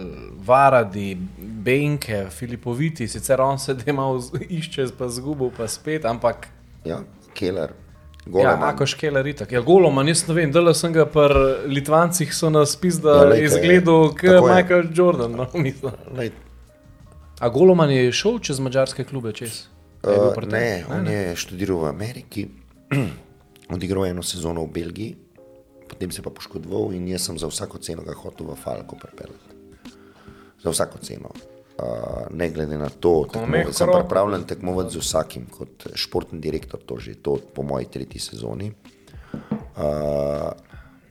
Varadi, 0.49 1.11
Benke, 1.37 2.23
Filipoviti, 2.33 3.05
sicer 3.05 3.45
on 3.45 3.61
se 3.61 3.77
da 3.77 3.93
malo 3.93 4.17
išče, 4.59 4.87
pa 4.97 5.13
zgubo, 5.13 5.51
pa 5.53 5.69
spet, 5.69 6.09
ampak 6.09 6.49
ja, 6.89 7.03
Keller, 7.37 7.77
Ja, 8.25 8.31
Goleman. 8.31 8.69
Ako 8.69 8.85
škele 8.85 9.23
ritak. 9.23 9.51
Ja, 9.51 9.61
Goloman, 9.65 10.07
jaz 10.07 10.25
ne 10.27 10.35
vem, 10.37 10.51
delal 10.51 10.75
sem 10.77 10.93
ga 10.93 11.05
pri 11.09 11.69
Litvancih, 11.71 12.33
so 12.35 12.51
nas 12.53 12.75
pizda 12.77 13.15
Ja, 13.23 13.31
ja, 13.33 13.47
izgledal 13.47 14.11
kot 14.11 14.21
tako 14.21 14.49
je. 14.49 14.55
Michael 14.55 14.91
Jordan. 14.93 15.31
No, 15.39 15.47
mislim. 15.53 15.95
Lej, 16.17 16.31
A 17.39 17.49
Goloman 17.49 17.91
je 17.91 18.11
šel 18.11 18.39
čez 18.43 18.59
mačarske 18.59 19.05
klube 19.07 19.31
čez? 19.31 19.67
Uh, 20.03 20.35
tem? 20.35 20.49
ne, 20.51 20.83
on 20.91 21.07
je 21.07 21.35
študiral 21.39 21.85
v 21.85 21.87
Ameriki, 21.87 22.47
odigral 23.75 24.05
eno 24.09 24.23
sezono 24.23 24.65
v 24.67 24.73
Belgiji, 24.75 25.15
potem 25.87 26.11
se 26.11 26.23
pa 26.23 26.31
poškodoval 26.35 26.91
in 26.95 27.07
jaz 27.07 27.27
sem 27.27 27.39
za 27.39 27.47
vsako 27.47 27.79
ceno 27.79 28.03
ga 28.03 28.15
hotel 28.15 28.51
v 28.51 28.57
Falko 28.59 28.99
pripeljati. 28.99 29.55
Za 30.63 30.71
vsako 30.75 30.99
ceno. 31.03 31.31
Uh, 31.79 32.27
ne 32.35 32.49
glede 32.51 32.77
na 32.77 32.89
to, 32.89 33.23
tekmo, 33.31 33.47
mehko 33.47 33.73
sem 33.73 33.87
pripravljen 33.93 34.43
tekmovati 34.49 34.97
z 34.97 35.03
vsakim, 35.03 35.45
kot 35.53 35.85
športni 35.95 36.39
direktor, 36.43 36.81
to 36.83 36.97
že 36.99 37.13
to 37.23 37.37
po 37.55 37.63
moji 37.63 37.87
tretji 37.93 38.19
sezoni. 38.19 38.71
Uh, 39.79 40.49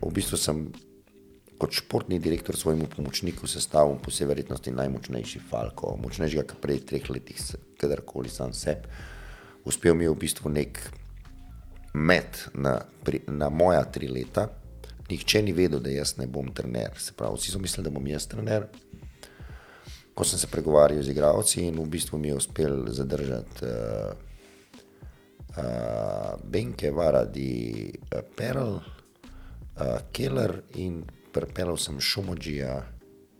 v 0.02 0.10
bistvu 0.12 0.36
sem 0.36 0.66
kot 1.58 1.72
športni 1.72 2.18
direktor 2.18 2.56
svojemu 2.56 2.86
pomočniku 2.86 3.46
sestavil 3.46 3.96
po 3.96 4.12
vsej 4.12 4.28
verjetnosti 4.28 4.70
najmočnejši 4.70 5.40
Falko, 5.50 5.96
močnejšega, 6.02 6.44
kot 6.52 6.60
prej 6.62 6.84
treh 6.86 7.08
letih, 7.10 7.40
kadarkoli 7.80 8.28
sam 8.28 8.52
seb. 8.52 8.84
Uspel 9.64 9.96
mi 9.96 10.04
je 10.04 10.12
v 10.12 10.20
bistvu 10.20 10.52
nek 10.52 10.78
met 11.94 12.44
na, 12.54 12.78
pri, 13.04 13.24
na 13.26 13.48
moja 13.48 13.82
tri 13.90 14.08
leta. 14.08 14.46
Nihče 15.08 15.42
ni 15.42 15.56
vedel, 15.56 15.80
da 15.80 15.90
jaz 15.90 16.18
ne 16.20 16.28
bom 16.28 16.52
trener. 16.54 16.92
Se 17.00 17.16
pravi, 17.16 17.40
vsi 17.40 17.56
so 17.56 17.58
mislili, 17.62 17.88
da 17.88 17.94
bom 17.94 18.06
jaz 18.06 18.28
trener. 18.28 18.68
Ko 20.18 20.26
sem 20.26 20.38
se 20.40 20.50
pregovarjal 20.50 21.02
z 21.06 21.14
igravci 21.14 21.62
in 21.68 21.78
v 21.78 21.86
bistvu 21.86 22.18
mi 22.18 22.32
je 22.32 22.34
uspel 22.34 22.90
zadržati 22.90 23.62
uh, 23.62 23.70
uh, 25.54 26.34
Benke, 26.42 26.90
Varadi, 26.90 27.92
uh, 27.94 28.26
Perl, 28.36 28.80
uh, 28.82 29.98
Keller 30.10 30.58
in 30.74 31.04
pripeljal 31.32 31.78
sem 31.78 32.00
Šumodžija 32.02 32.98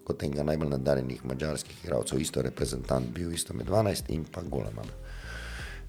kot 0.08 0.22
enega 0.24 0.46
najbolj 0.46 0.70
nadarjenih 0.72 1.24
mađarskih 1.26 1.84
igralcev, 1.84 2.20
isto 2.20 2.42
reprezentant, 2.42 3.10
bil 3.12 3.32
isto 3.32 3.54
med 3.54 3.66
12 3.68 4.08
in 4.14 4.24
pa 4.24 4.40
Goleman. 4.42 4.88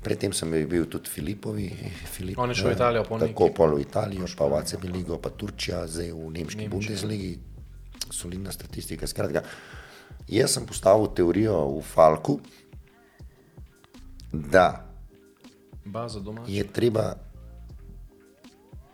Predtem 0.04 0.34
sem 0.34 0.52
bil 0.52 0.88
tudi 0.92 1.12
Filipovi. 1.12 1.70
Filip, 2.08 2.40
On 2.40 2.50
je 2.50 2.56
šel 2.56 2.72
v 2.72 2.76
Italijo 2.76 3.04
po 3.08 3.20
Tako 3.20 3.50
pol 3.56 3.76
v 3.76 3.84
Italijo, 3.84 4.28
pa 4.38 4.48
v 4.48 4.60
ACB 4.60 4.88
ligo, 4.92 5.20
pa 5.20 5.30
Turčija, 5.30 5.86
zdaj 5.88 6.12
v 6.16 6.32
nemški 6.36 6.68
Bundesligi, 6.72 7.32
solidna 8.12 8.52
statistika. 8.52 9.08
Skratka, 9.08 9.44
jaz 10.30 10.54
sem 10.58 10.66
postavil 10.66 11.10
teorijo 11.16 11.58
v 11.78 11.82
Falku, 11.82 12.40
da 14.32 14.86
je 16.48 16.64
treba 16.74 17.14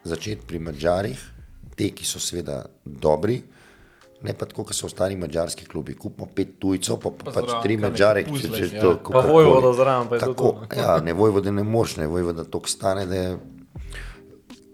začeti 0.03 0.47
pri 0.47 0.59
Mačarih, 0.59 1.19
te, 1.75 1.89
ki 1.91 2.05
so 2.07 2.22
seveda 2.23 2.64
dobri. 2.85 3.41
Ne 4.25 4.33
pa 4.33 4.47
tako, 4.47 4.64
kot 4.65 4.73
so 4.73 4.88
ostali 4.88 5.17
mačarski 5.19 5.65
klubi. 5.69 5.93
Kupimo 5.99 6.25
pet 6.33 6.55
tujcev, 6.59 6.97
pa, 7.03 7.11
pa 7.11 7.33
pač 7.35 7.51
tri 7.61 7.75
mačare, 7.77 8.23
ki 8.25 8.39
če, 8.41 8.49
če 8.55 8.69
ja. 8.77 8.81
to 8.81 9.11
Pa 9.11 9.22
Vojvodo 9.27 9.73
zraven, 9.75 10.07
pa 10.09 10.17
je 10.17 10.23
to 10.23 10.31
Tako, 10.31 10.51
to. 10.64 10.80
ja, 10.80 10.95
ne 11.03 11.14
vojvode 11.14 11.51
ne 11.51 11.65
moš, 11.67 11.97
ne 11.99 12.07
vojvoda 12.09 12.47
toliko 12.47 12.72
stane, 12.72 13.03
da 13.05 13.19
je 13.19 13.35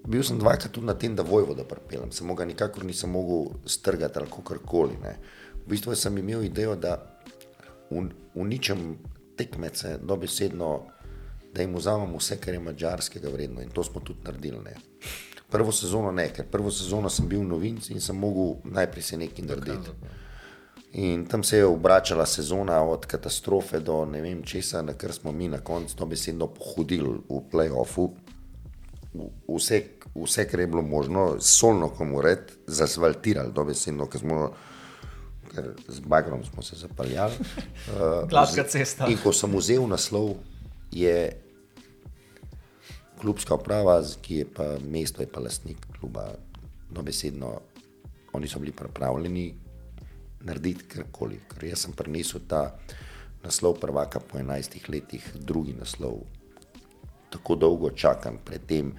bil 0.07 0.23
sem 0.23 0.39
dvakrat 0.39 0.71
tudi 0.71 0.87
na 0.87 0.95
tem, 0.97 1.15
da 1.15 1.25
vojvoda 1.25 1.65
pripeljem, 1.67 2.11
samo 2.15 2.35
ga 2.37 2.45
nikakor 2.45 2.85
nisem 2.85 3.11
mogel 3.11 3.51
strgati 3.65 4.19
ali 4.19 4.29
kakorkoli. 4.31 4.97
ne. 5.03 5.17
V 5.65 5.69
bistvu 5.69 5.95
sem 5.95 6.17
imel 6.17 6.43
idejo, 6.43 6.75
da 6.75 6.97
un- 7.89 8.11
uničem 8.35 8.97
tekmece 9.37 9.97
dobesedno, 10.01 10.79
da 11.53 11.61
jim 11.61 11.75
vzamem 11.75 12.15
vse, 12.17 12.37
kar 12.37 12.53
je 12.53 12.59
mačarskega 12.59 13.29
vredno 13.29 13.61
in 13.61 13.69
to 13.69 13.83
smo 13.83 14.01
tudi 14.01 14.19
naredili. 14.23 14.59
Ne. 14.63 14.75
Prvo 15.49 15.71
sezono 15.71 16.11
ne, 16.11 16.29
ker 16.33 16.45
prvo 16.51 16.71
sezono 16.71 17.09
sem 17.09 17.27
bil 17.27 17.43
novinc 17.43 17.89
in 17.89 18.01
sem 18.01 18.15
mogel 18.15 18.55
najprej 18.63 19.03
se 19.03 19.17
nekaj 19.17 19.45
narediti. 19.45 19.89
In 20.93 21.25
tam 21.25 21.43
se 21.43 21.57
je 21.57 21.65
obračala 21.65 22.25
sezona 22.25 22.81
od 22.83 23.05
katastrofe 23.05 23.79
do 23.79 24.05
ne 24.05 24.21
vem 24.21 24.43
česa, 24.43 24.81
na 24.81 24.93
kar 24.93 25.13
smo 25.13 25.31
mi 25.31 25.47
na 25.47 25.59
koncu 25.59 25.95
dobesedno 25.97 26.47
pohodili 26.47 27.19
v 27.29 27.41
playoffu. 27.51 28.09
Vse, 29.47 29.83
vse, 30.15 30.47
kar 30.47 30.59
je 30.59 30.67
bilo 30.67 30.81
možno, 30.81 31.35
solno 31.39 31.89
komoret, 31.89 32.51
zasfaltirali, 32.67 33.51
dobesedno, 33.53 34.07
ker 34.07 34.19
smo 34.19 34.51
ker 35.51 35.73
z 35.87 35.99
bagrom 35.99 36.43
smo 36.47 36.63
se 36.63 36.75
zapeljali. 36.79 37.35
Uh, 37.39 38.23
Gladka 38.31 38.63
cesta. 38.63 39.07
In 39.11 39.19
ko 39.19 39.33
sem 39.35 39.51
vzel 39.57 39.87
naslov, 39.87 40.35
je 40.91 41.15
klubska 43.21 43.55
uprava, 43.55 43.99
ki 44.21 44.41
je 44.41 44.47
pa 44.49 44.67
mesto, 44.81 45.21
je 45.21 45.29
pa 45.29 45.43
lastnik 45.43 45.77
kluba, 45.99 46.31
dobesedno, 46.89 47.53
oni 48.33 48.47
so 48.47 48.59
bili 48.59 48.71
pripravljeni 48.71 49.45
narediti 50.47 50.87
karkoli. 50.89 51.39
Ker 51.51 51.69
jaz 51.69 51.85
sem 51.85 51.93
prinesel 51.93 52.41
ta 52.47 52.71
naslov 53.43 53.79
prvaka 53.81 54.19
po 54.19 54.39
11 54.39 54.89
letih, 54.89 55.25
drugi 55.35 55.75
naslov. 55.77 56.23
Tako 57.31 57.55
dolgo 57.55 57.91
čakam 57.95 58.39
pred 58.45 58.65
tem, 58.67 58.91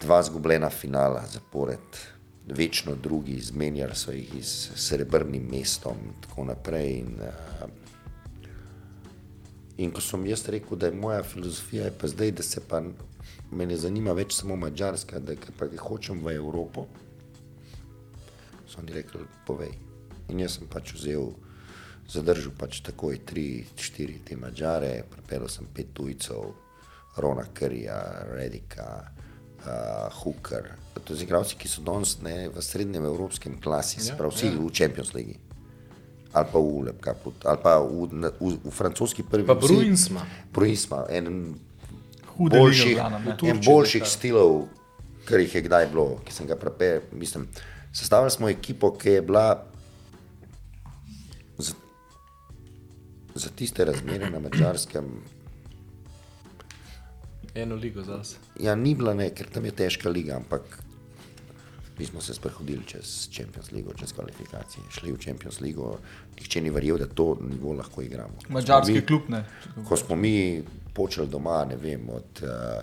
dva 0.00 0.22
zgubljena 0.22 0.70
finala 0.70 1.24
zapored, 1.26 1.98
večno 2.46 2.94
drugi, 2.94 3.32
izmenjali 3.32 3.96
so 3.96 4.12
jih 4.12 4.34
z 4.44 4.76
srebrnim 4.76 5.48
mestom 5.50 5.96
in 6.04 6.12
tako 6.20 6.44
naprej. 6.44 6.98
In, 6.98 7.14
uh, 7.20 7.68
in 9.76 9.90
ko 9.90 10.00
sem 10.00 10.26
jaz 10.26 10.48
rekel, 10.48 10.78
da 10.78 10.86
je 10.86 10.98
moja 10.98 11.22
filozofija 11.22 11.84
je 11.84 11.94
pa 12.00 12.08
zdaj, 12.08 12.30
da 12.30 12.42
se 12.42 12.60
pa 12.68 12.82
me 13.50 13.66
ne 13.66 13.76
zanima 13.76 14.12
več 14.12 14.34
samo 14.34 14.56
Mačarska, 14.56 15.18
da 15.18 15.34
pa 15.58 15.66
hočem 15.78 16.20
v 16.24 16.34
Evropo, 16.34 16.86
so 18.68 18.80
oni 18.82 18.92
rekli, 18.92 19.24
povej. 19.46 19.72
In 20.28 20.40
jaz 20.40 20.58
sem 20.58 20.68
pač 20.70 20.94
vzel, 20.96 21.32
zadržal 22.10 22.52
pač 22.58 22.80
takoj 22.84 23.20
tri, 23.26 23.64
štiri 23.76 24.20
te 24.24 24.36
Mačare, 24.36 25.04
pripeljal 25.10 25.48
sem 25.48 25.68
pet 25.74 25.92
tujcev, 25.94 26.52
Rona 27.16 27.46
Krija, 27.54 28.26
Redika, 28.34 29.13
uh, 29.66 30.12
Hooker. 30.22 30.74
To 31.04 31.16
so 31.16 31.22
igralci, 31.22 31.56
ki 31.58 31.68
so 31.68 31.82
danes 31.84 32.16
ne, 32.22 32.48
v 32.48 32.62
srednjem 32.62 33.04
evropskem 33.04 33.58
klasi, 33.60 34.00
ja, 34.06 34.16
prav 34.16 34.32
vsi 34.32 34.52
ja. 34.52 34.56
v 34.56 34.70
Champions 34.72 35.12
League. 35.16 35.40
Ali 36.34 36.48
pa 36.50 36.58
v 36.58 36.86
Lepkapu, 36.88 37.34
ali 37.44 37.60
pa 37.62 37.78
v, 37.78 38.08
na- 38.12 38.32
v, 38.40 38.54
v 38.62 38.72
francoski 38.74 39.22
prvi. 39.22 39.46
Pa 39.46 39.54
Bruinsma. 39.58 40.24
Bruinsma, 40.54 41.04
en 41.10 41.54
Hude 42.34 42.58
boljših, 42.58 42.98
v 42.98 43.34
ne. 43.34 43.50
en 43.50 43.60
boljših 43.62 44.06
stilov, 44.08 44.64
kar 45.28 45.38
jih 45.38 45.54
je 45.54 45.62
kdaj 45.68 45.86
bilo, 45.92 46.18
ki 46.26 46.34
sem 46.34 46.48
ga 46.50 46.58
prepel. 46.58 47.04
Mislim, 47.14 47.46
sestavili 47.94 48.32
smo 48.34 48.50
ekipo, 48.50 48.90
ki 48.98 49.18
je 49.18 49.22
bila 49.22 49.46
za, 51.58 51.74
za 53.34 53.50
tiste 53.54 53.84
razmere 53.84 54.30
na 54.30 54.42
mačarskem. 54.42 55.22
Eno 57.54 57.74
ligo 57.74 58.02
zase. 58.02 58.36
Ja, 58.60 58.74
ni 58.74 58.94
bila 58.94 59.14
ne, 59.14 59.30
ker 59.30 59.46
tam 59.52 59.64
je 59.64 59.70
težka 59.70 60.10
liga, 60.10 60.36
ampak 60.36 60.78
mi 61.98 62.06
smo 62.06 62.20
se 62.20 62.34
sprehodili 62.34 62.82
čez 62.86 63.28
Champions 63.30 63.70
League, 63.72 63.94
čez 63.96 64.12
kvalifikacije, 64.12 64.82
šli 64.90 65.12
v 65.12 65.20
Champions 65.24 65.60
League. 65.60 65.98
Nihče 66.34 66.60
ni 66.60 66.70
verjel, 66.70 66.98
da 66.98 67.06
to 67.06 67.36
nivo 67.40 67.72
lahko 67.72 68.02
igramo. 68.02 68.34
Mačarski 68.48 68.92
Mi- 68.92 69.06
klub 69.06 69.28
ne. 69.28 69.44
ko 69.88 69.96
smo 69.96 70.16
mi 70.16 70.64
počeli 70.94 71.28
doma, 71.28 71.64
ne 71.64 71.76
vem, 71.76 72.08
od, 72.10 72.42
uh, 72.42 72.82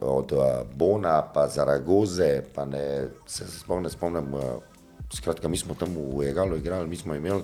od 0.00 0.32
uh, 0.32 0.44
Bona, 0.74 1.22
pa 1.34 1.48
Zaragoze, 1.48 2.42
pa 2.54 2.64
ne, 2.64 3.08
se 3.26 3.46
se 3.46 3.80
ne 3.82 3.90
spomnim. 3.90 4.34
Uh, 4.34 4.42
skratka, 5.14 5.48
mi 5.48 5.56
smo 5.56 5.74
tam 5.74 5.94
v 5.96 6.28
Egalu 6.30 6.56
igrali, 6.56 6.88
mi 6.88 6.96
smo 6.96 7.14
imeli 7.14 7.42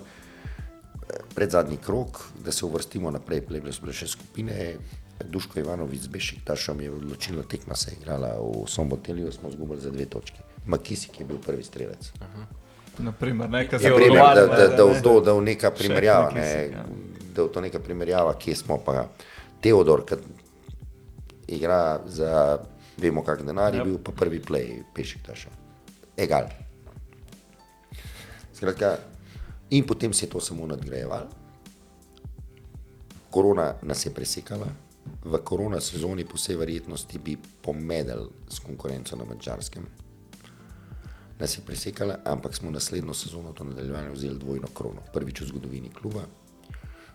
pred 1.35 1.51
zadnji 1.51 1.77
krok, 1.77 2.21
da 2.45 2.53
se 2.53 2.65
uvrstimo 2.65 3.11
naprej, 3.11 3.41
plebile 3.47 3.73
so 3.73 3.83
bile 3.83 3.93
še 3.93 4.07
skupine. 4.07 4.77
Duško 5.25 5.61
Ivanovic 5.61 6.03
z 6.03 6.07
Bešiktašom 6.09 6.81
je 6.81 6.91
odločilna 6.91 7.43
tekma 7.43 7.75
se 7.75 7.91
je 7.91 7.97
igrala 8.01 8.35
v 8.41 8.69
Somotelju, 8.69 9.33
smo 9.33 9.49
izgubili 9.49 9.81
za 9.81 9.91
dve 9.91 10.05
točke. 10.07 10.39
Makisik 10.67 11.21
je 11.21 11.27
bil 11.27 11.39
prvi 11.39 11.63
strelec. 11.63 12.13
Naprimer, 12.99 13.51
ne, 13.51 13.63
Ja, 13.65 13.95
primer, 13.97 14.21
da, 14.35 14.47
da, 14.47 14.69
da, 14.77 14.85
v 14.85 15.03
to, 15.03 15.21
da 15.21 15.33
v 15.33 15.43
neka 15.43 15.71
primerjava, 15.71 16.31
ne, 16.31 16.69
ja. 16.73 16.85
da 17.35 17.43
v 17.43 17.49
to 17.49 17.61
neka 17.61 17.81
primerjava, 17.81 18.35
kje 18.39 18.57
smo 18.57 18.79
pa 18.79 19.09
Teodor, 19.61 20.05
ki 20.05 20.15
igra 21.49 22.01
za, 22.07 22.59
vemo, 22.99 23.25
kak 23.25 23.43
denar 23.43 23.75
je 23.75 23.79
Ja. 23.79 23.85
bil, 23.85 23.99
pa 23.99 24.13
prvi 24.13 24.41
play, 24.41 24.83
pešik 24.95 25.23
taša. 25.27 25.49
Egal. 26.17 26.51
Skratka, 28.55 28.99
in 29.71 29.87
potem 29.87 30.13
se 30.13 30.27
je 30.27 30.31
to 30.31 30.41
samo 30.41 30.67
nadgrajevalo. 30.67 31.29
Korona 33.31 33.75
nas 33.83 34.07
je 34.07 34.13
presekala, 34.15 34.67
v 35.25 35.39
korona 35.45 35.81
sezoni 35.81 36.25
po 36.25 36.37
vsej 36.37 36.57
verjetnosti 36.57 37.19
bi 37.19 37.37
pomedel 37.37 38.29
s 38.49 38.59
konkurenco 38.59 39.17
na 39.17 39.25
mačarskem 39.25 39.87
nas 41.43 41.59
je 41.59 41.63
presekala, 41.67 42.19
ampak 42.25 42.55
smo 42.55 42.71
naslednjo 42.71 43.15
sezono 43.15 43.53
to 43.53 43.65
nadaljevanje 43.65 44.11
vzeli 44.11 44.39
dvojno 44.39 44.69
krono. 44.75 45.03
Prvič 45.13 45.41
v 45.41 45.47
zgodovini 45.47 45.91
kluba. 45.91 46.23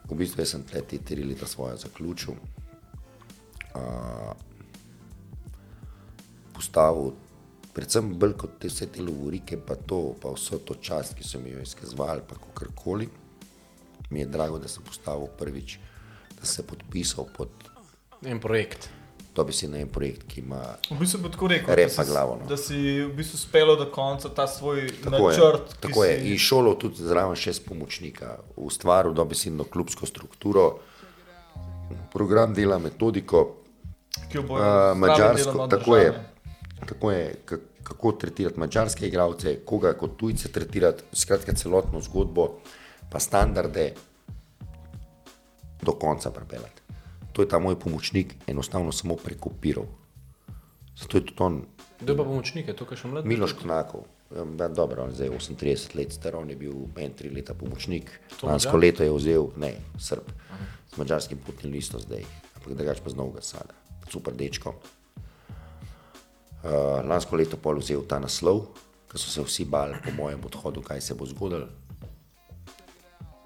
V 0.10 0.16
bistvu 0.16 0.46
sem 0.46 0.64
tle 0.68 0.82
te 0.82 1.00
tri 1.00 1.24
leta 1.24 1.48
svoje 1.48 1.78
zaključil. 1.78 2.36
Uh, 3.76 4.34
postavil, 6.56 7.14
predvsem 7.74 8.12
bolj 8.20 8.36
kot 8.44 8.60
te 8.60 8.72
vse 8.72 8.90
te 8.92 9.04
lovorike, 9.04 9.60
pa 9.64 9.76
to, 9.76 10.16
pa 10.22 10.34
vso 10.36 10.60
to 10.60 10.76
čast, 10.76 11.16
ki 11.16 11.24
so 11.24 11.40
mi 11.40 11.56
jo 11.56 11.64
izkazovali, 11.64 12.28
pa 12.28 12.36
kakorkoli. 12.36 13.08
Mi 14.10 14.26
je 14.26 14.32
drago, 14.32 14.60
da 14.60 14.68
sem 14.68 14.84
postavil 14.84 15.32
prvič, 15.40 15.80
da 16.36 16.44
sem 16.44 16.54
se 16.56 16.68
podpisal 16.68 17.32
pod 17.38 17.67
En 18.24 18.40
projekt. 18.40 18.90
to 19.34 19.44
bi 19.44 19.54
si 19.54 19.68
na 19.68 19.78
en 19.78 19.88
projekt, 19.88 20.24
ki 20.26 20.40
ima 20.40 20.58
V 20.90 20.96
bistvu 20.98 21.20
bi 21.20 21.30
tako 21.30 21.48
rekel, 21.48 21.70
Repa 21.70 21.94
da 21.94 22.04
si, 22.04 22.10
glavo, 22.10 22.36
no. 22.36 22.46
da 22.46 22.58
si 22.58 22.74
v 23.02 23.12
bistvu 23.14 23.38
spelo 23.38 23.76
do 23.76 23.86
konca 23.88 24.30
ta 24.30 24.48
svoj 24.48 24.88
Tako 25.04 25.30
je, 25.30 25.38
načrt. 25.38 25.68
ki 25.70 25.82
tako 25.82 26.04
je. 26.04 26.16
si- 26.16 26.28
In 26.28 26.38
šolo 26.40 26.74
tudi 26.76 26.96
zraven 26.98 27.36
še 27.36 27.54
s 27.54 27.60
pomočnika, 27.62 28.32
ustvaril 28.58 29.14
dobesedno 29.14 29.64
klubsko 29.66 30.06
strukturo, 30.06 30.80
program 32.12 32.54
dela, 32.54 32.80
metodiko, 32.80 33.44
ki 34.26 34.38
jo 34.38 34.44
bo 34.44 34.54
uh, 34.56 34.66
mačarsko, 34.96 35.68
tako 35.70 35.98
je, 35.98 36.10
tako 36.82 37.12
je, 37.12 37.24
kako 37.84 38.12
tretirati 38.14 38.60
mačarske 38.60 39.06
igralce, 39.06 39.60
koga 39.62 39.94
kot 39.94 40.18
tujce 40.18 40.50
tretirati, 40.50 41.04
skratka 41.14 41.54
celotno 41.54 42.02
zgodbo, 42.02 42.58
pa 43.08 43.20
standarde 43.20 43.94
do 45.80 45.92
konca 45.94 46.32
pripeljati. 46.32 46.77
To 47.38 47.46
je 47.46 47.50
ta 47.50 47.60
moj 47.62 47.78
pomočnik 47.78 48.34
enostavno 48.50 48.90
samo 48.92 49.14
prekopiral. 49.16 49.86
Zato 50.98 51.18
je 51.18 51.26
tudi 51.30 51.44
on 51.46 51.62
Kdo 52.00 52.14
pa 52.18 52.24
pomočnike, 52.26 52.74
to, 52.74 52.86
kar 52.86 52.98
še 52.98 53.10
mlad? 53.10 53.26
Miloš 53.30 53.56
Konakov, 53.58 54.06
ja, 54.34 54.70
dobro, 54.70 55.06
on 55.06 55.14
je 55.14 55.18
zdaj 55.18 55.32
38 55.34 55.96
let 55.98 56.14
star, 56.14 56.36
on 56.38 56.50
je 56.50 56.58
bil 56.58 56.76
meni 56.94 57.14
tri 57.18 57.30
leta 57.34 57.56
pomočnik. 57.58 58.10
Lansko 58.46 58.78
leto 58.78 59.06
je 59.06 59.14
vzel, 59.14 59.50
ne, 59.58 59.72
Srb, 60.02 60.30
s 60.94 60.98
mačarskim 60.98 61.42
potnim 61.42 61.74
listom 61.74 62.02
zdaj, 62.02 62.22
ampak 62.58 62.78
drugač 62.78 63.02
pa 63.02 63.14
z 63.14 63.18
novega 63.18 63.42
sada, 63.46 63.74
super 64.14 64.38
dečko. 64.38 64.76
Uh, 66.66 67.02
lansko 67.06 67.38
leto 67.38 67.58
pol 67.58 67.82
vzel 67.82 68.06
ta 68.06 68.22
naslov, 68.22 68.68
ker 69.10 69.22
so 69.22 69.34
se 69.34 69.46
vsi 69.46 69.66
bali 69.66 69.98
po 70.02 70.14
mojem 70.18 70.42
odhodu, 70.46 70.86
kaj 70.86 71.02
se 71.02 71.18
bo 71.18 71.26
zgodilo. 71.26 71.70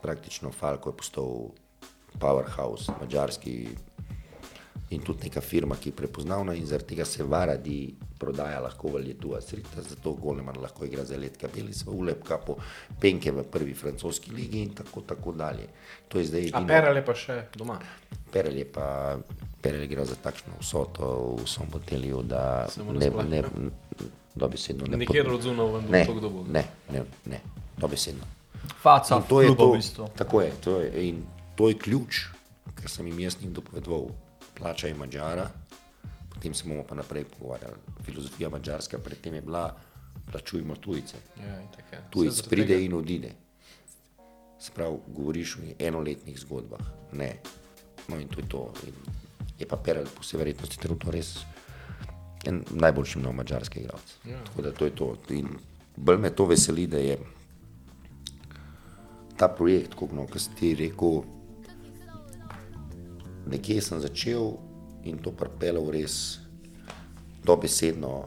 Praktično 0.04 0.52
Falko 0.52 0.92
je 0.92 1.00
postal 1.04 1.52
powerhouse, 2.20 2.92
mačarski 3.02 3.68
in 4.92 5.02
tudi 5.02 5.24
neka 5.24 5.42
firma, 5.42 5.76
ki 5.76 5.90
je 5.90 5.96
prepoznavna 5.96 6.54
in 6.54 6.66
zaradi 6.68 6.90
tega 6.90 7.06
se 7.06 7.24
varadi 7.24 7.96
prodaja 8.20 8.60
lahko 8.60 8.90
v 8.92 9.00
Lietu, 9.06 9.32
Srita, 9.42 9.82
zato 9.82 10.12
Goleman 10.14 10.56
lahko 10.62 10.86
igra 10.86 11.06
za 11.06 11.18
let 11.18 11.38
Kabelis 11.38 11.86
v 11.86 11.90
Ulepka, 11.96 12.38
po 12.38 12.58
Penke 13.00 13.32
v 13.32 13.44
prvi 13.44 13.74
francoski 13.74 14.32
ligi 14.32 14.62
in 14.62 14.74
tako, 14.76 15.02
tako 15.02 15.32
dalje. 15.32 15.68
To 16.08 16.20
je 16.20 16.26
zdaj 16.26 16.42
A 16.42 16.48
edino. 16.48 16.68
Perel 16.68 16.96
je 17.00 17.06
pa 17.06 17.16
še 17.16 17.38
doma. 17.56 17.80
Perel 18.32 18.58
je 18.58 18.66
pa 18.68 19.18
Perel 19.62 19.84
igra 19.88 20.06
za 20.06 20.16
takšno 20.16 20.60
vsoto 20.60 21.36
v 21.40 21.48
Sombotelju, 21.48 22.22
da 22.24 22.68
ne, 22.78 22.94
nasploh, 22.94 23.26
ne, 23.30 23.38
ja. 23.38 23.50
dobesedno 24.36 24.86
ne 24.88 24.98
Nikjer 24.98 25.30
od 25.30 25.42
zunaj 25.42 25.72
ven, 25.74 25.90
ne, 25.90 26.06
kdo 26.06 26.30
bo. 26.30 26.44
ne, 26.52 26.66
ne, 26.92 27.04
ne, 27.26 27.40
dobesedno. 27.78 28.28
Faca, 28.82 29.18
In 29.18 29.24
to 29.30 29.42
je 29.42 29.56
to, 29.56 29.72
v 29.72 29.76
bistvu. 29.78 30.08
tako 30.18 30.42
je, 30.42 30.52
to 30.64 30.82
je, 30.82 31.08
in 31.10 31.24
to 31.56 31.70
je 31.70 31.78
ključ, 31.78 32.26
ker 32.76 32.90
sem 32.90 33.08
jim 33.08 33.20
jaz 33.20 33.38
njim 33.42 33.54
dopovedoval, 33.54 34.10
plača 34.58 34.88
je 34.88 34.94
Mačara, 34.96 35.50
potem 36.34 36.54
se 36.54 36.68
bomo 36.68 36.84
pa 36.84 36.96
naprej 36.96 37.24
pogovarjali. 37.24 37.76
Filozofija 38.04 38.50
mačarska 38.50 38.98
predtem 38.98 39.34
je 39.34 39.42
bila, 39.42 39.78
plačujmo 40.32 40.76
tujce. 40.76 41.18
Ja, 41.38 41.62
Tujec 42.10 42.42
pride 42.50 42.68
tega. 42.68 42.86
in 42.86 42.94
odide. 42.94 43.32
Sprav, 44.60 44.98
govoriš 45.08 45.56
o 45.58 45.60
enoletnih 45.80 46.40
zgodbah. 46.40 46.80
Ne. 47.14 47.36
No 48.08 48.20
in 48.20 48.28
to 48.28 48.40
je 48.40 48.50
to. 48.50 48.74
In 48.88 48.94
je 49.60 49.68
pa 49.68 49.78
Perel 49.78 50.06
po 50.06 50.22
vsej 50.22 50.38
verjetnosti 50.38 50.80
trenutno 50.82 51.12
res 51.12 51.38
en 52.46 52.64
najboljši 52.72 53.20
nov 53.20 53.34
mačarski 53.38 53.80
igralec. 53.80 54.16
Ja. 54.26 54.44
Tako 54.46 54.62
da 54.62 54.72
to 54.72 54.86
je 54.86 54.96
to. 54.96 55.16
In 55.30 55.50
bolj 55.96 56.18
me 56.18 56.30
to 56.36 56.46
veseli, 56.46 56.88
da 56.88 56.98
je 56.98 57.18
ta 59.38 59.48
projekt, 59.48 59.94
kot 59.98 60.12
no, 60.14 60.28
si 60.38 60.50
ti 60.58 60.74
rekel, 60.76 61.24
nekje 63.48 63.82
sem 63.82 64.00
začel 64.00 64.54
in 65.04 65.18
to 65.18 65.32
pripeljal 65.32 65.90
res 65.92 66.40
dobesedno. 67.44 68.26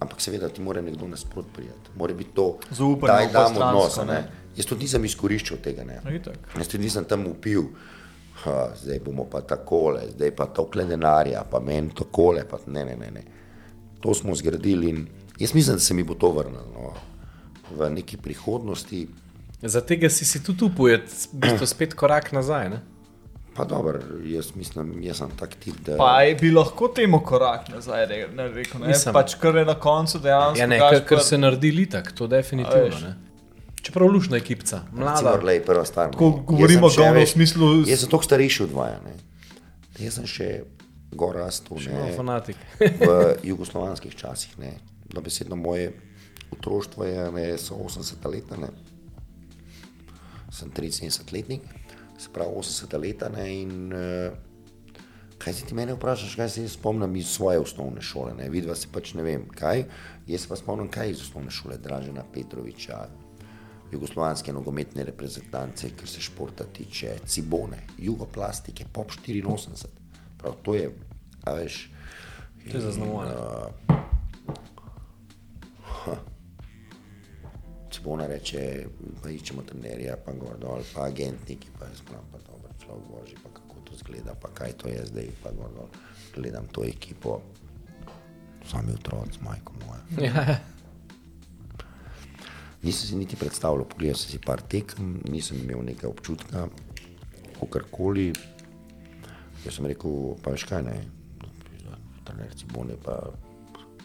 Ampak 0.00 0.20
seveda 0.20 0.48
ti 0.48 0.60
mora 0.60 0.80
nekdo 0.84 1.08
nasprot 1.08 1.46
prijeti. 1.54 1.92
Mora 1.96 2.14
biti 2.14 2.34
to, 2.36 2.58
Zaupanje 2.70 3.12
daj 3.12 3.32
dam 3.32 3.56
obostransko, 3.56 4.00
odnos. 4.00 4.14
ne. 4.14 4.46
Jaz 4.56 4.66
tudi 4.68 4.84
nisem 4.84 5.04
izkoriščal 5.04 5.60
tega. 5.64 5.84
Ne? 5.84 6.00
No, 6.04 6.12
itak. 6.12 6.48
Jaz 6.56 6.68
tudi 6.68 6.84
nisem 6.84 7.04
tam 7.08 7.26
upil, 7.28 7.70
ha, 8.44 8.70
zdaj 8.76 9.00
bomo 9.04 9.24
pa 9.30 9.40
takole, 9.40 10.06
zdaj 10.12 10.32
pa 10.36 10.46
tokle 10.52 10.84
denarja, 10.88 11.44
pa 11.50 11.60
meni 11.60 11.92
takole. 11.96 12.44
Pa, 12.48 12.60
ne, 12.66 12.84
ne, 12.84 12.96
ne, 12.96 13.10
ne. 13.10 13.24
To 14.04 14.14
smo 14.14 14.34
zgradili 14.36 14.88
in 14.92 15.06
jaz 15.38 15.54
mislim, 15.54 15.76
da 15.76 15.80
se 15.80 15.94
mi 15.94 16.04
bo 16.04 16.14
to 16.14 16.30
vrnilo 16.32 16.66
no. 16.74 16.92
v 17.76 17.90
neki 17.90 18.16
prihodnosti. 18.16 19.06
Za 19.62 19.80
tega 19.80 20.10
si 20.12 20.24
si 20.24 20.42
tudi 20.44 20.64
upujeti, 20.64 21.32
v 21.32 21.40
bistvu 21.40 21.66
spet 21.66 21.96
korak 21.96 22.32
nazaj. 22.32 22.68
Ne? 22.70 22.82
Pa 23.56 23.64
dobro, 23.64 23.98
jaz 24.24 24.50
mislim, 24.54 25.02
jaz 25.02 25.16
sem 25.16 25.30
tak 25.30 25.54
tip, 25.54 25.74
da. 25.80 25.96
Pa 25.96 26.22
je 26.22 26.34
bi 26.34 26.50
lahko 26.50 26.88
temu 26.88 27.20
korak 27.20 27.68
nazaj 27.68 28.06
re- 28.06 28.28
ne, 28.34 28.48
rekel. 28.48 28.80
Ne? 28.80 28.86
Mislim. 28.88 29.14
Pač 29.14 29.34
kar 29.34 29.56
je 29.56 29.64
na 29.64 29.74
koncu 29.74 30.18
dejansko. 30.18 30.58
Ja, 30.58 30.66
ne, 30.66 30.78
ker 30.78 31.16
pa- 31.16 31.24
se 31.24 31.38
naredi 31.38 31.70
litak, 31.70 32.12
to 32.12 32.24
A 32.24 32.28
definitivno. 32.28 33.00
Ne? 33.00 33.16
Čeprav 33.82 34.08
lušna 34.08 34.36
ekipca, 34.36 34.82
mlada. 34.92 35.38
Prva 35.66 35.84
stvar. 35.84 36.10
Ko 36.12 36.30
ne. 36.30 36.42
govorimo 36.46 36.90
še, 36.90 37.00
govno 37.00 37.20
v 37.20 37.26
smislu 37.26 37.66
Jaz 37.86 38.00
sem 38.00 38.10
toliko 38.10 38.24
starejši 38.24 38.62
od 38.62 38.70
dvaja. 38.70 38.98
Ne. 39.04 39.14
Jaz 39.98 40.14
sem 40.14 40.26
še 40.26 40.48
gor 41.12 41.36
rastel 41.36 41.78
Malo 41.78 42.06
ne, 42.06 42.12
fanatik. 42.12 42.56
v 42.80 43.06
jugoslovanskih 43.50 44.12
časih. 44.14 44.58
Ne. 44.58 44.74
Dobesedno 45.06 45.56
moje 45.56 45.92
otroštvo 46.52 47.04
je, 47.04 47.30
ne, 47.32 47.46
so 47.58 47.74
80 47.74 48.26
let, 48.26 48.50
ne. 48.58 48.68
sem 50.50 50.70
73 50.70 51.32
letnik, 51.32 51.62
se 52.18 52.28
pravi 52.32 52.50
80 52.56 52.98
let. 53.00 53.24
Ne, 53.36 53.62
in 53.62 53.92
uh, 53.92 54.32
kaj 55.38 55.54
si 55.54 55.66
ti 55.66 55.74
mene 55.74 55.94
vprašaš, 55.94 56.34
kaj 56.34 56.48
se 56.48 56.62
jaz 56.62 56.72
spomnim 56.72 57.16
iz 57.16 57.28
svoje 57.28 57.58
osnovne 57.58 58.02
šole? 58.02 58.34
Ne. 58.38 58.48
Vidva 58.50 58.74
se 58.74 58.88
pač 58.92 59.14
ne 59.14 59.22
vem 59.22 59.48
kaj, 59.48 59.84
jaz 60.26 60.46
pa 60.46 60.56
spomnim 60.56 60.88
kaj 60.92 61.10
iz 61.10 61.20
osnovne 61.28 61.50
šole, 61.50 61.78
Dražena 61.82 62.24
Petroviča. 62.34 63.06
Jugoslovanske 63.92 64.52
nogometne 64.52 65.04
reprezentance, 65.06 65.92
kar 65.96 66.08
se 66.10 66.20
športa 66.20 66.64
tiče, 66.64 67.18
Cibone, 67.26 67.84
jugoplastike, 67.98 68.84
Pop 68.92 69.10
84. 69.14 69.86
Prav, 70.38 70.56
to 70.62 70.74
je, 70.74 70.90
a 71.44 71.54
veš. 71.54 71.90
To 72.70 72.76
je 72.76 72.80
zaznamovano. 72.80 73.70
Cibona 78.06 78.28
reče, 78.30 78.60
pa 79.18 79.32
iščemo 79.34 79.64
trenerja, 79.66 80.12
pa 80.22 80.30
gor 80.38 80.54
dol, 80.62 80.84
pa 80.94 81.08
agentniki, 81.10 81.72
pa 81.74 81.88
jaz 81.90 82.04
pravim, 82.06 82.28
pa 82.30 82.38
dobro, 82.46 82.68
človek 82.78 83.06
božji, 83.10 83.38
pa 83.42 83.50
kako 83.50 83.80
to 83.82 83.96
zgleda, 83.98 84.30
pa 84.38 84.46
kaj 84.54 84.76
to 84.78 84.86
je 84.86 85.00
zdaj, 85.08 85.30
pa 85.42 85.50
gor 85.50 85.72
dol. 85.74 85.88
Gledam 86.36 86.68
to 86.70 86.84
ekipo, 86.86 87.40
sami 88.62 88.94
otroci, 88.94 89.40
majko 89.42 89.74
moja. 89.80 89.98
Ja, 90.22 90.54
Nisem 92.86 93.08
si 93.08 93.18
niti 93.18 93.38
predstavljal, 93.40 93.88
pogledal 93.90 94.20
sem 94.20 94.36
si 94.36 94.38
par 94.38 94.62
tekem, 94.62 95.16
nisem 95.26 95.58
imel 95.64 95.82
nekaj 95.88 96.06
občutka, 96.06 96.68
kakorkoli. 97.56 98.28
Jaz 99.64 99.80
sem 99.80 99.88
rekel, 99.90 100.36
pa 100.44 100.54
veš 100.54 100.68
kaj 100.70 100.86
ne, 100.86 100.94
trener 102.22 102.54
Cibone, 102.54 103.00
pa 103.02 103.18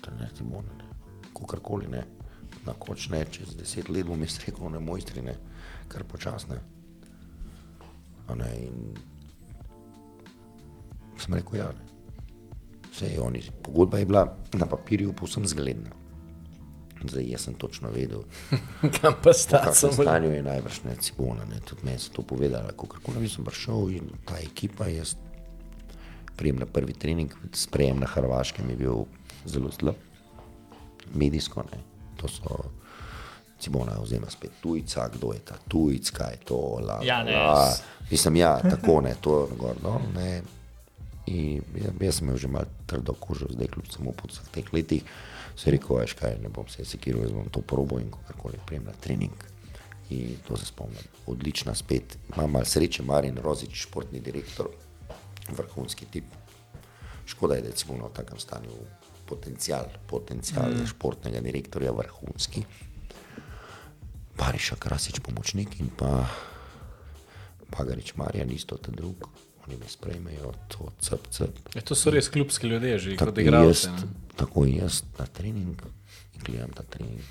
trener 0.02 0.34
Cibone, 0.34 0.74
ne, 0.82 0.90
kakorkoli 1.38 1.94
ne. 1.94 2.02
Na 2.66 2.74
koč 2.78 3.10
ne, 3.10 3.24
čez 3.26 3.56
deset 3.58 3.90
let 3.90 4.06
bom 4.06 4.22
jaz 4.22 4.38
rekel, 4.46 4.70
ne 4.70 4.80
mojstri, 4.80 5.24
ne, 5.26 5.38
kar 5.90 6.04
počasne. 6.06 6.60
Ne, 8.32 8.52
in 8.64 8.94
sem 11.20 11.34
rekel, 11.36 11.58
ja, 11.60 11.72
ne. 11.74 11.88
Vse 12.92 13.10
je 13.14 13.22
oni, 13.22 13.42
pogodba 13.64 14.00
je 14.00 14.06
bila 14.06 14.38
na 14.54 14.66
papirju 14.66 15.14
povsem 15.14 15.48
zgledna. 15.48 15.90
Zdaj 17.02 17.26
jaz 17.28 17.48
sem 17.48 17.54
točno 17.58 17.90
vedel, 17.90 18.24
kam 19.00 19.16
pa 19.24 19.34
v 19.34 19.38
sta 19.38 19.64
kakšnem 19.66 19.92
samo. 19.92 20.06
stanju 20.06 20.32
je 20.36 20.44
najbrž 20.44 20.82
ne 20.86 20.96
Cibona, 21.02 21.46
ne, 21.50 21.60
tudi 21.66 21.86
meni 21.88 22.00
so 22.00 22.14
to 22.14 22.22
povedali, 22.22 22.76
kako 22.78 23.02
koli 23.02 23.30
sem 23.30 23.46
prišel 23.46 23.90
in 23.98 24.12
ta 24.26 24.38
ekipa, 24.38 24.86
jaz 24.86 25.16
prijem 26.38 26.62
na 26.62 26.66
prvi 26.66 26.94
trening, 26.94 27.34
sprejem 27.54 28.00
na 28.00 28.06
Hrvaškem 28.06 28.70
je 28.70 28.76
bil 28.76 29.06
zelo 29.46 29.72
slab, 29.72 29.98
medijsko, 31.14 31.66
ne, 31.72 31.82
to 32.22 32.30
so 32.30 32.62
Cibona 33.62 33.98
vzema 34.02 34.30
spet 34.30 34.52
tujca, 34.62 35.10
kdo 35.14 35.34
je 35.34 35.40
ta 35.46 35.58
tujc, 35.70 36.10
kaj 36.10 36.32
je 36.34 36.40
to, 36.50 36.62
la, 36.82 37.00
Ja, 37.06 37.24
ne, 37.24 37.36
la, 37.38 37.76
mislim, 38.10 38.36
ja, 38.42 38.56
tako 38.62 39.02
ne, 39.06 39.16
to 39.22 39.42
je 39.42 39.58
gor, 39.58 39.76
no, 39.84 40.00
ne, 40.16 40.42
in 41.30 41.62
ja, 41.78 41.92
jaz 42.00 42.18
sem 42.18 42.28
imel 42.28 42.40
že 42.42 42.48
malo 42.48 42.66
trdo 42.90 43.14
kožo, 43.14 43.52
zdaj 43.54 43.68
kljub 43.68 43.92
samo 43.94 44.16
po 44.18 44.28
vseh 44.32 44.50
teh 44.52 44.74
letih, 44.74 45.06
se 45.56 45.72
rekel, 45.72 46.02
veš 46.02 46.16
kaj, 46.18 46.40
ne 46.42 46.50
bom 46.50 46.68
se 46.68 46.86
sekiral, 46.86 47.22
jaz 47.28 47.36
bom 47.36 47.50
to 47.54 47.62
probo 47.62 48.00
in 48.00 48.10
kakorkoli 48.12 48.60
prijem 48.66 48.90
na 48.90 48.98
trening. 49.02 49.48
In 50.12 50.36
to 50.48 50.58
se 50.58 50.66
spomnim. 50.66 51.04
Odlična 51.28 51.76
spet. 51.76 52.18
Imam 52.36 52.52
malo 52.52 52.66
sreče, 52.66 53.04
Marin 53.04 53.38
Rozič, 53.38 53.86
športni 53.86 54.20
direktor, 54.20 54.68
vrhunski 55.56 56.06
tip. 56.06 56.26
Škoda 57.26 57.56
je, 57.56 57.62
da 57.62 57.68
je 57.68 57.72
recimo 57.72 58.08
v 58.08 58.14
takem 58.14 58.40
stanju 58.40 58.76
potencial, 59.32 59.88
potencial 60.12 60.68
mm. 60.76 60.88
športnega 60.92 61.40
direktorja 61.44 61.94
vrhunski. 61.96 62.66
Bariša 64.36 64.76
Krasič, 64.76 65.22
pomočnik 65.24 65.80
in 65.80 65.92
pa 65.96 66.26
Bagarič 67.72 68.16
Marjan, 68.20 68.52
isto 68.52 68.76
ta 68.76 68.92
drug. 68.92 69.30
Oni 69.68 69.78
me 69.78 69.88
sprejmejo, 69.88 70.52
to 70.68 70.90
cep, 71.00 71.28
cep. 71.30 71.54
Ja, 71.78 71.86
to 71.86 71.96
so 71.96 72.12
res 72.12 72.28
klubski 72.34 72.68
ljudje, 72.68 72.98
že 72.98 73.16
kot 73.16 73.30
Tako 73.32 73.46
igralci. 73.46 73.90
tako 74.36 74.66
jaz 74.66 75.04
na 75.20 75.26
trening 75.30 75.78
in 76.34 76.42
gledam 76.42 76.74
ta 76.74 76.84
trening. 76.84 77.22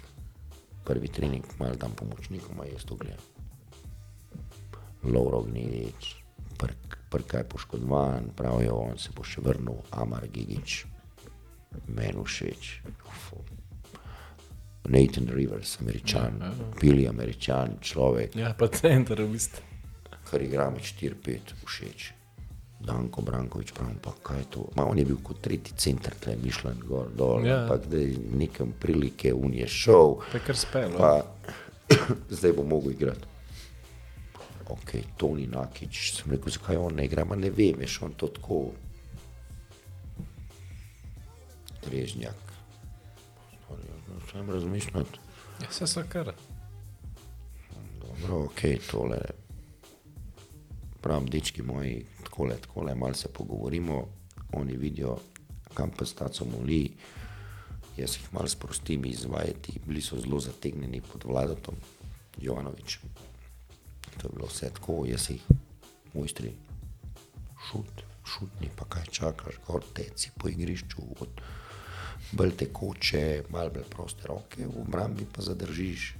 Prvi 0.86 1.10
trening, 1.10 1.44
malo 1.58 1.74
dam 1.74 1.92
pomočnikom, 1.98 2.62
a 2.62 2.70
jaz 2.70 2.86
to 2.86 2.94
gledam. 2.94 3.26
Lovro 5.02 5.42
Gnilič, 5.42 6.14
prka 7.10 7.42
je 7.42 7.48
poškodovan, 7.48 8.30
pravijo, 8.36 8.78
on 8.92 8.98
se 8.98 9.10
bo 9.16 9.26
še 9.26 9.42
vrnil, 9.42 9.82
Amar 9.90 10.28
Gigič, 10.30 10.84
meni 11.86 12.24
všeč. 12.24 12.80
Nathan 14.84 15.28
Rivers, 15.28 15.78
američan, 15.80 16.38
ja, 16.40 16.46
ja. 16.46 16.52
Billy, 16.80 17.08
američan, 17.08 17.76
človek, 17.80 18.36
Ja, 18.36 18.54
pa 18.58 18.66
center 18.68 19.20
v 19.22 19.28
bistvu. 19.28 19.62
kar 20.24 20.42
igra 20.42 20.70
med 20.70 20.80
4-5, 20.80 21.38
všeč. 21.64 22.12
Danko 22.80 23.20
Brankovič, 23.22 23.72
pravim, 23.72 23.98
pa 23.98 24.10
kaj 24.22 24.38
je 24.38 24.44
to. 24.50 24.62
Ma, 24.74 24.86
on 24.86 24.98
je 24.98 25.04
bil 25.04 25.18
kot 25.22 25.40
tretji 25.40 25.74
center, 25.76 26.14
tle 26.14 26.36
Mišljen, 26.36 26.80
gor, 26.80 27.10
dol, 27.10 27.44
Ja. 27.44 27.62
ampak 27.62 27.86
da 27.86 27.96
je 27.98 28.16
nekem 28.32 28.72
prilike, 28.72 29.34
un 29.34 29.52
je 29.52 29.66
šel, 29.68 30.16
Pa 30.32 30.38
kar 30.38 30.56
spelo. 30.56 30.96
pa 30.96 31.26
zdaj 32.30 32.52
bo 32.52 32.64
mogel 32.64 32.92
igrati. 32.92 33.26
Ok, 34.66 34.90
Toni 35.16 35.46
Nakič, 35.46 36.14
sem 36.14 36.30
rekel, 36.30 36.48
zakaj 36.48 36.76
on 36.78 36.94
ne 36.94 37.04
igra, 37.04 37.24
ma 37.24 37.36
ne 37.36 37.50
vem, 37.50 37.76
veš, 37.76 38.02
on 38.02 38.14
to 38.14 38.28
tako. 38.28 38.72
Režnjak. 41.86 42.50
Sam 44.32 44.50
razmišljati. 44.50 45.18
Ja, 45.60 45.66
vse 45.70 45.86
so 45.86 46.02
kar. 46.08 46.32
Dobro, 48.00 48.44
ok, 48.44 48.60
tole. 48.90 49.18
Pravim, 51.00 51.26
dečki 51.28 51.62
moji, 51.62 52.06
takole, 52.24 52.56
takole, 52.56 52.94
malo 52.94 53.14
se 53.14 53.28
pogovorimo, 53.28 54.08
oni 54.52 54.76
vidijo, 54.76 55.16
kam 55.74 55.90
pa 55.90 56.04
staco 56.04 56.44
moli. 56.44 56.92
Jaz 57.96 58.16
jih 58.16 58.34
malo 58.34 58.48
sprostim 58.48 59.04
izvajati, 59.04 59.80
bili 59.86 60.02
so 60.02 60.20
zelo 60.20 60.40
zategnjeni 60.40 61.00
pod 61.00 61.24
vladatom 61.24 61.74
Jovanovičem. 62.38 63.02
To 64.18 64.28
je 64.28 64.32
bilo 64.34 64.46
vse 64.46 64.70
tako, 64.74 65.04
jaz 65.06 65.30
jih, 65.30 65.42
mojstri, 66.14 66.52
šut, 67.68 68.04
šutni, 68.24 68.70
pa 68.76 68.84
kaj 68.84 69.06
čakaš, 69.10 69.54
gor 69.66 69.84
teci 69.94 70.30
po 70.38 70.48
igrišču, 70.48 71.02
od 71.20 71.40
bolj 72.32 72.56
tekoče, 72.56 73.44
malo 73.48 73.70
bolj 73.70 73.86
proste 73.90 74.28
roke, 74.28 74.66
v 74.66 74.82
obrambi 74.82 75.26
pa 75.32 75.42
zadržiš 75.42 76.14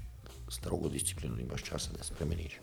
strogo 0.51 0.89
disciplino, 0.89 1.37
nimaš 1.37 1.63
časa, 1.63 1.93
da 1.93 2.05
spremeniš. 2.05 2.59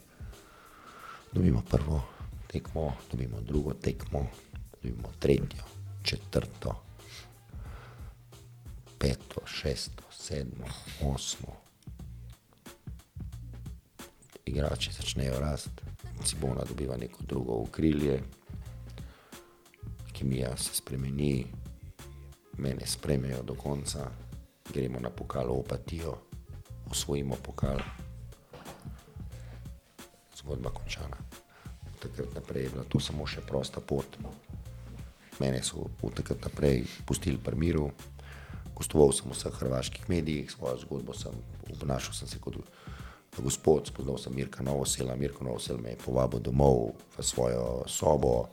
Dobimo 1.31 1.61
prvo 1.69 2.03
tekmo, 2.47 2.93
dobimo 3.11 3.41
drugo 3.41 3.73
tekmo, 3.73 4.27
dobimo 4.73 5.11
tretjo, 5.19 5.63
četrto, 6.03 6.75
peto, 8.99 9.41
šesto, 9.45 10.03
sedmo, 10.11 10.67
osmo. 11.01 11.55
Igrači 14.45 14.91
začnejo 14.91 15.39
rasti, 15.39 15.83
Cibona 16.23 16.63
dobiva 16.67 16.97
neko 16.97 17.23
drugo 17.23 17.61
okrilje, 17.61 18.23
kemija 20.13 20.57
se 20.57 20.73
spremeni, 20.73 21.45
mene 22.57 22.85
spremijo 22.85 23.43
do 23.43 23.55
konca, 23.55 24.09
gremo 24.73 24.99
na 24.99 25.09
pokal 25.09 25.51
opatijo, 25.51 26.17
osvojimo 26.89 27.35
pokal, 27.43 27.79
zgodba 30.35 30.69
končana. 30.69 31.17
Od 31.85 31.99
Takrat 31.99 32.35
naprej 32.35 32.63
je 32.63 32.69
bila 32.69 32.83
to 32.83 32.99
samo 32.99 33.27
še 33.27 33.41
prosta 33.41 33.81
pot. 33.81 34.17
Mene 35.39 35.61
so 35.63 35.85
od 36.01 36.13
takrat 36.13 36.41
naprej 36.41 36.85
pustili 37.05 37.37
pri 37.37 37.55
miru, 37.55 37.91
gostoval 38.75 39.13
sem 39.13 39.29
v 39.29 39.35
vseh 39.37 39.53
hrvaških 39.53 40.09
medijih, 40.09 40.51
svojo 40.51 40.77
zgodbo 40.81 41.13
sem 41.13 41.33
obnašal 41.73 42.13
sem 42.13 42.27
se 42.27 42.39
kot 42.39 42.57
gospod, 43.37 43.87
spoznal 43.87 44.17
sem 44.17 44.33
Mirka 44.35 44.63
Novosela, 44.63 45.15
Mirko 45.15 45.43
Novosel 45.43 45.77
me 45.77 45.93
je 45.93 46.01
povabil 46.01 46.39
domov 46.39 46.95
v 47.17 47.23
svojo 47.23 47.83
sobo, 47.85 48.49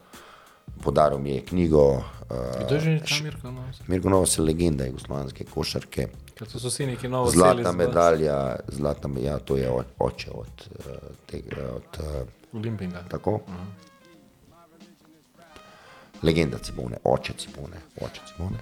podaril 0.82 1.18
mi 1.18 1.30
je 1.30 1.44
knjigo. 1.44 1.84
Uh, 1.92 2.66
Kdo 2.66 2.74
je 2.74 2.80
že 2.80 3.00
ta 3.00 3.22
Mirko? 3.24 3.50
No? 3.50 3.64
Mirko 3.86 4.08
Novosel, 4.08 4.44
legenda 4.44 4.84
jugoslovanske 4.84 5.44
košarke. 5.44 6.08
Ker 6.34 6.48
to 6.50 6.58
so 6.58 6.68
vsi 6.68 6.86
neki 6.86 7.08
novi 7.08 7.30
Zlata 7.30 7.72
medalja, 7.72 8.56
zlata, 8.68 9.08
ja, 9.22 9.38
to 9.38 9.56
je 9.56 9.70
oče 9.98 10.30
od 10.30 10.68
uh, 10.70 10.94
tega, 11.30 11.68
od 11.76 12.00
uh, 12.00 12.58
Olimpinga. 12.58 13.04
tako. 13.10 13.40
Legenda 16.22 16.58
Cibone, 16.58 16.96
oče 17.04 17.32
Cibone, 17.38 17.80
oče 18.00 18.20
Cibone. 18.26 18.58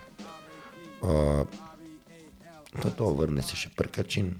Uh, 1.03 1.47
to 2.83 2.89
je 2.89 2.95
to, 2.97 3.09
vrne 3.15 3.43
se 3.43 3.57
še 3.57 3.71
prkačin. 3.77 4.35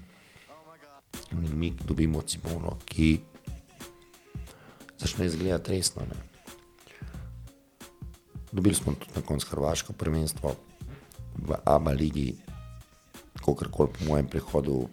In 1.31 1.47
mi 1.57 1.71
dobimo 1.71 2.21
Cibono, 2.21 2.77
ki 2.85 3.19
začne 4.97 5.25
izgledati 5.25 5.71
resno. 5.71 6.05
Ne. 6.09 6.32
Dobili 8.53 8.75
smo 8.75 8.93
tudi 8.93 9.11
na 9.15 9.21
koncu 9.21 9.47
Hrvaško 9.49 9.93
prvenstvo 9.93 10.55
v 11.37 11.55
ABA 11.65 11.91
ligi, 11.91 12.35
kakorkoli 13.33 13.89
po 13.89 14.05
mojem 14.05 14.27
prihodu, 14.27 14.87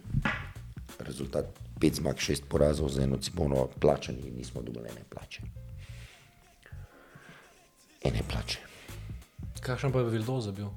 rezultat 0.99 1.45
5 1.79 1.93
zmag, 1.93 2.15
6 2.15 2.41
porazov 2.49 2.89
za 2.89 3.03
eno 3.03 3.17
Cibono, 3.17 3.67
plačani 3.79 4.31
nismo 4.37 4.61
dobili 4.61 4.89
ene 4.89 5.03
plače. 5.09 5.41
Ene 8.03 8.21
plače. 8.31 8.59
Kakšen 9.61 9.91
pa 9.91 9.99
je 9.99 10.09
Vildoza 10.09 10.51
bil? 10.51 10.67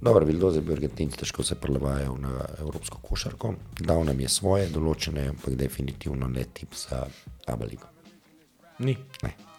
Dobro, 0.00 0.26
Vildoze 0.26 0.58
je 0.58 0.62
bil 0.62 0.74
Argentinci, 0.74 1.16
težko 1.16 1.42
se 1.42 1.54
prelavajo 1.54 2.16
na 2.20 2.44
evropsko 2.60 2.98
košarko. 2.98 3.54
Dal 3.80 4.04
nam 4.04 4.20
je 4.20 4.28
svoje 4.28 4.68
določene, 4.68 5.28
ampak 5.32 5.56
definitivno 5.56 6.28
ne 6.28 6.44
tip 6.44 6.76
za 6.76 7.06
ABA 7.46 7.64
ligo. 7.64 7.88
Ni. 8.78 8.96
Ne. 9.22 9.51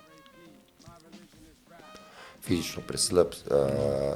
Fizično 2.43 2.81
preslab, 2.87 3.27
uh, 3.27 3.55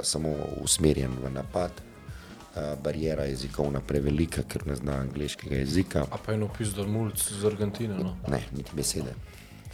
samo 0.03 0.30
usmerjen 0.61 1.14
v 1.23 1.30
napad, 1.30 1.72
uh, 1.72 2.61
barijera 2.83 3.23
jezikovna 3.23 3.80
prevelika, 3.81 4.43
ker 4.43 4.67
ne 4.67 4.75
zna 4.75 4.99
angliškega 4.99 5.56
jezika. 5.56 6.06
A 6.11 6.17
pa 6.17 6.31
je 6.31 6.38
napis 6.38 6.69
do 6.69 6.83
mulj 6.83 7.15
z 7.15 7.45
Argentine. 7.45 7.95
No. 7.95 8.17
Ne, 8.27 8.43
niti 8.51 8.72
besede. 8.75 9.14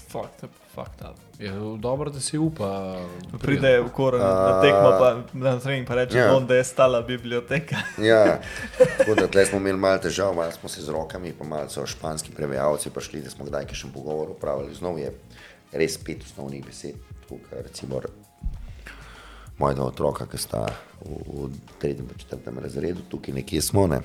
Fuck 0.07 0.43
up. 1.01 1.17
Je 1.39 1.51
dobro, 1.77 2.09
da 2.09 2.19
si 2.19 2.37
upa. 2.37 2.97
Pride 3.41 3.81
v 3.81 3.89
koren 3.89 4.21
na 4.21 4.61
tekmo, 4.61 4.89
pa 4.99 5.09
na 5.33 5.59
trening 5.59 5.87
pa 5.87 5.95
reče, 5.95 6.17
Ja. 6.17 6.27
yeah. 6.29 6.45
da 6.45 6.55
je 6.55 6.63
stala 6.63 7.01
biblioteka. 7.01 7.75
Ja, 8.01 8.39
tako 8.97 9.15
da 9.15 9.27
tle 9.27 9.45
smo 9.45 9.57
imeli 9.57 9.77
malo 9.77 9.97
težav, 9.97 10.35
malo 10.35 10.51
smo 10.51 10.69
se 10.69 10.81
z 10.81 10.89
rokami, 10.89 11.33
pa 11.33 11.45
malo 11.45 11.69
so 11.69 11.85
španski 11.85 12.31
prevajalci 12.31 12.89
prišli, 12.89 13.21
da 13.21 13.29
smo 13.29 13.45
kdaj 13.45 13.65
še 13.73 13.87
pogovor 13.93 14.29
upravili. 14.29 14.75
Znov 14.75 14.99
je 14.99 15.13
res 15.71 15.97
pet 15.97 16.21
osnovnih 16.23 16.65
besed, 16.65 16.95
tukaj 17.29 17.61
recimo 17.63 17.97
r- 17.97 18.09
moja 19.63 19.77
dva 19.79 19.87
otroka, 19.87 20.27
ki 20.27 20.39
sta 20.41 20.65
v, 21.01 21.47
v 21.47 21.47
tretjem 21.79 22.11
in 22.11 22.19
četrtem 22.19 22.59
razredu, 22.59 23.07
tukaj 23.09 23.35
nekje 23.39 23.61
smo, 23.63 23.87
ne. 23.87 24.01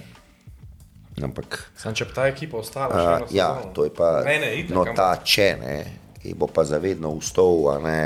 Ampak 1.18 1.58
Sam 1.76 1.96
če 1.98 2.06
pa 2.06 2.14
ta 2.14 2.26
ekipa 2.30 2.60
ostala, 2.62 2.94
Uh, 2.94 3.16
eno 3.16 3.26
ja, 3.34 3.48
to 3.74 3.84
je 3.88 3.90
pa 3.90 4.22
Mene, 4.26 4.52
itak, 4.60 4.76
no, 4.76 4.84
ta 4.94 5.10
če, 5.18 5.48
ne, 5.58 5.78
ki 6.22 6.36
bo 6.38 6.46
pa 6.46 6.62
zavedno 6.64 7.10
vstal. 7.18 7.64
a 7.74 7.78
ne. 7.82 7.98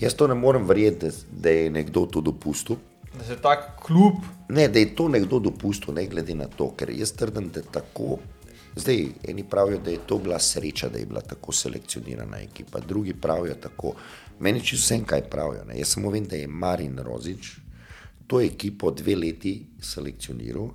Jaz 0.00 0.16
to 0.16 0.26
ne 0.26 0.34
morem 0.34 0.64
verjeti, 0.66 1.10
da, 1.12 1.12
da 1.44 1.52
je 1.52 1.68
nekdo 1.70 2.06
to 2.08 2.24
dopustil. 2.24 2.80
Da 3.12 3.26
se 3.28 3.36
tak 3.36 3.76
klub, 3.84 4.24
Ne, 4.52 4.68
da 4.68 4.78
je 4.78 4.94
to 4.96 5.08
nekdo 5.08 5.38
dopustil, 5.38 5.94
ne 5.94 6.06
glede 6.06 6.34
na 6.34 6.44
to, 6.44 6.66
ker 6.76 6.90
jaz 6.92 7.14
trdim, 7.16 7.48
da 7.48 7.60
je 7.62 7.70
tako. 7.72 8.18
Zdaj, 8.76 8.98
eni 9.28 9.44
pravijo, 9.44 9.78
da 9.84 9.90
je 9.90 10.00
to 10.06 10.18
bila 10.18 10.38
sreča, 10.38 10.88
da 10.88 10.98
je 10.98 11.06
bila 11.06 11.20
tako 11.20 11.52
selekcionirana 11.52 12.40
ekipa, 12.40 12.80
drugi 12.80 13.14
pravijo 13.14 13.54
tako. 13.54 13.94
Meni 14.42 14.62
če 14.64 14.76
vsem 14.76 15.04
kaj 15.06 15.26
pravijo. 15.30 15.64
Ne. 15.68 15.78
Jaz 15.78 15.94
samo 15.94 16.10
vem, 16.10 16.26
da 16.26 16.36
je 16.36 16.48
Marin 16.50 16.98
Rozič 16.98 17.52
to 18.26 18.40
ekipo 18.40 18.90
dve 18.90 19.14
leti 19.16 19.52
selekcioniral 19.82 20.70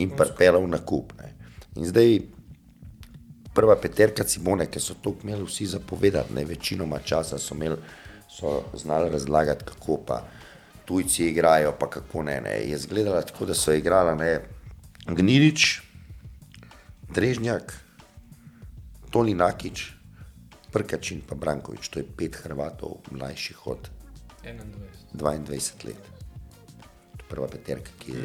in 0.00 0.14
pripeljal 0.16 0.64
na 0.70 0.80
kup. 0.86 1.12
Ne. 1.18 1.34
In 1.76 1.88
zdaj 1.90 2.16
prva 3.54 3.76
peterka 3.80 4.24
Simone, 4.26 4.66
ki 4.70 4.80
so 4.80 4.96
to 5.02 5.14
imeli 5.22 5.44
vsi 5.46 5.66
zapovedati, 5.74 6.34
ne 6.34 6.44
večinoma 6.44 6.98
časa 7.04 7.38
so 7.38 7.54
imeli, 7.54 7.76
so 8.30 8.62
znali 8.78 9.10
razlagati, 9.10 9.64
kako 9.64 9.98
pa 10.06 10.22
tujci 10.84 11.28
igrajo, 11.28 11.74
pa 11.78 11.90
kako 11.90 12.22
ne. 12.22 12.40
ne. 12.40 12.54
Je 12.62 12.76
izgledala 12.78 13.22
tako, 13.22 13.46
da 13.46 13.54
so 13.54 13.72
igrala 13.72 14.14
ne 14.14 14.40
Gnilič, 15.06 15.82
Drežnjak, 17.14 17.74
Toni 19.10 19.34
Nakič, 19.34 19.90
Prkačin 20.74 21.22
pa 21.22 21.38
Brankovič, 21.38 21.86
to 21.86 22.02
je 22.02 22.06
pet 22.18 22.34
Hrvatov 22.42 23.06
mlajših 23.14 23.66
od 23.70 23.90
21. 24.42 25.14
22 25.14 25.86
let. 25.86 26.02
To 27.14 27.20
je 27.22 27.28
prva 27.30 27.46
peterka, 27.46 27.94
ki 27.98 28.12
je 28.12 28.24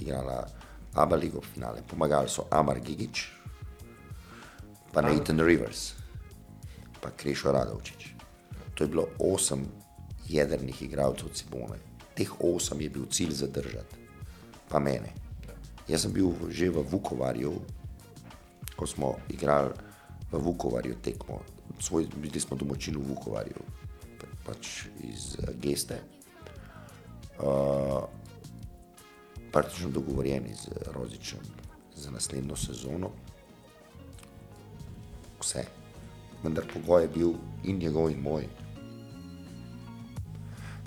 igrala 0.00 0.48
Abu 0.96 1.14
Leigo 1.20 1.44
finale. 1.44 1.84
Pomagali 1.84 2.28
so 2.32 2.48
Amar 2.50 2.80
Gigič, 2.80 3.28
pa 4.92 5.04
Nathan 5.04 5.44
Rivers, 5.44 5.92
pa 7.04 7.12
Krešo 7.12 7.52
Radovčič. 7.52 8.16
To 8.74 8.84
je 8.84 8.88
bilo 8.88 9.06
osem 9.20 9.68
jedrnih 10.24 10.82
igralcev 10.82 11.28
Cibone. 11.36 11.76
Teh 12.16 12.32
osem 12.40 12.80
je 12.80 12.88
bil 12.88 13.06
cilj 13.12 13.44
zadržati, 13.44 14.00
pa 14.72 14.80
mene. 14.80 15.12
Jaz 15.84 16.08
sem 16.08 16.12
bil 16.16 16.32
že 16.48 16.72
v 16.72 16.80
Vukovarju, 16.80 17.60
ko 18.72 18.86
smo 18.88 19.20
igrali 19.28 19.76
v 20.32 20.38
Vukovarju 20.40 20.96
tekmo. 21.04 21.59
Svoj, 21.80 22.06
bili 22.16 22.40
smo 22.40 22.56
domačini 22.56 22.96
v 22.96 23.08
Vukovarju, 23.08 23.62
pa- 24.20 24.52
pač 24.52 24.84
iz 25.00 25.36
uh, 25.38 25.48
Geste. 25.56 26.00
Uh, 27.40 28.04
praktično 29.52 29.90
dogovorjeni 29.90 30.54
z 30.54 30.68
Rozičem 30.92 31.40
za 31.96 32.10
naslednjo 32.10 32.56
sezono. 32.56 33.10
Vse. 35.40 35.64
Vendar 36.42 36.64
pogoj 36.74 37.02
je 37.02 37.08
bil 37.08 37.32
in 37.64 37.78
njegov, 37.78 38.10
in 38.10 38.20
moj, 38.20 38.46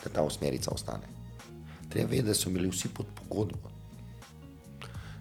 da 0.03 0.09
ta 0.09 0.23
usmerica 0.23 0.72
ostane. 0.72 1.09
Treba 1.89 2.09
vedeti, 2.09 2.27
da 2.27 2.33
so 2.33 2.49
bili 2.49 2.69
vsi 2.69 2.89
pod 2.89 3.05
pogodbo. 3.15 3.69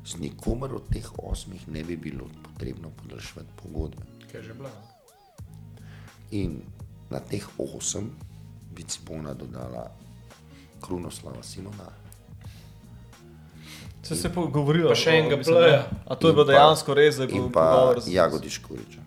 Z 0.07 0.19
nikomer 0.19 0.75
od 0.75 0.89
teh 0.93 1.11
osmih 1.19 1.69
ne 1.69 1.85
bi 1.85 1.97
bilo 1.97 2.29
potrebno 2.43 2.91
podaljšati 2.91 3.57
pogodbe. 3.63 4.03
Kaj 4.33 4.41
je 4.41 4.45
že 4.45 4.55
bila? 4.55 4.71
In 6.33 6.63
na 7.11 7.21
teh 7.21 7.45
osem 7.59 8.11
bi 8.73 8.85
Cibona 8.89 9.35
dodala 9.37 9.91
Krunoslava 10.81 11.43
Simona, 11.43 11.91
se 14.03 14.17
se 14.17 14.33
pogovorilo. 14.35 14.89
Pa 14.89 14.99
še 14.99 15.19
enega 15.21 15.39
pleja. 15.45 15.85
A 16.07 16.17
to 16.19 16.29
je 16.29 16.35
bilo 16.35 16.47
dejansko 16.49 16.95
res, 16.95 17.21
da 17.21 17.27
je 17.29 17.33
bil 17.35 17.47
pogovor 17.53 18.01
z 18.03 18.17
Jagodi 18.17 18.51
Škuriča. 18.51 19.05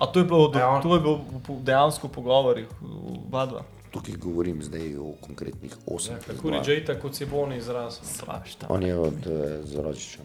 A 0.00 0.06
to 0.06 0.22
je 0.22 0.24
bilo, 0.24 0.48
do, 0.48 0.58
Ja, 0.58 0.80
to 0.80 0.94
je 0.94 1.00
bilo 1.00 1.20
dejansko 1.60 2.08
v 2.08 2.12
pogovorih, 2.14 2.68
oba 2.80 3.44
dva. 3.46 3.64
Tukaj 3.90 4.14
govorim 4.14 4.62
zdaj 4.62 4.96
o 4.96 5.12
konkretnih 5.20 5.72
osem. 5.86 6.14
Ja, 6.14 6.20
Kako 6.26 6.48
je 6.48 6.60
že 6.64 6.84
tako 6.84 7.08
ciboni 7.08 7.56
izraz? 7.56 7.98
Strašno. 8.04 8.66
On 8.68 8.82
je 8.82 8.96
od 8.96 9.26
uh, 9.26 9.32
Zročiča. 9.64 10.18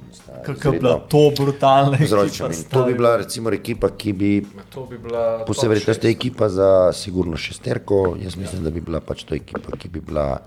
Kako 0.46 0.68
je 0.68 0.80
bila 0.80 1.00
to 1.00 1.32
brutalna 1.38 1.98
ekipa, 1.98 2.50
To 2.70 2.84
bi 2.84 2.94
bila 2.94 3.18
recimo 3.18 3.50
ekipa, 3.50 3.90
ki 3.90 4.14
bi 4.14 4.46
To 4.70 4.86
bi 4.86 4.98
bila. 4.98 5.44
po 5.46 5.54
vsej 5.54 5.70
verjetnosti 5.70 6.08
ekipa 6.08 6.50
za 6.50 6.70
sigurno 6.94 7.38
šesterko. 7.38 8.18
Jaz 8.22 8.36
mislim, 8.36 8.64
da 8.64 8.70
bi 8.70 8.82
bila 8.82 9.00
pač 9.02 9.24
to 9.24 9.36
ekipa, 9.36 9.78
ki 9.78 9.90
bi 9.90 10.00
bila, 10.02 10.40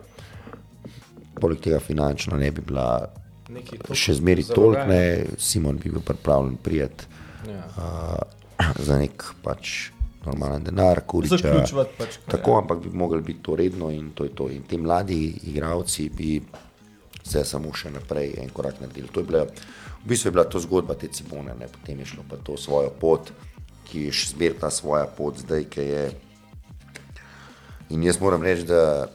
poleg 1.34 1.60
tega 1.60 1.80
finančno, 1.80 2.36
ne 2.36 2.50
bi 2.50 2.60
bila 2.60 3.08
še 3.92 4.14
zmeri 4.14 4.44
toliko, 4.44 4.84
ne, 4.84 5.02
Simon 5.38 5.76
bi 5.76 5.90
bil 5.90 6.00
pripravljen 6.00 6.56
prijeti 6.56 7.04
Ja. 7.48 7.64
uh, 7.76 8.18
za 8.76 8.98
nek 8.98 9.24
pač 9.42 9.90
normalen 10.28 10.64
denar, 10.64 11.00
kuriča. 11.06 11.36
Zaključovati 11.40 11.98
pač. 11.98 12.18
Tako, 12.28 12.58
ampak 12.62 12.82
bi 12.84 12.92
mogli 12.92 13.22
biti 13.22 13.42
to 13.42 13.56
redno 13.56 13.90
in 13.90 14.10
to 14.14 14.28
je 14.28 14.34
to. 14.34 14.48
In 14.52 14.62
ti 14.68 14.78
mladi 14.78 15.20
igravci 15.50 16.08
bi 16.14 16.38
se 17.24 17.44
samo 17.44 17.72
še 17.74 17.92
naprej 17.92 18.38
en 18.42 18.52
korak 18.54 18.80
naredili. 18.80 19.08
To 19.12 19.20
je 19.20 19.28
bila, 19.28 19.44
v 20.04 20.08
bistvu 20.08 20.28
je 20.28 20.36
bila 20.36 20.44
to 20.48 20.60
zgodba 20.64 20.96
te 20.96 21.10
cibone, 21.12 21.54
ne? 21.58 21.68
potem 21.72 22.00
je 22.00 22.12
šlo 22.14 22.24
pa 22.28 22.40
to 22.44 22.56
svojo 22.56 22.92
pot, 23.00 23.32
ki 23.88 24.08
je 24.08 24.14
še 24.14 24.32
zmer 24.34 24.56
ta 24.60 24.70
svoja 24.72 25.06
pot 25.06 25.40
zdaj, 25.40 25.68
ki 25.72 25.88
je. 25.88 26.04
In 27.96 28.04
jaz 28.04 28.20
moram 28.20 28.44
reči, 28.44 28.66
da 28.68 29.08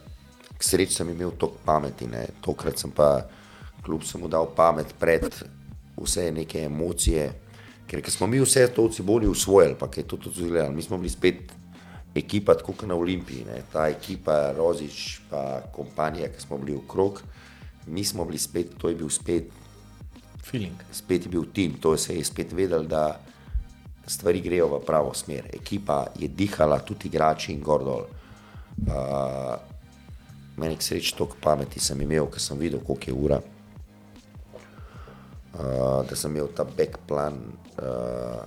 k 0.57 0.65
sreči 0.65 0.95
sem 0.97 1.09
imel 1.09 1.33
toliko 1.37 1.61
pameti, 1.65 2.09
ne? 2.09 2.27
tokrat 2.41 2.81
sem 2.81 2.93
pa 2.93 3.23
kljub 3.83 4.05
sem 4.07 4.21
mu 4.21 4.29
dal 4.31 4.47
pamet 4.55 4.93
pred 4.99 5.27
vse 5.97 6.31
neke 6.31 6.63
emocije, 6.65 7.27
ker 7.87 8.11
smo 8.11 8.27
mi 8.27 8.39
vse 8.41 8.67
to 8.73 8.87
v 8.87 8.93
Ciboni 8.93 9.27
usvojili, 9.27 9.75
pa 9.79 9.89
je 9.95 10.03
to 10.07 10.17
tudi 10.17 10.45
zgledali, 10.45 10.75
mi 10.75 10.81
smo 10.81 10.97
bili 10.97 11.09
spet 11.09 11.51
ekipa, 12.15 12.55
tako 12.55 12.73
kot 12.73 12.87
na 12.87 12.95
Olimpiji, 12.95 13.45
ne? 13.45 13.61
ta 13.73 13.87
ekipa 13.89 14.53
Rozič 14.57 15.21
pa 15.29 15.61
kompanija, 15.73 16.29
ki 16.29 16.41
smo 16.41 16.57
bili 16.57 16.77
v 16.77 16.87
krog, 16.87 17.21
mi 17.87 18.03
smo 18.03 18.25
bili 18.25 18.37
spet, 18.37 18.77
to 18.77 18.89
je 18.89 18.95
bil 18.95 19.09
spet 19.09 19.51
Feeling. 20.43 20.75
spet 20.91 21.25
je 21.25 21.29
bil 21.29 21.45
tim, 21.53 21.73
to 21.81 21.97
se 21.97 22.15
je 22.17 22.23
spet 22.23 22.51
vedel, 22.53 22.83
da 22.83 23.19
stvari 24.07 24.41
grejo 24.41 24.67
v 24.67 24.81
pravo 24.85 25.13
smer. 25.13 25.47
Ekipa 25.53 26.05
je 26.19 26.27
dihala, 26.27 26.79
tudi 26.79 27.07
igrači 27.07 27.53
in 27.53 27.61
gor 27.61 27.83
dol. 27.83 28.05
Uh, 28.83 29.55
meni 30.57 30.75
k 30.77 30.83
sreči 30.83 31.15
toliko 31.15 31.37
pameti 31.41 31.79
sem 31.79 32.01
imel, 32.01 32.27
ker 32.27 32.41
sem 32.41 32.59
videl, 32.59 32.83
koliko 32.83 33.09
je 33.09 33.13
ura. 33.13 33.39
Uh, 35.53 36.01
da 36.09 36.15
sem 36.15 36.31
imel 36.31 36.49
ta 36.55 36.63
back 36.65 36.97
plan. 37.07 37.37
Uh, 37.77 38.41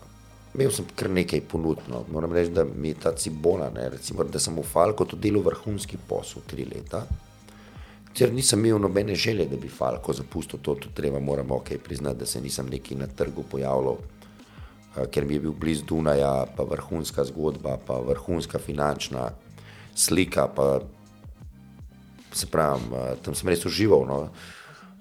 imel 0.57 0.73
sem 0.73 0.89
kar 0.97 1.11
nekaj 1.13 1.45
ponudno. 1.51 2.03
Moram 2.13 2.33
reči, 2.33 2.51
da 2.57 2.65
mi 2.65 2.89
je 2.89 3.01
ta 3.05 3.13
cibona, 3.17 3.69
ne, 3.75 3.89
recimo, 3.93 4.25
da 4.25 4.41
sem 4.43 4.57
v 4.57 4.65
Falko 4.65 5.05
to 5.05 5.19
delal 5.21 5.45
vrhunski 5.47 6.01
posel 6.09 6.43
tri 6.49 6.65
leta. 6.67 7.05
Ker 8.17 8.33
nisem 8.33 8.65
imel 8.65 8.81
nobene 8.81 9.15
želje, 9.15 9.45
da 9.51 9.59
bi 9.61 9.69
Falko 9.69 10.15
zapustil 10.17 10.63
to, 10.65 10.75
to 10.81 10.91
treba, 10.97 11.21
moram 11.21 11.51
ok, 11.53 11.77
priznati, 11.85 12.19
da 12.19 12.27
se 12.27 12.41
nisem 12.41 12.71
neki 12.73 12.97
na 12.97 13.07
trgu 13.07 13.45
pojavljal, 13.51 13.99
eh, 14.97 15.07
ker 15.13 15.27
mi 15.29 15.37
je 15.37 15.41
bil 15.41 15.53
blizu 15.53 15.85
Dunaja, 15.85 16.47
pa 16.57 16.65
vrhunska 16.65 17.25
zgodba, 17.29 17.77
pa 17.87 18.01
vrhunska 18.01 18.59
finančna 18.59 19.31
slika, 19.95 20.49
pa 20.49 20.81
se 22.33 22.47
pravi, 22.47 22.89
eh, 22.95 23.15
tam 23.23 23.35
sem 23.35 23.53
res 23.53 23.67
užival. 23.69 24.09
No. 24.09 24.23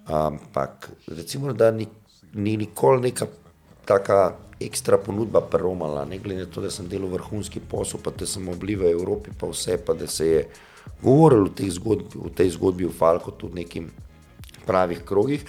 Ampak 0.06 0.90
recimo, 1.08 1.53
da 1.53 1.72
ni, 1.72 1.88
ni 2.34 2.58
nikoli 2.58 3.01
neka 3.01 3.27
taka 3.85 4.35
ekstra 4.59 4.98
ponudba 4.98 5.42
preromala, 5.42 6.06
ne 6.06 6.17
glede 6.17 6.45
na 6.45 6.51
to, 6.51 6.61
da 6.61 6.72
sem 6.72 6.88
delal 6.90 7.09
vrhunski 7.11 7.59
posel, 7.59 8.00
pa 8.03 8.11
da 8.11 8.25
sem 8.25 8.48
obliv 8.50 8.85
v 8.85 8.92
Evropi, 8.93 9.34
pa 9.38 9.50
vse, 9.51 9.77
pa 9.77 9.93
da 9.93 10.08
se 10.08 10.27
je 10.27 10.43
govorilo 11.01 11.50
o 11.50 11.53
tej 11.53 11.69
zgodbi, 11.75 12.19
o 12.22 12.30
tej 12.30 12.53
zgodbi 12.56 12.85
v 12.85 12.93
Falku 12.93 13.32
tudi 13.32 13.53
v 13.53 13.59
nekim 13.64 13.90
pravih 14.66 15.03
krogih. 15.06 15.45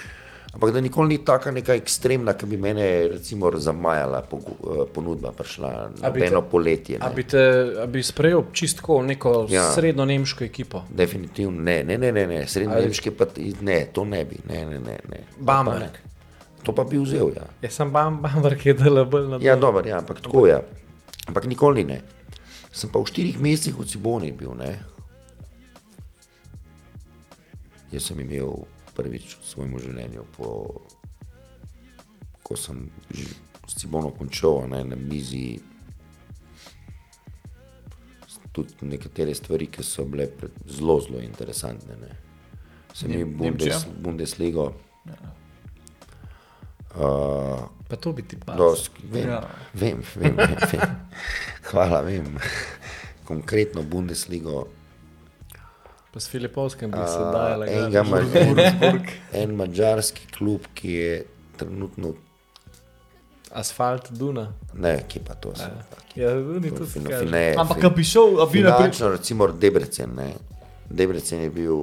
Ampak 0.56 0.70
da 0.72 0.80
nikoli 0.80 1.08
ni 1.08 1.24
taka 1.24 1.50
neka 1.52 1.74
ekstremna, 1.76 2.32
ki 2.32 2.46
bi 2.46 2.56
mene 2.56 2.84
recimo 3.12 3.50
zamajala 3.60 4.22
eh, 4.24 4.78
ponudba, 4.94 5.32
prišla 5.36 5.68
na 6.00 6.08
A 6.08 6.12
eno 6.24 6.40
poletje. 6.42 6.96
A 7.00 7.08
ne. 7.08 7.14
bi, 7.14 7.24
te, 7.28 7.42
a 7.82 7.84
bi 7.86 8.02
sprejel 8.02 8.44
čistko 8.52 9.02
neko 9.02 9.46
ja. 9.50 9.60
Ja. 9.60 9.64
srednjo 9.72 10.04
nemško 10.04 10.44
ekipo? 10.44 10.80
Definitivno 10.88 11.60
ne, 11.62 11.82
ne, 11.84 11.98
ne, 11.98 12.12
ne, 12.12 12.26
ne. 12.26 12.46
srednje 12.48 12.76
nemške 12.86 13.12
pa 13.12 13.26
ne, 13.60 13.84
to 13.92 14.04
ne 14.04 14.24
bi, 14.24 14.38
ne, 14.48 14.64
ne, 14.64 14.78
ne. 14.78 14.96
ne. 15.08 15.18
To 15.36 15.44
Bamberg. 15.44 15.98
To 16.62 16.72
pa 16.74 16.84
bi 16.88 16.98
vzel, 16.98 17.34
ja. 17.36 17.44
Jaz 17.62 17.76
sem 17.76 17.92
bam, 17.92 18.16
bambar, 18.22 18.56
ki 18.56 18.70
je 18.72 18.74
dal 18.78 19.04
bolj 19.04 19.28
na 19.28 19.40
Ja, 19.44 19.58
dobro, 19.60 19.84
ja, 19.84 19.98
ampak 20.00 20.22
tako 20.24 20.46
je. 20.46 20.56
Ampak 21.26 21.44
nikoli 21.52 21.84
ne. 21.84 22.00
Sem 22.72 22.88
pa 22.88 23.02
v 23.04 23.12
štirih 23.12 23.36
mesecih 23.44 23.76
v 23.76 23.84
Ciboni 23.84 24.32
bil, 24.32 24.56
ne. 24.56 24.72
Jaz 27.92 28.08
sem 28.08 28.24
imel 28.24 28.64
prvič 28.96 29.36
v 29.36 29.46
svojem 29.46 29.78
življenju, 29.78 30.24
po, 30.36 30.50
ko 32.42 32.56
sem 32.56 32.86
s 33.66 33.80
Cibono 33.80 34.10
končal, 34.14 34.64
ne, 34.70 34.84
na 34.84 34.96
mizi 34.96 35.58
tudi 38.56 38.88
nekatere 38.88 39.34
stvari, 39.34 39.66
ki 39.68 39.84
so 39.84 40.04
bile 40.08 40.30
zelo, 40.64 41.00
zelo 41.04 41.20
interesantne. 41.20 41.96
Ne. 42.00 42.12
Sem 42.96 43.12
imel 43.12 43.34
Bundes? 43.36 43.84
Bundesligo. 44.00 44.72
Uh, 46.96 47.68
Pa 47.88 47.96
to 48.00 48.12
bi 48.16 48.22
ti. 48.24 48.38
Dost, 48.56 48.90
vem, 49.12 49.28
Ja. 49.28 49.34
ja. 49.34 49.50
vem, 49.74 50.00
vem, 50.16 50.36
vem, 50.36 50.56
vem. 50.72 50.80
Hvala, 51.70 52.00
vem. 52.00 52.38
Konkretno 53.28 53.82
Bundesligo. 53.82 54.68
Pa 56.16 56.20
s 56.20 56.28
Filipovskim 56.28 56.90
bi 56.90 56.96
se 56.98 57.18
a, 57.18 57.32
dajala. 57.32 57.66
enega 57.66 58.02
gledati. 58.02 58.76
ma- 58.80 59.00
En 59.42 59.50
mađarski 59.50 60.26
klub, 60.28 60.60
ki 60.74 60.92
je 60.92 61.26
trenutno, 61.56 62.14
Asfalt 63.52 64.10
Duna. 64.10 64.52
ne, 64.74 65.04
ki 65.08 65.20
pa 65.20 65.34
to 65.34 65.52
se. 65.56 65.68
Ja, 66.14 66.34
Duni 66.34 66.70
to 66.70 66.86
se. 66.86 67.00
Ne, 67.24 67.54
Ampak, 67.58 67.84
a 67.84 67.88
bi 67.88 68.04
šel, 68.04 68.40
a 68.40 68.46
bi 68.46 68.60
naprej. 68.60 68.78
Finančno, 68.78 69.08
recimo 69.08 69.46
Debrecen. 69.48 70.14
Ne. 70.14 70.32
Debrecen 70.90 71.42
je 71.42 71.50
bil, 71.50 71.76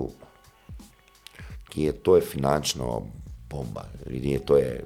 ki 1.69 1.83
je, 1.83 1.91
to 1.93 2.15
je 2.15 2.21
finančno 2.23 3.05
bomba. 3.49 3.85
Ljudje, 4.09 4.39
to 4.39 4.57
je, 4.57 4.83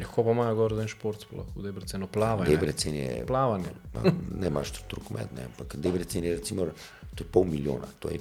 Ja, 0.00 0.06
ko 0.06 0.24
pa 0.24 0.30
imajo 0.30 0.54
gor 0.54 0.74
za 0.74 0.82
en 0.82 0.88
šport 0.88 1.20
sploh, 1.20 1.46
v 1.56 1.62
Debrecenu 1.62 2.06
plavanje. 2.06 2.50
Debrecen 2.50 2.94
je 2.94 3.24
Plavanje. 3.26 3.70
Pa 3.92 4.00
ne 4.34 4.46
imaš 4.46 4.72
rokomet, 4.90 5.30
ne, 5.32 5.44
ampak 5.44 5.76
Debrecen 5.76 6.24
je 6.24 6.34
recimo, 6.36 6.66
to 7.14 7.24
je 7.24 7.28
pol 7.28 7.44
milijona, 7.44 7.86
to 7.98 8.08
je, 8.08 8.18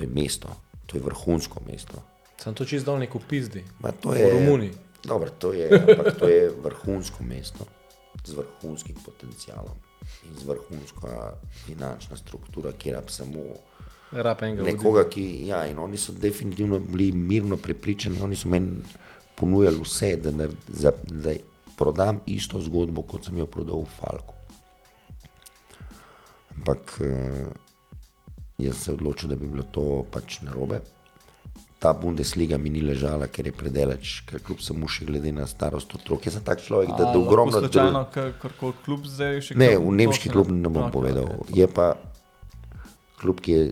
to 0.00 0.06
je 0.08 0.08
mesto, 0.08 0.48
to 0.86 0.96
je 0.96 1.02
vrhunsko 1.04 1.60
mesto. 1.68 2.00
Sem 2.40 2.54
to 2.56 2.64
čist 2.64 2.88
dol 2.88 2.96
neko 2.96 3.20
pizdi. 3.20 3.60
V 3.84 4.16
je, 4.16 4.30
Romuniji. 4.32 4.72
Dobro, 5.04 5.28
to 5.30 5.52
je, 5.52 5.68
ampak 5.76 6.16
to 6.16 6.28
je 6.28 6.48
vrhunsko 6.48 7.24
mesto 7.24 7.68
z 8.24 8.32
vrhunskim 8.32 8.96
potencialom 9.04 9.76
in 10.24 10.32
z 10.36 10.48
vrhunsko 10.48 11.08
finančno 11.66 12.16
strukturo, 12.16 12.72
kjer 12.72 12.96
je 12.96 13.12
samo 13.12 13.44
nekoga, 14.64 15.04
ki, 15.08 15.46
ja, 15.46 15.66
in 15.68 15.78
oni 15.78 15.96
so 15.96 16.12
definitivno 16.12 16.80
bili 16.80 17.12
mirno 17.12 17.56
prepričani, 17.56 18.20
oni 18.20 18.36
so 18.36 18.48
meni 18.48 18.80
ponujali 19.36 19.80
vse, 19.84 20.16
da, 20.16 20.32
nar- 20.32 20.56
za, 20.68 20.92
da 21.04 21.34
prodam 21.76 22.20
isto 22.26 22.60
zgodbo, 22.60 23.02
kot 23.02 23.28
sem 23.28 23.38
jo 23.38 23.46
prodal 23.46 23.84
v 23.84 24.00
Falku. 24.00 24.34
Ampak 26.56 26.96
eh, 27.00 27.46
jaz 28.64 28.84
se 28.84 28.92
odločil, 28.92 29.30
da 29.32 29.36
bi 29.36 29.48
bilo 29.48 29.62
to 29.62 30.04
pač 30.12 30.40
narobe. 30.46 30.80
Ta 31.80 31.94
Bundesliga 31.96 32.58
mi 32.60 32.68
ni 32.70 32.82
ležala, 32.84 33.30
ker 33.32 33.48
je 33.48 33.54
predaleč, 33.56 34.18
ker 34.28 34.42
kljub 34.44 34.60
samo 34.60 34.88
še 34.88 35.06
glede 35.08 35.32
na 35.32 35.46
starost 35.48 35.94
otrok. 35.96 36.26
Jaz 36.28 36.36
sem 36.36 36.44
tak 36.44 36.60
človek, 36.60 36.92
da, 36.92 37.08
da 37.14 37.16
ogromno 37.16 37.62
Slučajno, 37.64 38.04
karkoli 38.42 38.76
klub 38.84 39.08
zdaj 39.08 39.40
še 39.48 39.56
Ne, 39.56 39.72
v 39.80 39.94
nemški 40.02 40.32
klub 40.32 40.52
ne 40.52 40.68
bom 40.68 40.92
povedal. 40.92 41.40
Je 41.56 41.64
pa 41.64 41.94
klub, 43.20 43.40
ki 43.40 43.52
je 43.52 43.64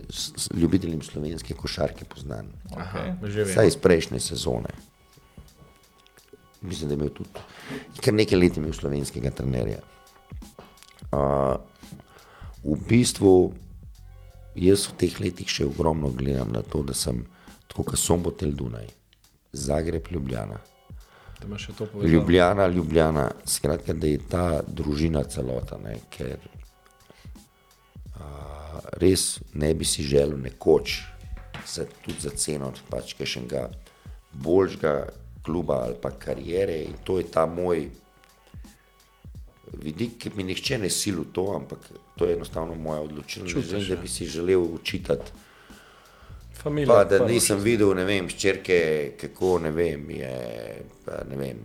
ljubiteljem 0.57 1.03
slovenske 1.05 1.57
košarke 1.57 2.09
poznan. 2.09 2.49
Aha. 2.77 3.11
Vsaj 3.25 3.75
iz 3.75 3.77
prejšnje 3.81 4.21
sezone. 4.25 4.73
Mislim, 6.61 6.89
da 6.89 6.97
je 6.97 6.99
imel 6.99 7.13
tudi 7.15 7.47
kar 8.03 8.15
nekaj 8.15 8.39
let 8.39 8.57
imel 8.57 8.73
slovenskega 8.73 9.31
trenerja. 9.31 9.81
Uh, 11.09 11.57
v 12.65 12.77
bistvu 12.89 13.53
jaz 14.63 14.89
v 14.89 14.97
teh 15.03 15.21
letih 15.21 15.51
še 15.51 15.67
ogromno 15.69 16.11
gledam 16.15 16.53
na 16.53 16.63
to, 16.63 16.83
da 16.83 16.95
sem 16.95 17.25
tako 17.69 17.91
kot 17.91 18.01
Sombotel 18.01 18.53
Dunaj, 18.57 18.89
Zagreb, 19.53 20.11
Ljubljana. 20.11 20.59
Da 21.39 21.59
še. 21.59 21.73
Ljubljana, 22.03 22.67
Ljubljana, 22.67 23.29
skratka, 23.47 23.95
da 23.95 24.11
je 24.11 24.19
ta 24.31 24.47
družina 24.67 25.23
celota, 25.31 25.79
ne, 25.79 25.95
ker 26.11 26.43
a, 28.19 28.27
res 28.99 29.39
ne 29.55 29.71
bi 29.75 29.87
si 29.87 30.03
želel 30.03 30.39
nekoč, 30.43 30.99
se 31.69 31.87
tudi 32.03 32.21
za 32.25 32.33
ceno 32.35 32.73
pač 32.89 33.13
kakšnega 33.19 33.69
boljšega 34.33 34.95
kluba 35.45 35.83
ali 35.85 35.97
pa 36.03 36.11
karijere 36.11 36.83
in 36.83 36.97
to 37.05 37.19
je 37.19 37.27
ta 37.31 37.47
moj 37.47 37.89
vidik, 39.73 40.19
ki 40.19 40.33
mi 40.37 40.45
nihče 40.49 40.79
ne 40.79 40.91
sili 40.91 41.21
v 41.21 41.33
to, 41.33 41.45
ampak 41.57 41.91
to 42.19 42.27
je 42.27 42.35
enostavno 42.35 42.75
moja 42.75 43.01
odločitev. 43.01 43.47
Ne 43.47 43.79
vem, 43.79 43.89
da 43.89 43.97
bi 43.97 44.09
si 44.09 44.27
želel 44.27 44.63
učitati. 44.63 45.33
Familija. 46.63 46.95
Pa, 46.95 47.05
da 47.05 47.19
prvo. 47.19 47.29
nisem 47.31 47.61
videl, 47.63 47.95
ne 47.95 48.05
vem, 48.05 48.29
ščerke, 48.29 48.79
kako 49.21 49.59
ne 49.63 49.71
vem, 49.71 50.09
je 50.11 50.33
pa, 51.05 51.23
ne 51.31 51.37
vem, 51.39 51.61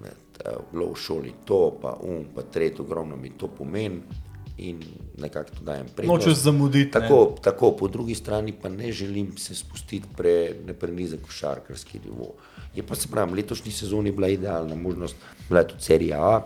bilo 0.71 0.91
v 0.91 0.99
šoli 0.99 1.33
to, 1.45 1.63
pa 1.81 1.95
um, 2.03 2.27
pa 2.35 2.45
tretji, 2.45 2.85
ogromno 2.85 3.17
mi 3.17 3.31
to 3.37 3.47
pomeni 3.47 4.21
in 4.57 4.83
nekako 5.17 5.55
to 5.57 5.63
dajem 5.65 5.87
prednost. 5.95 6.25
Nočeš 6.25 6.43
zamuditi. 6.43 6.85
ne. 6.85 6.91
Tako, 6.91 7.35
tako, 7.41 7.71
po 7.77 7.87
drugi 7.87 8.15
strani 8.15 8.53
pa 8.61 8.69
ne 8.69 8.91
želim 8.91 9.37
se 9.37 9.55
spustiti 9.55 10.07
pre, 10.17 10.53
ne 10.65 10.73
prenizek 10.73 11.21
košarkarski 11.25 11.99
nivo. 12.05 12.33
Je 12.75 12.83
pa 12.83 12.95
se 12.95 13.07
pravi, 13.11 13.33
letošnji 13.41 13.71
sezoni 13.71 14.11
bila 14.11 14.27
idealna 14.27 14.75
možnost, 14.75 15.15
bila 15.49 15.59
je 15.59 15.67
tudi 15.67 15.83
serija 15.83 16.21
A, 16.21 16.41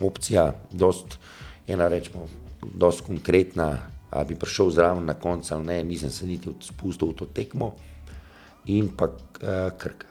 opcija, 0.00 0.52
dost, 0.72 1.18
ena 1.66 1.88
rečemo, 1.88 2.28
dost 2.74 3.04
konkretna, 3.06 3.90
a 4.10 4.24
bi 4.24 4.34
prišel 4.38 4.70
zraven 4.70 5.04
na 5.04 5.14
koncu 5.14 5.54
ali 5.54 5.66
ne, 5.66 5.84
nisem 5.84 6.10
se 6.10 6.26
niti 6.26 6.50
spustil 6.60 7.10
v 7.12 7.16
to 7.18 7.26
tekmo 7.26 7.74
in 8.66 8.88
pa 8.96 9.10
uh, 9.10 9.70
Krka. 9.78 10.06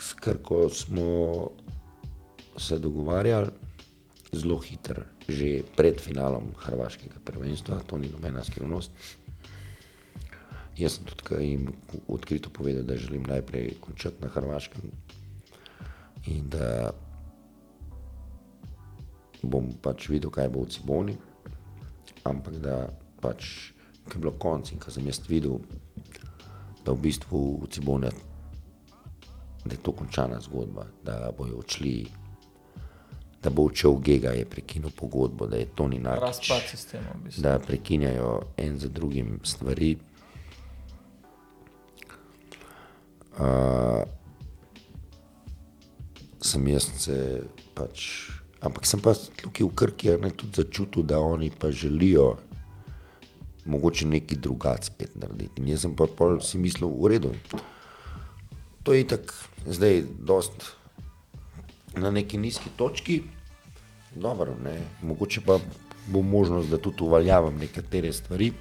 S 0.00 0.14
Krko 0.14 0.68
smo 0.68 1.50
se 2.56 2.78
dogovarjali 2.78 3.50
zelo 4.32 4.58
hitro, 4.58 5.02
že 5.28 5.62
pred 5.76 6.00
finalom 6.00 6.52
Hrvaškega 6.56 7.20
prvenstva, 7.24 7.80
to 7.86 7.98
ni 7.98 8.08
nobena 8.08 8.44
skrivnost. 8.44 8.90
Jaz 10.76 10.98
sem 10.98 11.08
tudi 11.08 11.24
kaj 11.24 11.44
jim 11.44 11.72
odkrito 12.08 12.50
povedal, 12.52 12.84
da 12.84 12.96
želim 13.00 13.24
najprej 13.24 13.76
končati 13.80 14.20
na 14.20 14.28
Hrvaškem 14.28 14.90
in 16.26 16.48
da 16.52 16.92
bom 19.46 19.72
pač 19.82 20.08
videl, 20.10 20.30
kaj 20.30 20.48
bo 20.52 20.64
v 20.64 20.70
Ciboni, 20.74 21.16
ampak 22.26 22.58
da 22.62 22.86
pač, 23.22 23.72
ko 24.06 24.16
je 24.16 24.22
bilo 24.22 24.34
konc 24.38 24.72
in 24.72 24.82
ko 24.82 24.90
sem 24.90 25.06
jaz 25.06 25.22
videl, 25.28 25.60
da 26.84 26.94
v 26.94 27.02
bistvu 27.08 27.42
v 27.64 27.70
Ciboni, 27.70 28.12
da 29.66 29.72
je 29.74 29.82
to 29.82 29.92
končana 29.92 30.40
zgodba, 30.40 30.86
da 31.04 31.32
bojo 31.36 31.58
odšli, 31.58 31.96
da 33.42 33.50
bo 33.50 33.66
odšel 33.66 33.98
Gega, 34.02 34.34
je 34.34 34.44
prekinil 34.46 34.90
pogodbo, 34.90 35.46
da 35.46 35.56
je 35.56 35.66
to 35.74 35.88
ni 35.88 35.98
narod. 35.98 36.28
Razpad 36.28 36.62
sistema. 36.70 37.14
v 37.14 37.24
bistvu. 37.24 37.42
Da 37.42 37.58
prekinjajo 37.58 38.40
en 38.56 38.78
za 38.78 38.88
drugim 38.88 39.40
stvari. 39.44 39.96
Uh, 43.36 44.02
sem 46.40 46.68
jaz 46.68 46.88
se 46.96 47.42
pač, 47.74 48.06
ampak 48.60 48.86
sem 48.86 49.00
pa 49.00 49.12
tukaj 49.14 49.66
v 49.66 49.74
Krki 49.74 50.16
ne, 50.20 50.30
tudi 50.32 50.62
začutil, 50.62 51.02
da 51.02 51.20
oni 51.20 51.50
pa 51.50 51.70
želijo 51.70 52.36
mogoče 53.66 54.06
nekaj 54.06 54.38
drugače 54.38 54.84
spet 54.84 55.16
narediti. 55.18 55.62
In 55.62 55.68
jaz 55.68 55.82
sem 55.84 55.96
pa 55.96 56.06
pol 56.06 56.40
si 56.40 56.58
mislil, 56.58 56.88
v 56.88 57.10
redu. 57.10 57.32
To 58.86 58.94
je 58.94 59.02
itak 59.02 59.34
zdaj 59.66 60.04
dost 60.22 60.70
na 61.96 62.10
neki 62.10 62.38
nizki 62.38 62.70
točki, 62.76 63.22
dobro, 64.14 64.54
ne, 64.62 64.78
mogoče 65.02 65.42
pa 65.46 65.58
bo 66.06 66.22
možnost, 66.22 66.70
da 66.70 66.78
tudi 66.78 67.02
uvaljavam 67.02 67.56
nekatere 67.58 68.12
stvari. 68.12 68.52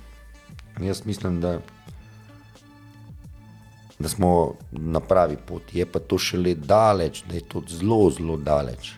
Jaz 0.82 1.06
mislim, 1.06 1.40
da, 1.42 1.60
da 4.00 4.10
smo 4.10 4.56
na 4.72 5.00
pravi 5.00 5.38
poti, 5.38 5.80
je 5.80 5.86
pa 5.86 6.00
to 6.00 6.18
šele 6.18 6.56
daleč, 6.56 7.24
da 7.30 7.36
je 7.36 7.46
to 7.48 7.62
zelo, 7.70 8.10
zelo 8.10 8.38
daleč 8.38 8.96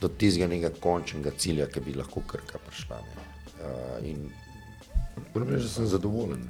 do 0.00 0.08
tistega 0.10 0.46
nekega 0.46 0.70
končnega 0.78 1.30
cilja, 1.32 1.66
ki 1.66 1.80
bi 1.80 1.94
lahko 1.94 2.20
krka 2.22 2.58
prišla. 2.60 2.96
ne. 2.98 3.24
Uh, 3.58 4.04
in 4.04 4.30
moram 5.32 5.48
reči, 5.48 5.62
da 5.62 5.68
sem 5.70 5.86
zadovoljen. 5.86 6.42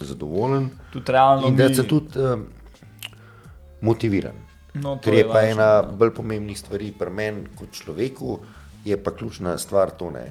Zadovoljen 0.00 0.70
Tudi 0.92 1.12
realno. 1.12 1.46
in 1.48 1.56
da 1.56 1.68
mi- 1.68 1.74
sem 1.74 1.86
tudi 1.86 2.18
um, 2.20 2.46
motiviran. 3.80 4.34
No, 4.74 4.98
Ker 4.98 5.14
je 5.14 5.24
pa 5.24 5.32
važno. 5.34 5.50
ena 5.52 5.68
bolj 5.84 6.10
pomembnih 6.12 6.58
stvari 6.58 6.92
pri 6.92 7.10
meni 7.12 7.44
kot 7.54 7.70
človeku, 7.72 8.38
je 8.84 8.96
pa 8.98 9.10
ključna 9.12 9.58
stvar 9.58 9.90
to 9.92 10.10
ne. 10.10 10.24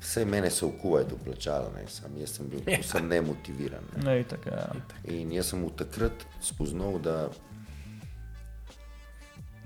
Vse 0.00 0.24
mene 0.24 0.50
so 0.50 0.68
v 0.68 0.78
Kuwaitu 0.78 1.16
plačali, 1.18 1.66
ne, 1.74 1.84
sam 1.88 2.16
jaz 2.16 2.30
sem 2.30 2.48
bil 2.48 2.60
povsem 2.62 3.08
nemotiviran. 3.08 3.84
Ne. 3.96 4.04
Ne, 4.04 4.20
itak, 4.20 4.46
ja. 4.46 4.68
In 5.04 5.32
jaz 5.32 5.46
sem 5.46 5.60
v 5.60 5.70
takrat 5.72 6.12
spoznal, 6.40 6.98
da 6.98 7.28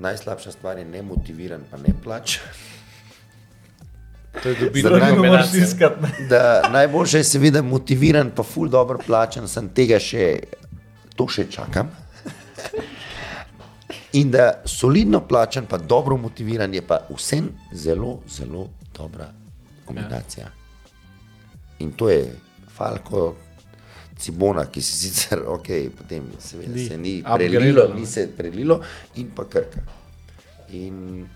najslabša 0.01 0.53
stvar 0.53 0.79
je 0.79 0.85
nemotiviran, 0.85 1.65
pa 1.70 1.77
ne 1.77 1.95
plač. 2.05 2.39
To 4.43 4.49
je 4.49 4.55
dobiti 4.55 4.83
Zaradi 4.83 5.07
Drugo 5.07 5.27
moraš 5.27 5.47
kombinacijo. 5.47 5.65
iskati. 5.65 6.03
ne. 6.03 6.27
Da 6.29 6.69
najboljše 6.73 7.19
je 7.19 7.25
seveda 7.25 7.62
motiviran, 7.62 8.31
pa 8.37 8.43
ful 8.43 8.69
dobro 8.69 8.99
plačan, 9.07 9.49
sem 9.49 9.69
tega 9.75 9.99
še, 9.99 10.41
to 11.17 11.29
še 11.29 11.47
čakam. 11.51 11.91
In 14.12 14.31
da 14.31 14.62
solidno 14.65 15.20
plačan, 15.29 15.67
pa 15.67 15.79
dobro 15.79 16.17
motiviran, 16.17 16.75
je 16.75 16.83
pa 16.83 17.01
vsem 17.11 17.51
zelo, 17.73 18.20
zelo 18.29 18.69
dobra 18.97 19.29
kombinacija. 19.85 20.49
In 21.79 21.93
to 21.93 22.11
je 22.11 22.25
Falko, 22.77 23.35
Cibona, 24.21 24.67
ki 24.67 24.83
se 24.83 24.97
sicer, 24.97 25.43
ok, 25.57 25.69
potem 25.99 26.29
seveda 26.39 26.75
Ni 26.75 26.87
se 26.89 26.99
ni 26.99 27.23
prelilo, 27.37 27.89
ne. 27.89 28.01
ni 28.01 28.07
se 28.07 28.29
prelilo, 28.37 28.81
in 29.17 29.31
pa 29.35 29.45
Krka. 29.45 29.81
In 30.73 31.27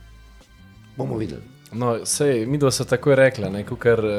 bomo 0.97 1.17
videli. 1.17 1.55
No, 1.75 2.07
sej, 2.07 2.47
mi 2.47 2.59
dva 2.59 2.71
so 2.71 2.85
takoj 2.87 3.17
rekla, 3.19 3.49
ker 3.81 3.99
uh, 3.99 4.13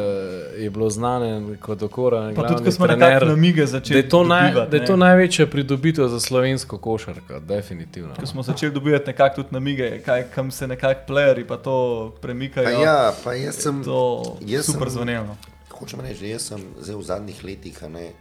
je 0.60 0.70
bilo 0.70 0.90
znano 0.90 1.56
kot 1.62 1.84
okora. 1.84 2.34
Pa 2.36 2.48
tudi, 2.48 2.66
ko 2.66 2.72
smo 2.72 2.88
nekako 2.88 3.26
namige 3.26 3.66
začeli 3.66 4.02
da 4.02 4.06
je 4.06 4.10
to, 4.10 4.24
naj, 4.24 4.48
dobivati, 4.48 4.72
da 4.72 4.78
je 4.78 4.86
to 4.86 4.98
največja 4.98 5.48
pridobitev 5.48 6.08
za 6.08 6.20
slovensko 6.20 6.78
košarko, 6.78 7.40
definitivno. 7.40 8.16
Ko 8.20 8.26
smo 8.26 8.44
začeli 8.44 8.74
dobivati 8.74 9.08
nekako 9.08 9.36
tudi 9.36 9.48
namige, 9.52 10.02
kaj, 10.06 10.24
kam 10.36 10.52
se 10.52 10.68
nekako 10.68 11.14
playeri 11.14 11.48
pa 11.48 11.58
to 11.58 12.16
premikajo. 12.22 12.66
Pa 12.66 12.72
ja, 12.84 13.14
pa 13.24 13.34
jaz 13.34 13.56
sem. 13.56 13.84
To 13.84 14.38
je 14.42 14.58
jaz 14.58 14.66
super 14.66 14.90
sem- 14.90 14.98
zvenelo. 14.98 15.38
Hočem 15.72 16.00
reči, 16.00 16.22
da 16.22 16.28
jaz 16.28 16.42
sem 16.42 16.62
zdaj 16.82 16.96
v 16.96 17.04
zadnjih 17.04 17.44
letih, 17.44 17.84
a 17.84 17.88
ne, 17.88 18.12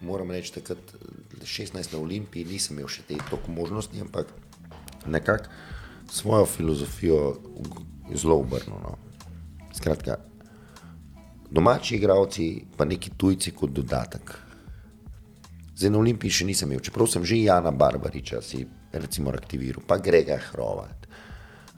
moram 0.00 0.30
reči, 0.30 0.52
takrat 0.54 0.78
16 1.44 1.92
na 1.92 1.98
Olimpiji 2.00 2.44
nisem 2.48 2.78
imel 2.78 2.88
še 2.88 3.04
te 3.08 3.18
toliko 3.30 3.52
možnosti, 3.52 4.00
ampak 4.00 4.32
nekako 5.06 5.48
svojo 6.10 6.46
filozofijo 6.46 7.20
zelo 8.14 8.40
obrnil. 8.40 8.80
No. 8.82 8.96
Skratka, 9.76 10.18
domači 11.50 11.96
igravci, 11.96 12.64
pa 12.76 12.84
neki 12.84 13.14
tujci 13.16 13.54
kot 13.54 13.70
dodatek. 13.70 14.34
Zdaj 15.76 15.92
na 15.92 16.00
Olimpiji 16.02 16.40
še 16.40 16.48
nisem 16.48 16.70
imel, 16.70 16.82
čeprav 16.84 17.08
sem 17.08 17.24
že 17.24 17.40
Jana 17.40 17.70
Barbariča 17.70 18.42
si 18.44 18.66
recimo 18.92 19.30
aktiviral, 19.30 19.84
pa 19.86 20.00
Grega 20.02 20.36
Hrovat. 20.50 21.06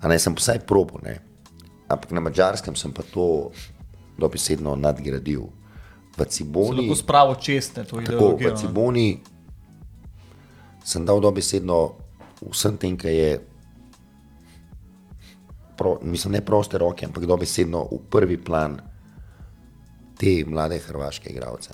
A 0.02 0.08
ne 0.10 0.18
sem 0.18 0.34
vsaj 0.34 0.64
probo, 0.66 0.98
ne. 1.04 1.20
Ampak 1.86 2.10
na 2.10 2.22
mačarskem 2.24 2.74
sem 2.74 2.90
pa 2.90 3.04
to 3.06 3.52
dobesedno 4.18 4.74
nadgradil. 4.76 5.46
V 6.12 6.24
Se 6.24 6.30
Ciboni, 6.30 6.82
lahko 6.82 6.94
spravo 6.94 7.34
čestne 7.34 7.84
to 7.84 7.96
tako, 7.96 8.02
ideologijo. 8.02 8.50
v 8.50 8.52
ne. 8.52 8.60
Ciboni 8.60 9.20
sem 10.84 11.06
dal 11.06 11.20
dobesedno 11.20 11.78
vsem 12.50 12.76
tem, 12.76 12.96
kar 12.98 13.10
je, 13.10 13.40
pro, 15.78 15.98
mislim, 16.02 16.32
ne 16.32 16.40
proste 16.44 16.78
roke, 16.78 17.06
ampak 17.06 17.24
dobesedno 17.26 17.86
v 17.90 18.00
prvi 18.10 18.36
plan 18.36 18.76
te 20.18 20.42
mlade 20.46 20.78
hrvaške 20.78 21.30
igralce. 21.30 21.70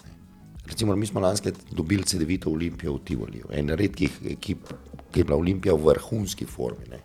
Recimo, 0.68 0.96
mi 0.96 1.06
smo 1.06 1.20
lansko 1.20 1.48
leto 1.48 1.60
dobili 1.72 2.04
CD-vito 2.04 2.50
Olimpijo 2.50 2.94
v 2.94 3.04
Tivoliju, 3.04 3.48
ena 3.50 3.74
redkih 3.74 4.20
ekip, 4.36 4.68
ki 5.10 5.20
je 5.20 5.24
bila 5.24 5.38
Olimpija 5.38 5.74
v 5.74 5.88
vrhunski 5.88 6.44
formi. 6.44 6.88
Ne. 6.90 7.00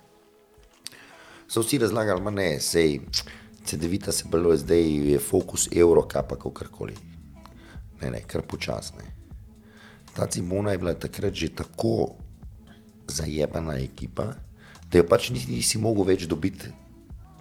So 1.48 1.64
vsi 1.64 1.80
razlagali, 1.80 2.24
da 2.24 2.30
ne, 2.30 2.60
sej, 2.60 3.00
CD-vita 3.64 4.12
se 4.12 4.28
bilo 4.32 4.56
zdaj, 4.58 4.84
je 5.14 5.20
fokus 5.20 5.70
Euroka, 5.72 6.24
pa 6.28 6.36
kakorkoli. 6.36 7.13
Ne, 8.04 8.12
ne, 8.12 8.22
kar 8.28 8.44
počasne. 8.44 9.04
Ta 10.14 10.28
Cimona 10.28 10.76
je 10.76 10.78
bila 10.78 10.94
takrat 10.94 11.34
že 11.34 11.54
tako 11.56 12.16
zajebana 13.08 13.80
ekipa, 13.80 14.34
da 14.92 15.00
jo 15.00 15.08
pač 15.10 15.32
nisi, 15.34 15.52
nisi 15.52 15.80
mogel 15.82 16.06
več 16.12 16.28
dobiti, 16.30 16.70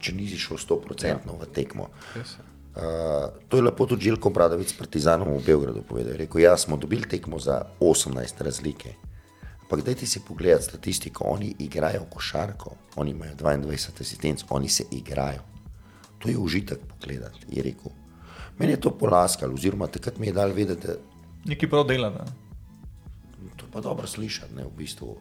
če 0.02 0.14
nisi 0.16 0.38
šel 0.40 0.60
100% 0.62 1.34
v 1.40 1.48
tekmo. 1.54 1.90
Uh, 2.72 3.28
to 3.52 3.58
je 3.58 3.62
lepo 3.62 3.84
tudi 3.86 4.08
Željko 4.08 4.30
Bradovic 4.32 4.70
s 4.72 4.78
Partizanom 4.78 5.28
v 5.36 5.44
Beogradu 5.44 5.82
povedal. 5.84 6.14
Je 6.14 6.24
Rekel, 6.24 6.40
ja, 6.40 6.56
smo 6.56 6.78
dobili 6.80 7.04
tekmo 7.04 7.38
za 7.38 7.60
18 7.80 8.40
razlike. 8.40 8.94
Ampak 9.62 9.84
dajte 9.84 10.06
si 10.08 10.24
pogledati 10.24 10.70
statistiko, 10.70 11.24
oni 11.28 11.54
igrajo 11.58 12.06
košarko, 12.10 12.74
oni 12.96 13.10
imajo 13.10 13.36
22 13.36 14.00
asistenc, 14.00 14.44
oni 14.50 14.68
se 14.68 14.84
igrajo. 14.90 15.44
To 16.18 16.28
je 16.28 16.38
užitek 16.38 16.80
pogledati, 16.88 17.44
je 17.48 17.62
rekel. 17.62 18.01
Meni 18.62 18.76
je 18.76 18.80
to 18.80 18.92
polaskalo, 18.94 19.58
oziroma 19.58 19.90
takrat 19.90 20.20
mi 20.22 20.30
je 20.30 20.36
dal 20.38 20.54
vedeti, 20.54 20.86
da 20.86 20.94
Nekaj 21.50 21.68
prav 21.68 21.88
dela. 21.90 22.10
Ne? 22.14 22.24
to 23.58 23.66
je 23.66 23.72
pa 23.72 23.80
dobro 23.82 24.06
slišati, 24.06 24.54
ne, 24.54 24.64
v 24.64 24.70
bistvu 24.78 25.16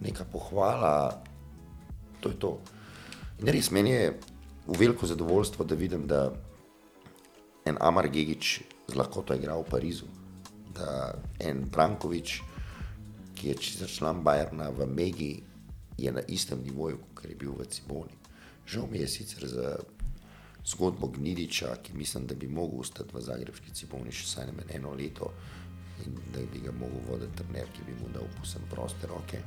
neka 0.00 0.24
pohvala 0.30 1.18
To 2.20 2.28
je 2.28 2.38
to. 2.38 2.58
In 3.38 3.46
res 3.46 3.70
meni 3.70 3.94
je 3.94 4.18
v 4.66 4.78
veliko 4.78 5.06
zadovoljstvo, 5.06 5.64
da 5.64 5.74
vidim, 5.78 6.06
da 6.06 6.32
en 7.64 7.78
Amar 7.80 8.08
Gigič 8.08 8.60
z 8.88 8.96
lahkoto 8.96 9.34
igra 9.34 9.56
v 9.56 9.66
Parizu, 9.70 10.08
da 10.74 11.14
en 11.40 11.62
Brankovič, 11.70 12.40
ki 13.38 13.52
je 13.52 13.54
čisto 13.54 13.86
član 13.86 14.24
Bajerna 14.26 14.70
v 14.74 14.86
Megi, 14.90 15.32
je 15.98 16.10
na 16.12 16.22
istem 16.28 16.62
nivoju, 16.62 16.98
kot 17.14 17.30
je 17.30 17.38
bil 17.38 17.54
v 17.54 17.66
Ciboni. 17.70 18.18
Žal 18.66 18.90
mi 18.90 18.98
je 18.98 19.08
sicer 19.08 19.46
za 19.46 19.78
zgodbo 20.68 21.06
Gnidiča, 21.08 21.76
ki 21.82 21.92
mislim, 21.94 22.26
da 22.26 22.34
bi 22.34 22.48
mogel 22.48 22.80
ostati 22.80 23.16
v 23.16 23.20
Zagrebski 23.20 23.72
Ciboni 23.74 24.12
še 24.12 24.24
vsaj 24.24 24.52
eno 24.74 24.92
leto 24.92 25.32
in 26.06 26.14
da 26.34 26.40
bi 26.52 26.60
ga 26.60 26.72
mogel 26.72 27.00
voditi 27.08 27.36
trener, 27.36 27.70
ki 27.72 27.86
bi 27.86 27.94
mu 27.94 28.10
dal 28.14 28.28
posem 28.38 28.62
proste 28.70 29.06
roke. 29.06 29.40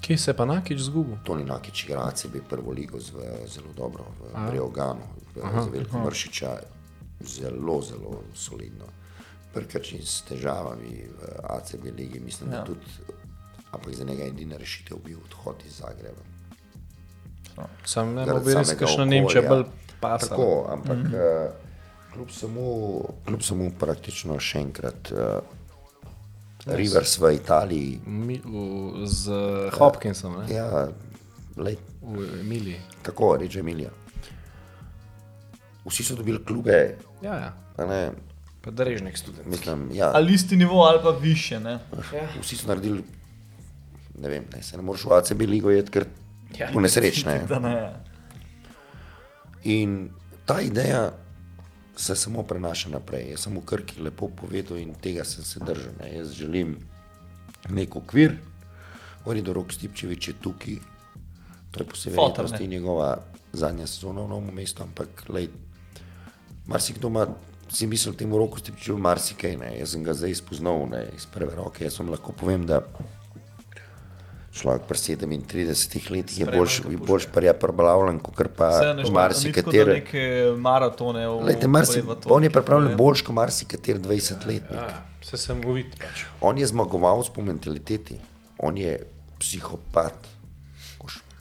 Kje 0.00 0.18
se 0.18 0.30
je 0.30 0.36
pa 0.36 0.44
Nakič 0.44 0.80
zgubil? 0.80 1.18
Toni 1.24 1.44
Nakič 1.44 1.84
igra 1.84 2.10
CB 2.10 2.40
prvo 2.48 2.72
ligo 2.72 3.00
z, 3.00 3.12
zelo 3.46 3.72
dobro, 3.76 4.04
v 4.20 4.46
Breoganu, 4.48 5.04
za 5.34 5.68
veliko 5.68 5.98
Mršiča, 5.98 6.54
zelo, 7.20 7.82
zelo 7.82 8.22
solidno. 8.34 8.88
Prkačin 9.52 10.00
s 10.00 10.22
težavami 10.22 11.04
v 11.10 11.20
ACB 11.50 11.84
ligi, 11.96 12.20
mislim, 12.20 12.50
da 12.50 12.56
Ja. 12.56 12.64
tudi, 12.64 12.86
ampak 13.72 13.94
za 13.94 14.04
njega 14.04 14.22
je 14.22 14.28
edina 14.28 14.56
rešitev 14.56 14.96
bil 15.04 15.18
odhod 15.24 15.56
iz 15.66 15.76
Zagreba. 15.82 16.22
Sam 17.84 18.14
ne 18.14 18.24
bi 18.24 18.54
res 18.54 18.74
kakšna. 18.74 19.04
Nemčija 19.04 19.42
bolj 19.48 19.64
pasala. 20.00 20.30
Tako, 20.30 20.66
ampak 20.70 20.96
mm 20.96 21.12
-hmm. 21.12 21.46
uh, 21.46 21.52
kljub, 22.12 22.30
samo, 22.30 22.66
kljub 23.26 23.42
samo 23.42 23.70
praktično 23.78 24.40
še 24.40 24.58
enkrat. 24.58 25.12
Uh, 25.12 25.42
Rivers 26.66 27.18
v 27.18 27.34
Italiji, 27.34 28.00
Mi, 28.06 28.40
v, 28.44 29.06
z 29.06 29.32
Hopkinsom, 29.78 30.44
ne? 30.44 30.54
ja, 30.54 30.88
lej, 31.56 31.78
v 32.02 32.40
Emiliji. 32.40 32.80
tako 33.02 33.36
reče 33.40 33.60
Emilija. 33.60 33.90
Vsi 35.84 36.04
so 36.04 36.14
dobili 36.16 36.44
klube, 36.44 36.96
Ja, 37.22 37.34
ja. 37.34 38.12
Pa 38.60 38.70
drežnik 38.70 39.16
študent. 39.16 39.46
mislim, 39.46 39.88
ja, 39.92 40.10
Ali 40.14 40.34
isti 40.34 40.56
nivo 40.56 40.82
ali 40.82 40.98
pa 41.02 41.10
više. 41.10 41.60
Ne? 41.60 41.78
vsi 42.40 42.56
so 42.56 42.68
naredili, 42.68 43.04
ne 44.18 44.28
vem, 44.28 44.44
ne, 44.56 44.62
se 44.62 44.76
ne 44.76 44.82
moreš 44.82 45.04
v 45.04 45.12
ACB 45.12 45.40
ligo 45.40 45.70
jeti, 45.70 45.90
ker 45.90 46.04
Ja. 46.58 46.70
nesrečne. 46.80 47.44
Da 47.48 47.58
ne. 47.58 47.76
In 49.64 50.10
ta 50.46 50.60
ideja 50.60 51.12
se 51.96 52.16
samo 52.16 52.42
prenaša 52.42 52.88
naprej. 52.88 53.30
Jaz 53.30 53.44
sem 53.46 53.56
v 53.56 53.64
Krki 53.64 54.00
lepo 54.00 54.28
povedal 54.28 54.78
in 54.78 54.94
tega 54.94 55.24
sem 55.24 55.44
se 55.44 55.60
držal. 55.60 55.92
Ne. 56.00 56.14
Jaz 56.16 56.32
želim 56.32 56.78
nek 57.68 57.96
okvir, 57.96 58.38
Orido 59.24 59.52
Rok 59.52 59.72
Stipčevič 59.72 60.28
je 60.28 60.34
tukaj, 60.40 60.78
to 61.70 61.80
je 61.80 61.86
po 61.86 61.94
vsej 61.94 62.12
Fotor, 62.12 62.44
verjetnosti 62.44 62.68
njegova 62.68 63.18
zadnja 63.52 63.86
sezona 63.86 64.24
v 64.24 64.28
novem 64.28 64.54
mestu, 64.54 64.82
ampak 64.82 65.28
lej, 65.28 65.48
marsikdo 66.66 67.08
ima. 67.08 67.26
Si 67.70 67.86
mislil 67.86 68.16
temu 68.18 68.38
roku, 68.38 68.58
ste 68.58 68.72
pričeli 68.72 68.98
marsikaj, 68.98 69.56
ne. 69.56 69.68
jaz 69.78 69.92
sem 69.92 70.02
ga 70.02 70.10
zdaj 70.14 70.34
spoznal 70.34 70.88
ne, 70.90 71.04
iz 71.14 71.26
prve 71.30 71.54
roke. 71.54 71.84
Jaz 71.84 72.00
vam 72.00 72.10
lahko 72.10 72.32
povem, 72.32 72.64
da 72.66 72.80
človek 74.50 74.82
pri 74.88 74.98
37 74.98 76.10
letih 76.10 76.40
je 76.40 76.46
boljš, 76.46 76.80
boljš 77.06 77.26
pripravljen, 77.32 78.18
kot 78.18 78.34
pa 78.56 78.94
marsikateri. 79.12 80.02
maratone. 80.58 81.28
Lejte, 81.28 81.68
marsi, 81.68 82.02
on 82.26 82.44
je 82.44 82.50
pripravljen 82.50 82.96
boljš 82.96 83.22
kot 83.22 83.34
marsikateri 83.34 83.98
20-letnik. 83.98 84.74
Ja, 84.74 85.04
se 85.22 85.36
sem 85.36 85.64
uvit 85.66 85.98
pač. 85.98 86.24
On 86.40 86.58
je 86.58 86.66
zmagovalec 86.66 87.28
po 87.34 87.42
mentaliteti, 87.42 88.18
on 88.58 88.78
je 88.78 89.06
psihopat 89.38 90.14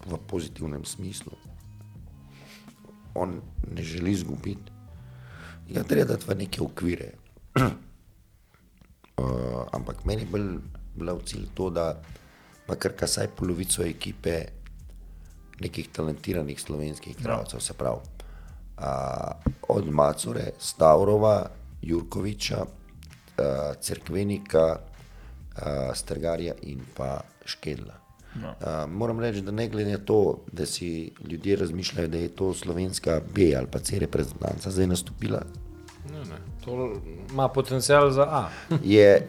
v 0.06 0.18
pozitivnem 0.28 0.86
smislu. 0.86 1.32
On 3.16 3.42
ne 3.76 3.84
želi 3.84 4.12
izgubiti. 4.12 4.72
Ja, 5.70 5.84
treba 5.84 6.14
dati 6.14 6.26
v 6.26 6.36
neke 6.38 6.62
okvire. 6.62 7.12
uh, 7.60 7.72
ampak 9.72 10.06
meni 10.06 10.22
je 10.26 10.32
bolj 10.32 10.58
bila 10.96 11.14
v 11.14 11.24
cilj 11.26 11.46
to, 11.54 11.70
da 11.70 12.02
ima 12.70 12.76
krka 12.76 13.06
vsaj 13.06 13.28
polovico 13.36 13.84
ekipe 13.84 14.44
nekih 15.60 15.90
talentiranih 15.92 16.62
slovenskih 16.62 17.20
igralcev, 17.20 17.60
se 17.60 17.74
pravi. 17.74 17.98
Uh, 18.78 18.86
od 19.68 19.90
Macure, 19.92 20.52
Stavrova, 20.60 21.50
Jurkoviča, 21.82 22.62
uh, 22.62 23.76
Cerkvenika, 23.82 24.68
uh, 24.78 25.96
Strgarja 25.96 26.54
in 26.62 26.80
pa 26.98 27.22
Škedla. 27.46 27.98
No. 28.36 28.50
Uh, 28.50 28.92
moram 28.92 29.20
reči, 29.20 29.42
da 29.42 29.52
ne 29.52 29.68
glede 29.70 29.92
na 29.92 29.98
to, 29.98 30.40
da 30.52 30.66
si 30.66 31.12
ljudje 31.28 31.56
razmišljajo, 31.56 32.08
da 32.08 32.18
je 32.18 32.30
to 32.30 32.54
slovenska 32.54 33.22
B 33.36 33.56
ali 33.58 33.68
pa 33.72 33.80
C 33.80 34.00
reprezentanca 34.00 34.72
zdaj 34.72 34.88
nastopila, 34.88 35.42
Ne, 36.12 36.20
ne. 36.20 36.38
To 36.66 36.94
ima 37.30 37.48
potencial 37.48 38.12
za 38.12 38.22
A. 38.22 38.50
je 38.84 39.28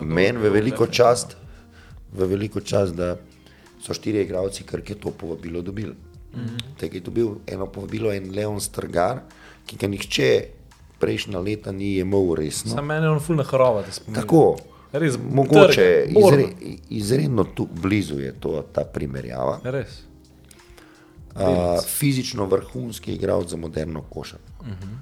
meni 0.00 0.38
v 0.38 0.50
veliko 0.50 0.86
čast, 0.86 1.36
v 2.12 2.26
veliko 2.26 2.60
čast, 2.60 2.94
da 2.94 3.16
so 3.80 3.94
štiri 3.94 4.22
igralci, 4.22 4.64
ker 4.64 4.82
je 4.88 4.94
to 4.94 5.10
povabilo 5.10 5.62
dobili. 5.62 5.94
Mm 6.34 6.40
-hmm. 6.40 6.60
Tako 6.80 6.94
je 6.94 7.00
dobil 7.00 7.28
eno 7.46 7.66
povabilo, 7.66 8.12
en 8.12 8.34
Leon 8.34 8.60
Strgar, 8.60 9.20
ki 9.66 9.76
ga 9.76 9.86
nihče 9.86 10.44
prejšnja 11.00 11.40
leta 11.40 11.72
ni 11.72 11.96
imel 11.98 12.34
resno. 12.34 12.70
Sam 12.70 12.86
meni 12.86 13.06
je 13.06 13.10
on 13.10 13.20
fulna 13.20 13.42
hrova, 13.42 13.82
da 13.82 13.92
spominja. 13.92 14.20
Tako, 14.20 14.56
Res, 14.92 15.14
mogoče 15.32 16.06
borba. 16.10 16.40
izre, 16.40 16.48
izredno 16.88 17.44
tu 17.44 17.68
blizu 17.82 18.20
je 18.20 18.32
to, 18.40 18.64
ta 18.72 18.84
primerjava. 18.84 19.60
Res. 19.64 20.02
Uh, 21.34 21.78
fizično 21.86 22.44
vrhunski 22.46 23.14
igralec 23.14 23.48
za 23.48 23.56
moderno 23.56 24.02
košarko. 24.02 24.52
Uh 24.60 24.66
-huh. 24.66 24.96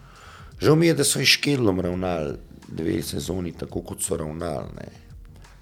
Žal 0.61 0.77
mi 0.77 0.87
je, 0.87 0.95
da 0.95 1.05
so 1.05 1.21
iškedlom 1.21 1.81
ravnali 1.81 2.35
dve 2.69 3.03
sezoni 3.03 3.53
tako, 3.53 3.83
kot 3.83 4.03
so 4.03 4.17
ravnali. 4.17 4.67
Ne. 4.77 5.08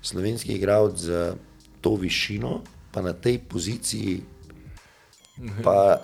Slovenski 0.07 0.55
igralec 0.55 0.99
z 1.03 1.35
to 1.81 1.97
višino, 1.99 2.61
pa 2.95 3.03
na 3.03 3.13
tej 3.13 3.39
poziciji, 3.43 4.23
pa 5.65 5.99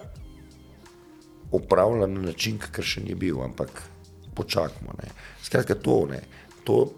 upravlja 1.53 2.07
na 2.07 2.21
način, 2.21 2.59
kakor 2.59 2.85
še 2.85 3.05
ni 3.05 3.15
bil, 3.15 3.39
ampak 3.45 3.71
počakajmo. 4.35 4.97
Skratka, 5.45 5.77
to, 5.79 6.07
ne, 6.11 6.21
to, 6.65 6.91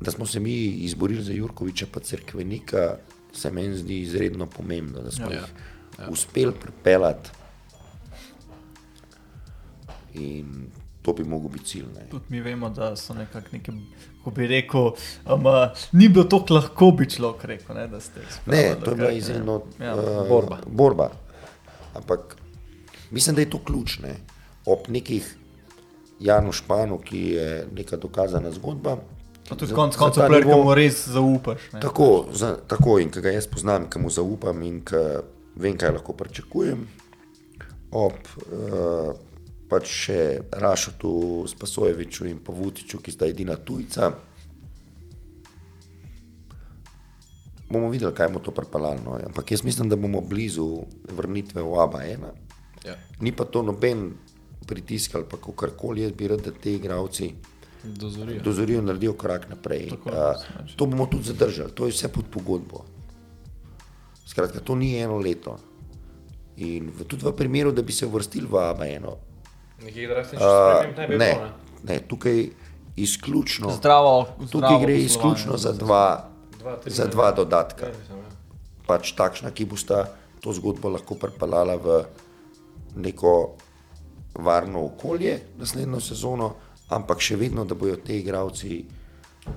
da 0.00 0.10
smo 0.10 0.26
se 0.26 0.40
mi 0.40 0.54
izborili 0.88 1.22
za 1.22 1.32
Jurkoviča, 1.32 1.86
pa 1.92 2.00
crkvenika, 2.00 2.96
se 3.32 3.50
meni 3.50 3.76
zdi 3.76 4.00
izredno 4.00 4.46
pomembno, 4.46 5.02
da 5.02 5.10
smo 5.10 5.30
Ja. 5.30 5.40
jih 5.40 5.52
ja. 5.98 6.08
uspeli 6.10 6.52
pripeljati. 6.60 7.30
In 10.14 10.70
to 11.06 11.12
bi 11.12 11.24
mogel 11.24 11.48
biti 11.48 11.64
cilj. 11.66 11.84
Ne. 11.94 12.06
Tudi 12.10 12.24
mi 12.28 12.40
vemo, 12.40 12.70
da 12.70 12.96
so 12.96 13.14
nekako 13.14 13.46
neki, 13.52 13.72
ko 14.24 14.30
bi 14.32 14.46
rekel, 14.46 14.90
um, 15.26 15.44
ni 15.92 16.08
bilo 16.08 16.24
tako 16.26 16.54
lahko, 16.54 16.90
bi 16.90 17.06
človek 17.06 17.44
rekel, 17.46 17.76
ne, 17.76 17.86
da 17.88 18.00
ste 18.00 18.20
jih 18.20 18.40
Ne, 18.46 18.74
to 18.76 18.90
je 18.90 18.96
bila 18.96 19.10
izjemno 19.12 19.60
Ja. 19.80 19.94
uh, 19.94 20.28
Borba. 20.28 20.58
borba. 20.68 21.10
Ampak 21.94 22.36
mislim, 23.10 23.36
da 23.36 23.42
je 23.42 23.50
to 23.50 23.60
ključno. 23.60 24.08
Ob 24.66 24.88
nekih 24.88 25.36
Janu 26.20 26.52
Španu, 26.52 26.98
ki 26.98 27.20
je 27.28 27.46
neka 27.72 27.96
dokazana 27.98 28.50
zgodba. 28.50 28.96
Pa 29.48 29.54
tudi 29.54 29.74
konec 29.74 29.96
koncev, 29.96 30.24
nivo- 30.26 30.64
mu 30.64 30.74
res 30.74 31.08
zaupaš. 31.08 31.60
Ne. 31.72 31.80
Tako, 31.80 32.26
za, 32.32 32.56
tako 32.66 32.98
in 32.98 33.10
ki 33.10 33.20
ga 33.20 33.30
jaz 33.30 33.46
poznam, 33.46 33.86
ki 33.86 33.98
mu 33.98 34.10
zaupam 34.10 34.62
in 34.62 34.80
ki 34.82 34.96
vem, 35.56 35.76
kaj 35.78 35.92
lahko 35.92 36.12
pričakujem. 36.14 36.82
Ob 37.92 38.12
uh, 38.12 39.14
pač 39.68 39.90
še 40.06 40.20
Rašotu, 40.52 41.44
Spasojeviču 41.50 42.26
in 42.30 42.38
Pavutiču, 42.44 43.00
ki 43.02 43.12
sta 43.12 43.26
edina 43.26 43.56
tujca. 43.56 44.12
Bomo 47.66 47.90
videli, 47.90 48.14
kaj 48.14 48.30
bo 48.30 48.38
to 48.38 48.54
pripeljalo. 48.54 49.02
No. 49.02 49.18
Ampak 49.26 49.50
jaz 49.50 49.64
mislim, 49.66 49.88
da 49.90 49.98
bomo 49.98 50.20
blizu 50.22 50.84
vrnitve 51.10 51.62
v 51.62 51.80
ABA 51.82 52.02
1. 52.06 52.30
Ja. 52.86 52.94
Ni 53.20 53.32
pa 53.34 53.44
to 53.44 53.62
noben 53.66 54.12
pritisk 54.66 55.14
ali 55.14 55.26
pa 55.30 55.38
karkoli, 55.38 56.02
jaz 56.02 56.12
bi 56.12 56.28
rad, 56.28 56.42
da 56.42 56.50
ti 56.50 56.74
igravci 56.74 57.34
Dozorijo. 57.84 58.42
dozorijo, 58.42 58.82
naredijo 58.82 59.12
korak 59.14 59.48
naprej. 59.50 59.88
Tako, 59.90 60.10
Uh, 60.10 60.74
to 60.76 60.86
bomo 60.86 61.06
tudi 61.06 61.24
zadržali, 61.24 61.70
to 61.74 61.86
je 61.86 61.92
vse 61.92 62.08
pod 62.08 62.24
pogodbo. 62.30 62.84
Skratka, 64.26 64.60
to 64.60 64.74
ni 64.74 64.96
eno 64.98 65.18
leto. 65.18 65.58
In 66.56 66.90
v, 66.90 67.04
tudi 67.04 67.26
v 67.26 67.32
primeru, 67.36 67.72
da 67.72 67.82
bi 67.82 67.92
se 67.92 68.06
uvrstili 68.06 68.46
v 68.46 68.58
ABA-1, 68.58 69.06
Nekih 69.82 70.08
drastičnih 70.08 70.40
uh, 70.40 70.78
sprememb 70.78 70.98
ne 70.98 71.06
bi 71.06 71.16
ne, 71.16 71.32
bilo. 71.32 71.44
ne. 71.84 71.94
ne, 71.94 72.00
tukaj 72.08 72.46
izključno, 72.96 73.70
Zdravo, 73.70 74.14
tukaj 74.24 74.46
zdravo 74.48 74.78
gre 74.78 74.94
poslovanje. 74.94 75.04
izključno 75.04 75.56
za 75.56 75.72
dva, 75.72 76.28
Dva, 76.58 76.76
tri 76.76 76.90
za 76.90 77.04
ne. 77.04 77.10
dva 77.10 77.32
dodatka. 77.32 77.86
Ja, 77.86 77.92
mislim, 77.98 78.18
ja. 78.18 78.24
Pač 78.86 79.12
takšna, 79.12 79.50
ki 79.50 79.64
bosta 79.64 80.06
to 80.40 80.52
zgodbo 80.52 80.88
lahko 80.88 81.14
pripeljala 81.14 81.76
v 81.76 82.04
neko 82.96 83.54
varno 84.34 84.84
okolje 84.84 85.38
naslednjo 85.58 86.00
sezono, 86.00 86.54
ampak 86.88 87.20
še 87.20 87.36
vedno, 87.36 87.64
da 87.64 87.74
bodo 87.74 87.96
ti 87.96 88.18
igravci 88.18 88.84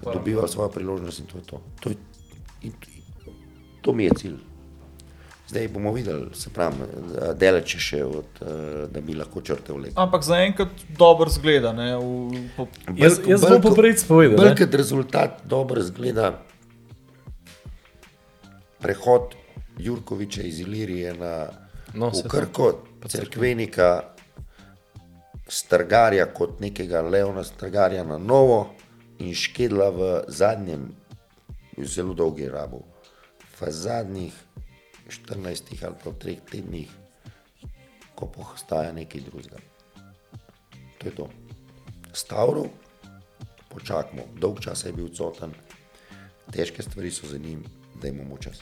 dobivali 0.04 0.50
svojo 0.50 0.70
priložnost 0.70 1.20
in 1.20 1.26
to 1.26 1.38
je 1.38 1.44
to. 1.44 1.62
to 1.80 1.90
je, 1.90 1.96
in, 2.62 2.74
to 3.82 3.94
mi 3.94 4.04
je 4.04 4.12
cilj. 4.18 4.38
Zdaj 5.50 5.68
bomo 5.74 5.92
videli, 5.94 6.28
se 6.38 6.52
pravi, 6.54 6.86
daleč 7.36 7.74
je 7.74 7.80
še 7.82 8.04
od, 8.06 8.42
eh, 8.42 8.84
da 8.94 9.02
bi 9.02 9.16
lahko 9.18 9.42
črte 9.42 9.74
vlekel. 9.74 9.98
Ampak 9.98 10.24
zaenkrat 10.24 10.84
dobro 10.98 11.30
zgleda. 11.30 11.72
Ne, 11.74 11.96
v, 11.98 12.44
po, 12.58 12.68
Jaz, 12.98 13.18
jaz 13.26 13.42
bom 13.42 13.62
po 13.62 13.74
prvič 13.74 14.04
povedal. 14.06 14.38
ne. 14.38 14.44
Veliki 14.44 14.70
rezultat 14.78 15.42
dobro 15.50 15.82
zgleda 15.82 16.36
prehod 18.80 19.34
Jurkoviča 19.78 20.42
iz 20.44 20.60
Ilirije 20.60 21.14
na 21.14 21.34
No, 21.94 22.12
Krko, 22.30 22.74
cerkvenika, 23.08 24.04
strgarja 25.48 26.26
kot 26.34 26.60
nekega 26.60 27.02
Leona 27.02 27.44
strgarja 27.44 28.04
na 28.04 28.18
novo 28.18 28.70
in 29.20 29.34
škedla 29.34 29.90
v 29.90 30.10
zadnjem, 30.28 30.92
zelo 31.78 32.14
dolgi 32.14 32.50
rabu, 32.50 32.84
v 33.60 33.72
zadnjih 33.72 34.34
14 35.10 35.86
ali 35.86 35.96
pa 36.04 36.12
treh 36.20 36.40
tednih, 36.52 36.90
ko 38.16 38.28
postaja 38.28 38.92
nekaj 38.94 39.22
drugega. 39.22 39.58
To 41.00 41.08
je 41.08 41.16
to. 41.16 41.30
Stavrov, 42.14 42.68
počakajmo, 43.70 44.24
dolg 44.40 44.60
čas 44.60 44.86
je 44.86 44.94
bil 44.94 45.06
odsoten, 45.06 45.54
težke 46.52 46.84
stvari 46.84 47.12
so 47.12 47.28
za 47.28 47.38
njim, 47.38 47.64
da 48.02 48.08
imamo 48.08 48.38
čas. 48.38 48.62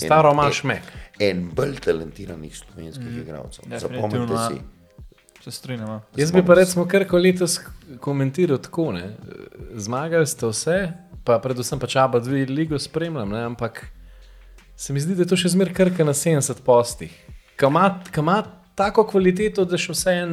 En- 0.00 0.06
Staro 0.06 0.32
imaš 0.32 0.64
en- 0.64 0.68
mek. 0.68 0.92
En 1.18 1.50
bolj 1.54 1.80
talentiranih 1.80 2.56
slovenskih 2.56 3.06
mm. 3.06 3.20
igralcev. 3.20 3.64
Zapomnite 3.78 4.18
definitivno, 4.18 4.42
ja. 4.42 4.48
si. 4.48 5.44
se 5.44 5.50
strinjam. 5.50 6.00
Jaz 6.16 6.32
bi 6.32 6.44
pa 6.46 6.54
recimo 6.54 6.86
kar 6.88 7.06
ko 7.08 7.18
letos 7.18 7.60
komentiral 8.00 8.58
tako. 8.58 8.92
Ne? 8.92 9.16
Zmagali 9.74 10.26
ste 10.26 10.46
vse, 10.46 10.92
pa 11.24 11.38
predvsem 11.38 11.80
pač 11.80 11.96
aba 11.96 12.20
dve 12.20 12.44
ligo 12.46 12.78
spremljam, 12.78 13.28
ne? 13.28 13.44
ampak 13.44 13.86
se 14.82 14.92
mi 14.92 15.00
zdi, 15.00 15.14
da 15.14 15.22
je 15.22 15.28
to 15.28 15.36
še 15.36 15.48
zmeraj 15.48 15.74
krka 15.74 16.04
na 16.04 16.14
70 16.14 16.62
postih. 16.62 17.14
Ki 17.56 17.66
ima- 18.18 18.42
tako 18.74 19.04
kvaliteto, 19.04 19.64
da 19.64 19.78
še 19.78 19.92
vse 19.92 20.14
en 20.16 20.32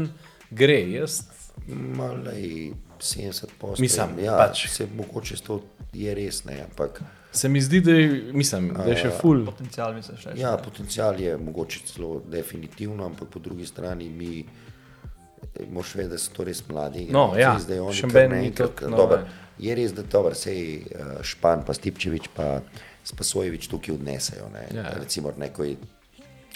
gre. 0.52 0.80
Jaz, 0.92 1.20
Malej 1.68 2.72
70 3.00 3.46
posto. 3.58 3.82
Mislim, 3.82 4.18
ja, 4.20 4.38
pač. 4.38 4.68
se 4.70 4.88
mogoče 4.90 5.36
to 5.38 5.60
je 5.94 6.16
res, 6.16 6.44
ne, 6.44 6.64
ampak 6.64 7.02
se 7.32 7.50
mi 7.50 7.62
zdi, 7.62 7.82
da 7.82 7.92
je, 7.92 8.08
mislim, 8.34 8.72
da 8.74 8.84
je 8.86 8.98
še 8.98 9.12
full. 9.12 9.46
Potencial 9.46 9.94
misliš, 9.94 10.26
reči. 10.26 10.40
ja, 10.40 10.58
potencial 10.58 11.20
je 11.20 11.38
mogoče 11.38 11.80
celo 11.86 12.22
definitivno, 12.28 13.06
ampak 13.06 13.30
po 13.30 13.40
drugi 13.40 13.66
strani 13.66 14.10
mi. 14.10 14.40
eh, 14.40 15.66
Moš 15.72 15.96
vedeti, 15.96 16.12
da 16.12 16.18
so 16.18 16.32
to 16.34 16.44
res 16.44 16.64
mladi. 16.68 17.08
No, 17.12 17.34
ja, 17.38 17.54
zdaj 17.60 17.80
oni 17.80 17.96
še 17.96 18.08
kar 18.08 18.26
ni 18.26 18.36
naenkrat, 18.36 18.76
toliko 18.76 18.98
dober. 18.98 19.20
nove. 19.20 19.30
Je 19.60 19.76
res, 19.76 19.94
da 19.94 20.04
dober, 20.04 20.36
sej 20.36 20.60
eh, 20.78 20.84
Špan, 21.24 21.64
pa 21.66 21.74
Stipčevič, 21.74 22.30
pa 22.34 22.62
Spasojevič 23.10 23.68
tukaj 23.68 23.96
odnesejo. 23.96 24.50
Ne, 24.50 24.68
Ja, 24.72 24.82
ja. 24.84 24.94
Recimo, 24.96 25.34
neko 25.36 25.64
je 25.64 25.76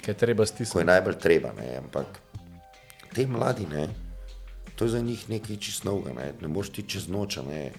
Kaj 0.00 0.08
je 0.08 0.16
treba 0.16 0.38
ko 0.38 0.42
je 0.42 0.46
stisniti. 0.48 0.84
najbolj 0.86 1.14
treba. 1.16 1.50
Ne, 1.54 1.76
ampak 1.78 2.06
te 3.10 3.26
mladi, 3.26 3.66
ne, 3.66 3.88
to 4.76 4.84
je 4.84 4.90
za 4.90 5.00
njih 5.00 5.28
nekaj 5.28 5.56
čisto 5.58 5.86
novega. 5.86 6.12
Ne, 6.14 6.32
ne 6.38 6.48
moreš 6.48 6.70
ti 6.70 6.82
čez 6.84 7.08
noč. 7.08 7.38
Ne, 7.42 7.72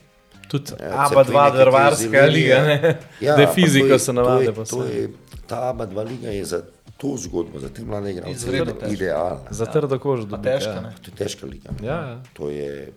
Tudi 0.47 0.71
Ja, 0.79 1.07
aba 1.07 1.23
dva 1.23 1.49
drvarska 1.49 2.05
liga, 2.05 2.21
Ilirije. 2.21 2.57
ne? 2.61 2.97
Ja, 3.19 3.35
da 3.35 3.41
je 3.41 3.47
fiziko 3.49 3.87
to 3.87 3.93
je- 3.93 3.99
se 3.99 4.13
navade. 4.13 4.45
to 4.45 4.53
pa 4.53 4.61
je- 4.61 4.67
to 4.67 4.83
je- 4.85 5.09
Ta 5.47 5.69
aba 5.69 5.85
dva 5.85 6.03
liga 6.03 6.29
je 6.29 6.45
za 6.45 6.61
to 6.97 7.15
zgodbo, 7.17 7.59
za 7.59 7.69
te 7.69 7.83
mlade 7.83 8.11
igralce 8.11 8.45
idealna. 8.87 9.41
Za 9.49 9.65
trdo 9.67 9.99
kožo. 9.99 10.25
Dobiti, 10.25 10.43
težka, 10.45 10.69
ja. 10.71 10.81
ne. 10.81 10.93
To 10.95 11.07
je 11.07 11.15
težka 11.15 11.45
liga. 11.45 11.69
Ja, 11.81 11.93
ja. 11.93 12.21
To 12.33 12.49
je, 12.49 12.91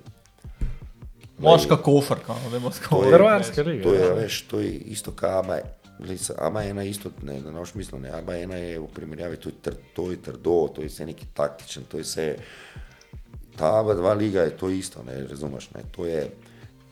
Moška 1.38 1.76
kofarka, 1.76 2.34
no, 2.44 2.50
da 2.50 2.58
bo 2.58 2.70
to 2.70 2.76
tako. 2.82 3.04
je, 3.04 3.12
Hrvatska 3.12 3.62
liga. 3.62 3.82
to 3.82 3.94
je, 3.94 4.06
ja. 4.06 4.14
veš, 4.14 4.42
to 4.42 4.60
je 4.60 4.72
isto 4.72 5.12
kot 5.12 5.24
Aba. 5.30 5.58
Glej, 5.98 6.18
Aba 6.38 6.62
ena 6.62 6.82
isto, 6.82 7.10
ne, 7.22 7.40
na 7.40 7.50
naš 7.50 7.74
misel, 7.74 7.98
ne, 8.00 8.10
Aba 8.10 8.36
ena 8.36 8.54
je 8.56 8.78
v 8.78 8.86
primerjavi, 8.94 9.36
to 9.36 9.48
je, 9.48 9.54
tr, 9.62 9.74
to 9.94 10.10
je 10.10 10.16
trdo, 10.22 10.68
to 10.68 10.82
je 10.82 10.88
vse 10.88 11.06
neki 11.06 11.26
taktičen, 11.34 11.84
to 11.90 11.98
je 11.98 12.02
vse, 12.02 12.26
ta 13.56 13.82
dva 13.82 14.12
liga 14.14 14.42
je 14.42 14.56
to 14.56 14.70
isto, 14.70 15.02
ne, 15.02 15.26
razumeš, 15.26 15.70
ne, 15.74 15.82
to 15.90 16.06
je, 16.06 16.28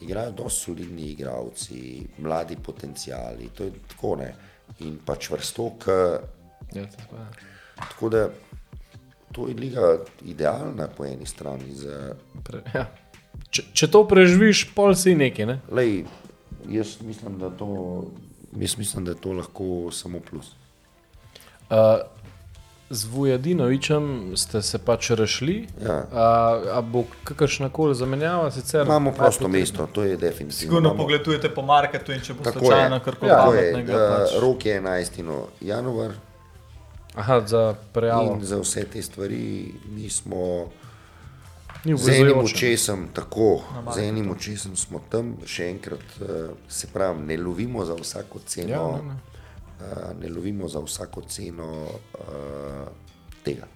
igrajo 0.00 0.30
dosti 0.32 0.60
solidni 0.60 1.02
igralci, 1.02 1.78
mladi 2.18 2.56
potencijali, 2.56 3.48
to 3.54 3.64
je 3.64 3.72
tako, 3.88 4.16
ne, 4.16 4.34
in 4.80 4.98
pač 4.98 5.30
vrstok, 5.30 5.86
Ja, 6.74 6.82
to 6.86 6.98
pa 7.10 7.16
je. 7.16 7.26
tako 7.76 8.08
da 8.08 8.28
to 9.32 9.48
je 9.48 9.54
liga 9.54 9.98
idealna 10.24 10.88
po 10.88 11.04
eni 11.06 11.26
strani 11.26 11.74
za, 11.74 12.14
Pre, 12.44 12.60
ja. 12.74 12.86
Če, 13.50 13.62
če 13.72 13.86
to 13.88 14.04
preživiš, 14.04 14.74
pol 14.74 14.94
si 14.94 15.14
neki. 15.14 15.46
Ne? 15.46 15.60
lej, 15.70 16.04
jaz 16.68 16.96
mislim, 17.00 17.38
da 17.38 17.50
to, 17.50 18.04
jaz 18.52 18.76
mislim, 18.76 19.04
da 19.04 19.10
je 19.10 19.20
to 19.20 19.32
lahko 19.32 19.64
samo 19.92 20.20
plus. 20.20 20.52
Uh, 21.70 21.76
z 22.88 23.04
Vujadinovičem 23.06 24.02
ste 24.36 24.62
se 24.62 24.78
pač 24.78 25.10
rešili. 25.10 25.66
Ja. 25.82 25.96
Uh, 26.02 26.14
a 26.70 26.80
bo 26.80 27.02
kakršna 27.24 27.68
koli 27.68 27.94
zamenjava? 27.94 28.50
Sicer, 28.50 28.86
Imamo 28.86 29.10
A, 29.10 29.12
prosto 29.14 29.48
mesto, 29.48 29.86
to 29.86 30.02
je 30.02 30.16
definitivno. 30.16 30.52
Sigurno 30.52 30.88
Imamo- 30.88 30.96
pogledujete 30.96 31.50
po 31.50 31.62
marketu 31.62 32.12
in 32.12 32.20
če 32.20 32.34
bo 32.34 32.44
Tako 32.44 32.58
slučajno 32.58 32.96
je, 32.96 33.00
karkoli 33.00 33.30
je. 33.30 33.36
pametnega. 33.36 33.92
Uh, 33.94 34.16
pač. 34.16 34.40
rok 34.40 34.66
je 34.66 34.80
11. 34.80 35.42
januar 35.60 36.12
Aha, 37.14 37.40
za 37.46 37.74
prijavo. 37.92 38.34
in 38.34 38.44
za 38.44 38.58
vse 38.58 38.84
te 38.84 39.02
stvari 39.02 39.42
mi 39.86 40.10
smo 40.10 40.70
z 41.96 42.08
enim 42.08 42.38
očesom 42.38 43.08
tako, 43.14 43.62
z 43.94 44.02
enim 44.08 44.30
očesom 44.30 44.76
smo 44.76 45.00
tam, 45.10 45.36
še 45.46 45.70
enkrat, 45.70 46.04
uh, 46.20 46.50
se 46.68 46.86
pravi, 46.92 47.22
ne 47.26 47.36
lovimo 47.36 47.84
za 47.84 47.94
vsako 47.94 48.42
ceno. 48.46 48.72
Ja, 48.72 49.02
ne, 49.02 49.14
ne. 49.14 49.18
Uh, 49.76 50.20
ne 50.20 50.28
lovimo 50.28 50.68
za 50.68 50.80
vsako 50.80 51.22
ceno 51.28 51.68
uh, 51.86 52.88
tega. 53.44 53.68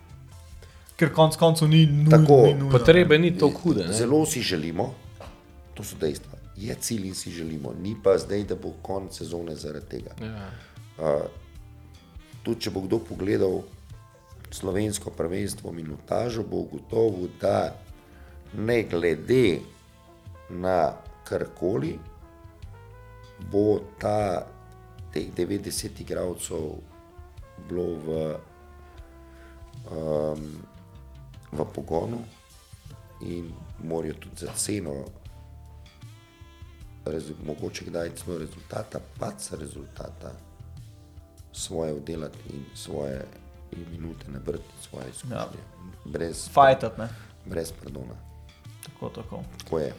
Ker 0.96 1.12
konc 1.14 1.36
koncev 1.36 1.68
ni 1.68 1.86
nujno. 1.86 2.10
Tako, 2.10 2.46
ni 2.46 2.54
nujno, 2.54 2.70
Potrebe 2.72 3.18
ni 3.18 3.30
to 3.38 3.48
hude. 3.48 3.84
ne. 3.86 3.92
Zelo 3.92 4.26
si 4.26 4.42
želimo, 4.42 4.94
to 5.74 5.84
so 5.84 5.96
dejstva. 6.00 6.38
Je 6.56 6.74
cilj 6.74 7.06
in 7.08 7.14
si 7.14 7.30
želimo, 7.30 7.72
ni 7.82 7.96
pa 8.02 8.18
zdaj, 8.18 8.44
da 8.44 8.54
bo 8.54 8.72
konec 8.82 9.16
sezone 9.16 9.54
zaradi 9.56 9.86
tega. 9.88 10.16
Ja. 10.20 11.20
Tudi 12.42 12.60
če 12.60 12.70
bo 12.70 12.80
kdo 12.84 12.98
pogledal 12.98 13.62
slovensko 14.50 15.10
prvenstvo 15.10 15.72
minutažo, 15.72 16.42
bo 16.42 16.56
ugotovil, 16.66 17.28
da 17.40 17.76
ne 18.52 18.82
glede 18.82 19.60
na 20.50 20.92
karkoli, 21.24 21.98
bo 23.50 23.80
ta, 23.98 24.46
teh 25.12 25.30
90 25.36 26.00
igralcev 26.00 26.74
bilo 27.68 27.86
v, 27.94 28.08
um, 29.90 30.44
v 31.52 31.64
pogonu 31.74 32.20
in 33.20 33.52
morajo 33.84 34.14
tudi 34.14 34.46
za 34.46 34.52
ceno, 34.56 35.04
mogoče 37.44 37.84
kdaj 37.84 38.14
celo 38.16 38.38
rezultata, 38.38 39.00
paca 39.18 39.56
rezultata, 39.56 40.32
svoje 41.52 41.92
oddelati 41.92 42.38
in 42.54 42.64
svoje 42.74 43.24
in 43.72 43.86
minute 43.90 44.30
nabrati, 44.30 44.64
svoje 44.88 45.10
izkušnje. 45.10 45.36
Ja. 45.36 45.48
Brez, 46.04 46.48
Fajtat, 46.52 46.98
ne. 46.98 47.08
brez 47.46 47.72
pardona. 47.72 48.29
Tako, 48.82 49.08
tako. 49.10 49.42
Tako 49.58 49.78
je. 49.78 49.92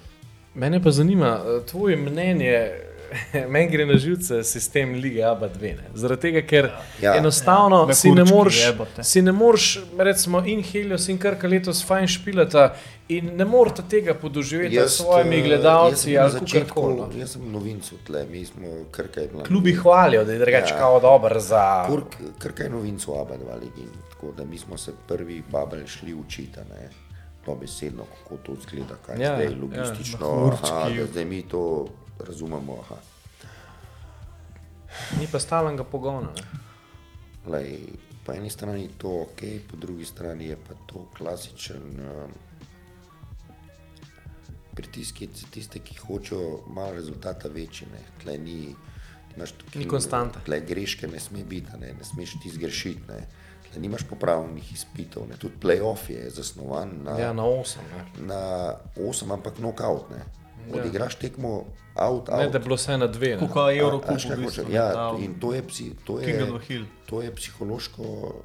Mene 0.56 0.84
pa 0.84 0.92
zanima 0.92 1.40
eh, 1.40 1.66
tvoje 1.66 1.98
mnenje. 1.98 2.72
Meni 3.50 3.68
gre 3.70 3.86
na 3.86 3.98
živce 3.98 4.44
sistem 4.44 4.94
lige 4.94 5.24
ABA 5.24 5.50
2. 5.50 5.62
Ne? 5.62 5.84
Zaradi 5.94 6.22
tega, 6.22 6.42
ker 6.42 6.66
ja. 6.66 6.82
Ja. 7.04 7.16
enostavno 7.16 7.86
Ja, 7.90 7.94
si, 7.94 8.12
ne 8.12 8.24
moreš, 8.26 8.62
si 9.04 9.22
ne 9.22 9.32
moreš, 9.32 9.66
recimo, 9.98 10.44
in 10.46 10.64
Helios 10.64 11.10
in 11.10 11.18
Krka 11.18 11.48
letos 11.48 11.86
fajn 11.86 12.08
špilata 12.08 12.74
in 13.10 13.36
ne 13.36 13.46
morete 13.46 13.84
tega 13.90 14.14
podoživeti 14.14 14.76
s 14.78 14.92
svojimi 14.94 15.36
eh, 15.36 15.40
jaz 15.40 15.48
gledalci 15.48 16.18
ali 16.18 16.40
karkoli. 16.54 16.96
no. 16.96 17.10
Jaz 17.16 17.30
sem 17.32 17.52
novincu 17.52 17.96
tle, 17.98 18.26
mi 18.26 18.46
smo 18.46 18.68
krkaj 18.92 19.28
bila. 19.28 19.44
Klubi 19.44 19.74
hvalijo, 19.74 20.24
da 20.24 20.32
je 20.32 20.40
drugače 20.40 20.74
Ja. 20.74 20.80
kao 20.80 21.00
dober 21.00 21.40
za. 21.40 21.86
Kurk- 21.90 22.16
Krkaj 22.40 22.70
novincu 22.70 23.12
ABA 23.14 23.36
2 23.36 23.60
ligi. 23.60 23.88
Tako 24.12 24.32
da 24.32 24.46
mi 24.46 24.58
smo 24.58 24.78
se 24.78 24.92
prvi 25.08 25.44
babel 25.52 25.88
šli 25.88 26.14
učiti, 26.16 26.60
ne. 26.70 26.90
Dobesedno, 27.46 28.04
kako 28.06 28.38
to 28.38 28.54
izgleda, 28.54 28.96
kaj 29.06 29.16
je 29.16 29.24
Ja, 29.24 29.36
zdaj 29.36 29.46
ja. 29.46 29.58
logistično, 29.62 30.52
aha, 30.54 30.90
da 30.90 31.06
zdaj 31.06 31.26
mi 31.26 31.42
to 31.42 31.88
razumemo. 32.20 32.78
Aha. 32.82 32.96
Ni 35.20 35.28
pa 35.32 35.40
stalnega 35.40 35.84
pogona. 35.84 36.30
Lej, 37.48 37.80
po 38.26 38.34
eni 38.34 38.50
strani 38.50 38.82
je 38.82 38.90
to 38.98 39.10
ok, 39.22 39.42
po 39.72 39.78
drugi 39.78 40.06
strani 40.06 40.46
je 40.46 40.56
pa 40.68 40.74
to 40.86 41.06
klasičen 41.18 41.82
um, 42.00 42.32
pritisk 44.76 45.18
za 45.34 45.48
tiste, 45.52 45.80
ki 45.80 45.98
hočejo 45.98 46.60
malo 46.68 46.94
rezultata 46.94 47.48
večji. 47.48 47.88
Ne. 47.92 48.00
Tle 48.24 48.38
ni, 48.38 48.76
imaš 49.36 49.52
tukaj, 49.52 49.82
Ni 49.82 49.88
konstanta. 49.88 50.40
Tle 50.46 50.62
greške 50.62 51.08
ne 51.08 51.20
sme 51.20 51.44
biti, 51.44 51.72
ne, 51.80 51.94
ne 51.94 52.04
smeš 52.06 52.38
ti 52.44 52.50
zgrešiti. 52.50 53.02
Ne. 53.10 53.28
Tle 53.72 53.80
nimaš 53.80 54.04
popravnih 54.04 54.74
izpitov, 54.74 55.28
ne. 55.28 55.36
tudi 55.36 55.56
playoff 55.58 56.10
je 56.10 56.30
zasnovan 56.30 56.90
na, 57.04 57.18
Ja, 57.18 57.34
na 57.34 57.44
8. 57.44 57.78
Ne? 57.88 58.26
na 58.26 58.42
8, 58.98 59.32
ampak 59.32 59.54
knockout. 59.56 60.10
Ne. 60.10 60.22
Odigraš 60.72 61.16
tekmo 61.16 61.64
out, 61.96 62.28
Ne, 62.30 62.34
out. 62.36 62.52
da 62.52 62.58
je 62.58 62.62
bilo 62.62 62.76
vse 62.76 62.98
na 62.98 63.08
dve. 63.08 63.30
ne. 63.30 63.40
Kot 63.40 63.54
kaj 63.54 63.80
v 63.80 63.90
hočem? 64.04 64.36
bistvu. 64.38 64.66
Ja, 64.70 64.92
in 65.18 65.34
to 65.36 65.54
je, 65.54 65.62
psi, 65.64 65.96
to 66.04 66.20
je, 66.20 66.48
to 67.06 67.22
je 67.22 67.32
psihološko 67.32 68.04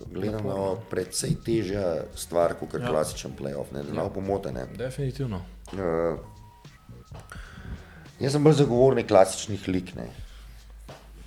gledano 0.09 0.57
precej 0.91 1.35
težja 1.37 1.85
stvar 2.15 2.55
kot 2.55 2.75
Ja. 2.75 2.81
ja. 2.81 2.89
klasičen 2.89 3.33
playoff, 3.33 3.73
ne, 3.73 3.83
da 3.83 3.93
ne 3.93 4.01
bo 4.01 4.11
pomotene. 4.13 4.67
Definitivno. 4.75 5.43
Uh, 5.69 6.19
jaz 8.19 8.33
sem 8.33 8.43
bolj 8.43 8.53
zagovornik 8.55 9.07
klasičnih 9.07 9.69
lik. 9.69 9.95
Ne. 9.95 10.07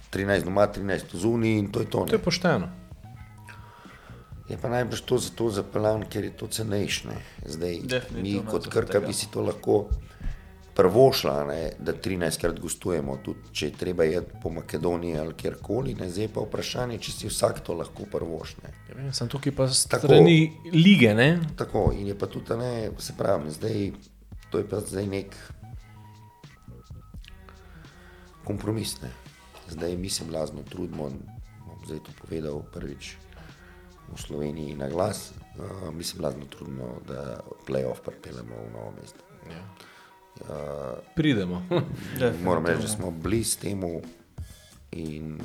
13 0.10 0.44
doma, 0.44 0.68
13 0.68 1.14
zunaj 1.14 1.50
in 1.52 1.68
to 1.68 1.80
je 1.80 1.86
to. 1.88 2.00
To 2.00 2.06
je 2.08 2.18
Ne. 2.18 2.24
pošteno. 2.24 2.68
Je 4.50 4.58
pa 4.58 4.69
najbrž 4.69 5.02
to 5.06 5.18
zato 5.22 5.50
zapeljan, 5.53 6.03
ker 6.10 6.26
je 6.26 6.32
to 6.34 6.48
cenejše. 6.48 7.14
Zdaj, 7.45 7.82
mi 8.18 8.40
kot 8.42 8.68
Krka 8.68 8.98
tega. 8.98 9.08
bi 9.08 9.14
si 9.14 9.30
to 9.32 9.45
lahko 9.45 9.86
prvošla, 10.74 11.44
ne, 11.45 11.72
da 11.80 11.94
13 11.94 12.40
krat 12.40 12.60
gostujemo, 12.60 13.18
tudi 13.24 13.52
če 13.53 13.68
je 13.68 13.74
treba 13.78 14.08
jeti 14.08 14.40
po 14.42 14.50
Makedoniji 14.50 15.19
ali 15.19 15.36
kjerkoli. 15.38 15.94
Ne. 16.00 16.10
Zdaj 16.10 16.32
pa 16.34 16.45
vprašanje, 16.48 16.98
če 17.03 17.11
si 17.11 17.30
vsak 17.30 17.61
to 17.68 17.76
lahko 17.78 18.08
prvošne. 18.10 18.74
Ja, 18.90 18.95
vem, 18.95 19.14
sem 19.14 19.30
tukaj 19.30 19.53
pa 19.53 19.68
Tako. 19.68 20.08
strani 20.08 20.40
lige, 20.74 21.14
ne? 21.14 21.30
Tako 21.60 21.92
in 21.94 22.10
je 22.10 22.18
pa 22.18 22.32
tudi, 22.32 22.58
ne, 22.58 22.90
se 22.98 23.14
pravi, 23.18 23.53
zdaj, 23.53 23.92
to 24.50 24.64
je 24.64 24.69
pa 24.72 24.82
zdaj 24.82 25.08
nek 25.14 25.38
kompromis. 28.48 28.98
Ne. 29.03 29.14
Zdaj 29.69 29.98
mi 29.98 30.10
se 30.10 30.26
blazno 30.26 30.64
trudimo, 30.66 31.11
bom 31.68 31.82
zdaj 31.86 32.08
to 32.08 32.22
povedal 32.24 32.64
prvič 32.74 33.18
v 34.16 34.22
Sloveniji 34.22 34.76
na 34.76 34.90
glas, 34.90 35.32
uh, 35.32 35.94
mi 35.94 36.04
se 36.04 36.18
blazno 36.18 36.46
trudimo, 36.46 37.02
da 37.08 37.40
playoff 37.68 38.02
pripeljemo 38.06 38.56
v 38.56 38.72
novo 38.74 38.94
mesto. 39.02 39.20
Pridemo. 41.16 41.64
Moram 42.44 42.66
reči, 42.66 42.82
da 42.82 42.88
smo 42.88 43.12
blizu 43.12 43.60
temu 43.60 44.02
in 44.92 45.38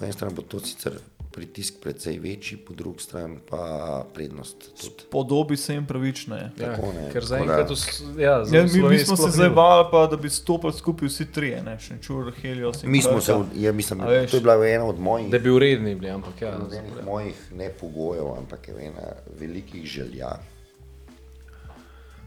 po 0.00 0.04
eni 0.04 0.12
strani 0.12 0.34
bo 0.34 0.42
to 0.42 0.60
sicer 0.60 0.98
pritisk 1.32 1.74
precej 1.82 2.18
večji, 2.18 2.58
po 2.58 2.74
drugi 2.74 3.02
strani 3.02 3.38
pa 3.50 4.04
prednost 4.14 4.56
tudi. 4.80 5.04
Podobi 5.10 5.56
se 5.56 5.74
jim 5.74 5.86
pravično. 5.86 6.36
Je. 6.36 6.50
Ja, 6.58 6.74
Tako 6.74 6.92
ne, 6.92 7.10
ker 7.12 7.24
zaenkrat 7.24 7.70
ja, 8.18 8.44
za 8.44 8.56
Ja, 8.56 8.62
mi, 8.62 8.82
mi 8.88 8.98
smo 8.98 9.16
se 9.16 9.30
zdaj 9.30 9.50
bali, 9.50 9.88
pa, 9.92 10.06
da 10.06 10.16
bi 10.16 10.30
stopili 10.30 10.72
skupaj 10.72 11.08
vsi 11.08 11.26
trije, 11.32 11.62
ne 11.62 11.78
še 11.78 12.00
čur, 12.02 12.32
Helios 12.42 12.82
in 12.82 12.90
Mi 12.90 13.02
smo 13.02 13.20
se, 13.20 13.36
ja, 13.56 13.72
mislim, 13.72 14.02
to 14.30 14.36
je 14.36 14.40
bila 14.40 14.58
ena 14.66 14.84
od 14.84 14.98
mojih 14.98 15.30
Da 15.30 15.38
bi 15.38 15.50
uredni 15.50 15.94
bili, 15.94 16.10
ampak 16.10 16.42
ja. 16.42 16.56
od 16.58 16.72
enih 16.72 17.04
mojih 17.06 17.46
ne 17.52 17.70
pogojev, 17.80 18.34
ampak 18.38 18.68
je 18.68 18.86
ena 18.90 19.14
velikih 19.38 19.86
želja. 19.86 20.34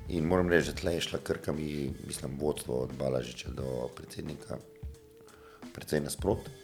In 0.10 0.26
moram 0.28 0.50
reči, 0.50 0.72
da 0.72 0.80
tle 0.80 0.94
je 0.94 1.02
šla 1.02 1.20
krka 1.24 1.52
mi, 1.52 1.92
mislim, 2.08 2.38
vodstvo 2.40 2.84
od 2.84 2.96
Balažiča 3.00 3.52
do 3.56 3.88
predsednika, 3.96 4.58
precej 5.74 6.04
nasprot 6.04 6.63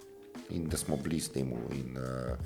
in 0.50 0.68
da 0.69 0.78
smo 0.78 0.98
blizu 0.98 1.32
temu. 1.34 1.58
In, 1.72 1.98
uh, 1.98 2.38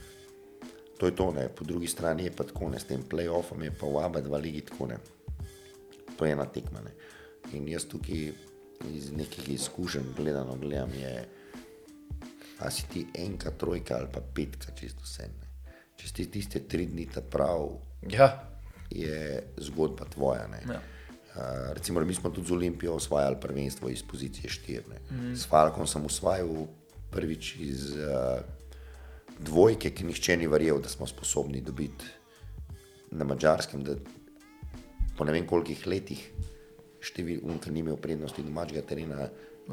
to 0.97 1.05
je 1.05 1.15
to, 1.15 1.31
ne. 1.31 1.47
po 1.49 1.65
drugi 1.65 1.87
strani 1.87 2.23
je 2.23 2.31
pa 2.31 2.43
tako, 2.43 2.69
ne, 2.69 2.79
s 2.79 2.87
tem 2.89 3.03
playoffom 3.09 3.63
je 3.63 3.71
pa 3.79 3.87
v 3.87 4.01
oba 4.05 4.21
dva 4.21 4.37
ligi 4.37 4.61
tako, 4.61 4.87
ne. 4.87 4.97
To 6.17 6.25
je 6.25 6.31
ena 6.31 6.45
tekma. 6.45 6.81
Ne. 6.81 6.93
In 7.53 7.67
jaz 7.67 7.85
tukaj 7.89 8.31
iz 8.93 9.11
nekih 9.11 9.49
izkušenj 9.49 10.13
gledano 10.17 10.55
gledam, 10.55 10.93
je, 10.93 11.25
a 12.59 12.71
si 12.71 12.83
ti 12.89 13.07
enka, 13.15 13.51
trojka 13.51 13.97
ali 13.97 14.07
pa 14.13 14.21
petka, 14.21 14.75
čisto 14.75 15.03
vse. 15.03 15.27
Ne. 15.27 15.73
Če 15.97 16.07
si 16.07 16.13
ti 16.13 16.29
tiste 16.37 16.67
tri 16.67 16.85
dni 16.85 17.07
ta 17.13 17.21
prav, 17.21 17.71
Ja, 18.09 18.43
je 18.89 19.43
zgodba 19.57 20.05
tvoja. 20.05 20.47
Ne. 20.47 20.61
Ja. 20.73 20.81
Uh, 21.33 21.73
recimo, 21.73 22.01
mi 22.01 22.13
smo 22.13 22.29
tudi 22.29 22.47
z 22.47 22.53
Olimpijo 22.53 22.93
osvajali 22.93 23.35
prvenstvo 23.41 23.89
iz 23.89 24.03
pozicije 24.03 24.49
4. 24.49 24.81
Mm. 25.11 25.35
S 25.35 25.47
Falkom 25.47 25.87
sem 25.87 26.05
osvajal 26.05 26.67
prvič 27.13 27.55
iz 27.61 27.93
uh, 27.95 28.41
dvojke, 29.39 29.93
ki 29.93 30.07
nihče 30.09 30.37
ni 30.37 30.49
verjel, 30.49 30.81
da 30.81 30.89
smo 30.89 31.07
sposobni 31.07 31.61
dobiti 31.61 32.05
na 33.11 33.25
mačarskem, 33.29 33.83
da 33.83 33.95
po 35.17 35.25
ne 35.25 35.35
vem 35.35 35.47
kolikih 35.47 35.85
letih 35.87 36.21
številka, 37.03 37.59
ki 37.65 37.73
ni 37.73 37.83
imel 37.83 37.99
prednosti 38.01 38.43
domačega 38.45 38.85
terena, 38.87 39.27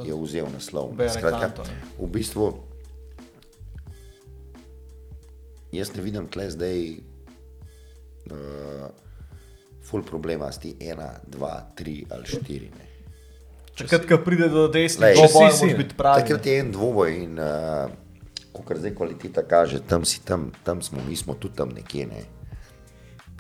je 0.05 0.15
vzel 0.15 0.51
naslov. 0.53 0.95
Skratka, 1.11 1.65
v 1.99 2.09
bistvu 2.13 2.51
jaz 5.75 5.95
ne 5.97 6.05
vidim 6.05 6.29
tle 6.31 6.51
zdaj 6.51 6.79
uh, 8.31 8.87
ful 9.87 10.05
problema 10.07 10.51
s 10.53 10.63
ti 10.63 10.75
ena, 10.81 11.13
dva, 11.27 11.57
tri 11.75 12.03
ali 12.11 12.27
štiri. 12.27 12.71
Ne. 12.77 12.90
Takrat, 13.81 14.09
ko 14.09 14.19
pride 14.19 14.49
do 14.49 14.69
desnih 14.69 15.03
Lej, 15.03 15.15
dvobojev, 15.15 15.51
si 15.51 15.57
si, 15.57 15.65
moraš 15.65 15.73
ne. 15.73 15.79
biti 15.79 15.95
pravi. 15.95 16.21
Takrat 16.21 16.47
je 16.47 16.59
en 16.59 16.73
dvoboj 16.73 17.11
in 17.15 17.39
uh, 17.39 17.91
kot 18.53 18.77
zdaj 18.77 18.95
kvaliteta 18.95 19.43
kaže, 19.43 19.81
tam 19.81 20.05
si 20.05 20.21
tam, 20.21 20.53
tam 20.65 20.83
smo, 20.83 20.99
mi 21.09 21.17
smo 21.17 21.35
tudi 21.35 21.57
tam 21.57 21.69
nekje. 21.69 22.07
Ne. 22.07 22.23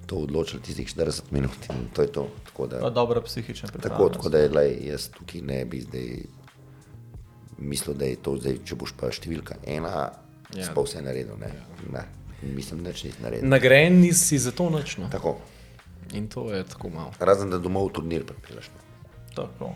To 0.06 0.16
odločili 0.18 0.62
tistih 0.62 0.88
40 0.88 1.22
minut 1.30 1.68
in 1.68 1.88
to 1.94 2.02
je 2.02 2.08
to. 2.08 2.28
Tako 2.44 2.66
da, 2.66 2.80
Pa 2.80 2.90
dobra 2.90 3.20
psihična 3.20 3.68
tako, 3.70 4.08
tako 4.08 4.28
da 4.28 4.38
je, 4.38 4.48
lej, 4.48 4.78
jaz 4.82 5.08
tukaj 5.08 5.40
ne 5.40 5.64
bi 5.64 5.80
zdaj 5.80 6.08
mislil, 7.58 7.94
da 7.94 8.04
je 8.04 8.16
to 8.16 8.36
zdaj, 8.36 8.58
če 8.64 8.74
boš 8.74 8.92
pa 8.92 9.10
številka 9.10 9.54
ena, 9.64 10.10
Ja. 10.50 10.64
ja. 10.64 10.72
pa 10.74 10.82
vse 10.82 10.98
naredil. 10.98 11.36
Ne. 11.38 11.52
Ne. 11.92 12.00
Mislim, 12.42 12.80
da 12.82 12.90
nisi 12.90 13.12
naredil. 13.22 13.48
nagrajen 13.48 14.00
nisi 14.00 14.38
za 14.38 14.50
to 14.50 14.70
nočno. 14.70 15.06
Tako. 15.12 15.36
In 16.12 16.26
to 16.26 16.50
je 16.50 16.64
tako 16.64 16.88
malo. 16.88 17.12
Razen 17.20 17.50
da 17.50 17.58
domov 17.58 17.90
turnir 17.90 18.24
pripeleš. 18.26 18.66
ne. 18.66 18.80
Tako. 19.36 19.68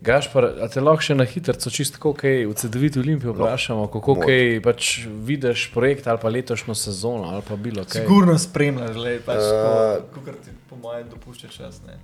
Gašpar, 0.00 0.44
a 0.62 0.68
te 0.70 0.78
lahko 0.80 1.02
še 1.02 1.16
na 1.18 1.24
hitro, 1.26 1.56
čisto 1.58 1.96
tako, 1.96 2.12
kaj 2.14 2.44
v 2.46 2.54
CD-vitu 2.54 3.00
Olimpijo 3.02 3.32
vprašamo, 3.34 3.88
kako 3.90 4.14
Mod. 4.14 4.26
kaj 4.28 4.60
pač 4.62 4.90
vidiš 5.26 5.64
projekt 5.74 6.06
ali 6.06 6.22
pa 6.22 6.30
letošnjo 6.30 6.74
sezono 6.78 7.32
ali 7.32 7.42
pa 7.42 7.56
bilo 7.58 7.82
kaj. 7.82 8.04
Sigurno 8.04 8.38
spremljaš, 8.38 8.96
le 8.96 9.18
pač 9.26 9.42
Eh, 9.42 9.98
tako, 9.98 10.22
kot 10.24 10.38
ti 10.44 10.54
po 10.70 10.78
mojem 10.78 11.10
dopušča 11.10 11.50
čas. 11.50 11.82
Ne. 11.86 11.98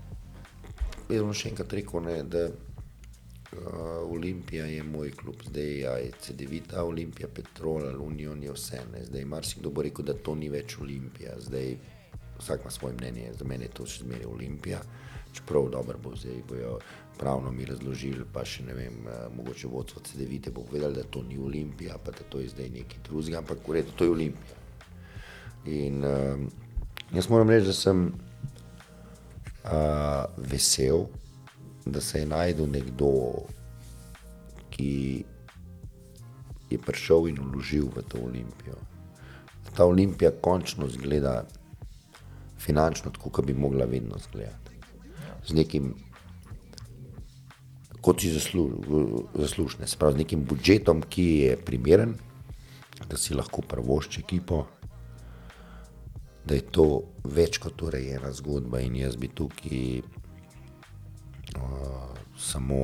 Jaz 1.06 1.22
bom 1.22 1.30
še 1.36 1.52
enkrat 1.52 1.76
rekel, 1.78 2.02
ne, 2.02 2.16
da 2.26 2.48
uh, 2.50 4.10
Olimpija 4.10 4.66
je 4.66 4.82
moj 4.82 5.14
klub, 5.14 5.46
zdaj 5.46 5.70
ja, 5.78 5.94
je 6.02 6.10
CD-vita, 6.18 6.82
Olimpija, 6.82 7.30
Petrol, 7.30 7.94
Union 8.02 8.42
je 8.42 8.58
vse. 8.58 8.82
Ne. 8.90 9.04
Zdaj 9.06 9.24
marsikdo 9.24 9.70
bo 9.70 9.86
rekel, 9.86 10.10
da 10.10 10.18
to 10.18 10.34
ni 10.34 10.50
več 10.50 10.80
Olimpija. 10.82 11.38
Zdaj 11.46 11.76
vsak 12.40 12.66
ima 12.66 12.74
svoje 12.74 12.98
mnenje, 12.98 13.32
za 13.38 13.46
mene 13.46 13.70
je 13.70 13.76
to 13.78 13.86
še 13.86 14.02
zmeraj 14.02 14.26
Olimpija. 14.26 14.82
Čeprav 15.34 15.70
dobro 15.70 15.98
bo 15.98 16.16
zdaj 16.18 16.42
bojo 16.48 16.78
pravno 17.18 17.52
mi 17.52 17.64
razložili, 17.64 18.24
pa 18.32 18.44
še 18.44 18.64
ne 18.66 18.74
vem, 18.74 19.06
uh, 19.06 19.28
mogoče 19.36 19.68
vodstvo 19.70 20.02
CD-vite 20.04 20.50
bo 20.50 20.64
povedali, 20.66 20.94
da 20.98 21.02
to 21.02 21.22
ni 21.22 21.38
Olimpija, 21.38 21.98
pa 21.98 22.10
da 22.10 22.26
to 22.28 22.40
je 22.42 22.48
zdaj 22.52 22.70
nekaj 22.74 23.02
drugega, 23.08 23.38
ampak 23.38 23.68
v 23.68 23.78
redu, 23.78 23.96
to 23.96 24.04
je 24.04 24.10
Olimpija. 24.10 24.56
In 25.64 26.04
um, 26.04 26.48
jaz 27.14 27.28
moram 27.32 27.50
reči, 27.50 27.66
da 27.70 27.76
sem 27.76 28.06
uh, 29.64 30.24
vesel, 30.36 31.06
da 31.86 32.00
se 32.00 32.18
je 32.20 32.26
najdel 32.26 32.66
nekdo, 32.70 33.12
ki 34.74 35.24
je 36.70 36.78
prišel 36.78 37.28
in 37.30 37.38
vložil 37.38 37.88
v 37.94 38.02
to 38.08 38.18
olimpijo. 38.18 38.78
Da 39.64 39.70
ta 39.76 39.84
olimpija 39.86 40.32
končno 40.40 40.88
zgleda 40.88 41.44
finančno 42.58 43.10
tako, 43.10 43.30
kot 43.30 43.46
bi 43.46 43.54
mogla 43.54 43.84
vedno 43.84 44.16
izgledati. 44.16 44.74
Z 45.46 45.54
nekim, 45.54 45.94
kot 48.04 48.20
si 48.20 48.28
zaslužne, 48.34 49.86
se 49.88 49.96
pravi 49.96 50.18
z 50.18 50.24
nekim 50.24 50.44
budžetom, 50.44 51.00
ki 51.08 51.24
je 51.24 51.56
primeren, 51.56 52.14
da 53.08 53.16
si 53.16 53.34
lahko 53.34 53.64
prvošči 53.64 54.20
ekipo 54.20 54.64
da 56.44 56.54
je 56.54 56.64
to 56.76 56.86
več 57.24 57.58
kot 57.62 57.82
urejena 57.82 58.32
zgodba 58.36 58.80
in 58.84 58.98
jaz 59.00 59.16
bi 59.16 59.30
tukaj 59.32 60.00
uh, 61.56 62.12
samo 62.36 62.80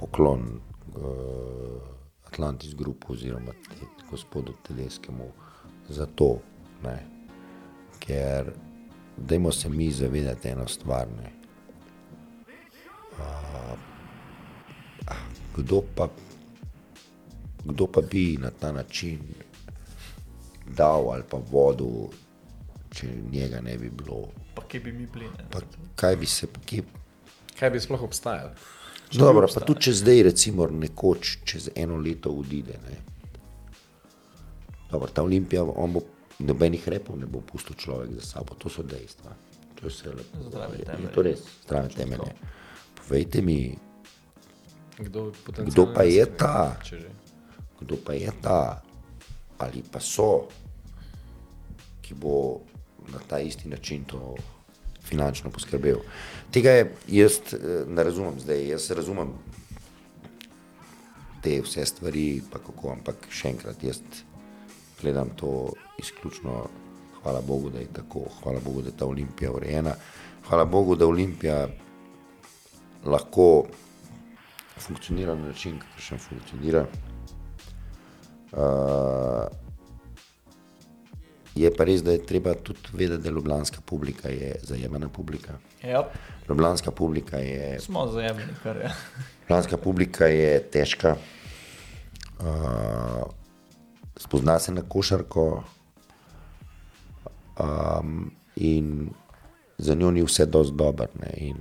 poklon 0.00 0.46
uh, 0.56 1.80
Atlantis 2.30 2.74
Group 2.74 3.10
oziroma 3.12 3.52
te, 3.68 3.90
gospodu 4.10 4.54
Teleskemu 4.66 5.28
za 5.88 6.06
to, 6.06 6.38
ne. 6.84 6.96
ker 8.00 8.52
dajmo 9.16 9.52
se 9.52 9.68
mi 9.68 9.90
zavedati 9.92 10.48
eno 10.48 10.68
stvar. 10.68 11.08
Ne. 11.12 11.32
Uh, 13.18 13.89
kdo, 15.56 15.82
pa, 15.94 16.08
kdo 17.64 17.86
pa 17.86 18.00
bi 18.02 18.36
na 18.36 18.50
ta 18.50 18.72
način 18.72 19.18
dal 20.68 21.10
ali 21.10 21.22
pa 21.24 21.38
vodil, 21.44 22.08
če 22.90 23.06
njega 23.30 23.60
ne 23.60 23.78
bi 23.78 23.90
bilo. 23.90 24.28
Pa 24.54 24.62
kje 24.62 24.80
bi 24.80 24.92
mi 24.92 25.06
bili? 25.06 25.26
Kaj 25.94 26.16
bi 26.16 26.26
se, 26.26 26.46
kje, 26.66 26.82
Kaj 27.58 27.70
bi 27.70 27.80
sploh 27.80 28.02
obstajalo? 28.02 28.50
dobro, 29.12 29.48
pa 29.54 29.60
tudi 29.60 29.80
če 29.80 29.92
zdaj, 29.94 30.22
recimo, 30.22 30.66
nekoč 30.68 31.38
čez 31.44 31.70
eno 31.74 31.96
leto 31.96 32.30
odide. 32.32 32.78
Ne. 32.80 32.96
Dobro, 34.90 35.08
ta 35.08 35.22
Olimpija, 35.22 35.62
on 35.64 35.92
bo 35.92 36.00
nobenih 36.40 36.88
repov 36.88 37.18
ne 37.18 37.26
bo 37.26 37.40
pustil 37.42 37.76
človek 37.76 38.10
za 38.12 38.20
sabo, 38.22 38.54
to 38.54 38.68
so 38.68 38.82
dejstva. 38.82 39.30
To 39.74 39.86
je 39.86 39.90
vse 39.90 40.08
lepo. 40.08 40.42
Zdrave 40.42 40.78
Je- 40.78 40.84
temelje. 40.84 41.02
Je 41.02 41.12
to 41.12 41.22
res, 41.22 41.38
zdrave 41.64 41.88
temelje. 41.88 42.32
Povejte 42.96 43.42
mi, 43.42 43.58
Kdo, 45.00 45.32
Kdo 45.56 45.86
pa 45.94 46.02
je 46.02 46.26
ta? 46.26 46.76
kdo 47.80 47.96
pa 47.96 48.12
je 48.12 48.28
ta, 48.42 48.82
ali 49.58 49.80
pa 49.80 50.00
so, 50.00 50.48
ki 52.04 52.14
bo 52.14 52.60
na 53.08 53.18
ta 53.28 53.40
isti 53.40 53.68
način 53.68 54.04
to 54.04 54.36
finančno 55.02 55.50
poskrbel. 55.50 56.04
Tega 56.52 56.70
je, 56.70 56.84
jaz 57.08 57.40
eh, 57.52 57.84
ne 57.88 58.04
razumem 58.04 58.40
zdaj, 58.40 58.68
jaz 58.68 58.90
razumem 58.90 59.32
te 61.42 61.60
vse 61.64 61.86
stvari, 61.86 62.42
pa 62.52 62.60
kako, 62.60 62.92
ampak 62.92 63.30
še 63.32 63.54
enkrat, 63.54 63.82
jaz 63.82 64.02
gledam 65.00 65.32
to 65.36 65.72
izključno, 65.98 66.66
hvala 67.22 67.40
Bogu, 67.40 67.70
da 67.72 67.80
je 67.80 67.88
tako, 67.92 68.26
hvala 68.42 68.60
Bogu, 68.64 68.82
da 68.82 68.92
je 68.92 68.96
ta 68.96 69.06
olimpija 69.08 69.52
urejena, 69.52 69.94
hvala 70.48 70.64
Bogu, 70.64 70.94
da 70.96 71.08
olimpija 71.08 71.68
lahko 73.04 73.64
funkcionira 74.80 75.34
na 75.34 75.48
način, 75.48 75.78
kakršen 75.78 76.18
funkcionira. 76.18 76.86
Uh, 78.52 79.46
je 81.54 81.70
pa 81.76 81.84
res, 81.84 82.02
da 82.02 82.12
je 82.12 82.26
treba 82.26 82.54
tudi 82.54 82.92
vedeti, 82.92 83.22
da 83.22 83.28
je 83.28 83.34
ljubljanska 83.34 83.80
publika 83.86 84.28
je 84.28 84.56
zajemena 84.62 85.08
publika. 85.08 85.58
Ja, 85.82 86.04
Ljubljanska 86.48 86.90
publika 86.90 87.38
je, 87.38 87.80
smo 87.80 88.06
zajemni, 88.06 88.54
kar 88.62 88.76
je. 88.76 88.90
ljubljanska 89.42 89.76
publika 89.76 90.26
je 90.26 90.62
težka, 90.62 91.16
uh, 92.40 93.22
spozna 94.16 94.58
se 94.58 94.72
na 94.72 94.82
košarko 94.82 95.62
um, 97.58 98.32
in 98.56 99.10
za 99.78 99.94
njo 99.94 100.10
ni 100.10 100.22
vse 100.22 100.46
dobro. 100.46 101.06
Ne, 101.20 101.32
in 101.36 101.56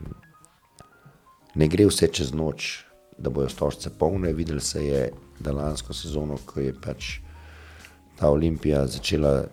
ne 1.55 1.67
gre 1.67 1.85
vse 1.85 2.07
čez 2.07 2.33
noč, 2.33 2.85
da 3.19 3.29
bojo 3.29 3.49
stožce 3.49 3.89
polne. 3.89 4.33
Videli 4.33 4.61
se 4.61 4.85
je, 4.85 5.11
da 5.39 5.51
lansko 5.51 5.93
sezono, 5.93 6.37
ko 6.45 6.59
je 6.59 6.73
pač 6.81 7.19
ta 8.19 8.29
olimpija 8.29 8.87
začela 8.87 9.45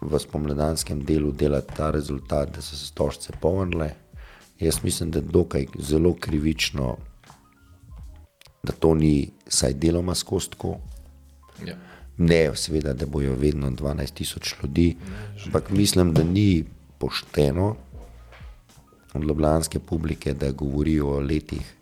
v 0.00 0.18
spomladanskem 0.18 1.02
delu 1.04 1.32
delati 1.32 1.74
ta 1.76 1.90
rezultat, 1.90 2.52
da 2.54 2.62
so 2.62 2.76
se 2.76 2.86
stožce 2.86 3.32
polnile. 3.40 3.90
Jaz 4.60 4.80
mislim, 4.82 5.10
da 5.10 5.18
je 5.18 5.32
dokaj 5.32 5.66
zelo 5.78 6.14
krivično, 6.14 6.96
da 8.62 8.72
to 8.72 8.94
ni 8.94 9.30
vsaj 9.48 9.74
deloma 9.74 10.14
skozi 10.14 10.50
tako. 10.50 10.76
Ja. 11.66 11.76
Ne, 12.18 12.50
seveda, 12.56 12.94
da 12.94 13.06
bojo 13.06 13.34
vedno 13.36 13.70
12 13.70 14.14
tisoč 14.14 14.54
ljudi, 14.62 14.96
ampak 15.46 15.70
mislim, 15.70 16.14
da 16.14 16.24
ni 16.24 16.64
pošteno 16.98 17.76
od 19.14 19.24
ljubljanske 19.24 19.78
publike, 19.78 20.34
da 20.34 20.52
govorijo 20.52 21.08
o 21.08 21.20
letih, 21.20 21.74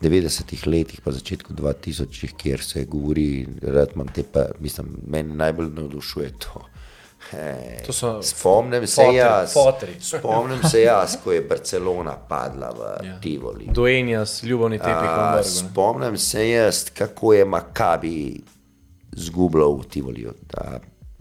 90-ih 0.00 0.66
letih, 0.66 1.00
pa 1.00 1.12
začetku 1.12 1.52
2000-ih, 1.52 2.34
kjer 2.36 2.62
se 2.62 2.84
govori, 2.84 3.46
rad 3.62 3.88
imam 3.94 4.08
te 4.08 4.22
pa, 4.22 4.44
mislim, 4.60 4.96
meni 5.06 5.34
najbolj 5.34 5.70
navdušuje 5.70 6.32
to. 6.38 6.64
He, 7.30 7.82
To 7.86 8.22
spomnim 8.22 8.86
se 8.86 9.02
fotri, 9.02 9.16
jaz, 9.16 9.52
fotri. 9.52 9.96
spomnim 10.00 10.62
se 10.62 10.82
jaz, 10.82 11.16
ko 11.24 11.32
je 11.32 11.40
Barcelona 11.40 12.16
padla 12.18 12.70
v 12.70 13.06
Ja. 13.06 13.20
Tivoli. 13.20 13.66
Dojenja 13.66 14.26
s 14.26 14.42
vrgu, 14.42 14.68
ne. 14.68 14.78
Spomnim 15.44 16.18
se 16.18 16.50
jaz, 16.50 16.84
kako 16.90 17.32
je 17.32 17.44
Makabi 17.44 18.40
zgubljal 19.12 19.72
v 19.72 19.84
Tivoliju. 19.84 20.32
Da, 20.48 20.80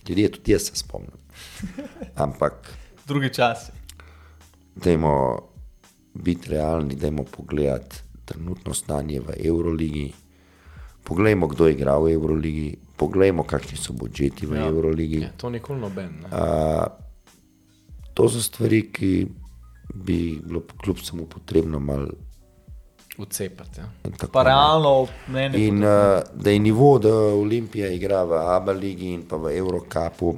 ljudje, 0.09 0.31
tudi 0.31 0.51
jaz 0.51 0.61
se 0.61 0.75
spomnim. 0.75 1.17
Ampak, 2.15 2.53
Drugi 3.07 3.33
časi. 3.33 3.71
dajmo 4.75 5.39
biti 6.13 6.49
realni, 6.49 6.95
dajmo 6.95 7.23
pogledati 7.23 7.95
trenutno 8.27 8.73
stanje 8.73 9.21
v 9.23 9.39
Euroligi. 9.47 10.11
Poglejmo, 11.03 11.47
kdo 11.47 11.69
igra 11.71 11.95
v 12.03 12.11
Euroligi, 12.11 12.75
poglejmo, 12.99 13.47
kakšni 13.47 13.79
so 13.79 13.95
budžeti 13.95 14.45
v 14.45 14.59
ja. 14.59 14.67
Euroligi. 14.67 15.21
Ja, 15.23 15.31
to 15.39 15.49
nikoli 15.49 15.79
noben. 15.79 16.19
Ne. 16.27 16.29
To 18.13 18.27
so 18.27 18.41
stvari, 18.43 18.81
ki 18.91 19.11
bi 19.93 20.19
bilo 20.43 20.65
kljub 20.83 20.99
samo 20.99 21.25
potrebno 21.25 21.79
malo 21.79 22.11
Vcepati. 23.17 23.79
Ja. 23.79 23.87
tako 24.17 24.31
Pa 24.31 24.43
realno 24.43 25.07
mnenje. 25.27 25.57
In 25.67 25.81
uh, 25.81 26.21
da 26.33 26.51
je 26.51 26.59
nivo, 26.59 26.99
da 26.99 27.13
Olimpija 27.33 27.87
igra 27.89 28.21
v 28.23 28.37
ABA 28.37 28.71
ligi 28.71 29.09
in 29.09 29.23
pa 29.25 29.39
v 29.41 29.57
Eurocapu, 29.57 30.35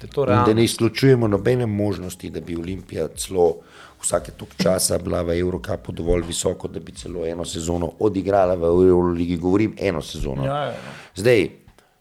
Da 0.00 0.32
je 0.32 0.44
da 0.46 0.54
ne 0.54 0.64
izključujemo 0.64 1.28
nobene 1.28 1.66
možnosti, 1.66 2.30
da 2.30 2.40
bi 2.40 2.56
Olimpija 2.56 3.08
celo 3.08 3.54
vsake 4.02 4.32
tok 4.36 4.48
časa 4.56 4.98
bila 4.98 5.22
v 5.22 5.38
Eurocapu 5.38 5.92
dovolj 5.92 6.24
visoko, 6.26 6.68
da 6.68 6.80
bi 6.80 6.92
celo 6.92 7.26
eno 7.26 7.44
sezono 7.44 7.92
odigrala 8.00 8.54
v 8.54 8.64
Euroligi, 8.88 9.36
govorim 9.36 9.74
eno 9.78 10.02
sezono. 10.02 10.44
Ja, 10.44 10.56
ja, 10.56 10.72
ja. 10.72 10.94
Zdaj, 11.16 11.48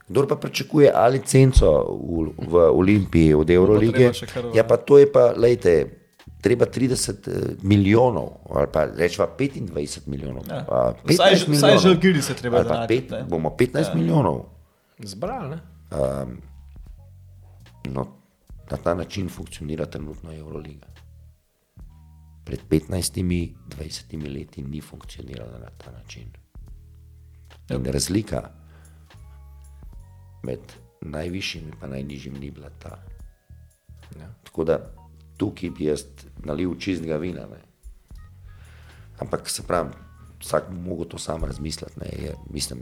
kdo 0.07 0.27
pa 0.27 0.35
pričakuje 0.35 0.91
ali 0.95 1.19
licenco 1.19 1.69
v, 2.01 2.33
v 2.47 2.55
Olimpiji 2.73 3.33
od 3.33 3.49
Eurolige, 3.49 4.11
ja 4.55 4.63
pa 4.63 4.77
to 4.77 4.97
je 4.97 5.11
pa, 5.11 5.33
lejte, 5.37 5.85
treba 6.41 6.65
30 6.65 7.27
eh, 7.27 7.55
milijonov, 7.61 8.29
ali 8.49 8.67
pa 8.73 8.85
rečemo 8.85 9.27
25 9.37 10.07
milijonov. 10.07 10.43
Ja. 10.49 10.65
pa 10.67 10.93
Vsaj 11.05 11.35
15 11.35 11.35
vsaj 11.35 11.49
milijonov. 11.49 11.81
Žalgiri 11.83 12.21
se 12.21 12.33
treba 12.33 12.63
zanašati, 12.63 13.01
pet, 13.01 13.11
ne. 13.11 13.23
bomo 13.23 13.49
15 13.49 13.79
ja. 13.79 13.95
milijonov. 13.95 14.45
Zbrali, 14.99 15.49
ne? 15.49 15.59
No, 17.89 18.07
na 18.71 18.77
ta 18.77 18.93
način 18.93 19.29
funkcionira 19.29 19.85
trenutno 19.85 20.33
Euroliga. 20.33 20.87
Pred 22.49 22.65
15-20 22.65 24.33
leti 24.33 24.63
ni 24.65 24.81
funkcionirala 24.81 25.59
na 25.61 25.69
ta 25.77 25.91
način. 25.91 26.31
In 27.69 27.85
razlika 27.85 28.49
med 30.43 30.59
najvišjim 31.01 31.67
in 31.67 31.75
pa 31.79 31.87
najnižjim 31.87 32.39
ni 32.41 32.49
bila 32.51 32.69
ta. 32.69 32.97
Ja. 34.19 34.33
Tako 34.43 34.63
da 34.63 34.79
tukaj 35.37 35.69
bi 35.69 35.85
jaz 35.85 36.07
nalil 36.43 36.73
čistega 36.79 37.17
vina. 37.21 37.45
Ne. 37.45 37.61
Ampak 39.19 39.49
se 39.49 39.63
pravi, 39.67 39.93
vsak 40.41 40.71
bo 40.71 40.81
mogel 40.89 41.05
to 41.05 41.17
sam 41.17 41.43
je, 41.43 42.35
mislim, 42.49 42.79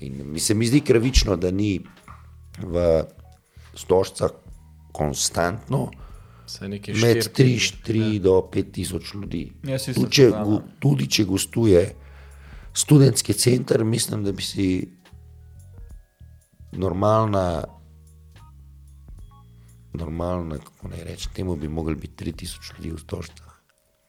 in 0.00 0.32
mi 0.32 0.38
se 0.38 0.54
mi 0.54 0.66
zdi 0.66 0.82
pravično, 0.86 1.36
da 1.36 1.50
ni 1.50 1.80
v 2.58 3.02
stožcah 3.74 4.30
konstantno 4.92 5.90
med 6.60 7.22
štiri, 7.22 7.58
3, 7.58 7.58
4 7.86 8.18
do 8.18 8.36
5 8.52 8.72
tisoč 8.72 9.14
ljudi. 9.14 9.52
Isto 9.62 9.92
Tudi 9.94 10.12
če, 10.12 10.28
go, 10.30 10.58
tudi 10.80 11.08
če 11.10 11.24
gostuje 11.24 11.84
študentski 12.72 13.32
center, 13.32 13.84
mislim, 13.84 14.24
da 14.24 14.32
bi 14.32 14.42
si 14.42 14.66
normalna, 16.72 17.64
normalna 19.92 20.58
kako 20.58 20.88
naj 20.88 21.04
rečem, 21.04 21.32
temu 21.36 21.56
bi 21.56 21.68
mogli 21.68 21.96
biti 21.96 22.24
3000 22.24 22.78
ljudi 22.78 22.94
v 22.96 23.00
stožcah. 23.00 23.51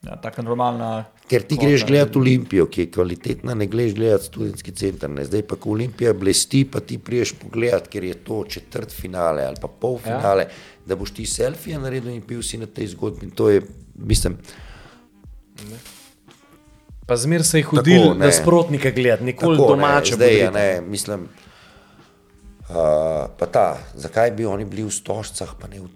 Ja, 0.03 0.17
taka 0.19 0.43
normalna. 0.43 1.06
Ker 1.32 1.45
ti 1.48 1.56
greš 1.56 1.85
gledati 1.88 2.19
Olimpijo, 2.19 2.65
ki 2.67 2.82
je 2.82 2.91
kvalitetna, 2.91 3.53
ne 3.56 3.67
greš 3.72 3.93
gledati 3.95 4.27
študentski 4.27 4.73
center. 4.75 5.09
Ne. 5.09 5.23
Zdaj 5.25 5.45
pa, 5.48 5.56
ko 5.56 5.72
Olimpija 5.77 6.11
blesti, 6.14 6.65
pa 6.67 6.82
ti 6.83 6.98
priješ 6.99 7.32
pogledat, 7.40 7.88
ker 7.88 8.03
je 8.03 8.17
to 8.27 8.41
četrt 8.49 8.91
finale 8.91 9.45
ali 9.48 9.61
pa 9.61 9.67
pol 9.67 9.98
finale, 10.03 10.43
ja. 10.43 10.83
da 10.85 10.95
boš 10.99 11.15
ti 11.15 11.25
selfije 11.25 11.80
naredil 11.80 12.11
in 12.11 12.22
pil 12.27 12.43
si 12.43 12.59
na 12.59 12.67
tej 12.67 12.91
zgodbi. 12.98 13.32
To 13.32 13.49
je, 13.49 13.61
mislim, 13.95 14.38
Pa 17.06 17.15
zmer 17.17 17.43
se 17.43 17.59
je 17.59 17.64
hodil 17.64 18.01
Tako, 18.01 18.14
ne. 18.14 18.25
nasprotnike 18.25 18.91
gledati, 18.91 19.23
nikoli 19.23 19.57
tako, 19.57 19.69
domače. 19.69 20.11
ne, 20.11 20.15
zdaj, 20.15 20.38
ja, 20.38 20.51
ne, 20.51 20.82
mislim, 20.82 21.27
uh, 22.69 22.75
pa 23.40 23.45
ta, 23.51 23.77
zakaj 23.95 24.32
bi 24.32 24.45
oni 24.45 24.65
bili 24.65 24.83
v 24.83 24.91
stožcah, 24.91 25.56
pa 25.59 25.67
ne 25.67 25.80
v 25.80 25.88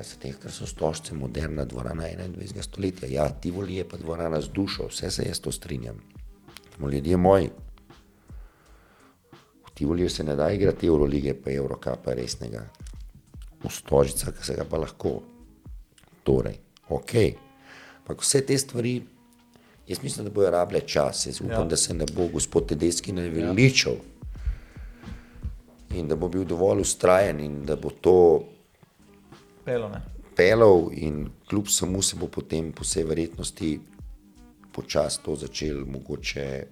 Ja, 0.00 0.04
zato, 0.04 0.40
ker 0.42 0.52
so 0.52 0.66
stožce 0.66 1.14
moderna 1.14 1.64
dvorana 1.64 2.04
21. 2.04 2.62
stoletja. 2.62 3.08
Ja, 3.08 3.28
Tivoli 3.28 3.76
je 3.76 3.88
pa 3.88 3.96
dvorana 3.96 4.40
z 4.40 4.48
dušo, 4.48 4.88
vse 4.88 5.10
se 5.10 5.24
jaz 5.26 5.40
to 5.40 5.52
strinjam. 5.52 6.00
Smo 6.76 6.88
ljudje 6.88 7.16
moji. 7.16 7.50
V 9.66 9.70
Tivoliju 9.74 10.10
se 10.10 10.24
ne 10.24 10.36
da 10.36 10.50
igrati 10.50 10.86
Eurolige, 10.86 11.34
pa 11.34 11.52
Eurokapa 11.52 12.14
resnega. 12.14 12.68
V 13.64 13.70
stožicah 13.70 14.34
se 14.44 14.54
ga 14.54 14.64
pa 14.64 14.78
lahko. 14.78 15.20
Torej, 16.24 16.56
ok. 16.88 17.14
Ampak 18.00 18.22
vse 18.22 18.40
te 18.46 18.58
stvari, 18.58 19.02
jaz 19.88 20.02
mislim, 20.02 20.24
da 20.24 20.30
bojo 20.30 20.50
rabile 20.50 20.80
čas. 20.80 21.26
Jaz 21.26 21.40
upam, 21.40 21.62
ja. 21.62 21.64
da 21.64 21.76
se 21.76 21.94
ne 21.94 22.06
bo 22.14 22.28
gospod 22.32 22.68
Tedeski 22.68 23.12
naveličal 23.12 23.96
in 25.90 26.08
da 26.08 26.16
bo 26.16 26.28
bil 26.28 26.44
dovolj 26.44 26.80
ustrajen 26.80 27.40
in 27.40 27.64
da 27.66 27.76
bo 27.76 27.90
to 27.90 28.44
Pelo, 29.64 29.88
ne. 29.88 30.00
pelal 30.36 30.88
in 30.92 31.16
kljub 31.48 31.68
samo 31.68 32.02
se 32.02 32.16
bo 32.16 32.26
potem 32.28 32.72
po 32.72 32.82
vsej 32.82 33.04
verjetnosti 33.04 33.80
počasi 34.72 35.20
to 35.22 35.34
začel 35.36 35.82
mogoče 35.86 36.66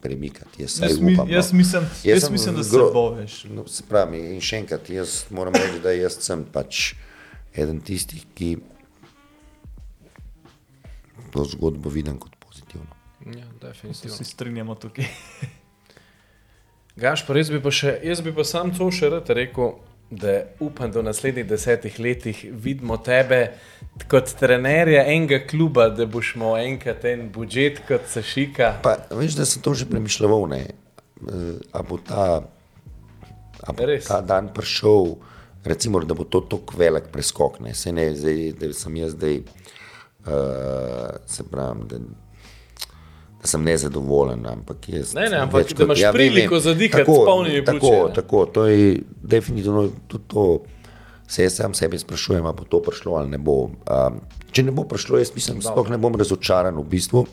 premikati. 0.00 0.62
Jaz, 0.62 0.80
Jaz, 0.82 0.98
mi, 0.98 1.14
upam, 1.14 1.28
no. 1.28 1.34
jaz, 1.34 1.52
mislim, 1.52 1.82
jaz 2.04 2.22
sem 2.22 2.32
mislim, 2.32 2.54
da 2.54 2.64
se 2.64 2.70
gro- 2.70 2.92
bo 2.92 3.10
veš. 3.10 3.44
No, 3.44 3.66
se 3.68 3.82
pravi, 3.82 4.18
in 4.32 4.40
še 4.40 4.56
enkrat, 4.56 4.90
jaz 4.90 5.24
moram 5.30 5.54
reči, 5.54 5.80
da 5.82 5.92
jaz 5.92 6.18
sem 6.22 6.44
pač 6.44 6.94
eden 7.54 7.80
tistih, 7.80 8.22
ki 8.34 8.56
to 11.30 11.44
zgodbo 11.44 11.90
vidim 11.90 12.18
kot 12.18 12.36
pozitivno. 12.38 12.86
Ja, 13.28 13.44
definitivno. 13.60 14.16
Se 14.16 14.24
strinjamo 14.24 14.74
tukaj. 14.74 15.04
Gašpor, 16.96 17.36
jaz 17.36 17.50
bi 17.50 17.60
pa, 17.62 17.70
še, 17.70 17.92
jaz 18.02 18.20
bi 18.20 18.32
pa 18.34 18.44
sam 18.44 18.72
to 18.74 18.88
še 18.90 19.10
rad 19.12 19.28
rekel, 19.30 19.76
da 20.10 20.42
upam, 20.60 20.90
da 20.92 21.00
v 21.00 21.04
naslednjih 21.04 21.46
desetih 21.46 21.98
letih 22.00 22.44
vidimo 22.52 22.96
tebe 22.96 23.52
kot 24.08 24.30
trenerja 24.40 25.04
enega 25.04 25.40
kluba, 25.46 25.88
da 25.92 26.06
boš 26.06 26.34
imel 26.36 26.56
enkrat 26.62 27.04
en 27.04 27.28
budžet 27.32 27.82
kot 27.88 28.06
se 28.08 28.22
šika. 28.22 28.78
Pa, 28.82 28.96
veš, 29.10 29.36
da 29.36 29.44
sem 29.46 29.62
to 29.62 29.74
že 29.74 29.88
premišljal, 29.90 30.46
ne? 30.48 30.62
Eh, 31.28 31.58
a 31.72 31.82
bo 31.82 31.98
ta, 31.98 32.42
a 33.60 33.72
bo 33.72 33.86
Res? 33.86 34.06
ta 34.08 34.20
dan 34.20 34.48
prišel, 34.54 35.16
recimo, 35.64 36.00
da 36.00 36.14
bo 36.14 36.24
to 36.24 36.40
tako 36.40 36.78
velik 36.78 37.10
preskok. 37.12 37.60
Ne, 37.60 37.74
Se 37.74 37.92
ne 37.92 38.14
zdaj, 38.14 38.52
da 38.60 38.72
sem 38.72 38.96
jaz 38.96 39.12
zdaj, 39.12 39.42
uh, 40.24 41.18
se 41.26 41.44
pravi, 41.50 41.84
da, 41.90 41.98
da 43.42 43.46
sem 43.46 43.62
nezadovoljen, 43.62 44.46
ampak 44.46 44.88
jaz. 44.88 45.14
Ne, 45.14 45.28
ne, 45.30 45.42
ampak 45.44 45.62
več 45.62 45.76
da 45.78 45.86
imaš 45.86 46.02
priliko 46.12 46.58
zadihati 46.60 47.04
s 47.04 47.20
polnimi 47.28 47.64
Tako, 47.64 47.78
pljuči, 47.78 48.08
ne. 48.08 48.14
tako, 48.14 48.44
to 48.46 48.66
je 48.66 48.98
definitivno 49.22 49.88
tudi 50.06 50.24
to. 50.26 50.48
Se 51.28 51.44
jaz 51.44 51.58
sam 51.58 51.74
sebe 51.76 51.98
sprašujem, 52.00 52.46
ali 52.46 52.56
bo 52.56 52.64
to 52.64 52.80
prišlo 52.82 53.18
ali 53.20 53.28
ne 53.28 53.38
bo. 53.38 53.68
Um, 53.68 54.22
če 54.50 54.62
ne 54.64 54.72
bo 54.72 54.86
prišlo, 54.88 55.18
jaz 55.20 55.34
mislim, 55.34 55.58
da 55.60 55.68
sploh 55.68 55.90
ne 55.92 55.98
bom 56.00 56.16
razočaran 56.16 56.78
v 56.80 56.84
bistvu. 56.88 57.26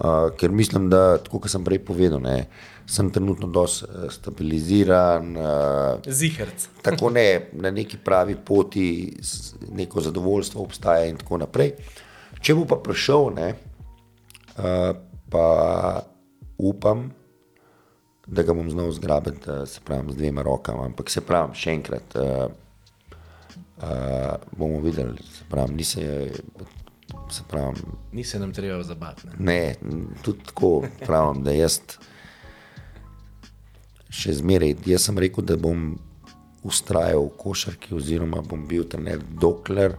Uh, 0.00 0.28
ker 0.36 0.52
mislim, 0.52 0.90
da, 0.92 1.16
tako 1.24 1.40
kot 1.40 1.52
sem 1.52 1.64
prej 1.64 1.80
povedal, 1.84 2.20
ne, 2.20 2.44
sem 2.88 3.08
trenutno 3.12 3.48
dosti 3.48 3.88
uh, 3.88 4.04
stabiliziran, 4.12 5.32
uh, 5.36 6.12
Ziherc. 6.20 6.68
tako 6.86 7.10
ne 7.16 7.48
na 7.52 7.72
neki 7.72 7.98
pravi 8.04 8.36
poti, 8.36 8.84
neko 9.72 10.04
zadovoljstvo 10.04 10.62
obstaja 10.62 11.08
in 11.08 11.16
tako 11.20 11.40
naprej. 11.40 11.72
Če 12.40 12.56
bo 12.56 12.68
pa 12.68 12.76
prišel, 12.84 13.32
ne, 13.36 13.48
uh, 13.56 13.69
pa 15.30 15.46
upam, 16.58 17.10
da 18.26 18.42
ga 18.42 18.54
bom 18.54 18.70
znal 18.70 18.92
zgrabiti, 18.92 19.50
uh, 19.50 19.68
se 19.68 19.80
pravi, 19.84 20.12
z 20.12 20.16
dvema 20.16 20.42
rokama. 20.42 20.84
Ampak 20.84 21.10
se 21.10 21.20
pravi, 21.20 21.56
še 21.58 21.72
enkrat. 21.78 22.14
Uh, 22.14 22.52
uh, 23.82 24.36
bomo 24.56 24.80
videli, 24.80 25.16
se 25.22 25.44
pravi, 25.50 25.74
nisem, 25.74 26.30
se 27.30 27.42
pravi, 27.48 27.82
Ni 28.12 28.24
se 28.24 28.38
nam 28.38 28.52
treba 28.52 28.82
zabati. 28.82 29.26
ne. 29.26 29.34
Ne, 29.38 29.74
tudi 30.22 30.44
tako 30.46 30.84
pravim, 31.06 31.42
da 31.44 31.54
jaz 31.54 31.80
še 34.10 34.34
zmeraj, 34.34 34.76
jaz 34.86 35.06
sem 35.06 35.18
rekel, 35.18 35.44
da 35.46 35.56
bom 35.56 35.94
ustrajal 36.66 37.24
v 37.28 37.36
košarki, 37.40 37.94
oziroma 37.94 38.42
bom 38.42 38.66
bil 38.68 38.84
trener, 38.84 39.22
dokler 39.22 39.96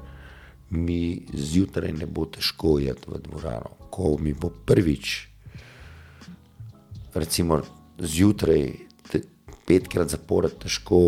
mi 0.70 1.26
zjutraj 1.34 1.92
ne 1.92 2.06
bo 2.06 2.26
težko 2.26 2.78
iti 2.80 3.12
v 3.12 3.20
dvorano. 3.26 3.81
Ko 3.92 4.16
mi 4.20 4.34
bo 4.34 4.50
prvič, 4.66 5.18
recimo 7.14 7.60
zjutraj, 8.00 8.64
te, 9.12 9.22
petkrat 9.68 10.14
zapored 10.16 10.56
težko 10.64 11.02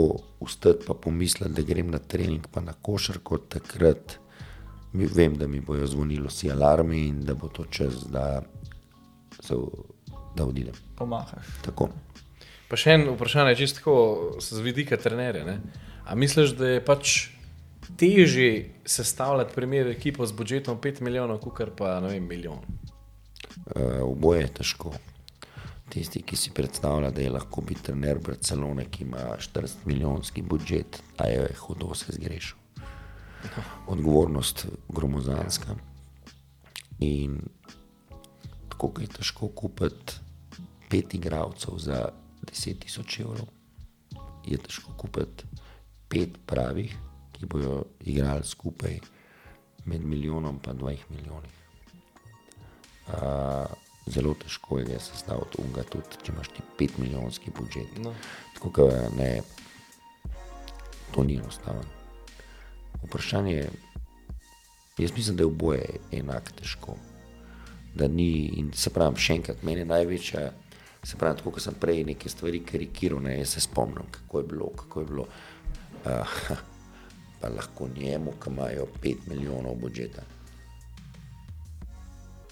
vstati, 0.44 0.86
pa 0.88 0.94
pomisliti, 0.94 1.54
da 1.56 1.66
grem 1.66 1.92
na 1.92 2.00
trening, 2.00 2.48
pa 2.52 2.62
na 2.62 2.74
košarko, 2.74 3.40
takrat 3.56 4.18
mi, 4.94 5.08
vem, 5.08 5.38
da 5.40 5.48
mi 5.48 5.60
bojo 5.60 5.88
zvonili 5.88 6.28
vsi 6.28 6.52
alarmi 6.52 7.08
in 7.08 7.22
da 7.26 7.34
bo 7.34 7.48
to 7.48 7.66
čas, 7.66 8.04
da, 8.12 8.42
se, 9.40 9.56
da 10.36 10.46
odidem. 10.46 10.76
Pomahaš. 10.98 11.48
Tako. 11.66 11.90
Pa 12.70 12.78
še 12.80 12.98
en 12.98 13.08
vprašanje, 13.14 13.56
čisto 13.58 13.80
tako 13.80 13.96
z 14.42 14.62
vidika 14.66 14.98
trenerja. 14.98 15.46
Ne? 15.46 15.58
A 16.06 16.16
misliš, 16.20 16.56
da 16.60 16.76
je 16.76 16.84
pač 16.86 17.16
težje 17.98 18.74
sestavljati 18.86 19.56
primer 19.56 19.88
ekipo 19.88 20.26
z 20.26 20.32
budžetom 20.32 20.78
5 20.82 21.02
milijonov, 21.02 21.40
kot 21.40 21.76
pa 21.78 22.00
ne 22.00 22.14
vem, 22.14 22.28
milijon? 22.28 22.60
Uh, 23.66 24.02
oboje 24.02 24.42
je 24.42 24.54
težko. 24.60 24.94
Tisti, 25.90 26.24
ki 26.26 26.36
si 26.40 26.52
predstavlja, 26.56 27.12
da 27.12 27.22
je 27.22 27.30
lahko 27.30 27.62
biti 27.62 27.84
trener 27.90 28.20
Barcelone, 28.20 28.88
ki 28.90 29.04
ima 29.04 29.36
40 29.38 29.86
milijonski 29.86 30.42
budžet, 30.42 31.02
a 31.18 31.28
je 31.28 31.48
hudo 31.60 31.94
se 31.96 32.16
zgrešil. 32.16 32.58
Odgovornost 33.88 34.66
gromozanska. 34.90 35.76
In 37.00 37.42
tako 38.70 38.94
je 39.02 39.08
težko 39.08 39.48
kupiti 39.48 40.20
pet 40.90 41.14
igralcev 41.14 41.78
za 41.78 42.10
10 42.46 42.80
tisoč 42.80 43.20
evrov, 43.20 43.48
je 44.46 44.58
težko 44.58 44.94
kupiti 44.98 45.46
pet 46.10 46.38
pravih, 46.46 46.96
ki 47.44 47.50
bodo 47.50 47.84
igrali 48.00 48.44
skupaj 48.44 49.00
med 49.86 50.06
milijonom 50.06 50.60
in 50.68 50.80
20 50.80 50.98
milijoni. 51.10 51.48
Uh, 53.08 53.68
zelo 54.08 54.34
težko 54.34 54.80
je 54.80 55.00
sestaviti 55.00 55.60
unga, 55.60 55.84
tudi 55.84 56.24
če 56.24 56.32
imaš 56.32 56.48
ti 56.48 56.64
5 56.80 57.00
milijonski 57.00 57.52
budžet. 57.52 58.00
No. 58.00 58.14
Tako 58.56 58.88
da 58.88 59.10
ne, 59.18 59.42
to 61.12 61.24
ni 61.24 61.36
enostavno. 61.36 61.84
Vprašanje 63.04 63.54
je, 63.54 63.70
jaz 64.98 65.12
mislim, 65.12 65.36
da 65.36 65.44
je 65.44 65.48
oboje 65.48 65.86
enako 66.12 66.56
težko. 66.62 66.98
Da 67.96 68.08
ni, 68.08 68.32
in 68.56 68.72
se 68.74 68.90
pravi, 68.90 69.20
še 69.20 69.36
enkrat, 69.42 69.64
meni 69.64 69.84
je 69.84 69.92
največja, 69.92 70.50
se 71.04 71.18
pravi, 71.20 71.42
tako 71.42 71.58
kot 71.58 71.68
sem 71.68 71.76
prej 71.76 72.06
neke 72.08 72.30
stvari 72.32 72.64
karikiral, 72.64 73.20
ne, 73.22 73.36
jaz 73.42 73.58
se 73.58 73.68
spomnim, 73.68 74.08
kako 74.12 74.40
je 74.40 74.54
bilo, 74.54 74.76
kako 74.80 75.04
je 75.04 75.12
bilo. 75.12 75.28
Uh, 76.04 76.72
pa 77.44 77.52
lahko 77.52 77.90
njemu, 77.92 78.38
ki 78.40 78.56
imajo 78.56 78.88
5 79.04 79.28
milijonov 79.28 79.76
budžeta 79.84 80.24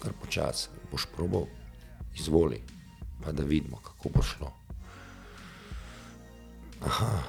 kar 0.02 0.12
počasi 0.18 0.68
boš 0.90 1.06
probal, 1.16 1.46
izvoli, 2.18 2.58
pa 3.24 3.32
da 3.32 3.42
vidimo, 3.42 3.76
kako 3.76 4.08
bo 4.08 4.22
šlo. 4.22 4.50
Aha, 6.82 7.22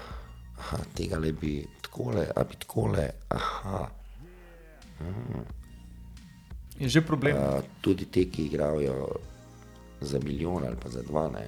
aha 0.57 0.77
tega 0.97 1.19
le 1.21 1.31
bi 1.33 1.61
takole, 1.81 2.25
a 2.35 2.43
bi 2.43 2.57
takole, 2.59 3.09
aha. 3.29 3.83
Je 6.79 6.89
že 6.89 7.05
problem. 7.05 7.37
A, 7.37 7.61
tudi 7.81 8.09
te, 8.09 8.25
ki 8.25 8.47
igrajo 8.49 9.19
za 10.01 10.19
milijon 10.19 10.65
ali 10.65 10.77
pa 10.81 10.89
za 10.89 11.05
dva, 11.05 11.27
ne. 11.29 11.45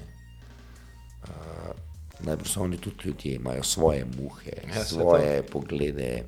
A, 1.26 1.74
Najbrž 2.19 2.50
so 2.50 2.61
oni 2.61 2.77
tudi 2.77 2.95
ljudje, 3.06 3.35
imajo 3.35 3.64
svoje 3.64 4.06
muhe, 4.08 4.52
Ja, 4.68 4.84
svoje 4.85 5.42
to. 5.42 5.50
poglede. 5.50 6.24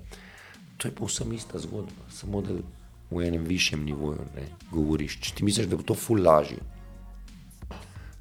To 0.77 0.87
je 0.87 0.93
povsem 0.93 1.33
ista 1.33 1.59
zgodba, 1.59 2.09
samo 2.11 2.41
da 2.41 2.53
v 3.09 3.21
enem 3.21 3.43
višjem 3.43 3.83
nivoju 3.83 4.19
ne, 4.35 4.43
govoriš. 4.71 5.19
Če 5.19 5.33
ti 5.33 5.43
misliš, 5.43 5.67
da 5.67 5.75
bo 5.75 5.83
to 5.83 5.95
ful 5.95 6.19
lažje, 6.19 6.59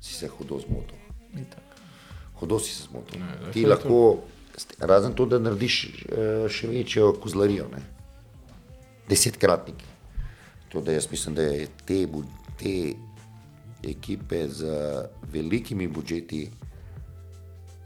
si 0.01 0.15
se 0.15 0.29
hudo 0.29 0.59
zmotil. 0.59 0.97
Hudo 2.35 2.59
si 2.59 2.75
se 2.75 2.83
zmotil. 2.85 3.21
Ne, 3.21 3.27
Ti 3.47 3.53
to 3.53 3.59
je 3.59 3.67
lahko, 3.67 3.99
razen 4.81 5.13
to, 5.13 5.27
da 5.27 5.39
narediš 5.39 5.77
eh, 6.07 6.49
še 6.49 6.69
večjo 6.69 7.13
kozlarijo, 7.15 7.67
ne. 7.69 7.83
desetkratnik. 9.09 9.83
To, 10.69 10.81
da 10.81 10.93
jaz 10.93 11.07
mislim, 11.11 11.35
da 11.35 11.43
je 11.43 11.67
te, 11.85 12.07
te 12.59 12.93
ekipe 13.85 14.49
z 14.49 14.67
velikimi 15.25 15.87
budžeti 15.89 16.51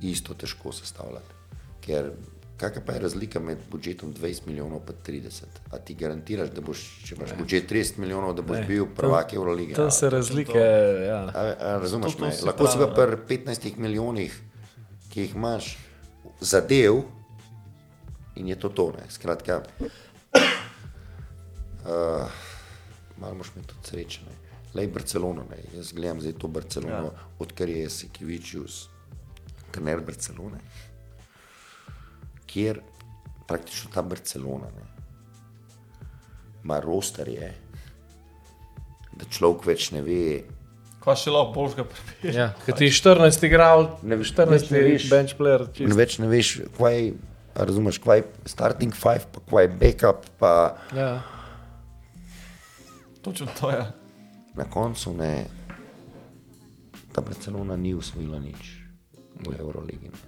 isto 0.03 0.35
težko 0.35 0.73
sestavljati. 0.73 1.35
Ker 1.81 2.11
kakšna 2.57 2.83
pa 2.87 2.93
je 2.93 3.01
razlika 3.01 3.41
med 3.41 3.59
budžetom 3.71 4.15
20 4.15 4.47
milijonov 4.47 4.81
in 4.81 4.97
30? 5.07 5.45
A 5.71 5.79
ti 5.79 5.95
garantiraš, 5.95 6.51
da 6.51 6.61
boš, 6.61 7.03
če 7.05 7.15
imaš 7.15 7.31
budžet 7.39 7.71
30 7.71 7.99
milijonov, 7.99 8.35
da 8.35 8.43
boš 8.43 8.59
Ne, 8.59 8.67
bil 8.67 8.87
prvak 8.87 9.33
Eurolige? 9.35 9.75
Tam 9.75 9.91
se 9.91 10.11
razlike. 10.11 10.59
Ja. 11.07 11.31
A, 11.35 11.55
a 11.61 11.79
razumeš, 11.79 12.13
To- 12.13 12.19
to 12.19 12.25
me? 12.27 12.33
se 12.33 12.47
lahko 12.47 12.67
si 12.67 12.79
pa 12.79 12.87
pri 12.87 13.17
15 13.39 13.77
milijonih, 13.79 14.41
ki 15.11 15.21
jih 15.21 15.35
imaš, 15.35 15.79
zadev 16.41 17.03
in 18.37 18.49
je 18.49 18.57
to 18.57 18.69
to. 18.69 18.93
Ne? 18.93 19.05
Skratka, 19.09 19.63
uh, 20.33 22.29
malo 23.17 23.35
moš 23.35 23.55
mi 23.57 23.63
tudi 23.63 23.81
sreče. 23.85 24.21
ne. 24.21 24.37
Lej 24.75 24.87
Barcelono, 24.87 25.43
ne. 25.51 25.57
jaz 25.77 25.93
gledam 25.93 26.21
zdaj 26.21 26.33
to 26.33 26.49
Barcelono, 26.49 26.95
ja. 27.07 27.11
odkar 27.39 27.69
je 27.69 27.91
Sekivičius, 27.91 28.89
trener 29.71 30.01
Barcelone, 30.01 30.61
kjer 32.47 32.81
praktično 33.47 33.91
ta 33.95 34.03
Barcelona 34.03 34.67
ne, 34.71 34.87
ima 36.65 36.81
rosterje, 36.81 37.53
da 39.13 39.25
človek 39.27 39.67
več 39.67 39.91
ne 39.93 40.03
ve, 40.03 40.23
Kaj 41.01 41.17
še 41.17 41.33
lahko 41.33 41.55
božga 41.55 41.85
prebiš? 41.89 42.35
Ja, 42.37 42.51
Ker 42.61 42.75
ti 42.77 42.85
je 42.85 42.93
14 42.93 43.45
igral, 43.47 43.87
Ne 44.03 44.19
veš, 44.21 44.35
14 44.35 44.51
več 44.53 44.67
ne 44.71 44.81
veš. 44.83 45.07
bench 45.09 45.33
player. 45.35 45.63
Čist. 45.73 45.95
več 45.97 46.19
ne 46.21 46.29
veš, 46.29 46.51
kaj 46.77 46.97
je, 46.97 47.07
razumeš, 47.57 47.99
kaj 47.99 48.19
je 48.19 48.27
starting 48.47 48.93
five, 48.93 49.25
pa 49.33 49.41
kaj 49.43 49.65
je 49.65 49.71
backup, 49.77 50.27
pa 50.39 50.53
Ja. 50.93 51.23
Točno 53.23 53.49
to 53.57 53.71
je. 53.71 53.81
na 54.55 54.65
koncu 54.67 55.15
ne. 55.15 55.47
Ta 57.13 57.21
Barcelona 57.21 57.77
ni 57.77 57.95
usvojila 57.95 58.39
nič 58.39 58.80
v 59.43 59.57
Euroligi. 59.57 60.07
Ne. 60.07 60.19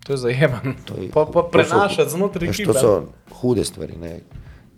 To 0.00 0.12
je 0.12 0.18
zajeman. 0.18 0.76
To 0.84 0.96
je- 0.96 1.10
Pa, 1.10 1.24
pa 1.26 1.42
prenašati 1.44 2.10
znotraj 2.10 2.48
ekipe. 2.50 2.64
To 2.66 2.74
so 2.74 2.92
hude 3.32 3.64
stvari. 3.64 3.96
Ne. 3.96 4.20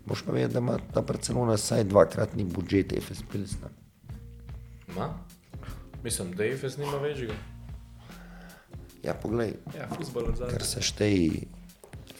Moš 0.05 0.21
pa 0.21 0.31
vedeti, 0.31 0.53
da 0.53 0.59
ima 0.59 0.77
ta 0.87 1.01
Barcelona 1.01 1.53
vsaj 1.53 1.83
dvakratni 1.83 2.43
budžet 2.45 2.93
FS 2.95 3.23
Pilsna. 3.23 3.67
Ma? 4.89 5.09
Mislim, 5.99 6.31
da 6.31 6.45
IFS 6.45 6.77
nima 6.77 6.97
večjega. 6.97 7.33
Ja, 9.03 9.13
poglej, 9.13 9.53
Ja, 9.73 9.87
futbol 9.89 10.31
ker 10.49 10.63
se 10.63 10.81
šteji, 10.81 11.47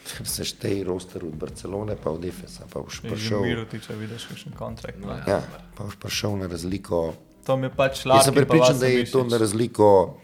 ker 0.07 0.27
se 0.27 0.43
šteji 0.43 0.83
roster 0.83 1.25
od 1.25 1.35
Barcelone, 1.35 1.95
pa 1.95 2.11
od 2.11 2.23
FS, 2.23 2.59
pa 2.65 2.79
boš 2.79 3.01
prišel. 3.01 3.41
miro 3.41 3.65
ti, 3.65 3.79
če 3.79 3.95
vidiš 3.95 4.25
kakšen 4.25 4.51
kontrakt. 4.53 4.99
No, 4.99 5.15
Ja, 5.25 5.41
pa 5.75 5.83
boš 5.83 5.95
prišel 5.95 6.37
na 6.37 6.47
razliko. 6.47 7.13
To 7.43 7.57
mi 7.57 7.65
je 7.65 7.71
pač 7.71 7.97
Jaz 7.97 8.05
lažje. 8.05 8.23
sem 8.23 8.33
prepričan, 8.35 8.79
da 8.79 8.85
je 8.87 9.05
to 9.05 9.23
na 9.23 9.37
razliko, 9.37 10.17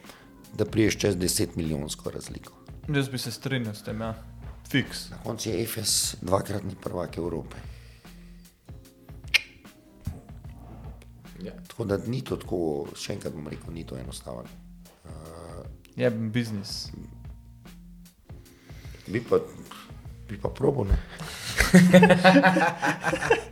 da 0.54 0.66
priješ 0.66 0.98
čez 0.98 1.16
10 1.16 1.48
milijonsko 1.56 2.12
razliko. 2.12 2.54
Jaz 2.88 3.10
bi 3.10 3.18
se 3.18 3.32
strinjal 3.32 3.74
s 3.76 3.84
tem, 3.84 4.02
ja. 4.02 4.14
Fiks. 4.70 5.10
Na 5.10 5.18
koncu 5.24 5.50
je 5.50 5.68
FS 5.68 6.16
dvakratni 6.22 6.76
prvak 6.84 7.18
Evrope. 7.18 7.56
Ja. 11.44 11.52
Tako 11.68 11.84
da 11.84 11.98
ni 12.08 12.22
to 12.22 12.36
tako, 12.36 12.88
še 12.96 13.14
enkrat 13.14 13.34
bom 13.34 13.48
rekel, 13.48 13.74
ni 13.74 13.84
to 13.88 13.98
enostavno. 13.98 14.44
Je 15.96 16.10
biznis. 16.10 16.88
Bi 19.08 19.22
pa, 19.30 19.40
bi 20.30 20.38
pa 20.42 20.50
probo, 20.50 20.84
ne? 20.84 20.98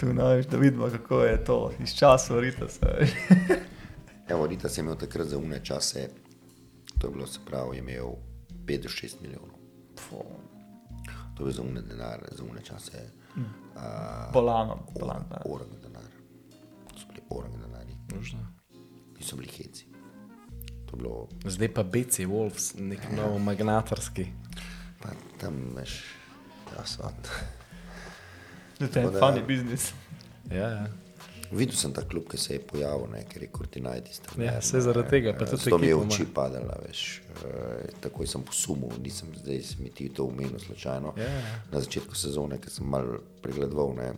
Tu 0.00 0.12
naviš, 0.12 0.46
da 0.46 0.56
vidimo, 0.56 0.90
kako 0.90 1.22
je 1.24 1.44
to 1.44 1.72
iz 1.80 1.94
časa 1.94 2.40
Rita. 2.40 2.68
se 2.68 2.86
veš. 2.98 3.10
Evo, 4.28 4.46
Rita 4.46 4.68
sem 4.68 4.84
imel 4.84 4.96
takrat 4.96 5.26
za 5.26 5.38
umne 5.38 5.64
čase, 5.64 6.08
to 6.98 7.06
je 7.06 7.12
bilo 7.12 7.26
se 7.26 7.38
pravi, 7.46 7.76
je 7.76 7.80
imel 7.80 8.06
5 8.64 8.82
do 8.82 8.88
6 8.88 9.14
milijonov. 9.22 9.58
Fu, 9.98 10.16
To 11.34 11.42
je 11.42 11.44
bil 11.44 11.52
za 11.52 11.62
umne 11.62 11.82
denar, 11.82 12.24
za 12.32 12.44
umne 12.44 12.62
čase. 12.62 13.10
Uh, 13.36 13.42
Bolano, 14.32 14.86
bolano. 14.94 15.24
da. 15.30 15.42
Orang 15.44 15.68
denar. 15.82 16.02
To 16.88 16.98
so 16.98 17.06
bili 17.08 17.20
orang 17.30 17.52
denari, 17.54 17.92
Možno. 18.14 18.38
niso 19.18 19.36
bili 19.36 19.48
heci. 19.48 19.86
Bilo, 20.92 21.28
Zdaj 21.44 21.74
pa 21.74 21.82
BC 21.82 22.24
Wolves, 22.26 22.74
nek 22.74 23.00
nov 23.12 23.38
magnatarski. 23.38 24.26
pa 25.02 25.08
tam 25.38 25.76
veš, 25.76 26.04
ja, 26.72 26.86
svat. 26.86 27.28
To 28.78 28.98
je 29.00 29.10
funny 29.12 29.42
biznis. 29.42 29.92
Ja, 30.50 30.68
ja. 30.68 30.86
Videl 31.50 31.74
sem 31.74 31.92
ta 31.92 32.02
klub, 32.02 32.26
ki 32.26 32.38
se 32.38 32.52
je 32.52 32.60
pojavil, 32.60 33.06
ne, 33.08 33.24
ker 33.24 33.42
je 33.42 33.48
Kurtinajtis. 33.48 34.18
tam, 34.20 34.42
Ja, 34.42 34.60
saj 34.60 34.80
zaradi 34.82 35.08
tega, 35.10 35.32
tudi 35.34 35.56
zato 35.56 35.78
mi 35.78 35.86
je 35.86 35.94
v 35.94 36.02
oči 36.02 36.24
padala, 36.26 36.78
veš. 36.80 37.20
eh, 37.42 37.92
Takoj 38.00 38.26
sem 38.26 38.42
posumil, 38.42 38.90
nisem 38.98 39.28
zdaj 39.34 39.62
mi 39.78 39.90
ti 39.90 40.08
to 40.08 40.24
umenil 40.24 40.58
slučajno. 40.58 41.14
Ja, 41.16 41.24
ja. 41.24 41.42
Na 41.70 41.80
začetku 41.80 42.14
sezone, 42.14 42.58
ki 42.58 42.70
sem 42.70 42.86
mal 42.86 43.06
pregledoval, 43.40 43.94
ne, 43.94 44.12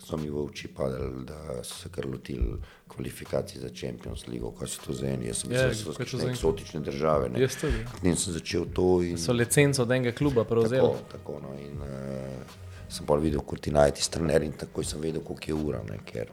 so 0.00 0.16
mi 0.16 0.28
v 0.28 0.40
oči 0.40 0.68
padali, 0.68 1.24
da 1.24 1.36
so 1.62 1.74
se 1.76 1.88
kar 1.88 2.06
lotili 2.06 2.56
kvalifikacij 2.88 3.60
za 3.60 3.68
Champions 3.70 4.26
League, 4.26 4.48
kaj 4.52 4.68
so 4.68 4.80
to 4.82 4.92
za 4.94 5.06
eni. 5.06 5.26
Jaz 5.26 5.36
sem 5.38 5.52
Ja, 5.52 5.68
mislil, 5.68 5.84
da 5.88 5.98
so 6.00 6.10
to 6.10 6.18
za 6.18 6.30
eksotične 6.30 6.80
države. 6.82 7.28
Ne. 7.28 7.40
Jaz 7.40 7.56
tudi. 7.56 7.84
In 8.02 8.16
sem 8.16 8.32
začel 8.32 8.64
to 8.66 9.02
in 9.02 9.18
So 9.18 9.32
licenco 9.32 9.82
od 9.82 9.90
enega 9.90 10.12
kluba 10.12 10.44
prevzeli. 10.44 10.80
tako, 10.80 10.96
tako 11.12 11.40
no, 11.40 11.52
in 11.56 11.76
uh, 11.78 12.67
sem 12.88 13.06
pa 13.06 13.16
videl 13.20 13.40
Kurtinajtis 13.40 14.08
trener 14.08 14.42
in 14.42 14.52
takoj 14.56 14.84
sem 14.84 15.00
vedel, 15.00 15.22
koliko 15.24 15.50
je 15.50 15.54
ura, 15.54 15.82
ne, 15.88 15.98
ker 16.04 16.30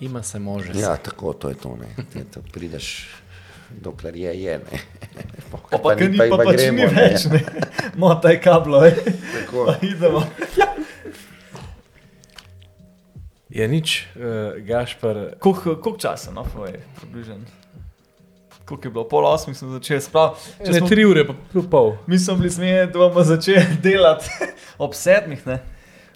Ima 0.00 0.22
se 0.22 0.38
može. 0.38 0.72
Ja, 0.74 0.96
tako 0.96 1.32
to 1.32 1.48
je 1.48 1.54
to. 1.54 1.76
Ne. 1.76 2.04
Te, 2.12 2.24
to 2.24 2.40
prideš, 2.52 3.08
dokler 3.80 4.16
je, 4.16 4.42
je. 4.42 4.58
Ne. 4.58 4.78
Pa, 5.70 5.78
pa, 5.78 5.94
ni, 5.94 6.08
ni, 6.08 6.18
pa, 6.18 6.24
pa, 6.30 6.44
pač 6.44 6.60
ni 6.70 6.86
več, 6.86 7.24
ne. 7.26 7.40
Motaj 8.02 8.36
kablo, 8.42 8.84
ej. 8.86 8.94
Tako. 9.34 9.64
Pa 9.66 9.74
idemo. 9.82 10.22
Je 13.50 13.68
nič, 13.68 14.06
uh, 14.14 14.58
Gašpar. 14.62 15.18
Koliko 15.42 15.96
časa, 15.98 16.30
no, 16.30 16.46
povej, 16.46 16.78
približno? 17.00 17.59
Koliko 18.70 18.86
je 18.86 18.92
bilo? 18.92 19.04
Pol 19.04 19.26
osmih 19.26 19.52
sem 19.52 19.66
začel 19.68 19.98
spraviti. 20.00 20.40
Ne, 20.62 20.80
tri 20.80 21.02
ure, 21.04 21.24
pa 21.26 21.34
pol. 21.66 21.96
Mi 22.06 22.14
smo 22.16 22.36
bili 22.36 22.50
zmeni, 22.50 22.86
da 22.86 22.98
bomo 23.00 23.24
začeli 23.24 23.66
delati 23.82 24.30
ob 24.78 24.94
sedmih, 24.94 25.42
ne. 25.44 25.58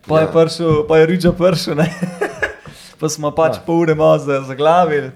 Pa 0.04 0.20
je 0.20 0.24
Ja. 0.24 0.30
prišel, 0.30 0.86
pa 0.86 0.98
je 0.98 1.06
Riča 1.06 1.32
prišel, 1.32 1.74
ne. 1.76 1.88
Pa 2.94 3.08
smo 3.08 3.30
pač 3.32 3.54
Ja. 3.54 3.60
pol 3.60 3.80
ure 3.80 3.94
malo 3.94 4.18
za- 4.18 4.40
zaglavili, 4.42 5.10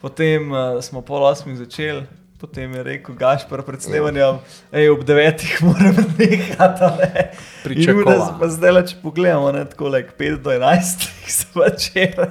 potem 0.00 0.46
uh, 0.46 0.58
smo 0.80 1.02
pol 1.02 1.24
osmih 1.24 1.58
začeli. 1.58 2.06
Potem 2.44 2.74
je 2.74 2.82
rekel 2.84 3.14
Gašpor 3.14 3.62
pred 3.62 3.80
snemanjem, 3.80 4.36
da 4.68 4.82
ob 4.90 5.00
devetih 5.02 5.62
moram 5.62 5.96
nehati. 6.14 6.58
a 6.80 6.90
ne." 6.94 7.30
Pričakovan. 7.62 8.04
ura, 8.04 8.36
pa 8.36 8.48
zdaj, 8.48 8.70
le, 8.70 8.82
če 8.84 8.96
pogledamo, 9.00 9.48
ne, 9.50 9.64
tako 9.64 9.88
like 9.88 10.12
5 10.14 10.36
do 10.38 10.52
11 10.52 11.06
se 11.28 11.46
začela. 11.50 12.28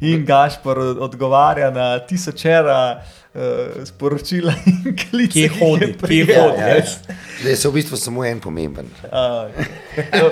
In 0.00 0.24
Gašpor 0.24 0.78
od- 0.80 0.98
odgovarja 1.00 1.68
na 1.70 1.98
tisočera 2.00 3.02
uh, 3.30 3.40
sporočila 3.84 4.52
in 4.66 4.96
klice. 4.96 5.32
Kje 5.32 5.48
ki 5.48 5.48
jih 5.50 5.58
hodi, 5.60 5.80
je 5.82 5.88
kje 5.88 5.98
prejel. 5.98 6.40
hodi, 6.42 6.60
Ja, 6.60 6.74
veš? 6.74 6.96
Zdaj 7.40 7.56
se 7.56 7.68
v 7.68 7.72
bistvu 7.72 7.96
samo 7.98 8.24
en 8.24 8.40
pomemben. 8.40 8.88
A, 9.10 9.48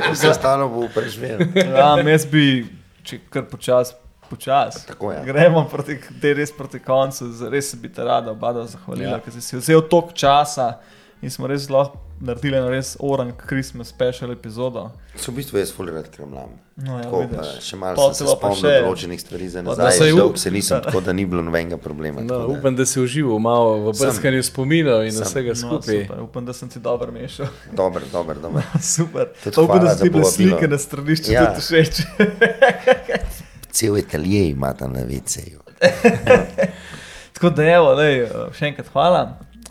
Vse 0.09 0.28
ostalo 0.28 0.68
bo 0.68 0.89
preživel. 0.89 1.44
Ja, 1.55 1.92
jaz 1.99 2.25
bi, 2.26 2.65
če 3.02 3.20
kar 3.28 3.44
počasi, 3.44 3.94
počas. 4.33 4.81
Tako 4.86 5.12
je. 5.12 5.20
Gremo 5.25 5.65
proti, 5.67 5.99
te 6.20 6.35
res 6.35 6.52
proti 6.52 6.81
koncu, 6.81 7.25
res 7.49 7.75
bi 7.77 7.89
te 7.91 8.05
rada 8.05 8.31
oba 8.31 8.52
dva 8.52 8.67
zahvalila, 8.67 9.09
Ja. 9.09 9.17
ja. 9.17 9.20
ker 9.20 9.33
si 9.33 9.41
si 9.43 9.57
vzel 9.59 9.85
toliko 9.85 10.12
časa 10.15 10.78
in 11.20 11.31
smo 11.31 11.47
res 11.47 11.69
lahko 11.69 11.99
naredili 12.20 12.57
eno 12.57 12.69
res 12.70 12.97
orang 13.01 13.33
Christmas 13.39 13.89
special 13.89 14.31
epizodo. 14.31 14.91
So 15.17 15.31
v 15.31 15.36
bistvu 15.36 15.59
jaz 15.59 15.73
fulirat 15.73 16.07
krmlam. 16.09 16.52
No, 16.75 16.94
ja, 16.94 17.02
Tako, 17.02 17.19
vidiš. 17.20 17.49
še 17.61 17.77
malo 17.77 18.05
se 18.11 18.25
še- 18.25 18.78
določenih 18.78 19.20
stvari 19.20 19.47
za 19.47 19.61
nazaj. 19.61 19.99
da 20.01 20.07
Dolg 20.12 20.31
up- 20.31 20.39
se 20.39 20.51
nisem, 20.51 20.81
tako 20.81 21.01
da 21.01 21.12
ni 21.12 21.27
bilo 21.27 21.43
nobenega 21.43 21.77
problema. 21.78 22.20
No, 22.20 22.28
tako 22.31 22.47
da- 22.47 22.55
upam, 22.55 22.77
da 22.77 22.86
si 22.86 22.97
užival 22.99 23.39
malo 23.41 23.75
v 23.83 23.93
brskanju 23.93 24.43
spominov 24.43 25.05
in 25.05 25.12
Sem. 25.12 25.25
vsega 25.25 25.49
No, 25.51 25.55
skupaj. 25.57 25.99
super, 26.01 26.20
upam, 26.23 26.43
da 26.43 26.52
sem 26.52 26.69
ti 26.69 26.81
dobro 26.81 27.12
mešal. 27.12 27.47
Dober, 27.73 28.02
dober, 28.09 28.36
dober. 28.39 28.62
super. 28.97 29.27
Tudi 29.36 29.52
Pa 29.52 29.61
upam, 29.61 29.77
hvala 29.77 29.85
da 29.85 29.94
za 29.94 30.02
ti 30.02 30.11
bile 30.11 30.25
slike 30.27 30.67
na 30.67 30.78
stranišču 30.78 31.28
Ja. 31.28 31.44
tudi 31.47 31.61
všeč. 31.61 31.94
Cel 33.73 33.97
atelje 33.97 34.51
ima 34.51 34.73
tam 34.76 34.92
na 34.92 35.05
VC-ju. 35.09 35.60
Tako 37.34 37.51
da, 37.51 37.65
evo, 37.65 37.94
lej, 37.97 38.26
še 38.55 38.68
enkrat 38.68 38.92
hvala. 38.92 39.23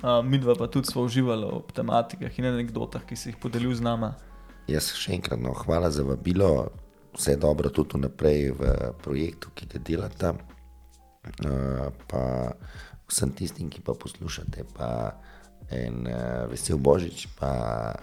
Uh, 0.02 0.18
mi 0.26 0.40
dva 0.42 0.56
pa 0.58 0.66
tudi 0.68 0.90
smo 0.90 1.06
uživali 1.06 1.46
v 1.46 1.74
tematikah 1.78 2.40
in 2.40 2.48
anekdotah, 2.50 3.04
ki 3.06 3.16
si 3.16 3.30
jih 3.30 3.38
podelil 3.38 3.76
z 3.78 3.86
nama. 3.86 4.16
Jaz 4.66 4.90
še 4.98 5.14
enkrat 5.14 5.38
no, 5.42 5.54
hvala 5.54 5.92
za 5.94 6.02
vabilo, 6.02 6.72
vse 7.14 7.36
dobro 7.38 7.70
tudi 7.70 8.02
naprej 8.02 8.50
v 8.58 8.72
projektu, 9.06 9.54
ki 9.54 9.70
ga 9.70 9.82
delate. 9.86 10.34
Uh, 11.46 11.94
pa 12.10 12.24
vsem 13.06 13.30
tistim, 13.38 13.70
ki 13.70 13.86
pa 13.86 13.94
poslušate, 13.94 14.66
pa 14.74 14.90
en 15.70 16.02
uh, 16.10 16.50
vesel 16.50 16.82
Božič, 16.82 17.28
pa 17.38 17.94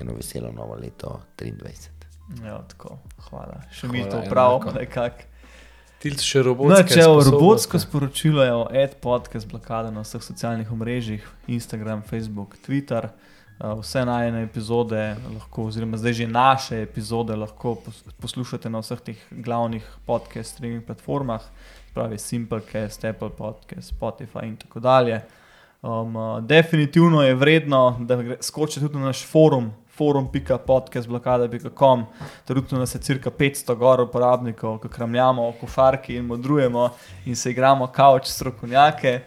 eno 0.00 0.16
veselo 0.16 0.48
novo 0.48 0.80
leto 0.80 1.20
23. 1.36 1.92
Ja, 2.40 2.56
tako, 2.72 2.96
hvala. 3.28 3.60
Še 3.68 3.92
mi 3.92 4.00
Hvala, 4.00 4.10
to 4.10 4.24
upravimo 4.24 4.72
enako. 4.72 4.78
nekako. 4.80 5.33
Tilt 6.04 6.20
še 6.20 6.38
No, 6.38 6.44
robotske. 6.44 6.84
če 6.86 7.00
je 7.00 7.06
robotsko 7.24 7.78
sporočilo, 7.78 8.42
je 8.44 8.52
ad 8.82 8.96
podcast 8.96 9.48
blokada 9.48 9.88
na 9.88 10.02
vseh 10.02 10.20
socialnih 10.20 10.68
omrežjih, 10.68 11.24
Instagram, 11.48 12.02
Facebook, 12.02 12.58
Twitter. 12.60 13.08
Uh, 13.54 13.78
Vse 13.78 14.02
najne 14.02 14.42
epizode, 14.42 14.98
lahko, 15.30 15.64
oziroma 15.64 15.96
zdaj 15.96 16.12
že 16.12 16.26
naše 16.26 16.82
epizode, 16.82 17.32
lahko 17.34 17.76
pos- 17.76 18.02
poslušate 18.18 18.68
na 18.68 18.82
vseh 18.82 19.00
teh 19.00 19.18
glavnih 19.32 19.84
podcast 20.04 20.52
streaming 20.52 20.82
platformah, 20.82 21.40
pravi 21.94 22.18
Simplecast, 22.18 23.04
Apple 23.04 23.30
Podcast, 23.30 23.94
Spotify 23.94 24.44
in 24.44 24.56
tako 24.56 24.80
dalje. 24.80 25.22
Um, 25.80 26.16
uh, 26.16 26.40
definitivno 26.42 27.22
je 27.22 27.34
vredno, 27.34 27.96
da 28.00 28.18
skočite 28.40 28.80
tudi 28.82 28.98
na 28.98 29.06
naš 29.06 29.24
forum, 29.24 29.70
forum.podcastblokada.com. 29.96 32.04
Trenutno 32.44 32.78
nas 32.78 32.94
je 32.94 33.00
cirka 33.00 33.30
500 33.30 33.74
gor 33.74 34.00
uporabnikov, 34.00 34.78
ki 34.82 34.88
kramljamo 34.88 35.48
o 35.48 35.52
kofarki 35.60 36.16
in 36.16 36.24
modrujemo 36.24 36.90
in 37.26 37.36
se 37.36 37.50
igramo 37.50 37.86
kavč 37.86 38.26
strokovnjake. 38.26 39.20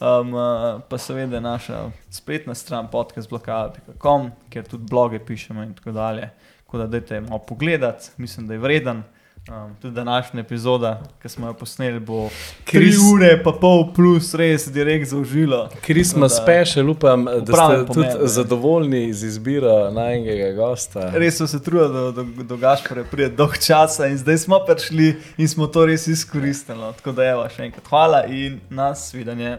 Um, 0.00 0.34
uh, 0.34 0.80
pa 0.88 0.98
seveda 0.98 1.40
naša 1.40 1.90
spletna 2.10 2.54
stran 2.54 2.88
podcastblokada.com, 2.90 4.30
kjer 4.50 4.64
tudi 4.64 4.84
bloge 4.90 5.18
pišemo 5.18 5.62
in 5.62 5.74
tako 5.74 5.92
dalje. 5.92 6.30
Tako 6.64 6.78
da 6.78 6.86
dajte 6.86 7.20
malo 7.20 7.38
pogledati, 7.38 8.10
mislim, 8.16 8.46
da 8.46 8.54
je 8.54 8.58
vreden. 8.58 9.02
Um, 9.48 9.76
tudi 9.82 9.94
današnja 9.94 10.40
epizoda, 10.40 11.00
ki 11.22 11.28
smo 11.28 11.46
jo 11.46 11.54
posneli, 11.54 12.00
bo 12.00 12.28
tri 12.64 12.80
Kris- 12.80 13.12
ure, 13.14 13.42
pa 13.44 13.52
pol 13.52 13.94
plus, 13.94 14.34
res 14.34 14.68
direkt 14.68 15.08
zaužilo. 15.08 15.68
Christmas 15.84 16.32
da- 16.32 16.42
special, 16.42 16.90
upam, 16.90 17.24
da 17.24 17.40
ste 17.40 17.52
pomenu, 17.52 17.86
tudi 17.86 18.06
ne. 18.06 18.26
zadovoljni 18.26 19.12
z 19.12 19.26
izbiro 19.26 19.90
najnjega 19.90 20.52
gosta. 20.52 21.10
Res 21.14 21.36
so 21.36 21.46
se 21.46 21.62
trudili, 21.62 21.92
da 21.92 22.10
do, 22.12 22.24
do 22.42 22.56
Gašpore 22.56 23.04
pride 23.04 23.28
dolg 23.30 23.58
časa 23.58 24.06
in 24.06 24.18
zdaj 24.18 24.38
smo 24.38 24.58
prišli 24.66 25.16
in 25.38 25.48
smo 25.48 25.66
to 25.66 25.86
res 25.86 26.06
izkoristili. 26.06 26.78
no. 26.78 26.92
Tako 26.92 27.12
da, 27.12 27.24
evo, 27.24 27.48
še 27.48 27.62
enkrat 27.62 27.86
hvala 27.86 28.26
in 28.26 28.60
nas 28.70 29.14
vidanje. 29.14 29.58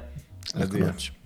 Lahko 0.56 0.76
Adijo. 0.76 1.19